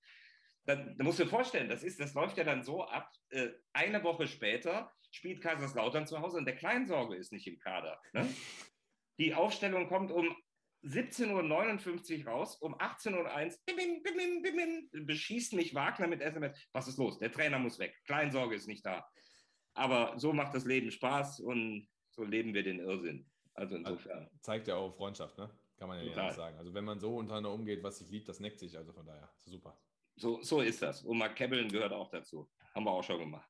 Dann, 0.69 0.97
dann 0.99 1.07
musst 1.07 1.19
du 1.19 1.25
dir 1.25 1.31
vorstellen, 1.31 1.71
das, 1.71 1.83
ist, 1.83 1.99
das 1.99 2.13
läuft 2.13 2.37
ja 2.37 2.45
dann 2.45 2.63
so 2.63 2.85
ab, 2.85 3.11
äh, 3.31 3.49
eine 3.73 4.05
Woche 4.05 4.27
später 4.27 4.93
spielt 5.11 5.41
Kaiserslautern 5.41 6.07
zu 6.07 6.21
Hause 6.21 6.37
und 6.37 6.45
der 6.45 6.57
Kleinsorge 6.57 7.17
ist 7.17 7.33
nicht 7.33 7.47
im 7.47 7.59
Kader. 7.59 7.99
Ne? 8.13 8.29
Die 9.19 9.33
Aufstellung 9.33 9.89
kommt 9.89 10.13
um 10.13 10.37
17.59 10.85 12.21
Uhr 12.21 12.31
raus, 12.31 12.57
um 12.57 12.75
18.01 12.75 14.93
Uhr 14.93 15.07
beschießt 15.07 15.55
mich 15.55 15.75
Wagner 15.75 16.07
mit 16.07 16.21
SMS. 16.21 16.55
Was 16.73 16.87
ist 16.87 16.99
los? 16.99 17.19
Der 17.19 17.33
Trainer 17.33 17.59
muss 17.59 17.79
weg. 17.79 17.97
Kleinsorge 18.05 18.55
ist 18.55 18.69
nicht 18.69 18.85
da. 18.85 19.09
Aber 19.73 20.19
so 20.19 20.35
macht 20.35 20.55
das 20.55 20.67
Leben 20.67 20.91
Spaß 20.91 21.41
und 21.41 21.89
so 22.11 22.25
leben 22.25 22.53
wir 22.53 22.63
den 22.63 22.81
Irrsinn. 22.81 23.27
Also 23.55 23.77
insofern. 23.77 24.29
Zeigt 24.43 24.69
ja 24.69 24.77
auch 24.77 24.95
Freundschaft, 24.95 25.39
ne? 25.39 25.51
Kann 25.79 25.89
man 25.89 25.99
ja 25.99 26.05
nicht 26.05 26.37
sagen. 26.37 26.59
Also 26.59 26.75
wenn 26.75 26.85
man 26.85 27.01
so 27.01 27.17
untereinander 27.17 27.53
umgeht, 27.53 27.83
was 27.83 28.01
sich 28.01 28.11
liebt, 28.11 28.29
das 28.29 28.39
neckt 28.39 28.59
sich. 28.59 28.77
Also 28.77 28.93
von 28.93 29.07
daher, 29.07 29.33
super. 29.47 29.81
So, 30.19 30.43
so 30.43 30.61
ist 30.61 30.83
das. 30.83 31.03
Und 31.05 31.19
mal 31.19 31.29
Kebbeln 31.29 31.69
gehört 31.69 31.93
auch 31.93 32.11
dazu. 32.11 32.51
Haben 32.75 32.85
wir 32.85 32.91
auch 32.91 33.05
schon 33.05 33.19
gemacht. 33.19 33.49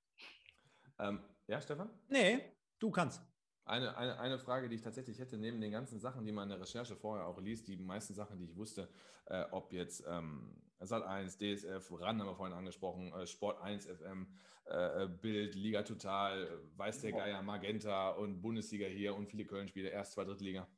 Ähm, 0.99 1.21
ja, 1.47 1.61
Stefan? 1.61 1.91
Nee, 2.09 2.41
du 2.79 2.91
kannst. 2.91 3.23
Eine, 3.65 3.97
eine, 3.97 4.19
eine 4.19 4.39
Frage, 4.39 4.69
die 4.69 4.77
ich 4.77 4.83
tatsächlich 4.83 5.19
hätte, 5.19 5.37
neben 5.37 5.61
den 5.61 5.73
ganzen 5.73 5.99
Sachen, 6.01 6.25
die 6.25 6.33
man 6.33 6.45
in 6.45 6.51
der 6.51 6.61
Recherche 6.61 6.97
vorher 6.97 7.27
auch 7.27 7.39
liest, 7.41 7.69
die 7.69 7.77
meisten 7.77 8.15
Sachen, 8.15 8.39
die 8.39 8.47
ich 8.47 8.57
wusste, 8.57 8.89
äh, 9.27 9.45
ob 9.51 9.73
jetzt 9.73 10.05
ähm, 10.09 10.57
Sat1, 10.81 11.39
DSF, 11.39 11.91
RAN 12.01 12.21
haben 12.21 12.29
wir 12.29 12.35
vorhin 12.35 12.57
angesprochen, 12.57 13.13
äh, 13.13 13.27
Sport 13.27 13.61
1 13.61 13.87
FM, 13.87 14.27
äh, 14.67 15.07
Bild, 15.09 15.55
Liga 15.55 15.83
Total, 15.83 16.47
äh, 16.47 16.79
Weiß 16.79 17.01
der 17.01 17.13
Geier, 17.13 17.43
Magenta 17.43 18.11
und 18.11 18.41
Bundesliga 18.41 18.87
hier 18.87 19.15
und 19.15 19.27
viele 19.27 19.45
Köln-Spiele, 19.45 19.91
erst, 19.91 20.13
zwei, 20.13 20.25
Drittliga. 20.25 20.69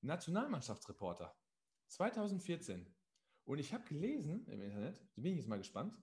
Nationalmannschaftsreporter 0.00 1.34
2014. 1.88 2.95
Und 3.46 3.60
ich 3.60 3.72
habe 3.72 3.84
gelesen 3.84 4.44
im 4.48 4.60
Internet, 4.60 5.00
da 5.14 5.22
bin 5.22 5.32
ich 5.32 5.38
jetzt 5.38 5.48
mal 5.48 5.56
gespannt, 5.56 5.96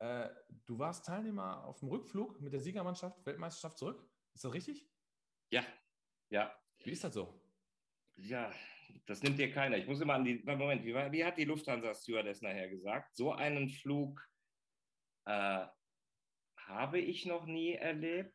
äh, 0.00 0.28
du 0.66 0.78
warst 0.78 1.06
Teilnehmer 1.06 1.64
auf 1.64 1.78
dem 1.78 1.88
Rückflug 1.88 2.40
mit 2.40 2.52
der 2.52 2.60
Siegermannschaft, 2.60 3.24
Weltmeisterschaft 3.24 3.78
zurück. 3.78 4.04
Ist 4.34 4.44
das 4.44 4.52
richtig? 4.52 4.88
Ja, 5.50 5.64
ja. 6.30 6.52
Wie 6.82 6.90
ist 6.90 7.04
das 7.04 7.14
so? 7.14 7.40
Ja, 8.16 8.52
das 9.06 9.22
nimmt 9.22 9.38
dir 9.38 9.52
keiner. 9.52 9.76
Ich 9.76 9.86
muss 9.86 10.00
immer 10.00 10.14
an 10.14 10.24
die. 10.24 10.42
Moment, 10.44 10.84
wie, 10.84 10.94
wie 10.94 11.24
hat 11.24 11.38
die 11.38 11.44
Lufthansa-Stewardess 11.44 12.42
nachher 12.42 12.68
gesagt? 12.68 13.14
So 13.14 13.32
einen 13.32 13.68
Flug 13.68 14.28
äh, 15.26 15.66
habe 16.56 16.98
ich 16.98 17.24
noch 17.24 17.46
nie 17.46 17.74
erlebt. 17.74 18.34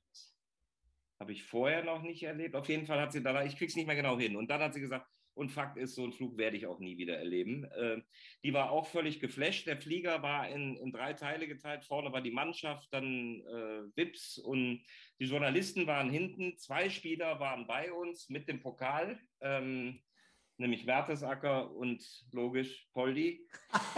Habe 1.19 1.31
ich 1.31 1.43
vorher 1.43 1.83
noch 1.83 2.01
nicht 2.01 2.23
erlebt. 2.23 2.55
Auf 2.55 2.67
jeden 2.67 2.85
Fall 2.85 2.99
hat 2.99 3.11
sie 3.11 3.23
danach, 3.23 3.45
ich 3.45 3.57
krieg's 3.57 3.75
nicht 3.75 3.87
mehr 3.87 3.95
genau 3.95 4.19
hin. 4.19 4.35
Und 4.35 4.49
dann 4.49 4.61
hat 4.61 4.73
sie 4.73 4.81
gesagt, 4.81 5.07
und 5.35 5.49
Fakt 5.49 5.77
ist, 5.77 5.95
so 5.95 6.03
einen 6.03 6.13
Flug 6.13 6.37
werde 6.37 6.55
ich 6.55 6.65
auch 6.65 6.79
nie 6.79 6.97
wieder 6.97 7.17
erleben. 7.17 7.65
Äh, 7.65 8.01
die 8.43 8.53
war 8.53 8.71
auch 8.71 8.87
völlig 8.87 9.19
geflasht. 9.19 9.67
Der 9.67 9.77
Flieger 9.77 10.23
war 10.23 10.47
in, 10.49 10.77
in 10.77 10.91
drei 10.91 11.13
Teile 11.13 11.47
geteilt. 11.47 11.83
Vorne 11.83 12.11
war 12.13 12.21
die 12.21 12.31
Mannschaft, 12.31 12.87
dann 12.91 13.41
äh, 13.41 13.97
Wips 13.97 14.37
und 14.37 14.81
die 15.19 15.25
Journalisten 15.25 15.87
waren 15.87 16.09
hinten. 16.09 16.57
Zwei 16.57 16.89
Spieler 16.89 17.39
waren 17.39 17.67
bei 17.67 17.91
uns 17.91 18.29
mit 18.29 18.47
dem 18.47 18.61
Pokal, 18.61 19.19
ähm, 19.41 20.01
nämlich 20.57 20.85
Mertesacker 20.85 21.71
und 21.71 22.03
logisch 22.31 22.87
Poldi. 22.93 23.47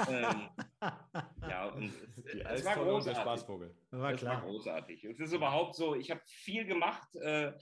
ähm, 0.09 0.49
ja, 1.49 1.67
und 1.67 1.91
es, 2.25 2.59
es 2.61 2.65
war 2.65 2.75
großartig. 2.75 3.21
Spaßvogel. 3.21 3.75
War 3.91 4.11
Das 4.11 4.21
klar. 4.21 4.35
war 4.35 4.49
großartig. 4.49 5.03
Es 5.05 5.19
ist 5.19 5.33
überhaupt 5.33 5.75
so, 5.75 5.95
ich 5.95 6.11
habe 6.11 6.21
viel 6.25 6.65
gemacht. 6.65 7.15
Äh, 7.15 7.53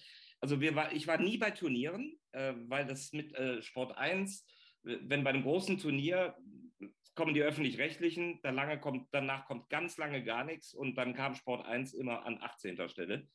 also 0.41 0.61
wir 0.61 0.76
war, 0.76 0.91
ich 0.93 1.07
war 1.07 1.17
nie 1.17 1.38
bei 1.38 1.51
Turnieren, 1.51 2.17
äh, 2.31 2.53
weil 2.67 2.85
das 2.85 3.11
mit 3.13 3.34
äh, 3.35 3.61
Sport 3.61 3.97
1, 3.97 4.45
äh, 4.85 4.97
wenn 5.01 5.23
bei 5.23 5.31
einem 5.31 5.43
großen 5.43 5.77
Turnier 5.77 6.35
kommen 7.15 7.34
die 7.34 7.41
öffentlich-rechtlichen, 7.41 8.41
dann 8.43 8.55
lange 8.55 8.80
kommt, 8.80 9.07
danach 9.11 9.45
kommt 9.45 9.69
ganz 9.69 9.97
lange 9.97 10.23
gar 10.23 10.43
nichts 10.43 10.73
und 10.73 10.95
dann 10.95 11.13
kam 11.13 11.34
Sport 11.34 11.65
1 11.65 11.93
immer 11.93 12.26
an 12.26 12.39
18. 12.41 12.89
Stelle. 12.89 13.27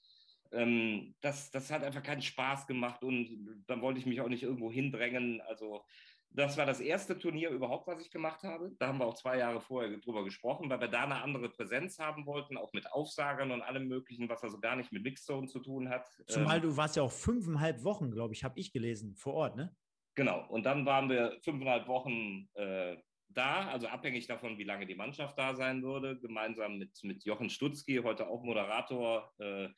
Ähm, 0.53 1.15
das, 1.21 1.51
das 1.51 1.71
hat 1.71 1.85
einfach 1.85 2.03
keinen 2.03 2.23
Spaß 2.23 2.67
gemacht 2.67 3.03
und 3.05 3.65
dann 3.67 3.83
wollte 3.83 4.01
ich 4.01 4.07
mich 4.07 4.21
auch 4.21 4.29
nicht 4.29 4.43
irgendwo 4.43 4.71
hindrängen. 4.71 5.41
Also 5.43 5.85
das 6.33 6.57
war 6.57 6.67
das 6.67 6.81
erste 6.81 7.19
Turnier 7.19 7.51
überhaupt, 7.51 7.89
was 7.89 8.01
ich 8.01 8.11
gemacht 8.11 8.43
habe. 8.45 8.71
Da 8.79 8.89
haben 8.89 8.99
wir 8.99 9.07
auch 9.07 9.15
zwei 9.15 9.39
Jahre 9.39 9.61
vorher 9.61 9.97
drüber 9.99 10.25
gesprochen, 10.25 10.71
weil 10.71 10.81
wir 10.81 10.89
da 10.89 11.05
eine 11.05 11.23
andere 11.23 11.49
Präsenz 11.49 11.99
haben 11.99 12.25
wollten, 12.25 12.57
auch 12.57 12.73
mit 12.73 12.91
Aufsagern 12.93 13.51
und 13.51 13.63
allem 13.63 13.89
Möglichen, 13.89 14.29
was 14.29 14.43
also 14.43 14.61
gar 14.61 14.77
nicht 14.77 14.93
mit 14.93 15.03
Mixzone 15.03 15.49
zu 15.49 15.59
tun 15.59 15.89
hat. 15.89 16.07
Zumal 16.27 16.57
Ähm, 16.57 16.63
du 16.63 16.77
warst 16.77 16.97
ja 16.97 17.03
auch 17.03 17.13
fünfeinhalb 17.13 17.83
Wochen, 17.83 18.11
glaube 18.11 18.35
ich, 18.35 18.45
habe 18.45 18.59
ich 18.59 18.73
gelesen, 18.73 19.17
vor 19.17 19.35
Ort, 19.35 19.57
ne? 19.57 19.75
Genau, 20.15 20.47
und 20.49 20.65
dann 20.67 20.87
waren 20.87 21.09
wir 21.09 21.39
fünfeinhalb 21.43 21.89
Wochen 21.89 22.49
äh, 22.55 22.97
da, 23.29 23.69
also 23.69 23.89
abhängig 23.89 24.27
davon, 24.27 24.59
wie 24.59 24.65
lange 24.65 24.87
die 24.87 24.95
Mannschaft 24.95 25.39
da 25.39 25.55
sein 25.55 25.83
würde, 25.83 26.19
gemeinsam 26.19 26.79
mit, 26.79 26.99
mit 27.03 27.25
Jochen 27.25 27.51
Stutzki, 27.51 28.01
heute 28.03 28.29
auch 28.29 28.43
Moderator 28.43 29.33
äh, 29.39 29.69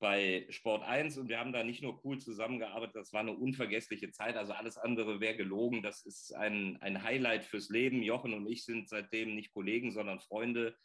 bei 0.00 0.46
Sport 0.48 0.82
1. 0.82 1.18
Und 1.18 1.28
wir 1.28 1.38
haben 1.38 1.52
da 1.52 1.62
nicht 1.62 1.82
nur 1.82 2.04
cool 2.04 2.18
zusammengearbeitet, 2.18 2.96
das 2.96 3.12
war 3.12 3.20
eine 3.20 3.32
unvergessliche 3.32 4.10
Zeit. 4.10 4.36
Also 4.36 4.52
alles 4.52 4.76
andere 4.76 5.20
wäre 5.20 5.36
gelogen. 5.36 5.82
Das 5.82 6.04
ist 6.04 6.34
ein, 6.34 6.78
ein 6.80 7.02
Highlight 7.04 7.44
fürs 7.44 7.68
Leben. 7.68 8.02
Jochen 8.02 8.34
und 8.34 8.46
ich 8.48 8.64
sind 8.64 8.88
seitdem 8.88 9.34
nicht 9.34 9.52
Kollegen, 9.52 9.92
sondern 9.92 10.18
Freunde. 10.18 10.76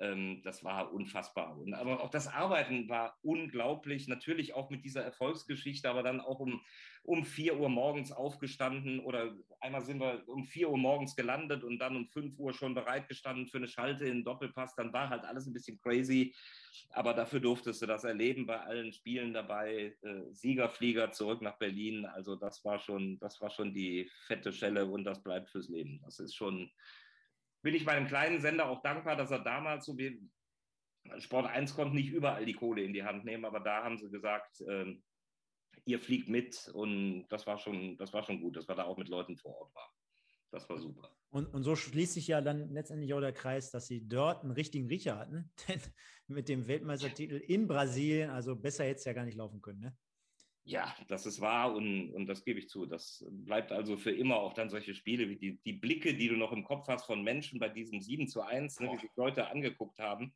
Ähm, 0.00 0.40
das 0.42 0.64
war 0.64 0.92
unfassbar. 0.92 1.58
Und, 1.58 1.74
aber 1.74 2.02
auch 2.02 2.10
das 2.10 2.26
Arbeiten 2.26 2.88
war 2.88 3.18
unglaublich. 3.22 4.08
Natürlich 4.08 4.54
auch 4.54 4.70
mit 4.70 4.84
dieser 4.84 5.02
Erfolgsgeschichte, 5.04 5.88
aber 5.90 6.02
dann 6.02 6.20
auch 6.20 6.40
um, 6.40 6.62
um 7.02 7.24
4 7.24 7.58
Uhr 7.58 7.68
morgens 7.68 8.10
aufgestanden 8.10 9.00
oder 9.00 9.36
einmal 9.60 9.84
sind 9.84 10.00
wir 10.00 10.22
um 10.26 10.44
4 10.44 10.70
Uhr 10.70 10.78
morgens 10.78 11.14
gelandet 11.16 11.64
und 11.64 11.78
dann 11.78 11.96
um 11.96 12.06
5 12.08 12.38
Uhr 12.38 12.54
schon 12.54 12.74
bereitgestanden 12.74 13.46
für 13.46 13.58
eine 13.58 13.68
Schalte 13.68 14.06
in 14.06 14.24
Doppelpass. 14.24 14.74
Dann 14.74 14.92
war 14.92 15.10
halt 15.10 15.24
alles 15.24 15.46
ein 15.46 15.52
bisschen 15.52 15.78
crazy. 15.78 16.34
Aber 16.92 17.12
dafür 17.12 17.40
durftest 17.40 17.82
du 17.82 17.86
das 17.86 18.04
erleben 18.04 18.46
bei 18.46 18.58
allen 18.58 18.92
Spielen 18.92 19.34
dabei. 19.34 19.96
Äh, 20.00 20.32
Siegerflieger 20.32 21.12
zurück 21.12 21.42
nach 21.42 21.58
Berlin. 21.58 22.06
Also 22.06 22.36
das 22.36 22.64
war 22.64 22.78
schon, 22.78 23.18
das 23.18 23.40
war 23.42 23.50
schon 23.50 23.74
die 23.74 24.10
fette 24.26 24.52
Schelle 24.52 24.86
und 24.86 25.04
das 25.04 25.22
bleibt 25.22 25.50
fürs 25.50 25.68
Leben. 25.68 26.00
Das 26.04 26.18
ist 26.20 26.34
schon, 26.34 26.70
bin 27.62 27.74
ich 27.74 27.84
meinem 27.84 28.06
kleinen 28.06 28.40
Sender 28.40 28.68
auch 28.68 28.82
dankbar, 28.82 29.16
dass 29.16 29.30
er 29.30 29.40
damals 29.40 29.86
so 29.86 29.96
wie 29.98 30.20
Sport 31.18 31.46
1 31.46 31.74
konnte 31.74 31.94
nicht 31.94 32.10
überall 32.10 32.44
die 32.44 32.54
Kohle 32.54 32.82
in 32.82 32.92
die 32.92 33.04
Hand 33.04 33.24
nehmen, 33.24 33.44
aber 33.44 33.60
da 33.60 33.82
haben 33.82 33.98
sie 33.98 34.10
gesagt, 34.10 34.62
ähm, 34.68 35.02
ihr 35.84 35.98
fliegt 35.98 36.28
mit 36.28 36.70
und 36.74 37.26
das 37.28 37.46
war 37.46 37.58
schon, 37.58 37.96
das 37.96 38.12
war 38.12 38.22
schon 38.22 38.40
gut, 38.40 38.56
dass 38.56 38.68
wir 38.68 38.74
da 38.74 38.84
auch 38.84 38.96
mit 38.96 39.08
Leuten 39.08 39.36
vor 39.36 39.56
Ort 39.56 39.74
waren. 39.74 39.90
Das 40.50 40.68
war 40.68 40.78
super. 40.78 41.10
Und, 41.30 41.46
und 41.46 41.62
so 41.62 41.76
schließt 41.76 42.14
sich 42.14 42.26
ja 42.26 42.40
dann 42.40 42.70
letztendlich 42.70 43.14
auch 43.14 43.20
der 43.20 43.32
Kreis, 43.32 43.70
dass 43.70 43.86
sie 43.86 44.06
dort 44.06 44.42
einen 44.42 44.50
richtigen 44.50 44.88
Riecher 44.88 45.16
hatten. 45.16 45.52
Denn 45.68 45.80
mit 46.26 46.48
dem 46.48 46.66
Weltmeistertitel 46.66 47.36
in 47.36 47.68
Brasilien, 47.68 48.30
also 48.30 48.56
besser 48.56 48.84
hätte 48.84 48.96
es 48.96 49.04
ja 49.04 49.12
gar 49.12 49.24
nicht 49.24 49.36
laufen 49.36 49.62
können, 49.62 49.80
ne? 49.80 49.96
Ja, 50.64 50.94
das 51.08 51.26
ist 51.26 51.40
wahr 51.40 51.74
und, 51.74 52.12
und 52.12 52.26
das 52.26 52.44
gebe 52.44 52.58
ich 52.58 52.68
zu. 52.68 52.86
Das 52.86 53.24
bleibt 53.30 53.72
also 53.72 53.96
für 53.96 54.12
immer 54.12 54.36
auch 54.36 54.52
dann 54.52 54.68
solche 54.68 54.94
Spiele 54.94 55.28
wie 55.28 55.36
die, 55.36 55.58
die 55.64 55.72
Blicke, 55.72 56.14
die 56.14 56.28
du 56.28 56.36
noch 56.36 56.52
im 56.52 56.64
Kopf 56.64 56.86
hast 56.88 57.06
von 57.06 57.22
Menschen 57.22 57.58
bei 57.58 57.68
diesem 57.68 58.00
7 58.00 58.28
zu 58.28 58.42
1, 58.42 58.80
ne, 58.80 58.92
wie 58.92 58.98
sich 58.98 59.10
Leute 59.16 59.48
angeguckt 59.48 59.98
haben, 59.98 60.34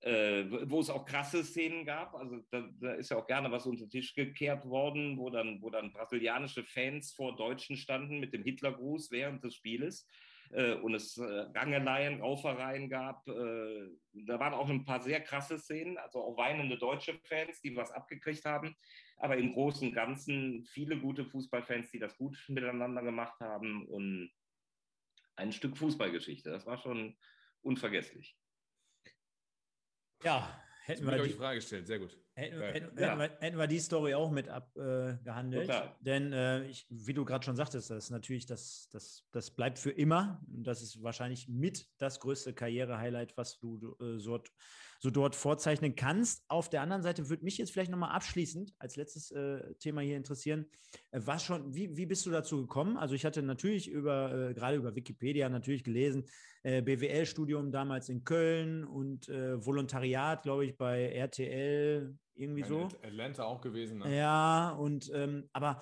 äh, 0.00 0.44
wo 0.68 0.80
es 0.80 0.90
auch 0.90 1.04
krasse 1.04 1.44
Szenen 1.44 1.84
gab. 1.84 2.14
Also 2.14 2.40
da, 2.50 2.68
da 2.80 2.94
ist 2.94 3.10
ja 3.10 3.18
auch 3.18 3.26
gerne 3.26 3.50
was 3.50 3.66
unter 3.66 3.84
den 3.84 3.90
Tisch 3.90 4.14
gekehrt 4.14 4.66
worden, 4.66 5.16
wo 5.16 5.30
dann, 5.30 5.62
wo 5.62 5.70
dann 5.70 5.92
brasilianische 5.92 6.64
Fans 6.64 7.12
vor 7.12 7.36
Deutschen 7.36 7.76
standen 7.76 8.18
mit 8.18 8.32
dem 8.32 8.42
Hitlergruß 8.42 9.10
während 9.12 9.44
des 9.44 9.54
Spieles 9.54 10.08
äh, 10.50 10.74
und 10.74 10.94
es 10.94 11.16
äh, 11.18 11.22
Rangeleien, 11.24 12.20
Raufereien 12.20 12.88
gab. 12.88 13.26
Äh, 13.28 13.88
da 14.12 14.38
waren 14.40 14.54
auch 14.54 14.68
ein 14.68 14.84
paar 14.84 15.00
sehr 15.00 15.20
krasse 15.20 15.58
Szenen, 15.58 15.98
also 15.98 16.20
auch 16.20 16.36
weinende 16.36 16.78
deutsche 16.78 17.18
Fans, 17.24 17.60
die 17.60 17.76
was 17.76 17.90
abgekriegt 17.92 18.44
haben. 18.44 18.76
Aber 19.16 19.36
im 19.36 19.52
Großen 19.52 19.88
und 19.88 19.94
Ganzen 19.94 20.64
viele 20.64 21.00
gute 21.00 21.24
Fußballfans, 21.24 21.90
die 21.90 21.98
das 21.98 22.16
gut 22.16 22.36
miteinander 22.48 23.02
gemacht 23.02 23.40
haben 23.40 23.86
und 23.86 24.30
ein 25.36 25.52
Stück 25.52 25.76
Fußballgeschichte. 25.76 26.50
Das 26.50 26.66
war 26.66 26.78
schon 26.78 27.16
unvergesslich. 27.62 28.38
Ja, 30.22 30.62
hätten 30.84 31.06
wir 31.06 31.14
euch 31.14 31.32
die 31.32 31.38
Frage 31.38 31.58
gestellt, 31.58 31.86
sehr 31.86 31.98
gut. 31.98 32.18
Hätten, 32.38 32.58
Geil. 32.60 32.74
hätten, 32.74 33.00
Ja. 33.00 33.16
wir, 33.18 33.30
hätten 33.40 33.56
wir 33.56 33.66
die 33.66 33.78
Story 33.78 34.12
auch 34.14 34.30
mit 34.30 34.50
abgehandelt. 34.50 35.70
Äh. 35.70 35.88
Denn, 36.00 36.34
äh, 36.34 36.66
ich, 36.66 36.86
wie 36.90 37.14
du 37.14 37.24
gerade 37.24 37.42
schon 37.42 37.56
sagtest, 37.56 37.88
das 37.88 38.04
ist 38.04 38.10
natürlich, 38.10 38.44
das, 38.44 38.90
das, 38.92 39.24
das 39.32 39.50
bleibt 39.50 39.78
für 39.78 39.90
immer. 39.90 40.42
Das 40.46 40.82
ist 40.82 41.02
wahrscheinlich 41.02 41.48
mit 41.48 41.88
das 41.96 42.20
größte 42.20 42.52
Karriere-Highlight, 42.52 43.38
was 43.38 43.58
du 43.58 43.96
äh, 44.02 44.18
so, 44.18 44.38
so 45.00 45.08
dort 45.08 45.34
vorzeichnen 45.34 45.94
kannst. 45.96 46.44
Auf 46.48 46.68
der 46.68 46.82
anderen 46.82 47.02
Seite 47.02 47.30
würde 47.30 47.42
mich 47.42 47.56
jetzt 47.56 47.72
vielleicht 47.72 47.90
nochmal 47.90 48.14
abschließend 48.14 48.74
als 48.78 48.96
letztes 48.96 49.30
äh, 49.30 49.74
Thema 49.76 50.02
hier 50.02 50.18
interessieren. 50.18 50.66
Äh, 51.12 51.22
was 51.24 51.42
schon, 51.42 51.74
wie, 51.74 51.96
wie 51.96 52.04
bist 52.04 52.26
du 52.26 52.30
dazu 52.30 52.58
gekommen? 52.60 52.98
Also 52.98 53.14
ich 53.14 53.24
hatte 53.24 53.42
natürlich 53.42 53.88
über, 53.88 54.50
äh, 54.50 54.52
gerade 54.52 54.76
über 54.76 54.94
Wikipedia 54.94 55.48
natürlich 55.48 55.84
gelesen, 55.84 56.26
äh, 56.64 56.82
BWL-Studium 56.82 57.72
damals 57.72 58.10
in 58.10 58.24
Köln 58.24 58.84
und 58.84 59.26
äh, 59.30 59.64
Volontariat, 59.64 60.42
glaube 60.42 60.66
ich, 60.66 60.76
bei 60.76 61.12
RTL, 61.14 62.14
irgendwie 62.36 62.62
In 62.62 62.66
so. 62.66 62.84
At- 62.84 63.04
Atlanta 63.04 63.44
auch 63.44 63.60
gewesen. 63.60 63.98
Ne? 63.98 64.16
Ja, 64.16 64.70
und 64.70 65.10
ähm, 65.14 65.48
aber 65.52 65.80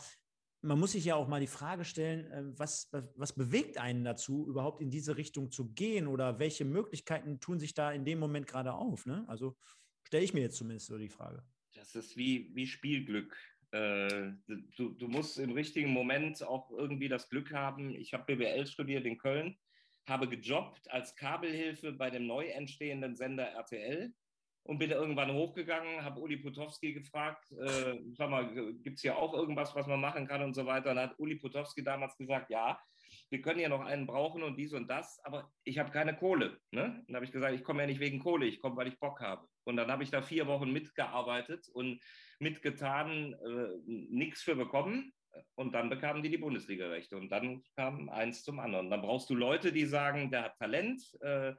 man 0.63 0.81
muss 0.81 0.93
sich 0.93 1.05
ja 1.05 1.15
auch 1.15 1.29
mal 1.29 1.41
die 1.41 1.47
Frage 1.47 1.85
stellen, 1.85 2.27
äh, 2.31 2.59
was, 2.59 2.91
was 3.17 3.35
bewegt 3.35 3.79
einen 3.79 4.05
dazu, 4.05 4.49
überhaupt 4.49 4.81
in 4.81 4.91
diese 4.91 5.17
Richtung 5.17 5.51
zu 5.51 5.73
gehen 5.73 6.07
oder 6.07 6.39
welche 6.39 6.65
Möglichkeiten 6.65 7.39
tun 7.39 7.59
sich 7.59 7.75
da 7.75 7.93
in 7.93 8.05
dem 8.05 8.19
Moment 8.19 8.47
gerade 8.47 8.73
auf? 8.73 9.05
Ne? 9.07 9.25
Also 9.29 9.57
stelle 10.05 10.25
ich 10.25 10.33
mir 10.33 10.41
jetzt 10.41 10.57
zumindest 10.57 10.87
so 10.87 10.97
die 10.97 11.09
Frage. 11.09 11.45
Das 11.75 11.95
ist 11.95 12.17
wie, 12.17 12.51
wie 12.55 12.67
Spielglück. 12.67 13.37
Äh, 13.73 14.33
du, 14.77 14.91
du 14.91 15.09
musst 15.09 15.39
im 15.39 15.53
richtigen 15.53 15.91
Moment 15.91 16.43
auch 16.43 16.71
irgendwie 16.71 17.09
das 17.09 17.29
Glück 17.29 17.53
haben. 17.53 17.91
Ich 17.91 18.15
habe 18.15 18.25
BWL 18.25 18.67
studiert 18.67 19.05
in 19.05 19.19
Köln, 19.19 19.59
habe 20.07 20.29
gejobbt 20.29 20.91
als 20.91 21.15
Kabelhilfe 21.17 21.93
bei 21.93 22.09
dem 22.09 22.27
neu 22.27 22.47
entstehenden 22.47 23.17
Sender 23.17 23.45
RTL 23.49 24.15
und 24.65 24.79
bin 24.79 24.91
irgendwann 24.91 25.33
hochgegangen, 25.33 26.05
habe 26.05 26.21
Uli 26.21 26.39
Potowski 26.39 26.95
gefragt, 26.95 27.53
äh, 27.53 27.99
sag 28.15 28.31
mal, 28.31 28.53
gibt 28.83 28.97
es 28.97 29.03
hier 29.03 29.17
auch 29.17 29.35
irgendwas, 29.35 29.75
was 29.75 29.87
man 29.87 30.01
machen 30.01 30.27
kann 30.27 30.43
und 30.43 30.55
so 30.55 30.65
weiter. 30.65 30.91
Und 30.91 30.97
dann 30.97 31.11
hat 31.11 31.19
Uli 31.19 31.37
Potowski 31.37 31.85
damals 31.85 32.17
gesagt, 32.17 32.51
ja, 32.51 32.79
wir 33.31 33.43
können 33.43 33.61
ja 33.61 33.69
noch 33.69 33.85
einen 33.85 34.07
brauchen 34.07 34.43
und 34.43 34.57
dies 34.57 34.73
und 34.73 34.89
das, 34.89 35.21
aber 35.25 35.51
ich 35.65 35.79
habe 35.79 35.91
keine 35.91 36.17
Kohle. 36.17 36.59
Ne? 36.71 37.05
Dann 37.07 37.17
habe 37.17 37.25
ich 37.27 37.33
gesagt, 37.33 37.55
ich 37.55 37.63
komme 37.63 37.83
ja 37.83 37.87
nicht 37.87 38.01
wegen 38.01 38.21
Kohle, 38.21 38.47
ich 38.47 38.61
komme, 38.61 38.77
weil 38.77 38.89
ich 38.89 38.99
Bock 38.99 39.21
habe. 39.21 39.47
Und 39.65 39.77
dann 39.77 39.91
habe 39.91 40.03
ich 40.03 40.11
da 40.11 40.23
vier 40.23 40.47
Wochen 40.47 40.73
mitgearbeitet 40.73 41.69
und 41.73 42.01
mitgetan, 42.39 43.35
äh, 43.35 43.69
nichts 43.87 44.43
für 44.43 44.57
bekommen. 44.57 45.13
Und 45.57 45.75
dann 45.75 45.91
bekamen 45.91 46.23
die 46.23 46.31
die 46.31 46.39
Bundesliga-Rechte. 46.39 47.17
Und 47.17 47.31
dann 47.31 47.63
kam 47.77 48.09
eins 48.09 48.45
zum 48.45 48.61
anderen. 48.61 48.89
Dann 48.89 49.03
brauchst 49.03 49.29
du 49.31 49.35
Leute, 49.35 49.73
die 49.73 49.85
sagen, 49.85 50.31
der 50.31 50.45
hat 50.45 50.59
Talent. 50.59 51.03
Äh, 51.21 51.55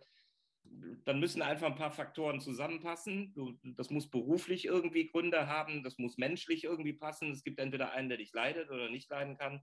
dann 1.05 1.19
müssen 1.19 1.41
einfach 1.41 1.67
ein 1.67 1.75
paar 1.75 1.91
Faktoren 1.91 2.39
zusammenpassen. 2.39 3.33
Du, 3.33 3.57
das 3.63 3.89
muss 3.89 4.09
beruflich 4.09 4.65
irgendwie 4.65 5.07
Gründe 5.07 5.47
haben, 5.47 5.83
das 5.83 5.97
muss 5.97 6.17
menschlich 6.17 6.63
irgendwie 6.63 6.93
passen. 6.93 7.31
Es 7.31 7.43
gibt 7.43 7.59
entweder 7.59 7.91
einen, 7.91 8.09
der 8.09 8.17
dich 8.17 8.33
leidet 8.33 8.69
oder 8.69 8.89
nicht 8.89 9.09
leiden 9.09 9.37
kann. 9.37 9.61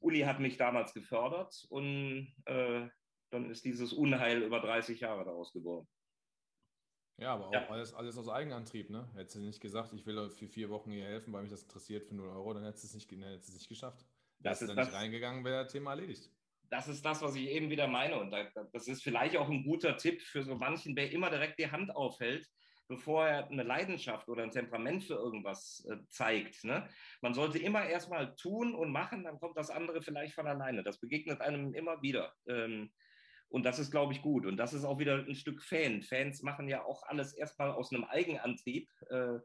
Uli 0.00 0.20
hat 0.20 0.40
mich 0.40 0.56
damals 0.56 0.92
gefördert 0.92 1.64
und 1.70 2.34
äh, 2.44 2.88
dann 3.30 3.50
ist 3.50 3.64
dieses 3.64 3.92
Unheil 3.92 4.42
über 4.42 4.60
30 4.60 5.00
Jahre 5.00 5.24
daraus 5.24 5.52
geboren. 5.52 5.86
Ja, 7.18 7.32
aber 7.34 7.48
auch 7.48 7.52
Ja. 7.52 7.66
Alles, 7.70 7.94
alles 7.94 8.18
aus 8.18 8.28
Eigenantrieb, 8.28 8.90
ne? 8.90 9.08
Hättest 9.14 9.36
du 9.36 9.40
nicht 9.40 9.60
gesagt, 9.60 9.92
ich 9.94 10.04
will 10.04 10.28
für 10.28 10.48
vier 10.48 10.68
Wochen 10.68 10.90
hier 10.90 11.04
helfen, 11.06 11.32
weil 11.32 11.42
mich 11.42 11.50
das 11.50 11.62
interessiert 11.62 12.04
für 12.04 12.14
0 12.14 12.28
Euro, 12.28 12.52
dann 12.52 12.64
hättest 12.64 12.84
du 12.84 12.88
es 12.88 12.94
nicht, 12.94 13.10
dann 13.10 13.22
hättest 13.22 13.48
du 13.48 13.52
es 13.52 13.58
nicht 13.60 13.68
geschafft. 13.70 14.04
Das 14.40 14.60
Wärst 14.60 14.62
du 14.62 14.64
ist 14.66 14.68
da 14.68 14.74
nicht 14.82 14.92
das- 14.92 15.00
reingegangen, 15.00 15.44
wäre 15.44 15.66
Thema 15.66 15.92
erledigt. 15.92 16.30
Das 16.70 16.88
ist 16.88 17.04
das, 17.04 17.22
was 17.22 17.34
ich 17.34 17.48
eben 17.48 17.70
wieder 17.70 17.86
meine. 17.86 18.18
Und 18.18 18.30
da, 18.30 18.44
das 18.72 18.88
ist 18.88 19.02
vielleicht 19.02 19.36
auch 19.36 19.48
ein 19.48 19.64
guter 19.64 19.96
Tipp 19.96 20.22
für 20.22 20.42
so 20.42 20.54
manchen, 20.54 20.96
der 20.96 21.12
immer 21.12 21.30
direkt 21.30 21.58
die 21.58 21.70
Hand 21.70 21.94
aufhält, 21.94 22.46
bevor 22.88 23.26
er 23.26 23.48
eine 23.48 23.62
Leidenschaft 23.62 24.28
oder 24.28 24.42
ein 24.42 24.50
Temperament 24.50 25.04
für 25.04 25.14
irgendwas 25.14 25.86
äh, 25.90 25.96
zeigt. 26.08 26.64
Ne? 26.64 26.88
Man 27.20 27.34
sollte 27.34 27.58
immer 27.58 27.84
erstmal 27.84 28.34
tun 28.36 28.74
und 28.74 28.92
machen, 28.92 29.24
dann 29.24 29.38
kommt 29.38 29.56
das 29.56 29.70
andere 29.70 30.02
vielleicht 30.02 30.34
von 30.34 30.46
alleine. 30.46 30.82
Das 30.82 31.00
begegnet 31.00 31.40
einem 31.40 31.74
immer 31.74 32.00
wieder. 32.02 32.32
Ähm, 32.48 32.92
und 33.48 33.64
das 33.64 33.78
ist, 33.78 33.90
glaube 33.90 34.12
ich, 34.12 34.22
gut. 34.22 34.44
Und 34.46 34.56
das 34.56 34.72
ist 34.72 34.84
auch 34.84 34.98
wieder 34.98 35.18
ein 35.18 35.34
Stück 35.34 35.62
Fan. 35.62 36.02
Fans 36.02 36.42
machen 36.42 36.68
ja 36.68 36.84
auch 36.84 37.02
alles 37.04 37.32
erstmal 37.32 37.70
aus 37.70 37.92
einem 37.92 38.04
Eigenantrieb. 38.04 38.90
Äh, 39.08 39.38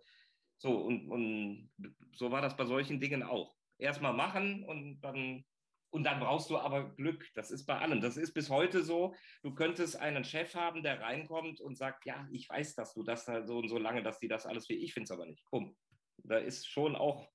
so, 0.57 0.77
und, 0.77 1.09
und 1.09 1.71
so 2.13 2.31
war 2.31 2.41
das 2.41 2.55
bei 2.55 2.65
solchen 2.65 2.99
Dingen 2.99 3.23
auch. 3.23 3.55
Erstmal 3.77 4.13
machen 4.13 4.63
und 4.63 5.01
dann 5.01 5.43
und 5.91 6.05
dann 6.05 6.19
brauchst 6.19 6.49
du 6.49 6.57
aber 6.57 6.95
Glück. 6.95 7.29
Das 7.35 7.51
ist 7.51 7.65
bei 7.65 7.77
allem. 7.77 8.01
Das 8.01 8.17
ist 8.17 8.33
bis 8.33 8.49
heute 8.49 8.83
so. 8.83 9.13
Du 9.43 9.53
könntest 9.53 9.97
einen 9.97 10.23
Chef 10.23 10.55
haben, 10.55 10.83
der 10.83 11.01
reinkommt 11.01 11.59
und 11.59 11.77
sagt, 11.77 12.05
ja, 12.05 12.27
ich 12.31 12.49
weiß, 12.49 12.75
dass 12.75 12.93
du 12.93 13.03
das 13.03 13.25
da 13.25 13.45
so 13.45 13.59
und 13.59 13.67
so 13.67 13.77
lange, 13.77 14.01
dass 14.01 14.19
die 14.19 14.29
das 14.29 14.45
alles 14.45 14.67
für 14.67 14.73
ich 14.73 14.93
finde 14.93 15.05
es 15.05 15.11
aber 15.11 15.25
nicht. 15.25 15.43
Komm. 15.45 15.75
Da 16.23 16.37
ist 16.37 16.67
schon 16.67 16.95
auch, 16.95 17.29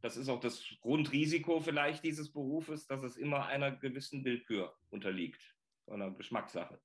das 0.00 0.16
ist 0.16 0.28
auch 0.28 0.40
das 0.40 0.64
Grundrisiko 0.80 1.60
vielleicht 1.60 2.02
dieses 2.02 2.32
Berufes, 2.32 2.86
dass 2.86 3.04
es 3.04 3.16
immer 3.16 3.46
einer 3.46 3.70
gewissen 3.70 4.24
Willkür 4.24 4.74
unterliegt. 4.90 5.56
Einer 5.86 6.10
Geschmackssache. 6.10 6.80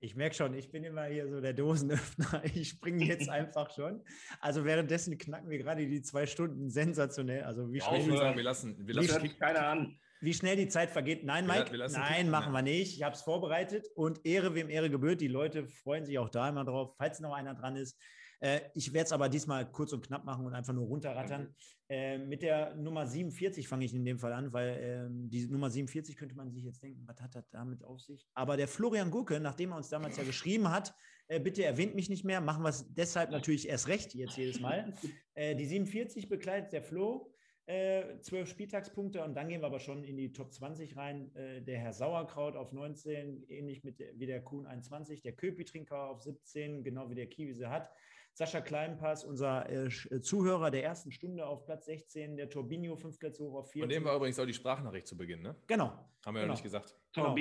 Ich 0.00 0.14
merke 0.14 0.36
schon, 0.36 0.54
ich 0.54 0.70
bin 0.70 0.84
immer 0.84 1.04
hier 1.06 1.28
so 1.28 1.40
der 1.40 1.52
Dosenöffner. 1.52 2.42
Ich 2.54 2.68
springe 2.68 3.04
jetzt 3.04 3.28
einfach 3.28 3.70
schon. 3.74 4.02
Also 4.40 4.64
währenddessen 4.64 5.18
knacken 5.18 5.50
wir 5.50 5.58
gerade 5.58 5.86
die 5.86 6.02
zwei 6.02 6.26
Stunden 6.26 6.70
sensationell. 6.70 7.42
Also 7.42 7.72
wie 7.72 7.80
schnell, 7.80 8.16
sagen, 8.16 8.36
wir 8.36 8.44
lassen, 8.44 8.76
wir 8.78 8.86
Wie 8.88 8.92
lassen 8.92 9.22
hört 9.22 9.38
keiner 9.40 9.66
an. 9.66 9.98
wie 10.20 10.32
schnell 10.34 10.56
die 10.56 10.68
Zeit 10.68 10.90
vergeht. 10.90 11.24
Nein, 11.24 11.46
Wir 11.46 11.54
Mike, 11.54 11.70
wir 11.72 11.78
lassen 11.78 11.98
nein, 12.00 12.30
machen 12.30 12.52
wir 12.52 12.62
nicht. 12.62 12.96
Ich 12.96 13.02
habe 13.02 13.14
es 13.16 13.22
vorbereitet 13.22 13.86
und 13.96 14.24
Ehre 14.24 14.54
wem 14.54 14.70
Ehre 14.70 14.88
gebührt. 14.88 15.20
Die 15.20 15.28
Leute 15.28 15.66
freuen 15.66 16.04
sich 16.06 16.18
auch 16.18 16.28
da 16.28 16.48
immer 16.48 16.64
drauf, 16.64 16.94
falls 16.96 17.18
noch 17.20 17.32
einer 17.34 17.54
dran 17.54 17.74
ist. 17.76 17.98
Äh, 18.40 18.60
ich 18.74 18.92
werde 18.92 19.06
es 19.06 19.12
aber 19.12 19.28
diesmal 19.28 19.70
kurz 19.70 19.92
und 19.92 20.06
knapp 20.06 20.24
machen 20.24 20.46
und 20.46 20.54
einfach 20.54 20.72
nur 20.72 20.86
runterrattern. 20.86 21.54
Äh, 21.88 22.18
mit 22.18 22.42
der 22.42 22.74
Nummer 22.76 23.06
47 23.06 23.66
fange 23.66 23.84
ich 23.84 23.94
in 23.94 24.04
dem 24.04 24.18
Fall 24.18 24.32
an, 24.32 24.52
weil 24.52 24.78
ähm, 24.80 25.30
die 25.30 25.46
Nummer 25.46 25.70
47 25.70 26.16
könnte 26.16 26.36
man 26.36 26.50
sich 26.50 26.64
jetzt 26.64 26.82
denken, 26.82 27.02
was 27.06 27.20
hat 27.20 27.34
das 27.34 27.48
damit 27.50 27.82
auf 27.82 28.00
sich? 28.00 28.28
Aber 28.34 28.56
der 28.56 28.68
Florian 28.68 29.10
Gurke, 29.10 29.40
nachdem 29.40 29.72
er 29.72 29.78
uns 29.78 29.88
damals 29.88 30.16
ja 30.16 30.24
geschrieben 30.24 30.70
hat, 30.70 30.94
äh, 31.28 31.40
bitte 31.40 31.64
erwähnt 31.64 31.94
mich 31.94 32.08
nicht 32.08 32.24
mehr, 32.24 32.40
machen 32.40 32.62
wir 32.62 32.70
es 32.70 32.86
deshalb 32.92 33.30
natürlich 33.30 33.68
erst 33.68 33.88
recht 33.88 34.14
jetzt 34.14 34.36
jedes 34.36 34.60
Mal. 34.60 34.92
Äh, 35.34 35.54
die 35.54 35.66
47 35.66 36.28
bekleidet 36.28 36.72
der 36.72 36.82
Flo, 36.82 37.32
äh, 37.66 38.18
12 38.22 38.48
Spieltagspunkte 38.48 39.22
und 39.22 39.34
dann 39.34 39.48
gehen 39.48 39.60
wir 39.60 39.66
aber 39.66 39.78
schon 39.78 40.02
in 40.02 40.16
die 40.16 40.32
Top 40.32 40.52
20 40.52 40.96
rein. 40.96 41.32
Äh, 41.36 41.62
der 41.62 41.78
Herr 41.78 41.92
Sauerkraut 41.92 42.56
auf 42.56 42.72
19, 42.72 43.44
ähnlich 43.48 43.84
mit 43.84 44.02
wie 44.14 44.26
der 44.26 44.42
Kuhn 44.42 44.66
21, 44.66 45.22
der 45.22 45.34
Köpi-Trinker 45.34 46.08
auf 46.08 46.22
17, 46.22 46.82
genau 46.82 47.08
wie 47.08 47.14
der 47.14 47.28
Kiwi 47.28 47.54
sie 47.54 47.68
hat. 47.68 47.88
Sascha 48.38 48.60
Kleinpass, 48.60 49.24
unser 49.24 49.68
äh, 49.68 49.86
äh, 49.86 50.20
Zuhörer 50.20 50.70
der 50.70 50.84
ersten 50.84 51.10
Stunde 51.10 51.44
auf 51.44 51.64
Platz 51.64 51.86
16, 51.86 52.36
der 52.36 52.48
Turbinio 52.48 52.94
fünf 52.94 53.18
Plätze 53.18 53.42
hoch 53.42 53.54
auf 53.56 53.72
14. 53.72 53.80
Von 53.82 53.88
dem 53.88 54.04
war 54.04 54.14
übrigens 54.14 54.38
auch 54.38 54.46
die 54.46 54.54
Sprachnachricht 54.54 55.08
zu 55.08 55.16
Beginn, 55.16 55.42
ne? 55.42 55.56
genau. 55.66 55.86
Haben 56.24 56.34
wir 56.34 56.42
ja 56.42 56.44
Genau. 56.44 56.52
nicht 56.52 56.62
gesagt. 56.62 56.94
Genau. 57.12 57.34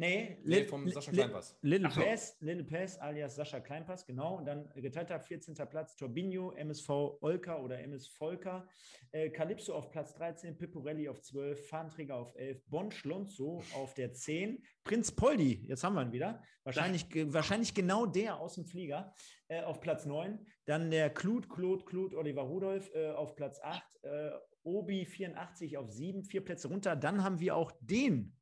Nee, 0.00 0.38
Nee, 0.44 0.60
Lil- 0.60 0.66
vom 0.66 0.88
Sascha 0.88 1.12
Kleinpass. 1.12 1.58
So. 1.90 2.00
Pass, 2.00 2.36
Little 2.40 2.64
Pass 2.64 2.98
alias 2.98 3.34
Sascha 3.36 3.60
Kleinpass, 3.60 4.06
genau. 4.06 4.38
Und 4.38 4.46
dann 4.46 4.68
geteilter 4.74 5.20
14. 5.20 5.54
Platz 5.68 5.94
Torbinho, 5.96 6.52
MSV 6.52 6.88
Olka 7.20 7.60
oder 7.60 7.78
MS 7.80 8.08
Volker, 8.08 8.66
äh, 9.12 9.28
Calypso 9.30 9.74
auf 9.74 9.90
Platz 9.90 10.14
13, 10.14 10.56
Pipporelli 10.56 11.08
auf 11.08 11.20
12, 11.20 11.68
Fahnenträger 11.68 12.16
auf 12.16 12.34
11, 12.34 12.64
Bon 12.68 12.90
Schlonzo 12.90 13.62
auf 13.74 13.92
der 13.94 14.12
10, 14.12 14.64
Prinz 14.84 15.12
Poldi, 15.12 15.66
jetzt 15.68 15.84
haben 15.84 15.94
wir 15.94 16.02
ihn 16.02 16.12
wieder, 16.12 16.42
wahrscheinlich, 16.64 17.06
wahrscheinlich 17.32 17.74
genau 17.74 18.06
der 18.06 18.40
aus 18.40 18.54
dem 18.54 18.64
Flieger, 18.64 19.14
äh, 19.48 19.60
auf 19.62 19.80
Platz 19.80 20.06
9. 20.06 20.38
Dann 20.64 20.90
der 20.90 21.10
Klut, 21.10 21.48
Claude, 21.50 21.84
Claude, 21.84 22.16
Oliver 22.16 22.42
Rudolph 22.42 22.90
äh, 22.94 23.10
auf 23.10 23.36
Platz 23.36 23.60
8, 23.62 23.82
äh, 24.02 24.30
Obi 24.62 25.04
84 25.04 25.76
auf 25.78 25.90
7, 25.90 26.22
vier 26.24 26.44
Plätze 26.44 26.68
runter. 26.68 26.96
Dann 26.96 27.24
haben 27.24 27.40
wir 27.40 27.56
auch 27.56 27.72
den 27.80 28.36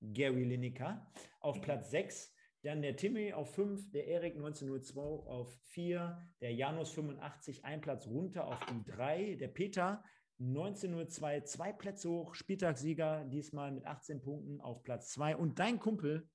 Gary 0.00 0.44
Lineker 0.44 1.10
auf 1.40 1.60
Platz 1.60 1.90
6. 1.90 2.32
Dann 2.62 2.80
der 2.80 2.96
Timmy 2.96 3.32
auf 3.32 3.54
5, 3.54 3.90
der 3.90 4.06
Erik 4.06 4.36
1902 4.36 5.00
auf 5.02 5.52
4, 5.64 6.18
der 6.40 6.54
Janus 6.54 6.90
85 6.92 7.64
ein 7.64 7.80
Platz 7.82 8.06
runter 8.06 8.46
auf 8.46 8.58
die 8.66 8.90
3, 8.90 9.34
der 9.34 9.48
Peter 9.48 10.02
1902 10.40 11.42
zwei 11.42 11.72
Plätze 11.72 12.08
hoch, 12.08 12.34
Spieltagssieger 12.34 13.24
diesmal 13.26 13.70
mit 13.70 13.84
18 13.86 14.22
Punkten 14.22 14.60
auf 14.60 14.82
Platz 14.82 15.10
2 15.10 15.36
und 15.36 15.58
dein 15.58 15.78
Kumpel 15.78 16.28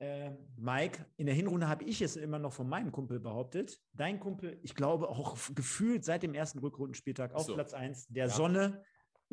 äh, 0.00 0.32
Mike, 0.56 1.06
in 1.16 1.26
der 1.26 1.34
Hinrunde 1.34 1.68
habe 1.68 1.84
ich 1.84 2.02
es 2.02 2.16
immer 2.16 2.38
noch 2.38 2.52
von 2.52 2.68
meinem 2.68 2.90
Kumpel 2.90 3.20
behauptet. 3.20 3.80
Dein 3.92 4.18
Kumpel, 4.18 4.58
ich 4.62 4.74
glaube 4.74 5.08
auch 5.08 5.36
gefühlt 5.54 6.04
seit 6.04 6.22
dem 6.22 6.34
ersten 6.34 6.58
Rückrundenspieltag 6.58 7.32
auf 7.32 7.44
So. 7.46 7.54
Platz 7.54 7.72
1, 7.74 8.08
der 8.08 8.26
Ja. 8.26 8.30
Sonne 8.30 8.84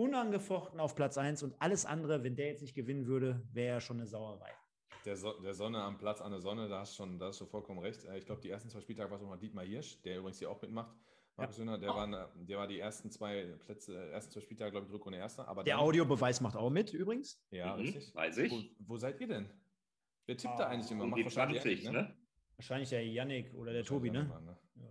unangefochten 0.01 0.79
auf 0.79 0.95
Platz 0.95 1.17
1 1.17 1.43
und 1.43 1.55
alles 1.59 1.85
andere, 1.85 2.23
wenn 2.23 2.35
der 2.35 2.47
jetzt 2.47 2.61
nicht 2.61 2.73
gewinnen 2.75 3.05
würde, 3.07 3.41
wäre 3.53 3.75
ja 3.75 3.81
schon 3.81 3.97
eine 3.97 4.07
Sauerei. 4.07 4.49
Der, 5.05 5.15
so 5.17 5.39
der 5.41 5.53
Sonne 5.53 5.81
am 5.81 5.97
Platz 5.97 6.21
an 6.21 6.31
der 6.31 6.41
Sonne, 6.41 6.67
da 6.67 6.79
hast 6.81 6.93
du 6.93 7.03
schon, 7.03 7.17
da 7.19 7.27
hast 7.27 7.41
du 7.41 7.45
vollkommen 7.45 7.79
recht. 7.79 8.03
Äh, 8.05 8.17
Ich 8.17 8.25
glaube, 8.25 8.41
die 8.41 8.49
ersten 8.49 8.69
zwei 8.69 8.81
Spieltage 8.81 9.09
war 9.09 9.15
es 9.17 9.21
nochmal 9.21 9.39
Dietmar 9.39 9.65
Hirsch, 9.65 9.99
der 10.03 10.17
übrigens 10.19 10.39
hier 10.39 10.49
auch 10.51 10.61
mitmacht. 10.61 10.93
Markus 11.37 11.55
Söhner, 11.55 11.77
der, 11.79 11.89
war, 11.89 12.05
ne- 12.07 12.27
der 12.35 12.57
war 12.57 12.67
die 12.67 12.79
ersten 12.79 13.09
zwei 13.09 13.45
Plätze, 13.65 13.95
äh, 13.95 14.11
ersten 14.11 14.31
zwei 14.31 14.41
Spieltage, 14.41 14.71
glaube 14.71 14.85
ich, 14.87 14.93
Rückrunde 14.93 15.17
erster. 15.17 15.47
Aber 15.47 15.63
Der 15.63 15.75
dann- 15.75 15.83
Audiobeweis 15.85 16.41
macht 16.41 16.55
auch 16.55 16.69
mit 16.69 16.93
übrigens. 16.93 17.41
Ja, 17.51 17.73
Mhm, 17.75 17.81
richtig. 17.81 18.13
weiß 18.13 18.37
ich. 18.39 18.51
Wo, 18.51 18.93
wo 18.93 18.97
seid 18.97 19.19
ihr 19.21 19.27
denn? 19.27 19.49
Wer 20.27 20.37
tippt 20.37 20.59
da 20.59 20.67
eigentlich 20.67 20.91
immer? 20.91 21.05
Um 21.05 21.09
Macht 21.11 21.19
die 21.19 21.23
wahrscheinlich 21.23 21.61
20, 21.61 21.83
Yannick, 21.83 22.01
ne? 22.09 22.17
Wahrscheinlich 22.57 22.89
der 22.89 23.07
Yannick 23.07 23.53
oder 23.55 23.73
der 23.73 23.83
Tobi, 23.83 24.11
ne? 24.11 24.29
Wahrscheinlich 24.29 24.45
Yannick, 24.75 24.90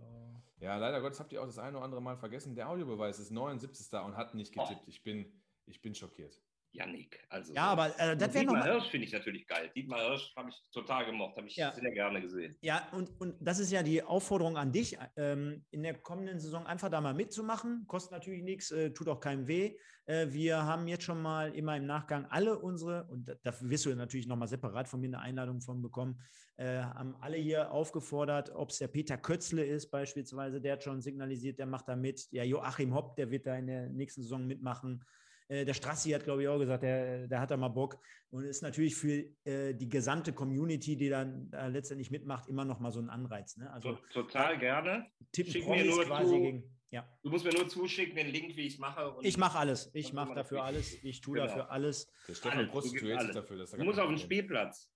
Ja, 0.61 0.77
leider 0.77 1.01
Gottes 1.01 1.19
habt 1.19 1.33
ihr 1.33 1.41
auch 1.41 1.47
das 1.47 1.57
eine 1.57 1.77
oder 1.77 1.85
andere 1.85 2.01
Mal 2.01 2.17
vergessen. 2.17 2.53
Der 2.55 2.69
Audiobeweis 2.69 3.17
ist 3.17 3.31
79. 3.31 3.91
und 3.99 4.15
hat 4.15 4.35
nicht 4.35 4.53
getippt. 4.53 4.87
Ich, 4.87 5.03
bin, 5.03 5.25
ich 5.65 5.81
bin 5.81 5.95
schockiert. 5.95 6.39
Yannick, 6.73 7.23
also. 7.29 7.53
Ja, 7.53 7.63
aber 7.63 7.87
äh, 7.99 8.15
das 8.15 8.33
wäre 8.33 8.45
Dietmar 8.45 8.59
noch. 8.59 8.65
Hirsch 8.65 8.89
finde 8.89 9.07
ich 9.07 9.13
natürlich 9.13 9.45
geil. 9.45 9.69
Dietmar 9.75 9.99
Hirsch 9.99 10.33
habe 10.35 10.49
ich 10.49 10.55
total 10.71 11.05
gemocht, 11.05 11.35
habe 11.37 11.47
ich 11.47 11.55
Ja. 11.55 11.73
sehr 11.73 11.91
gerne 11.91 12.21
gesehen. 12.21 12.55
Ja, 12.61 12.87
und, 12.93 13.09
und 13.19 13.35
das 13.39 13.59
ist 13.59 13.71
ja 13.71 13.83
die 13.83 14.01
Aufforderung 14.01 14.57
an 14.57 14.71
dich, 14.71 14.97
ähm, 15.17 15.65
in 15.71 15.83
der 15.83 15.95
kommenden 15.95 16.39
Saison 16.39 16.65
einfach 16.65 16.89
da 16.89 17.01
mal 17.01 17.13
mitzumachen. 17.13 17.85
Kostet 17.87 18.13
natürlich 18.13 18.43
nichts, 18.43 18.71
äh, 18.71 18.91
tut 18.91 19.09
auch 19.09 19.19
keinem 19.19 19.47
weh. 19.47 19.77
Äh, 20.05 20.27
wir 20.31 20.63
haben 20.63 20.87
jetzt 20.87 21.03
schon 21.03 21.21
mal 21.21 21.53
immer 21.53 21.75
im 21.75 21.85
Nachgang 21.85 22.25
alle 22.27 22.57
unsere, 22.57 23.05
und 23.05 23.27
da, 23.27 23.35
dafür 23.43 23.69
wirst 23.69 23.85
du 23.85 23.95
natürlich 23.95 24.27
nochmal 24.27 24.47
separat 24.47 24.87
von 24.87 25.01
mir 25.01 25.07
eine 25.07 25.19
Einladung 25.19 25.61
von 25.61 25.81
bekommen, 25.81 26.21
äh, 26.57 26.79
haben 26.79 27.15
alle 27.19 27.37
hier 27.37 27.71
aufgefordert, 27.71 28.49
ob 28.51 28.69
es 28.69 28.77
der 28.77 28.87
Peter 28.87 29.17
Kötzle 29.17 29.65
ist 29.65 29.89
beispielsweise, 29.89 30.61
der 30.61 30.73
hat 30.73 30.83
schon 30.83 31.01
signalisiert, 31.01 31.59
der 31.59 31.65
macht 31.65 31.87
da 31.87 31.95
mit. 31.95 32.27
Ja, 32.31 32.43
Joachim 32.43 32.93
Hopp, 32.93 33.15
der 33.17 33.29
wird 33.29 33.45
da 33.45 33.55
in 33.57 33.67
der 33.67 33.89
nächsten 33.89 34.21
Saison 34.21 34.45
mitmachen. 34.47 35.03
Äh, 35.51 35.65
Der 35.65 35.73
Strassi 35.73 36.11
hat, 36.11 36.23
glaube 36.23 36.41
ich, 36.43 36.47
auch 36.47 36.57
gesagt, 36.59 36.83
der, 36.83 37.27
der 37.27 37.39
hat 37.41 37.51
da 37.51 37.57
mal 37.57 37.67
Bock. 37.67 37.99
Und 38.29 38.45
ist 38.45 38.61
natürlich 38.63 38.95
für 38.95 39.25
äh, 39.43 39.73
die 39.73 39.89
gesamte 39.89 40.31
Community, 40.31 40.95
die 40.95 41.09
dann 41.09 41.49
da 41.51 41.67
letztendlich 41.67 42.09
mitmacht, 42.09 42.47
immer 42.47 42.63
noch 42.63 42.79
mal 42.79 42.91
so 42.91 43.01
ein 43.01 43.09
Anreiz. 43.09 43.57
Ne? 43.57 43.69
Also 43.73 43.91
To- 43.95 44.23
Total 44.23 44.57
gerne. 44.57 45.07
tippen 45.33 45.51
Schick 45.51 45.67
mir 45.67 45.75
Promis 45.83 45.95
nur 45.95 46.05
quasi 46.05 46.31
zu. 46.31 46.39
gegen. 46.41 46.77
Ja. 46.91 47.07
Du 47.23 47.29
musst 47.29 47.43
mir 47.45 47.53
nur 47.53 47.67
zuschicken, 47.67 48.15
den 48.15 48.27
Link, 48.27 48.55
wie 48.55 48.67
ich 48.67 48.73
es 48.75 48.79
mache. 48.79 49.11
und- 49.11 49.25
Ich 49.25 49.37
mache 49.37 49.57
alles. 49.59 49.89
Ich 49.93 50.13
mache 50.13 50.33
dafür 50.33 50.63
alles. 50.63 50.93
Ich 51.03 51.19
tue 51.19 51.33
Genau. 51.35 51.47
dafür 51.47 51.69
alles. 51.71 52.09
Der 52.29 52.33
Stefan 52.35 52.81
sich 52.81 53.17
alles. 53.17 53.35
dafür. 53.35 53.57
Das 53.57 53.71
da 53.71 53.77
Du 53.77 53.83
musst 53.83 53.99
auf 53.99 54.07
den. 54.07 54.17
Spielplatz. 54.17 54.89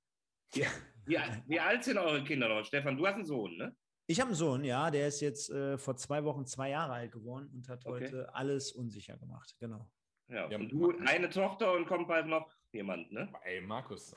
Wie, 0.53 1.17
wie 1.47 1.59
alt 1.59 1.83
sind 1.83 1.97
eure 1.97 2.23
Kinder 2.23 2.47
noch? 2.47 2.63
Stefan, 2.63 2.95
du 2.97 3.05
hast 3.05 3.15
einen 3.15 3.25
Sohn, 3.25 3.57
ne? 3.57 3.75
Ich 4.07 4.19
habe 4.21 4.29
einen 4.29 4.35
Sohn, 4.37 4.63
ja, 4.63 4.91
der 4.91 5.07
ist 5.07 5.19
jetzt 5.21 5.49
äh, 5.49 5.77
vor 5.77 5.95
zwei 5.97 6.23
Wochen 6.23 6.45
zwei 6.45 6.69
Jahre 6.69 6.93
alt 6.93 7.11
geworden 7.11 7.49
und 7.53 7.67
hat 7.67 7.85
Okay. 7.85 8.05
heute 8.05 8.33
alles 8.35 8.71
unsicher 8.71 9.17
gemacht. 9.17 9.55
Genau. 9.59 9.89
Ja, 10.27 10.49
Ja, 10.49 10.57
und 10.57 10.69
du 10.69 10.87
Markus. 10.91 11.07
eine 11.07 11.29
Tochter 11.29 11.73
und 11.73 11.85
kommt 11.85 12.07
bald 12.07 12.27
noch 12.27 12.49
jemand, 12.71 13.11
ne? 13.11 13.31
Ey, 13.43 13.61
Markus, 13.61 14.15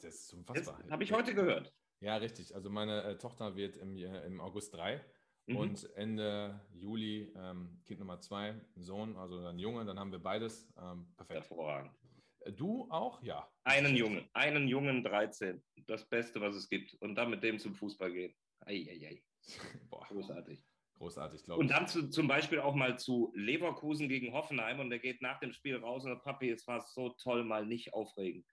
das 0.00 0.04
ist 0.04 0.34
unfassbar. 0.34 0.82
habe 0.90 1.02
ich 1.04 1.12
heute 1.12 1.34
gehört. 1.34 1.72
Ja, 2.00 2.16
richtig. 2.16 2.54
Also 2.54 2.70
meine 2.70 3.02
äh, 3.02 3.18
Tochter 3.18 3.56
wird 3.56 3.76
im, 3.76 3.96
äh, 3.96 4.24
im 4.26 4.40
August 4.40 4.74
drei 4.74 5.04
Mhm. 5.46 5.56
und 5.56 5.90
Ende 5.96 6.60
Juli 6.74 7.32
ähm, 7.34 7.80
Kind 7.86 8.00
Nummer 8.00 8.20
zwei, 8.20 8.50
ein 8.50 8.82
Sohn, 8.82 9.16
also 9.16 9.38
ein 9.46 9.58
Junge, 9.58 9.86
dann 9.86 9.98
haben 9.98 10.12
wir 10.12 10.18
beides. 10.18 10.70
Ähm, 10.78 11.10
perfekt. 11.16 11.40
Hervorragend. 11.40 11.92
Äh, 12.40 12.52
Du 12.52 12.86
auch? 12.90 13.22
Ja. 13.22 13.50
Einen 13.64 13.96
Jungen, 13.96 14.28
einen 14.34 14.68
Jungen 14.68 15.02
13. 15.02 15.64
Das 15.86 16.06
Beste, 16.06 16.42
was 16.42 16.54
es 16.54 16.68
gibt. 16.68 16.92
Und 17.00 17.14
dann 17.14 17.30
mit 17.30 17.42
dem 17.42 17.58
zum 17.58 17.74
Fußball 17.74 18.12
gehen. 18.12 18.34
Eieiei. 18.60 19.22
Boah, 19.90 20.04
Großartig. 20.08 20.62
Großartig, 20.98 21.44
glaube 21.44 21.60
Und 21.60 21.70
ich. 21.70 21.76
dann 21.76 21.86
zu, 21.88 22.08
zum 22.10 22.28
Beispiel 22.28 22.60
auch 22.60 22.74
mal 22.74 22.98
zu 22.98 23.32
Leverkusen 23.34 24.08
gegen 24.08 24.32
Hoffenheim 24.32 24.80
und 24.80 24.90
der 24.90 24.98
geht 24.98 25.22
nach 25.22 25.40
dem 25.40 25.52
Spiel 25.52 25.76
raus 25.76 26.04
und 26.04 26.10
sagt, 26.12 26.24
Papi, 26.24 26.50
es 26.50 26.66
war 26.66 26.80
so 26.80 27.10
toll, 27.10 27.44
mal 27.44 27.64
nicht 27.64 27.94
aufregen. 27.94 28.44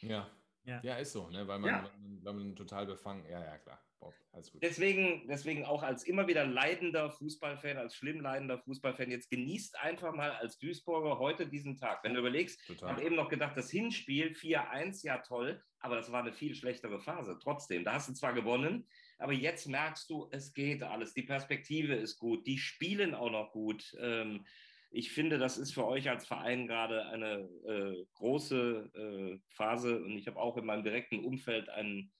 Ja. 0.00 0.30
Ja. 0.64 0.80
ja. 0.82 0.94
ist 0.96 1.12
so, 1.12 1.28
ne? 1.28 1.46
weil, 1.48 1.58
man, 1.58 1.70
Ja. 1.70 1.82
weil 1.84 1.98
man, 2.00 2.24
weil 2.24 2.34
man 2.34 2.56
total 2.56 2.86
befangen. 2.86 3.24
Ja, 3.28 3.42
ja, 3.44 3.58
klar. 3.58 3.82
Boah, 3.98 4.12
alles 4.32 4.50
gut. 4.50 4.62
Deswegen, 4.62 5.26
deswegen 5.28 5.64
auch 5.64 5.82
als 5.82 6.04
immer 6.04 6.26
wieder 6.26 6.44
leidender 6.44 7.10
Fußballfan, 7.10 7.76
als 7.76 7.94
schlimm 7.96 8.20
leidender 8.20 8.58
Fußballfan, 8.58 9.10
jetzt 9.10 9.30
genießt 9.30 9.78
einfach 9.80 10.12
mal 10.12 10.32
als 10.32 10.58
Duisburger 10.58 11.18
heute 11.18 11.46
diesen 11.48 11.76
Tag. 11.76 12.02
Wenn 12.02 12.14
du 12.14 12.20
überlegst, 12.20 12.60
ich 12.68 12.82
habe 12.82 13.02
eben 13.02 13.14
noch 13.16 13.28
gedacht, 13.28 13.56
das 13.56 13.70
Hinspiel 13.70 14.32
4-1, 14.32 15.04
ja 15.06 15.18
toll, 15.18 15.62
aber 15.80 15.96
das 15.96 16.10
war 16.10 16.20
eine 16.22 16.32
viel 16.32 16.54
schlechtere 16.54 17.00
Phase. 17.00 17.38
Trotzdem, 17.40 17.84
da 17.84 17.94
hast 17.94 18.08
du 18.08 18.12
zwar 18.12 18.32
gewonnen, 18.32 18.88
aber 19.22 19.32
jetzt 19.32 19.66
merkst 19.66 20.10
du, 20.10 20.28
es 20.30 20.52
geht 20.52 20.82
alles. 20.82 21.14
Die 21.14 21.22
Perspektive 21.22 21.94
ist 21.94 22.18
gut, 22.18 22.46
die 22.46 22.58
spielen 22.58 23.14
auch 23.14 23.30
noch 23.30 23.52
gut. 23.52 23.96
Ähm, 24.00 24.44
ich 24.90 25.10
finde, 25.12 25.38
das 25.38 25.56
ist 25.56 25.72
für 25.72 25.86
euch 25.86 26.10
als 26.10 26.26
Verein 26.26 26.66
gerade 26.66 27.06
eine 27.06 27.48
äh, 27.66 28.04
große 28.14 28.90
äh, 28.94 29.38
Phase 29.54 30.02
und 30.02 30.18
ich 30.18 30.26
habe 30.26 30.38
auch 30.38 30.56
in 30.56 30.66
meinem 30.66 30.84
direkten 30.84 31.24
Umfeld 31.24 31.70
einen 31.70 32.12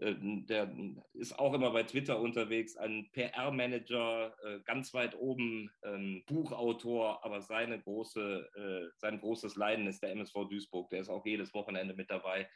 äh, 0.00 0.14
der 0.18 0.74
ist 1.12 1.38
auch 1.38 1.52
immer 1.54 1.70
bei 1.70 1.82
Twitter 1.82 2.20
unterwegs, 2.20 2.76
ein 2.76 3.10
PR-Manager, 3.12 4.34
äh, 4.44 4.60
ganz 4.64 4.94
weit 4.94 5.14
oben, 5.14 5.70
ähm, 5.82 6.22
Buchautor, 6.26 7.24
aber 7.24 7.42
seine 7.42 7.80
große, 7.80 8.50
äh, 8.54 8.90
sein 8.96 9.20
großes 9.20 9.56
Leiden 9.56 9.86
ist 9.86 10.02
der 10.02 10.12
MSV 10.12 10.48
Duisburg. 10.48 10.90
Der 10.90 11.00
ist 11.00 11.10
auch 11.10 11.24
jedes 11.26 11.52
Wochenende 11.54 11.94
mit 11.94 12.10
dabei. 12.10 12.48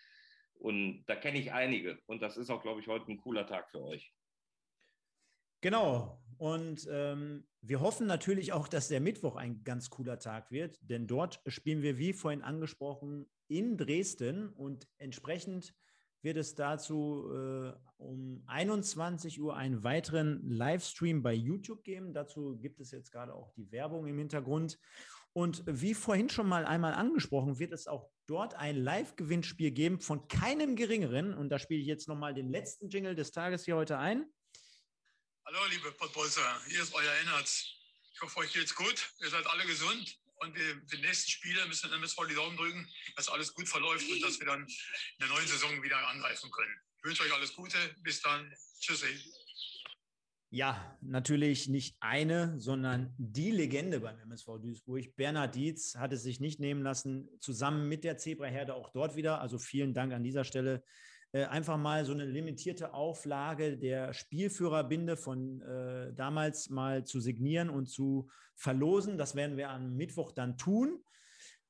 Und 0.58 1.04
da 1.06 1.16
kenne 1.16 1.38
ich 1.38 1.52
einige. 1.52 1.98
Und 2.06 2.22
das 2.22 2.36
ist 2.36 2.50
auch, 2.50 2.62
glaube 2.62 2.80
ich, 2.80 2.86
heute 2.86 3.10
ein 3.10 3.18
cooler 3.18 3.46
Tag 3.46 3.70
für 3.70 3.82
euch. 3.82 4.12
Genau. 5.60 6.20
Und 6.36 6.86
ähm, 6.90 7.46
wir 7.62 7.80
hoffen 7.80 8.06
natürlich 8.06 8.52
auch, 8.52 8.68
dass 8.68 8.88
der 8.88 9.00
Mittwoch 9.00 9.36
ein 9.36 9.62
ganz 9.64 9.88
cooler 9.88 10.18
Tag 10.18 10.50
wird, 10.50 10.78
denn 10.82 11.06
dort 11.06 11.40
spielen 11.46 11.80
wir, 11.80 11.96
wie 11.96 12.12
vorhin 12.12 12.42
angesprochen, 12.42 13.26
in 13.48 13.76
Dresden 13.76 14.50
und 14.50 14.88
entsprechend 14.98 15.74
wird 16.22 16.36
es 16.38 16.54
dazu 16.54 17.30
äh, 17.32 17.72
um 17.98 18.42
21 18.46 19.40
Uhr 19.40 19.56
einen 19.56 19.84
weiteren 19.84 20.48
Livestream 20.48 21.22
bei 21.22 21.34
YouTube 21.34 21.84
geben. 21.84 22.12
Dazu 22.12 22.58
gibt 22.58 22.80
es 22.80 22.90
jetzt 22.90 23.12
gerade 23.12 23.34
auch 23.34 23.52
die 23.52 23.70
Werbung 23.70 24.06
im 24.06 24.18
Hintergrund. 24.18 24.78
Und 25.34 25.64
wie 25.66 25.94
vorhin 25.94 26.30
schon 26.30 26.48
mal 26.48 26.64
einmal 26.64 26.94
angesprochen, 26.94 27.58
wird 27.58 27.72
es 27.72 27.88
auch 27.88 28.08
dort 28.26 28.54
ein 28.54 28.76
Live-Gewinnspiel 28.76 29.72
geben 29.72 30.00
von 30.00 30.28
keinem 30.28 30.76
geringeren. 30.76 31.34
Und 31.34 31.48
da 31.48 31.58
spiele 31.58 31.80
ich 31.80 31.88
jetzt 31.88 32.06
nochmal 32.06 32.34
den 32.34 32.50
letzten 32.50 32.88
Jingle 32.88 33.16
des 33.16 33.32
Tages 33.32 33.64
hier 33.64 33.74
heute 33.74 33.98
ein. 33.98 34.26
Hallo, 35.44 35.58
liebe 35.70 35.90
Pottbolzer, 35.90 36.62
hier 36.68 36.80
ist 36.80 36.94
euer 36.94 37.12
Ennertz. 37.22 37.66
Ich 38.14 38.20
hoffe, 38.22 38.38
euch 38.38 38.52
geht's 38.52 38.76
gut. 38.76 39.10
Ihr 39.20 39.28
seid 39.28 39.44
alle 39.48 39.66
gesund. 39.66 40.18
Und 40.36 40.54
wir, 40.54 40.80
für 40.86 40.98
nächsten 40.98 41.30
Spiele 41.30 41.66
müssen 41.66 41.90
wir 41.90 41.96
MSV 41.96 42.16
die 42.28 42.34
Daumen 42.34 42.56
drücken, 42.56 42.88
dass 43.16 43.28
alles 43.28 43.52
gut 43.54 43.68
verläuft 43.68 44.08
und 44.08 44.20
dass 44.22 44.38
wir 44.38 44.46
dann 44.46 44.62
in 44.62 44.68
der 45.18 45.28
neuen 45.28 45.46
Saison 45.48 45.82
wieder 45.82 45.98
angreifen 46.08 46.48
können. 46.50 46.80
Ich 46.98 47.04
wünsche 47.04 47.24
euch 47.24 47.32
alles 47.32 47.52
Gute. 47.54 47.76
Bis 48.02 48.20
dann. 48.22 48.54
Tschüssi. 48.78 49.18
Ja, 50.54 50.96
natürlich 51.00 51.68
nicht 51.68 51.96
eine, 51.98 52.60
sondern 52.60 53.12
die 53.18 53.50
Legende 53.50 53.98
beim 53.98 54.20
MSV 54.20 54.60
Duisburg. 54.62 55.16
Bernhard 55.16 55.56
Dietz 55.56 55.96
hat 55.96 56.12
es 56.12 56.22
sich 56.22 56.38
nicht 56.38 56.60
nehmen 56.60 56.80
lassen, 56.80 57.28
zusammen 57.40 57.88
mit 57.88 58.04
der 58.04 58.18
Zebraherde 58.18 58.76
auch 58.76 58.90
dort 58.90 59.16
wieder. 59.16 59.40
Also 59.40 59.58
vielen 59.58 59.94
Dank 59.94 60.12
an 60.12 60.22
dieser 60.22 60.44
Stelle. 60.44 60.84
Äh, 61.32 61.46
einfach 61.46 61.76
mal 61.76 62.04
so 62.04 62.12
eine 62.12 62.24
limitierte 62.24 62.94
Auflage 62.94 63.76
der 63.76 64.12
Spielführerbinde 64.12 65.16
von 65.16 65.60
äh, 65.62 66.12
damals 66.14 66.70
mal 66.70 67.04
zu 67.04 67.18
signieren 67.18 67.68
und 67.68 67.86
zu 67.86 68.30
verlosen. 68.54 69.18
Das 69.18 69.34
werden 69.34 69.56
wir 69.56 69.70
am 69.70 69.96
Mittwoch 69.96 70.30
dann 70.30 70.56
tun. 70.56 71.02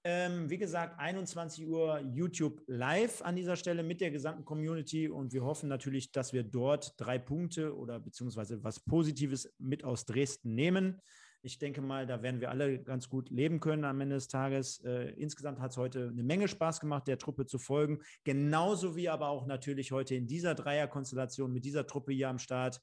Ähm, 0.06 0.51
wie 0.51 0.59
gesagt, 0.59 1.01
21 1.01 1.66
Uhr 1.66 1.98
YouTube 2.01 2.62
live 2.66 3.22
an 3.22 3.36
dieser 3.36 3.56
Stelle 3.56 3.82
mit 3.82 4.02
der 4.02 4.10
gesamten 4.10 4.44
Community 4.44 5.09
und 5.09 5.32
wir 5.32 5.43
hoffen 5.43 5.66
natürlich, 5.66 6.12
dass 6.12 6.35
wir 6.35 6.43
dort 6.43 6.93
drei 6.98 7.18
Punkte 7.18 7.74
oder 7.74 8.01
beziehungsweise 8.01 8.62
was 8.62 8.81
Positives 8.81 9.55
mit 9.59 9.82
aus 9.82 10.05
Dresden 10.05 10.55
nehmen. 10.55 11.01
Ich 11.40 11.59
denke 11.59 11.81
mal, 11.81 12.06
da 12.06 12.22
werden 12.22 12.43
wir 12.43 12.51
alle 12.51 12.82
ganz 12.82 13.09
gut 13.09 13.31
leben 13.31 13.60
können 13.60 13.85
am 13.85 13.98
Ende 14.02 14.16
des 14.16 14.28
Tages. 14.28 14.78
Äh, 14.85 15.14
insgesamt 15.16 15.59
hat 15.60 15.70
es 15.70 15.78
heute 15.78 16.09
eine 16.09 16.22
Menge 16.22 16.48
Spaß 16.48 16.81
gemacht, 16.81 17.09
der 17.09 17.16
Truppe 17.16 17.47
zu 17.47 17.59
folgen. 17.59 18.01
Genauso 18.24 18.97
wie 18.97 19.09
aber 19.09 19.28
auch 19.28 19.47
natürlich 19.47 19.90
heute 19.90 20.14
in 20.14 20.26
dieser 20.26 20.55
Dreierkonstellation 20.55 21.51
mit 21.51 21.64
dieser 21.64 21.86
Truppe 21.86 22.12
hier 22.12 22.28
am 22.28 22.39
Start. 22.39 22.82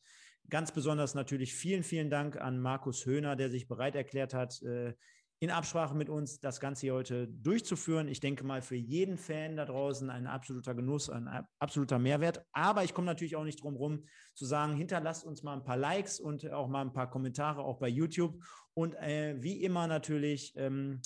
Ganz 0.50 0.72
besonders 0.72 1.14
natürlich 1.14 1.54
vielen, 1.54 1.84
vielen 1.84 2.10
Dank 2.10 2.36
an 2.42 2.60
Markus 2.60 3.06
Höhner, 3.06 3.36
der 3.36 3.52
sich 3.52 3.68
bereit 3.68 3.96
erklärt 3.96 4.34
hat, 4.34 4.62
äh, 4.64 4.94
in 5.42 5.50
Absprache 5.50 5.96
mit 5.96 6.08
uns 6.08 6.40
das 6.40 6.60
Ganze 6.60 6.82
hier 6.82 6.94
heute 6.94 7.28
durchzuführen. 7.28 8.08
Ich 8.08 8.20
denke 8.20 8.44
mal, 8.44 8.62
für 8.62 8.76
jeden 8.76 9.18
Fan 9.18 9.56
da 9.56 9.66
draußen 9.66 10.08
ein 10.12 10.28
absoluter 10.28 10.76
Genuss, 10.76 11.10
ein 11.10 11.28
absoluter 11.58 11.98
Mehrwert. 11.98 12.46
Aber 12.52 12.84
ich 12.84 12.94
komme 12.94 13.08
natürlich 13.08 13.36
auch 13.36 13.44
nicht 13.44 13.64
drum 13.64 13.76
rum 13.76 14.06
zu 14.36 14.46
sagen, 14.46 14.76
hinterlasst 14.76 15.26
uns 15.26 15.42
mal 15.42 15.54
ein 15.54 15.64
paar 15.64 15.78
Likes 15.78 16.20
und 16.20 16.48
auch 16.52 16.68
mal 16.68 16.82
ein 16.82 16.94
paar 16.94 17.10
Kommentare 17.10 17.64
auch 17.64 17.80
bei 17.80 17.88
YouTube. 17.88 18.40
Und 18.76 18.94
äh, 18.98 19.36
wie 19.42 19.64
immer 19.64 19.88
natürlich, 19.88 20.54
ähm, 20.58 21.02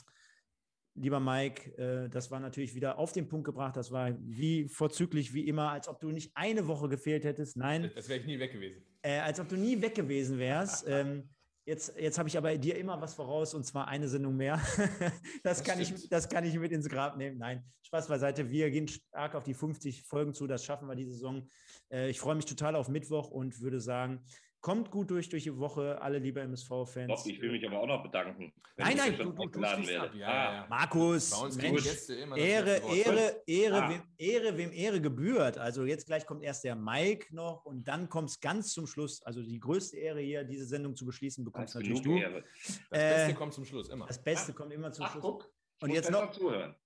lieber 0.96 1.22
Mike, 1.22 1.72
äh, 1.78 2.10
das 2.10 2.30
war 2.30 2.42
natürlich 2.42 2.76
wieder 2.76 3.00
auf 3.00 3.14
den 3.14 3.30
Punkt 3.30 3.46
gebracht. 3.46 3.78
Das 3.78 3.90
war 3.90 4.18
wie 4.20 4.68
vorzüglich, 4.68 5.34
wie 5.34 5.48
immer, 5.48 5.72
als 5.72 5.88
ob 5.88 6.02
du 6.02 6.12
nicht 6.12 6.36
eine 6.36 6.68
Woche 6.68 6.90
gefehlt 6.90 7.24
hättest. 7.24 7.56
Nein. 7.56 7.90
Das 7.96 8.10
wäre 8.10 8.20
ich 8.20 8.26
nie 8.26 8.38
weg 8.38 8.52
gewesen. 8.52 8.84
Äh, 9.02 9.20
als 9.20 9.40
ob 9.40 9.48
du 9.48 9.56
nie 9.56 9.82
weg 9.82 9.96
gewesen 9.96 10.40
wärst. 10.40 10.86
ähm, 10.90 11.30
Jetzt, 11.66 11.96
jetzt 11.98 12.20
habe 12.20 12.30
ich 12.30 12.38
aber 12.38 12.56
dir 12.60 12.78
immer 12.78 13.02
was 13.02 13.16
voraus 13.16 13.56
und 13.56 13.66
zwar 13.66 13.88
eine 13.88 14.08
Sendung 14.08 14.36
mehr. 14.36 14.62
das, 15.44 15.58
Das 15.58 15.64
kann 15.64 15.82
ich, 15.82 16.10
das 16.10 16.30
kann 16.30 16.44
ich 16.44 16.54
mit 16.60 16.72
ins 16.72 16.88
Grab 16.88 17.18
nehmen. 17.18 17.40
Nein, 17.40 17.64
Spaß 17.82 18.08
beiseite. 18.08 18.52
Wir 18.52 18.70
gehen 18.70 18.88
stark 18.88 19.34
auf 19.34 19.44
die 19.44 19.56
50 19.56 20.04
Folgen 20.04 20.36
zu. 20.36 20.46
Das 20.46 20.64
schaffen 20.64 20.88
wir 20.88 20.96
diese 20.96 21.14
Saison. 21.14 21.48
Äh, 21.92 22.10
ich 22.12 22.20
freue 22.20 22.36
mich 22.36 22.46
total 22.46 22.76
auf 22.76 22.88
Mittwoch 22.88 23.32
und 23.32 23.62
würde 23.62 23.80
sagen, 23.80 24.24
Kommt 24.66 24.90
gut 24.90 25.12
durch 25.12 25.30
durch 25.30 25.44
die 25.44 25.56
Woche, 25.56 26.02
alle 26.02 26.18
liebe 26.18 26.42
MSV-Fans. 26.42 27.24
Ich 27.28 27.40
will 27.40 27.52
mich 27.52 27.64
aber 27.68 27.82
auch 27.82 27.86
noch 27.86 28.02
bedanken. 28.02 28.52
wenn 28.76 28.84
Nein, 28.88 28.94
ich 28.94 28.98
nein, 28.98 29.18
du- 29.20 29.32
du- 29.32 29.46
du 29.48 29.64
ab. 29.64 29.80
Ja, 30.16 30.28
Ah, 30.28 30.54
ja. 30.56 30.66
Markus, 30.68 31.30
Bei 31.30 31.38
uns 31.46 31.56
Mensch, 31.58 31.84
das 31.84 32.10
Ehre. 32.10 32.82
Ehre, 32.82 33.42
Ehre, 33.46 33.84
Ah. 33.84 33.90
wem, 33.92 34.02
Ehre, 34.18 34.58
wem 34.58 34.72
Ehre 34.72 35.00
gebührt. 35.02 35.60
Also 35.60 35.86
jetzt 35.86 36.08
gleich 36.08 36.26
kommt 36.26 36.42
erst 36.42 36.64
der 36.64 36.76
Mike 36.76 37.28
noch 37.36 37.64
und 37.66 37.88
dann 37.88 38.10
kommt 38.10 38.32
es 38.32 38.40
ganz 38.40 38.74
zum 38.74 38.88
Schluss. 38.88 39.22
Also 39.22 39.44
die 39.44 39.60
größte 39.60 39.98
Ehre 39.98 40.22
hier, 40.22 40.44
diese 40.44 40.66
Sendung 40.66 40.96
zu 40.96 41.06
beschließen, 41.06 41.46
bekommst 41.46 41.76
natürlich 41.76 42.02
du. 42.02 42.18
Ehre. 42.18 42.44
Das 42.90 43.00
Äh, 43.00 43.14
Beste 43.14 43.34
kommt 43.36 43.54
zum 43.54 43.66
Schluss, 43.66 43.90
immer. 43.90 44.08
Das 44.08 44.24
Beste 44.24 44.52
kommt 44.52 44.74
immer 44.74 44.92
zum 44.92 45.06
Ach, 45.06 45.12
Schluss. 45.12 45.22
guck. 45.22 45.52
Und 45.82 45.92
jetzt 45.92 46.10
noch-. 46.10 46.36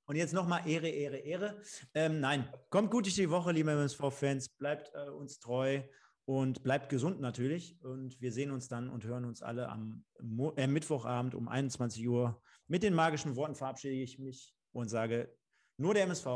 Und 0.06 0.16
jetzt 0.18 0.34
nochmal 0.34 0.68
Ehre, 0.68 0.90
Ehre, 0.90 1.18
Ehre. 1.20 1.62
Ähm, 1.94 2.20
nein, 2.20 2.50
kommt 2.70 2.92
gut 2.92 3.06
durch 3.06 3.16
die 3.16 3.30
Woche, 3.30 3.54
liebe 3.54 3.72
MSV-Fans. 3.72 4.50
Bleibt 4.50 4.92
äh, 4.94 5.10
uns 5.12 5.40
treu 5.40 5.82
und 6.30 6.62
bleibt 6.62 6.90
gesund 6.90 7.20
natürlich. 7.20 7.84
Und 7.84 8.22
wir 8.22 8.32
sehen 8.32 8.52
uns 8.52 8.68
dann 8.68 8.88
und 8.88 9.04
hören 9.04 9.26
uns 9.26 9.42
alle 9.42 9.68
am 9.68 10.06
Mo 10.22 10.52
äh, 10.58 10.68
Mittwochabend 10.68 11.34
um 11.34 11.48
21 11.48 12.08
Uhr. 12.08 12.40
Mit 12.68 12.84
den 12.84 12.94
magischen 12.94 13.36
Worten 13.36 13.56
verabschiede 13.56 13.96
ich 13.96 14.20
mich 14.20 14.56
und 14.72 14.90
sage 14.90 15.36
nur 15.78 15.96
der 15.96 16.04
MSV. 16.04 16.28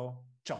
Ciao. 0.43 0.59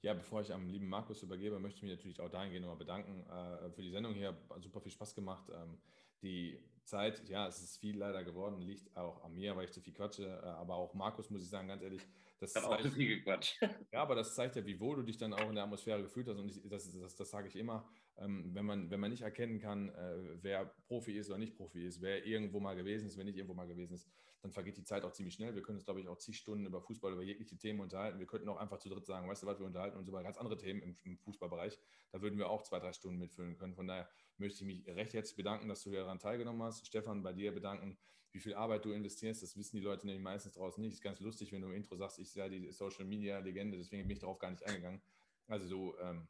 Ja, 0.00 0.14
bevor 0.14 0.40
ich 0.40 0.54
am 0.54 0.66
lieben 0.68 0.88
Markus 0.88 1.22
übergebe, 1.22 1.58
möchte 1.58 1.76
ich 1.76 1.82
mich 1.82 1.92
natürlich 1.92 2.18
auch 2.18 2.30
dahingehend 2.30 2.64
nochmal 2.64 2.78
bedanken 2.78 3.26
äh, 3.28 3.70
für 3.72 3.82
die 3.82 3.90
Sendung 3.90 4.14
hier. 4.14 4.34
Super 4.58 4.80
viel 4.80 4.92
Spaß 4.92 5.14
gemacht. 5.14 5.46
Ähm, 5.52 5.78
die 6.22 6.58
Zeit, 6.84 7.28
ja, 7.28 7.46
es 7.46 7.60
ist 7.60 7.76
viel 7.76 7.98
leider 7.98 8.24
geworden, 8.24 8.62
liegt 8.62 8.96
auch 8.96 9.22
an 9.22 9.34
mir, 9.34 9.54
weil 9.54 9.66
ich 9.66 9.72
zu 9.72 9.82
viel 9.82 9.92
quatsche. 9.92 10.24
Äh, 10.24 10.46
aber 10.46 10.76
auch 10.76 10.94
Markus, 10.94 11.28
muss 11.28 11.42
ich 11.42 11.50
sagen, 11.50 11.68
ganz 11.68 11.82
ehrlich, 11.82 12.08
das 12.40 12.54
habe 12.54 12.68
auch 12.68 12.80
zu 12.80 12.90
viel 12.90 13.16
gequatscht. 13.16 13.60
ja, 13.92 14.02
aber 14.02 14.14
das 14.14 14.34
zeigt 14.34 14.56
ja, 14.56 14.64
wie 14.64 14.78
wohl 14.78 14.96
du 14.96 15.02
dich 15.02 15.16
dann 15.16 15.32
auch 15.32 15.48
in 15.48 15.54
der 15.54 15.64
Atmosphäre 15.64 16.02
gefühlt 16.02 16.28
hast. 16.28 16.38
Und 16.38 16.48
ich, 16.48 16.60
das, 16.68 16.92
das, 16.92 17.16
das 17.16 17.30
sage 17.30 17.48
ich 17.48 17.56
immer, 17.56 17.88
ähm, 18.16 18.50
wenn, 18.54 18.64
man, 18.64 18.90
wenn 18.90 19.00
man 19.00 19.10
nicht 19.10 19.22
erkennen 19.22 19.58
kann, 19.58 19.88
äh, 19.90 20.42
wer 20.42 20.66
Profi 20.86 21.12
ist 21.16 21.28
oder 21.28 21.38
nicht 21.38 21.56
Profi 21.56 21.84
ist, 21.84 22.00
wer 22.00 22.24
irgendwo 22.24 22.60
mal 22.60 22.76
gewesen 22.76 23.06
ist, 23.06 23.16
wer 23.16 23.24
nicht 23.24 23.36
irgendwo 23.36 23.54
mal 23.54 23.66
gewesen 23.66 23.94
ist, 23.94 24.08
dann 24.40 24.52
vergeht 24.52 24.76
die 24.76 24.84
Zeit 24.84 25.04
auch 25.04 25.12
ziemlich 25.12 25.34
schnell. 25.34 25.54
Wir 25.54 25.62
können 25.62 25.78
uns, 25.78 25.84
glaube 25.84 26.00
ich, 26.00 26.08
auch 26.08 26.18
zig 26.18 26.36
Stunden 26.36 26.66
über 26.66 26.80
Fußball, 26.80 27.12
über 27.12 27.22
jegliche 27.22 27.56
Themen 27.56 27.80
unterhalten. 27.80 28.18
Wir 28.18 28.26
könnten 28.26 28.48
auch 28.48 28.58
einfach 28.58 28.78
zu 28.78 28.88
dritt 28.88 29.06
sagen, 29.06 29.28
weißt 29.28 29.42
du 29.42 29.46
was, 29.46 29.58
wir 29.58 29.66
unterhalten 29.66 29.96
uns 29.96 30.08
über 30.08 30.22
ganz 30.22 30.38
andere 30.38 30.56
Themen 30.58 30.80
im, 30.82 30.96
im 31.04 31.18
Fußballbereich. 31.18 31.76
Da 32.12 32.22
würden 32.22 32.38
wir 32.38 32.48
auch 32.48 32.62
zwei, 32.62 32.78
drei 32.78 32.92
Stunden 32.92 33.18
mitfüllen 33.18 33.56
können. 33.56 33.74
Von 33.74 33.88
daher 33.88 34.08
möchte 34.36 34.62
ich 34.62 34.66
mich 34.66 34.86
recht 34.94 35.12
herzlich 35.12 35.36
bedanken, 35.36 35.68
dass 35.68 35.82
du 35.82 35.90
daran 35.90 36.20
teilgenommen 36.20 36.62
hast. 36.62 36.86
Stefan, 36.86 37.22
bei 37.22 37.32
dir 37.32 37.52
bedanken, 37.52 37.98
wie 38.32 38.40
viel 38.40 38.54
Arbeit 38.54 38.84
du 38.84 38.92
investierst. 38.92 39.42
Das 39.42 39.56
wissen 39.56 39.76
die 39.76 39.82
Leute 39.82 40.06
nämlich 40.06 40.22
meistens 40.22 40.54
draußen 40.54 40.82
nicht. 40.82 40.94
Ist 40.94 41.02
ganz 41.02 41.20
lustig, 41.20 41.52
wenn 41.52 41.62
du 41.62 41.68
im 41.68 41.74
Intro 41.74 41.96
sagst, 41.96 42.18
ich 42.18 42.30
sei 42.30 42.48
die 42.48 42.70
Social 42.72 43.04
Media 43.04 43.38
Legende, 43.38 43.78
deswegen 43.78 44.06
bin 44.06 44.16
ich 44.16 44.20
darauf 44.20 44.38
gar 44.38 44.50
nicht 44.50 44.64
eingegangen. 44.64 45.00
Also 45.46 45.66
so, 45.66 45.98
ähm, 46.00 46.28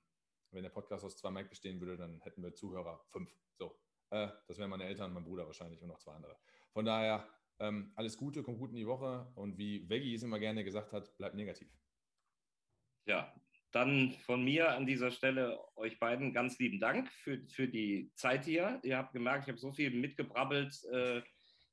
wenn 0.53 0.63
der 0.63 0.71
Podcast 0.71 1.05
aus 1.05 1.17
zwei 1.17 1.31
Mike 1.31 1.49
bestehen 1.49 1.81
würde, 1.81 1.97
dann 1.97 2.21
hätten 2.21 2.43
wir 2.43 2.55
Zuhörer 2.55 3.05
fünf. 3.11 3.31
So, 3.59 3.79
äh, 4.11 4.29
das 4.47 4.59
wären 4.59 4.71
meine 4.71 4.85
Eltern, 4.85 5.13
mein 5.13 5.25
Bruder 5.25 5.47
wahrscheinlich 5.47 5.83
und 5.83 5.89
noch 5.89 5.99
zwei 5.99 6.13
andere. 6.13 6.37
Von 6.73 6.85
daher 6.85 7.29
ähm, 7.61 7.93
alles 7.97 8.17
Gute, 8.17 8.43
kommt 8.43 8.59
gut 8.59 8.71
in 8.71 8.77
die 8.77 8.87
Woche 8.87 9.31
und 9.35 9.59
wie 9.59 9.89
Veggie 9.89 10.15
es 10.15 10.23
immer 10.23 10.39
gerne 10.39 10.65
gesagt 10.65 10.93
hat, 10.93 11.17
bleibt 11.17 11.35
negativ. 11.35 11.69
Ja, 13.07 13.35
dann 13.73 14.13
von 14.25 14.45
mir 14.45 14.73
an 14.73 14.87
dieser 14.87 15.11
Stelle 15.11 15.59
euch 15.77 15.99
beiden 15.99 16.33
ganz 16.33 16.59
lieben 16.59 16.79
Dank 16.79 17.11
für, 17.13 17.43
für 17.49 17.69
die 17.69 18.13
Zeit 18.15 18.45
hier. 18.45 18.81
Ihr 18.83 18.97
habt 18.97 19.13
gemerkt, 19.13 19.45
ich 19.45 19.49
habe 19.49 19.59
so 19.59 19.73
viel 19.73 19.91
mitgebrabbelt, 19.91 20.85
äh, 20.93 21.23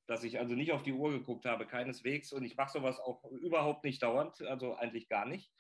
dass 0.08 0.24
ich 0.24 0.40
also 0.40 0.56
nicht 0.56 0.72
auf 0.72 0.84
die 0.84 0.94
Uhr 0.94 1.12
geguckt 1.12 1.46
habe, 1.46 1.66
keineswegs. 1.66 2.32
Und 2.32 2.44
ich 2.44 2.56
mache 2.56 2.72
sowas 2.72 3.00
auch 3.00 3.24
überhaupt 3.32 3.84
nicht 3.84 4.02
dauernd, 4.04 4.42
also 4.44 4.76
eigentlich 4.76 5.10
gar 5.10 5.26
nicht. 5.26 5.52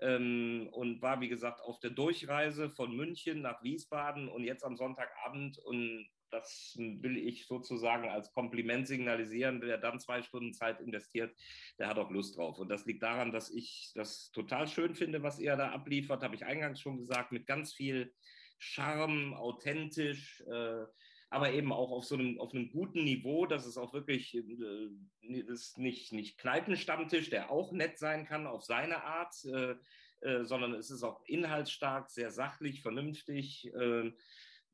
Ähm, 0.00 0.68
und 0.72 1.00
war, 1.02 1.20
wie 1.20 1.28
gesagt, 1.28 1.60
auf 1.60 1.78
der 1.80 1.90
Durchreise 1.90 2.70
von 2.70 2.96
München 2.96 3.42
nach 3.42 3.62
Wiesbaden 3.62 4.28
und 4.28 4.44
jetzt 4.44 4.64
am 4.64 4.76
Sonntagabend. 4.76 5.58
Und 5.58 6.08
das 6.30 6.74
will 6.78 7.18
ich 7.18 7.46
sozusagen 7.46 8.08
als 8.08 8.32
Kompliment 8.32 8.88
signalisieren. 8.88 9.60
Wer 9.62 9.78
dann 9.78 10.00
zwei 10.00 10.22
Stunden 10.22 10.54
Zeit 10.54 10.80
investiert, 10.80 11.32
der 11.78 11.88
hat 11.88 11.98
auch 11.98 12.10
Lust 12.10 12.36
drauf. 12.36 12.58
Und 12.58 12.68
das 12.68 12.86
liegt 12.86 13.02
daran, 13.02 13.32
dass 13.32 13.50
ich 13.50 13.92
das 13.94 14.32
total 14.32 14.66
schön 14.66 14.94
finde, 14.94 15.22
was 15.22 15.38
ihr 15.38 15.54
da 15.56 15.70
abliefert, 15.70 16.22
habe 16.22 16.34
ich 16.34 16.44
eingangs 16.44 16.80
schon 16.80 16.98
gesagt, 16.98 17.30
mit 17.30 17.46
ganz 17.46 17.72
viel 17.74 18.12
Charme, 18.58 19.34
authentisch, 19.34 20.42
äh, 20.50 20.84
aber 21.32 21.52
eben 21.52 21.72
auch 21.72 21.90
auf 21.90 22.04
so 22.04 22.14
einem, 22.14 22.38
auf 22.38 22.52
einem 22.52 22.70
guten 22.70 23.04
Niveau, 23.04 23.46
dass 23.46 23.64
es 23.64 23.78
auch 23.78 23.94
wirklich, 23.94 24.36
äh, 24.36 25.40
ist 25.48 25.78
nicht, 25.78 26.12
nicht 26.12 26.38
Kneipenstammtisch, 26.38 27.30
der 27.30 27.50
auch 27.50 27.72
nett 27.72 27.98
sein 27.98 28.26
kann 28.26 28.46
auf 28.46 28.64
seine 28.64 29.02
Art, 29.02 29.34
äh, 29.46 29.76
äh, 30.20 30.44
sondern 30.44 30.74
es 30.74 30.90
ist 30.90 31.02
auch 31.02 31.24
inhaltsstark, 31.24 32.10
sehr 32.10 32.30
sachlich, 32.30 32.82
vernünftig. 32.82 33.72
Äh, 33.74 34.12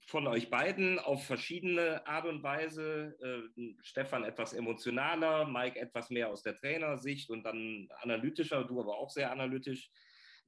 von 0.07 0.27
euch 0.27 0.49
beiden 0.49 0.99
auf 0.99 1.27
verschiedene 1.27 2.07
Art 2.07 2.25
und 2.25 2.43
Weise. 2.43 3.17
Äh, 3.21 3.75
Stefan 3.83 4.25
etwas 4.25 4.55
emotionaler, 4.55 5.47
Mike 5.47 5.79
etwas 5.79 6.11
mehr 6.11 6.31
aus 6.31 6.43
der 6.43 6.57
Trainersicht 6.57 7.31
und 7.31 7.45
dann 7.45 7.89
analytischer, 8.01 8.65
du 8.65 8.81
aber 8.81 8.97
auch 8.97 9.11
sehr 9.11 9.31
analytisch. 9.31 9.91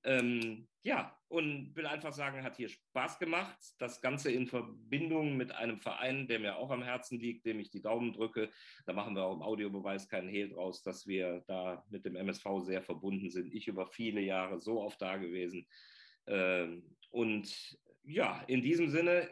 Ähm, 0.05 0.69
ja, 0.83 1.15
und 1.29 1.77
will 1.77 1.87
einfach 1.87 2.13
sagen, 2.13 2.43
hat 2.43 2.57
hier 2.57 2.69
Spaß 2.69 3.19
gemacht. 3.19 3.57
Das 3.79 4.01
Ganze 4.01 4.33
in 4.33 4.47
Verbindung 4.47 5.37
mit 5.37 5.53
einem 5.53 5.79
Verein, 5.79 6.27
der 6.27 6.39
mir 6.39 6.57
auch 6.57 6.71
am 6.71 6.83
Herzen 6.83 7.21
liegt, 7.21 7.45
dem 7.45 7.61
ich 7.61 7.71
die 7.71 7.83
Daumen 7.83 8.13
drücke. 8.13 8.51
Da 8.87 8.95
machen 8.95 9.15
wir 9.15 9.25
auch 9.25 9.35
im 9.35 9.43
Audiobeweis 9.43 10.09
keinen 10.09 10.29
Hehl 10.29 10.49
draus, 10.49 10.83
dass 10.83 11.07
wir 11.07 11.45
da 11.47 11.85
mit 11.91 12.05
dem 12.05 12.17
MSV 12.17 12.47
sehr 12.63 12.83
verbunden 12.83 13.31
sind. 13.31 13.53
Ich 13.53 13.69
über 13.69 13.87
viele 13.87 14.23
Jahre 14.23 14.59
so 14.59 14.81
oft 14.81 15.01
da 15.03 15.19
gewesen. 15.19 15.67
Ähm, 16.27 16.97
und 17.11 17.79
ja, 18.03 18.43
in 18.47 18.63
diesem 18.63 18.89
Sinne, 18.89 19.29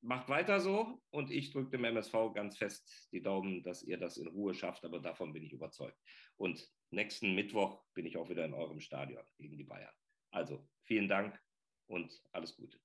macht 0.00 0.28
weiter 0.28 0.60
so 0.60 1.02
und 1.10 1.30
ich 1.30 1.50
drücke 1.50 1.70
dem 1.70 1.84
MSV 1.84 2.32
ganz 2.34 2.56
fest 2.56 3.08
die 3.12 3.22
Daumen, 3.22 3.62
dass 3.62 3.82
ihr 3.82 3.98
das 3.98 4.16
in 4.16 4.28
Ruhe 4.28 4.54
schafft, 4.54 4.84
aber 4.84 5.00
davon 5.00 5.32
bin 5.32 5.42
ich 5.42 5.52
überzeugt. 5.52 5.98
Und 6.36 6.70
nächsten 6.90 7.34
Mittwoch 7.34 7.82
bin 7.94 8.06
ich 8.06 8.16
auch 8.16 8.28
wieder 8.28 8.44
in 8.44 8.54
eurem 8.54 8.80
Stadion 8.80 9.24
gegen 9.36 9.56
die 9.56 9.64
Bayern. 9.64 9.92
Also 10.30 10.66
vielen 10.84 11.08
Dank 11.08 11.38
und 11.86 12.22
alles 12.32 12.56
Gute. 12.56 12.78